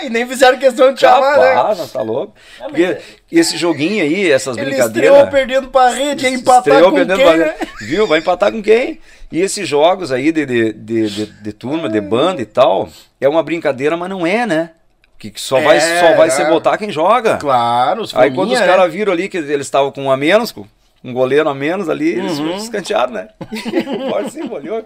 e 0.03 0.11
nem 0.11 0.27
fizeram 0.27 0.59
questão 0.59 0.93
de 0.93 1.01
chamar, 1.01 1.37
Capaz, 1.37 1.79
né? 1.79 1.87
tá 1.91 2.03
louco. 2.03 2.35
É, 2.61 2.65
Porque 2.65 3.01
esse 3.39 3.57
joguinho 3.57 4.03
aí, 4.03 4.31
essas 4.31 4.57
ele 4.57 4.67
brincadeiras... 4.67 5.11
Estreou 5.11 5.31
perdendo 5.31 5.69
pra 5.69 5.91
rede, 5.91 6.25
ia 6.25 6.31
empatar 6.31 6.83
com 6.83 6.93
quem, 6.93 7.07
pra... 7.07 7.37
né? 7.37 7.55
Viu? 7.81 8.07
Vai 8.07 8.19
empatar 8.19 8.53
com 8.53 8.63
quem? 8.63 9.01
E 9.31 9.41
esses 9.41 9.67
jogos 9.67 10.13
aí 10.13 10.31
de, 10.31 10.45
de, 10.45 10.73
de, 10.75 11.09
de, 11.09 11.27
de 11.27 11.53
turma, 11.53 11.89
de 11.89 12.01
banda 12.01 12.43
e 12.43 12.45
tal, 12.45 12.91
é 13.19 13.27
uma 13.27 13.43
brincadeira, 13.43 13.97
mas 13.97 14.11
não 14.11 14.27
é, 14.27 14.47
né? 14.47 14.71
Que 15.19 15.33
só 15.37 15.61
vai, 15.61 15.79
é, 15.79 16.01
só 16.01 16.17
vai 16.17 16.29
é. 16.29 16.31
ser 16.31 16.49
botar 16.49 16.77
quem 16.77 16.91
joga. 16.91 17.39
Claro, 17.39 18.05
Aí 18.15 18.31
quando 18.35 18.53
os 18.53 18.59
caras 18.59 18.93
viram 18.93 19.13
ali 19.13 19.29
que 19.29 19.39
eles 19.39 19.67
estavam 19.67 19.91
com 19.91 20.03
um 20.03 20.11
a 20.11 20.17
menos, 20.17 20.53
com 20.53 20.67
um 21.03 21.13
goleiro 21.13 21.49
a 21.49 21.55
menos 21.55 21.89
ali, 21.89 22.11
eles 22.11 22.39
uhum. 22.39 22.57
escantearam, 22.57 23.13
né? 23.13 23.29
Pode 24.11 24.31
ser, 24.31 24.45
olhou, 24.51 24.85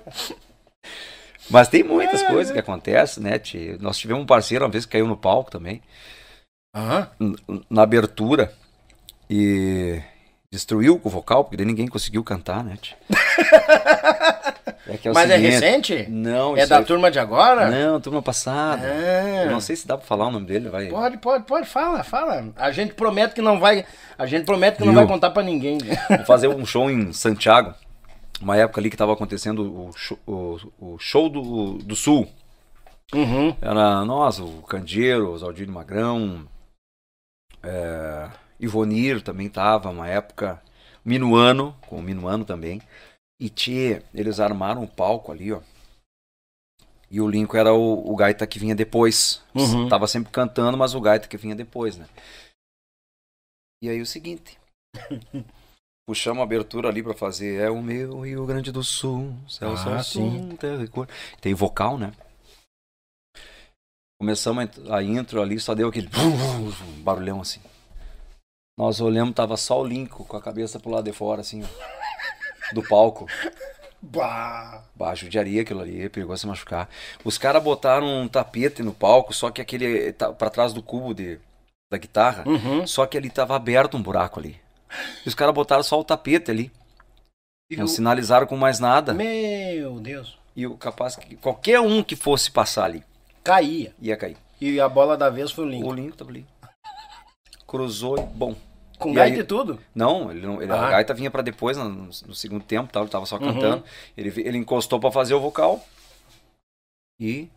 Mas 1.50 1.68
tem 1.68 1.82
muitas 1.82 2.22
é, 2.22 2.26
coisas 2.26 2.52
que 2.52 2.58
acontecem, 2.58 3.22
né? 3.22 3.40
Nós 3.80 3.98
tivemos 3.98 4.22
um 4.22 4.26
parceiro 4.26 4.64
uma 4.64 4.70
vez 4.70 4.84
que 4.86 4.92
caiu 4.92 5.06
no 5.06 5.16
palco 5.16 5.50
também. 5.50 5.82
Uhum. 6.76 7.64
Na 7.68 7.82
abertura. 7.82 8.52
E 9.28 10.00
destruiu 10.50 11.00
o 11.02 11.10
vocal, 11.10 11.44
porque 11.44 11.56
daí 11.56 11.66
ninguém 11.66 11.88
conseguiu 11.88 12.22
cantar, 12.22 12.62
né? 12.62 12.78
É 14.88 15.08
é 15.08 15.12
Mas 15.12 15.30
é 15.30 15.34
seguinte, 15.34 15.46
é 15.46 15.50
recente? 15.50 16.06
Não. 16.08 16.56
É 16.56 16.64
da 16.64 16.82
turma 16.82 17.10
de 17.10 17.18
agora? 17.18 17.68
Não, 17.68 18.00
turma 18.00 18.22
passada. 18.22 18.86
Ah. 18.86 19.50
Não 19.50 19.60
sei 19.60 19.74
se 19.74 19.86
dá 19.86 19.96
pra 19.98 20.06
falar 20.06 20.28
o 20.28 20.30
nome 20.30 20.46
dele, 20.46 20.68
vai. 20.68 20.86
Pode, 20.86 21.18
pode, 21.18 21.44
pode, 21.44 21.66
fala, 21.66 22.04
fala. 22.04 22.52
A 22.56 22.70
gente 22.70 22.94
promete 22.94 23.34
que 23.34 23.42
não 23.42 23.58
vai, 23.58 23.84
a 24.16 24.26
gente 24.26 24.44
promete 24.44 24.76
que 24.76 24.84
Viu? 24.84 24.92
não 24.92 25.00
vai 25.00 25.06
contar 25.06 25.30
pra 25.30 25.42
ninguém. 25.42 25.78
Vou 26.08 26.24
fazer 26.24 26.46
um 26.46 26.64
show 26.64 26.88
em 26.88 27.12
Santiago, 27.12 27.74
uma 28.40 28.56
época 28.56 28.80
ali 28.80 28.88
que 28.88 28.96
tava 28.96 29.12
acontecendo 29.12 29.60
o 29.60 29.92
show, 29.96 30.18
o, 30.24 30.58
o 30.78 30.98
show 30.98 31.28
do, 31.28 31.78
do 31.78 31.96
Sul. 31.96 32.28
Uhum. 33.12 33.56
Era 33.60 34.04
nós, 34.04 34.38
o 34.38 34.62
Candeiro, 34.68 35.30
o 35.30 35.38
Zaldino 35.38 35.72
Magrão, 35.72 36.46
é, 37.66 38.30
Ivonir 38.60 39.22
também 39.22 39.48
tava, 39.48 39.90
uma 39.90 40.08
época, 40.08 40.62
Minuano, 41.04 41.76
com 41.88 41.96
o 41.96 42.02
Minuano 42.02 42.44
também. 42.44 42.80
E 43.40 43.50
tchê, 43.50 44.02
eles 44.14 44.40
armaram 44.40 44.82
um 44.82 44.86
palco 44.86 45.30
ali, 45.30 45.52
ó. 45.52 45.60
E 47.10 47.20
o 47.20 47.28
Lincoln 47.28 47.58
era 47.58 47.72
o, 47.72 48.12
o 48.12 48.16
gaita 48.16 48.46
que 48.46 48.58
vinha 48.58 48.74
depois. 48.74 49.42
Uhum. 49.54 49.88
Tava 49.88 50.06
sempre 50.06 50.32
cantando, 50.32 50.76
mas 50.76 50.94
o 50.94 51.00
gaita 51.00 51.28
que 51.28 51.36
vinha 51.36 51.54
depois, 51.54 51.96
né? 51.96 52.06
E 53.82 53.88
aí 53.88 54.00
o 54.00 54.06
seguinte. 54.06 54.58
Puxamos 56.08 56.40
a 56.40 56.44
abertura 56.44 56.88
ali 56.88 57.02
para 57.02 57.14
fazer 57.14 57.60
É 57.60 57.68
o 57.68 57.82
meu 57.82 58.20
Rio 58.20 58.46
Grande 58.46 58.70
do 58.70 58.82
Sul, 58.82 59.34
céu, 59.48 59.72
ah, 59.72 60.02
sul, 60.04 60.56
terra 60.56 60.84
e 60.84 60.88
cor. 60.88 61.08
Tem 61.40 61.52
vocal, 61.52 61.98
né? 61.98 62.12
Começamos 64.18 64.68
a 64.90 65.02
intro 65.02 65.42
ali, 65.42 65.60
só 65.60 65.74
deu 65.74 65.88
aquele 65.88 66.08
barulhão 67.02 67.40
assim. 67.40 67.60
Nós 68.78 69.00
olhamos, 69.00 69.34
tava 69.34 69.56
só 69.56 69.80
o 69.80 69.86
Lincoln 69.86 70.24
com 70.24 70.36
a 70.36 70.42
cabeça 70.42 70.78
pro 70.78 70.90
lado 70.90 71.04
de 71.04 71.12
fora, 71.12 71.40
assim, 71.40 71.62
ó 71.62 71.96
do 72.72 72.82
palco. 72.82 73.26
Bah. 74.02 74.84
bah, 74.94 75.14
judiaria 75.14 75.62
aquilo 75.62 75.80
ali, 75.80 76.08
perigoso 76.08 76.42
se 76.42 76.46
machucar. 76.46 76.88
Os 77.24 77.38
caras 77.38 77.62
botaram 77.62 78.06
um 78.06 78.28
tapete 78.28 78.82
no 78.82 78.92
palco, 78.92 79.32
só 79.32 79.50
que 79.50 79.60
aquele 79.60 80.12
tá 80.12 80.32
para 80.32 80.50
trás 80.50 80.72
do 80.72 80.82
cubo 80.82 81.14
de, 81.14 81.40
da 81.90 81.98
guitarra, 81.98 82.44
uhum. 82.46 82.86
só 82.86 83.06
que 83.06 83.16
ali 83.16 83.30
tava 83.30 83.56
aberto 83.56 83.96
um 83.96 84.02
buraco 84.02 84.38
ali. 84.38 84.60
E 85.24 85.28
os 85.28 85.34
caras 85.34 85.54
botaram 85.54 85.82
só 85.82 85.98
o 85.98 86.04
tapete 86.04 86.50
ali. 86.50 86.70
E 87.70 87.76
não 87.76 87.86
o... 87.86 87.88
sinalizaram 87.88 88.46
com 88.46 88.56
mais 88.56 88.78
nada. 88.78 89.12
Meu 89.12 89.98
Deus. 89.98 90.38
E 90.54 90.66
o 90.66 90.76
capaz 90.76 91.16
que 91.16 91.36
qualquer 91.36 91.80
um 91.80 92.02
que 92.02 92.14
fosse 92.14 92.50
passar 92.50 92.84
ali 92.84 93.04
caía. 93.46 93.94
Ia 94.00 94.16
cair. 94.16 94.36
E 94.60 94.80
a 94.80 94.88
bola 94.88 95.16
da 95.16 95.30
vez 95.30 95.52
foi 95.52 95.64
o 95.64 95.68
Lincoln. 95.68 95.90
O 95.90 95.94
Lincoln 95.94 96.16
tava 96.16 96.30
ali. 96.30 96.46
Cruzou 97.66 98.18
e 98.18 98.22
bom. 98.22 98.56
Com 98.98 99.10
e 99.10 99.14
gaita 99.14 99.36
aí, 99.36 99.40
e 99.40 99.44
tudo? 99.44 99.78
Não, 99.94 100.30
ele, 100.30 100.46
ele 100.62 100.72
ah. 100.72 100.86
a 100.86 100.90
gaita 100.90 101.14
vinha 101.14 101.30
para 101.30 101.42
depois, 101.42 101.76
no, 101.76 101.88
no, 101.88 102.34
segundo 102.34 102.64
tempo, 102.64 102.90
tal, 102.90 103.02
ele 103.02 103.10
tava 103.10 103.26
só 103.26 103.36
uhum. 103.36 103.52
cantando. 103.52 103.84
Ele, 104.16 104.32
ele 104.40 104.58
encostou 104.58 104.98
para 104.98 105.12
fazer 105.12 105.34
o 105.34 105.40
vocal 105.40 105.84
e 107.20 107.48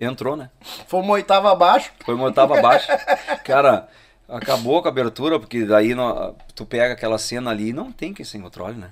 entrou, 0.00 0.36
né? 0.36 0.50
Foi 0.86 1.00
uma 1.00 1.12
oitava 1.12 1.50
abaixo. 1.52 1.92
Foi 2.04 2.14
uma 2.14 2.24
oitava 2.24 2.58
abaixo. 2.58 2.88
Cara, 3.44 3.88
acabou 4.28 4.82
com 4.82 4.88
a 4.88 4.90
abertura, 4.90 5.38
porque 5.38 5.64
daí 5.64 5.94
no, 5.94 6.34
tu 6.54 6.66
pega 6.66 6.92
aquela 6.92 7.18
cena 7.18 7.50
ali 7.50 7.68
e 7.68 7.72
não 7.72 7.92
tem 7.92 8.12
quem 8.12 8.24
sem 8.24 8.42
controle, 8.42 8.76
né? 8.76 8.90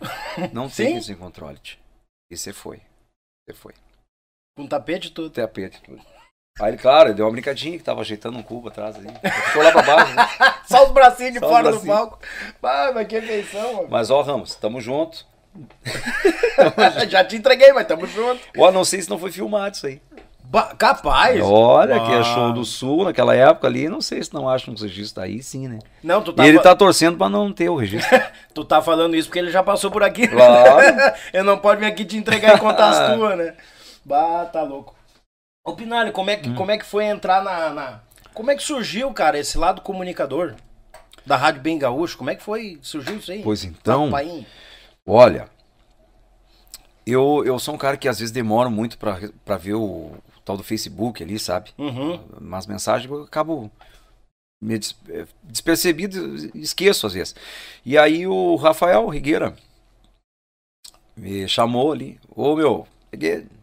Não 0.53 0.69
tem 0.69 0.93
quem 0.93 1.03
sem 1.03 1.17
controle. 1.17 1.59
E 2.31 2.37
você 2.37 2.53
foi. 2.53 2.81
Você 3.45 3.55
foi. 3.55 3.75
Com 4.57 4.67
tapete 4.67 5.11
tudo. 5.11 5.29
Tapete 5.29 5.83
tudo. 5.83 6.01
Aí 6.59 6.71
ele, 6.71 6.79
claro, 6.79 7.13
deu 7.13 7.27
uma 7.27 7.33
brincadinha 7.33 7.77
que 7.77 7.85
tava 7.85 8.01
ajeitando 8.01 8.39
um 8.39 8.43
cubo 8.43 8.69
atrás 8.69 8.97
ali. 8.97 9.09
Ficou 9.49 9.63
lá 9.63 9.71
pra 9.71 9.83
baixo, 9.83 10.15
né? 10.15 10.27
Só 10.65 10.87
os 10.87 10.93
bracinhos 10.93 11.35
de 11.35 11.41
Só 11.41 11.49
fora 11.49 11.71
do 11.71 11.81
palco. 11.81 12.19
Ah, 12.63 12.91
mas 12.95 13.07
que 13.07 13.21
feição, 13.21 13.75
mano. 13.75 13.89
Mas 13.91 14.11
ó, 14.11 14.23
Ramos, 14.23 14.55
tamo 14.55 14.81
junto. 14.81 15.27
Já 17.09 17.23
te 17.23 17.37
entreguei, 17.37 17.75
mas 17.75 17.87
tamo 17.87 18.07
junto. 18.07 18.41
Ó, 18.57 18.71
não 18.73 18.87
sei 18.87 19.03
se 19.03 19.11
não 19.11 19.19
foi 19.19 19.31
filmado 19.31 19.77
isso 19.77 19.87
aí. 19.87 20.01
Ba 20.43 20.75
capaz. 20.79 21.41
Olha, 21.43 22.01
que 22.01 22.13
é 22.13 22.23
show 22.23 22.53
do 22.53 22.65
sul 22.65 23.05
naquela 23.05 23.35
época 23.35 23.67
ali, 23.67 23.89
não 23.89 24.01
sei 24.01 24.23
se 24.23 24.33
não 24.33 24.49
acham 24.49 24.75
que 24.75 24.83
registro 24.83 25.23
aí 25.23 25.43
sim, 25.43 25.69
né? 25.69 25.81
Não, 26.03 26.23
tu 26.23 26.33
tá 26.33 26.45
E 26.45 26.49
ele 26.49 26.61
tá 26.61 26.75
torcendo 26.75 27.19
pra 27.19 27.29
não 27.29 27.53
ter 27.53 27.69
o 27.69 27.77
registro. 27.77 28.19
tu 28.55 28.65
tá 28.65 28.81
falando 28.81 29.17
isso 29.17 29.29
porque 29.29 29.41
ele 29.41 29.51
já 29.51 29.63
passou 29.63 29.91
por 29.91 30.03
aqui. 30.03 30.27
Claro. 30.27 31.15
Eu 31.35 31.45
não 31.45 31.59
pode 31.59 31.81
vir 31.81 31.87
aqui 31.87 32.05
te 32.05 32.17
entregar 32.17 32.57
e 32.57 32.61
contar 32.61 32.89
as 32.89 33.15
tuas, 33.15 33.37
né? 33.37 33.55
Bah, 34.07 34.47
tá 34.47 34.63
louco. 34.63 34.95
Ô 35.67 35.75
Pinalho, 35.75 36.13
como 36.13 36.31
é 36.31 36.37
que, 36.37 36.49
hum. 36.49 36.55
como 36.55 36.71
é 36.71 36.79
que 36.79 36.87
foi 36.87 37.07
entrar 37.07 37.43
na, 37.43 37.71
na, 37.71 38.01
Como 38.33 38.53
é 38.53 38.55
que 38.55 38.63
surgiu, 38.63 39.13
cara, 39.13 39.37
esse 39.37 39.59
lado 39.59 39.81
comunicador 39.81 40.55
da 41.27 41.37
Rádio 41.37 41.61
Bem 41.61 41.77
Gaúcho? 41.77 42.17
Como 42.17 42.31
é 42.31 42.37
que 42.37 42.43
foi? 42.43 42.79
Surgiu 42.83 43.17
isso 43.17 43.33
aí? 43.33 43.43
Pois 43.43 43.65
então. 43.65 44.09
Olha, 45.05 45.49
eu, 47.05 47.43
eu 47.45 47.59
sou 47.59 47.75
um 47.75 47.79
cara 47.79 47.97
que 47.97 48.09
às 48.09 48.21
vezes 48.21 48.31
demoro 48.31 48.71
muito 48.71 48.97
para 48.97 49.57
ver 49.57 49.75
o, 49.75 50.13
tal 50.45 50.57
do 50.57 50.63
Facebook 50.63 51.21
ali, 51.21 51.37
sabe? 51.37 51.73
Uhum. 51.77 52.21
Umas 52.41 52.69
mensagens 52.69 53.11
eu 53.11 53.25
acabo 53.25 53.69
me 54.63 54.79
des, 54.79 54.95
é, 55.09 55.27
despercebido, 55.43 56.37
esqueço 56.57 57.09
às 57.09 57.13
vezes. 57.13 57.35
E 57.85 57.99
aí 57.99 58.25
o 58.25 58.55
Rafael 58.55 59.09
Rigueira 59.09 59.57
me 61.17 61.49
chamou 61.49 61.91
ali. 61.91 62.21
Ô 62.31 62.55
meu, 62.55 62.87
peguei. 63.11 63.56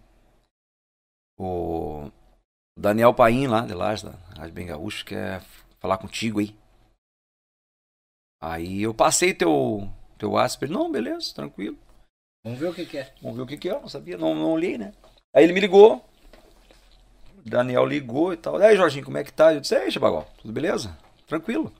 O 1.38 2.12
Daniel 2.78 3.14
Paim 3.14 3.48
lá 3.48 3.62
de 3.62 3.74
lá, 3.74 3.94
da 3.96 4.12
Rádio 4.38 4.54
Bem 4.54 4.68
Gaúcho, 4.68 5.06
quer 5.06 5.42
falar 5.80 5.98
contigo 5.98 6.40
aí. 6.40 6.56
Aí 8.42 8.82
eu 8.82 8.94
passei 8.94 9.34
teu, 9.34 9.90
teu 10.18 10.32
WhatsApp. 10.32 10.68
Não, 10.68 10.92
beleza, 10.92 11.34
tranquilo. 11.34 11.78
Vamos 12.44 12.60
ver 12.60 12.68
o 12.68 12.74
que, 12.74 12.86
que 12.86 12.98
é. 12.98 13.14
Vamos 13.22 13.38
ver 13.38 13.44
o 13.44 13.48
que, 13.48 13.58
que 13.58 13.70
é, 13.70 13.80
não 13.80 13.88
sabia, 13.88 14.18
não, 14.18 14.36
não 14.36 14.52
olhei, 14.52 14.78
né? 14.78 14.94
Aí 15.34 15.44
ele 15.44 15.54
me 15.54 15.62
ligou. 15.62 16.04
Daniel 17.46 17.86
ligou 17.86 18.34
e 18.34 18.38
tal. 18.38 18.60
E 18.60 18.66
aí, 18.66 18.76
Jorginho, 18.76 19.06
como 19.06 19.18
é 19.18 19.24
que 19.24 19.32
tá? 19.32 19.54
Eu 19.54 19.62
disse, 19.62 19.76
ei, 19.76 19.90
Chabagal, 19.90 20.30
tudo 20.38 20.54
beleza? 20.54 20.98
Tranquilo. 21.26 21.74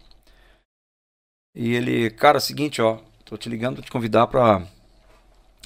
E 1.56 1.74
ele, 1.74 2.10
cara, 2.12 2.38
é 2.38 2.40
o 2.40 2.42
seguinte, 2.42 2.82
ó, 2.82 3.00
tô 3.26 3.38
te 3.38 3.50
ligando 3.50 3.76
pra 3.76 3.84
te 3.84 3.92
convidar 3.92 4.28
pra 4.28 4.66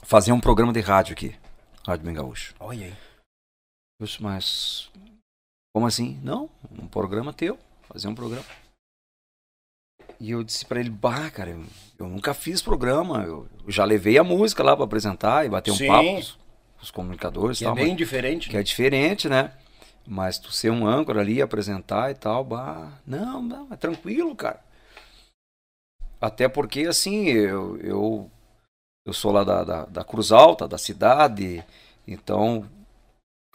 fazer 0.03 0.31
um 0.31 0.39
programa 0.39 0.73
de 0.73 0.81
rádio 0.81 1.13
aqui. 1.13 1.35
Rádio 1.85 2.05
Bem 2.05 2.15
Gaúcho. 2.15 2.53
Olha 2.59 2.87
aí. 2.87 3.06
Eu 3.99 4.05
disse, 4.05 4.21
mas 4.21 4.91
como 5.73 5.87
assim? 5.87 6.19
Não, 6.23 6.49
um 6.71 6.87
programa 6.87 7.33
teu, 7.33 7.57
fazer 7.83 8.07
um 8.07 8.15
programa. 8.15 8.45
E 10.19 10.31
eu 10.31 10.43
disse 10.43 10.65
para 10.65 10.79
ele, 10.79 10.89
bah, 10.89 11.29
cara, 11.29 11.51
eu, 11.51 11.63
eu, 11.99 12.07
nunca 12.07 12.33
fiz 12.33 12.61
programa, 12.61 13.23
eu, 13.23 13.47
eu 13.63 13.71
já 13.71 13.85
levei 13.85 14.17
a 14.17 14.23
música 14.23 14.63
lá 14.63 14.75
para 14.75 14.85
apresentar 14.85 15.45
e 15.45 15.49
bater 15.49 15.71
um 15.71 15.75
Sim. 15.75 15.87
papo 15.87 16.37
com 16.77 16.81
os 16.81 16.91
comunicadores. 16.91 17.59
Que 17.59 17.65
tal, 17.65 17.77
é 17.77 17.83
bem 17.83 17.95
diferente. 17.95 18.49
Que 18.49 18.55
é 18.55 18.57
né? 18.57 18.61
é 18.61 18.63
diferente, 18.63 19.29
né? 19.29 19.51
Mas 20.05 20.39
tu 20.39 20.51
ser 20.51 20.71
um 20.71 20.87
âncora 20.87 21.21
ali, 21.21 21.41
apresentar 21.41 22.09
e 22.09 22.15
tal, 22.15 22.43
bah, 22.43 22.99
não, 23.05 23.41
não, 23.41 23.67
é 23.71 23.75
tranquilo, 23.75 24.35
cara. 24.35 24.63
Até 26.19 26.47
porque, 26.47 26.81
assim, 26.81 27.25
eu, 27.25 27.77
eu, 27.77 28.31
eu 29.05 29.13
sou 29.13 29.31
lá 29.31 29.43
da, 29.43 29.63
da, 29.63 29.85
da 29.85 30.03
Cruz 30.03 30.31
Alta, 30.31 30.67
da 30.67 30.77
cidade, 30.77 31.63
então 32.07 32.67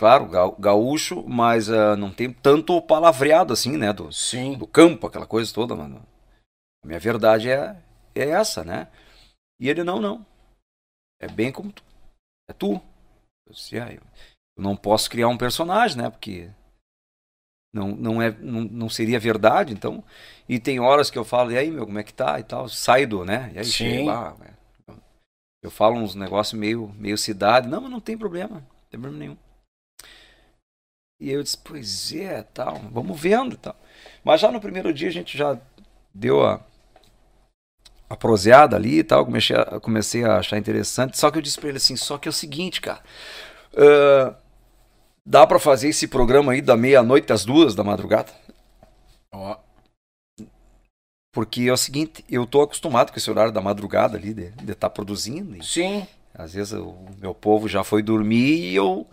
claro, 0.02 0.56
gaúcho, 0.58 1.22
mas 1.28 1.68
uh, 1.68 1.94
não 1.96 2.12
tem 2.12 2.32
tanto 2.32 2.82
palavreado 2.82 3.52
assim, 3.52 3.76
né? 3.76 3.92
Do, 3.92 4.10
Sim. 4.10 4.58
do 4.58 4.66
campo, 4.66 5.06
aquela 5.06 5.26
coisa 5.26 5.54
toda, 5.54 5.76
mano. 5.76 6.04
A 6.82 6.88
minha 6.88 6.98
verdade 6.98 7.48
é, 7.48 7.80
é 8.12 8.30
essa, 8.30 8.64
né? 8.64 8.88
E 9.60 9.68
ele, 9.70 9.84
não, 9.84 10.00
não. 10.00 10.26
É 11.20 11.28
bem 11.28 11.52
como 11.52 11.70
tu. 11.70 11.84
É 12.50 12.52
tu. 12.52 12.82
Eu, 13.46 13.52
disse, 13.52 13.78
ah, 13.78 13.92
eu, 13.92 14.02
não 14.58 14.74
posso 14.74 15.08
criar 15.08 15.28
um 15.28 15.38
personagem, 15.38 15.98
né? 15.98 16.10
Porque 16.10 16.50
não, 17.72 17.94
não, 17.94 18.20
é, 18.20 18.32
não, 18.32 18.62
não 18.62 18.88
seria 18.88 19.20
verdade, 19.20 19.72
então. 19.72 20.02
E 20.48 20.58
tem 20.58 20.80
horas 20.80 21.10
que 21.10 21.18
eu 21.18 21.24
falo, 21.24 21.52
e 21.52 21.56
aí, 21.56 21.70
meu, 21.70 21.86
como 21.86 22.00
é 22.00 22.02
que 22.02 22.12
tá? 22.12 22.40
E 22.40 22.42
tal. 22.42 22.68
Saio 22.68 23.06
do, 23.06 23.24
né? 23.24 23.52
E 23.54 23.58
aí, 23.60 23.64
Sim. 23.64 24.06
lá. 24.06 24.36
Eu 25.62 25.70
falo 25.70 25.94
uns 25.94 26.16
negócios 26.16 26.58
meio, 26.58 26.92
meio 26.98 27.16
cidade. 27.16 27.68
Não, 27.68 27.82
mas 27.82 27.90
não 27.92 28.00
tem 28.00 28.18
problema. 28.18 28.56
Não 28.56 28.88
tem 28.90 29.00
problema 29.00 29.16
nenhum. 29.16 29.51
E 31.22 31.30
eu 31.30 31.40
disse, 31.40 31.56
pois 31.56 32.12
é, 32.12 32.42
tal, 32.42 32.80
vamos 32.90 33.18
vendo 33.18 33.56
tal. 33.56 33.76
Mas 34.24 34.40
já 34.40 34.50
no 34.50 34.60
primeiro 34.60 34.92
dia 34.92 35.06
a 35.06 35.12
gente 35.12 35.38
já 35.38 35.56
deu 36.12 36.44
a, 36.44 36.60
a 38.10 38.16
proseada 38.16 38.74
ali 38.74 38.98
e 38.98 39.04
tal, 39.04 39.24
comecei 39.24 39.54
a, 39.54 39.78
comecei 39.78 40.24
a 40.24 40.38
achar 40.38 40.58
interessante. 40.58 41.16
Só 41.16 41.30
que 41.30 41.38
eu 41.38 41.42
disse 41.42 41.60
para 41.60 41.68
ele 41.68 41.78
assim, 41.78 41.94
só 41.94 42.18
que 42.18 42.26
é 42.26 42.30
o 42.30 42.32
seguinte, 42.32 42.80
cara, 42.80 43.00
uh, 43.74 44.34
dá 45.24 45.46
para 45.46 45.60
fazer 45.60 45.90
esse 45.90 46.08
programa 46.08 46.54
aí 46.54 46.60
da 46.60 46.76
meia-noite 46.76 47.32
às 47.32 47.44
duas 47.44 47.76
da 47.76 47.84
madrugada? 47.84 48.32
Ó. 49.30 49.56
Porque 51.32 51.62
é 51.68 51.72
o 51.72 51.76
seguinte, 51.76 52.24
eu 52.28 52.44
tô 52.44 52.62
acostumado 52.62 53.12
com 53.12 53.16
esse 53.16 53.30
horário 53.30 53.52
da 53.52 53.60
madrugada 53.60 54.18
ali, 54.18 54.34
de 54.34 54.42
estar 54.42 54.74
tá 54.74 54.90
produzindo. 54.90 55.56
E, 55.56 55.64
Sim. 55.64 56.04
Às 56.34 56.54
vezes 56.54 56.72
o 56.72 56.96
meu 57.20 57.32
povo 57.32 57.68
já 57.68 57.84
foi 57.84 58.02
dormir 58.02 58.72
e 58.72 58.74
eu 58.74 59.06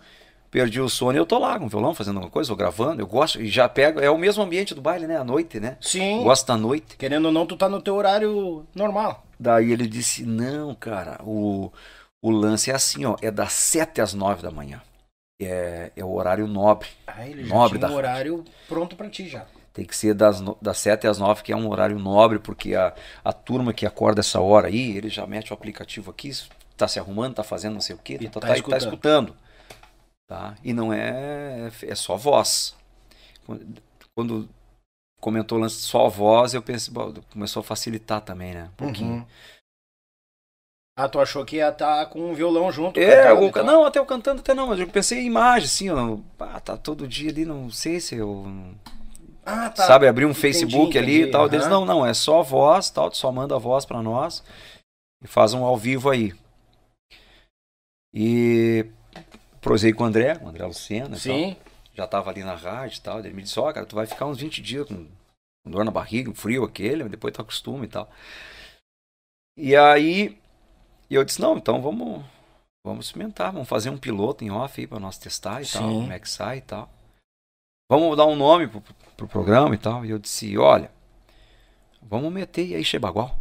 perdi 0.50 0.80
o 0.80 0.88
sono 0.88 1.16
e 1.16 1.18
eu 1.18 1.26
tô 1.26 1.38
lá 1.38 1.58
com 1.58 1.66
o 1.66 1.68
violão 1.68 1.94
fazendo 1.94 2.16
alguma 2.16 2.30
coisa, 2.30 2.52
ou 2.52 2.56
gravando, 2.56 3.00
eu 3.00 3.06
gosto, 3.06 3.40
e 3.40 3.48
já 3.48 3.68
pego, 3.68 4.00
é 4.00 4.10
o 4.10 4.18
mesmo 4.18 4.42
ambiente 4.42 4.74
do 4.74 4.80
baile, 4.80 5.06
né, 5.06 5.16
à 5.16 5.24
noite, 5.24 5.60
né? 5.60 5.76
Sim. 5.80 6.22
Gosto 6.22 6.46
da 6.46 6.56
noite. 6.56 6.96
Querendo 6.96 7.26
ou 7.26 7.32
não, 7.32 7.46
tu 7.46 7.56
tá 7.56 7.68
no 7.68 7.80
teu 7.80 7.94
horário 7.94 8.66
normal. 8.74 9.24
Daí 9.38 9.72
ele 9.72 9.86
disse, 9.86 10.24
não, 10.24 10.74
cara, 10.74 11.20
o, 11.24 11.72
o 12.20 12.30
lance 12.30 12.70
é 12.70 12.74
assim, 12.74 13.04
ó, 13.04 13.16
é 13.22 13.30
das 13.30 13.52
7 13.52 14.00
às 14.00 14.12
9 14.12 14.42
da 14.42 14.50
manhã. 14.50 14.82
É, 15.40 15.90
é 15.96 16.04
o 16.04 16.12
horário 16.12 16.46
nobre. 16.46 16.88
Ah, 17.06 17.26
ele 17.26 17.44
já 17.44 17.54
nobre 17.54 17.78
tinha 17.78 17.90
um 17.90 17.94
horário 17.94 18.44
pronto 18.68 18.94
para 18.94 19.08
ti 19.08 19.26
já. 19.26 19.46
Tem 19.72 19.84
que 19.84 19.96
ser 19.96 20.12
das, 20.12 20.42
das 20.60 20.78
7 20.78 21.06
às 21.06 21.18
9, 21.18 21.42
que 21.42 21.52
é 21.52 21.56
um 21.56 21.68
horário 21.68 21.98
nobre, 21.98 22.38
porque 22.38 22.74
a, 22.74 22.92
a 23.24 23.32
turma 23.32 23.72
que 23.72 23.86
acorda 23.86 24.20
essa 24.20 24.40
hora 24.40 24.66
aí, 24.66 24.96
ele 24.96 25.08
já 25.08 25.26
mete 25.26 25.52
o 25.52 25.54
aplicativo 25.54 26.10
aqui, 26.10 26.30
tá 26.76 26.88
se 26.88 26.98
arrumando, 26.98 27.36
tá 27.36 27.44
fazendo 27.44 27.74
não 27.74 27.80
sei 27.80 27.94
o 27.94 27.98
quê, 27.98 28.18
e 28.20 28.28
tá, 28.28 28.40
tá, 28.40 28.48
tá, 28.48 28.56
escutando. 28.56 28.80
tá 28.80 28.84
escutando. 28.84 29.36
Tá? 30.30 30.54
E 30.62 30.72
não 30.72 30.92
é, 30.92 31.72
é 31.82 31.94
só 31.96 32.16
voz. 32.16 32.76
Quando 34.14 34.48
comentou 35.20 35.58
o 35.58 35.60
lance 35.60 35.80
só 35.80 36.08
voz, 36.08 36.54
eu 36.54 36.62
pensei, 36.62 36.94
bom, 36.94 37.12
começou 37.32 37.58
a 37.62 37.64
facilitar 37.64 38.20
também, 38.20 38.54
né? 38.54 38.70
Um 38.72 38.76
pouquinho. 38.76 39.14
Uhum. 39.14 39.26
Ah, 40.96 41.08
tu 41.08 41.18
achou 41.18 41.44
que 41.44 41.56
ia 41.56 41.70
estar 41.70 42.04
tá 42.04 42.06
com 42.06 42.30
um 42.30 42.32
violão 42.32 42.70
junto? 42.70 43.00
É, 43.00 43.32
o, 43.32 43.50
não, 43.64 43.84
até 43.84 43.98
eu 43.98 44.06
cantando 44.06 44.40
até 44.40 44.54
não, 44.54 44.68
mas 44.68 44.78
eu 44.78 44.86
pensei 44.86 45.18
em 45.18 45.26
imagem, 45.26 45.66
assim, 45.66 45.90
ó, 45.90 46.18
ah, 46.38 46.60
tá 46.60 46.76
todo 46.76 47.08
dia 47.08 47.30
ali, 47.30 47.44
não 47.44 47.68
sei 47.68 47.98
se 47.98 48.14
eu... 48.14 48.46
Ah, 49.44 49.68
tá. 49.68 49.84
Sabe, 49.84 50.06
abrir 50.06 50.26
um 50.26 50.30
entendi, 50.30 50.42
Facebook 50.42 50.90
entendi. 50.90 50.98
ali 50.98 51.22
e 51.22 51.30
tal, 51.32 51.42
uhum. 51.42 51.48
deles, 51.48 51.66
não, 51.66 51.84
não, 51.84 52.06
é 52.06 52.14
só 52.14 52.40
voz, 52.40 52.88
tal, 52.88 53.12
só 53.12 53.32
manda 53.32 53.56
a 53.56 53.58
voz 53.58 53.84
para 53.84 54.00
nós 54.00 54.44
e 55.24 55.26
faz 55.26 55.54
um 55.54 55.64
ao 55.64 55.76
vivo 55.76 56.08
aí. 56.08 56.32
E 58.14 58.86
prosei 59.60 59.92
com 59.92 60.04
o 60.04 60.06
André, 60.06 60.38
o 60.42 60.48
André 60.48 60.64
Lucena 60.64 61.16
Sim. 61.16 61.54
Tal. 61.54 61.72
Já 61.94 62.06
tava 62.06 62.30
ali 62.30 62.42
na 62.42 62.54
rádio 62.54 62.98
e 62.98 63.00
tal. 63.00 63.18
Ele 63.18 63.32
me 63.32 63.42
disse, 63.42 63.58
ó, 63.58 63.68
oh, 63.68 63.72
cara, 63.72 63.86
tu 63.86 63.96
vai 63.96 64.06
ficar 64.06 64.26
uns 64.26 64.38
20 64.38 64.62
dias 64.62 64.86
com, 64.86 65.06
com 65.64 65.70
dor 65.70 65.84
na 65.84 65.90
barriga, 65.90 66.30
um 66.30 66.34
frio 66.34 66.64
aquele, 66.64 67.02
mas 67.02 67.10
depois 67.10 67.32
tu 67.32 67.42
acostuma 67.42 67.84
e 67.84 67.88
tal. 67.88 68.08
E 69.56 69.76
aí 69.76 70.38
eu 71.10 71.24
disse, 71.24 71.40
não, 71.40 71.56
então 71.56 71.82
vamos, 71.82 72.24
vamos 72.84 73.06
experimentar, 73.06 73.52
vamos 73.52 73.68
fazer 73.68 73.90
um 73.90 73.98
piloto 73.98 74.44
em 74.44 74.50
off 74.50 74.80
aí 74.80 74.86
pra 74.86 75.00
nós 75.00 75.18
testar 75.18 75.60
e 75.60 75.66
Sim. 75.66 75.78
tal, 75.78 75.88
como 75.88 76.12
é 76.12 76.18
que 76.18 76.30
sai 76.30 76.58
e 76.58 76.62
tal. 76.62 76.88
Vamos 77.90 78.16
dar 78.16 78.26
um 78.26 78.36
nome 78.36 78.68
pro, 78.68 78.80
pro 79.16 79.28
programa 79.28 79.74
e 79.74 79.78
tal. 79.78 80.06
E 80.06 80.10
eu 80.10 80.18
disse, 80.18 80.56
olha, 80.56 80.90
vamos 82.00 82.32
meter 82.32 82.76
aí 82.76 82.84
Chebagual. 82.84 83.36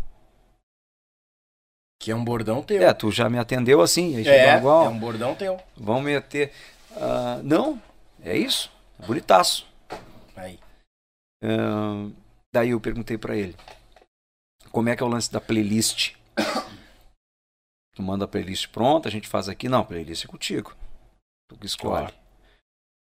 Que 2.00 2.12
é 2.12 2.16
um 2.16 2.24
bordão 2.24 2.62
teu. 2.64 2.82
É, 2.82 2.94
tu 2.94 3.12
já 3.12 3.30
me 3.30 3.38
atendeu 3.38 3.82
assim. 3.82 4.16
Aí 4.16 4.28
é, 4.28 4.56
igual. 4.56 4.86
é 4.86 4.90
um 4.90 4.98
bordão 4.98 5.36
teu. 5.36 5.60
Vamos 5.76 6.04
meter. 6.04 6.54
Uh, 6.92 7.44
não, 7.44 7.82
é 8.24 8.38
isso. 8.38 8.72
Bonitaço. 9.06 9.68
Aí. 10.36 10.58
Uh, 11.44 12.12
daí 12.54 12.70
eu 12.70 12.80
perguntei 12.80 13.18
para 13.18 13.36
ele: 13.36 13.56
como 14.72 14.88
é 14.88 14.96
que 14.96 15.04
é 15.04 15.06
o 15.06 15.10
lance 15.10 15.32
da 15.32 15.42
playlist? 15.42 16.14
tu 17.96 18.02
manda 18.02 18.24
a 18.24 18.28
playlist 18.28 18.70
pronta, 18.70 19.10
a 19.10 19.12
gente 19.12 19.28
faz 19.28 19.50
aqui. 19.50 19.68
Não, 19.68 19.84
playlist 19.84 20.24
é 20.24 20.28
contigo. 20.28 20.74
Tu 21.50 21.58
que 21.58 21.66
escolhe. 21.66 22.08
Claro. 22.08 22.14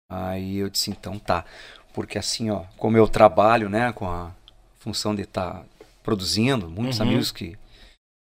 Aí 0.10 0.58
eu 0.58 0.70
disse: 0.70 0.90
então 0.90 1.20
tá. 1.20 1.46
Porque 1.94 2.18
assim, 2.18 2.50
ó, 2.50 2.64
como 2.78 2.98
eu 2.98 3.08
trabalho, 3.08 3.70
né, 3.70 3.92
com 3.94 4.10
a 4.10 4.32
função 4.80 5.14
de 5.14 5.22
estar 5.22 5.54
tá 5.54 5.66
produzindo, 6.02 6.70
muitos 6.70 7.00
uhum. 7.00 7.08
amigos 7.08 7.32
que 7.32 7.58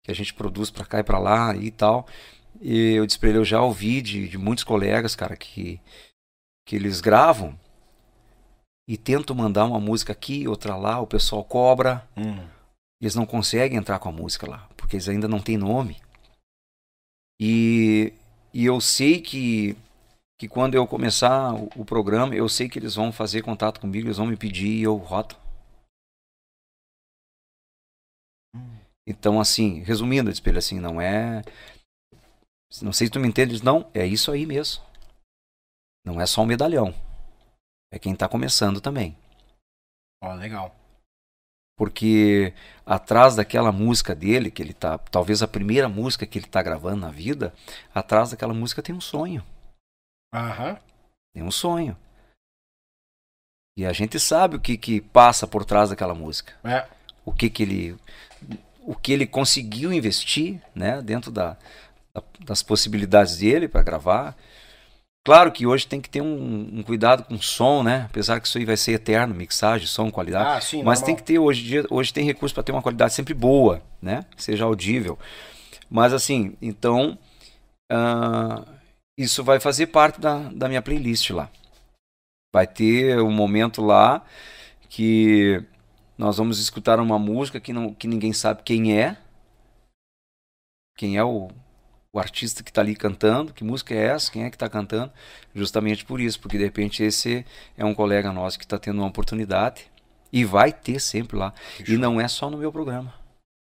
que 0.06 0.11
a 0.11 0.16
gente 0.16 0.35
produz 0.35 0.69
para 0.69 0.85
cá 0.85 1.00
e 1.00 1.03
para 1.03 1.17
lá 1.17 1.56
e 1.56 1.72
tal. 1.72 2.06
E 2.61 2.93
eu 2.93 3.08
disse 3.08 3.17
pra 3.17 3.30
ele, 3.30 3.40
eu 3.40 3.45
já 3.45 3.59
ouvi 3.59 4.03
de, 4.03 4.30
de 4.30 4.38
muitos 4.38 4.64
colegas, 4.64 5.16
cara, 5.16 5.35
que, 5.35 5.82
que 6.64 6.75
eles 6.75 7.01
gravam 7.01 7.59
e 8.88 8.98
tentam 8.98 9.35
mandar 9.35 9.66
uma 9.66 9.80
música 9.80 10.14
aqui, 10.14 10.48
outra 10.48 10.75
lá, 10.75 11.01
o 11.01 11.08
pessoal 11.08 11.43
cobra. 11.43 12.08
Hum. 12.16 12.48
Eles 13.01 13.16
não 13.16 13.25
conseguem 13.25 13.80
entrar 13.80 13.98
com 13.98 14.08
a 14.08 14.11
música 14.11 14.48
lá, 14.48 14.69
porque 14.77 14.95
eles 14.95 15.09
ainda 15.09 15.27
não 15.27 15.40
têm 15.40 15.58
nome. 15.58 15.98
E, 17.42 18.14
e 18.53 18.64
eu 18.64 18.80
sei 18.80 19.19
que, 19.19 19.75
que 20.40 20.48
quando 20.48 20.75
eu 20.75 20.85
começar 20.85 21.51
o, 21.56 21.67
o 21.75 21.84
programa, 21.84 22.35
eu 22.35 22.48
sei 22.48 22.69
que 22.69 22.77
eles 22.77 22.93
vão 22.93 23.11
fazer 23.11 23.42
contato 23.42 23.82
comigo, 23.82 24.06
eles 24.06 24.17
vão 24.17 24.27
me 24.27 24.38
pedir 24.38 24.67
e 24.67 24.84
eu 24.84 24.95
roto. 24.98 25.35
Então, 29.08 29.40
assim, 29.40 29.82
resumindo, 29.82 30.32
espelho 30.32 30.58
assim, 30.58 30.80
não 30.80 31.00
é. 31.00 31.43
Não 32.82 32.92
sei 32.92 33.08
se 33.08 33.14
tu 33.14 33.19
me 33.19 33.27
entende, 33.27 33.64
não, 33.64 33.90
é 33.93 34.06
isso 34.06 34.32
aí 34.32 34.45
mesmo. 34.45 34.84
Não 36.03 36.19
é 36.19 36.25
só 36.25 36.42
um 36.42 36.45
medalhão. 36.45 36.93
É 37.92 38.00
quem 38.00 38.16
tá 38.16 38.27
começando 38.27 38.82
também. 38.82 39.16
Ó, 40.24 40.32
oh, 40.32 40.35
legal. 40.35 40.75
Porque 41.77 42.53
atrás 42.85 43.35
daquela 43.35 43.72
música 43.72 44.16
dele, 44.16 44.50
que 44.50 44.61
ele 44.61 44.74
tá. 44.74 44.98
Talvez 44.98 45.43
a 45.43 45.48
primeira 45.48 45.90
música 45.90 46.25
que 46.25 46.40
ele 46.40 46.48
tá 46.48 46.64
gravando 46.64 47.01
na 47.01 47.11
vida, 47.11 47.53
atrás 47.93 48.32
daquela 48.32 48.53
música 48.53 48.82
tem 48.82 48.95
um 48.95 49.01
sonho. 49.01 49.45
Aham. 50.34 50.80
Tem 51.34 51.43
um 51.43 51.51
sonho. 51.51 51.98
E 53.77 53.85
a 53.85 53.92
gente 53.92 54.19
sabe 54.19 54.56
o 54.56 54.59
que, 54.59 54.77
que 54.77 55.01
passa 55.01 55.45
por 55.45 55.66
trás 55.66 55.90
daquela 55.90 56.16
música. 56.16 56.53
É. 56.64 56.88
O 57.25 57.34
que, 57.34 57.50
que 57.50 57.64
ele 57.64 58.00
o 58.86 58.96
que 58.96 59.12
ele 59.12 59.26
conseguiu 59.26 59.92
investir, 59.92 60.62
né, 60.74 61.02
dentro 61.02 61.32
da, 61.32 61.58
da 62.14 62.24
das 62.46 62.64
possibilidades 62.64 63.38
dele 63.38 63.68
para 63.68 63.82
gravar. 63.84 64.36
Claro 65.26 65.52
que 65.52 65.66
hoje 65.66 65.88
tem 65.88 66.00
que 66.00 66.10
ter 66.10 66.22
um, 66.22 66.70
um, 66.72 66.84
cuidado 66.84 67.24
com 67.24 67.34
o 67.34 67.42
som, 67.42 67.82
né? 67.82 68.06
Apesar 68.08 68.40
que 68.40 68.48
isso 68.48 68.60
aí 68.60 68.66
vai 68.66 68.78
ser 68.78 68.92
eterno, 68.92 69.34
mixagem, 69.34 69.88
som, 69.88 70.12
qualidade. 70.12 70.58
Ah, 70.58 70.62
sim, 70.62 70.84
mas 70.84 71.00
normal. 71.00 71.06
tem 71.06 71.16
que 71.16 71.24
ter 71.24 71.40
hoje 71.40 71.64
dia, 71.64 71.86
hoje 71.90 72.14
tem 72.14 72.24
recurso 72.24 72.54
para 72.54 72.64
ter 72.64 72.72
uma 72.72 72.82
qualidade 72.82 73.14
sempre 73.16 73.34
boa, 73.34 73.82
né? 74.00 74.24
Que 74.36 74.44
seja 74.44 74.66
audível. 74.66 75.18
Mas 75.90 76.14
assim, 76.14 76.56
então 76.62 77.18
uh, 77.92 78.66
isso 79.18 79.44
vai 79.44 79.60
fazer 79.60 79.88
parte 79.88 80.22
da, 80.22 80.38
da 80.54 80.68
minha 80.68 80.82
playlist 80.82 81.32
lá. 81.32 81.50
Vai 82.54 82.68
ter 82.68 83.20
um 83.20 83.32
momento 83.32 83.82
lá 83.82 84.24
que 84.90 85.64
nós 86.18 86.38
vamos 86.38 86.60
escutar 86.60 87.00
uma 87.00 87.19
música 87.19 87.60
que, 87.60 87.74
não, 87.74 87.94
que 87.94 88.08
ninguém 88.08 88.34
sabe 88.34 88.64
quem 88.64 88.98
é. 88.98 89.18
Quem 90.98 91.18
é 91.18 91.24
o, 91.24 91.50
o 92.14 92.19
artista 92.19 92.64
que 92.64 92.72
está 92.72 92.80
ali 92.80 92.95
cantando, 92.95 93.53
que 93.53 93.64
música 93.64 93.94
é 93.94 94.06
essa, 94.06 94.32
quem 94.32 94.44
é 94.45 94.50
que 94.50 94.56
está 94.56 94.69
cantando, 94.69 95.11
justamente 95.53 96.06
por 96.06 96.22
isso, 96.22 96.40
porque 96.40 96.58
de 96.58 96.64
repente 96.64 97.03
esse 97.03 97.45
é 97.77 97.84
um 97.84 97.94
colega 97.94 98.32
nosso 98.32 98.58
que 98.58 98.64
está 98.64 98.80
tendo 98.80 99.00
uma 99.00 99.08
oportunidade 99.08 99.92
e 100.32 100.45
vai 100.45 100.72
ter 100.72 101.02
sempre 101.02 101.35
lá. 101.35 101.53
E 101.85 101.98
não 101.98 102.19
é 102.19 102.30
só 102.30 102.50
no 102.50 102.58
meu 102.58 102.72
programa, 102.72 103.14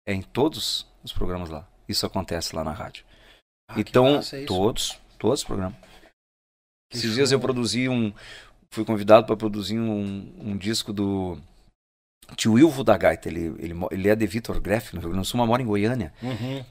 é 0.05 0.13
em 0.13 0.23
todos 0.23 0.85
os 1.05 1.13
programas 1.13 1.49
lá. 1.49 1.69
Isso 1.89 2.05
acontece 2.05 2.57
lá 2.57 2.65
na 2.65 2.73
rádio. 2.73 3.05
Ah, 3.69 3.79
então, 3.79 4.21
todos, 4.47 4.99
todos 5.17 5.41
os 5.41 5.45
programas. 5.45 5.79
Que 6.91 6.97
Esses 6.97 7.11
show. 7.11 7.15
dias 7.15 7.31
eu 7.31 7.39
produzi 7.39 7.89
um, 7.89 8.13
fui 8.73 8.85
convidado 8.85 9.27
para 9.27 9.37
produzir 9.37 9.79
um, 9.79 10.33
um 10.39 10.57
disco 10.57 10.93
do 10.93 11.39
tio 12.37 12.59
Ilvo 12.59 12.85
da 12.85 12.97
Gaita. 12.97 13.29
Ele, 13.29 13.55
ele, 13.59 13.75
ele 13.91 14.09
é 14.09 14.17
de 14.17 14.27
Vitor 14.27 14.61
Greff, 14.61 14.95
no 14.95 15.01
Rio 15.01 15.11
Grande 15.11 15.27
do 15.27 15.29
Sul, 15.29 15.39
mas 15.39 15.49
mora 15.49 15.63
em 15.63 15.67
Goiânia. 15.67 16.13
Uhum. 16.23 16.65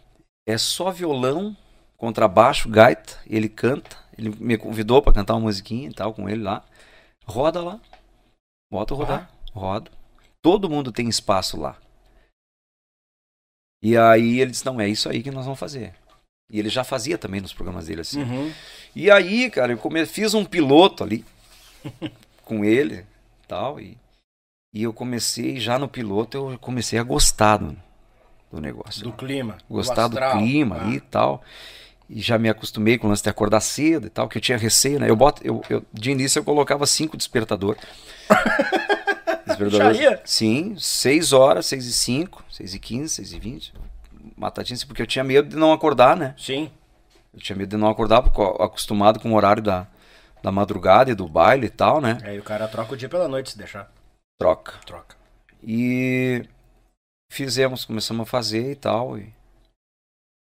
É 0.47 0.57
só 0.57 0.89
violão, 0.91 1.55
contrabaixo, 1.97 2.69
gaita, 2.69 3.19
ele 3.27 3.47
canta. 3.47 3.97
Ele 4.17 4.35
me 4.39 4.57
convidou 4.57 5.01
para 5.01 5.13
cantar 5.13 5.35
uma 5.35 5.41
musiquinha 5.41 5.89
e 5.89 5.93
tal 5.93 6.13
com 6.13 6.27
ele 6.27 6.41
lá. 6.41 6.63
Roda 7.25 7.61
lá. 7.61 7.79
Bota 8.71 8.93
rodar. 8.93 9.31
Ah. 9.31 9.49
Roda. 9.53 9.91
Todo 10.41 10.69
mundo 10.69 10.91
tem 10.91 11.07
espaço 11.07 11.59
lá. 11.59 11.77
E 13.81 13.97
aí 13.97 14.39
ele 14.39 14.51
disse: 14.51 14.65
Não, 14.65 14.79
é 14.79 14.87
isso 14.87 15.09
aí 15.09 15.23
que 15.23 15.31
nós 15.31 15.45
vamos 15.45 15.59
fazer. 15.59 15.93
E 16.51 16.59
ele 16.59 16.69
já 16.69 16.83
fazia 16.83 17.17
também 17.17 17.39
nos 17.39 17.53
programas 17.53 17.85
dele 17.85 18.01
assim. 18.01 18.23
Uhum. 18.23 18.51
E 18.95 19.11
aí, 19.11 19.49
cara, 19.51 19.73
eu 19.73 19.77
come... 19.77 20.05
fiz 20.05 20.33
um 20.33 20.43
piloto 20.43 21.03
ali 21.03 21.23
com 22.43 22.65
ele 22.65 23.05
tal. 23.47 23.79
E, 23.79 23.97
e 24.73 24.83
eu 24.83 24.93
comecei, 24.93 25.59
já 25.59 25.79
no 25.79 25.87
piloto, 25.87 26.51
eu 26.51 26.59
comecei 26.59 26.99
a 26.99 27.03
gostar 27.03 27.57
do, 27.57 27.75
do 28.51 28.61
negócio. 28.61 29.03
Do 29.03 29.13
clima. 29.13 29.57
Gostar 29.69 30.07
do, 30.07 30.19
do 30.19 30.31
clima 30.31 30.83
ah. 30.83 30.89
e 30.89 30.99
tal 30.99 31.43
e 32.09 32.19
já 32.21 32.39
me 32.39 32.49
acostumei 32.49 32.97
com 32.97 33.05
o 33.05 33.09
lance 33.09 33.21
de 33.21 33.29
acordar 33.29 33.59
cedo 33.59 34.07
e 34.07 34.09
tal, 34.09 34.27
que 34.27 34.37
eu 34.37 34.41
tinha 34.41 34.57
receio, 34.57 34.99
né? 34.99 35.07
Eu 35.09 35.15
boto, 35.15 35.45
eu, 35.45 35.61
eu 35.69 35.85
de 35.93 36.09
início 36.09 36.39
eu 36.39 36.43
colocava 36.43 36.85
cinco 36.87 37.15
despertador. 37.15 37.77
despertador. 39.45 39.93
Já 39.93 39.93
ia? 39.93 40.21
Sim, 40.25 40.75
seis 40.79 41.31
horas, 41.31 41.67
seis 41.67 41.85
e 41.85 41.93
cinco, 41.93 42.43
seis 42.49 42.73
e 42.73 42.79
quinze, 42.79 43.13
seis 43.13 43.31
e 43.31 43.39
vinte. 43.39 43.73
Matadinha, 44.35 44.79
porque 44.87 45.03
eu 45.03 45.07
tinha 45.07 45.23
medo 45.23 45.49
de 45.49 45.55
não 45.55 45.71
acordar, 45.71 46.17
né? 46.17 46.33
Sim. 46.35 46.71
Eu 47.31 47.39
tinha 47.39 47.55
medo 47.55 47.69
de 47.69 47.77
não 47.77 47.89
acordar, 47.89 48.23
porque 48.23 48.41
acostumado 48.41 49.19
com 49.19 49.31
o 49.31 49.35
horário 49.35 49.61
da, 49.61 49.85
da 50.41 50.51
madrugada 50.51 51.11
e 51.11 51.15
do 51.15 51.27
baile 51.27 51.67
e 51.67 51.69
tal, 51.69 52.01
né? 52.01 52.17
Aí 52.23 52.39
o 52.39 52.43
cara 52.43 52.67
troca 52.67 52.93
o 52.93 52.97
dia 52.97 53.07
pela 53.07 53.27
noite 53.27 53.51
se 53.51 53.57
deixar. 53.57 53.91
Troca. 54.39 54.79
Troca. 54.85 55.17
E 55.61 56.43
fizemos, 57.31 57.85
começamos 57.85 58.23
a 58.23 58.29
fazer 58.29 58.71
e 58.71 58.75
tal. 58.75 59.17
E 59.17 59.33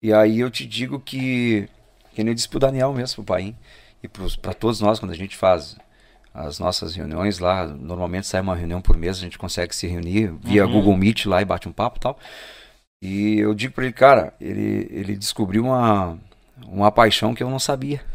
e 0.06 0.14
aí 0.14 0.40
eu 0.40 0.52
te 0.52 0.68
digo 0.68 1.00
que, 1.00 1.68
que 2.14 2.24
nem 2.24 2.30
eu 2.30 2.36
disse 2.36 2.48
pro 2.48 2.60
Daniel 2.60 2.94
mesmo, 2.94 3.24
pro 3.24 3.34
pai, 3.34 3.56
e 4.04 4.08
para 4.08 4.54
todos 4.54 4.80
nós, 4.80 5.00
quando 5.00 5.14
a 5.14 5.16
gente 5.16 5.36
faz 5.36 5.76
as 6.32 6.60
nossas 6.60 6.96
reuniões 6.96 7.40
lá, 7.40 7.66
normalmente 7.66 8.28
sai 8.28 8.40
uma 8.40 8.56
reunião 8.56 8.84
por 8.84 8.96
mês, 8.96 9.18
a 9.18 9.22
gente 9.22 9.40
consegue 9.40 9.76
se 9.76 9.88
reunir 9.88 10.28
via 10.44 10.64
uhum. 10.64 10.74
Google 10.74 10.96
Meet 10.96 11.26
lá 11.26 11.42
e 11.42 11.46
bate 11.46 11.68
um 11.68 11.72
papo 11.72 11.98
e 11.98 12.02
tal. 12.02 12.20
E 13.02 13.40
eu 13.40 13.56
digo 13.56 13.74
para 13.74 13.86
ele, 13.86 13.94
cara, 13.94 14.36
ele, 14.40 14.88
ele 14.92 15.16
descobriu 15.16 15.64
uma, 15.64 16.20
uma 16.68 16.92
paixão 16.92 17.34
que 17.34 17.42
eu 17.42 17.50
não 17.50 17.58
sabia. 17.58 18.06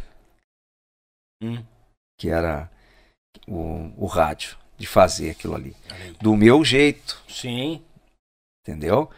Hum. 1.42 1.60
Que 2.20 2.28
era 2.28 2.70
o, 3.48 3.92
o 3.96 4.06
rádio, 4.06 4.56
de 4.80 4.86
fazer 4.86 5.28
aquilo 5.28 5.54
ali. 5.54 5.76
Do 6.22 6.34
meu 6.34 6.64
jeito. 6.64 7.22
Sim. 7.28 7.82
Entendeu? 8.64 9.10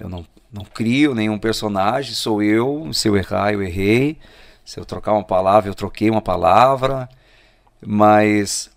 Eu 0.00 0.08
não 0.08 0.26
não 0.50 0.64
crio 0.64 1.14
nenhum 1.14 1.38
personagem, 1.38 2.14
sou 2.14 2.42
eu. 2.42 2.90
Se 2.94 3.08
eu 3.08 3.16
errar, 3.16 3.52
eu 3.52 3.62
errei. 3.62 4.18
Se 4.64 4.80
eu 4.80 4.86
trocar 4.86 5.12
uma 5.12 5.22
palavra, 5.22 5.68
eu 5.68 5.74
troquei 5.74 6.08
uma 6.08 6.22
palavra. 6.22 7.06
Mas 7.86 8.70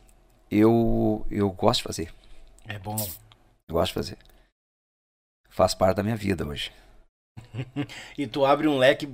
eu, 0.51 1.25
eu 1.31 1.49
gosto 1.51 1.79
de 1.79 1.83
fazer. 1.83 2.13
É 2.67 2.77
bom. 2.77 2.97
Eu 3.65 3.75
gosto 3.75 3.87
de 3.87 3.93
fazer. 3.93 4.17
Faz 5.49 5.73
parte 5.73 5.95
da 5.95 6.03
minha 6.03 6.17
vida 6.17 6.45
hoje. 6.45 6.69
e 8.17 8.27
tu 8.27 8.45
abre 8.45 8.67
um 8.67 8.77
leque 8.77 9.07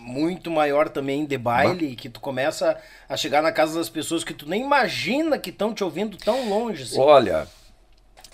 muito 0.00 0.50
maior 0.50 0.88
também 0.88 1.24
de 1.24 1.36
baile, 1.36 1.94
que 1.94 2.08
tu 2.08 2.20
começa 2.20 2.76
a 3.08 3.16
chegar 3.16 3.42
na 3.42 3.52
casa 3.52 3.78
das 3.78 3.88
pessoas 3.88 4.24
que 4.24 4.34
tu 4.34 4.48
nem 4.48 4.62
imagina 4.62 5.38
que 5.38 5.50
estão 5.50 5.74
te 5.74 5.84
ouvindo 5.84 6.16
tão 6.16 6.48
longe. 6.48 6.82
Assim. 6.82 6.98
Olha, 6.98 7.46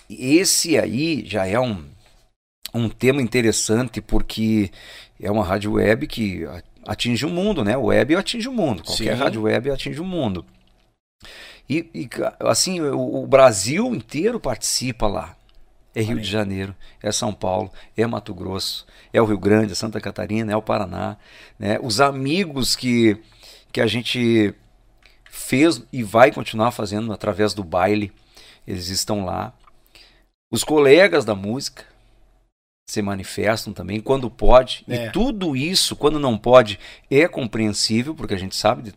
esse 0.09 0.77
aí 0.77 1.25
já 1.25 1.45
é 1.45 1.59
um 1.59 1.85
um 2.73 2.89
tema 2.89 3.21
interessante 3.21 4.01
porque 4.01 4.69
é 5.19 5.31
uma 5.31 5.43
rádio 5.43 5.73
web 5.73 6.05
que 6.07 6.45
atinge 6.85 7.25
o 7.25 7.29
mundo, 7.29 7.63
né? 7.63 7.77
O 7.77 7.85
web 7.85 8.15
atinge 8.15 8.47
o 8.47 8.53
mundo. 8.53 8.83
Qualquer 8.83 9.15
Sim. 9.15 9.21
rádio 9.21 9.41
web 9.43 9.71
atinge 9.71 9.99
o 9.99 10.05
mundo. 10.05 10.45
E, 11.69 11.89
e 11.93 12.09
assim, 12.39 12.79
o, 12.81 13.23
o, 13.23 13.27
Brasil 13.27 13.93
inteiro 13.93 14.39
participa 14.39 15.07
lá. 15.07 15.36
É 15.97 16.01
Rio 16.03 16.19
de 16.19 16.29
Janeiro, 16.29 16.75
é 17.01 17.11
São 17.11 17.33
Paulo, 17.33 17.71
é 17.95 18.05
Mato 18.05 18.33
Grosso, 18.33 18.85
é 19.11 19.21
o 19.21 19.25
Rio 19.25 19.39
Grande, 19.39 19.71
é 19.71 19.75
Santa 19.75 19.99
Catarina, 19.99 20.51
é 20.51 20.55
o 20.55 20.61
Paraná. 20.61 21.17
Né? 21.57 21.79
Os 21.81 21.99
amigos 21.99 22.75
que, 22.75 23.17
que 23.71 23.81
a 23.81 23.87
gente 23.87 24.53
fez 25.29 25.81
e 25.91 26.03
vai 26.03 26.31
continuar 26.31 26.71
fazendo 26.71 27.11
através 27.11 27.53
do 27.53 27.63
baile, 27.63 28.11
eles 28.67 28.89
estão 28.89 29.25
lá. 29.25 29.53
Os 30.51 30.63
colegas 30.63 31.25
da 31.25 31.33
música, 31.33 31.83
se 32.89 33.01
manifestam 33.01 33.73
também 33.73 33.99
quando 33.99 34.29
pode. 34.29 34.85
É. 34.87 35.07
E 35.07 35.11
tudo 35.11 35.55
isso, 35.55 35.95
quando 35.95 36.19
não 36.19 36.37
pode, 36.37 36.79
é 37.11 37.27
compreensível, 37.27 38.15
porque 38.15 38.33
a 38.33 38.39
gente 38.39 38.55
sabe 38.55 38.83
de 38.83 38.93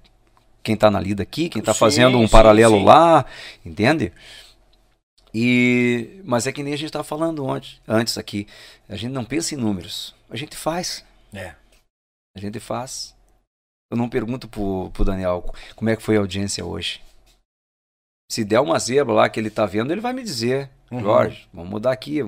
quem 0.63 0.75
está 0.75 0.91
na 0.91 1.01
lida 1.01 1.23
aqui, 1.23 1.49
quem 1.49 1.61
está 1.61 1.75
fazendo 1.75 2.19
um 2.19 2.27
sim, 2.27 2.33
paralelo 2.33 2.79
sim. 2.79 2.85
lá, 2.85 3.25
entende? 3.65 4.13
E 5.33 6.21
mas 6.25 6.47
é 6.47 6.53
que 6.53 6.63
nem 6.63 6.75
a 6.75 6.77
gente 6.77 6.87
estava 6.89 7.05
falando 7.05 7.49
antes, 7.49 7.81
antes 7.87 8.19
aqui. 8.19 8.47
A 8.89 8.97
gente 8.97 9.13
não 9.13 9.25
pensa 9.25 9.55
em 9.55 9.59
números, 9.59 10.15
a 10.29 10.37
gente 10.37 10.57
faz. 10.57 11.05
É. 11.33 11.55
A 12.37 12.41
gente 12.41 12.59
faz. 12.59 13.15
Eu 13.91 13.97
não 13.97 14.09
pergunto 14.09 14.49
pro, 14.49 14.91
pro 14.93 15.05
Daniel 15.05 15.53
como 15.75 15.91
é 15.91 15.97
que 15.97 16.03
foi 16.03 16.17
a 16.17 16.21
audiência 16.21 16.65
hoje. 16.65 17.01
Se 18.31 18.45
der 18.45 18.61
uma 18.61 18.79
zebra 18.79 19.13
lá 19.13 19.29
que 19.29 19.41
ele 19.41 19.51
tá 19.51 19.67
vendo, 19.67 19.93
ele 19.93 20.01
vai 20.01 20.13
me 20.13 20.23
dizer, 20.23 20.71
uhum. 20.91 21.01
Jorge, 21.01 21.49
vamos 21.53 21.69
mudar 21.69 21.91
aqui, 21.91 22.21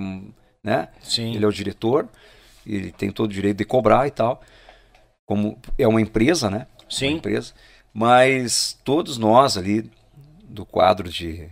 né? 0.65 0.89
Sim. 1.01 1.37
Ele 1.37 1.45
é 1.45 1.49
o 1.49 1.53
diretor, 1.53 2.09
ele 2.67 2.91
tem 2.91 3.13
todo 3.13 3.31
o 3.31 3.33
direito 3.33 3.59
de 3.59 3.65
cobrar 3.65 4.09
e 4.09 4.11
tal. 4.11 4.43
Como 5.25 5.57
é 5.79 5.87
uma 5.87 6.01
empresa, 6.01 6.51
né? 6.51 6.67
Sim. 6.91 7.11
Uma 7.11 7.19
empresa. 7.19 7.55
Mas 7.95 8.77
todos 8.83 9.17
nós 9.17 9.57
ali 9.57 9.89
do 10.43 10.67
quadro 10.67 11.09
de, 11.09 11.49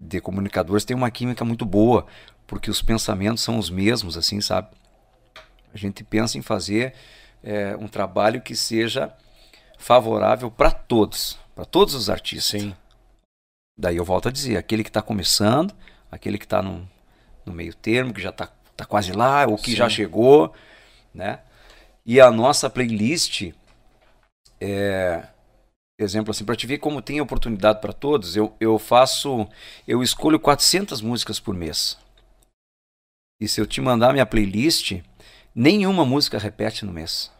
de 0.00 0.20
comunicadores 0.20 0.84
tem 0.84 0.96
uma 0.96 1.10
química 1.10 1.44
muito 1.44 1.66
boa, 1.66 2.06
porque 2.46 2.70
os 2.70 2.80
pensamentos 2.80 3.42
são 3.42 3.58
os 3.58 3.68
mesmos, 3.68 4.16
assim, 4.16 4.40
sabe? 4.40 4.68
A 5.72 5.76
gente 5.76 6.02
pensa 6.02 6.38
em 6.38 6.42
fazer 6.42 6.94
é, 7.42 7.76
um 7.76 7.86
trabalho 7.86 8.40
que 8.40 8.56
seja 8.56 9.12
favorável 9.78 10.50
para 10.50 10.70
todos, 10.70 11.38
para 11.54 11.64
todos 11.64 11.94
os 11.94 12.08
artistas. 12.08 12.62
Sim. 12.62 12.74
Daí 13.78 13.96
eu 13.96 14.04
volto 14.04 14.28
a 14.28 14.32
dizer, 14.32 14.56
aquele 14.56 14.82
que 14.82 14.90
está 14.90 15.02
começando, 15.02 15.74
aquele 16.10 16.38
que 16.38 16.44
está 16.44 16.62
num, 16.62 16.86
no 17.46 17.52
meio 17.52 17.74
termo, 17.74 18.12
que 18.12 18.20
já 18.20 18.30
está 18.30 18.48
tá 18.76 18.84
quase 18.84 19.12
lá, 19.12 19.46
ou 19.46 19.56
que 19.56 19.70
Sim. 19.70 19.76
já 19.76 19.88
chegou, 19.88 20.52
né? 21.14 21.40
E 22.04 22.20
a 22.20 22.30
nossa 22.30 22.68
playlist, 22.68 23.52
é, 24.60 25.22
exemplo 26.02 26.30
assim, 26.30 26.44
para 26.44 26.56
te 26.56 26.66
ver 26.66 26.78
como 26.78 27.02
tem 27.02 27.20
oportunidade 27.20 27.80
para 27.80 27.92
todos, 27.92 28.36
eu, 28.36 28.54
eu 28.60 28.78
faço, 28.78 29.46
eu 29.86 30.02
escolho 30.02 30.38
400 30.38 31.00
músicas 31.00 31.38
por 31.38 31.54
mês. 31.54 31.98
E 33.40 33.48
se 33.48 33.60
eu 33.60 33.66
te 33.66 33.80
mandar 33.80 34.12
minha 34.12 34.26
playlist, 34.26 35.00
nenhuma 35.54 36.04
música 36.04 36.38
repete 36.38 36.84
no 36.84 36.92
mês. 36.92 37.30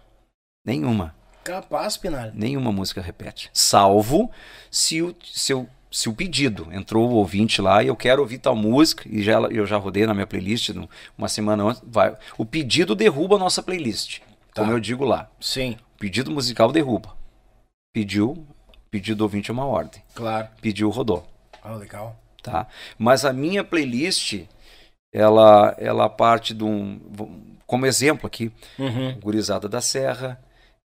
Nenhuma. 0.64 1.14
Capaz, 1.44 1.96
Pinal. 1.96 2.30
Nenhuma 2.34 2.72
música 2.72 3.00
repete. 3.00 3.50
Salvo 3.52 4.30
se, 4.70 5.02
o, 5.02 5.14
se 5.22 5.52
eu 5.52 5.68
se 5.90 6.08
o 6.08 6.14
pedido 6.14 6.68
entrou 6.70 7.10
o 7.10 7.14
ouvinte 7.14 7.60
lá 7.60 7.82
e 7.82 7.88
eu 7.88 7.96
quero 7.96 8.22
ouvir 8.22 8.38
tal 8.38 8.54
música 8.54 9.02
e 9.10 9.22
já 9.22 9.40
eu 9.40 9.66
já 9.66 9.76
rodei 9.76 10.06
na 10.06 10.14
minha 10.14 10.26
playlist 10.26 10.70
uma 11.18 11.28
semana 11.28 11.64
antes, 11.64 11.82
vai, 11.84 12.16
o 12.38 12.46
pedido 12.46 12.94
derruba 12.94 13.36
a 13.36 13.38
nossa 13.38 13.62
playlist, 13.62 14.20
tá. 14.54 14.62
como 14.62 14.70
eu 14.72 14.78
digo 14.78 15.04
lá. 15.04 15.28
Sim. 15.40 15.76
O 15.96 15.98
pedido 15.98 16.30
musical 16.30 16.70
derruba. 16.70 17.19
Pediu, 17.92 18.46
pedido 18.90 19.18
do 19.18 19.24
ouvinte 19.24 19.50
é 19.50 19.54
uma 19.54 19.66
ordem. 19.66 20.02
Claro. 20.14 20.48
Pediu 20.60 20.90
rodou. 20.90 21.26
Ah, 21.62 21.74
legal. 21.74 22.16
Tá? 22.42 22.66
Mas 22.98 23.24
a 23.24 23.32
minha 23.32 23.62
playlist 23.62 24.44
ela 25.12 25.74
ela 25.78 26.08
parte 26.08 26.54
de 26.54 26.64
um 26.64 27.00
como 27.66 27.86
exemplo 27.86 28.26
aqui, 28.26 28.50
uhum. 28.78 29.18
Gurizada 29.20 29.68
da 29.68 29.80
Serra, 29.80 30.40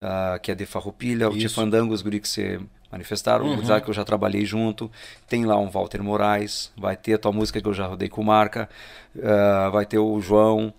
uh, 0.03 0.39
que 0.39 0.51
é 0.51 0.55
de 0.55 0.65
Farroupilha, 0.65 1.29
o 1.29 1.37
Tifandango, 1.37 1.93
os 1.93 2.01
guri 2.01 2.19
que 2.19 2.27
você 2.27 2.59
manifestaram, 2.91 3.45
uhum. 3.45 3.81
que 3.81 3.89
eu 3.89 3.93
já 3.93 4.03
trabalhei 4.03 4.45
junto. 4.45 4.91
Tem 5.27 5.45
lá 5.45 5.57
um 5.57 5.69
Walter 5.69 6.01
Moraes, 6.01 6.71
vai 6.75 6.97
ter 6.97 7.13
a 7.13 7.17
tua 7.19 7.31
música 7.31 7.61
que 7.61 7.67
eu 7.67 7.73
já 7.73 7.85
rodei 7.85 8.09
com 8.09 8.23
marca, 8.23 8.67
uh, 9.15 9.71
vai 9.71 9.85
ter 9.85 9.99
o 9.99 10.19
João. 10.19 10.73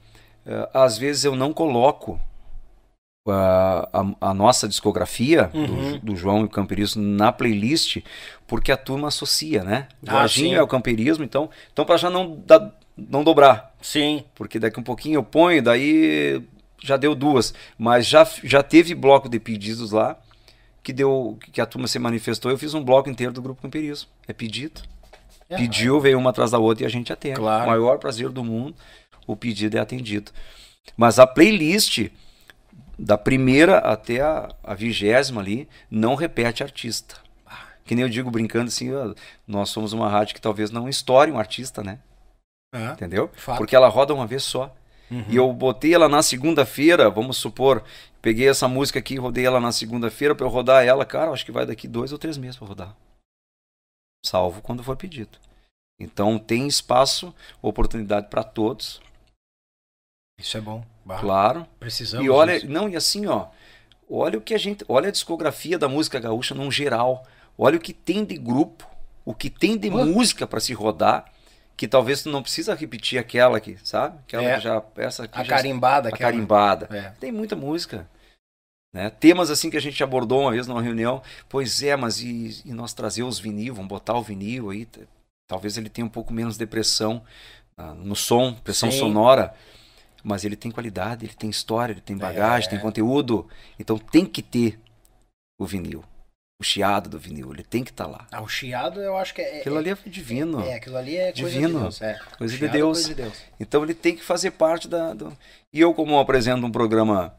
Uh, 0.44 0.68
às 0.74 0.98
vezes 0.98 1.24
eu 1.24 1.36
não 1.36 1.52
coloco 1.52 2.20
uh, 3.26 3.88
a, 3.92 4.14
a, 4.20 4.34
nossa 4.34 4.68
discografia 4.68 5.50
uhum. 5.54 5.92
do, 5.92 5.98
do, 6.00 6.16
João 6.16 6.40
e 6.42 6.44
o 6.44 6.48
Camperismo 6.48 7.02
na 7.02 7.32
playlist, 7.32 7.98
porque 8.46 8.72
a 8.72 8.76
turma 8.76 9.08
associa, 9.08 9.62
né? 9.62 9.88
O 10.02 10.10
ah, 10.10 10.12
Jorginho 10.20 10.58
é 10.58 10.62
o 10.62 10.66
Camperismo, 10.66 11.24
então, 11.24 11.50
então 11.72 11.84
para 11.84 11.96
já 11.96 12.10
não, 12.10 12.42
não 12.96 13.24
dobrar. 13.24 13.74
Sim. 13.80 14.24
Porque 14.34 14.58
daqui 14.58 14.78
um 14.78 14.84
pouquinho 14.84 15.16
eu 15.16 15.24
ponho, 15.24 15.62
daí 15.62 16.42
já 16.82 16.96
deu 16.96 17.14
duas. 17.14 17.54
Mas 17.78 18.06
já, 18.06 18.26
já 18.42 18.62
teve 18.62 18.94
bloco 18.94 19.28
de 19.28 19.38
pedidos 19.38 19.92
lá 19.92 20.18
que 20.82 20.92
deu 20.92 21.38
que 21.52 21.60
a 21.60 21.66
turma 21.66 21.86
se 21.86 21.98
manifestou, 21.98 22.50
eu 22.50 22.58
fiz 22.58 22.74
um 22.74 22.82
bloco 22.82 23.08
inteiro 23.08 23.32
do 23.32 23.40
grupo 23.40 23.62
Camperismo. 23.62 24.08
É 24.26 24.32
pedido. 24.32 24.82
É. 25.48 25.56
Pediu, 25.56 26.00
veio 26.00 26.18
uma 26.18 26.30
atrás 26.30 26.50
da 26.50 26.58
outra 26.58 26.84
e 26.84 26.86
a 26.86 26.90
gente 26.90 27.12
atende. 27.12 27.36
Claro. 27.36 27.64
O 27.64 27.66
maior 27.68 27.98
prazer 27.98 28.30
do 28.30 28.42
mundo, 28.42 28.74
o 29.26 29.36
pedido 29.36 29.76
é 29.76 29.80
atendido. 29.80 30.32
Mas 30.96 31.18
a 31.18 31.26
playlist 31.26 32.08
da 32.98 33.16
primeira 33.16 33.78
até 33.78 34.20
a, 34.20 34.48
a 34.62 34.74
vigésima 34.74 35.40
ali 35.40 35.68
não 35.90 36.14
repete 36.14 36.62
artista. 36.62 37.16
Que 37.84 37.94
nem 37.94 38.04
eu 38.04 38.08
digo 38.08 38.30
brincando 38.30 38.68
assim, 38.68 38.90
nós 39.46 39.70
somos 39.70 39.92
uma 39.92 40.08
rádio 40.08 40.34
que 40.34 40.40
talvez 40.40 40.70
não 40.70 40.88
estoure 40.88 41.32
um 41.32 41.38
artista, 41.38 41.82
né? 41.82 41.98
É. 42.74 42.92
Entendeu? 42.92 43.30
Fato. 43.34 43.58
Porque 43.58 43.74
ela 43.76 43.88
roda 43.88 44.14
uma 44.14 44.26
vez 44.26 44.42
só. 44.42 44.74
Uhum. 45.10 45.24
E 45.28 45.36
eu 45.36 45.52
botei 45.52 45.92
ela 45.92 46.08
na 46.08 46.22
segunda-feira, 46.22 47.10
vamos 47.10 47.36
supor, 47.36 47.84
peguei 48.22 48.48
essa 48.48 48.66
música 48.66 48.98
aqui, 48.98 49.16
rodei 49.16 49.44
ela 49.44 49.60
na 49.60 49.70
segunda-feira 49.70 50.34
para 50.34 50.46
eu 50.46 50.50
rodar 50.50 50.84
ela, 50.84 51.04
cara, 51.04 51.30
acho 51.32 51.44
que 51.44 51.52
vai 51.52 51.66
daqui 51.66 51.86
dois 51.86 52.12
ou 52.12 52.18
três 52.18 52.38
meses 52.38 52.56
para 52.56 52.68
rodar. 52.68 52.96
Salvo 54.24 54.62
quando 54.62 54.82
for 54.82 54.96
pedido. 54.96 55.38
Então 56.00 56.38
tem 56.38 56.66
espaço, 56.66 57.34
oportunidade 57.60 58.28
para 58.28 58.42
todos. 58.42 59.02
Isso 60.40 60.56
é 60.56 60.60
bom. 60.60 60.84
Bah, 61.04 61.18
claro. 61.18 61.66
Precisamos. 61.80 62.26
E 62.26 62.30
olha, 62.30 62.54
disso. 62.54 62.72
não, 62.72 62.88
e 62.88 62.96
assim, 62.96 63.26
ó, 63.26 63.46
olha 64.10 64.38
o 64.38 64.42
que 64.42 64.54
a 64.54 64.58
gente, 64.58 64.84
olha 64.88 65.08
a 65.08 65.12
discografia 65.12 65.78
da 65.78 65.88
música 65.88 66.20
gaúcha 66.20 66.54
num 66.54 66.70
geral. 66.70 67.24
Olha 67.56 67.76
o 67.76 67.80
que 67.80 67.92
tem 67.92 68.24
de 68.24 68.36
grupo, 68.36 68.88
o 69.24 69.34
que 69.34 69.50
tem 69.50 69.76
de 69.76 69.90
música 69.90 70.46
para 70.46 70.60
se 70.60 70.72
rodar 70.72 71.26
que 71.76 71.88
talvez 71.88 72.22
tu 72.22 72.30
não 72.30 72.42
precisa 72.42 72.74
repetir 72.74 73.18
aquela 73.18 73.56
aqui, 73.56 73.76
sabe? 73.82 74.18
Aquela 74.20 74.44
é. 74.44 74.54
que 74.54 74.60
já 74.60 74.82
essa 74.96 75.24
aqui 75.24 75.40
a 75.40 75.44
já, 75.44 75.56
carimbada, 75.56 76.08
a 76.10 76.12
carimbada. 76.12 76.88
É. 76.96 77.10
Tem 77.18 77.32
muita 77.32 77.56
música. 77.56 78.08
Né? 78.94 79.10
Temas 79.10 79.50
assim 79.50 79.70
que 79.70 79.76
a 79.76 79.80
gente 79.80 80.02
abordou 80.02 80.42
uma 80.42 80.50
vez 80.50 80.66
numa 80.66 80.82
reunião, 80.82 81.22
pois 81.48 81.82
é, 81.82 81.96
mas 81.96 82.20
e, 82.20 82.62
e 82.64 82.72
nós 82.72 82.92
trazer 82.92 83.22
os 83.22 83.38
vinil, 83.38 83.74
vamos 83.74 83.88
botar 83.88 84.14
o 84.14 84.22
vinil 84.22 84.70
aí, 84.70 84.86
talvez 85.48 85.76
ele 85.76 85.88
tenha 85.88 86.04
um 86.04 86.10
pouco 86.10 86.32
menos 86.32 86.58
de 86.58 86.66
pressão 86.66 87.22
uh, 87.78 87.94
no 87.94 88.14
som, 88.14 88.52
pressão 88.52 88.90
Sim. 88.90 88.98
sonora, 88.98 89.54
mas 90.22 90.44
ele 90.44 90.56
tem 90.56 90.70
qualidade, 90.70 91.26
ele 91.26 91.34
tem 91.34 91.50
história, 91.50 91.92
ele 91.92 92.00
tem 92.00 92.16
bagagem, 92.16 92.68
é. 92.68 92.70
tem 92.70 92.80
conteúdo, 92.80 93.48
então 93.78 93.98
tem 93.98 94.24
que 94.24 94.42
ter 94.42 94.78
o 95.58 95.66
vinil 95.66 96.04
o 96.62 96.64
chiado 96.64 97.10
do 97.10 97.18
vinil, 97.18 97.52
ele 97.52 97.64
tem 97.64 97.82
que 97.82 97.90
estar 97.90 98.04
tá 98.04 98.10
lá. 98.10 98.26
Ah, 98.30 98.40
o 98.40 98.48
chiado 98.48 99.00
eu 99.00 99.16
acho 99.16 99.34
que 99.34 99.42
é. 99.42 99.60
Aquilo 99.60 99.78
ali 99.78 99.90
é 99.90 99.96
divino. 100.06 100.60
É, 100.60 100.76
aquilo 100.76 100.96
ali 100.96 101.16
é 101.16 101.32
coisa 101.32 101.50
divino, 101.50 101.74
de 101.74 101.80
Deus. 101.80 102.02
É. 102.02 102.18
Coisa, 102.38 102.56
de 102.56 102.68
Deus. 102.68 102.98
coisa 102.98 103.08
de 103.08 103.14
Deus. 103.14 103.34
Então 103.58 103.82
ele 103.82 103.94
tem 103.94 104.14
que 104.14 104.22
fazer 104.22 104.52
parte 104.52 104.86
da. 104.86 105.12
Do... 105.12 105.36
E 105.72 105.80
eu, 105.80 105.92
como 105.92 106.18
apresento 106.18 106.64
um 106.64 106.70
programa 106.70 107.34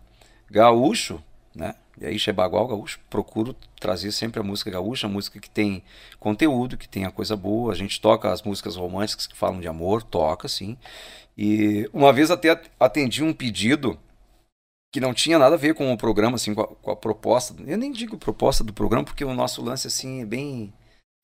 gaúcho, 0.52 1.24
né? 1.56 1.74
E 2.00 2.06
aí, 2.06 2.18
Chebagual 2.18 2.68
Gaúcho, 2.68 3.00
procuro 3.10 3.56
trazer 3.80 4.12
sempre 4.12 4.40
a 4.40 4.44
música 4.44 4.72
gaúcha, 4.72 5.06
a 5.06 5.10
música 5.10 5.40
que 5.40 5.50
tem 5.50 5.84
conteúdo, 6.20 6.78
que 6.78 6.90
tem 6.90 7.06
a 7.06 7.12
coisa 7.12 7.36
boa. 7.36 7.72
A 7.72 7.76
gente 7.76 8.02
toca 8.02 8.32
as 8.32 8.42
músicas 8.42 8.76
românticas 8.76 9.28
que 9.28 9.38
falam 9.38 9.60
de 9.60 9.68
amor, 9.68 10.02
toca, 10.02 10.48
sim. 10.48 10.78
E 11.38 11.90
uma 11.94 12.12
vez 12.12 12.32
até 12.32 12.60
atendi 12.80 13.24
um 13.24 13.34
pedido 13.34 14.00
que 14.94 15.00
não 15.00 15.14
tinha 15.14 15.40
nada 15.40 15.56
a 15.56 15.58
ver 15.58 15.74
com 15.74 15.92
o 15.92 15.98
programa, 15.98 16.36
assim, 16.36 16.54
com 16.54 16.62
a, 16.62 16.68
com 16.68 16.92
a, 16.92 16.96
proposta. 16.96 17.56
Eu 17.66 17.78
nem 17.78 17.92
digo 17.92 18.18
proposta 18.18 18.64
do 18.64 18.72
programa, 18.72 19.04
porque 19.04 19.26
o 19.26 19.34
nosso 19.34 19.64
lance, 19.64 19.88
assim, 19.88 20.22
é 20.22 20.26
bem. 20.26 20.72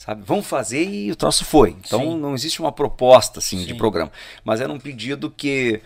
Sabe, 0.02 0.24
vamos 0.24 0.48
fazer 0.48 0.84
e 0.90 1.12
o 1.12 1.16
troço 1.16 1.44
foi. 1.44 1.72
Então 1.72 2.00
Sim. 2.00 2.18
não 2.20 2.34
existe 2.34 2.62
uma 2.62 2.72
proposta, 2.72 3.40
assim, 3.40 3.60
Sim. 3.60 3.66
de 3.66 3.76
programa. 3.76 4.12
Mas 4.44 4.62
era 4.62 4.72
um 4.72 4.80
pedido 4.80 5.30
que 5.30 5.82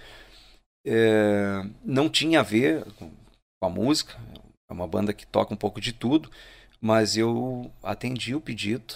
é, 0.86 1.66
não 1.84 2.08
tinha 2.10 2.42
a 2.42 2.44
ver 2.44 2.86
com 3.00 3.12
a 3.66 3.70
música. 3.70 4.16
É 4.74 4.76
uma 4.76 4.88
banda 4.88 5.14
que 5.14 5.28
toca 5.28 5.54
um 5.54 5.58
pouco 5.58 5.80
de 5.80 5.94
tudo. 5.94 6.32
Mas 6.82 7.16
eu 7.16 7.72
atendi 7.82 8.36
o 8.36 8.42
pedido. 8.42 8.96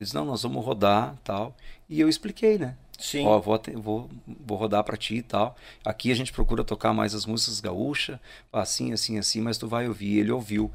Eles, 0.00 0.12
não, 0.12 0.24
nós 0.24 0.42
vamos 0.42 0.64
rodar 0.64 1.16
tal. 1.24 1.54
E 1.88 2.00
eu 2.00 2.08
expliquei, 2.08 2.56
né? 2.56 2.76
Sim. 2.98 3.26
Ó, 3.26 3.38
vou, 3.40 3.60
vou, 3.74 4.10
vou 4.26 4.56
rodar 4.56 4.84
para 4.84 4.96
ti 4.96 5.16
e 5.16 5.22
tal. 5.22 5.56
Aqui 5.84 6.12
a 6.12 6.14
gente 6.14 6.32
procura 6.32 6.62
tocar 6.64 6.94
mais 6.94 7.14
as 7.14 7.26
músicas 7.26 7.60
gaúcha, 7.60 8.20
assim, 8.52 8.92
assim, 8.92 9.18
assim, 9.18 9.40
mas 9.40 9.58
tu 9.58 9.66
vai 9.66 9.88
ouvir. 9.88 10.18
Ele 10.18 10.30
ouviu. 10.30 10.70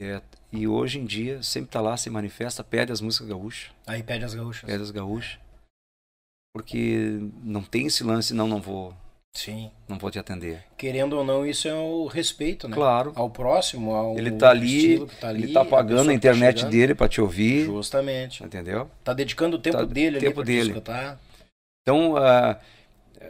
É, 0.00 0.22
e 0.52 0.68
hoje 0.68 0.98
em 0.98 1.04
dia 1.04 1.42
sempre 1.42 1.70
tá 1.70 1.80
lá, 1.80 1.96
se 1.96 2.08
manifesta, 2.08 2.62
pede 2.62 2.92
as 2.92 3.00
músicas 3.00 3.28
gaúchas. 3.28 3.72
Aí 3.86 4.02
pede 4.02 4.24
as 4.24 4.34
gaúchas. 4.34 4.64
Pede 4.64 4.82
as 4.82 4.90
gaúchas. 4.90 5.38
Porque 6.54 7.18
não 7.42 7.62
tem 7.62 7.86
esse 7.86 8.04
lance, 8.04 8.34
não, 8.34 8.46
não 8.46 8.60
vou. 8.60 8.94
Sim. 9.32 9.70
Não 9.88 9.96
vou 9.98 10.10
te 10.10 10.18
atender. 10.18 10.64
Querendo 10.76 11.14
ou 11.14 11.24
não, 11.24 11.46
isso 11.46 11.68
é 11.68 11.74
o 11.74 12.06
respeito, 12.06 12.68
né? 12.68 12.74
Claro. 12.74 13.12
Ao 13.14 13.30
próximo, 13.30 13.94
ao 13.94 14.18
ele 14.18 14.32
tá 14.32 14.50
ali, 14.50 15.06
tá 15.20 15.28
ali, 15.28 15.44
ele 15.44 15.52
tá 15.52 15.64
pagando 15.64 16.08
a, 16.08 16.12
a 16.12 16.14
internet 16.14 16.64
tá 16.64 16.68
dele 16.68 16.94
para 16.94 17.08
te 17.08 17.20
ouvir. 17.20 17.64
Justamente. 17.66 18.42
Entendeu? 18.42 18.90
Tá 19.04 19.12
dedicando 19.12 19.56
o 19.56 19.60
tempo 19.60 19.78
tá, 19.78 19.84
dele 19.84 20.18
tempo 20.18 20.40
ali 20.40 20.46
dele. 20.46 20.70
escutar. 20.70 21.20
Então 21.82 22.14
uh, 22.14 22.56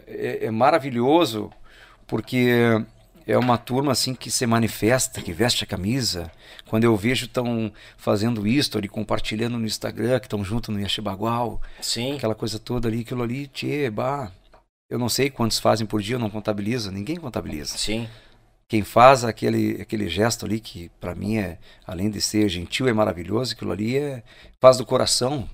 é, 0.06 0.46
é, 0.46 0.50
maravilhoso 0.50 1.50
porque 2.06 2.82
é 3.26 3.38
uma 3.38 3.56
turma 3.56 3.92
assim 3.92 4.14
que 4.14 4.30
se 4.30 4.46
manifesta, 4.46 5.20
que 5.20 5.32
veste 5.32 5.64
a 5.64 5.66
camisa. 5.66 6.30
Quando 6.66 6.84
eu 6.84 6.96
vejo 6.96 7.26
estão 7.26 7.70
fazendo 7.96 8.46
history, 8.46 8.88
compartilhando 8.88 9.58
no 9.58 9.66
Instagram, 9.66 10.18
que 10.18 10.26
estão 10.26 10.42
junto 10.42 10.72
no 10.72 10.80
Yashibagual, 10.80 11.60
Sim. 11.80 12.16
aquela 12.16 12.34
coisa 12.34 12.58
toda 12.58 12.88
ali, 12.88 13.02
aquilo 13.02 13.22
ali, 13.22 13.46
tchê, 13.46 13.90
bah. 13.90 14.32
Eu 14.90 14.98
não 14.98 15.08
sei 15.08 15.30
quantos 15.30 15.60
fazem 15.60 15.86
por 15.86 16.02
dia, 16.02 16.16
eu 16.16 16.18
não 16.18 16.28
contabilizo, 16.28 16.90
ninguém 16.90 17.16
contabiliza. 17.16 17.78
Sim. 17.78 18.08
Quem 18.66 18.82
faz 18.82 19.24
aquele, 19.24 19.80
aquele 19.80 20.08
gesto 20.08 20.44
ali, 20.44 20.58
que 20.58 20.90
para 21.00 21.14
mim 21.14 21.38
é, 21.38 21.58
além 21.86 22.10
de 22.10 22.20
ser 22.20 22.48
gentil, 22.48 22.88
é 22.88 22.92
maravilhoso, 22.92 23.54
aquilo 23.54 23.70
ali 23.70 23.96
é, 23.96 24.22
faz 24.60 24.76
do 24.76 24.84
coração, 24.84 25.48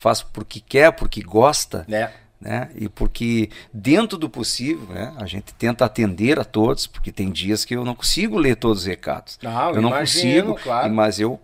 faz 0.00 0.22
porque 0.22 0.60
quer, 0.60 0.92
porque 0.92 1.20
gosta. 1.20 1.84
É. 1.90 2.12
Né? 2.40 2.70
E 2.74 2.88
porque 2.88 3.50
dentro 3.72 4.16
do 4.16 4.30
possível, 4.30 4.86
né, 4.86 5.12
a 5.18 5.26
gente 5.26 5.52
tenta 5.54 5.84
atender 5.84 6.38
a 6.38 6.44
todos, 6.44 6.86
porque 6.86 7.12
tem 7.12 7.30
dias 7.30 7.66
que 7.66 7.76
eu 7.76 7.84
não 7.84 7.94
consigo 7.94 8.38
ler 8.38 8.56
todos 8.56 8.80
os 8.80 8.86
recados. 8.86 9.38
Não, 9.42 9.70
eu 9.72 9.82
não 9.82 9.90
imagino, 9.90 10.52
consigo, 10.52 10.64
claro. 10.64 10.92
mas 10.94 11.20
eu 11.20 11.38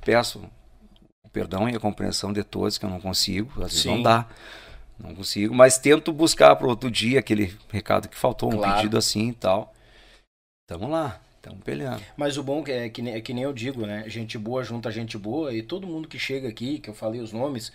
peço 0.00 0.42
o 1.22 1.28
perdão 1.28 1.68
e 1.68 1.76
a 1.76 1.80
compreensão 1.80 2.32
de 2.32 2.42
todos 2.42 2.78
que 2.78 2.84
eu 2.86 2.90
não 2.90 3.00
consigo, 3.00 3.52
às 3.56 3.72
vezes 3.72 3.82
Sim. 3.82 3.96
não 3.96 4.02
dá. 4.02 4.26
Não 5.02 5.14
consigo, 5.14 5.52
mas 5.52 5.78
tento 5.78 6.12
buscar 6.12 6.54
para 6.54 6.66
outro 6.66 6.90
dia 6.90 7.18
aquele 7.18 7.52
recado 7.70 8.08
que 8.08 8.16
faltou, 8.16 8.52
um 8.52 8.56
claro. 8.56 8.76
pedido 8.76 8.96
assim 8.96 9.30
e 9.30 9.34
tal. 9.34 9.74
Tamo 10.66 10.88
lá. 10.88 11.20
Estamos 11.36 11.64
peleando. 11.64 12.00
Mas 12.16 12.38
o 12.38 12.42
bom 12.44 12.62
é 12.68 12.88
que, 12.88 13.10
é 13.10 13.20
que 13.20 13.32
nem 13.32 13.42
eu 13.42 13.52
digo, 13.52 13.84
né? 13.84 14.04
Gente 14.06 14.38
boa 14.38 14.62
junta 14.62 14.92
gente 14.92 15.18
boa 15.18 15.52
e 15.52 15.60
todo 15.60 15.88
mundo 15.88 16.06
que 16.06 16.16
chega 16.16 16.48
aqui, 16.48 16.78
que 16.78 16.88
eu 16.88 16.94
falei 16.94 17.20
os 17.20 17.32
nomes, 17.32 17.72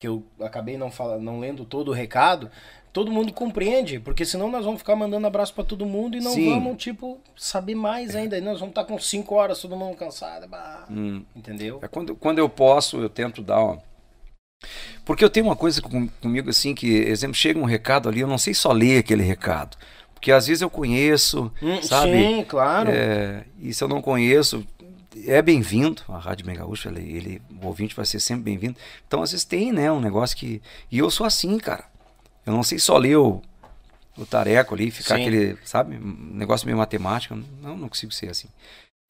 que 0.00 0.08
eu 0.08 0.24
acabei 0.40 0.78
não, 0.78 0.90
falando, 0.90 1.20
não 1.20 1.38
lendo 1.38 1.66
todo 1.66 1.88
o 1.88 1.92
recado, 1.92 2.50
todo 2.94 3.12
mundo 3.12 3.30
compreende, 3.30 4.00
porque 4.00 4.24
senão 4.24 4.50
nós 4.50 4.64
vamos 4.64 4.80
ficar 4.80 4.96
mandando 4.96 5.26
abraço 5.26 5.52
para 5.52 5.64
todo 5.64 5.84
mundo 5.84 6.16
e 6.16 6.20
não 6.22 6.32
Sim. 6.32 6.48
vamos, 6.48 6.82
tipo, 6.82 7.20
saber 7.36 7.74
mais 7.74 8.16
ainda. 8.16 8.38
E 8.38 8.40
nós 8.40 8.58
vamos 8.58 8.72
estar 8.72 8.84
tá 8.84 8.88
com 8.88 8.98
cinco 8.98 9.34
horas, 9.34 9.60
todo 9.60 9.76
mundo 9.76 9.96
cansado. 9.98 10.48
Bah, 10.48 10.86
hum. 10.90 11.22
Entendeu? 11.36 11.78
É 11.82 11.88
quando, 11.88 12.16
quando 12.16 12.38
eu 12.38 12.48
posso, 12.48 12.96
eu 13.02 13.10
tento 13.10 13.42
dar 13.42 13.62
uma... 13.62 13.89
Porque 15.04 15.24
eu 15.24 15.30
tenho 15.30 15.46
uma 15.46 15.56
coisa 15.56 15.80
com, 15.80 16.06
comigo 16.06 16.50
assim, 16.50 16.74
que, 16.74 16.88
exemplo, 16.88 17.34
chega 17.34 17.58
um 17.58 17.64
recado 17.64 18.08
ali, 18.08 18.20
eu 18.20 18.28
não 18.28 18.38
sei 18.38 18.54
só 18.54 18.72
ler 18.72 18.98
aquele 18.98 19.22
recado. 19.22 19.76
Porque 20.14 20.30
às 20.30 20.46
vezes 20.46 20.60
eu 20.60 20.68
conheço, 20.68 21.50
hum, 21.62 21.82
sabe? 21.82 22.12
Sim, 22.12 22.44
claro. 22.44 22.90
É, 22.90 23.44
e 23.58 23.72
se 23.72 23.82
eu 23.82 23.88
não 23.88 24.02
conheço, 24.02 24.66
é 25.26 25.40
bem-vindo, 25.40 26.02
a 26.08 26.18
Rádio 26.18 26.46
Gaúcho, 26.54 26.88
ele, 26.88 27.16
ele, 27.16 27.42
o 27.62 27.66
ouvinte 27.66 27.96
vai 27.96 28.04
ser 28.04 28.20
sempre 28.20 28.44
bem-vindo. 28.44 28.76
Então, 29.06 29.22
às 29.22 29.32
vezes 29.32 29.44
tem, 29.44 29.72
né, 29.72 29.90
um 29.90 30.00
negócio 30.00 30.36
que... 30.36 30.60
E 30.90 30.98
eu 30.98 31.10
sou 31.10 31.26
assim, 31.26 31.58
cara. 31.58 31.84
Eu 32.44 32.52
não 32.52 32.62
sei 32.62 32.78
só 32.78 32.98
ler 32.98 33.16
o, 33.16 33.40
o 34.16 34.26
tareco 34.26 34.74
ali, 34.74 34.90
ficar 34.90 35.16
Sim. 35.16 35.22
aquele, 35.22 35.58
sabe, 35.64 35.96
um 35.96 36.34
negócio 36.34 36.66
meio 36.66 36.76
matemático. 36.76 37.34
Não, 37.62 37.76
não 37.76 37.88
consigo 37.88 38.12
ser 38.12 38.28
assim. 38.28 38.48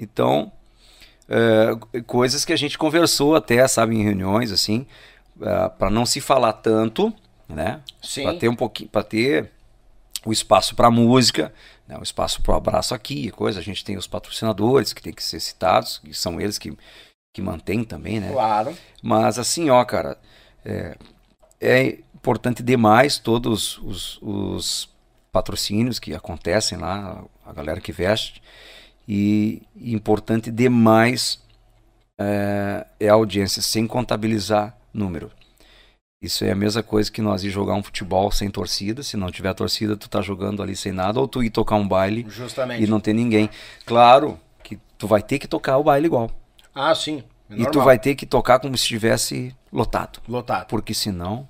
Então, 0.00 0.52
é, 1.28 2.02
coisas 2.06 2.44
que 2.44 2.52
a 2.52 2.56
gente 2.56 2.78
conversou 2.78 3.34
até, 3.34 3.66
sabe, 3.66 3.96
em 3.96 4.02
reuniões, 4.02 4.52
assim, 4.52 4.86
é, 5.40 5.68
para 5.70 5.90
não 5.90 6.04
se 6.06 6.20
falar 6.20 6.52
tanto, 6.54 7.12
né? 7.48 7.80
Para 8.22 8.34
ter 8.34 8.48
um 8.48 8.56
pouquinho, 8.56 8.88
para 8.88 9.02
ter 9.02 9.50
o 10.24 10.32
espaço 10.32 10.74
para 10.74 10.90
música, 10.90 11.52
né? 11.88 11.96
o 11.98 12.02
espaço 12.02 12.42
para 12.42 12.54
o 12.54 12.56
abraço 12.56 12.94
aqui, 12.94 13.30
coisa. 13.30 13.60
A 13.60 13.62
gente 13.62 13.84
tem 13.84 13.96
os 13.96 14.06
patrocinadores 14.06 14.92
que 14.92 15.02
tem 15.02 15.12
que 15.12 15.22
ser 15.22 15.40
citados, 15.40 15.98
que 15.98 16.12
são 16.14 16.40
eles 16.40 16.58
que, 16.58 16.76
que 17.34 17.42
mantêm 17.42 17.84
também, 17.84 18.20
né? 18.20 18.30
Claro. 18.32 18.76
Mas 19.02 19.38
assim, 19.38 19.70
ó, 19.70 19.84
cara, 19.84 20.18
é, 20.64 20.96
é 21.60 21.98
importante 22.14 22.62
demais 22.62 23.18
todos 23.18 23.78
os, 23.78 24.18
os 24.20 24.88
patrocínios 25.32 25.98
que 25.98 26.14
acontecem 26.14 26.78
lá, 26.78 27.24
a 27.44 27.52
galera 27.52 27.80
que 27.80 27.92
veste. 27.92 28.42
E, 29.08 29.62
importante 29.76 30.50
demais 30.50 31.40
é, 32.18 32.86
é, 33.00 33.08
a 33.08 33.14
audiência, 33.14 33.62
sem 33.62 33.86
contabilizar 33.86 34.76
número. 34.92 35.30
Isso 36.22 36.44
é 36.44 36.50
a 36.50 36.54
mesma 36.54 36.82
coisa 36.82 37.10
que 37.10 37.22
nós 37.22 37.44
ir 37.44 37.50
jogar 37.50 37.74
um 37.74 37.82
futebol 37.82 38.30
sem 38.30 38.50
torcida. 38.50 39.02
Se 39.02 39.16
não 39.16 39.30
tiver 39.30 39.54
torcida, 39.54 39.96
tu 39.96 40.08
tá 40.08 40.20
jogando 40.20 40.62
ali 40.62 40.76
sem 40.76 40.92
nada, 40.92 41.18
ou 41.18 41.26
tu 41.26 41.42
ir 41.42 41.48
tocar 41.48 41.76
um 41.76 41.88
baile 41.88 42.26
Justamente. 42.28 42.82
e 42.82 42.86
não 42.86 43.00
ter 43.00 43.14
ninguém. 43.14 43.48
Claro 43.86 44.38
que 44.62 44.78
tu 44.98 45.06
vai 45.06 45.22
ter 45.22 45.38
que 45.38 45.48
tocar 45.48 45.78
o 45.78 45.84
baile 45.84 46.06
igual. 46.06 46.30
Ah, 46.74 46.94
sim. 46.94 47.24
É 47.48 47.62
e 47.62 47.70
tu 47.70 47.80
vai 47.80 47.98
ter 47.98 48.14
que 48.14 48.26
tocar 48.26 48.60
como 48.60 48.76
se 48.76 48.82
estivesse 48.84 49.56
lotado. 49.72 50.20
Lotado. 50.28 50.66
Porque 50.66 50.92
senão. 50.92 51.48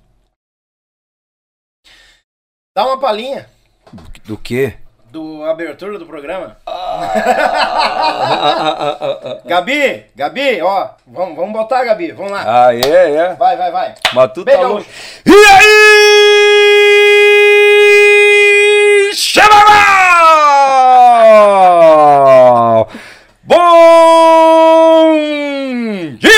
Dá 2.75 2.85
uma 2.85 2.97
palhinha. 2.97 3.49
Do, 3.91 4.03
do 4.23 4.37
quê? 4.37 4.77
Do 5.11 5.43
abertura 5.43 5.99
do 5.99 6.05
programa. 6.05 6.55
Gabi, 9.43 10.05
Gabi, 10.15 10.61
ó, 10.61 10.91
vamos, 11.05 11.35
vamos 11.35 11.51
botar, 11.51 11.83
Gabi, 11.83 12.13
vamos 12.13 12.31
lá. 12.31 12.45
Ah, 12.47 12.73
é, 12.73 13.15
é. 13.17 13.33
Vai, 13.33 13.57
vai, 13.57 13.71
vai. 13.73 13.93
Mas 14.13 14.31
tu 14.31 14.45
tá 14.45 14.61
louco. 14.61 14.85
E 15.25 15.33
aí? 15.33 15.61
Chama 19.13 19.63
lá! 19.65 19.81
Bom 23.43 25.17
dia! 26.19 26.31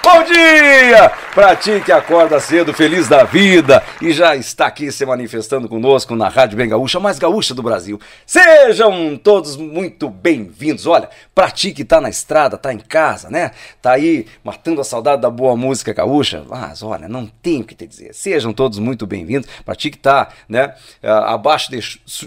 Bom 0.02 0.22
dia! 0.22 1.12
Pra 1.38 1.54
ti 1.54 1.80
que 1.84 1.92
acorda 1.92 2.40
cedo, 2.40 2.74
feliz 2.74 3.06
da 3.06 3.22
vida 3.22 3.80
e 4.02 4.10
já 4.10 4.34
está 4.34 4.66
aqui 4.66 4.90
se 4.90 5.06
manifestando 5.06 5.68
conosco 5.68 6.16
na 6.16 6.28
Rádio 6.28 6.56
Bem 6.56 6.68
Gaúcha, 6.68 6.98
mais 6.98 7.16
gaúcha 7.16 7.54
do 7.54 7.62
Brasil. 7.62 8.00
Sejam 8.26 9.16
todos 9.16 9.56
muito 9.56 10.10
bem-vindos. 10.10 10.84
Olha, 10.84 11.08
pra 11.32 11.48
ti 11.48 11.70
que 11.70 11.84
tá 11.84 12.00
na 12.00 12.08
estrada, 12.08 12.58
tá 12.58 12.72
em 12.72 12.78
casa, 12.78 13.30
né? 13.30 13.52
Tá 13.80 13.92
aí 13.92 14.26
matando 14.42 14.80
a 14.80 14.84
saudade 14.84 15.22
da 15.22 15.30
boa 15.30 15.56
música 15.56 15.92
gaúcha. 15.92 16.42
Mas 16.48 16.82
olha, 16.82 17.06
não 17.06 17.24
tem 17.40 17.60
o 17.60 17.64
que 17.64 17.76
te 17.76 17.86
dizer. 17.86 18.12
Sejam 18.14 18.52
todos 18.52 18.80
muito 18.80 19.06
bem-vindos. 19.06 19.48
Pra 19.64 19.76
ti 19.76 19.92
que 19.92 19.98
tá, 19.98 20.30
né, 20.48 20.74
abaixo 21.04 21.70
de, 21.70 21.78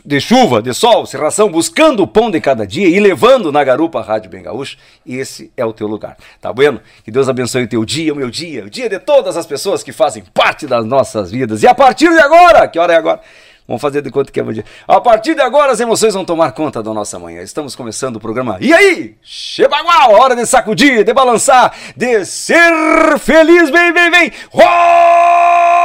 de 0.05 0.21
chuva, 0.21 0.61
de 0.61 0.73
sol, 0.73 1.05
serração, 1.05 1.51
buscando 1.51 2.01
o 2.01 2.07
pão 2.07 2.31
de 2.31 2.39
cada 2.39 2.65
dia 2.65 2.87
e 2.87 2.97
levando 2.97 3.51
na 3.51 3.61
garupa 3.61 3.99
a 3.99 4.03
Rádio 4.03 4.31
Bem 4.31 4.41
Gaúcha, 4.41 4.77
esse 5.05 5.51
é 5.57 5.65
o 5.65 5.73
teu 5.73 5.87
lugar. 5.87 6.15
Tá 6.39 6.53
bueno? 6.53 6.79
Que 7.03 7.11
Deus 7.11 7.27
abençoe 7.27 7.63
o 7.63 7.67
teu 7.67 7.83
dia, 7.83 8.13
o 8.13 8.15
meu 8.15 8.29
dia, 8.29 8.63
o 8.63 8.69
dia 8.69 8.87
de 8.87 9.00
todas 9.01 9.35
as 9.35 9.45
pessoas 9.45 9.83
que 9.83 9.91
fazem 9.91 10.23
parte 10.33 10.65
das 10.65 10.85
nossas 10.85 11.31
vidas. 11.31 11.63
E 11.63 11.67
a 11.67 11.75
partir 11.75 12.09
de 12.09 12.19
agora, 12.19 12.67
que 12.67 12.79
hora 12.79 12.93
é 12.93 12.97
agora? 12.97 13.21
Vamos 13.67 13.81
fazer 13.81 14.01
de 14.01 14.11
conta 14.11 14.31
que 14.31 14.39
é 14.39 14.43
bom 14.43 14.51
dia. 14.51 14.65
A 14.87 14.99
partir 14.99 15.33
de 15.33 15.41
agora, 15.41 15.71
as 15.71 15.79
emoções 15.79 16.13
vão 16.13 16.25
tomar 16.25 16.51
conta 16.51 16.83
da 16.83 16.93
nossa 16.93 17.17
manhã. 17.17 17.41
Estamos 17.41 17.73
começando 17.75 18.17
o 18.17 18.19
programa. 18.19 18.57
E 18.59 18.73
aí? 18.73 19.15
Chebagual! 19.21 20.11
Hora 20.13 20.35
de 20.35 20.45
sacudir, 20.45 21.05
de 21.05 21.13
balançar, 21.13 21.73
de 21.95 22.25
ser 22.25 23.17
feliz. 23.19 23.69
Vem, 23.69 23.93
vem, 23.93 24.11
vem! 24.11 24.33
Roda 24.51 25.81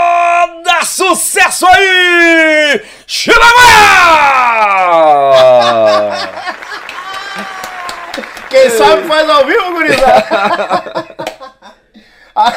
sucesso 0.84 1.64
aí! 1.66 2.82
Chebagual! 3.06 3.46
Quem 8.50 8.70
sabe 8.70 9.06
faz 9.06 9.28
ao 9.28 9.46
vivo, 9.46 9.72
gurizada! 9.72 11.26
A, 12.36 12.52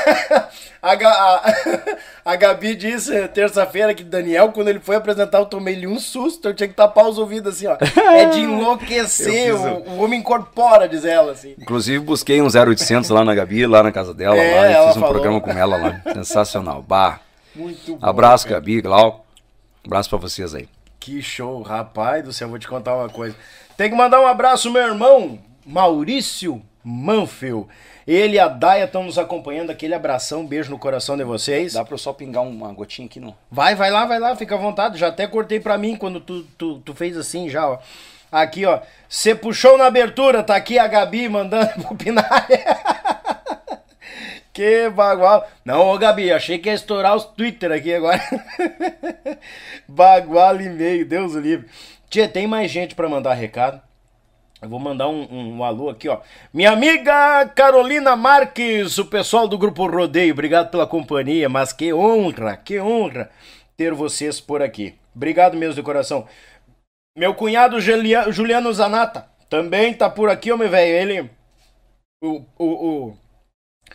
a, 0.84 0.94
a, 0.94 1.54
a 2.34 2.36
Gabi 2.36 2.76
disse 2.76 3.28
terça-feira 3.30 3.94
que 3.94 4.04
Daniel, 4.04 4.52
quando 4.52 4.68
ele 4.68 4.82
foi 4.82 4.98
apresentar, 4.98 5.40
eu 5.40 5.46
tomei-lhe 5.46 5.88
um 5.88 5.98
susto. 5.98 6.50
Eu 6.50 6.54
tinha 6.54 6.68
que 6.68 6.76
tapar 6.76 7.08
os 7.08 7.18
ouvidos 7.18 7.56
assim, 7.56 7.68
ó. 7.68 7.78
É 8.12 8.26
de 8.26 8.42
enlouquecer. 8.44 9.56
O, 9.56 9.90
o, 9.90 10.04
homem 10.04 10.20
incorpora, 10.20 10.90
diz 10.90 11.06
ela, 11.06 11.32
assim. 11.32 11.56
Inclusive, 11.58 12.00
busquei 12.04 12.42
um 12.42 12.48
0800 12.48 13.10
lá 13.10 13.24
na 13.24 13.34
Gabi, 13.34 13.66
lá 13.66 13.82
na 13.82 13.92
casa 13.92 14.14
dela. 14.14 14.36
É, 14.36 14.56
lá, 14.56 14.70
e 14.70 14.88
fiz 14.88 14.98
um 14.98 15.00
falou. 15.00 15.16
programa 15.16 15.42
com 15.42 15.52
ela 15.52 15.78
lá. 15.78 16.02
Sensacional. 16.14 16.82
Bah. 16.82 17.22
Muito 17.56 17.96
bom. 17.96 18.06
Abraço, 18.06 18.46
cara. 18.46 18.60
Gabi, 18.60 18.82
Glau. 18.82 19.26
Abraço 19.86 20.10
pra 20.10 20.20
vocês 20.20 20.54
aí. 20.54 20.68
Que 21.00 21.22
show, 21.22 21.62
rapaz 21.62 22.24
do 22.24 22.34
céu. 22.34 22.50
Vou 22.50 22.60
te 22.60 22.68
contar 22.68 22.96
uma 22.96 23.10
coisa. 23.10 23.36
Tem 23.78 23.90
que 23.90 23.96
mandar 23.96 24.20
um 24.20 24.28
abraço, 24.28 24.70
meu 24.70 24.82
irmão, 24.82 25.40
Maurício 25.66 26.62
Manfil. 26.84 27.68
Ele 28.10 28.38
e 28.38 28.40
a 28.40 28.48
Daia 28.48 28.86
estão 28.86 29.04
nos 29.04 29.20
acompanhando. 29.20 29.70
Aquele 29.70 29.94
abração, 29.94 30.44
beijo 30.44 30.72
no 30.72 30.80
coração 30.80 31.16
de 31.16 31.24
vocês. 31.24 31.74
Dá 31.74 31.86
pra 31.86 31.94
eu 31.94 31.98
só 32.00 32.12
pingar 32.12 32.42
uma 32.42 32.74
gotinha 32.74 33.06
aqui, 33.06 33.20
não? 33.20 33.36
Vai, 33.52 33.76
vai 33.76 33.92
lá, 33.92 34.04
vai 34.08 34.18
lá, 34.18 34.36
fica 34.36 34.56
à 34.56 34.58
vontade. 34.58 34.98
Já 34.98 35.10
até 35.10 35.28
cortei 35.28 35.60
pra 35.60 35.78
mim 35.78 35.96
quando 35.96 36.20
tu, 36.20 36.42
tu, 36.58 36.80
tu 36.80 36.96
fez 36.96 37.16
assim 37.16 37.48
já, 37.48 37.70
ó. 37.70 37.78
Aqui, 38.32 38.66
ó. 38.66 38.80
Você 39.08 39.36
puxou 39.36 39.78
na 39.78 39.86
abertura, 39.86 40.42
tá 40.42 40.56
aqui 40.56 40.80
a 40.80 40.88
Gabi 40.88 41.30
mandando 41.30 41.70
pro 41.86 41.96
Pinari. 41.96 42.58
que 44.52 44.90
bagual. 44.90 45.48
Não, 45.64 45.82
ô 45.82 45.96
Gabi, 46.00 46.32
achei 46.32 46.58
que 46.58 46.68
ia 46.68 46.74
estourar 46.74 47.16
os 47.16 47.26
Twitter 47.26 47.72
aqui 47.72 47.94
agora. 47.94 48.20
bagual 49.88 50.60
e 50.60 50.68
meio, 50.68 51.06
Deus 51.06 51.36
o 51.36 51.40
livre. 51.40 51.70
Tia, 52.10 52.28
tem 52.28 52.48
mais 52.48 52.72
gente 52.72 52.96
para 52.96 53.08
mandar 53.08 53.36
recado? 53.36 53.80
Eu 54.62 54.68
vou 54.68 54.80
mandar 54.80 55.08
um, 55.08 55.22
um, 55.32 55.58
um, 55.58 55.64
alô 55.64 55.90
aqui, 55.90 56.10
ó. 56.10 56.20
Minha 56.54 56.72
amiga 56.72 57.46
Carolina 57.56 58.16
Marques, 58.18 58.98
o 58.98 59.06
pessoal 59.06 59.48
do 59.48 59.58
Grupo 59.58 59.88
Rodeio, 59.88 60.34
obrigado 60.34 60.70
pela 60.70 60.86
companhia, 60.86 61.48
mas 61.48 61.72
que 61.72 61.94
honra, 61.94 62.58
que 62.58 62.78
honra 62.78 63.30
ter 63.78 63.94
vocês 63.94 64.42
por 64.42 64.62
aqui. 64.62 64.96
Obrigado 65.16 65.56
mesmo 65.56 65.76
de 65.76 65.82
coração. 65.82 66.28
Meu 67.18 67.34
cunhado 67.34 67.80
Juliano 67.80 68.74
Zanata 68.74 69.28
também 69.50 69.94
tá 69.94 70.10
por 70.10 70.30
aqui, 70.30 70.52
homem 70.52 70.68
velho. 70.68 71.12
Ele. 71.12 71.30
O, 72.22 72.42
o, 72.58 72.66
o, 72.66 73.18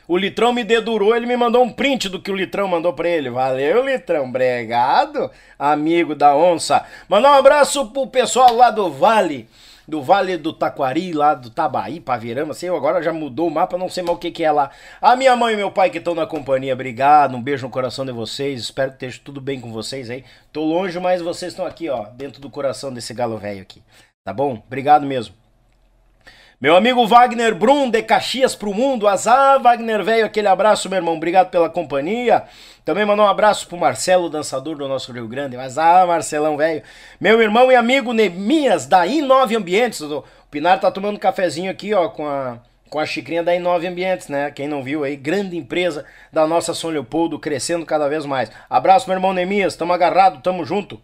o 0.09 0.17
Litrão 0.17 0.51
me 0.51 0.65
dedurou, 0.65 1.15
ele 1.15 1.27
me 1.27 1.37
mandou 1.37 1.63
um 1.63 1.71
print 1.71 2.09
do 2.09 2.23
que 2.23 2.31
o 2.31 2.35
Litrão 2.35 2.67
mandou 2.67 2.95
pra 2.95 3.07
ele. 3.07 3.29
Valeu, 3.29 3.85
Litrão. 3.85 4.25
Obrigado, 4.25 5.31
amigo 5.59 6.15
da 6.15 6.35
onça. 6.35 6.87
Mandar 7.07 7.33
um 7.33 7.39
abraço 7.39 7.91
pro 7.91 8.07
pessoal 8.07 8.55
lá 8.55 8.71
do 8.71 8.91
Vale 8.91 9.47
do 9.87 10.03
Vale 10.03 10.37
do 10.37 10.53
Taquari, 10.53 11.13
lá 11.13 11.35
do 11.35 11.51
Tabaí, 11.51 12.01
Paverama, 12.01 12.55
sei, 12.55 12.69
agora 12.69 13.03
já 13.03 13.13
mudou 13.13 13.49
o 13.49 13.51
mapa, 13.51 13.79
não 13.79 13.89
sei 13.89 14.03
mais 14.03 14.17
o 14.17 14.21
que, 14.21 14.31
que 14.31 14.45
é 14.45 14.51
lá. 14.51 14.71
A 15.01 15.17
minha 15.17 15.37
mãe 15.37 15.55
e 15.55 15.57
meu 15.57 15.71
pai 15.71 15.91
que 15.91 15.99
estão 15.99 16.15
na 16.15 16.27
companhia, 16.27 16.75
obrigado, 16.75 17.37
um 17.37 17.43
beijo 17.43 17.67
no 17.67 17.71
coração 17.71 18.05
de 18.05 18.13
vocês, 18.13 18.61
espero 18.61 18.91
que 18.91 18.97
esteja 18.97 19.21
tudo 19.25 19.41
bem 19.41 19.61
com 19.61 19.73
vocês 19.73 20.11
aí. 20.11 20.25
Tô 20.53 20.65
longe, 20.65 20.99
mas 20.99 21.21
vocês 21.21 21.53
estão 21.53 21.67
aqui, 21.67 21.89
ó, 21.89 22.07
dentro 22.07 22.41
do 22.41 22.51
coração 22.51 22.93
desse 22.93 23.13
galo 23.15 23.39
velho 23.39 23.63
aqui, 23.63 23.83
tá 24.25 24.33
bom? 24.33 24.63
Obrigado 24.67 25.07
mesmo. 25.07 25.44
Meu 26.65 26.75
amigo 26.75 27.07
Wagner 27.07 27.55
Brum, 27.55 27.91
de 27.91 28.03
Caxias 28.03 28.57
pro 28.57 28.73
Mundo. 28.73 29.07
Azar, 29.07 29.61
Wagner 29.61 30.03
velho, 30.03 30.25
aquele 30.25 30.49
abraço, 30.49 30.89
meu 30.89 30.97
irmão. 30.97 31.15
Obrigado 31.15 31.51
pela 31.51 31.69
companhia. 31.69 32.45
Também 32.87 33.05
mandou 33.05 33.27
um 33.27 33.29
abraço 33.29 33.69
pro 33.69 33.77
Marcelo, 33.77 34.31
dançador 34.31 34.75
do 34.75 34.89
nosso 34.89 35.13
Rio 35.13 35.29
Grande. 35.29 35.59
Azar, 35.59 36.07
Marcelão 36.07 36.57
velho. 36.57 36.83
Meu 37.21 37.43
irmão 37.43 37.71
e 37.71 37.77
amigo 37.77 38.15
Nemias, 38.15 38.87
da 38.87 39.07
I9 39.07 39.59
Ambientes. 39.59 40.01
O 40.01 40.25
Pinar 40.51 40.81
tá 40.81 40.91
tomando 40.91 41.17
um 41.17 41.19
cafezinho 41.19 41.71
aqui, 41.71 41.93
ó, 41.93 42.09
com 42.09 42.27
a, 42.27 42.59
com 42.89 42.99
a 42.99 43.05
xicrinha 43.05 43.43
da 43.43 43.53
I9 43.53 43.87
Ambientes, 43.87 44.29
né? 44.29 44.51
Quem 44.51 44.67
não 44.67 44.83
viu 44.83 45.05
aí, 45.05 45.17
grande 45.17 45.59
empresa 45.59 46.07
da 46.33 46.47
nossa 46.47 46.73
São 46.73 46.89
Leopoldo, 46.89 47.39
crescendo 47.39 47.85
cada 47.85 48.09
vez 48.09 48.25
mais. 48.25 48.51
Abraço, 48.71 49.07
meu 49.07 49.19
irmão 49.19 49.35
Nemias. 49.35 49.77
Tamo 49.77 49.93
agarrado, 49.93 50.41
tamo 50.41 50.65
junto. 50.65 50.99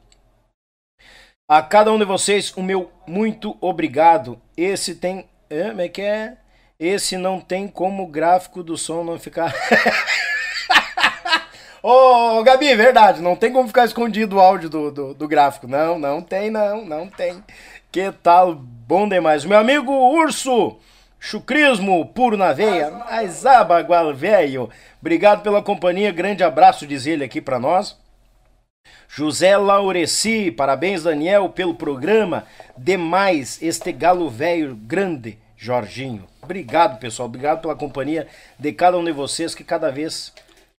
A 1.46 1.60
cada 1.60 1.92
um 1.92 1.98
de 1.98 2.06
vocês, 2.06 2.50
o 2.56 2.62
meu 2.62 2.90
muito 3.06 3.58
obrigado. 3.60 4.40
Esse 4.56 4.94
tem 4.94 5.28
é, 5.50 5.68
como 5.68 5.80
é 5.80 5.88
que 5.88 6.00
é? 6.00 6.36
Esse 6.78 7.18
não 7.18 7.40
tem 7.40 7.68
como 7.68 8.04
o 8.04 8.06
gráfico 8.06 8.62
do 8.62 8.78
som 8.78 9.04
não 9.04 9.18
ficar. 9.18 9.54
Ô, 11.82 12.42
Gabi, 12.42 12.74
verdade, 12.74 13.20
não 13.20 13.34
tem 13.34 13.52
como 13.52 13.66
ficar 13.66 13.84
escondido 13.84 14.36
o 14.36 14.40
áudio 14.40 14.70
do, 14.70 14.90
do, 14.90 15.14
do, 15.14 15.28
gráfico. 15.28 15.66
Não, 15.66 15.98
não 15.98 16.22
tem, 16.22 16.50
não, 16.50 16.84
não 16.84 17.08
tem. 17.08 17.42
Que 17.90 18.12
tal? 18.22 18.54
Bom 18.54 19.08
demais. 19.08 19.44
Meu 19.44 19.58
amigo 19.58 19.92
Urso, 19.92 20.78
chucrismo 21.18 22.06
puro 22.06 22.36
na 22.36 22.52
veia, 22.52 22.90
mas 22.90 23.44
abagual 23.44 24.14
velho. 24.14 24.70
Obrigado 25.00 25.42
pela 25.42 25.62
companhia, 25.62 26.12
grande 26.12 26.44
abraço, 26.44 26.86
diz 26.86 27.06
ele 27.06 27.24
aqui 27.24 27.40
para 27.40 27.58
nós. 27.58 27.98
José 29.12 29.56
Laureci, 29.56 30.52
parabéns 30.52 31.02
Daniel 31.02 31.48
pelo 31.48 31.74
programa. 31.74 32.46
Demais 32.76 33.60
este 33.60 33.92
galo 33.92 34.30
velho 34.30 34.76
grande, 34.76 35.36
Jorginho. 35.56 36.26
Obrigado, 36.40 36.98
pessoal. 36.98 37.26
Obrigado 37.26 37.60
pela 37.60 37.74
companhia 37.74 38.28
de 38.58 38.72
cada 38.72 38.96
um 38.96 39.04
de 39.04 39.12
vocês 39.12 39.54
que 39.54 39.64
cada 39.64 39.90
vez 39.90 40.32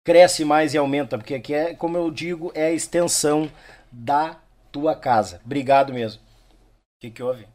cresce 0.04 0.46
mais 0.46 0.74
e 0.74 0.78
aumenta, 0.78 1.18
porque 1.18 1.36
aqui 1.36 1.54
é, 1.54 1.76
como 1.76 1.98
eu 1.98 2.10
digo, 2.10 2.52
é 2.56 2.68
a 2.68 2.72
extensão 2.72 3.52
da 3.92 4.38
tua 4.72 4.96
casa. 4.96 5.42
Obrigado 5.46 5.94
mesmo. 5.94 6.22
O 6.22 7.02
que, 7.02 7.12
que 7.12 7.22
houve? 7.22 7.46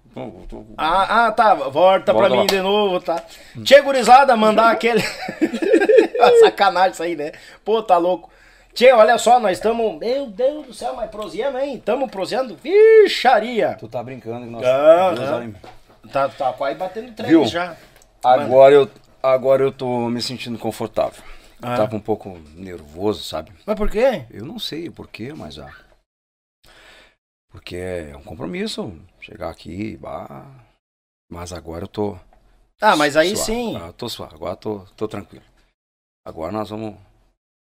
Ah, 0.77 1.27
ah, 1.27 1.33
tá. 1.33 1.55
Volta, 1.55 2.15
pra 2.15 2.29
mim 2.29 2.47
de 2.47 2.61
novo, 2.61 3.01
tá? 3.01 3.23
Tchê, 3.65 3.81
gurizada, 3.81 4.37
mandar 4.37 4.71
aquele. 4.73 5.03
Sacanagem 6.41 6.93
isso 6.93 7.03
aí, 7.03 7.17
né? 7.17 7.33
Pô, 7.65 7.83
tá 7.83 7.97
louco. 7.97 8.31
Tchê, 8.77 8.93
olha 8.93 9.17
só, 9.17 9.41
nós 9.41 9.57
estamos. 9.57 9.99
Meu 9.99 10.27
Deus 10.27 10.67
do 10.67 10.75
céu, 10.75 10.95
mas 10.95 11.11
proseando, 11.11 11.57
hein? 11.57 11.77
Estamos 11.77 12.11
proseando. 12.11 12.57
Vicharia. 12.57 13.75
Tu 13.81 13.89
tá 13.89 14.03
brincando 14.03 14.45
que 14.45 14.53
nós. 14.53 14.63
Ah. 14.67 15.15
Tá, 16.13 16.29
tá 16.29 16.53
quase 16.53 16.77
batendo 16.77 17.11
três 17.15 17.31
Viu? 17.31 17.47
já. 17.47 17.75
Agora 18.23 18.75
eu, 18.75 18.91
agora 19.23 19.63
eu 19.63 19.73
tô 19.73 20.11
me 20.11 20.21
sentindo 20.21 20.59
confortável. 20.59 21.25
Ah. 21.63 21.75
Tava 21.75 21.97
um 21.97 22.01
pouco 22.01 22.39
nervoso, 22.55 23.25
sabe? 23.25 23.51
Mas 23.65 23.77
por 23.77 23.91
quê? 23.91 24.27
Eu 24.31 24.45
não 24.45 24.59
sei 24.59 24.91
por 24.91 25.09
quê, 25.09 25.33
mas 25.33 25.59
ah. 25.59 25.73
Porque 27.49 27.77
é 27.77 28.15
um 28.15 28.23
compromisso 28.23 28.93
chegar 29.23 29.49
aqui, 29.49 29.97
bah, 29.97 30.45
mas 31.31 31.51
agora 31.51 31.85
eu 31.85 31.89
tô. 31.89 32.19
Ah, 32.79 32.95
mas 32.95 33.17
aí 33.17 33.35
suave. 33.35 33.53
sim. 33.53 33.77
Ah, 33.79 33.91
tô 33.97 34.07
suave, 34.07 34.35
agora 34.35 34.55
tô, 34.55 34.81
tô 34.95 35.09
tranquilo. 35.09 35.45
Agora 36.27 36.53
nós 36.53 36.69
vamos. 36.69 36.95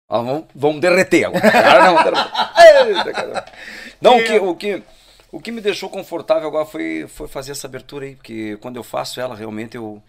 Ah, 0.10 0.20
vamos, 0.20 0.46
vamos 0.56 0.82
derreter 0.82 1.26
agora. 1.26 1.44
não, 4.02 4.12
não 4.12 4.18
o, 4.18 4.24
que, 4.24 4.40
o, 4.40 4.56
que, 4.56 4.84
o 5.32 5.40
que 5.42 5.52
me 5.52 5.60
deixou 5.60 5.90
confortável 5.90 6.48
agora 6.48 6.66
foi, 6.66 7.06
foi 7.08 7.28
fazer 7.28 7.52
essa 7.52 7.68
abertura 7.68 8.06
aí, 8.06 8.16
porque 8.16 8.58
quando 8.62 8.78
eu 8.78 8.84
faço 8.84 9.20
ela, 9.20 9.36
realmente 9.36 9.76
eu, 9.76 10.02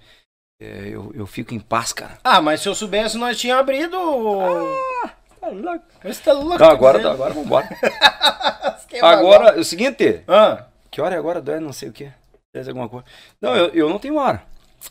é, 0.61 0.89
eu, 0.89 1.13
eu 1.15 1.27
fico 1.27 1.53
em 1.53 1.59
paz, 1.59 1.93
cara. 1.93 2.19
Ah, 2.23 2.41
mas 2.41 2.61
se 2.61 2.69
eu 2.69 2.75
soubesse, 2.77 3.19
nós 3.19 3.37
tínhamos 3.37 3.63
abrido. 3.63 3.97
Ah, 5.05 5.11
tá 5.41 5.49
louco. 5.49 5.85
Você 6.05 6.23
tá 6.23 6.33
louco. 6.33 6.63
Agora, 6.63 7.01
tá, 7.01 7.11
agora 7.11 7.35
vambora. 7.35 7.69
agora, 9.03 9.57
é 9.57 9.61
o 9.61 9.65
seguinte. 9.65 10.23
Ah. 10.29 10.65
Que 10.91 11.01
hora 11.01 11.17
é 11.17 11.19
agora? 11.19 11.41
Dói 11.41 11.59
não 11.59 11.73
sei 11.73 11.89
o 11.89 11.93
que. 11.93 12.09
Alguma 12.67 12.89
coisa. 12.89 13.05
Não, 13.41 13.55
eu, 13.55 13.69
eu 13.69 13.89
não 13.89 13.99
tenho 13.99 14.17
hora. 14.17 14.43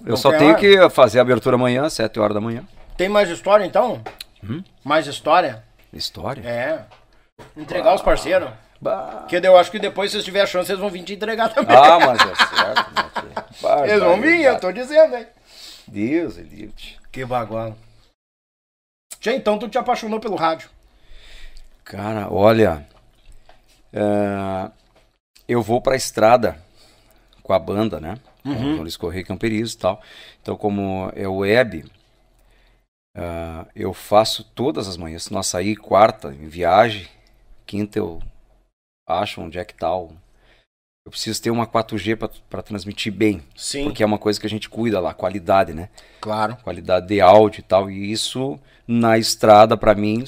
Eu 0.02 0.11
não 0.11 0.18
só 0.18 0.32
tenho 0.38 0.52
hora? 0.52 0.60
que 0.60 0.90
fazer 0.90 1.19
a 1.19 1.22
abertura 1.22 1.56
amanhã, 1.56 1.90
7 1.90 2.19
horas 2.19 2.34
da 2.34 2.42
manhã. 2.42 2.64
Tem 2.95 3.10
mais 3.10 3.30
história 3.30 3.66
então? 3.66 4.02
Hum? 4.43 4.64
Mais 4.83 5.07
história? 5.07 5.64
História? 5.91 6.41
É. 6.48 6.85
Entregar 7.56 7.90
bah. 7.90 7.95
os 7.95 8.01
parceiros. 8.01 8.49
Bah. 8.80 9.25
Que 9.27 9.38
eu 9.38 9.57
acho 9.57 9.72
que 9.72 9.80
depois, 9.80 10.11
se 10.11 10.17
vocês 10.17 10.25
tiverem 10.25 10.43
a 10.43 10.48
chance, 10.48 10.72
eles 10.72 10.80
vão 10.80 10.90
vir 10.90 11.03
te 11.03 11.14
entregar 11.14 11.49
também. 11.53 11.75
Ah, 11.75 11.99
mas 11.99 12.19
é 12.22 12.35
certo. 12.35 12.93
Né, 12.93 13.90
eles 13.90 14.03
vão 14.03 14.22
vir, 14.22 14.41
eu 14.41 14.59
tô 14.59 14.72
dizendo, 14.72 15.16
hein? 15.16 15.27
Deus, 15.88 16.38
Elite. 16.38 16.99
Que 17.11 17.25
bagual. 17.25 17.75
Já 19.19 19.33
então 19.33 19.57
tu 19.57 19.67
te 19.67 19.77
apaixonou 19.77 20.19
pelo 20.19 20.35
rádio? 20.35 20.69
Cara, 21.83 22.32
olha. 22.32 22.85
É, 23.91 24.69
eu 25.48 25.61
vou 25.61 25.82
pra 25.82 25.95
estrada 25.95 26.61
com 27.41 27.53
a 27.53 27.59
banda, 27.59 27.99
né? 27.99 28.17
Uhum. 28.45 28.77
Com 28.77 28.82
Luiz 28.82 28.98
Correia 28.98 29.25
Camperizo 29.25 29.75
e 29.75 29.80
tal. 29.80 30.01
Então, 30.41 30.56
como 30.56 31.11
é 31.16 31.27
web, 31.27 31.85
uh, 33.17 33.67
eu 33.75 33.93
faço 33.93 34.43
todas 34.43 34.87
as 34.87 34.95
manhãs. 34.95 35.23
Se 35.23 35.33
nós 35.33 35.47
sair 35.47 35.75
quarta 35.75 36.29
em 36.29 36.47
viagem, 36.47 37.07
quinta 37.65 37.99
eu 37.99 38.21
acho 39.07 39.41
onde 39.41 39.57
é 39.57 39.65
que 39.65 39.73
tá 39.73 39.95
o 39.95 40.11
eu 41.07 41.11
preciso 41.11 41.41
ter 41.41 41.51
uma 41.51 41.65
4G 41.65 42.17
para 42.49 42.61
transmitir 42.61 43.13
bem. 43.13 43.41
Sim. 43.55 43.85
Porque 43.85 44.03
é 44.03 44.05
uma 44.05 44.17
coisa 44.17 44.37
que 44.37 44.45
a 44.45 44.49
gente 44.49 44.67
cuida 44.67 44.99
lá, 44.99 45.13
qualidade, 45.13 45.73
né? 45.73 45.87
Claro. 46.19 46.57
Qualidade 46.61 47.07
de 47.07 47.21
áudio 47.21 47.61
e 47.61 47.63
tal. 47.63 47.89
E 47.89 48.11
isso, 48.11 48.59
na 48.85 49.17
estrada, 49.17 49.77
para 49.77 49.95
mim, 49.95 50.21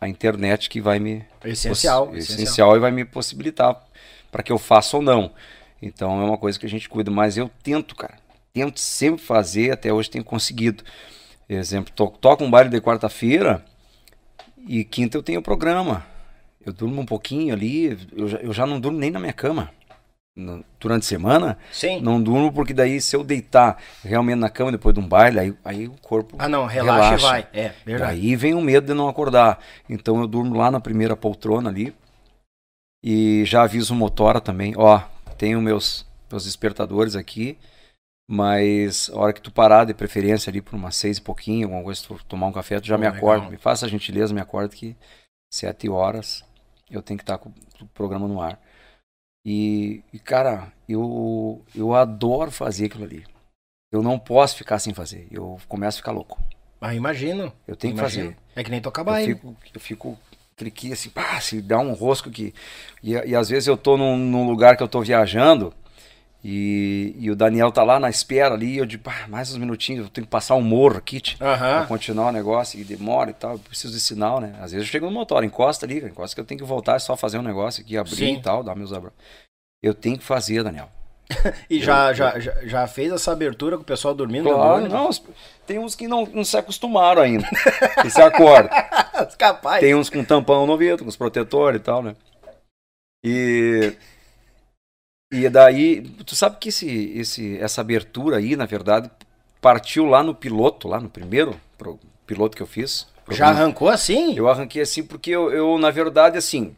a 0.00 0.08
internet 0.08 0.70
que 0.70 0.80
vai 0.80 0.98
me. 0.98 1.22
Essencial. 1.44 2.06
Poss... 2.06 2.16
Essencial, 2.16 2.44
essencial 2.44 2.76
e 2.76 2.80
vai 2.80 2.90
me 2.90 3.04
possibilitar 3.04 3.78
para 4.30 4.42
que 4.42 4.50
eu 4.50 4.56
faça 4.56 4.96
ou 4.96 5.02
não. 5.02 5.32
Então 5.82 6.22
é 6.22 6.24
uma 6.24 6.38
coisa 6.38 6.58
que 6.58 6.64
a 6.64 6.70
gente 6.70 6.88
cuida. 6.88 7.10
Mas 7.10 7.36
eu 7.36 7.50
tento, 7.62 7.94
cara. 7.94 8.14
Tento 8.54 8.80
sempre 8.80 9.22
fazer, 9.22 9.70
até 9.70 9.92
hoje 9.92 10.08
tenho 10.08 10.24
conseguido. 10.24 10.82
Exemplo, 11.54 11.92
to 11.94 12.08
toco 12.20 12.44
um 12.44 12.50
baile 12.50 12.70
de 12.70 12.80
quarta-feira 12.80 13.64
e 14.66 14.84
quinta 14.84 15.16
eu 15.16 15.22
tenho 15.22 15.42
programa. 15.42 16.04
Eu 16.64 16.72
durmo 16.72 17.00
um 17.00 17.06
pouquinho 17.06 17.52
ali, 17.52 17.98
eu 18.12 18.28
já, 18.28 18.38
eu 18.38 18.52
já 18.52 18.66
não 18.66 18.78
durmo 18.80 18.98
nem 18.98 19.10
na 19.10 19.18
minha 19.18 19.32
cama 19.32 19.70
no, 20.34 20.64
durante 20.80 21.02
a 21.02 21.08
semana, 21.08 21.58
Sim. 21.72 22.00
não 22.00 22.22
durmo 22.22 22.52
porque 22.52 22.72
daí 22.72 23.00
se 23.00 23.14
eu 23.14 23.22
deitar 23.24 23.78
realmente 24.02 24.38
na 24.38 24.48
cama 24.48 24.72
depois 24.72 24.94
de 24.94 25.00
um 25.00 25.06
baile, 25.06 25.38
aí, 25.38 25.54
aí 25.64 25.88
o 25.88 25.94
corpo 26.00 26.36
Ah, 26.38 26.48
não, 26.48 26.64
relaxa, 26.66 27.16
relaxa. 27.16 27.16
e 27.16 27.28
vai. 27.30 27.48
É, 27.52 27.72
verdade. 27.84 28.12
Aí 28.12 28.36
vem 28.36 28.54
o 28.54 28.60
medo 28.60 28.86
de 28.86 28.94
não 28.94 29.08
acordar. 29.08 29.58
Então 29.88 30.20
eu 30.20 30.26
durmo 30.26 30.56
lá 30.56 30.70
na 30.70 30.80
primeira 30.80 31.16
poltrona 31.16 31.68
ali. 31.68 31.94
E 33.04 33.42
já 33.44 33.64
aviso 33.64 33.92
o 33.92 33.96
motora 33.96 34.40
também, 34.40 34.74
ó, 34.76 35.00
tenho 35.36 35.60
meus 35.60 36.06
meus 36.30 36.44
despertadores 36.44 37.14
aqui, 37.14 37.58
mas 38.28 39.10
a 39.10 39.18
hora 39.18 39.32
que 39.32 39.40
tu 39.40 39.52
parar, 39.52 39.84
de 39.84 39.94
preferência 39.94 40.50
ali 40.50 40.62
por 40.62 40.74
umas 40.74 40.96
seis 40.96 41.18
e 41.18 41.22
pouquinho, 41.22 41.66
alguma 41.66 41.82
coisa, 41.82 42.00
se 42.00 42.06
tu 42.06 42.24
tomar 42.24 42.46
um 42.46 42.52
café, 42.52 42.80
tu 42.80 42.86
já 42.86 42.96
oh, 42.96 42.98
me 42.98 43.06
acorda. 43.06 43.44
Legal. 43.44 43.50
Me 43.50 43.58
faça 43.58 43.86
a 43.86 43.88
gentileza, 43.88 44.34
me 44.34 44.40
acorda 44.40 44.74
que 44.74 44.96
sete 45.52 45.88
horas 45.88 46.44
eu 46.90 47.02
tenho 47.02 47.18
que 47.18 47.22
estar 47.22 47.38
com 47.38 47.50
o 47.80 47.86
programa 47.88 48.28
no 48.28 48.40
ar. 48.40 48.60
E, 49.44 50.04
e, 50.12 50.18
cara, 50.18 50.72
eu, 50.88 51.64
eu 51.74 51.94
adoro 51.94 52.50
fazer 52.50 52.86
aquilo 52.86 53.04
ali. 53.04 53.24
Eu 53.90 54.02
não 54.02 54.18
posso 54.18 54.56
ficar 54.56 54.78
sem 54.78 54.94
fazer. 54.94 55.26
Eu 55.30 55.58
começo 55.68 55.98
a 55.98 56.00
ficar 56.00 56.12
louco. 56.12 56.40
Ah, 56.80 56.94
imagino. 56.94 57.52
Eu 57.66 57.76
tenho 57.76 57.96
imagino. 57.96 58.30
que 58.30 58.34
fazer. 58.36 58.42
É 58.54 58.64
que 58.64 58.70
nem 58.70 58.80
tocar 58.80 59.04
baile. 59.04 59.32
Eu 59.32 59.36
fico, 59.36 59.56
eu 59.74 59.80
fico 59.80 60.18
clique 60.56 60.92
assim, 60.92 61.10
pá, 61.10 61.40
se 61.40 61.60
dá 61.60 61.78
um 61.78 61.92
rosco 61.92 62.30
que. 62.30 62.54
E, 63.02 63.12
e 63.12 63.34
às 63.34 63.48
vezes 63.48 63.66
eu 63.66 63.76
tô 63.76 63.96
num, 63.96 64.16
num 64.16 64.46
lugar 64.46 64.76
que 64.76 64.82
eu 64.82 64.88
tô 64.88 65.00
viajando 65.00 65.74
e, 66.44 67.14
e, 67.18 67.30
o 67.30 67.36
Daniel 67.36 67.70
tá 67.70 67.84
lá 67.84 68.00
na 68.00 68.10
espera 68.10 68.54
ali, 68.54 68.76
eu 68.76 68.84
digo, 68.84 69.04
pá, 69.04 69.26
mais 69.28 69.52
uns 69.52 69.58
minutinhos, 69.58 70.04
eu 70.04 70.10
tenho 70.10 70.26
que 70.26 70.30
passar 70.30 70.56
um 70.56 70.60
morro 70.60 70.96
aqui 70.96 71.22
uhum. 71.34 71.36
pra 71.36 71.86
continuar 71.86 72.28
o 72.28 72.32
negócio, 72.32 72.80
e 72.80 72.84
demora 72.84 73.30
e 73.30 73.34
tal, 73.34 73.52
eu 73.52 73.58
preciso 73.60 73.92
de 73.92 74.00
sinal, 74.00 74.40
né? 74.40 74.52
Às 74.60 74.72
vezes 74.72 74.88
eu 74.88 74.90
chego 74.90 75.06
no 75.06 75.12
motor, 75.12 75.44
encosta 75.44 75.86
ali, 75.86 75.98
encosta 75.98 76.34
que 76.34 76.40
eu 76.40 76.44
tenho 76.44 76.58
que 76.58 76.66
voltar, 76.66 76.96
é 76.96 76.98
só 76.98 77.16
fazer 77.16 77.38
um 77.38 77.42
negócio 77.42 77.82
aqui, 77.84 77.96
abrir 77.96 78.16
Sim. 78.16 78.34
e 78.34 78.42
tal, 78.42 78.64
dar 78.64 78.74
meus 78.74 78.92
abraços. 78.92 79.16
Eu 79.80 79.94
tenho 79.94 80.18
que 80.18 80.24
fazer, 80.24 80.64
Daniel. 80.64 80.88
e 81.70 81.78
eu, 81.78 81.82
já, 81.82 82.08
eu... 82.10 82.14
já, 82.14 82.66
já, 82.66 82.86
fez 82.88 83.12
essa 83.12 83.30
abertura 83.30 83.76
com 83.76 83.82
o 83.82 83.86
pessoal 83.86 84.12
dormindo? 84.12 84.50
Claro, 84.50 84.88
não, 84.88 85.10
tem 85.64 85.78
uns 85.78 85.94
que 85.94 86.08
não, 86.08 86.26
não 86.26 86.44
se 86.44 86.56
acostumaram 86.56 87.22
ainda, 87.22 87.46
que 88.02 88.10
se 88.10 88.20
acordam. 88.20 88.68
Capaz. 89.38 89.80
Tem 89.80 89.94
uns 89.94 90.10
com 90.10 90.24
tampão 90.24 90.66
no 90.66 90.72
ouvido, 90.72 91.04
com 91.04 91.08
os 91.08 91.16
protetores 91.16 91.80
e 91.80 91.84
tal, 91.84 92.02
né? 92.02 92.16
E... 93.24 93.92
E 95.32 95.48
daí, 95.48 96.02
tu 96.26 96.36
sabe 96.36 96.58
que 96.58 96.68
esse, 96.68 97.12
esse, 97.16 97.56
essa 97.58 97.80
abertura 97.80 98.36
aí, 98.36 98.54
na 98.54 98.66
verdade, 98.66 99.10
partiu 99.62 100.04
lá 100.04 100.22
no 100.22 100.34
piloto, 100.34 100.86
lá 100.86 101.00
no 101.00 101.08
primeiro 101.08 101.58
pro, 101.78 101.98
piloto 102.26 102.54
que 102.54 102.62
eu 102.62 102.66
fiz. 102.66 103.08
Já 103.30 103.48
arrancou 103.48 103.88
assim? 103.88 104.36
Eu 104.36 104.48
arranquei 104.48 104.82
assim 104.82 105.02
porque 105.02 105.30
eu, 105.30 105.50
eu, 105.50 105.78
na 105.78 105.90
verdade, 105.90 106.36
assim, 106.36 106.76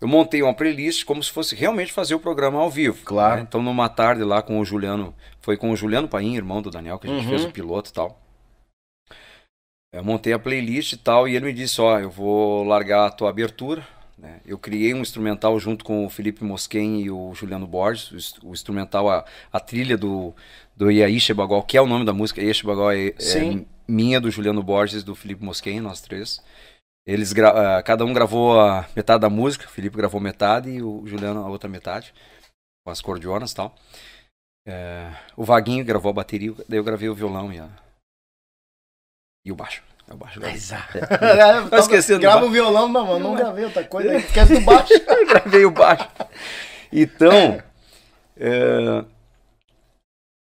eu 0.00 0.08
montei 0.08 0.42
uma 0.42 0.54
playlist 0.54 1.04
como 1.04 1.22
se 1.22 1.30
fosse 1.30 1.54
realmente 1.54 1.92
fazer 1.92 2.16
o 2.16 2.20
programa 2.20 2.58
ao 2.58 2.68
vivo. 2.68 3.04
Claro. 3.04 3.36
Né? 3.36 3.46
Então, 3.48 3.62
numa 3.62 3.88
tarde 3.88 4.24
lá 4.24 4.42
com 4.42 4.58
o 4.58 4.64
Juliano, 4.64 5.14
foi 5.40 5.56
com 5.56 5.70
o 5.70 5.76
Juliano 5.76 6.08
Paim, 6.08 6.34
irmão 6.34 6.60
do 6.60 6.70
Daniel, 6.70 6.98
que 6.98 7.06
a 7.06 7.10
gente 7.10 7.24
uhum. 7.24 7.30
fez 7.30 7.44
o 7.44 7.52
piloto 7.52 7.90
e 7.90 7.92
tal. 7.92 8.20
Eu 9.92 10.02
montei 10.02 10.32
a 10.32 10.38
playlist 10.38 10.92
e 10.92 10.96
tal, 10.96 11.28
e 11.28 11.36
ele 11.36 11.46
me 11.46 11.52
disse, 11.52 11.80
ó, 11.80 11.98
eu 11.98 12.10
vou 12.10 12.64
largar 12.64 13.06
a 13.06 13.10
tua 13.10 13.30
abertura, 13.30 13.86
né? 14.18 14.40
Eu 14.44 14.58
criei 14.58 14.92
um 14.92 15.00
instrumental 15.00 15.58
junto 15.60 15.84
com 15.84 16.04
o 16.04 16.10
Felipe 16.10 16.42
Mosquen 16.44 17.00
e 17.00 17.10
o 17.10 17.32
Juliano 17.34 17.66
Borges, 17.66 18.34
o, 18.42 18.52
instrumental, 18.52 19.08
a, 19.08 19.24
a 19.52 19.60
trilha 19.60 19.96
do, 19.96 20.34
do 20.76 20.90
Iaíche 20.90 21.32
Bagol, 21.32 21.62
que 21.62 21.76
é 21.76 21.80
o 21.80 21.86
nome 21.86 22.04
da 22.04 22.12
música, 22.12 22.42
Iaíche 22.42 22.66
Bagol 22.66 22.90
é, 22.90 23.08
é, 23.08 23.14
minha, 23.86 24.20
do 24.20 24.30
Juliano 24.30 24.62
Borges 24.62 25.04
do 25.04 25.14
Felipe 25.14 25.44
Mosquen, 25.44 25.80
nós 25.80 26.00
três. 26.00 26.42
Eles 27.06 27.32
uh, 27.32 27.82
cada 27.84 28.04
um 28.04 28.12
gravou 28.12 28.60
a 28.60 28.86
metade 28.94 29.20
da 29.20 29.30
música, 29.30 29.66
o 29.66 29.70
Felipe 29.70 29.96
gravou 29.96 30.20
metade 30.20 30.68
e 30.68 30.82
o 30.82 31.06
Juliano 31.06 31.40
a 31.40 31.48
outra 31.48 31.68
metade, 31.68 32.12
com 32.84 32.90
as 32.90 33.00
cordionas 33.00 33.52
e 33.52 33.54
tal. 33.54 33.74
É, 34.66 35.10
o 35.34 35.44
Vaguinho 35.44 35.84
gravou 35.84 36.10
a 36.10 36.14
bateria, 36.14 36.52
daí 36.68 36.78
eu 36.78 36.84
gravei 36.84 37.08
o 37.08 37.14
violão 37.14 37.50
e, 37.50 37.58
a, 37.58 37.70
e 39.46 39.52
o 39.52 39.56
baixo. 39.56 39.87
É 40.08 40.14
o 40.14 40.16
baixo 40.16 40.40
gravei. 40.40 40.56
Exato. 40.56 40.98
É. 40.98 41.68
tá 41.68 41.78
esquecendo 41.78 42.20
Grava 42.20 42.46
o 42.46 42.50
violão, 42.50 42.88
não, 42.88 43.04
mano, 43.04 43.18
não 43.20 43.34
gravei 43.34 43.64
outra 43.64 43.84
coisa. 43.84 44.16
Esquece 44.16 44.54
do 44.54 44.60
baixo. 44.62 44.92
gravei 45.28 45.64
o 45.64 45.70
baixo. 45.70 46.08
Então, 46.90 47.62
é, 48.36 49.04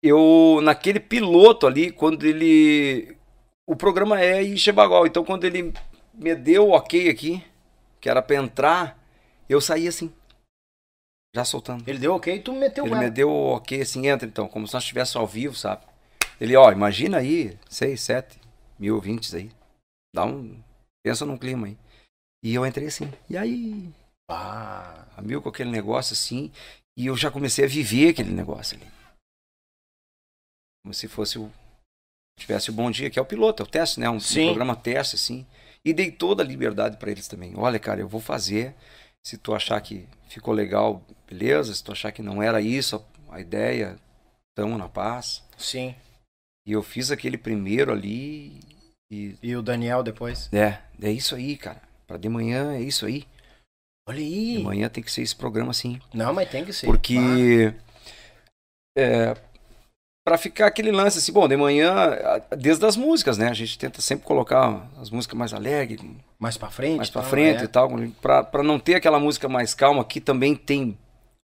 eu, 0.03 0.59
naquele 0.61 0.99
piloto 0.99 1.65
ali, 1.65 1.91
quando 1.91 2.23
ele. 2.25 3.17
O 3.65 3.75
programa 3.75 4.21
é 4.21 4.43
Ixebagual. 4.43 5.07
Então, 5.07 5.25
quando 5.25 5.43
ele 5.43 5.73
me 6.13 6.35
deu 6.35 6.67
o 6.67 6.71
ok 6.71 7.09
aqui, 7.09 7.43
que 7.99 8.09
era 8.09 8.21
pra 8.21 8.35
entrar, 8.35 8.99
eu 9.49 9.59
saí 9.59 9.87
assim. 9.87 10.13
Já 11.35 11.43
soltando. 11.43 11.83
Ele 11.87 11.99
deu 11.99 12.13
ok 12.13 12.35
e 12.35 12.39
tu 12.39 12.53
meteu 12.53 12.85
Ele 12.85 12.95
me 12.95 13.09
deu 13.09 13.29
o 13.29 13.55
ok 13.55 13.81
assim, 13.81 14.07
entra 14.07 14.27
então, 14.27 14.47
como 14.47 14.67
se 14.67 14.73
nós 14.73 14.83
estivéssemos 14.83 15.17
ao 15.17 15.27
vivo, 15.27 15.55
sabe? 15.55 15.81
Ele, 16.39 16.55
ó, 16.55 16.71
imagina 16.71 17.17
aí, 17.17 17.57
seis, 17.67 18.01
sete 18.01 18.39
mil 18.79 18.95
ouvintes 18.95 19.33
aí. 19.33 19.51
Dá 20.13 20.25
um. 20.25 20.61
Pensa 21.03 21.25
num 21.25 21.37
clima 21.37 21.67
aí. 21.67 21.77
E 22.43 22.53
eu 22.53 22.65
entrei 22.65 22.87
assim. 22.87 23.11
E 23.29 23.37
aí? 23.37 23.89
Ah. 24.29 25.05
A 25.15 25.21
mil 25.21 25.41
com 25.41 25.49
aquele 25.49 25.71
negócio 25.71 26.13
assim. 26.13 26.51
E 26.97 27.05
eu 27.07 27.15
já 27.15 27.29
comecei 27.29 27.65
a 27.65 27.67
viver 27.67 28.09
aquele 28.09 28.31
negócio 28.31 28.77
ali. 28.77 28.87
Como 30.83 30.93
se 30.93 31.07
fosse 31.07 31.37
o. 31.37 31.51
Tivesse 32.39 32.69
o 32.69 32.73
bom 32.73 32.91
dia, 32.91 33.09
que 33.09 33.17
é 33.17 33.21
o 33.21 33.25
piloto, 33.25 33.63
é 33.63 33.65
o 33.65 33.69
teste, 33.69 33.99
né? 33.99 34.07
Um, 34.09 34.17
um 34.17 34.45
programa 34.45 34.75
teste, 34.75 35.15
assim. 35.15 35.45
E 35.83 35.91
dei 35.91 36.11
toda 36.11 36.43
a 36.43 36.45
liberdade 36.45 36.97
para 36.97 37.09
eles 37.09 37.27
também. 37.27 37.53
Olha, 37.55 37.79
cara, 37.79 37.99
eu 37.99 38.07
vou 38.07 38.21
fazer. 38.21 38.75
Se 39.25 39.37
tu 39.37 39.55
achar 39.55 39.81
que 39.81 40.07
ficou 40.29 40.53
legal, 40.53 41.03
beleza. 41.27 41.73
Se 41.73 41.83
tu 41.83 41.91
achar 41.91 42.11
que 42.11 42.21
não 42.21 42.41
era 42.41 42.61
isso 42.61 43.03
a, 43.29 43.35
a 43.35 43.41
ideia, 43.41 43.99
tamo 44.55 44.77
na 44.77 44.87
paz. 44.87 45.43
Sim. 45.57 45.95
E 46.65 46.73
eu 46.73 46.83
fiz 46.83 47.11
aquele 47.11 47.37
primeiro 47.37 47.91
ali. 47.91 48.59
E, 49.11 49.35
e 49.41 49.55
o 49.55 49.61
Daniel 49.61 50.03
depois? 50.03 50.51
É, 50.53 50.79
é 51.01 51.11
isso 51.11 51.35
aí, 51.35 51.55
cara. 51.57 51.81
Para 52.05 52.17
de 52.17 52.29
manhã 52.29 52.73
é 52.73 52.81
isso 52.81 53.05
aí. 53.05 53.25
Olha 54.07 54.19
aí. 54.19 54.57
De 54.57 54.63
manhã 54.63 54.89
tem 54.89 55.03
que 55.03 55.11
ser 55.11 55.21
esse 55.21 55.35
programa 55.35 55.71
assim. 55.71 55.99
Não, 56.13 56.33
mas 56.33 56.49
tem 56.49 56.65
que 56.65 56.73
ser. 56.73 56.85
Porque. 56.85 57.73
É, 58.97 59.35
para 60.27 60.37
ficar 60.37 60.67
aquele 60.67 60.91
lance 60.91 61.19
assim, 61.19 61.31
bom, 61.31 61.47
de 61.47 61.55
manhã, 61.55 62.17
desde 62.57 62.85
as 62.85 62.97
músicas, 62.97 63.37
né? 63.37 63.47
A 63.47 63.53
gente 63.53 63.79
tenta 63.79 64.01
sempre 64.01 64.25
colocar 64.25 64.89
as 64.99 65.09
músicas 65.09 65.37
mais 65.37 65.53
alegres. 65.53 66.01
Mais 66.37 66.57
para 66.57 66.69
frente. 66.69 66.97
Mais 66.97 67.09
para 67.09 67.23
frente 67.23 67.61
é. 67.61 67.63
e 67.63 67.67
tal. 67.69 67.89
para 68.21 68.61
não 68.61 68.77
ter 68.77 68.95
aquela 68.95 69.21
música 69.21 69.47
mais 69.47 69.73
calma, 69.73 70.03
que 70.03 70.19
também 70.19 70.53
tem 70.53 70.97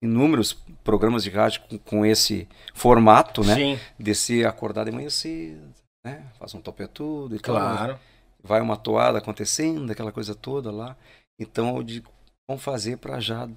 inúmeros 0.03 0.53
programas 0.85 1.25
de 1.25 1.31
rádio 1.31 1.63
com, 1.69 1.79
com 1.79 2.07
esse 2.07 2.47
formato, 2.75 3.43
né? 3.43 3.55
Sim. 3.55 3.81
Descer, 3.99 4.47
acordar 4.47 4.85
de 4.85 4.91
manhã 4.91 5.09
cedo, 5.09 5.73
né? 6.05 6.25
Faz 6.39 6.55
um 6.55 6.61
topetudo 6.61 7.37
e 7.37 7.39
claro. 7.39 7.95
tal. 7.95 8.01
Vai 8.43 8.61
uma 8.61 8.77
toada 8.77 9.19
acontecendo, 9.19 9.91
aquela 9.91 10.13
coisa 10.13 10.35
toda 10.35 10.71
lá. 10.71 10.97
Então, 11.41 11.77
eu 11.77 11.83
digo, 11.83 12.11
vamos 12.49 12.63
fazer 12.63 12.99
para 12.99 13.21
já, 13.21 13.49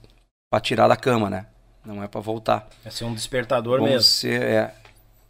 para 0.51 0.61
tirar 0.61 0.87
da 0.87 0.95
cama, 0.95 1.29
né? 1.29 1.47
Não 1.85 2.03
é 2.03 2.07
para 2.07 2.21
voltar. 2.21 2.69
É 2.85 2.89
ser 2.89 3.05
um 3.05 3.13
despertador 3.13 3.79
vamos 3.79 3.91
mesmo. 3.91 4.03
Ser, 4.03 4.41
é. 4.41 4.75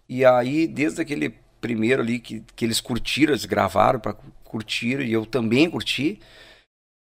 E 0.07 0.25
aí, 0.25 0.67
desde 0.67 1.01
aquele 1.01 1.29
primeiro 1.61 2.01
ali 2.01 2.19
que, 2.19 2.41
que 2.55 2.65
eles 2.65 2.81
curtiram, 2.81 3.31
eles 3.33 3.45
gravaram 3.45 3.99
para 3.99 4.15
curtir, 4.43 4.99
e 4.99 5.13
eu 5.13 5.25
também 5.25 5.69
curti, 5.69 6.19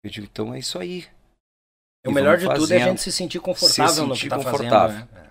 eu 0.05 0.11
digo, 0.11 0.27
então 0.31 0.55
é 0.55 0.59
isso 0.59 0.79
aí. 0.79 1.07
O 2.07 2.13
melhor 2.13 2.39
de 2.39 2.47
fazendo, 2.47 2.61
tudo 2.61 2.73
é 2.73 2.83
a 2.83 2.89
gente 2.89 3.01
se 3.01 3.13
sentir 3.13 3.41
confortável 3.41 3.89
se 3.89 4.01
sentir 4.01 4.09
no 4.09 4.15
que 4.15 4.29
tá 4.29 4.37
confortável. 4.37 5.01
fazendo. 5.01 5.13
Né? 5.13 5.31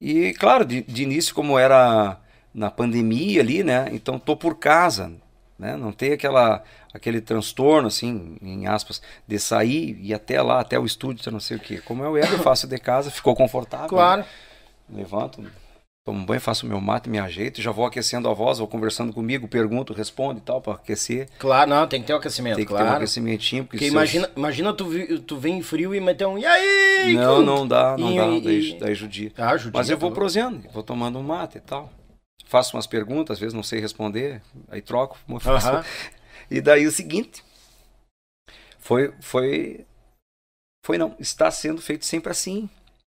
E 0.00 0.34
claro, 0.34 0.64
de, 0.64 0.82
de, 0.82 1.02
início 1.02 1.34
como 1.34 1.58
era 1.58 2.18
na 2.54 2.70
pandemia 2.70 3.40
ali, 3.40 3.62
né? 3.62 3.88
Então 3.92 4.18
tô 4.18 4.36
por 4.36 4.58
casa, 4.58 5.12
né? 5.58 5.76
Não 5.76 5.92
tem 5.92 6.12
aquela 6.12 6.62
aquele 6.92 7.20
transtorno 7.20 7.88
assim, 7.88 8.36
em 8.42 8.66
aspas, 8.66 9.00
de 9.26 9.38
sair 9.38 9.98
e 10.00 10.12
até 10.12 10.42
lá, 10.42 10.60
até 10.60 10.78
o 10.78 10.84
estúdio, 10.84 11.32
não 11.32 11.40
sei 11.40 11.56
o 11.56 11.60
quê. 11.60 11.80
Como 11.84 12.04
eu 12.04 12.16
era, 12.16 12.28
eu 12.28 12.38
faço 12.40 12.66
de 12.66 12.78
casa, 12.78 13.10
ficou 13.10 13.34
confortável. 13.34 13.88
Claro. 13.88 14.20
Né? 14.20 14.26
Levanto, 14.98 15.42
tomo 16.04 16.18
um 16.18 16.24
banho, 16.24 16.40
faço 16.40 16.66
meu 16.66 16.80
mate, 16.80 17.08
me 17.08 17.18
ajeito, 17.18 17.62
já 17.62 17.70
vou 17.70 17.86
aquecendo 17.86 18.28
a 18.28 18.34
voz, 18.34 18.58
vou 18.58 18.68
conversando 18.68 19.12
comigo, 19.12 19.48
pergunto, 19.48 19.94
respondo 19.94 20.38
e 20.38 20.42
tal, 20.42 20.60
para 20.60 20.74
aquecer. 20.74 21.28
Claro, 21.38 21.70
não, 21.70 21.86
tem 21.86 22.00
que 22.00 22.08
ter 22.08 22.12
o 22.12 22.16
um 22.16 22.18
aquecimento, 22.18 22.56
Tem 22.56 22.64
que 22.64 22.68
claro. 22.68 22.86
ter 22.86 22.92
um 22.92 22.96
aquecimentinho. 22.96 23.64
Porque, 23.64 23.78
porque 23.78 23.90
imagina, 23.90 24.30
imagina 24.36 24.72
tu, 24.74 25.20
tu 25.20 25.36
vem 25.38 25.62
frio 25.62 25.94
e 25.94 26.00
meter 26.00 26.26
um, 26.26 26.36
e 26.36 26.44
aí? 26.44 27.14
Não, 27.14 27.40
não 27.40 27.66
dá, 27.66 27.96
não 27.96 28.12
e, 28.12 28.16
dá, 28.16 28.26
e, 28.26 28.40
daí, 28.40 28.78
daí 28.80 28.94
judia. 28.94 29.32
Ah, 29.38 29.56
judia. 29.56 29.78
Mas 29.78 29.88
eu 29.88 29.96
vou 29.96 30.10
tá 30.10 30.16
prosendo, 30.16 30.62
vou 30.72 30.82
tomando 30.82 31.18
um 31.18 31.22
mate 31.22 31.58
e 31.58 31.60
tal. 31.60 31.90
Faço 32.52 32.76
umas 32.76 32.86
perguntas, 32.86 33.36
às 33.36 33.40
vezes 33.40 33.54
não 33.54 33.62
sei 33.62 33.80
responder, 33.80 34.42
aí 34.68 34.82
troco. 34.82 35.18
E 36.50 36.60
daí 36.60 36.86
o 36.86 36.92
seguinte, 36.92 37.42
foi, 38.78 39.14
foi, 39.22 39.86
foi 40.84 40.98
não, 40.98 41.16
está 41.18 41.50
sendo 41.50 41.80
feito 41.80 42.04
sempre 42.04 42.30
assim. 42.30 42.68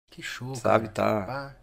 Que 0.09 0.24
show, 0.24 0.56
Sabe, 0.56 0.90
cara. 0.90 1.25
tá... 1.25 1.32
Ah. 1.32 1.56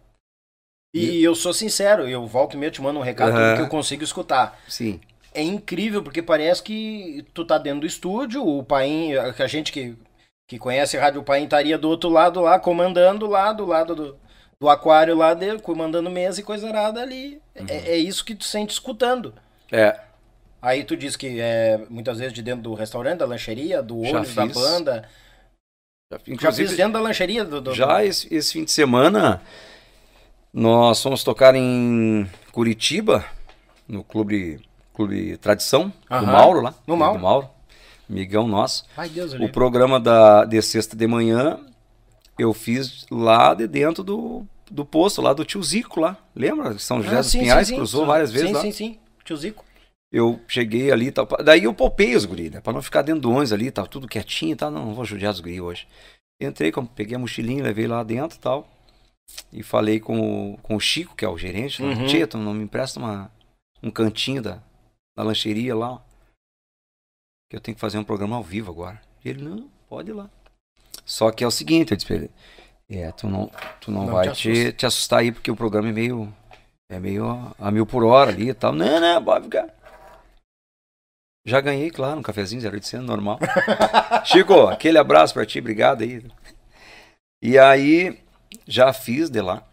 E, 0.93 1.17
e 1.17 1.23
eu 1.23 1.35
sou 1.35 1.53
sincero, 1.53 2.07
eu 2.07 2.25
volto 2.25 2.53
e 2.53 2.57
meio 2.57 2.71
te 2.71 2.81
mando 2.81 2.97
um 2.97 3.03
recado 3.03 3.35
uhum. 3.35 3.55
que 3.57 3.61
eu 3.63 3.67
consigo 3.67 4.05
escutar. 4.05 4.57
Sim. 4.69 5.01
É 5.33 5.41
incrível, 5.41 6.01
porque 6.01 6.21
parece 6.21 6.63
que 6.63 7.25
tu 7.33 7.43
tá 7.43 7.57
dentro 7.57 7.81
do 7.81 7.87
estúdio, 7.87 8.47
o 8.47 8.63
Paim, 8.63 9.15
a 9.15 9.47
gente 9.47 9.73
que, 9.73 9.97
que 10.47 10.57
conhece 10.57 10.97
a 10.97 11.01
Rádio 11.01 11.23
Paim 11.23 11.43
estaria 11.43 11.77
do 11.77 11.89
outro 11.89 12.09
lado 12.09 12.39
lá, 12.39 12.57
comandando 12.57 13.27
lá, 13.27 13.51
do 13.51 13.65
lado 13.65 13.93
do, 13.93 14.19
do 14.59 14.69
aquário 14.69 15.15
lá 15.15 15.33
dele, 15.33 15.59
comandando 15.59 16.09
mesa 16.09 16.39
e 16.39 16.43
coisa 16.43 16.71
nada 16.71 17.01
ali. 17.01 17.41
Uhum. 17.55 17.65
É, 17.67 17.91
é, 17.91 17.97
isso 17.97 18.23
que 18.23 18.35
tu 18.35 18.45
sente 18.45 18.73
escutando. 18.73 19.33
É. 19.71 19.99
Aí 20.61 20.83
tu 20.83 20.95
diz 20.97 21.15
que 21.15 21.39
é 21.39 21.79
muitas 21.89 22.17
vezes 22.17 22.33
de 22.33 22.41
dentro 22.41 22.63
do 22.63 22.73
restaurante, 22.73 23.19
da 23.19 23.25
lancheria, 23.25 23.83
do 23.83 23.99
olho, 23.99 24.33
da 24.33 24.45
banda. 24.45 25.07
Já, 26.11 26.19
já 26.39 26.51
fiz 26.51 26.75
dentro 26.75 26.93
da 26.93 27.01
lancheria 27.01 27.43
do. 27.43 27.61
do 27.61 27.73
já 27.73 28.03
esse, 28.03 28.33
esse 28.33 28.53
fim 28.53 28.63
de 28.63 28.71
semana 28.71 29.41
nós 30.55 31.03
fomos 31.03 31.21
tocar 31.21 31.53
em 31.53 32.25
Curitiba, 32.53 33.25
no 33.85 34.03
clube, 34.03 34.61
clube 34.93 35.35
Tradição, 35.37 35.91
Aham. 36.09 36.21
do 36.21 36.31
Mauro 36.31 36.61
lá. 36.61 36.73
No 36.87 36.95
Mauro. 36.95 37.17
Do 37.17 37.23
Mauro, 37.23 37.49
amigão 38.09 38.47
nosso. 38.47 38.85
Ai, 38.95 39.09
Deus 39.09 39.33
o 39.33 39.49
programa 39.49 39.99
da, 39.99 40.45
de 40.45 40.61
sexta 40.61 40.95
de 40.95 41.05
manhã 41.05 41.59
eu 42.37 42.53
fiz 42.53 43.05
lá 43.09 43.53
de 43.53 43.67
dentro 43.67 44.03
do, 44.03 44.45
do 44.69 44.85
posto, 44.85 45.21
lá 45.21 45.33
do 45.33 45.45
tio 45.45 45.61
Zico 45.63 45.99
lá. 45.99 46.17
Lembra? 46.35 46.77
São 46.79 47.01
José 47.01 47.17
ah, 47.17 47.21
dos 47.21 47.31
sim, 47.31 47.39
Pinhais, 47.39 47.67
sim, 47.67 47.75
cruzou 47.75 48.01
sim. 48.01 48.07
várias 48.07 48.31
vezes 48.31 48.47
sim, 48.47 48.53
lá. 48.53 48.61
Sim, 48.61 48.71
sim, 48.71 48.93
sim. 48.93 48.99
Tio 49.23 49.37
Zico. 49.37 49.65
Eu 50.11 50.39
cheguei 50.47 50.91
ali, 50.91 51.11
tal, 51.11 51.27
daí 51.43 51.63
eu 51.63 51.73
poupei 51.73 52.15
os 52.15 52.25
guri, 52.25 52.49
né? 52.49 52.61
Pra 52.61 52.71
não 52.71 52.81
ficar 52.81 53.01
dentro 53.01 53.21
do 53.21 53.31
ônibus 53.31 53.51
ali, 53.51 53.71
tava 53.71 53.87
tudo 53.87 54.07
quietinho 54.07 54.53
e 54.53 54.55
tal. 54.55 54.71
Não, 54.71 54.85
não 54.85 54.93
vou 54.93 55.03
judiar 55.03 55.33
os 55.33 55.39
guri 55.39 55.59
hoje. 55.59 55.87
Entrei, 56.41 56.71
peguei 56.95 57.15
a 57.15 57.19
mochilinha, 57.19 57.63
levei 57.63 57.87
lá 57.87 58.03
dentro 58.03 58.37
e 58.37 58.41
tal 58.41 58.69
e 59.51 59.63
falei 59.63 59.99
com 59.99 60.53
o, 60.53 60.57
com 60.57 60.75
o 60.75 60.79
Chico, 60.79 61.15
que 61.15 61.25
é 61.25 61.29
o 61.29 61.37
gerente, 61.37 61.81
uhum. 61.81 62.07
Tia, 62.07 62.27
tu 62.27 62.37
não 62.37 62.53
me 62.53 62.63
empresta 62.63 62.99
uma, 62.99 63.31
um 63.81 63.89
cantinho 63.89 64.41
da, 64.41 64.61
da 65.15 65.23
lancheria 65.23 65.75
lá? 65.75 66.03
Que 67.49 67.57
eu 67.57 67.61
tenho 67.61 67.75
que 67.75 67.81
fazer 67.81 67.97
um 67.97 68.03
programa 68.03 68.35
ao 68.35 68.43
vivo 68.43 68.71
agora. 68.71 69.01
E 69.23 69.29
ele, 69.29 69.43
não, 69.43 69.69
pode 69.87 70.09
ir 70.09 70.13
lá. 70.13 70.29
Só 71.05 71.31
que 71.31 71.43
é 71.43 71.47
o 71.47 71.51
seguinte, 71.51 71.91
eu 71.91 71.97
disse 71.97 72.07
pra 72.07 72.15
ele, 72.15 72.31
é, 72.89 73.11
tu 73.11 73.27
não, 73.27 73.49
tu 73.79 73.91
não, 73.91 74.05
não 74.05 74.13
vai 74.13 74.31
te, 74.31 74.51
te, 74.51 74.73
te, 74.73 74.85
assustar 74.85 75.19
aí, 75.19 75.31
porque 75.31 75.51
o 75.51 75.55
programa 75.55 75.89
é 75.89 75.91
meio. 75.91 76.33
É 76.87 76.99
meio 76.99 77.27
a, 77.27 77.55
a 77.59 77.71
mil 77.71 77.85
por 77.85 78.03
hora 78.03 78.29
ali 78.29 78.49
e 78.49 78.53
tal. 78.53 78.71
Não, 78.71 78.99
não, 78.99 79.23
pode 79.23 79.45
ficar. 79.45 79.73
Já 81.43 81.61
ganhei, 81.61 81.89
claro, 81.89 82.19
um 82.19 82.23
cafezinho 82.23 82.61
0800, 82.61 83.07
normal. 83.07 83.39
Chico, 84.25 84.67
aquele 84.67 84.97
abraço 84.97 85.33
pra 85.33 85.45
ti, 85.45 85.59
obrigado 85.59 86.03
aí. 86.03 86.23
E 87.41 87.57
aí, 87.57 88.19
já 88.67 88.93
fiz 88.93 89.29
de 89.29 89.41
lá, 89.41 89.63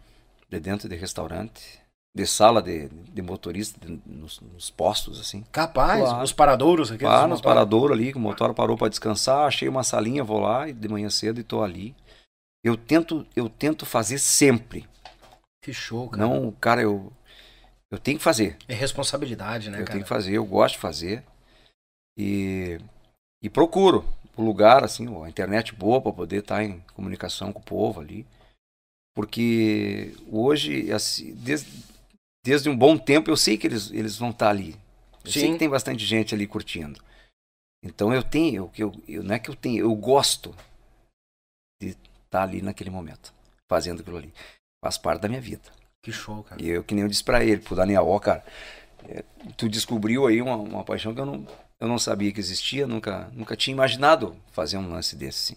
de 0.49 0.59
dentro 0.59 0.87
de 0.89 0.95
restaurante, 0.95 1.82
de 2.15 2.27
sala 2.27 2.61
de, 2.61 2.89
de 2.89 3.21
motorista, 3.21 3.79
de, 3.83 3.99
nos, 4.05 4.39
nos, 4.39 4.69
postos, 4.69 5.19
assim. 5.19 5.43
Capaz, 5.51 6.01
claro. 6.01 6.23
os 6.23 6.31
paradouros 6.31 6.91
aqui. 6.91 7.05
Ah, 7.05 7.27
nos 7.27 7.41
paradouros 7.41 7.97
ali, 7.97 8.11
que 8.11 8.17
o 8.17 8.21
motor 8.21 8.53
parou 8.53 8.77
para 8.77 8.89
descansar, 8.89 9.47
achei 9.47 9.67
uma 9.67 9.83
salinha, 9.83 10.23
vou 10.23 10.39
lá 10.39 10.69
de 10.69 10.87
manhã 10.87 11.09
cedo 11.09 11.39
e 11.39 11.43
tô 11.43 11.63
ali. 11.63 11.95
Eu 12.63 12.77
tento, 12.77 13.25
eu 13.35 13.49
tento 13.49 13.85
fazer 13.85 14.19
sempre. 14.19 14.87
Que 15.63 15.73
show, 15.73 16.09
cara. 16.09 16.25
Não, 16.25 16.51
cara, 16.51 16.81
eu, 16.81 17.11
eu 17.91 17.97
tenho 17.97 18.17
que 18.17 18.23
fazer. 18.23 18.57
É 18.67 18.73
responsabilidade, 18.73 19.69
né, 19.69 19.77
eu 19.77 19.85
cara? 19.85 19.93
tenho 19.93 20.03
que 20.03 20.09
fazer, 20.09 20.33
eu 20.33 20.45
gosto 20.45 20.75
de 20.75 20.81
fazer. 20.81 21.23
E, 22.17 22.79
e 23.41 23.49
procuro 23.49 24.05
o 24.37 24.43
lugar, 24.43 24.83
assim, 24.83 25.07
a 25.23 25.29
internet 25.29 25.73
boa 25.73 25.99
para 25.99 26.11
poder 26.11 26.39
estar 26.39 26.57
tá 26.57 26.63
em 26.63 26.79
comunicação 26.93 27.51
com 27.51 27.59
o 27.59 27.63
povo 27.63 28.01
ali. 28.01 28.25
Porque 29.15 30.15
hoje, 30.31 30.91
assim, 30.91 31.33
desde, 31.35 31.92
desde 32.43 32.69
um 32.69 32.77
bom 32.77 32.97
tempo, 32.97 33.29
eu 33.29 33.37
sei 33.37 33.57
que 33.57 33.67
eles, 33.67 33.89
eles 33.91 34.17
vão 34.17 34.31
estar 34.31 34.49
ali. 34.49 34.75
Eu 35.23 35.31
Sim. 35.31 35.39
sei 35.39 35.51
que 35.53 35.59
tem 35.59 35.69
bastante 35.69 36.05
gente 36.05 36.35
ali 36.35 36.45
curtindo. 36.45 37.01
Então 37.83 38.13
eu 38.13 38.23
tenho, 38.23 38.71
eu, 38.77 38.91
eu, 39.07 39.23
não 39.23 39.35
é 39.35 39.39
que 39.39 39.49
eu 39.49 39.55
tenho, 39.55 39.85
eu 39.85 39.95
gosto 39.95 40.55
de 41.81 41.89
estar 42.25 42.43
ali 42.43 42.61
naquele 42.61 42.89
momento, 42.89 43.33
fazendo 43.69 44.01
aquilo 44.01 44.17
ali. 44.17 44.33
Faz 44.83 44.97
parte 44.97 45.21
da 45.21 45.29
minha 45.29 45.41
vida. 45.41 45.71
Que 46.01 46.11
show, 46.11 46.43
cara. 46.43 46.61
E 46.61 46.67
eu, 46.67 46.83
que 46.83 46.93
nem 46.93 47.03
eu 47.03 47.09
disse 47.09 47.23
pra 47.23 47.43
ele, 47.43 47.61
pro 47.61 47.75
Daniel, 47.75 48.07
ó, 48.07 48.19
cara, 48.19 48.43
é, 49.07 49.23
tu 49.57 49.69
descobriu 49.69 50.27
aí 50.27 50.41
uma, 50.41 50.55
uma 50.55 50.83
paixão 50.83 51.13
que 51.13 51.19
eu 51.19 51.25
não, 51.25 51.47
eu 51.79 51.87
não 51.87 51.97
sabia 51.97 52.31
que 52.31 52.39
existia, 52.39 52.87
nunca, 52.87 53.29
nunca 53.33 53.55
tinha 53.55 53.73
imaginado 53.73 54.35
fazer 54.51 54.77
um 54.77 54.89
lance 54.89 55.15
desse, 55.15 55.39
sim. 55.39 55.55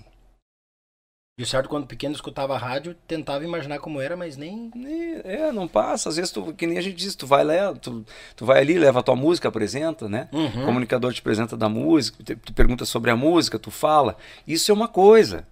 E 1.39 1.43
o 1.43 1.47
certo, 1.47 1.69
quando 1.69 1.87
pequeno, 1.87 2.15
escutava 2.15 2.55
a 2.55 2.59
rádio, 2.59 2.95
tentava 3.07 3.45
imaginar 3.45 3.79
como 3.79 4.01
era, 4.01 4.17
mas 4.17 4.39
nem. 4.39 4.71
É, 5.23 5.53
não 5.53 5.69
passa. 5.69 6.09
Às 6.09 6.17
vezes, 6.17 6.31
tu, 6.31 6.55
que 6.55 6.67
nem 6.67 6.79
a 6.79 6.81
gente 6.81 6.97
diz, 6.97 7.15
tu 7.15 7.27
vai 7.27 7.45
lá, 7.45 7.75
tu, 7.75 8.07
tu 8.35 8.47
vai 8.47 8.61
ali, 8.61 8.79
leva 8.79 9.01
a 9.01 9.03
tua 9.03 9.15
música, 9.15 9.49
apresenta, 9.49 10.09
né? 10.09 10.31
Uhum. 10.33 10.63
O 10.63 10.65
comunicador 10.65 11.13
te 11.13 11.21
apresenta 11.21 11.55
da 11.55 11.69
música, 11.69 12.25
tu, 12.25 12.55
pergunta 12.55 12.87
sobre 12.87 13.11
a 13.11 13.17
música, 13.17 13.59
tu 13.59 13.71
fala. 13.71 14.17
Isso 14.47 14.71
é 14.71 14.75
uma 14.75 14.89
coisa. 14.89 15.47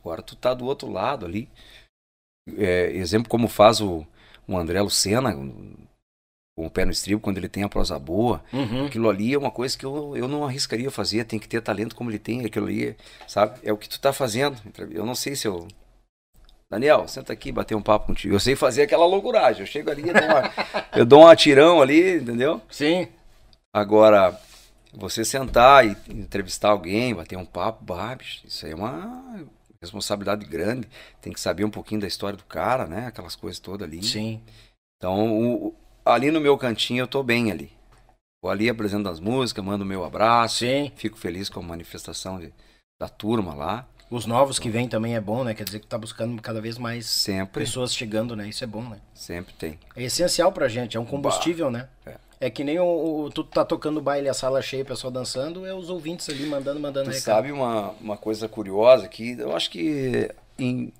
Agora, 0.00 0.22
tu 0.22 0.36
tá 0.36 0.54
do 0.54 0.66
outro 0.66 0.88
lado 0.88 1.26
ali. 1.26 1.48
É, 2.56 2.92
exemplo 2.92 3.28
como 3.28 3.48
faz 3.48 3.80
o, 3.80 4.06
o 4.46 4.56
André 4.56 4.80
Lucena, 4.80 5.36
o 6.56 6.70
pé 6.70 6.84
no 6.84 6.90
estribo, 6.90 7.20
quando 7.20 7.38
ele 7.38 7.48
tem 7.48 7.62
a 7.62 7.68
prosa 7.68 7.98
boa, 7.98 8.42
uhum. 8.52 8.86
aquilo 8.86 9.08
ali 9.08 9.32
é 9.32 9.38
uma 9.38 9.50
coisa 9.50 9.76
que 9.76 9.86
eu, 9.86 10.16
eu 10.16 10.28
não 10.28 10.44
arriscaria 10.44 10.90
fazer, 10.90 11.24
tem 11.24 11.38
que 11.38 11.48
ter 11.48 11.62
talento 11.62 11.96
como 11.96 12.10
ele 12.10 12.18
tem, 12.18 12.44
aquilo 12.44 12.66
ali, 12.66 12.96
sabe? 13.26 13.58
É 13.62 13.72
o 13.72 13.78
que 13.78 13.88
tu 13.88 13.98
tá 13.98 14.12
fazendo. 14.12 14.56
Eu 14.90 15.06
não 15.06 15.14
sei 15.14 15.34
se 15.34 15.48
eu. 15.48 15.66
Daniel, 16.70 17.06
senta 17.08 17.32
aqui 17.32 17.52
bater 17.52 17.74
um 17.74 17.82
papo 17.82 18.06
contigo. 18.06 18.34
Eu 18.34 18.40
sei 18.40 18.56
fazer 18.56 18.82
aquela 18.82 19.06
loucuragem. 19.06 19.60
Eu 19.62 19.66
chego 19.66 19.90
ali, 19.90 20.08
eu 20.08 20.14
dou, 20.14 20.24
uma, 20.24 20.52
eu 20.96 21.06
dou 21.06 21.20
um 21.22 21.26
atirão 21.26 21.82
ali, 21.82 22.16
entendeu? 22.16 22.60
Sim. 22.70 23.08
Agora, 23.74 24.38
você 24.92 25.24
sentar 25.24 25.86
e 25.86 25.96
entrevistar 26.08 26.70
alguém, 26.70 27.14
bater 27.14 27.36
um 27.36 27.44
papo, 27.44 27.84
babes, 27.84 28.42
isso 28.44 28.64
aí 28.66 28.72
é 28.72 28.74
uma 28.74 29.42
responsabilidade 29.80 30.46
grande. 30.46 30.88
Tem 31.20 31.32
que 31.32 31.40
saber 31.40 31.64
um 31.64 31.70
pouquinho 31.70 32.00
da 32.00 32.06
história 32.06 32.36
do 32.36 32.44
cara, 32.44 32.86
né? 32.86 33.06
Aquelas 33.06 33.34
coisas 33.34 33.58
todas 33.58 33.86
ali. 33.86 34.02
Sim. 34.02 34.40
Então, 34.96 35.36
o, 35.36 35.74
ali 36.04 36.30
no 36.30 36.40
meu 36.40 36.56
cantinho 36.56 37.02
eu 37.02 37.08
tô 37.08 37.22
bem 37.22 37.50
ali. 37.50 37.70
Vou 38.42 38.50
ali 38.50 38.68
apresento 38.68 39.08
as 39.08 39.20
músicas, 39.20 39.64
mando 39.64 39.84
meu 39.84 40.04
abraço. 40.04 40.58
Sim. 40.58 40.90
Fico 40.96 41.16
feliz 41.16 41.48
com 41.48 41.60
a 41.60 41.62
manifestação 41.62 42.40
de, 42.40 42.52
da 43.00 43.08
turma 43.08 43.54
lá. 43.54 43.86
Os 44.10 44.26
novos 44.26 44.58
que 44.58 44.68
vêm 44.68 44.88
também 44.88 45.14
é 45.14 45.20
bom, 45.20 45.42
né? 45.42 45.54
Quer 45.54 45.64
dizer 45.64 45.80
que 45.80 45.86
tá 45.86 45.96
buscando 45.96 46.40
cada 46.42 46.60
vez 46.60 46.76
mais 46.76 47.06
Sempre. 47.06 47.64
pessoas 47.64 47.94
chegando, 47.94 48.36
né? 48.36 48.46
Isso 48.46 48.62
é 48.62 48.66
bom, 48.66 48.82
né? 48.82 48.98
Sempre 49.14 49.54
tem. 49.54 49.78
É 49.96 50.02
essencial 50.02 50.52
pra 50.52 50.68
gente, 50.68 50.98
é 50.98 51.00
um 51.00 51.04
combustível, 51.06 51.70
bah. 51.70 51.78
né? 51.78 51.88
É. 52.04 52.46
é. 52.46 52.50
que 52.50 52.62
nem 52.62 52.78
o, 52.78 52.84
o, 53.24 53.30
tu 53.30 53.42
tá 53.42 53.64
tocando 53.64 54.02
baile, 54.02 54.28
a 54.28 54.34
sala 54.34 54.60
cheia, 54.60 54.82
o 54.82 54.86
pessoal 54.86 55.10
dançando, 55.10 55.64
é 55.64 55.72
os 55.72 55.88
ouvintes 55.88 56.28
ali 56.28 56.44
mandando, 56.44 56.78
mandando 56.78 57.06
tu 57.06 57.14
recado. 57.14 57.24
sabe 57.24 57.52
uma, 57.52 57.92
uma 58.02 58.16
coisa 58.18 58.46
curiosa 58.48 59.08
que 59.08 59.32
eu 59.38 59.56
acho 59.56 59.70
que 59.70 60.30
em, 60.58 60.92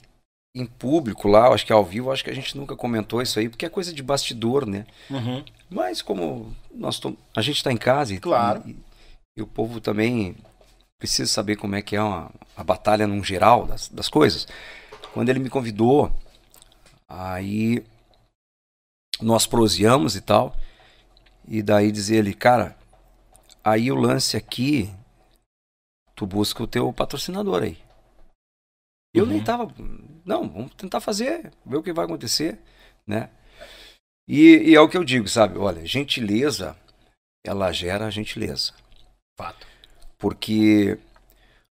em 0.55 0.67
público 0.67 1.29
lá, 1.29 1.49
acho 1.49 1.65
que 1.65 1.73
ao 1.73 1.85
vivo, 1.85 2.13
acho 2.13 2.23
que 2.23 2.31
a 2.31 2.35
gente 2.35 2.57
nunca 2.57 2.77
comentou 2.77 3.23
isso 3.23 3.39
aí, 3.39 3.49
porque 3.49 3.65
é 3.65 3.71
coisa 3.71 3.93
de 3.93 4.03
bastidor, 4.03 4.67
né? 4.67 4.87
Uhum. 5.09 5.43
Mas 5.71 6.03
como 6.03 6.55
nós 6.75 6.99
tom... 6.99 7.17
a 7.35 7.41
gente 7.41 7.57
está 7.57 7.73
em 7.73 7.77
casa 7.77 8.15
e, 8.15 8.19
claro. 8.21 8.63
e, 8.67 8.77
e, 9.37 9.43
o 9.43 9.47
povo 9.47 9.81
também 9.81 10.37
precisa 10.99 11.31
saber 11.31 11.57
como 11.57 11.75
é 11.75 11.81
que 11.81 11.97
é 11.97 12.03
uma, 12.03 12.31
a 12.55 12.63
batalha 12.63 13.07
num 13.07 13.25
geral 13.25 13.67
das, 13.67 13.89
das 13.89 14.09
coisas. 14.09 14.47
Quando 15.15 15.31
ele 15.31 15.39
me 15.39 15.49
convidou, 15.49 16.15
aí 17.09 17.83
nós 19.21 19.47
proseamos 19.47 20.17
e 20.17 20.21
tal, 20.21 20.55
e 21.49 21.63
daí 21.63 21.91
dizer 21.91 22.17
ele, 22.17 22.35
cara, 22.35 22.77
aí 23.65 23.91
o 23.91 23.97
lance 23.97 24.37
aqui, 24.37 24.93
tu 26.15 26.27
busca 26.27 26.63
o 26.63 26.67
teu 26.67 26.93
patrocinador 26.93 27.63
aí. 27.63 27.82
Eu 29.15 29.25
uhum. 29.25 29.31
nem 29.31 29.43
tava. 29.43 29.73
Não, 30.25 30.49
vamos 30.49 30.75
tentar 30.75 31.01
fazer, 31.01 31.53
ver 31.67 31.77
o 31.77 31.83
que 31.83 31.93
vai 31.93 32.05
acontecer, 32.05 32.59
né? 33.07 33.31
E, 34.27 34.71
e, 34.71 34.75
é 34.75 34.81
o 34.81 34.89
que 34.89 34.97
eu 34.97 35.05
digo, 35.05 35.29
sabe? 35.29 35.59
Olha, 35.59 35.85
gentileza, 35.85 36.77
ela 37.45 37.73
gera 37.73 38.11
gentileza. 38.11 38.73
Fato. 39.37 39.67
Porque 40.17 40.99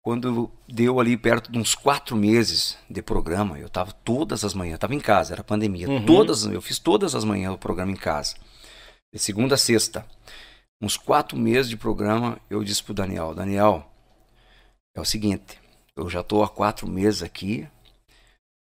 quando 0.03 0.51
deu 0.67 0.99
ali 0.99 1.15
perto 1.15 1.49
de 1.49 1.57
uns 1.57 1.73
quatro 1.73 2.15
meses 2.15 2.77
de 2.89 3.01
programa, 3.01 3.57
eu 3.57 3.69
tava 3.69 3.93
todas 3.93 4.43
as 4.43 4.53
manhãs, 4.53 4.77
tava 4.77 4.93
em 4.93 4.99
casa, 4.99 5.33
era 5.33 5.43
pandemia, 5.43 5.87
uhum. 5.87 6.05
todas, 6.05 6.43
eu 6.45 6.61
fiz 6.61 6.77
todas 6.77 7.15
as 7.15 7.23
manhãs 7.23 7.55
o 7.55 7.57
programa 7.57 7.91
em 7.91 7.95
casa, 7.95 8.35
de 9.13 9.19
segunda 9.19 9.55
a 9.55 9.57
sexta. 9.57 10.05
Uns 10.81 10.97
quatro 10.97 11.37
meses 11.37 11.69
de 11.69 11.77
programa, 11.77 12.37
eu 12.49 12.61
disse 12.61 12.83
pro 12.83 12.93
Daniel, 12.93 13.33
Daniel, 13.33 13.89
é 14.93 14.99
o 14.99 15.05
seguinte, 15.05 15.57
eu 15.95 16.09
já 16.09 16.21
estou 16.21 16.43
há 16.43 16.49
quatro 16.49 16.87
meses 16.87 17.21
aqui, 17.23 17.67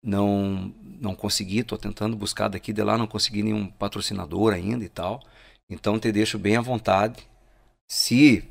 não 0.04 0.74
não 1.00 1.14
consegui, 1.16 1.60
estou 1.60 1.78
tentando 1.78 2.16
buscar 2.16 2.48
daqui 2.48 2.74
de 2.74 2.84
lá, 2.84 2.98
não 2.98 3.06
consegui 3.06 3.44
nenhum 3.44 3.68
patrocinador 3.68 4.54
ainda 4.54 4.84
e 4.84 4.90
tal. 4.90 5.22
Então 5.70 6.00
te 6.00 6.12
deixo 6.12 6.40
bem 6.40 6.58
à 6.58 6.62
vontade. 6.62 7.28
Se 7.88 8.44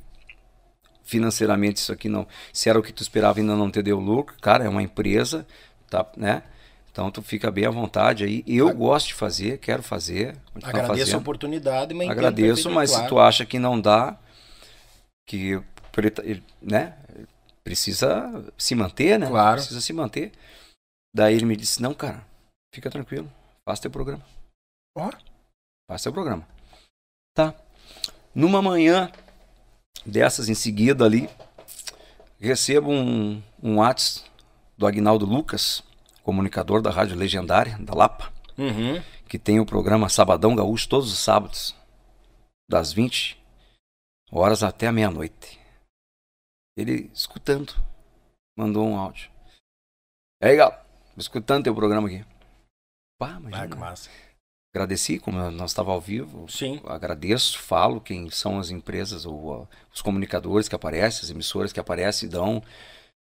financeiramente 1.02 1.78
isso 1.78 1.92
aqui 1.92 2.08
não, 2.08 2.26
se 2.52 2.68
era 2.68 2.78
o 2.78 2.82
que 2.82 2.92
tu 2.92 3.02
esperava 3.02 3.38
ainda 3.40 3.56
não 3.56 3.70
te 3.70 3.82
deu 3.82 3.98
lucro, 3.98 4.36
cara, 4.40 4.64
é 4.64 4.68
uma 4.68 4.82
empresa, 4.82 5.46
tá, 5.88 6.06
né? 6.16 6.42
Então 6.90 7.10
tu 7.10 7.20
fica 7.20 7.50
bem 7.50 7.66
à 7.66 7.70
vontade 7.70 8.24
aí. 8.24 8.42
Eu 8.46 8.74
gosto 8.74 9.08
de 9.08 9.14
fazer, 9.14 9.58
quero 9.58 9.82
fazer. 9.82 10.36
Agradeço 10.54 10.86
fazendo. 10.86 11.14
a 11.14 11.18
oportunidade, 11.18 11.94
mas 11.94 12.08
agradeço, 12.08 12.70
mas 12.70 12.90
claro. 12.90 13.04
se 13.04 13.08
tu 13.08 13.18
acha 13.18 13.44
que 13.44 13.58
não 13.58 13.78
dá, 13.78 14.18
que 15.26 15.60
né? 16.62 16.94
Precisa 17.66 18.30
se 18.56 18.76
manter, 18.76 19.18
né? 19.18 19.26
Claro. 19.26 19.56
Precisa 19.56 19.80
se 19.80 19.92
manter. 19.92 20.30
Daí 21.12 21.34
ele 21.34 21.44
me 21.44 21.56
disse: 21.56 21.82
Não, 21.82 21.92
cara, 21.92 22.24
fica 22.72 22.88
tranquilo, 22.88 23.30
faça 23.64 23.82
teu 23.82 23.90
programa. 23.90 24.24
Ó. 24.96 25.10
Faça 25.90 26.04
teu 26.04 26.12
programa. 26.12 26.46
Tá. 27.34 27.52
Numa 28.32 28.62
manhã 28.62 29.10
dessas 30.04 30.48
em 30.48 30.54
seguida 30.54 31.04
ali, 31.04 31.28
recebo 32.38 32.88
um, 32.88 33.42
um 33.60 33.78
WhatsApp 33.78 34.30
do 34.78 34.86
Agnaldo 34.86 35.26
Lucas, 35.26 35.82
comunicador 36.22 36.80
da 36.80 36.90
Rádio 36.90 37.16
Legendária, 37.16 37.76
da 37.80 37.94
Lapa, 37.94 38.32
uhum. 38.56 39.02
que 39.28 39.38
tem 39.38 39.58
o 39.58 39.66
programa 39.66 40.08
Sabadão 40.08 40.54
Gaúcho 40.54 40.88
todos 40.88 41.12
os 41.12 41.18
sábados, 41.18 41.74
das 42.70 42.92
20 42.92 43.36
horas 44.30 44.62
até 44.62 44.86
a 44.86 44.92
meia-noite. 44.92 45.55
Ele 46.76 47.10
escutando, 47.14 47.72
mandou 48.56 48.86
um 48.86 48.98
áudio. 48.98 49.30
E 50.42 50.46
aí, 50.46 50.56
Galo, 50.56 50.74
escutando 51.16 51.64
teu 51.64 51.74
programa 51.74 52.06
aqui. 52.06 52.24
Pá, 53.18 53.38
imagina. 53.40 53.74
Ah, 53.74 53.76
massa. 53.76 54.10
Agradeci, 54.74 55.18
como 55.18 55.38
nós 55.50 55.70
estava 55.70 55.90
ao 55.90 56.00
vivo. 56.00 56.46
Sim. 56.50 56.82
Agradeço, 56.84 57.58
falo 57.58 57.98
quem 57.98 58.28
são 58.28 58.58
as 58.58 58.68
empresas 58.68 59.24
ou 59.24 59.66
os 59.90 60.02
comunicadores 60.02 60.68
que 60.68 60.74
aparecem, 60.74 61.22
as 61.22 61.30
emissoras 61.30 61.72
que 61.72 61.80
aparecem, 61.80 62.28
dão 62.28 62.62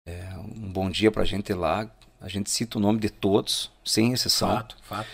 é, 0.08 0.36
um 0.38 0.72
bom 0.72 0.90
dia 0.90 1.12
pra 1.12 1.24
gente 1.24 1.54
lá. 1.54 1.88
A 2.20 2.28
gente 2.28 2.50
cita 2.50 2.80
o 2.80 2.82
nome 2.82 3.00
de 3.00 3.12
todos, 3.12 3.72
sem 3.84 4.12
exceção. 4.14 4.50
Fato, 4.50 4.78
fato. 4.82 5.10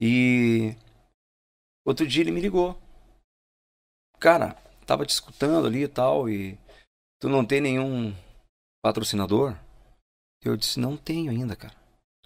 E 0.00 0.76
outro 1.84 2.06
dia 2.06 2.22
ele 2.22 2.30
me 2.30 2.40
ligou. 2.40 2.80
Cara, 4.20 4.56
tava 4.86 5.04
te 5.04 5.10
escutando 5.10 5.66
ali 5.66 5.82
e 5.82 5.88
tal, 5.88 6.28
e 6.28 6.56
Tu 7.24 7.28
não 7.30 7.42
tem 7.42 7.58
nenhum 7.58 8.12
patrocinador? 8.82 9.54
Eu 10.44 10.58
disse, 10.58 10.78
não 10.78 10.94
tenho 10.94 11.30
ainda, 11.30 11.56
cara. 11.56 11.72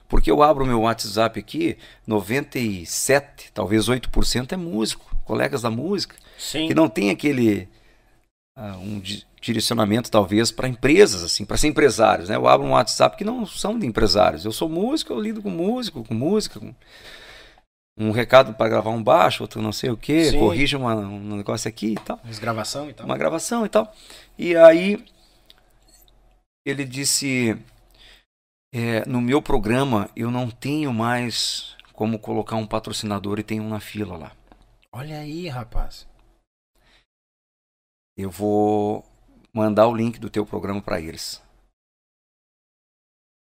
Porque 0.08 0.28
eu 0.28 0.42
abro 0.42 0.66
meu 0.66 0.80
WhatsApp 0.80 1.38
aqui, 1.38 1.78
97, 2.04 3.52
talvez 3.52 3.88
8% 3.88 4.50
é 4.50 4.56
músico, 4.56 5.16
colegas 5.24 5.62
da 5.62 5.70
música, 5.70 6.16
Sim. 6.36 6.66
que 6.66 6.74
não 6.74 6.88
tem 6.88 7.10
aquele 7.10 7.68
uh, 8.58 8.76
um 8.80 9.00
direcionamento 9.40 10.10
talvez 10.10 10.50
para 10.50 10.66
empresas 10.66 11.22
assim, 11.22 11.44
para 11.44 11.56
ser 11.56 11.68
empresários, 11.68 12.28
né? 12.28 12.34
Eu 12.34 12.48
abro 12.48 12.66
um 12.66 12.72
WhatsApp 12.72 13.16
que 13.16 13.22
não 13.22 13.46
são 13.46 13.78
de 13.78 13.86
empresários. 13.86 14.44
Eu 14.44 14.50
sou 14.50 14.68
músico, 14.68 15.12
eu 15.12 15.20
lido 15.20 15.40
com 15.40 15.48
músico, 15.48 16.02
com 16.02 16.14
música, 16.14 16.58
com 16.58 16.74
um 17.98 18.12
recado 18.12 18.54
para 18.54 18.68
gravar 18.68 18.90
um 18.90 19.02
baixo, 19.02 19.42
outro 19.42 19.60
não 19.60 19.72
sei 19.72 19.90
o 19.90 19.96
que, 19.96 20.32
corrige 20.38 20.76
uma, 20.76 20.94
um 20.94 21.36
negócio 21.36 21.68
aqui 21.68 21.92
e 21.92 21.94
tal. 21.96 22.20
Uma 22.22 22.40
gravação 22.40 22.88
e 22.88 22.94
tal. 22.94 23.06
Uma 23.06 23.18
gravação 23.18 23.66
e 23.66 23.68
tal. 23.68 23.92
E 24.38 24.54
aí 24.56 25.04
ele 26.64 26.84
disse: 26.84 27.58
é, 28.72 29.04
no 29.06 29.20
meu 29.20 29.42
programa 29.42 30.08
eu 30.14 30.30
não 30.30 30.48
tenho 30.48 30.92
mais 30.92 31.76
como 31.92 32.18
colocar 32.18 32.56
um 32.56 32.66
patrocinador 32.66 33.40
e 33.40 33.42
tem 33.42 33.60
um 33.60 33.68
na 33.68 33.80
fila 33.80 34.16
lá. 34.16 34.32
Olha 34.92 35.18
aí, 35.18 35.48
rapaz. 35.48 36.06
Eu 38.16 38.30
vou 38.30 39.04
mandar 39.52 39.86
o 39.88 39.94
link 39.94 40.18
do 40.18 40.30
teu 40.30 40.46
programa 40.46 40.80
para 40.80 41.00
eles. 41.00 41.42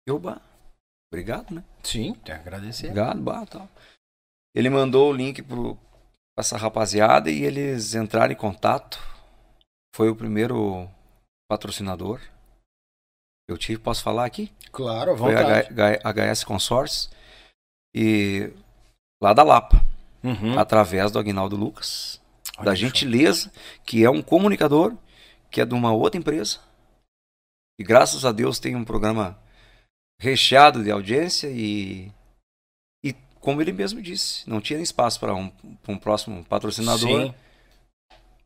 Eu, 0.07 0.19
bah, 0.19 0.41
obrigado, 1.13 1.55
né? 1.55 1.65
Sim, 1.83 2.15
te 2.25 2.33
agradecer. 2.33 2.87
Obrigado, 2.87 3.21
bah, 3.21 3.47
tal. 3.47 3.69
Ele 4.55 4.69
mandou 4.69 5.11
o 5.11 5.17
link 5.17 5.43
para 5.43 5.77
essa 6.39 6.57
rapaziada 6.57 7.31
e 7.31 7.45
eles 7.45 7.95
entraram 7.95 8.33
em 8.33 8.37
contato 8.37 9.11
foi 9.95 10.09
o 10.09 10.17
primeiro 10.17 10.89
patrocinador. 11.49 12.21
Eu 13.49 13.59
tive, 13.59 13.81
posso 13.81 14.03
falar 14.03 14.25
aqui? 14.25 14.53
Claro, 14.71 15.17
Foi 15.17 15.35
a 15.35 16.13
HS 16.13 16.45
Consórcio 16.45 17.11
e 17.95 18.53
lá 19.21 19.33
da 19.33 19.43
Lapa. 19.43 19.85
uhum. 20.23 20.59
através 20.59 21.11
do 21.11 21.19
Agnaldo 21.19 21.57
Lucas, 21.57 22.21
Olha 22.57 22.67
da 22.67 22.75
Gentileza, 22.75 23.51
que 23.85 24.05
é 24.05 24.11
um 24.11 24.23
comunicador, 24.23 24.97
que 25.51 25.61
é 25.61 25.67
de 25.67 25.75
uma 25.75 25.93
outra 25.93 26.19
empresa. 26.19 26.61
E 27.79 27.83
graças 27.83 28.25
a 28.25 28.31
Deus 28.31 28.59
tem 28.59 28.77
um 28.77 28.85
programa 28.85 29.39
recheado 30.21 30.85
de 30.85 30.91
audiência 30.91 31.49
e 31.49 32.13
como 33.41 33.61
ele 33.61 33.73
mesmo 33.73 34.01
disse, 34.03 34.49
não 34.49 34.61
tinha 34.61 34.79
espaço 34.81 35.19
para 35.19 35.35
um, 35.35 35.51
um 35.89 35.97
próximo 35.97 36.45
patrocinador. 36.45 37.27
Sim. 37.27 37.35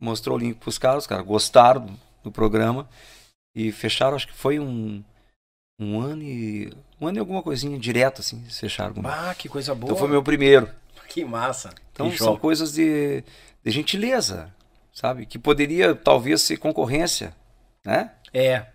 Mostrou 0.00 0.36
o 0.36 0.40
link 0.40 0.56
para 0.56 0.68
os 0.68 0.78
caras, 0.78 1.04
os 1.04 1.06
caras 1.06 1.26
gostaram 1.26 1.86
do, 1.86 2.00
do 2.24 2.32
programa 2.32 2.88
e 3.54 3.72
fecharam, 3.72 4.16
acho 4.16 4.28
que 4.28 4.34
foi 4.34 4.58
um, 4.58 5.02
um 5.78 6.00
ano 6.00 6.22
e. 6.22 6.72
Um 7.00 7.06
ano 7.08 7.18
e 7.18 7.20
alguma 7.20 7.42
coisinha 7.42 7.78
direto, 7.78 8.20
assim, 8.20 8.42
fecharam. 8.48 8.94
Ah, 9.04 9.34
que 9.36 9.48
coisa 9.48 9.74
boa. 9.74 9.90
Então 9.90 9.96
foi 9.96 10.08
meu 10.08 10.22
primeiro. 10.22 10.70
Que 11.08 11.24
massa. 11.24 11.74
Então 11.92 12.10
que 12.10 12.18
são 12.18 12.36
coisas 12.36 12.72
de, 12.72 13.22
de 13.62 13.70
gentileza, 13.70 14.52
sabe? 14.92 15.26
Que 15.26 15.38
poderia 15.38 15.94
talvez 15.94 16.42
ser 16.42 16.56
concorrência, 16.56 17.34
né? 17.84 18.12
É. 18.32 18.66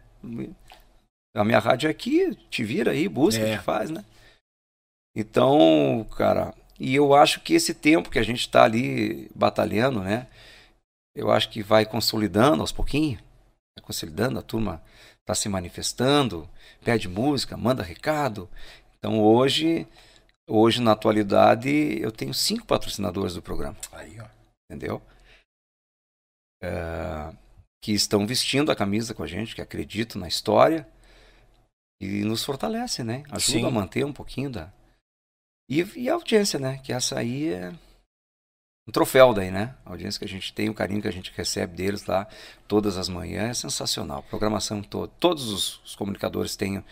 A 1.36 1.44
minha 1.44 1.60
rádio 1.60 1.88
é 1.88 1.92
aqui, 1.92 2.38
te 2.50 2.64
vira 2.64 2.92
aí, 2.92 3.08
busca, 3.08 3.42
é. 3.42 3.58
te 3.58 3.64
faz, 3.64 3.90
né? 3.90 4.04
Então, 5.16 6.06
cara, 6.16 6.54
e 6.80 6.96
eu 6.96 7.14
acho 7.14 7.42
que 7.42 7.54
esse 7.54 7.74
tempo 7.74 8.10
que 8.10 8.20
a 8.20 8.24
gente 8.24 8.42
está 8.42 8.64
ali 8.64 9.30
batalhando, 9.36 10.02
né? 10.02 10.28
Eu 11.16 11.32
acho 11.32 11.50
que 11.50 11.62
vai 11.62 11.86
consolidando 11.86 12.62
aos 12.62 12.72
pouquinhos, 12.72 13.22
vai 13.78 13.84
consolidando, 13.84 14.40
a 14.40 14.44
turma 14.44 14.82
está 15.20 15.36
se 15.36 15.50
manifestando, 15.50 16.50
pede 16.84 17.08
música, 17.08 17.58
manda 17.58 17.84
recado. 17.84 18.50
Então 18.98 19.20
hoje, 19.22 19.88
hoje 20.48 20.82
na 20.82 20.94
atualidade, 20.94 21.70
eu 22.00 22.12
tenho 22.12 22.34
cinco 22.34 22.66
patrocinadores 22.66 23.34
do 23.34 23.42
programa. 23.42 23.78
Aí, 23.92 24.20
ó. 24.20 24.26
Entendeu? 24.70 25.02
É, 26.62 27.34
que 27.82 27.92
estão 27.92 28.28
vestindo 28.28 28.72
a 28.72 28.76
camisa 28.76 29.14
com 29.14 29.24
a 29.24 29.28
gente, 29.28 29.56
que 29.56 29.62
acreditam 29.62 30.22
na 30.22 30.28
história 30.28 30.88
e 32.02 32.24
nos 32.24 32.44
fortalece, 32.44 33.04
né? 33.04 33.24
Ajuda 33.30 33.60
Sim. 33.60 33.66
a 33.66 33.72
manter 33.72 34.06
um 34.06 34.14
pouquinho 34.14 34.50
da. 34.50 34.72
E, 35.70 35.86
e, 35.96 36.10
a 36.10 36.16
audiência, 36.16 36.60
né? 36.60 36.80
Que 36.84 36.92
essa 36.92 37.20
aí 37.20 37.54
é 37.54 37.72
um 38.88 38.92
troféu 38.92 39.34
daí, 39.34 39.52
né? 39.52 39.76
A 39.86 39.92
audiência 39.92 40.18
que 40.18 40.26
a 40.26 40.30
gente 40.30 40.52
tem, 40.52 40.68
o 40.68 40.74
carinho 40.74 41.02
que 41.02 41.08
a 41.08 41.14
gente 41.14 41.32
recebe 41.36 41.76
deles 41.76 42.06
lá 42.08 42.28
todas 42.68 42.98
as 42.98 43.08
manhãs 43.08 43.50
é 43.50 43.54
sensacional. 43.54 44.24
Programação 44.24 44.82
toda. 44.82 45.12
Todos 45.20 45.50
os, 45.50 45.82
os 45.86 45.96
comunicadores 45.96 46.56
têm 46.56 46.80
o 46.80 46.84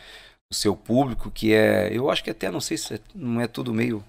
seu 0.53 0.75
público, 0.75 1.31
que 1.31 1.53
é. 1.53 1.89
Eu 1.91 2.09
acho 2.11 2.23
que 2.23 2.29
até 2.29 2.51
não 2.51 2.61
sei 2.61 2.77
se 2.77 2.93
é, 2.93 2.99
não 3.15 3.41
é 3.41 3.47
tudo 3.47 3.73
meio 3.73 4.03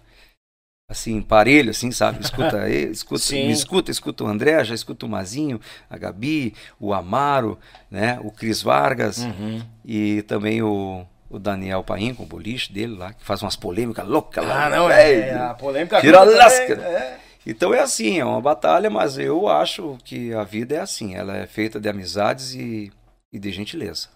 assim, 0.91 1.21
parelho, 1.21 1.71
assim, 1.71 1.91
sabe? 1.91 2.21
Escuta, 2.21 2.69
escuta, 2.71 3.33
me 3.33 3.51
escuta, 3.51 3.91
escuta 3.91 4.25
o 4.25 4.27
André, 4.27 4.65
já 4.65 4.75
escuta 4.75 5.05
o 5.05 5.09
Mazinho, 5.09 5.61
a 5.89 5.99
Gabi, 5.99 6.55
o 6.81 6.95
Amaro, 6.95 7.59
né? 7.91 8.19
O 8.23 8.31
Cris 8.31 8.63
Vargas 8.63 9.19
uhum. 9.19 9.63
e 9.85 10.23
também 10.23 10.63
o, 10.63 11.07
o 11.31 11.39
Daniel 11.39 11.85
Paim 11.85 12.15
com 12.15 12.23
o 12.23 12.27
boliche 12.27 12.73
dele 12.73 12.97
lá, 12.97 13.13
que 13.13 13.25
faz 13.25 13.43
umas 13.43 13.57
polêmicas 13.57 14.07
loucas 14.07 14.45
lá. 14.45 14.67
Ah, 14.67 14.71
não, 14.71 14.91
é, 14.91 15.29
é 15.29 15.35
a 15.35 15.55
polêmica 15.55 16.01
Tira 16.01 16.23
lasca. 16.23 16.75
É. 16.75 17.21
Então 17.47 17.73
é 17.73 17.81
assim, 17.81 18.19
é 18.19 18.25
uma 18.25 18.41
batalha, 18.41 18.91
mas 18.91 19.19
eu 19.19 19.49
acho 19.49 19.99
que 20.05 20.33
a 20.35 20.45
vida 20.45 20.75
é 20.75 20.81
assim, 20.81 21.15
ela 21.15 21.37
é 21.37 21.47
feita 21.47 21.81
de 21.81 21.89
amizades 21.89 22.55
e, 22.55 22.93
e 23.33 23.39
de 23.39 23.51
gentileza. 23.53 24.09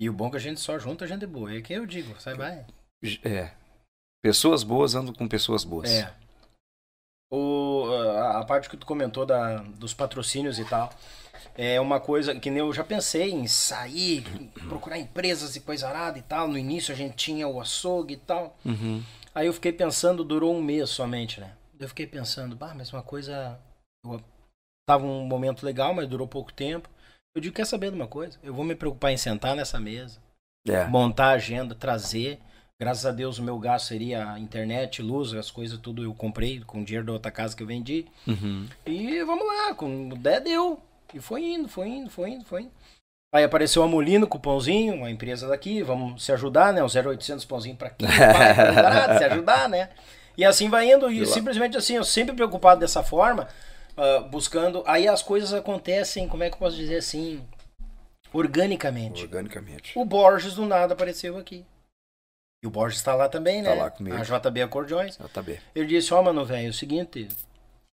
E 0.00 0.08
o 0.08 0.12
bom 0.12 0.28
é 0.28 0.30
que 0.30 0.36
a 0.36 0.40
gente 0.40 0.60
só 0.60 0.78
junta 0.78 1.06
gente 1.06 1.26
boa, 1.26 1.54
é 1.54 1.60
que 1.60 1.72
eu 1.72 1.86
digo, 1.86 2.14
sai 2.20 2.34
vai. 2.34 2.64
É, 3.24 3.50
Pessoas 4.26 4.64
boas 4.64 4.96
andam 4.96 5.14
com 5.14 5.28
pessoas 5.28 5.62
boas. 5.62 5.88
É. 5.88 6.12
O, 7.30 7.84
a, 8.16 8.40
a 8.40 8.44
parte 8.44 8.68
que 8.68 8.76
tu 8.76 8.84
comentou 8.84 9.24
da, 9.24 9.58
dos 9.58 9.94
patrocínios 9.94 10.58
e 10.58 10.64
tal 10.64 10.92
é 11.56 11.80
uma 11.80 12.00
coisa 12.00 12.34
que 12.34 12.48
eu 12.48 12.72
já 12.72 12.84
pensei 12.84 13.30
em 13.30 13.46
sair, 13.46 14.22
procurar 14.68 14.98
empresas 14.98 15.56
e 15.56 15.60
coisa 15.60 15.88
arada 15.88 16.18
e 16.18 16.22
tal. 16.22 16.48
No 16.48 16.58
início 16.58 16.92
a 16.92 16.96
gente 16.96 17.16
tinha 17.16 17.48
o 17.48 17.60
açougue 17.60 18.14
e 18.14 18.18
tal. 18.18 18.56
Uhum. 18.64 19.02
Aí 19.34 19.46
eu 19.46 19.52
fiquei 19.52 19.72
pensando, 19.72 20.24
durou 20.24 20.54
um 20.54 20.62
mês 20.62 20.88
somente, 20.90 21.40
né? 21.40 21.52
Eu 21.78 21.88
fiquei 21.88 22.06
pensando, 22.06 22.56
bah, 22.56 22.74
mas 22.74 22.92
uma 22.92 23.02
coisa. 23.02 23.58
Eu, 24.04 24.22
tava 24.88 25.04
um 25.04 25.26
momento 25.26 25.66
legal, 25.66 25.92
mas 25.92 26.08
durou 26.08 26.26
pouco 26.26 26.52
tempo. 26.52 26.88
Eu 27.34 27.42
digo, 27.42 27.54
quer 27.54 27.66
saber 27.66 27.90
de 27.90 27.96
uma 27.96 28.06
coisa? 28.06 28.38
Eu 28.42 28.54
vou 28.54 28.64
me 28.64 28.74
preocupar 28.74 29.12
em 29.12 29.16
sentar 29.18 29.54
nessa 29.54 29.78
mesa, 29.78 30.18
é. 30.66 30.86
montar 30.86 31.26
a 31.26 31.32
agenda, 31.32 31.74
trazer. 31.74 32.38
Graças 32.80 33.06
a 33.06 33.12
Deus 33.12 33.38
o 33.38 33.42
meu 33.42 33.58
gasto 33.58 33.88
seria 33.88 34.32
a 34.32 34.38
internet, 34.38 35.00
luz, 35.02 35.32
as 35.32 35.50
coisas 35.50 35.78
tudo 35.78 36.02
eu 36.02 36.14
comprei 36.14 36.60
com 36.60 36.82
o 36.82 36.84
dinheiro 36.84 37.06
da 37.06 37.12
outra 37.12 37.30
casa 37.30 37.56
que 37.56 37.62
eu 37.62 37.66
vendi. 37.66 38.06
Uhum. 38.26 38.66
E 38.84 39.22
vamos 39.24 39.46
lá, 39.46 39.74
com 39.74 40.08
o 40.10 40.16
der 40.16 40.40
deu. 40.40 40.80
E 41.14 41.20
foi 41.20 41.44
indo, 41.44 41.68
foi 41.68 41.88
indo, 41.88 42.10
foi 42.10 42.30
indo, 42.30 42.44
foi 42.44 42.62
indo. 42.62 42.72
Aí 43.34 43.44
apareceu 43.44 43.82
a 43.82 43.88
Molino 43.88 44.26
com 44.26 44.38
o 44.38 44.40
pãozinho, 44.40 44.94
uma 44.94 45.10
empresa 45.10 45.48
daqui, 45.48 45.82
vamos 45.82 46.24
se 46.24 46.32
ajudar, 46.32 46.72
né? 46.72 46.82
O 46.82 46.86
0800 46.86 47.44
pãozinho 47.44 47.76
para 47.76 47.90
quem 47.90 48.08
se 48.08 49.24
ajudar, 49.24 49.68
né? 49.68 49.90
E 50.36 50.44
assim 50.44 50.68
vai 50.68 50.90
indo, 50.90 51.10
e 51.10 51.24
simplesmente 51.26 51.76
assim, 51.76 51.96
eu 51.96 52.04
sempre 52.04 52.34
preocupado 52.34 52.80
dessa 52.80 53.02
forma, 53.02 53.48
uh, 53.96 54.28
buscando. 54.28 54.82
Aí 54.86 55.08
as 55.08 55.22
coisas 55.22 55.52
acontecem, 55.52 56.28
como 56.28 56.44
é 56.44 56.48
que 56.48 56.54
eu 56.54 56.58
posso 56.58 56.76
dizer 56.76 56.96
assim? 56.96 57.42
Organicamente. 58.32 59.22
Organicamente. 59.22 59.92
O 59.98 60.04
Borges 60.04 60.54
do 60.54 60.66
nada 60.66 60.94
apareceu 60.94 61.38
aqui. 61.38 61.64
E 62.62 62.66
o 62.66 62.70
Borges 62.70 62.98
está 62.98 63.14
lá 63.14 63.28
também, 63.28 63.62
tá 63.62 63.70
né? 63.70 63.76
Tá 63.76 63.82
lá 63.82 63.90
comigo. 63.90 64.16
A 64.16 64.22
JB 64.22 64.62
Acordeões. 64.62 65.18
JB. 65.18 65.58
Ele 65.74 65.86
disse, 65.86 66.12
ó, 66.12 66.20
oh, 66.20 66.22
mano, 66.22 66.44
velho, 66.44 66.66
é 66.66 66.70
o 66.70 66.74
seguinte, 66.74 67.28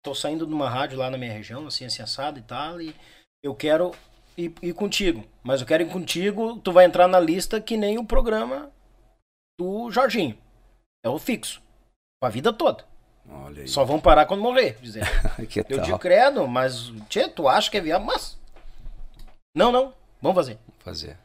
tô 0.03 0.15
saindo 0.15 0.47
de 0.47 0.53
uma 0.53 0.69
rádio 0.69 0.99
lá 0.99 1.11
na 1.11 1.19
minha 1.19 1.33
região, 1.33 1.67
assim, 1.67 1.85
assim, 1.85 2.03
assado 2.03 2.39
e 2.39 2.43
tal, 2.43 2.81
e 2.81 2.95
eu 3.43 3.55
quero 3.55 3.93
ir, 4.37 4.53
ir 4.63 4.75
contigo. 4.75 5.25
Mas 5.43 5.61
eu 5.61 5.67
quero 5.67 5.83
ir 5.83 5.91
contigo, 5.91 6.59
tu 6.59 6.73
vai 6.73 6.85
entrar 6.85 7.09
na 7.09 7.21
lista 7.21 7.61
que 7.61 7.77
nem 7.77 7.99
o 7.99 8.05
programa 8.05 8.71
do 9.59 9.91
Jorginho. 9.91 10.39
É 11.05 11.09
o 11.09 11.19
fixo. 11.19 11.63
A 12.23 12.29
vida 12.29 12.53
toda. 12.53 12.85
Olha 13.29 13.63
aí. 13.63 13.69
Só 13.69 13.85
vão 13.85 14.01
parar 14.01 14.27
quando 14.27 14.43
morrer, 14.43 14.77
dizer. 14.81 15.05
que 15.49 15.61
eu 15.61 15.83
te 15.83 15.99
credo, 15.99 16.47
mas, 16.47 16.93
tchê, 17.09 17.29
tu 17.29 17.49
acha 17.49 17.71
que 17.71 17.79
é 17.79 17.81
viável? 17.81 18.07
Mas. 18.07 18.39
Não, 19.55 19.73
não. 19.73 19.95
Vamos 20.21 20.37
fazer. 20.37 20.59
Fazer. 20.81 21.17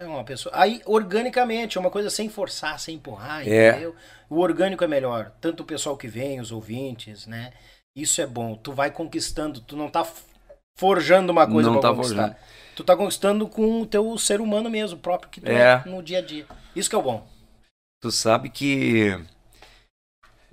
É 0.00 0.06
uma 0.06 0.24
pessoa. 0.24 0.54
Aí, 0.56 0.80
organicamente, 0.84 1.76
é 1.76 1.80
uma 1.80 1.90
coisa 1.90 2.08
sem 2.08 2.28
forçar, 2.28 2.78
sem 2.78 2.96
empurrar, 2.96 3.46
é. 3.48 3.70
entendeu? 3.70 3.96
O 4.28 4.38
orgânico 4.38 4.84
é 4.84 4.86
melhor. 4.86 5.32
Tanto 5.40 5.62
o 5.62 5.66
pessoal 5.66 5.96
que 5.96 6.06
vem, 6.06 6.40
os 6.40 6.52
ouvintes, 6.52 7.26
né? 7.26 7.52
Isso 8.00 8.20
é 8.20 8.26
bom. 8.26 8.54
Tu 8.54 8.72
vai 8.72 8.90
conquistando, 8.90 9.60
tu 9.60 9.76
não 9.76 9.88
tá 9.88 10.06
forjando 10.78 11.32
uma 11.32 11.46
coisa 11.46 11.70
não 11.70 11.80
pra 11.80 11.90
tá 11.90 11.96
conquistar. 11.96 12.16
Forjando. 12.16 12.36
Tu 12.76 12.84
tá 12.84 12.96
conquistando 12.96 13.48
com 13.48 13.82
o 13.82 13.86
teu 13.86 14.16
ser 14.16 14.40
humano 14.40 14.70
mesmo, 14.70 14.98
próprio 14.98 15.30
que 15.30 15.40
tu 15.40 15.50
é. 15.50 15.82
é 15.84 15.88
no 15.88 16.02
dia 16.02 16.18
a 16.18 16.22
dia. 16.22 16.46
Isso 16.76 16.88
que 16.88 16.94
é 16.94 16.98
o 16.98 17.02
bom. 17.02 17.26
Tu 18.00 18.10
sabe 18.12 18.48
que. 18.48 19.18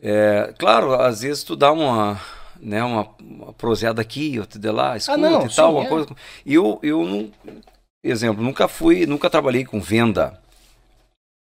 É, 0.02 0.54
claro, 0.58 0.94
às 0.94 1.22
vezes 1.22 1.44
tu 1.44 1.56
dá 1.56 1.72
uma. 1.72 2.20
Né, 2.58 2.82
uma, 2.82 3.10
uma 3.20 3.54
proseada 3.54 4.02
aqui, 4.02 4.40
outra 4.40 4.58
de 4.58 4.72
lá, 4.72 4.96
escuta 4.96 5.18
ah, 5.18 5.22
não, 5.22 5.46
e 5.46 5.54
tal, 5.54 5.72
sim, 5.72 5.78
uma 5.78 5.84
é. 5.84 5.88
coisa. 5.88 6.08
Eu, 6.46 6.80
eu 6.82 7.06
não 7.06 7.32
Exemplo, 8.08 8.44
nunca 8.44 8.68
fui, 8.68 9.08
nunca 9.08 9.32
trabalhei 9.32 9.66
com 9.66 9.82
venda. 9.82 10.40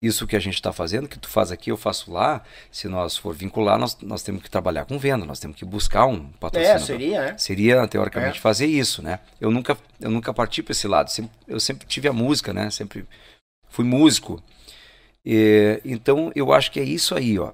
Isso 0.01 0.25
que 0.25 0.35
a 0.35 0.39
gente 0.39 0.55
está 0.55 0.73
fazendo, 0.73 1.07
que 1.07 1.19
tu 1.19 1.29
faz 1.29 1.51
aqui, 1.51 1.69
eu 1.69 1.77
faço 1.77 2.11
lá. 2.11 2.41
Se 2.71 2.87
nós 2.87 3.15
for 3.15 3.35
vincular, 3.35 3.77
nós, 3.77 3.95
nós 4.01 4.23
temos 4.23 4.41
que 4.41 4.49
trabalhar 4.49 4.85
com 4.85 4.97
venda, 4.97 5.25
nós 5.25 5.39
temos 5.39 5.55
que 5.55 5.63
buscar 5.63 6.07
um 6.07 6.27
patrocinador. 6.39 6.81
É, 6.81 6.85
seria, 6.85 7.21
né? 7.21 7.37
Seria, 7.37 7.87
teoricamente, 7.87 8.39
é. 8.39 8.41
fazer 8.41 8.65
isso, 8.65 9.03
né? 9.03 9.19
Eu 9.39 9.51
nunca, 9.51 9.77
eu 9.99 10.09
nunca 10.09 10.33
parti 10.33 10.63
para 10.63 10.71
esse 10.71 10.87
lado. 10.87 11.11
Sempre, 11.11 11.31
eu 11.47 11.59
sempre 11.59 11.85
tive 11.85 12.07
a 12.07 12.13
música, 12.13 12.51
né? 12.51 12.71
Sempre 12.71 13.05
fui 13.69 13.85
músico. 13.85 14.41
E, 15.23 15.79
então, 15.85 16.31
eu 16.33 16.51
acho 16.51 16.71
que 16.71 16.79
é 16.79 16.83
isso 16.83 17.13
aí, 17.13 17.37
ó. 17.37 17.51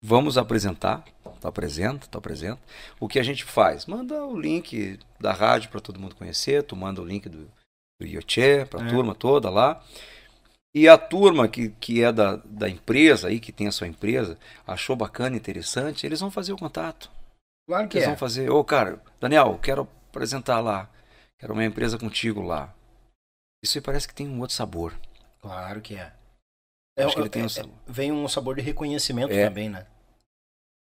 Vamos 0.00 0.38
apresentar. 0.38 1.04
Tu 1.40 1.48
apresenta, 1.48 2.06
tu 2.08 2.16
apresenta. 2.16 2.60
O 3.00 3.08
que 3.08 3.18
a 3.18 3.24
gente 3.24 3.42
faz? 3.42 3.86
Manda 3.86 4.24
o 4.24 4.38
link 4.38 5.00
da 5.18 5.32
rádio 5.32 5.68
para 5.68 5.80
todo 5.80 5.98
mundo 5.98 6.14
conhecer. 6.14 6.62
Tu 6.62 6.76
manda 6.76 7.02
o 7.02 7.04
link 7.04 7.28
do, 7.28 7.48
do 8.00 8.66
para 8.70 8.84
a 8.84 8.86
é. 8.86 8.88
turma 8.88 9.16
toda 9.16 9.50
lá. 9.50 9.82
E 10.74 10.88
a 10.88 10.96
turma 10.96 11.48
que, 11.48 11.68
que 11.68 12.02
é 12.02 12.10
da, 12.10 12.36
da 12.36 12.68
empresa 12.68 13.28
aí, 13.28 13.38
que 13.38 13.52
tem 13.52 13.66
a 13.66 13.72
sua 13.72 13.86
empresa, 13.86 14.38
achou 14.66 14.96
bacana, 14.96 15.36
interessante, 15.36 16.06
eles 16.06 16.20
vão 16.20 16.30
fazer 16.30 16.52
o 16.52 16.58
contato. 16.58 17.10
Claro 17.68 17.88
que 17.88 17.98
eles 17.98 18.06
é. 18.06 18.10
vão 18.10 18.18
fazer, 18.18 18.50
ô 18.50 18.58
oh, 18.58 18.64
cara, 18.64 19.00
Daniel, 19.20 19.58
quero 19.62 19.88
apresentar 20.08 20.60
lá, 20.60 20.88
quero 21.38 21.52
uma 21.52 21.64
empresa 21.64 21.98
contigo 21.98 22.40
lá. 22.40 22.74
Isso 23.62 23.76
aí 23.76 23.82
parece 23.82 24.08
que 24.08 24.14
tem 24.14 24.26
um 24.26 24.40
outro 24.40 24.56
sabor. 24.56 24.98
Claro 25.40 25.80
que 25.82 25.94
é. 25.94 26.12
é 26.96 27.04
Acho 27.04 27.14
que 27.14 27.20
ele 27.20 27.28
tem 27.28 27.42
um 27.42 27.46
é, 27.46 27.50
sabor. 27.50 27.74
Vem 27.86 28.10
um 28.10 28.28
sabor 28.28 28.56
de 28.56 28.62
reconhecimento 28.62 29.32
é. 29.32 29.46
também, 29.46 29.68
né? 29.68 29.86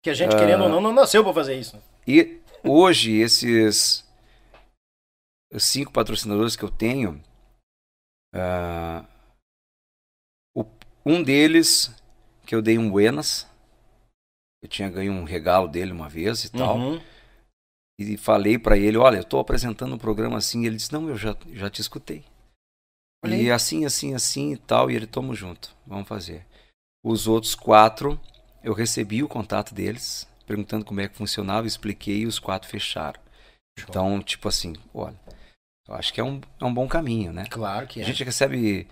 Que 0.03 0.09
a 0.09 0.13
gente, 0.13 0.35
uh, 0.35 0.37
querendo 0.37 0.63
ou 0.63 0.69
não, 0.69 0.81
não 0.81 0.93
nasceu 0.93 1.23
para 1.23 1.33
fazer 1.33 1.55
isso. 1.55 1.81
E 2.05 2.41
hoje, 2.63 3.15
esses 3.17 4.05
cinco 5.57 5.91
patrocinadores 5.91 6.55
que 6.55 6.63
eu 6.63 6.71
tenho, 6.71 7.21
o, 8.33 9.05
um 11.07 11.23
deles 11.23 11.91
que 12.45 12.53
eu 12.53 12.61
dei 12.61 12.77
um 12.77 12.89
Buenas, 12.89 13.47
Eu 14.61 14.67
tinha 14.67 14.89
ganho 14.89 15.13
um 15.13 15.23
regalo 15.23 15.67
dele 15.67 15.91
uma 15.91 16.09
vez 16.09 16.43
e 16.43 16.51
tal. 16.51 16.77
Uhum. 16.77 17.01
E 17.99 18.17
falei 18.17 18.59
para 18.59 18.77
ele, 18.77 18.97
olha, 18.97 19.17
eu 19.17 19.23
tô 19.23 19.39
apresentando 19.39 19.95
um 19.95 19.97
programa 19.97 20.37
assim. 20.37 20.63
E 20.63 20.67
ele 20.67 20.75
disse, 20.75 20.93
não, 20.93 21.09
eu 21.09 21.17
já, 21.17 21.35
já 21.53 21.69
te 21.69 21.81
escutei. 21.81 22.23
E 23.25 23.51
assim, 23.51 23.85
assim, 23.85 24.13
assim 24.13 24.53
e 24.53 24.57
tal. 24.57 24.89
E 24.89 24.95
ele, 24.95 25.07
tamo 25.07 25.33
junto, 25.33 25.75
vamos 25.85 26.07
fazer. 26.07 26.45
Os 27.03 27.27
outros 27.27 27.55
quatro, 27.55 28.19
eu 28.63 28.73
recebi 28.73 29.23
o 29.23 29.27
contato 29.27 29.73
deles, 29.73 30.27
perguntando 30.45 30.85
como 30.85 31.01
é 31.01 31.07
que 31.07 31.17
funcionava, 31.17 31.67
expliquei 31.67 32.19
e 32.19 32.25
os 32.27 32.39
quatro 32.39 32.69
fecharam. 32.69 33.19
Então, 33.79 34.21
tipo 34.21 34.47
assim, 34.47 34.73
olha, 34.93 35.19
eu 35.87 35.95
acho 35.95 36.13
que 36.13 36.19
é 36.19 36.23
um, 36.23 36.41
é 36.59 36.65
um 36.65 36.73
bom 36.73 36.87
caminho, 36.87 37.31
né? 37.31 37.45
Claro 37.49 37.87
que 37.87 37.99
é. 37.99 38.03
A 38.03 38.05
gente 38.05 38.23
recebe 38.23 38.87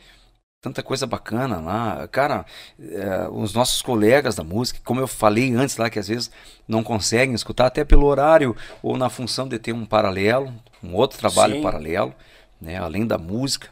tanta 0.66 0.82
coisa 0.82 1.06
bacana 1.06 1.60
lá. 1.60 2.08
Cara, 2.08 2.44
é, 2.80 3.30
os 3.30 3.54
nossos 3.54 3.84
colegas 3.84 4.36
da 4.36 4.44
música, 4.44 4.80
como 4.84 5.00
eu 5.00 5.08
falei 5.08 5.54
antes 5.54 5.78
lá, 5.78 5.92
que 5.92 6.00
às 6.00 6.08
vezes 6.08 6.32
não 6.68 6.84
conseguem 6.84 7.36
escutar, 7.36 7.68
até 7.68 7.86
pelo 7.86 8.08
horário 8.08 8.58
ou 8.82 8.98
na 8.98 9.08
função 9.08 9.48
de 9.48 9.60
ter 9.60 9.74
um 9.74 9.86
paralelo, 9.86 10.52
um 10.82 10.96
outro 10.96 11.20
trabalho 11.20 11.58
Sim. 11.58 11.62
paralelo, 11.62 12.16
né, 12.60 12.78
além 12.78 13.06
da 13.06 13.20
música. 13.20 13.70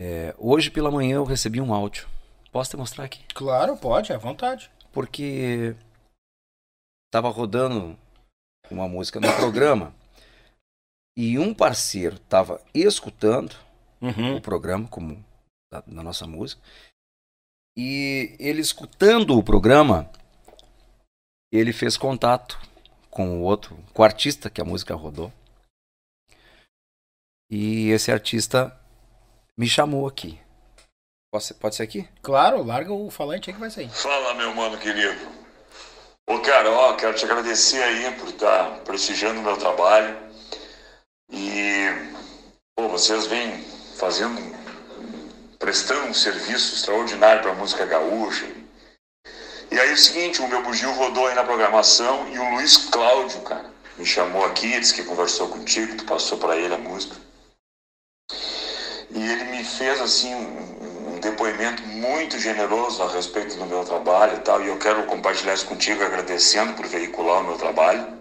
É, 0.00 0.34
hoje 0.38 0.70
pela 0.70 0.90
manhã 0.90 1.16
eu 1.16 1.24
recebi 1.24 1.60
um 1.60 1.74
áudio. 1.74 2.08
Posso 2.50 2.70
te 2.70 2.76
mostrar 2.78 3.04
aqui? 3.04 3.20
Claro, 3.34 3.76
pode, 3.76 4.14
à 4.14 4.16
vontade. 4.16 4.70
Porque 4.92 5.76
estava 7.06 7.28
rodando 7.28 7.98
uma 8.70 8.88
música 8.88 9.20
no 9.20 9.30
programa 9.34 9.94
e 11.14 11.38
um 11.38 11.52
parceiro 11.52 12.16
estava 12.16 12.62
escutando 12.72 13.65
uhum. 14.00 14.36
o 14.36 14.40
programa 14.40 14.88
como 14.88 15.24
da, 15.70 15.80
da, 15.80 16.02
nossa 16.02 16.26
música. 16.26 16.60
E 17.76 18.36
ele 18.38 18.60
escutando 18.60 19.36
o 19.36 19.42
programa 19.42 20.10
ele 21.52 21.72
fez 21.72 21.96
contato 21.96 22.58
com 23.10 23.38
o 23.38 23.42
outro 23.42 23.76
com 23.92 24.02
o 24.02 24.04
artista 24.04 24.50
que 24.50 24.60
a 24.60 24.64
música 24.64 24.94
rodou. 24.94 25.32
E 27.50 27.90
esse 27.90 28.10
artista 28.10 28.78
me 29.56 29.68
chamou 29.68 30.06
aqui. 30.06 30.38
Pode 31.32 31.44
ser, 31.44 31.54
pode 31.54 31.74
ser 31.76 31.82
aqui? 31.82 32.08
Claro 32.22 32.62
larga 32.62 32.92
o 32.92 33.10
falante 33.10 33.50
aí 33.50 33.54
que 33.54 33.60
vai 33.60 33.70
sair. 33.70 33.90
Fala 33.90 34.34
meu 34.34 34.54
mano 34.54 34.78
querido. 34.78 35.46
Ô, 36.28 36.40
cara, 36.40 36.70
ó, 36.70 36.94
quero 36.94 37.14
te 37.14 37.24
agradecer 37.24 37.80
aí 37.82 38.12
por 38.18 38.28
estar 38.28 38.80
prestigiando 38.80 39.38
o 39.38 39.42
meu 39.44 39.56
trabalho. 39.56 40.16
E, 41.30 41.86
pô, 42.74 42.88
vocês 42.88 43.26
vêm 43.26 43.64
fazendo, 43.96 44.38
prestando 45.58 46.08
um 46.08 46.14
serviço 46.14 46.74
extraordinário 46.74 47.42
para 47.42 47.52
a 47.52 47.54
música 47.54 47.84
gaúcha. 47.86 48.46
E 49.70 49.80
aí, 49.80 49.90
é 49.90 49.94
o 49.94 49.96
seguinte, 49.96 50.40
o 50.40 50.48
meu 50.48 50.62
bugio 50.62 50.92
rodou 50.92 51.26
aí 51.26 51.34
na 51.34 51.44
programação 51.44 52.28
e 52.32 52.38
o 52.38 52.50
Luiz 52.54 52.76
Cláudio, 52.76 53.40
cara, 53.40 53.70
me 53.98 54.06
chamou 54.06 54.44
aqui, 54.44 54.78
disse 54.78 54.94
que 54.94 55.02
conversou 55.02 55.48
contigo, 55.48 55.96
tu 55.96 56.04
passou 56.04 56.38
para 56.38 56.56
ele 56.56 56.74
a 56.74 56.78
música. 56.78 57.16
E 59.10 59.22
ele 59.22 59.44
me 59.44 59.64
fez, 59.64 60.00
assim, 60.00 60.34
um, 60.34 61.14
um 61.14 61.20
depoimento 61.20 61.82
muito 61.82 62.38
generoso 62.38 63.02
a 63.02 63.08
respeito 63.08 63.56
do 63.56 63.66
meu 63.66 63.84
trabalho 63.84 64.36
e 64.36 64.40
tal, 64.40 64.62
e 64.62 64.68
eu 64.68 64.78
quero 64.78 65.04
compartilhar 65.06 65.54
isso 65.54 65.66
contigo, 65.66 66.04
agradecendo 66.04 66.74
por 66.74 66.86
veicular 66.86 67.40
o 67.40 67.44
meu 67.44 67.56
trabalho. 67.56 68.16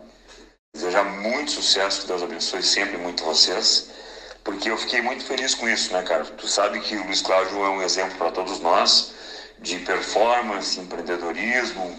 Desejar 0.73 1.03
muito 1.03 1.51
sucesso, 1.51 2.01
que 2.01 2.07
Deus 2.07 2.23
abençoe 2.23 2.63
sempre 2.63 2.97
muito 2.97 3.23
vocês, 3.23 3.89
porque 4.45 4.69
eu 4.69 4.77
fiquei 4.77 5.01
muito 5.01 5.25
feliz 5.25 5.55
com 5.55 5.67
isso, 5.67 5.91
né, 5.91 6.03
cara? 6.03 6.23
Tu 6.23 6.47
sabe 6.47 6.79
que 6.79 6.95
o 6.95 7.03
Luiz 7.03 7.21
Cláudio 7.21 7.57
é 7.65 7.69
um 7.69 7.81
exemplo 7.81 8.15
para 8.15 8.31
todos 8.31 8.59
nós 8.59 9.13
de 9.59 9.79
performance, 9.79 10.79
empreendedorismo, 10.79 11.97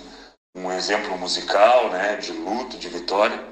um 0.55 0.71
exemplo 0.71 1.19
musical, 1.19 1.91
né, 1.91 2.17
de 2.17 2.31
luto, 2.33 2.79
de 2.79 2.89
vitória. 2.89 3.43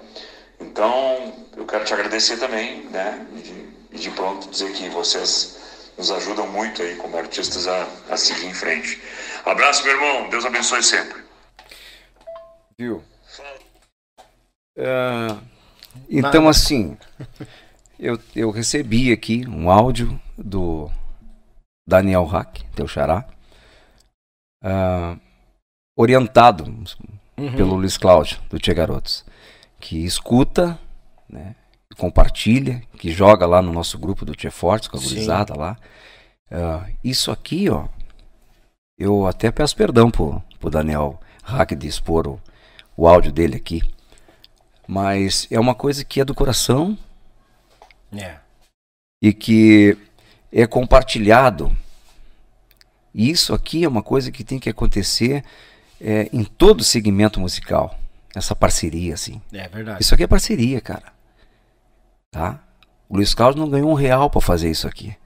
Então, 0.61 1.35
eu 1.57 1.67
quero 1.67 1.85
te 1.85 1.93
agradecer 1.93 2.37
também, 2.39 2.85
né, 2.85 3.27
e 3.35 3.41
de, 3.41 3.99
de 3.99 4.11
pronto 4.13 4.49
dizer 4.49 4.73
que 4.73 4.89
vocês 4.91 5.91
nos 5.99 6.13
ajudam 6.13 6.47
muito 6.47 6.81
aí 6.81 6.95
como 6.97 7.19
artistas 7.19 7.67
a, 7.67 7.89
a 8.11 8.17
seguir 8.17 8.47
em 8.47 8.55
frente. 8.55 9.03
Abraço, 9.45 9.83
meu 9.83 9.95
irmão. 9.95 10.29
Deus 10.29 10.45
abençoe 10.45 10.83
sempre. 10.83 11.21
Viu? 12.79 13.03
Uh, 14.77 15.41
então, 16.09 16.49
assim, 16.49 16.97
eu, 18.05 18.19
eu 18.37 18.51
recebi 18.51 19.11
aqui 19.11 19.47
um 19.49 19.71
áudio 19.71 20.21
do 20.37 20.91
Daniel 21.89 22.25
Hack, 22.27 22.61
teu 22.75 22.87
xará, 22.87 23.27
uh, 24.63 25.19
orientado 25.97 26.65
uhum. 27.39 27.57
pelo 27.57 27.77
Luiz 27.77 27.97
Cláudio, 27.97 28.39
do 28.51 28.59
Tia 28.59 28.75
Garotos, 28.75 29.25
que 29.81 30.05
escuta, 30.05 30.79
né, 31.29 31.57
compartilha, 31.97 32.83
que 32.99 33.11
joga 33.11 33.47
lá 33.47 33.63
no 33.63 33.73
nosso 33.73 33.99
grupo 33.99 34.27
do 34.27 34.35
Tia 34.35 34.51
Fortes, 34.51 34.87
com 34.87 34.99
a 34.99 35.01
gurizada 35.01 35.57
lá. 35.57 35.77
Uh, 36.51 36.95
isso 37.03 37.31
aqui, 37.31 37.71
ó, 37.71 37.89
eu 38.99 39.27
até 39.27 39.51
peço 39.51 39.75
perdão 39.75 40.11
pro, 40.11 40.43
pro 40.61 40.69
Daniel 40.69 41.19
Hack 41.43 41.75
de 41.75 41.89
expor 41.89 42.29
o, 42.29 42.41
o 42.95 43.09
áudio 43.09 43.33
dele 43.33 43.57
aqui. 43.57 43.83
Mas 44.87 45.49
é 45.51 45.59
uma 45.59 45.75
coisa 45.75 46.05
que 46.05 46.21
é 46.21 46.25
do 46.25 46.35
coração. 46.35 46.99
É. 48.17 48.39
E 49.23 49.33
que 49.33 49.97
é 50.53 50.67
compartilhado. 50.67 51.75
E 53.15 53.31
isso 53.31 53.55
aqui 53.55 53.85
é 53.85 53.89
uma 53.89 54.03
coisa 54.03 54.31
que 54.31 54.45
tem 54.45 54.59
que 54.59 54.69
acontecer 54.69 55.45
é, 56.01 56.29
em 56.33 56.45
todo 56.45 56.85
segmento 56.85 57.41
musical. 57.41 57.99
Essa 58.35 58.55
parceria, 58.57 59.15
assim. 59.15 59.41
É 59.53 59.69
verdade. 59.69 60.03
Isso 60.03 60.15
aqui 60.15 60.25
é 60.25 60.27
parceria, 60.27 60.81
cara. 60.81 61.13
Tá? 62.31 62.61
O 63.09 63.17
Luiz 63.17 63.33
Carlos 63.33 63.57
não 63.57 63.71
ganhou 63.71 63.91
um 63.91 63.95
real 63.95 64.29
para 64.29 64.41
fazer 64.41 64.71
isso 64.71 64.89
aqui. 64.89 65.17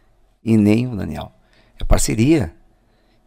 E 0.45 0.57
nem 0.57 0.87
o 0.87 0.95
Daniel. 0.95 1.33
É 1.81 1.85
parceria. 1.85 2.53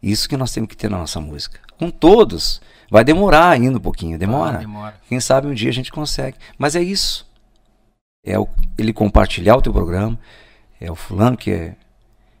Isso 0.02 0.28
que 0.28 0.36
nós 0.36 0.52
temos 0.52 0.68
que 0.68 0.76
ter 0.76 0.88
na 0.88 0.98
nossa 0.98 1.20
música. 1.20 1.60
Com 1.78 1.90
todos. 1.90 2.60
Vai 2.90 3.02
demorar 3.02 3.50
ainda 3.50 3.78
um 3.78 3.80
pouquinho. 3.80 4.18
Demora. 4.18 4.58
Ah, 4.58 4.60
demora. 4.60 4.94
Quem 5.08 5.18
sabe 5.18 5.48
um 5.48 5.54
dia 5.54 5.70
a 5.70 5.72
gente 5.72 5.90
consegue. 5.90 6.36
Mas 6.58 6.76
é 6.76 6.82
isso. 6.82 7.26
É 8.24 8.38
o, 8.38 8.48
ele 8.78 8.92
compartilhar 8.92 9.56
o 9.56 9.62
teu 9.62 9.72
programa. 9.72 10.18
É 10.80 10.90
o 10.90 10.94
fulano 10.94 11.36
que, 11.36 11.50
é, 11.50 11.76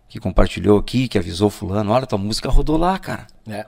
que 0.08 0.18
compartilhou 0.20 0.78
aqui, 0.78 1.08
que 1.08 1.18
avisou 1.18 1.50
fulano. 1.50 1.92
Olha, 1.92 2.06
tua 2.06 2.18
música 2.18 2.48
rodou 2.48 2.76
lá, 2.76 2.98
cara. 2.98 3.26
É. 3.48 3.66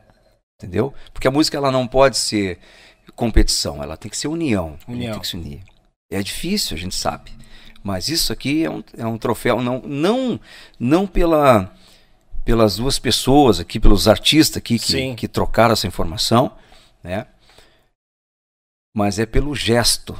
Entendeu? 0.60 0.94
Porque 1.12 1.28
a 1.28 1.30
música 1.30 1.56
ela 1.56 1.70
não 1.70 1.86
pode 1.86 2.16
ser 2.16 2.58
competição. 3.14 3.82
Ela 3.82 3.96
tem 3.96 4.10
que 4.10 4.16
ser 4.16 4.28
união. 4.28 4.76
União. 4.86 5.12
Tem 5.12 5.20
que 5.20 5.28
se 5.28 5.36
unir. 5.36 5.62
É 6.10 6.22
difícil, 6.22 6.76
a 6.76 6.80
gente 6.80 6.94
sabe. 6.94 7.32
Mas 7.82 8.08
isso 8.08 8.32
aqui 8.32 8.64
é 8.64 8.70
um, 8.70 8.82
é 8.96 9.06
um 9.06 9.18
troféu, 9.18 9.60
não, 9.60 9.80
não, 9.80 10.40
não 10.80 11.06
pela, 11.06 11.70
pelas 12.42 12.76
duas 12.76 12.98
pessoas 12.98 13.60
aqui, 13.60 13.78
pelos 13.78 14.08
artistas 14.08 14.56
aqui 14.56 14.78
que, 14.78 15.14
que 15.14 15.28
trocaram 15.28 15.74
essa 15.74 15.86
informação, 15.86 16.52
né? 17.02 17.26
Mas 18.96 19.18
é 19.18 19.26
pelo 19.26 19.54
gesto, 19.54 20.18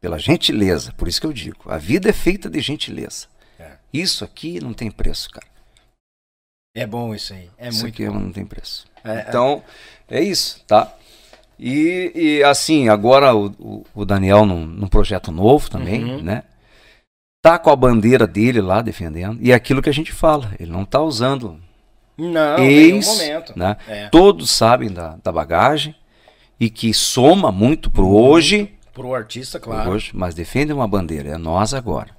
pela 0.00 0.18
gentileza. 0.18 0.92
Por 0.96 1.08
isso 1.08 1.20
que 1.20 1.26
eu 1.26 1.32
digo, 1.32 1.70
a 1.70 1.78
vida 1.78 2.08
é 2.08 2.12
feita 2.12 2.48
de 2.48 2.60
gentileza. 2.60 3.26
É. 3.58 3.72
Isso 3.92 4.24
aqui 4.24 4.60
não 4.60 4.72
tem 4.72 4.90
preço, 4.90 5.30
cara. 5.30 5.46
É 6.74 6.86
bom 6.86 7.14
isso 7.14 7.32
aí. 7.32 7.50
É 7.58 7.68
isso 7.68 7.82
muito 7.82 7.94
aqui 7.94 8.06
bom. 8.06 8.18
não 8.18 8.32
tem 8.32 8.46
preço. 8.46 8.86
É, 9.04 9.10
é. 9.10 9.24
então, 9.28 9.62
é. 10.08 10.20
isso, 10.20 10.62
tá? 10.66 10.94
E, 11.58 12.12
e, 12.14 12.44
assim, 12.44 12.88
agora 12.88 13.34
o, 13.36 13.84
o, 13.94 14.04
Daniel 14.06 14.46
num, 14.46 14.64
num, 14.64 14.86
projeto 14.88 15.30
novo 15.30 15.68
também, 15.68 16.04
uhum. 16.04 16.22
né? 16.22 16.44
tá 17.42 17.58
com 17.58 17.70
a 17.70 17.76
bandeira 17.76 18.26
dele 18.26 18.60
lá 18.60 18.82
defendendo. 18.82 19.38
E 19.40 19.52
é 19.52 19.54
aquilo 19.54 19.82
que 19.82 19.88
a 19.88 19.94
gente 19.94 20.12
fala, 20.12 20.52
ele 20.58 20.70
não 20.70 20.84
tá 20.84 21.00
usando. 21.00 21.58
Não, 22.16 22.58
ex, 22.58 23.06
momento. 23.06 23.58
Né? 23.58 23.76
É. 23.88 24.08
Todos 24.08 24.50
sabem 24.50 24.90
da, 24.90 25.16
da 25.22 25.32
bagagem 25.32 25.94
e 26.58 26.68
que 26.68 26.92
soma 26.92 27.50
muito 27.50 27.90
pro 27.90 28.08
hoje. 28.08 28.72
Pro 29.00 29.14
artista, 29.14 29.58
claro. 29.58 29.92
Hoje, 29.92 30.10
mas 30.12 30.34
defende 30.34 30.74
uma 30.74 30.86
bandeira, 30.86 31.30
é 31.30 31.38
nós 31.38 31.72
agora. 31.72 32.14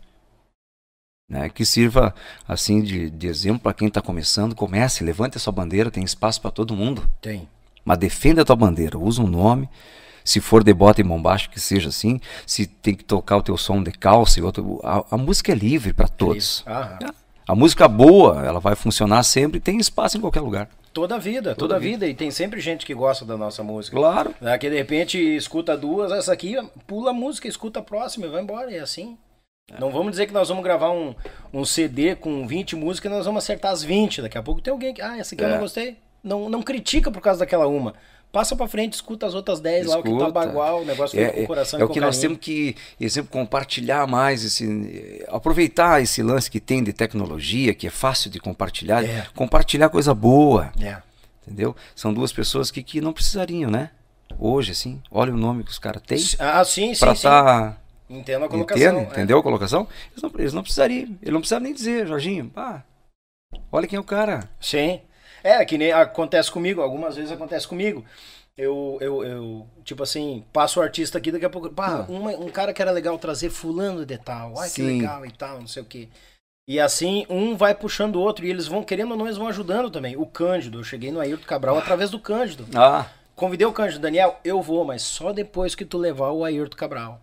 Né? 1.29 1.47
Que 1.47 1.63
sirva 1.63 2.13
assim 2.47 2.81
de, 2.81 3.07
de 3.09 3.27
exemplo 3.27 3.61
para 3.61 3.73
quem 3.73 3.87
está 3.87 4.01
começando. 4.01 4.55
Comece, 4.55 5.03
levante 5.03 5.37
a 5.37 5.39
sua 5.39 5.53
bandeira, 5.53 5.91
tem 5.91 6.03
espaço 6.03 6.41
para 6.41 6.49
todo 6.49 6.75
mundo. 6.75 7.07
Tem. 7.21 7.47
Mas 7.85 7.99
defenda 7.99 8.41
a 8.41 8.45
tua 8.45 8.55
bandeira, 8.55 8.97
usa 8.97 9.21
um 9.21 9.27
nome 9.27 9.69
se 10.23 10.39
for 10.39 10.63
de 10.63 10.73
bota 10.73 11.01
e 11.01 11.03
mão 11.03 11.21
baixa, 11.21 11.49
que 11.49 11.59
seja 11.59 11.89
assim. 11.89 12.19
Se 12.47 12.65
tem 12.65 12.95
que 12.95 13.03
tocar 13.03 13.37
o 13.37 13.43
teu 13.43 13.57
som 13.57 13.81
de 13.83 13.91
calça 13.91 14.39
e 14.39 14.43
outro. 14.43 14.79
A, 14.83 15.05
a 15.11 15.17
música 15.17 15.51
é 15.51 15.55
livre 15.55 15.93
para 15.93 16.07
todos. 16.07 16.63
É. 16.65 17.05
A 17.47 17.55
música 17.55 17.87
boa, 17.87 18.43
ela 18.43 18.59
vai 18.59 18.75
funcionar 18.75 19.21
sempre 19.21 19.57
e 19.57 19.61
tem 19.61 19.77
espaço 19.77 20.17
em 20.17 20.21
qualquer 20.21 20.41
lugar. 20.41 20.67
Toda 20.93 21.15
a 21.15 21.17
vida, 21.17 21.49
toda, 21.51 21.55
toda 21.55 21.75
a 21.75 21.79
vida. 21.79 22.05
vida. 22.05 22.07
E 22.07 22.13
tem 22.13 22.31
sempre 22.31 22.59
gente 22.59 22.85
que 22.85 22.93
gosta 22.93 23.23
da 23.23 23.37
nossa 23.37 23.63
música. 23.63 23.95
Claro. 23.95 24.35
Né? 24.41 24.57
Que 24.57 24.69
de 24.69 24.75
repente 24.75 25.17
escuta 25.17 25.77
duas, 25.77 26.11
essa 26.11 26.33
aqui, 26.33 26.55
pula 26.85 27.11
a 27.11 27.13
música, 27.13 27.47
escuta 27.47 27.79
a 27.79 27.83
próxima 27.83 28.25
e 28.25 28.29
vai 28.29 28.41
embora. 28.41 28.73
É 28.73 28.79
assim. 28.79 29.17
É. 29.71 29.79
Não 29.79 29.91
vamos 29.91 30.11
dizer 30.11 30.27
que 30.27 30.33
nós 30.33 30.49
vamos 30.49 30.63
gravar 30.63 30.91
um, 30.91 31.15
um 31.53 31.63
CD 31.63 32.15
com 32.15 32.45
20 32.45 32.75
músicas 32.75 33.11
e 33.11 33.15
nós 33.15 33.25
vamos 33.25 33.43
acertar 33.43 33.71
as 33.71 33.83
20. 33.83 34.21
Daqui 34.21 34.37
a 34.37 34.43
pouco 34.43 34.61
tem 34.61 34.71
alguém 34.71 34.93
que. 34.93 35.01
Ah, 35.01 35.17
essa 35.17 35.33
aqui 35.33 35.43
é. 35.43 35.47
eu 35.47 35.49
não 35.51 35.57
é. 35.57 35.61
gostei. 35.61 35.97
Não, 36.23 36.49
não 36.49 36.61
critica 36.61 37.09
por 37.09 37.21
causa 37.21 37.39
daquela 37.39 37.67
uma. 37.67 37.93
Passa 38.31 38.55
para 38.55 38.67
frente, 38.67 38.93
escuta 38.93 39.25
as 39.25 39.33
outras 39.33 39.59
10 39.59 39.87
lá, 39.87 39.97
o 39.99 40.03
que 40.03 40.17
tá 40.17 40.29
bagual, 40.29 40.81
o 40.81 40.85
negócio 40.85 41.19
é, 41.19 41.29
com 41.29 41.43
o 41.43 41.47
coração 41.47 41.79
É, 41.79 41.81
é 41.81 41.85
o 41.85 41.87
que 41.87 41.95
carinho. 41.95 42.07
nós 42.07 42.17
temos 42.17 42.37
que, 42.39 42.75
exemplo, 42.99 43.31
compartilhar 43.31 44.07
mais, 44.07 44.43
esse, 44.43 45.25
aproveitar 45.27 46.01
esse 46.01 46.23
lance 46.23 46.49
que 46.49 46.59
tem 46.59 46.83
de 46.83 46.93
tecnologia, 46.93 47.73
que 47.73 47.87
é 47.87 47.89
fácil 47.89 48.31
de 48.31 48.39
compartilhar, 48.39 49.03
é. 49.03 49.27
compartilhar 49.35 49.89
coisa 49.89 50.13
boa. 50.13 50.71
É. 50.81 50.97
Entendeu? 51.45 51.75
São 51.95 52.13
duas 52.13 52.31
pessoas 52.31 52.71
que, 52.71 52.81
que 52.83 53.01
não 53.01 53.11
precisariam, 53.11 53.69
né? 53.69 53.89
Hoje, 54.39 54.71
assim, 54.71 55.01
olha 55.11 55.33
o 55.33 55.37
nome 55.37 55.63
que 55.63 55.71
os 55.71 55.79
caras 55.79 56.01
têm. 56.03 56.17
Ah, 56.39 56.63
sim, 56.63 56.93
sim. 56.93 56.99
Pra 56.99 57.13
estar. 57.13 57.43
Tá... 57.43 57.77
Entendo 58.09 58.45
a 58.45 58.49
colocação. 58.49 58.81
Entendo, 58.81 58.99
é. 58.99 59.03
Entendeu 59.03 59.37
a 59.37 59.43
colocação? 59.43 59.87
Eles 60.11 60.21
não, 60.21 60.31
eles 60.37 60.53
não 60.53 60.61
precisariam. 60.61 61.17
Ele 61.21 61.31
não 61.31 61.39
precisava 61.39 61.63
nem 61.63 61.73
dizer, 61.73 62.07
Jorginho, 62.07 62.49
pá, 62.49 62.83
olha 63.71 63.87
quem 63.87 63.97
é 63.97 63.99
o 63.99 64.03
cara. 64.03 64.49
Sim. 64.59 64.99
É, 65.43 65.63
que 65.65 65.77
nem 65.77 65.91
acontece 65.91 66.51
comigo, 66.51 66.81
algumas 66.81 67.15
vezes 67.15 67.31
acontece 67.31 67.67
comigo. 67.67 68.05
Eu, 68.57 68.97
eu, 68.99 69.23
eu 69.23 69.67
tipo 69.83 70.03
assim, 70.03 70.43
passo 70.51 70.79
o 70.79 70.83
artista 70.83 71.17
aqui, 71.17 71.31
daqui 71.31 71.45
a 71.45 71.49
pouco, 71.49 71.69
pá, 71.69 72.05
ah. 72.07 72.11
um 72.11 72.49
cara 72.49 72.73
que 72.73 72.81
era 72.81 72.91
legal 72.91 73.17
trazer 73.17 73.49
fulano 73.49 74.05
de 74.05 74.17
tal, 74.17 74.59
ai 74.59 74.69
Sim. 74.69 74.75
que 74.75 74.81
legal 74.81 75.25
e 75.25 75.31
tal, 75.31 75.59
não 75.59 75.67
sei 75.67 75.81
o 75.81 75.85
que. 75.85 76.09
E 76.67 76.79
assim, 76.79 77.25
um 77.29 77.55
vai 77.55 77.73
puxando 77.73 78.17
o 78.17 78.21
outro, 78.21 78.45
e 78.45 78.49
eles 78.49 78.67
vão, 78.67 78.83
querendo 78.83 79.11
ou 79.11 79.17
não, 79.17 79.25
eles 79.25 79.37
vão 79.37 79.47
ajudando 79.47 79.89
também. 79.89 80.15
O 80.15 80.25
Cândido, 80.25 80.79
eu 80.79 80.83
cheguei 80.83 81.11
no 81.11 81.19
Ayrton 81.19 81.45
Cabral 81.45 81.75
ah. 81.75 81.79
através 81.79 82.09
do 82.09 82.19
Cândido. 82.19 82.67
Ah. 82.75 83.07
Convidei 83.35 83.65
o 83.65 83.73
Cândido, 83.73 84.01
Daniel, 84.01 84.39
eu 84.43 84.61
vou, 84.61 84.85
mas 84.85 85.01
só 85.01 85.33
depois 85.33 85.73
que 85.73 85.85
tu 85.85 85.97
levar 85.97 86.29
o 86.31 86.43
Ayrton 86.43 86.77
Cabral. 86.77 87.21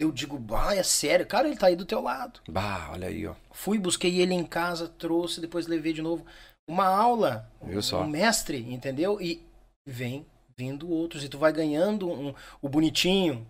Eu 0.00 0.10
digo, 0.10 0.38
bah, 0.38 0.74
é 0.74 0.82
sério, 0.82 1.26
cara, 1.26 1.46
ele 1.46 1.58
tá 1.58 1.66
aí 1.66 1.76
do 1.76 1.84
teu 1.84 2.00
lado. 2.00 2.40
Bah, 2.48 2.88
olha 2.92 3.08
aí, 3.08 3.26
ó. 3.26 3.34
Fui, 3.52 3.78
busquei 3.78 4.20
ele 4.20 4.32
em 4.32 4.44
casa, 4.44 4.88
trouxe, 4.88 5.42
depois 5.42 5.66
levei 5.66 5.92
de 5.92 6.00
novo 6.00 6.24
uma 6.70 6.86
aula, 6.86 7.50
um 7.60 8.06
mestre, 8.06 8.64
entendeu? 8.72 9.20
E 9.20 9.44
vem 9.84 10.24
vindo 10.56 10.88
outros, 10.88 11.24
e 11.24 11.28
tu 11.28 11.36
vai 11.36 11.52
ganhando 11.52 12.08
um, 12.08 12.32
o 12.62 12.68
bonitinho. 12.68 13.44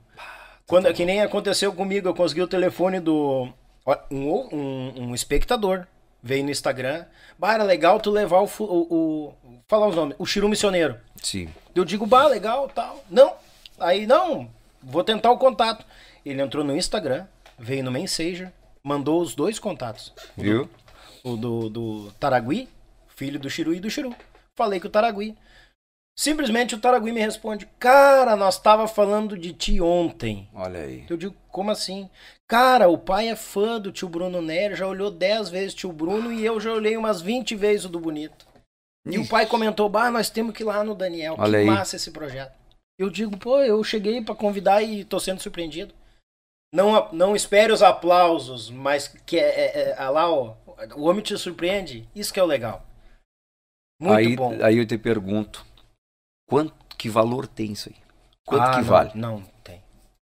Quando, 0.67 0.93
que 0.95 1.05
nem 1.05 1.21
aconteceu 1.21 1.73
comigo, 1.73 2.09
eu 2.09 2.15
consegui 2.15 2.41
o 2.41 2.49
telefone 2.49 2.99
do 2.99 3.53
um, 4.11 4.57
um, 4.57 4.93
um 5.03 5.15
espectador. 5.15 5.87
Veio 6.23 6.45
no 6.45 6.51
Instagram. 6.51 7.05
Bah, 7.39 7.55
era 7.55 7.65
legal 7.65 7.99
tu 7.99 8.11
levar 8.11 8.41
o, 8.41 8.49
o, 8.59 8.95
o 8.95 9.35
falar 9.67 9.89
os 9.89 9.97
nomes, 9.97 10.17
o 10.19 10.25
Chiru 10.25 10.49
Missioneiro. 10.49 10.97
Sim. 11.17 11.49
Eu 11.75 11.85
digo, 11.85 12.07
bah, 12.07 12.27
legal, 12.27 12.69
tal. 12.69 13.05
Não, 13.11 13.35
aí 13.79 14.07
não, 14.07 14.49
vou 14.83 15.03
tentar 15.03 15.31
o 15.31 15.39
contato. 15.39 15.85
Ele 16.25 16.41
entrou 16.41 16.63
no 16.63 16.77
Instagram, 16.77 17.27
veio 17.59 17.83
no 17.83 17.91
Messenger, 17.91 18.53
mandou 18.83 19.21
os 19.21 19.35
dois 19.35 19.59
contatos. 19.59 20.13
Viu? 20.37 20.69
O 21.25 21.37
do, 21.37 21.69
do 21.69 22.13
Taragui 22.21 22.69
filho 23.21 23.39
do 23.39 23.51
Chiru 23.51 23.75
e 23.75 23.81
do 23.81 23.91
Chiru. 23.91 24.15
Falei 24.57 24.81
com 24.81 24.89
o 24.89 24.91
Taragui. 24.91 25.37
Simplesmente 26.19 26.75
o 26.75 26.81
Taragui 26.81 27.13
me 27.13 27.21
responde: 27.21 27.69
Cara, 27.79 28.35
nós 28.35 28.59
tava 28.59 28.89
falando 28.89 29.37
de 29.37 29.53
ti 29.53 29.79
ontem. 29.79 30.49
Olha 30.55 30.81
aí. 30.81 31.05
Eu 31.09 31.19
digo: 31.19 31.37
Como 31.49 31.71
assim? 31.71 32.09
Cara, 32.49 32.89
o 32.89 32.97
pai 32.97 33.29
é 33.29 33.37
fã 33.37 33.79
do 33.79 33.93
tio 33.93 34.09
Bruno 34.09 34.41
Nery, 34.41 34.75
já 34.75 34.87
olhou 34.87 35.11
10 35.11 35.51
vezes 35.51 35.75
tio 35.75 35.93
Bruno 35.93 36.33
e 36.33 36.45
eu 36.45 36.59
já 36.59 36.73
olhei 36.73 36.97
umas 36.97 37.21
20 37.21 37.55
vezes 37.55 37.85
o 37.85 37.89
do 37.91 38.01
Bonito. 38.01 38.47
E 39.07 39.19
o 39.19 39.29
pai 39.29 39.45
comentou: 39.45 39.89
Bah, 39.89 40.11
nós 40.11 40.31
temos 40.31 40.55
que 40.55 40.63
ir 40.63 40.67
lá 40.67 40.83
no 40.83 40.95
Daniel. 40.95 41.37
Olha 41.39 41.53
que 41.53 41.57
aí. 41.59 41.67
massa 41.67 41.97
esse 41.97 42.11
projeto. 42.11 42.59
Eu 42.99 43.11
digo: 43.11 43.37
Pô, 43.37 43.61
eu 43.61 43.85
cheguei 43.85 44.23
para 44.23 44.35
convidar 44.35 44.83
e 44.83 45.05
tô 45.05 45.21
sendo 45.21 45.41
surpreendido. 45.41 45.95
Não, 46.73 47.09
não 47.13 47.37
espere 47.37 47.73
os 47.73 47.83
aplausos, 47.83 48.71
mas 48.71 49.09
que 49.27 49.39
é, 49.39 49.43
é, 49.43 49.95
é, 49.99 50.09
lá, 50.09 50.31
ó, 50.31 50.55
o 50.97 51.03
homem 51.05 51.23
te 51.23 51.37
surpreende. 51.37 52.09
Isso 52.15 52.33
que 52.33 52.39
é 52.39 52.43
o 52.43 52.47
legal. 52.47 52.87
Muito 54.01 54.17
aí, 54.17 54.35
bom. 54.35 54.57
Aí 54.63 54.79
eu 54.79 54.87
te 54.87 54.97
pergunto, 54.97 55.65
quanto 56.49 56.73
que 56.97 57.09
valor 57.09 57.47
tem 57.47 57.73
isso 57.73 57.91
aí? 57.91 57.97
Quanto 58.47 58.63
ah, 58.63 58.71
que 58.71 58.77
não, 58.79 58.85
vale? 58.85 59.11
Não 59.15 59.43
tem. 59.63 59.83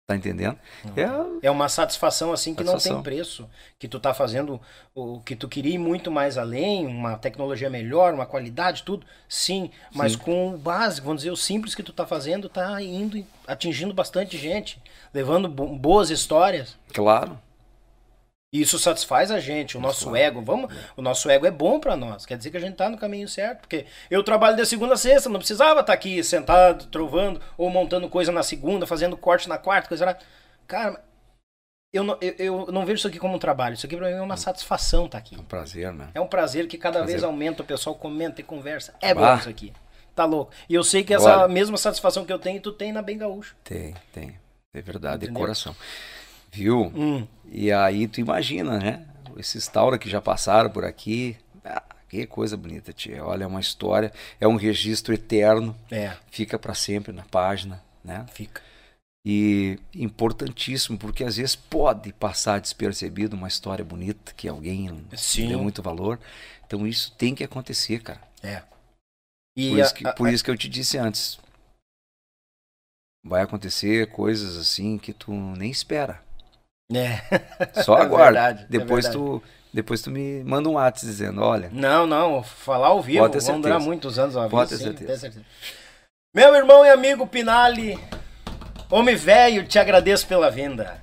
Tá 0.07 0.15
entendendo? 0.15 0.57
É, 0.95 1.47
é 1.47 1.51
uma 1.51 1.67
satisfação 1.67 2.31
assim 2.31 2.53
que 2.53 2.63
satisfação. 2.63 2.97
não 2.97 3.03
tem 3.03 3.11
preço. 3.11 3.49
Que 3.77 3.87
tu 3.87 3.99
tá 3.99 4.13
fazendo 4.13 4.61
o 4.93 5.19
que 5.19 5.35
tu 5.35 5.49
queria 5.49 5.73
ir 5.73 5.77
muito 5.79 6.11
mais 6.11 6.37
além, 6.37 6.85
uma 6.85 7.17
tecnologia 7.17 7.69
melhor, 7.69 8.13
uma 8.13 8.25
qualidade, 8.25 8.83
tudo. 8.83 9.05
Sim, 9.27 9.71
mas 9.93 10.13
Sim. 10.13 10.19
com 10.19 10.53
o 10.53 10.57
básico, 10.57 11.07
vamos 11.07 11.23
dizer, 11.23 11.31
o 11.31 11.37
simples 11.37 11.75
que 11.75 11.83
tu 11.83 11.91
tá 11.91 12.05
fazendo, 12.05 12.47
tá 12.47 12.81
indo, 12.81 13.25
atingindo 13.47 13.93
bastante 13.93 14.37
gente, 14.37 14.79
levando 15.13 15.49
boas 15.49 16.09
histórias. 16.09 16.77
Claro. 16.93 17.39
E 18.55 18.61
isso 18.61 18.79
satisfaz 18.79 19.31
a 19.31 19.39
gente, 19.41 19.75
o 19.75 19.81
nosso 19.81 20.15
ego. 20.15 20.41
Vamos, 20.41 20.73
o 20.95 21.01
nosso 21.01 21.29
ego 21.29 21.45
é 21.45 21.51
bom 21.51 21.77
para 21.77 21.97
nós. 21.97 22.25
Quer 22.25 22.37
dizer 22.37 22.51
que 22.51 22.55
a 22.55 22.59
gente 22.61 22.75
tá 22.75 22.89
no 22.89 22.97
caminho 22.97 23.27
certo, 23.27 23.59
porque 23.59 23.85
eu 24.09 24.23
trabalho 24.23 24.55
de 24.55 24.65
segunda 24.65 24.93
a 24.93 24.97
sexta, 24.97 25.27
não 25.27 25.39
precisava 25.39 25.81
estar 25.81 25.83
tá 25.83 25.93
aqui 25.93 26.23
sentado, 26.23 26.85
trovando 26.85 27.41
ou 27.57 27.69
montando 27.69 28.07
coisa 28.07 28.31
na 28.31 28.43
segunda, 28.43 28.87
fazendo 28.87 29.17
corte 29.17 29.49
na 29.49 29.57
quarta, 29.57 29.89
coisa 29.89 30.05
lá. 30.05 30.17
Cara, 30.65 31.03
eu 31.91 32.01
não, 32.01 32.17
eu, 32.21 32.33
eu, 32.37 32.67
não 32.71 32.85
vejo 32.85 32.99
isso 32.99 33.07
aqui 33.09 33.19
como 33.19 33.35
um 33.35 33.39
trabalho. 33.39 33.73
Isso 33.73 33.85
aqui 33.85 33.97
pra 33.97 34.07
mim 34.07 34.13
é 34.13 34.21
uma 34.21 34.37
satisfação 34.37 35.07
estar 35.07 35.17
tá 35.17 35.25
aqui. 35.25 35.35
É 35.35 35.39
um 35.39 35.43
prazer, 35.43 35.91
né? 35.91 36.07
É 36.15 36.21
um 36.21 36.27
prazer 36.27 36.65
que 36.65 36.77
cada 36.77 36.99
prazer. 36.99 37.11
vez 37.11 37.23
aumenta, 37.25 37.61
o 37.61 37.65
pessoal 37.65 37.93
comenta 37.93 38.39
e 38.39 38.43
conversa. 38.45 38.93
É 39.01 39.13
bom 39.13 39.35
isso 39.35 39.49
aqui. 39.49 39.73
Tá 40.15 40.23
louco. 40.23 40.53
E 40.69 40.73
eu 40.73 40.83
sei 40.85 41.03
que 41.03 41.13
essa 41.13 41.39
Olha, 41.39 41.47
mesma 41.49 41.75
satisfação 41.75 42.23
que 42.23 42.31
eu 42.31 42.39
tenho, 42.39 42.61
tu 42.61 42.71
tem 42.71 42.93
na 42.93 43.01
Bem 43.01 43.17
Gaúcho. 43.17 43.53
Tem, 43.65 43.93
tem. 44.13 44.39
É 44.73 44.81
verdade, 44.81 45.25
Entendeu? 45.25 45.33
de 45.33 45.39
coração. 45.41 45.75
Viu? 46.55 46.91
Hum. 46.95 47.27
E 47.51 47.69
aí 47.69 48.07
tu 48.07 48.21
imagina, 48.21 48.79
né? 48.79 49.05
Esses 49.37 49.67
Taura 49.67 49.97
que 49.97 50.09
já 50.09 50.21
passaram 50.21 50.69
por 50.69 50.85
aqui. 50.85 51.35
Ah, 51.65 51.83
que 52.07 52.25
coisa 52.25 52.55
bonita, 52.55 52.93
tia. 52.93 53.23
Olha, 53.25 53.43
é 53.43 53.47
uma 53.47 53.59
história, 53.59 54.13
é 54.39 54.47
um 54.47 54.55
registro 54.55 55.13
eterno. 55.13 55.75
É. 55.91 56.15
Fica 56.31 56.57
para 56.57 56.73
sempre 56.73 57.11
na 57.11 57.23
página, 57.23 57.83
né? 58.01 58.25
Fica. 58.31 58.61
E 59.27 59.77
importantíssimo, 59.93 60.97
porque 60.97 61.23
às 61.25 61.35
vezes 61.35 61.55
pode 61.55 62.13
passar 62.13 62.61
despercebido 62.61 63.35
uma 63.35 63.47
história 63.49 63.83
bonita 63.83 64.31
que 64.33 64.47
alguém 64.47 65.05
Sim. 65.13 65.49
deu 65.49 65.59
muito 65.59 65.81
valor. 65.81 66.19
Então 66.65 66.87
isso 66.87 67.11
tem 67.17 67.35
que 67.35 67.43
acontecer, 67.43 68.01
cara. 68.01 68.21
É. 68.41 68.63
E 69.57 69.71
por, 69.71 69.79
a, 69.79 69.83
isso, 69.83 69.93
que, 69.93 70.13
por 70.13 70.27
a, 70.27 70.31
isso 70.31 70.43
que 70.43 70.51
eu 70.51 70.57
te 70.57 70.69
disse 70.69 70.97
antes. 70.97 71.37
Vai 73.25 73.41
acontecer 73.41 74.11
coisas 74.11 74.55
assim 74.55 74.97
que 74.97 75.11
tu 75.11 75.33
nem 75.33 75.71
espera. 75.71 76.24
É. 76.93 77.81
Só 77.81 77.95
aguarda. 77.95 78.39
É 78.39 78.43
verdade, 78.43 78.65
depois 78.69 79.05
é 79.05 79.11
tu 79.11 79.41
depois 79.75 80.01
tu 80.01 80.09
me 80.09 80.41
manda 80.45 80.69
um 80.69 80.75
WhatsApp 80.75 81.05
dizendo, 81.05 81.41
olha. 81.41 81.69
Não, 81.73 82.07
não, 82.07 82.41
falar 82.41 82.87
ao 82.87 83.01
vivo, 83.01 83.27
Pode 83.27 83.45
vamos 83.45 83.61
durar 83.61 83.77
muitos 83.77 84.17
anos 84.17 84.37
ao 84.37 84.49
Pode 84.49 84.69
ter 84.69 84.77
certeza. 84.77 85.17
certeza. 85.17 85.45
Meu 86.33 86.55
irmão 86.55 86.85
e 86.85 86.89
amigo 86.89 87.27
Pinali, 87.27 87.99
homem 88.89 89.17
velho, 89.17 89.67
te 89.67 89.77
agradeço 89.77 90.25
pela 90.27 90.49
vinda. 90.49 91.01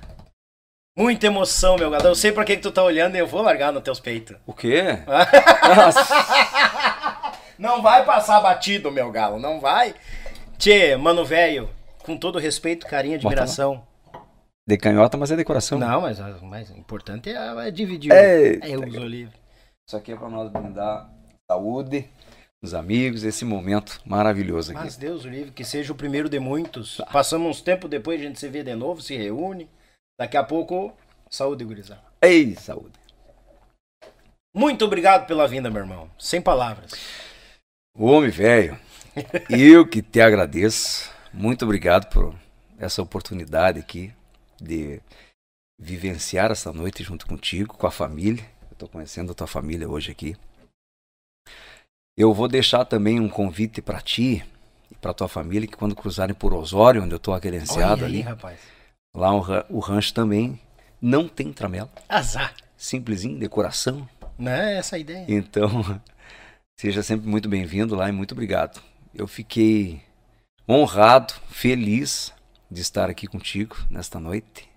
Muita 0.97 1.27
emoção, 1.27 1.75
meu 1.75 1.91
galo. 1.91 2.07
Eu 2.07 2.15
sei 2.15 2.31
pra 2.31 2.43
que, 2.43 2.55
que 2.55 2.63
tu 2.63 2.71
tá 2.71 2.83
olhando 2.83 3.15
e 3.15 3.19
eu 3.19 3.27
vou 3.27 3.43
largar 3.43 3.71
nos 3.71 3.83
teus 3.83 3.99
peitos. 3.99 4.35
O 4.43 4.53
quê? 4.53 4.83
não 7.57 7.83
vai 7.83 8.03
passar 8.05 8.41
batido, 8.41 8.91
meu 8.91 9.11
galo, 9.11 9.37
não 9.37 9.59
vai. 9.59 9.93
Tchê, 10.57 10.95
mano 10.95 11.23
velho, 11.23 11.69
com 12.03 12.17
todo 12.17 12.39
respeito, 12.39 12.87
carinho, 12.87 13.17
admiração. 13.17 13.85
De 14.65 14.77
canhota, 14.77 15.17
mas 15.17 15.29
é 15.29 15.35
decoração. 15.35 15.77
Não, 15.77 16.01
mas 16.01 16.19
o 16.19 16.45
mais 16.45 16.69
importante 16.71 17.29
é, 17.29 17.67
é 17.67 17.71
dividir. 17.71 18.11
É, 18.11 18.71
é 18.71 18.77
uso 18.77 19.05
livre. 19.05 19.35
Isso 19.85 19.97
aqui 19.97 20.13
é 20.13 20.15
para 20.15 20.29
nós 20.29 20.49
brindar 20.49 21.09
saúde, 21.51 22.09
os 22.63 22.73
amigos, 22.73 23.25
esse 23.25 23.43
momento 23.43 23.99
maravilhoso 24.05 24.71
aqui. 24.71 24.79
Mas 24.79 24.95
Deus 24.95 25.23
livre, 25.23 25.51
que 25.51 25.65
seja 25.65 25.91
o 25.91 25.95
primeiro 25.95 26.29
de 26.29 26.39
muitos. 26.39 27.01
Ah. 27.01 27.07
Passamos 27.11 27.49
uns 27.49 27.61
tempo 27.61 27.89
depois, 27.89 28.21
a 28.21 28.23
gente 28.23 28.39
se 28.39 28.47
vê 28.47 28.63
de 28.63 28.73
novo, 28.73 29.01
se 29.01 29.17
reúne. 29.17 29.69
Daqui 30.17 30.37
a 30.37 30.43
pouco, 30.43 30.95
saúde, 31.29 31.65
gurizada. 31.65 32.01
Ei, 32.21 32.55
saúde. 32.55 32.93
Muito 34.55 34.85
obrigado 34.85 35.27
pela 35.27 35.45
vinda, 35.45 35.69
meu 35.69 35.81
irmão. 35.81 36.09
Sem 36.17 36.41
palavras. 36.41 36.93
Homem 37.93 38.29
velho, 38.29 38.79
eu 39.49 39.85
que 39.85 40.01
te 40.01 40.21
agradeço. 40.21 41.11
Muito 41.33 41.65
obrigado 41.65 42.09
por 42.09 42.33
essa 42.79 43.01
oportunidade 43.01 43.79
aqui 43.79 44.13
de 44.63 45.01
vivenciar 45.79 46.51
essa 46.51 46.71
noite 46.71 47.03
junto 47.03 47.27
contigo, 47.27 47.77
com 47.77 47.85
a 47.87 47.91
família. 47.91 48.43
Eu 48.69 48.73
estou 48.73 48.89
conhecendo 48.89 49.31
a 49.31 49.35
tua 49.35 49.47
família 49.47 49.87
hoje 49.89 50.11
aqui. 50.11 50.35
Eu 52.17 52.33
vou 52.33 52.47
deixar 52.47 52.85
também 52.85 53.19
um 53.19 53.27
convite 53.27 53.81
para 53.81 53.99
ti 53.99 54.45
e 54.91 54.95
para 54.95 55.13
tua 55.13 55.27
família 55.27 55.67
que 55.67 55.75
quando 55.75 55.95
cruzarem 55.95 56.35
por 56.35 56.53
Osório, 56.53 57.03
onde 57.03 57.13
eu 57.13 57.17
estou 57.17 57.33
aquerenciado 57.33 58.05
ali, 58.05 58.21
rapaz. 58.21 58.59
lá 59.15 59.33
o, 59.35 59.43
o 59.69 59.79
rancho 59.79 60.13
também 60.13 60.59
não 61.01 61.27
tem 61.27 61.51
tramela. 61.51 61.91
Azar. 62.07 62.55
Simplesinho, 62.77 63.39
decoração. 63.39 64.07
Não 64.37 64.51
é 64.51 64.77
essa 64.77 64.95
a 64.95 64.99
ideia. 64.99 65.25
Então, 65.27 66.01
seja 66.79 67.01
sempre 67.01 67.27
muito 67.27 67.49
bem-vindo 67.49 67.95
lá 67.95 68.07
e 68.07 68.11
muito 68.11 68.33
obrigado. 68.33 68.81
Eu 69.13 69.27
fiquei 69.27 70.01
honrado, 70.69 71.33
feliz 71.49 72.33
de 72.73 72.81
estar 72.81 73.09
aqui 73.09 73.27
contigo 73.27 73.77
nesta 73.89 74.19
noite. 74.19 74.67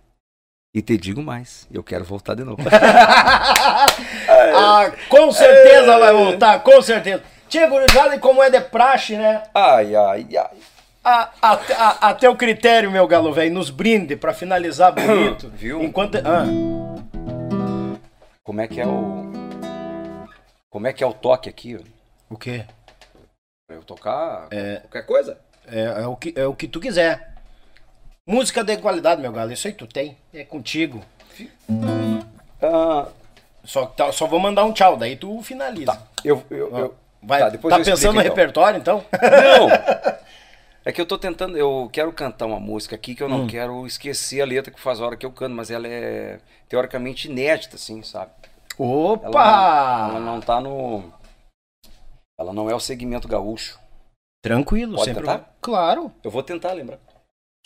E 0.75 0.83
te 0.83 0.97
digo 0.99 1.23
mais, 1.23 1.67
eu 1.73 1.83
quero 1.83 2.05
voltar 2.05 2.35
de 2.35 2.45
novo. 2.45 2.63
ah, 4.55 4.93
com 5.09 5.33
certeza 5.33 5.99
vai 5.99 6.13
voltar, 6.13 6.63
com 6.63 6.83
certeza. 6.83 7.23
Tia 7.49 7.67
Gurizada, 7.67 8.19
como 8.19 8.43
é 8.43 8.51
de 8.51 8.61
praxe, 8.61 9.17
né? 9.17 9.43
Ai, 9.55 9.97
ai, 9.97 10.27
ai. 10.37 10.59
a, 11.03 11.31
a, 11.41 11.53
a, 11.53 12.11
até 12.11 12.29
o 12.29 12.37
critério, 12.37 12.91
meu 12.91 13.07
galo 13.07 13.33
velho, 13.33 13.55
nos 13.55 13.71
brinde 13.71 14.17
para 14.17 14.35
finalizar 14.35 14.93
bonito. 14.93 15.49
Viu? 15.57 15.83
Enquanto. 15.83 16.19
Ah. 16.19 16.45
Como 18.45 18.61
é 18.61 18.69
que 18.69 18.79
é 18.81 18.87
o. 18.87 19.33
Como 20.69 20.87
é 20.87 20.93
que 20.93 21.03
é 21.03 21.07
o 21.07 21.15
toque 21.15 21.49
aqui? 21.49 21.81
O 22.29 22.37
quê? 22.37 22.67
Pra 23.67 23.79
eu 23.79 23.83
tocar 23.83 24.49
é, 24.51 24.81
qualquer 24.81 25.07
coisa. 25.07 25.39
É, 25.67 26.03
é, 26.03 26.07
o 26.07 26.17
que, 26.17 26.35
é 26.37 26.47
o 26.47 26.55
que 26.55 26.69
tu 26.69 26.79
quiser. 26.79 27.36
Música 28.27 28.65
de 28.65 28.77
qualidade, 28.79 29.23
meu 29.23 29.31
galo. 29.31 29.53
Isso 29.53 29.69
aí 29.69 29.73
tu 29.73 29.87
tem. 29.87 30.17
É 30.35 30.45
contigo. 30.45 31.01
Ah, 32.61 33.07
só, 33.65 33.87
tá, 33.87 34.11
só 34.11 34.27
vou 34.27 34.41
mandar 34.41 34.65
um 34.65 34.73
tchau, 34.73 34.97
daí 34.97 35.17
tu 35.17 35.41
finaliza. 35.43 35.93
Tá. 35.93 36.03
Eu, 36.25 36.43
eu, 36.51 36.77
eu, 36.77 36.95
Vai, 37.23 37.41
tá, 37.41 37.49
depois 37.49 37.73
tá 37.73 37.79
pensando 37.79 38.15
no 38.15 38.21
então. 38.21 38.35
repertório, 38.35 38.79
então? 38.79 39.05
Não! 39.13 40.17
É 40.87 40.93
que 40.93 41.01
eu 41.01 41.07
tô 41.07 41.19
tentando, 41.19 41.59
eu 41.59 41.91
quero 41.93 42.13
cantar 42.13 42.47
uma 42.47 42.61
música 42.61 42.95
aqui 42.95 43.13
que 43.13 43.21
eu 43.21 43.29
não 43.29 43.41
hum. 43.41 43.47
quero 43.49 43.85
esquecer 43.89 44.41
a 44.41 44.45
letra 44.45 44.73
que 44.73 44.79
faz 44.79 45.01
a 45.01 45.05
hora 45.05 45.17
que 45.17 45.27
eu 45.27 45.33
canto, 45.33 45.53
mas 45.53 45.69
ela 45.69 45.89
é 45.89 46.39
teoricamente 46.69 47.29
inédita, 47.29 47.75
assim, 47.75 48.05
sabe? 48.05 48.31
Opa! 48.79 49.29
Ela 49.29 50.07
não, 50.07 50.11
ela 50.11 50.21
não 50.21 50.41
tá 50.41 50.61
no. 50.61 51.13
Ela 52.39 52.53
não 52.53 52.71
é 52.71 52.75
o 52.77 52.79
segmento 52.79 53.27
gaúcho. 53.27 53.81
Tranquilo, 54.41 54.95
Pode 54.95 55.07
sempre. 55.07 55.23
Tentar? 55.25 55.57
Claro. 55.61 56.13
Eu 56.23 56.31
vou 56.31 56.45
tentar 56.45 56.73
lembrar. 56.73 57.01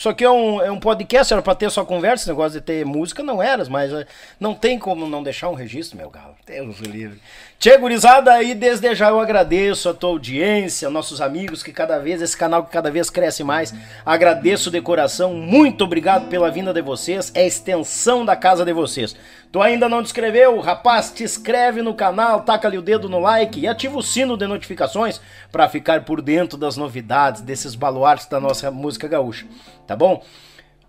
Isso 0.00 0.08
aqui 0.08 0.24
é 0.24 0.30
um, 0.30 0.62
é 0.62 0.72
um 0.72 0.80
podcast, 0.80 1.30
era 1.30 1.42
pra 1.42 1.54
ter 1.54 1.70
só 1.70 1.84
conversa, 1.84 2.22
esse 2.22 2.30
negócio 2.30 2.58
de 2.58 2.64
ter 2.64 2.86
música 2.86 3.22
não 3.22 3.42
era, 3.42 3.62
mas 3.68 3.92
eh, 3.92 4.06
não 4.40 4.54
tem 4.54 4.78
como 4.78 5.06
não 5.06 5.22
deixar 5.22 5.50
um 5.50 5.54
registro, 5.54 5.98
meu 5.98 6.08
galo. 6.08 6.34
Deus 6.46 6.78
livre. 6.78 7.20
Tchê, 7.58 7.76
gurizada, 7.76 8.42
e 8.42 8.54
desde 8.54 8.94
já 8.94 9.10
eu 9.10 9.20
agradeço 9.20 9.90
a 9.90 9.92
tua 9.92 10.08
audiência, 10.08 10.88
nossos 10.88 11.20
amigos, 11.20 11.62
que 11.62 11.70
cada 11.70 11.98
vez, 11.98 12.22
esse 12.22 12.34
canal 12.34 12.64
que 12.64 12.72
cada 12.72 12.90
vez 12.90 13.10
cresce 13.10 13.44
mais. 13.44 13.74
Agradeço 14.06 14.70
de 14.70 14.80
coração, 14.80 15.34
muito 15.34 15.84
obrigado 15.84 16.30
pela 16.30 16.50
vinda 16.50 16.72
de 16.72 16.80
vocês, 16.80 17.30
é 17.34 17.42
a 17.42 17.46
extensão 17.46 18.24
da 18.24 18.34
casa 18.34 18.64
de 18.64 18.72
vocês. 18.72 19.14
Tu 19.52 19.60
ainda 19.60 19.88
não 19.88 20.02
te 20.02 20.06
inscreveu? 20.06 20.60
Rapaz, 20.60 21.10
te 21.10 21.24
inscreve 21.24 21.82
no 21.82 21.94
canal, 21.94 22.42
taca 22.42 22.68
ali 22.68 22.78
o 22.78 22.82
dedo 22.82 23.08
no 23.08 23.18
like 23.18 23.58
e 23.58 23.66
ativa 23.66 23.98
o 23.98 24.02
sino 24.02 24.36
de 24.36 24.46
notificações 24.46 25.20
para 25.50 25.68
ficar 25.68 26.04
por 26.04 26.22
dentro 26.22 26.56
das 26.56 26.76
novidades, 26.76 27.42
desses 27.42 27.74
baluartes 27.74 28.26
da 28.26 28.38
nossa 28.38 28.70
música 28.70 29.08
gaúcha 29.08 29.46
tá 29.90 29.96
bom? 29.96 30.22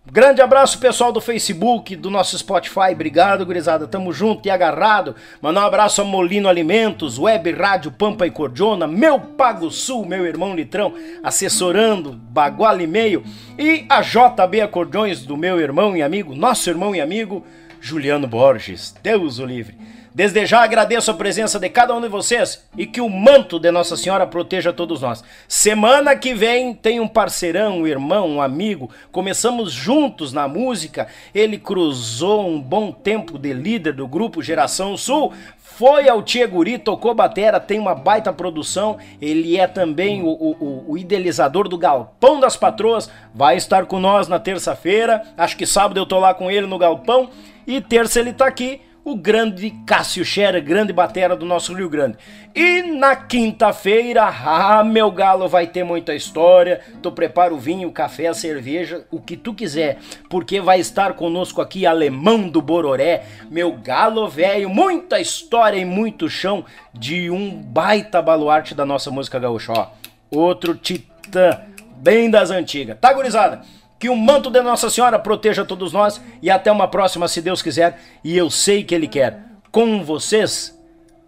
Grande 0.05 0.41
abraço 0.41 0.77
pessoal 0.77 1.11
do 1.11 1.19
Facebook, 1.19 1.95
do 1.95 2.11
nosso 2.11 2.37
Spotify, 2.37 2.91
obrigado 2.91 3.45
gurizada, 3.45 3.87
tamo 3.87 4.13
junto 4.13 4.47
e 4.47 4.51
agarrado. 4.51 5.15
Mandar 5.41 5.61
um 5.61 5.65
abraço 5.65 6.01
a 6.01 6.05
Molino 6.05 6.47
Alimentos, 6.47 7.17
Web 7.17 7.51
Rádio 7.51 7.91
Pampa 7.91 8.27
e 8.27 8.31
Cordiona, 8.31 8.87
meu 8.87 9.19
Pago 9.19 9.71
Sul, 9.71 10.05
meu 10.05 10.25
irmão 10.25 10.55
Litrão, 10.55 10.93
assessorando, 11.23 12.13
Bagual 12.13 12.79
e 12.79 12.85
meio, 12.85 13.23
e 13.57 13.85
a 13.89 14.01
JB 14.01 14.61
Acordeões 14.61 15.23
do 15.23 15.35
meu 15.35 15.59
irmão 15.59 15.97
e 15.97 16.03
amigo, 16.03 16.35
nosso 16.35 16.69
irmão 16.69 16.95
e 16.95 17.01
amigo, 17.01 17.43
Juliano 17.81 18.27
Borges. 18.27 18.95
Deus 19.01 19.39
o 19.39 19.45
livre. 19.45 19.75
Desde 20.13 20.45
já 20.45 20.61
agradeço 20.61 21.09
a 21.09 21.13
presença 21.13 21.57
de 21.57 21.69
cada 21.69 21.95
um 21.95 22.01
de 22.01 22.09
vocês 22.09 22.63
e 22.77 22.85
que 22.85 22.99
o 22.99 23.09
manto 23.09 23.57
de 23.57 23.71
Nossa 23.71 23.95
Senhora 23.95 24.27
proteja 24.27 24.73
todos 24.73 25.01
nós. 25.01 25.23
Semana 25.47 26.17
que 26.17 26.33
vem 26.33 26.73
tem 26.73 26.99
um 26.99 27.07
parceirão, 27.07 27.79
um 27.79 27.87
irmão, 27.87 28.29
um 28.29 28.41
amigo. 28.41 28.89
Começamos 29.09 29.71
juntos 29.71 30.33
na 30.33 30.49
música. 30.49 31.07
Ele 31.33 31.57
cruzou 31.57 32.45
um 32.45 32.61
bom 32.61 32.91
tempo 32.91 33.39
de 33.39 33.53
líder 33.53 33.93
do 33.93 34.05
grupo 34.05 34.43
Geração 34.43 34.97
Sul. 34.97 35.31
Foi 35.57 36.09
ao 36.09 36.21
Tieguri, 36.21 36.77
tocou 36.77 37.15
batera, 37.15 37.57
tem 37.57 37.79
uma 37.79 37.95
baita 37.95 38.33
produção. 38.33 38.97
Ele 39.21 39.57
é 39.57 39.65
também 39.65 40.21
o, 40.21 40.27
o, 40.27 40.85
o 40.89 40.97
idealizador 40.97 41.69
do 41.69 41.77
Galpão 41.77 42.37
das 42.37 42.57
Patroas. 42.57 43.09
Vai 43.33 43.55
estar 43.55 43.85
com 43.85 43.97
nós 43.97 44.27
na 44.27 44.39
terça-feira. 44.39 45.23
Acho 45.37 45.55
que 45.55 45.65
sábado 45.65 45.97
eu 45.97 46.05
tô 46.05 46.19
lá 46.19 46.33
com 46.33 46.51
ele 46.51 46.67
no 46.67 46.77
Galpão. 46.77 47.29
E 47.65 47.81
terça 47.81 48.19
ele 48.19 48.33
tá 48.33 48.45
aqui 48.45 48.81
o 49.03 49.15
grande 49.15 49.71
Cássio 49.85 50.23
Scherer, 50.23 50.63
grande 50.63 50.93
batera 50.93 51.35
do 51.35 51.45
nosso 51.45 51.73
Rio 51.73 51.89
Grande. 51.89 52.17
E 52.53 52.83
na 52.83 53.15
quinta-feira, 53.15 54.23
ah, 54.23 54.83
meu 54.83 55.09
galo, 55.09 55.47
vai 55.47 55.65
ter 55.65 55.83
muita 55.83 56.13
história. 56.13 56.81
Tu 57.01 57.11
prepara 57.11 57.53
o 57.53 57.57
vinho, 57.57 57.89
o 57.89 57.91
café, 57.91 58.27
a 58.27 58.33
cerveja, 58.33 59.05
o 59.09 59.19
que 59.19 59.35
tu 59.35 59.53
quiser, 59.53 59.97
porque 60.29 60.61
vai 60.61 60.79
estar 60.79 61.13
conosco 61.13 61.61
aqui 61.61 61.85
Alemão 61.85 62.47
do 62.47 62.61
Bororé, 62.61 63.23
meu 63.49 63.73
galo 63.73 64.27
velho, 64.27 64.69
muita 64.69 65.19
história 65.19 65.77
e 65.77 65.85
muito 65.85 66.29
chão 66.29 66.63
de 66.93 67.31
um 67.31 67.49
baita 67.55 68.21
baluarte 68.21 68.75
da 68.75 68.85
nossa 68.85 69.09
música 69.09 69.39
gaúcha, 69.39 69.73
ó. 69.75 69.87
Outro 70.29 70.75
titã, 70.75 71.61
bem 71.97 72.29
das 72.29 72.51
antigas. 72.51 72.97
Tá, 73.01 73.11
gurizada? 73.13 73.61
Que 74.01 74.09
o 74.09 74.15
manto 74.15 74.49
de 74.49 74.59
Nossa 74.63 74.89
Senhora 74.89 75.19
proteja 75.19 75.63
todos 75.63 75.93
nós 75.93 76.19
e 76.41 76.49
até 76.49 76.71
uma 76.71 76.87
próxima, 76.87 77.27
se 77.27 77.39
Deus 77.39 77.61
quiser, 77.61 77.99
e 78.23 78.35
eu 78.35 78.49
sei 78.49 78.83
que 78.83 78.95
Ele 78.95 79.07
quer. 79.07 79.43
Com 79.71 80.03
vocês, 80.03 80.75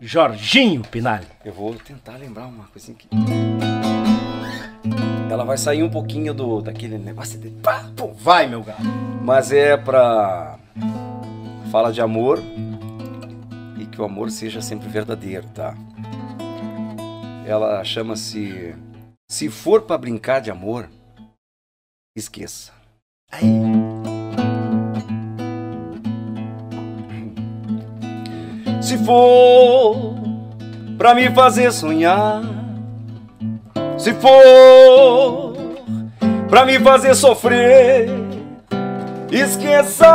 Jorginho 0.02 0.82
Pinali. 0.82 1.28
Eu 1.46 1.54
vou 1.54 1.76
tentar 1.76 2.18
lembrar 2.18 2.48
uma 2.48 2.64
coisinha 2.66 2.98
aqui. 2.98 3.08
Ela 5.30 5.46
vai 5.46 5.56
sair 5.56 5.84
um 5.84 5.90
pouquinho 5.90 6.34
do 6.34 6.62
daquele 6.62 6.98
negócio 6.98 7.40
de 7.40 7.52
pá, 7.52 7.86
pô. 7.96 8.08
Vai, 8.08 8.48
meu 8.48 8.64
gato. 8.64 8.82
Mas 9.22 9.52
é 9.52 9.78
pra. 9.78 10.58
Fala 11.72 11.94
de 11.94 12.02
amor 12.02 12.42
e 13.78 13.86
que 13.86 14.02
o 14.02 14.04
amor 14.04 14.32
seja 14.32 14.62
sempre 14.62 14.90
verdadeiro, 14.90 15.48
tá? 15.50 15.76
Ela 17.46 17.84
chama-se 17.84 18.74
Se 19.30 19.48
for 19.48 19.84
para 19.84 19.96
brincar 19.96 20.42
de 20.42 20.50
amor, 20.50 20.90
esqueça. 22.16 22.72
Aí. 23.32 23.62
Se 28.82 28.98
for 29.00 30.16
pra 30.98 31.16
me 31.16 31.32
fazer 31.32 31.72
sonhar, 31.72 32.44
se 33.98 34.14
for 34.14 35.56
pra 36.50 36.66
me 36.66 36.80
fazer 36.80 37.16
sofrer, 37.16 38.10
esqueça. 39.32 40.06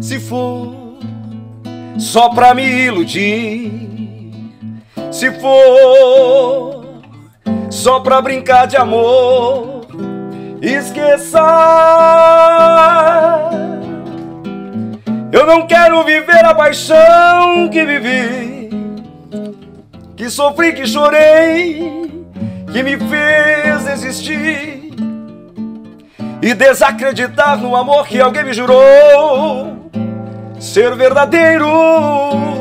Se 0.00 0.20
for 0.20 0.98
só 1.98 2.28
pra 2.28 2.54
me 2.54 2.64
iludir, 2.64 3.72
se 5.10 5.32
for 5.40 6.83
só 7.74 7.98
pra 7.98 8.22
brincar 8.22 8.66
de 8.66 8.76
amor. 8.76 9.86
Esqueça. 10.62 11.40
Eu 15.32 15.44
não 15.44 15.66
quero 15.66 16.04
viver 16.04 16.44
a 16.44 16.54
paixão 16.54 17.68
que 17.68 17.84
vivi, 17.84 18.70
que 20.16 20.30
sofri, 20.30 20.72
que 20.72 20.86
chorei, 20.86 22.24
que 22.72 22.82
me 22.84 22.96
fez 22.96 23.88
existir 23.88 24.94
e 26.40 26.54
desacreditar 26.54 27.58
no 27.58 27.74
amor 27.74 28.06
que 28.06 28.20
alguém 28.20 28.44
me 28.44 28.52
jurou 28.52 29.90
ser 30.60 30.94
verdadeiro. 30.94 32.53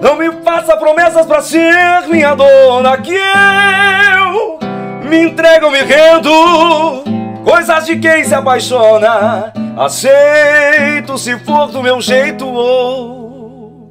Não 0.00 0.16
me 0.16 0.32
faça 0.42 0.76
promessas 0.76 1.26
pra 1.26 1.42
ser 1.42 2.08
minha 2.08 2.34
dona 2.34 2.96
Que 2.96 3.14
eu 3.14 4.58
me 5.08 5.24
entrego, 5.24 5.70
me 5.70 5.82
rendo. 5.82 7.04
Coisas 7.44 7.84
de 7.86 7.96
quem 7.96 8.22
se 8.24 8.34
apaixona 8.34 9.52
Aceito 9.76 11.18
se 11.18 11.38
for 11.40 11.68
do 11.68 11.82
meu 11.82 12.00
jeito 12.00 12.46
ou 12.46 13.90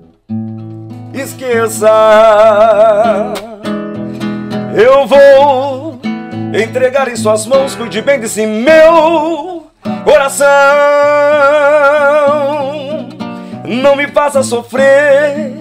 Esqueça. 1.14 1.90
Eu 4.76 5.06
vou 5.06 6.00
entregar 6.54 7.08
em 7.08 7.16
suas 7.16 7.46
mãos 7.46 7.76
Cuide 7.76 8.02
bem 8.02 8.20
desse 8.20 8.46
meu 8.46 9.68
coração. 10.04 10.48
Não 13.66 13.96
me 13.96 14.08
faça 14.08 14.42
sofrer 14.44 15.59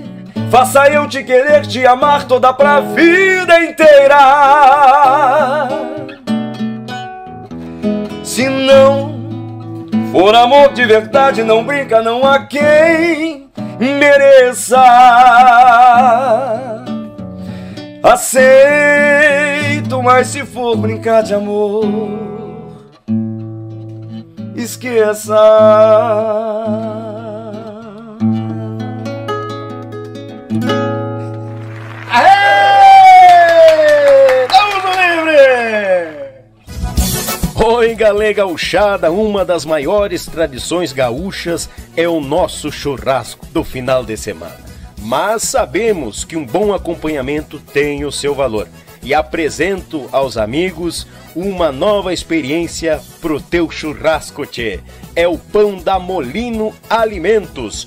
Faça 0.50 0.88
eu 0.88 1.06
te 1.06 1.22
querer, 1.22 1.66
te 1.66 1.86
amar 1.86 2.24
toda 2.24 2.52
pra 2.54 2.80
vida 2.80 3.62
inteira. 3.64 5.68
Se 8.24 8.48
não 8.48 9.14
for 10.10 10.34
amor 10.34 10.72
de 10.72 10.86
verdade, 10.86 11.44
não 11.44 11.62
brinca, 11.62 12.00
não 12.00 12.26
há 12.26 12.46
quem 12.46 13.50
mereça. 13.78 14.82
Aceito, 18.02 20.02
mas 20.02 20.28
se 20.28 20.46
for 20.46 20.74
brincar 20.76 21.22
de 21.22 21.34
amor, 21.34 21.84
esqueça. 24.56 25.36
Aê! 32.10 32.36
Estamos 34.44 34.82
no 34.82 34.90
livre! 34.90 35.36
Oi, 37.54 37.94
galera 37.94 38.32
gauchada, 38.32 39.12
uma 39.12 39.44
das 39.44 39.66
maiores 39.66 40.24
tradições 40.24 40.90
gaúchas 40.94 41.68
é 41.94 42.08
o 42.08 42.18
nosso 42.18 42.72
churrasco 42.72 43.44
do 43.52 43.62
final 43.62 44.02
de 44.02 44.16
semana. 44.16 44.56
Mas 45.02 45.42
sabemos 45.42 46.24
que 46.24 46.34
um 46.34 46.46
bom 46.46 46.72
acompanhamento 46.72 47.60
tem 47.60 48.06
o 48.06 48.12
seu 48.12 48.34
valor 48.34 48.66
e 49.02 49.12
apresento 49.12 50.08
aos 50.10 50.38
amigos 50.38 51.06
uma 51.36 51.70
nova 51.70 52.10
experiência 52.10 53.02
pro 53.20 53.38
teu 53.38 53.70
churrasco, 53.70 54.46
tchê. 54.46 54.80
É 55.14 55.28
o 55.28 55.36
Pão 55.36 55.76
da 55.76 55.98
Molino 55.98 56.74
Alimentos 56.88 57.86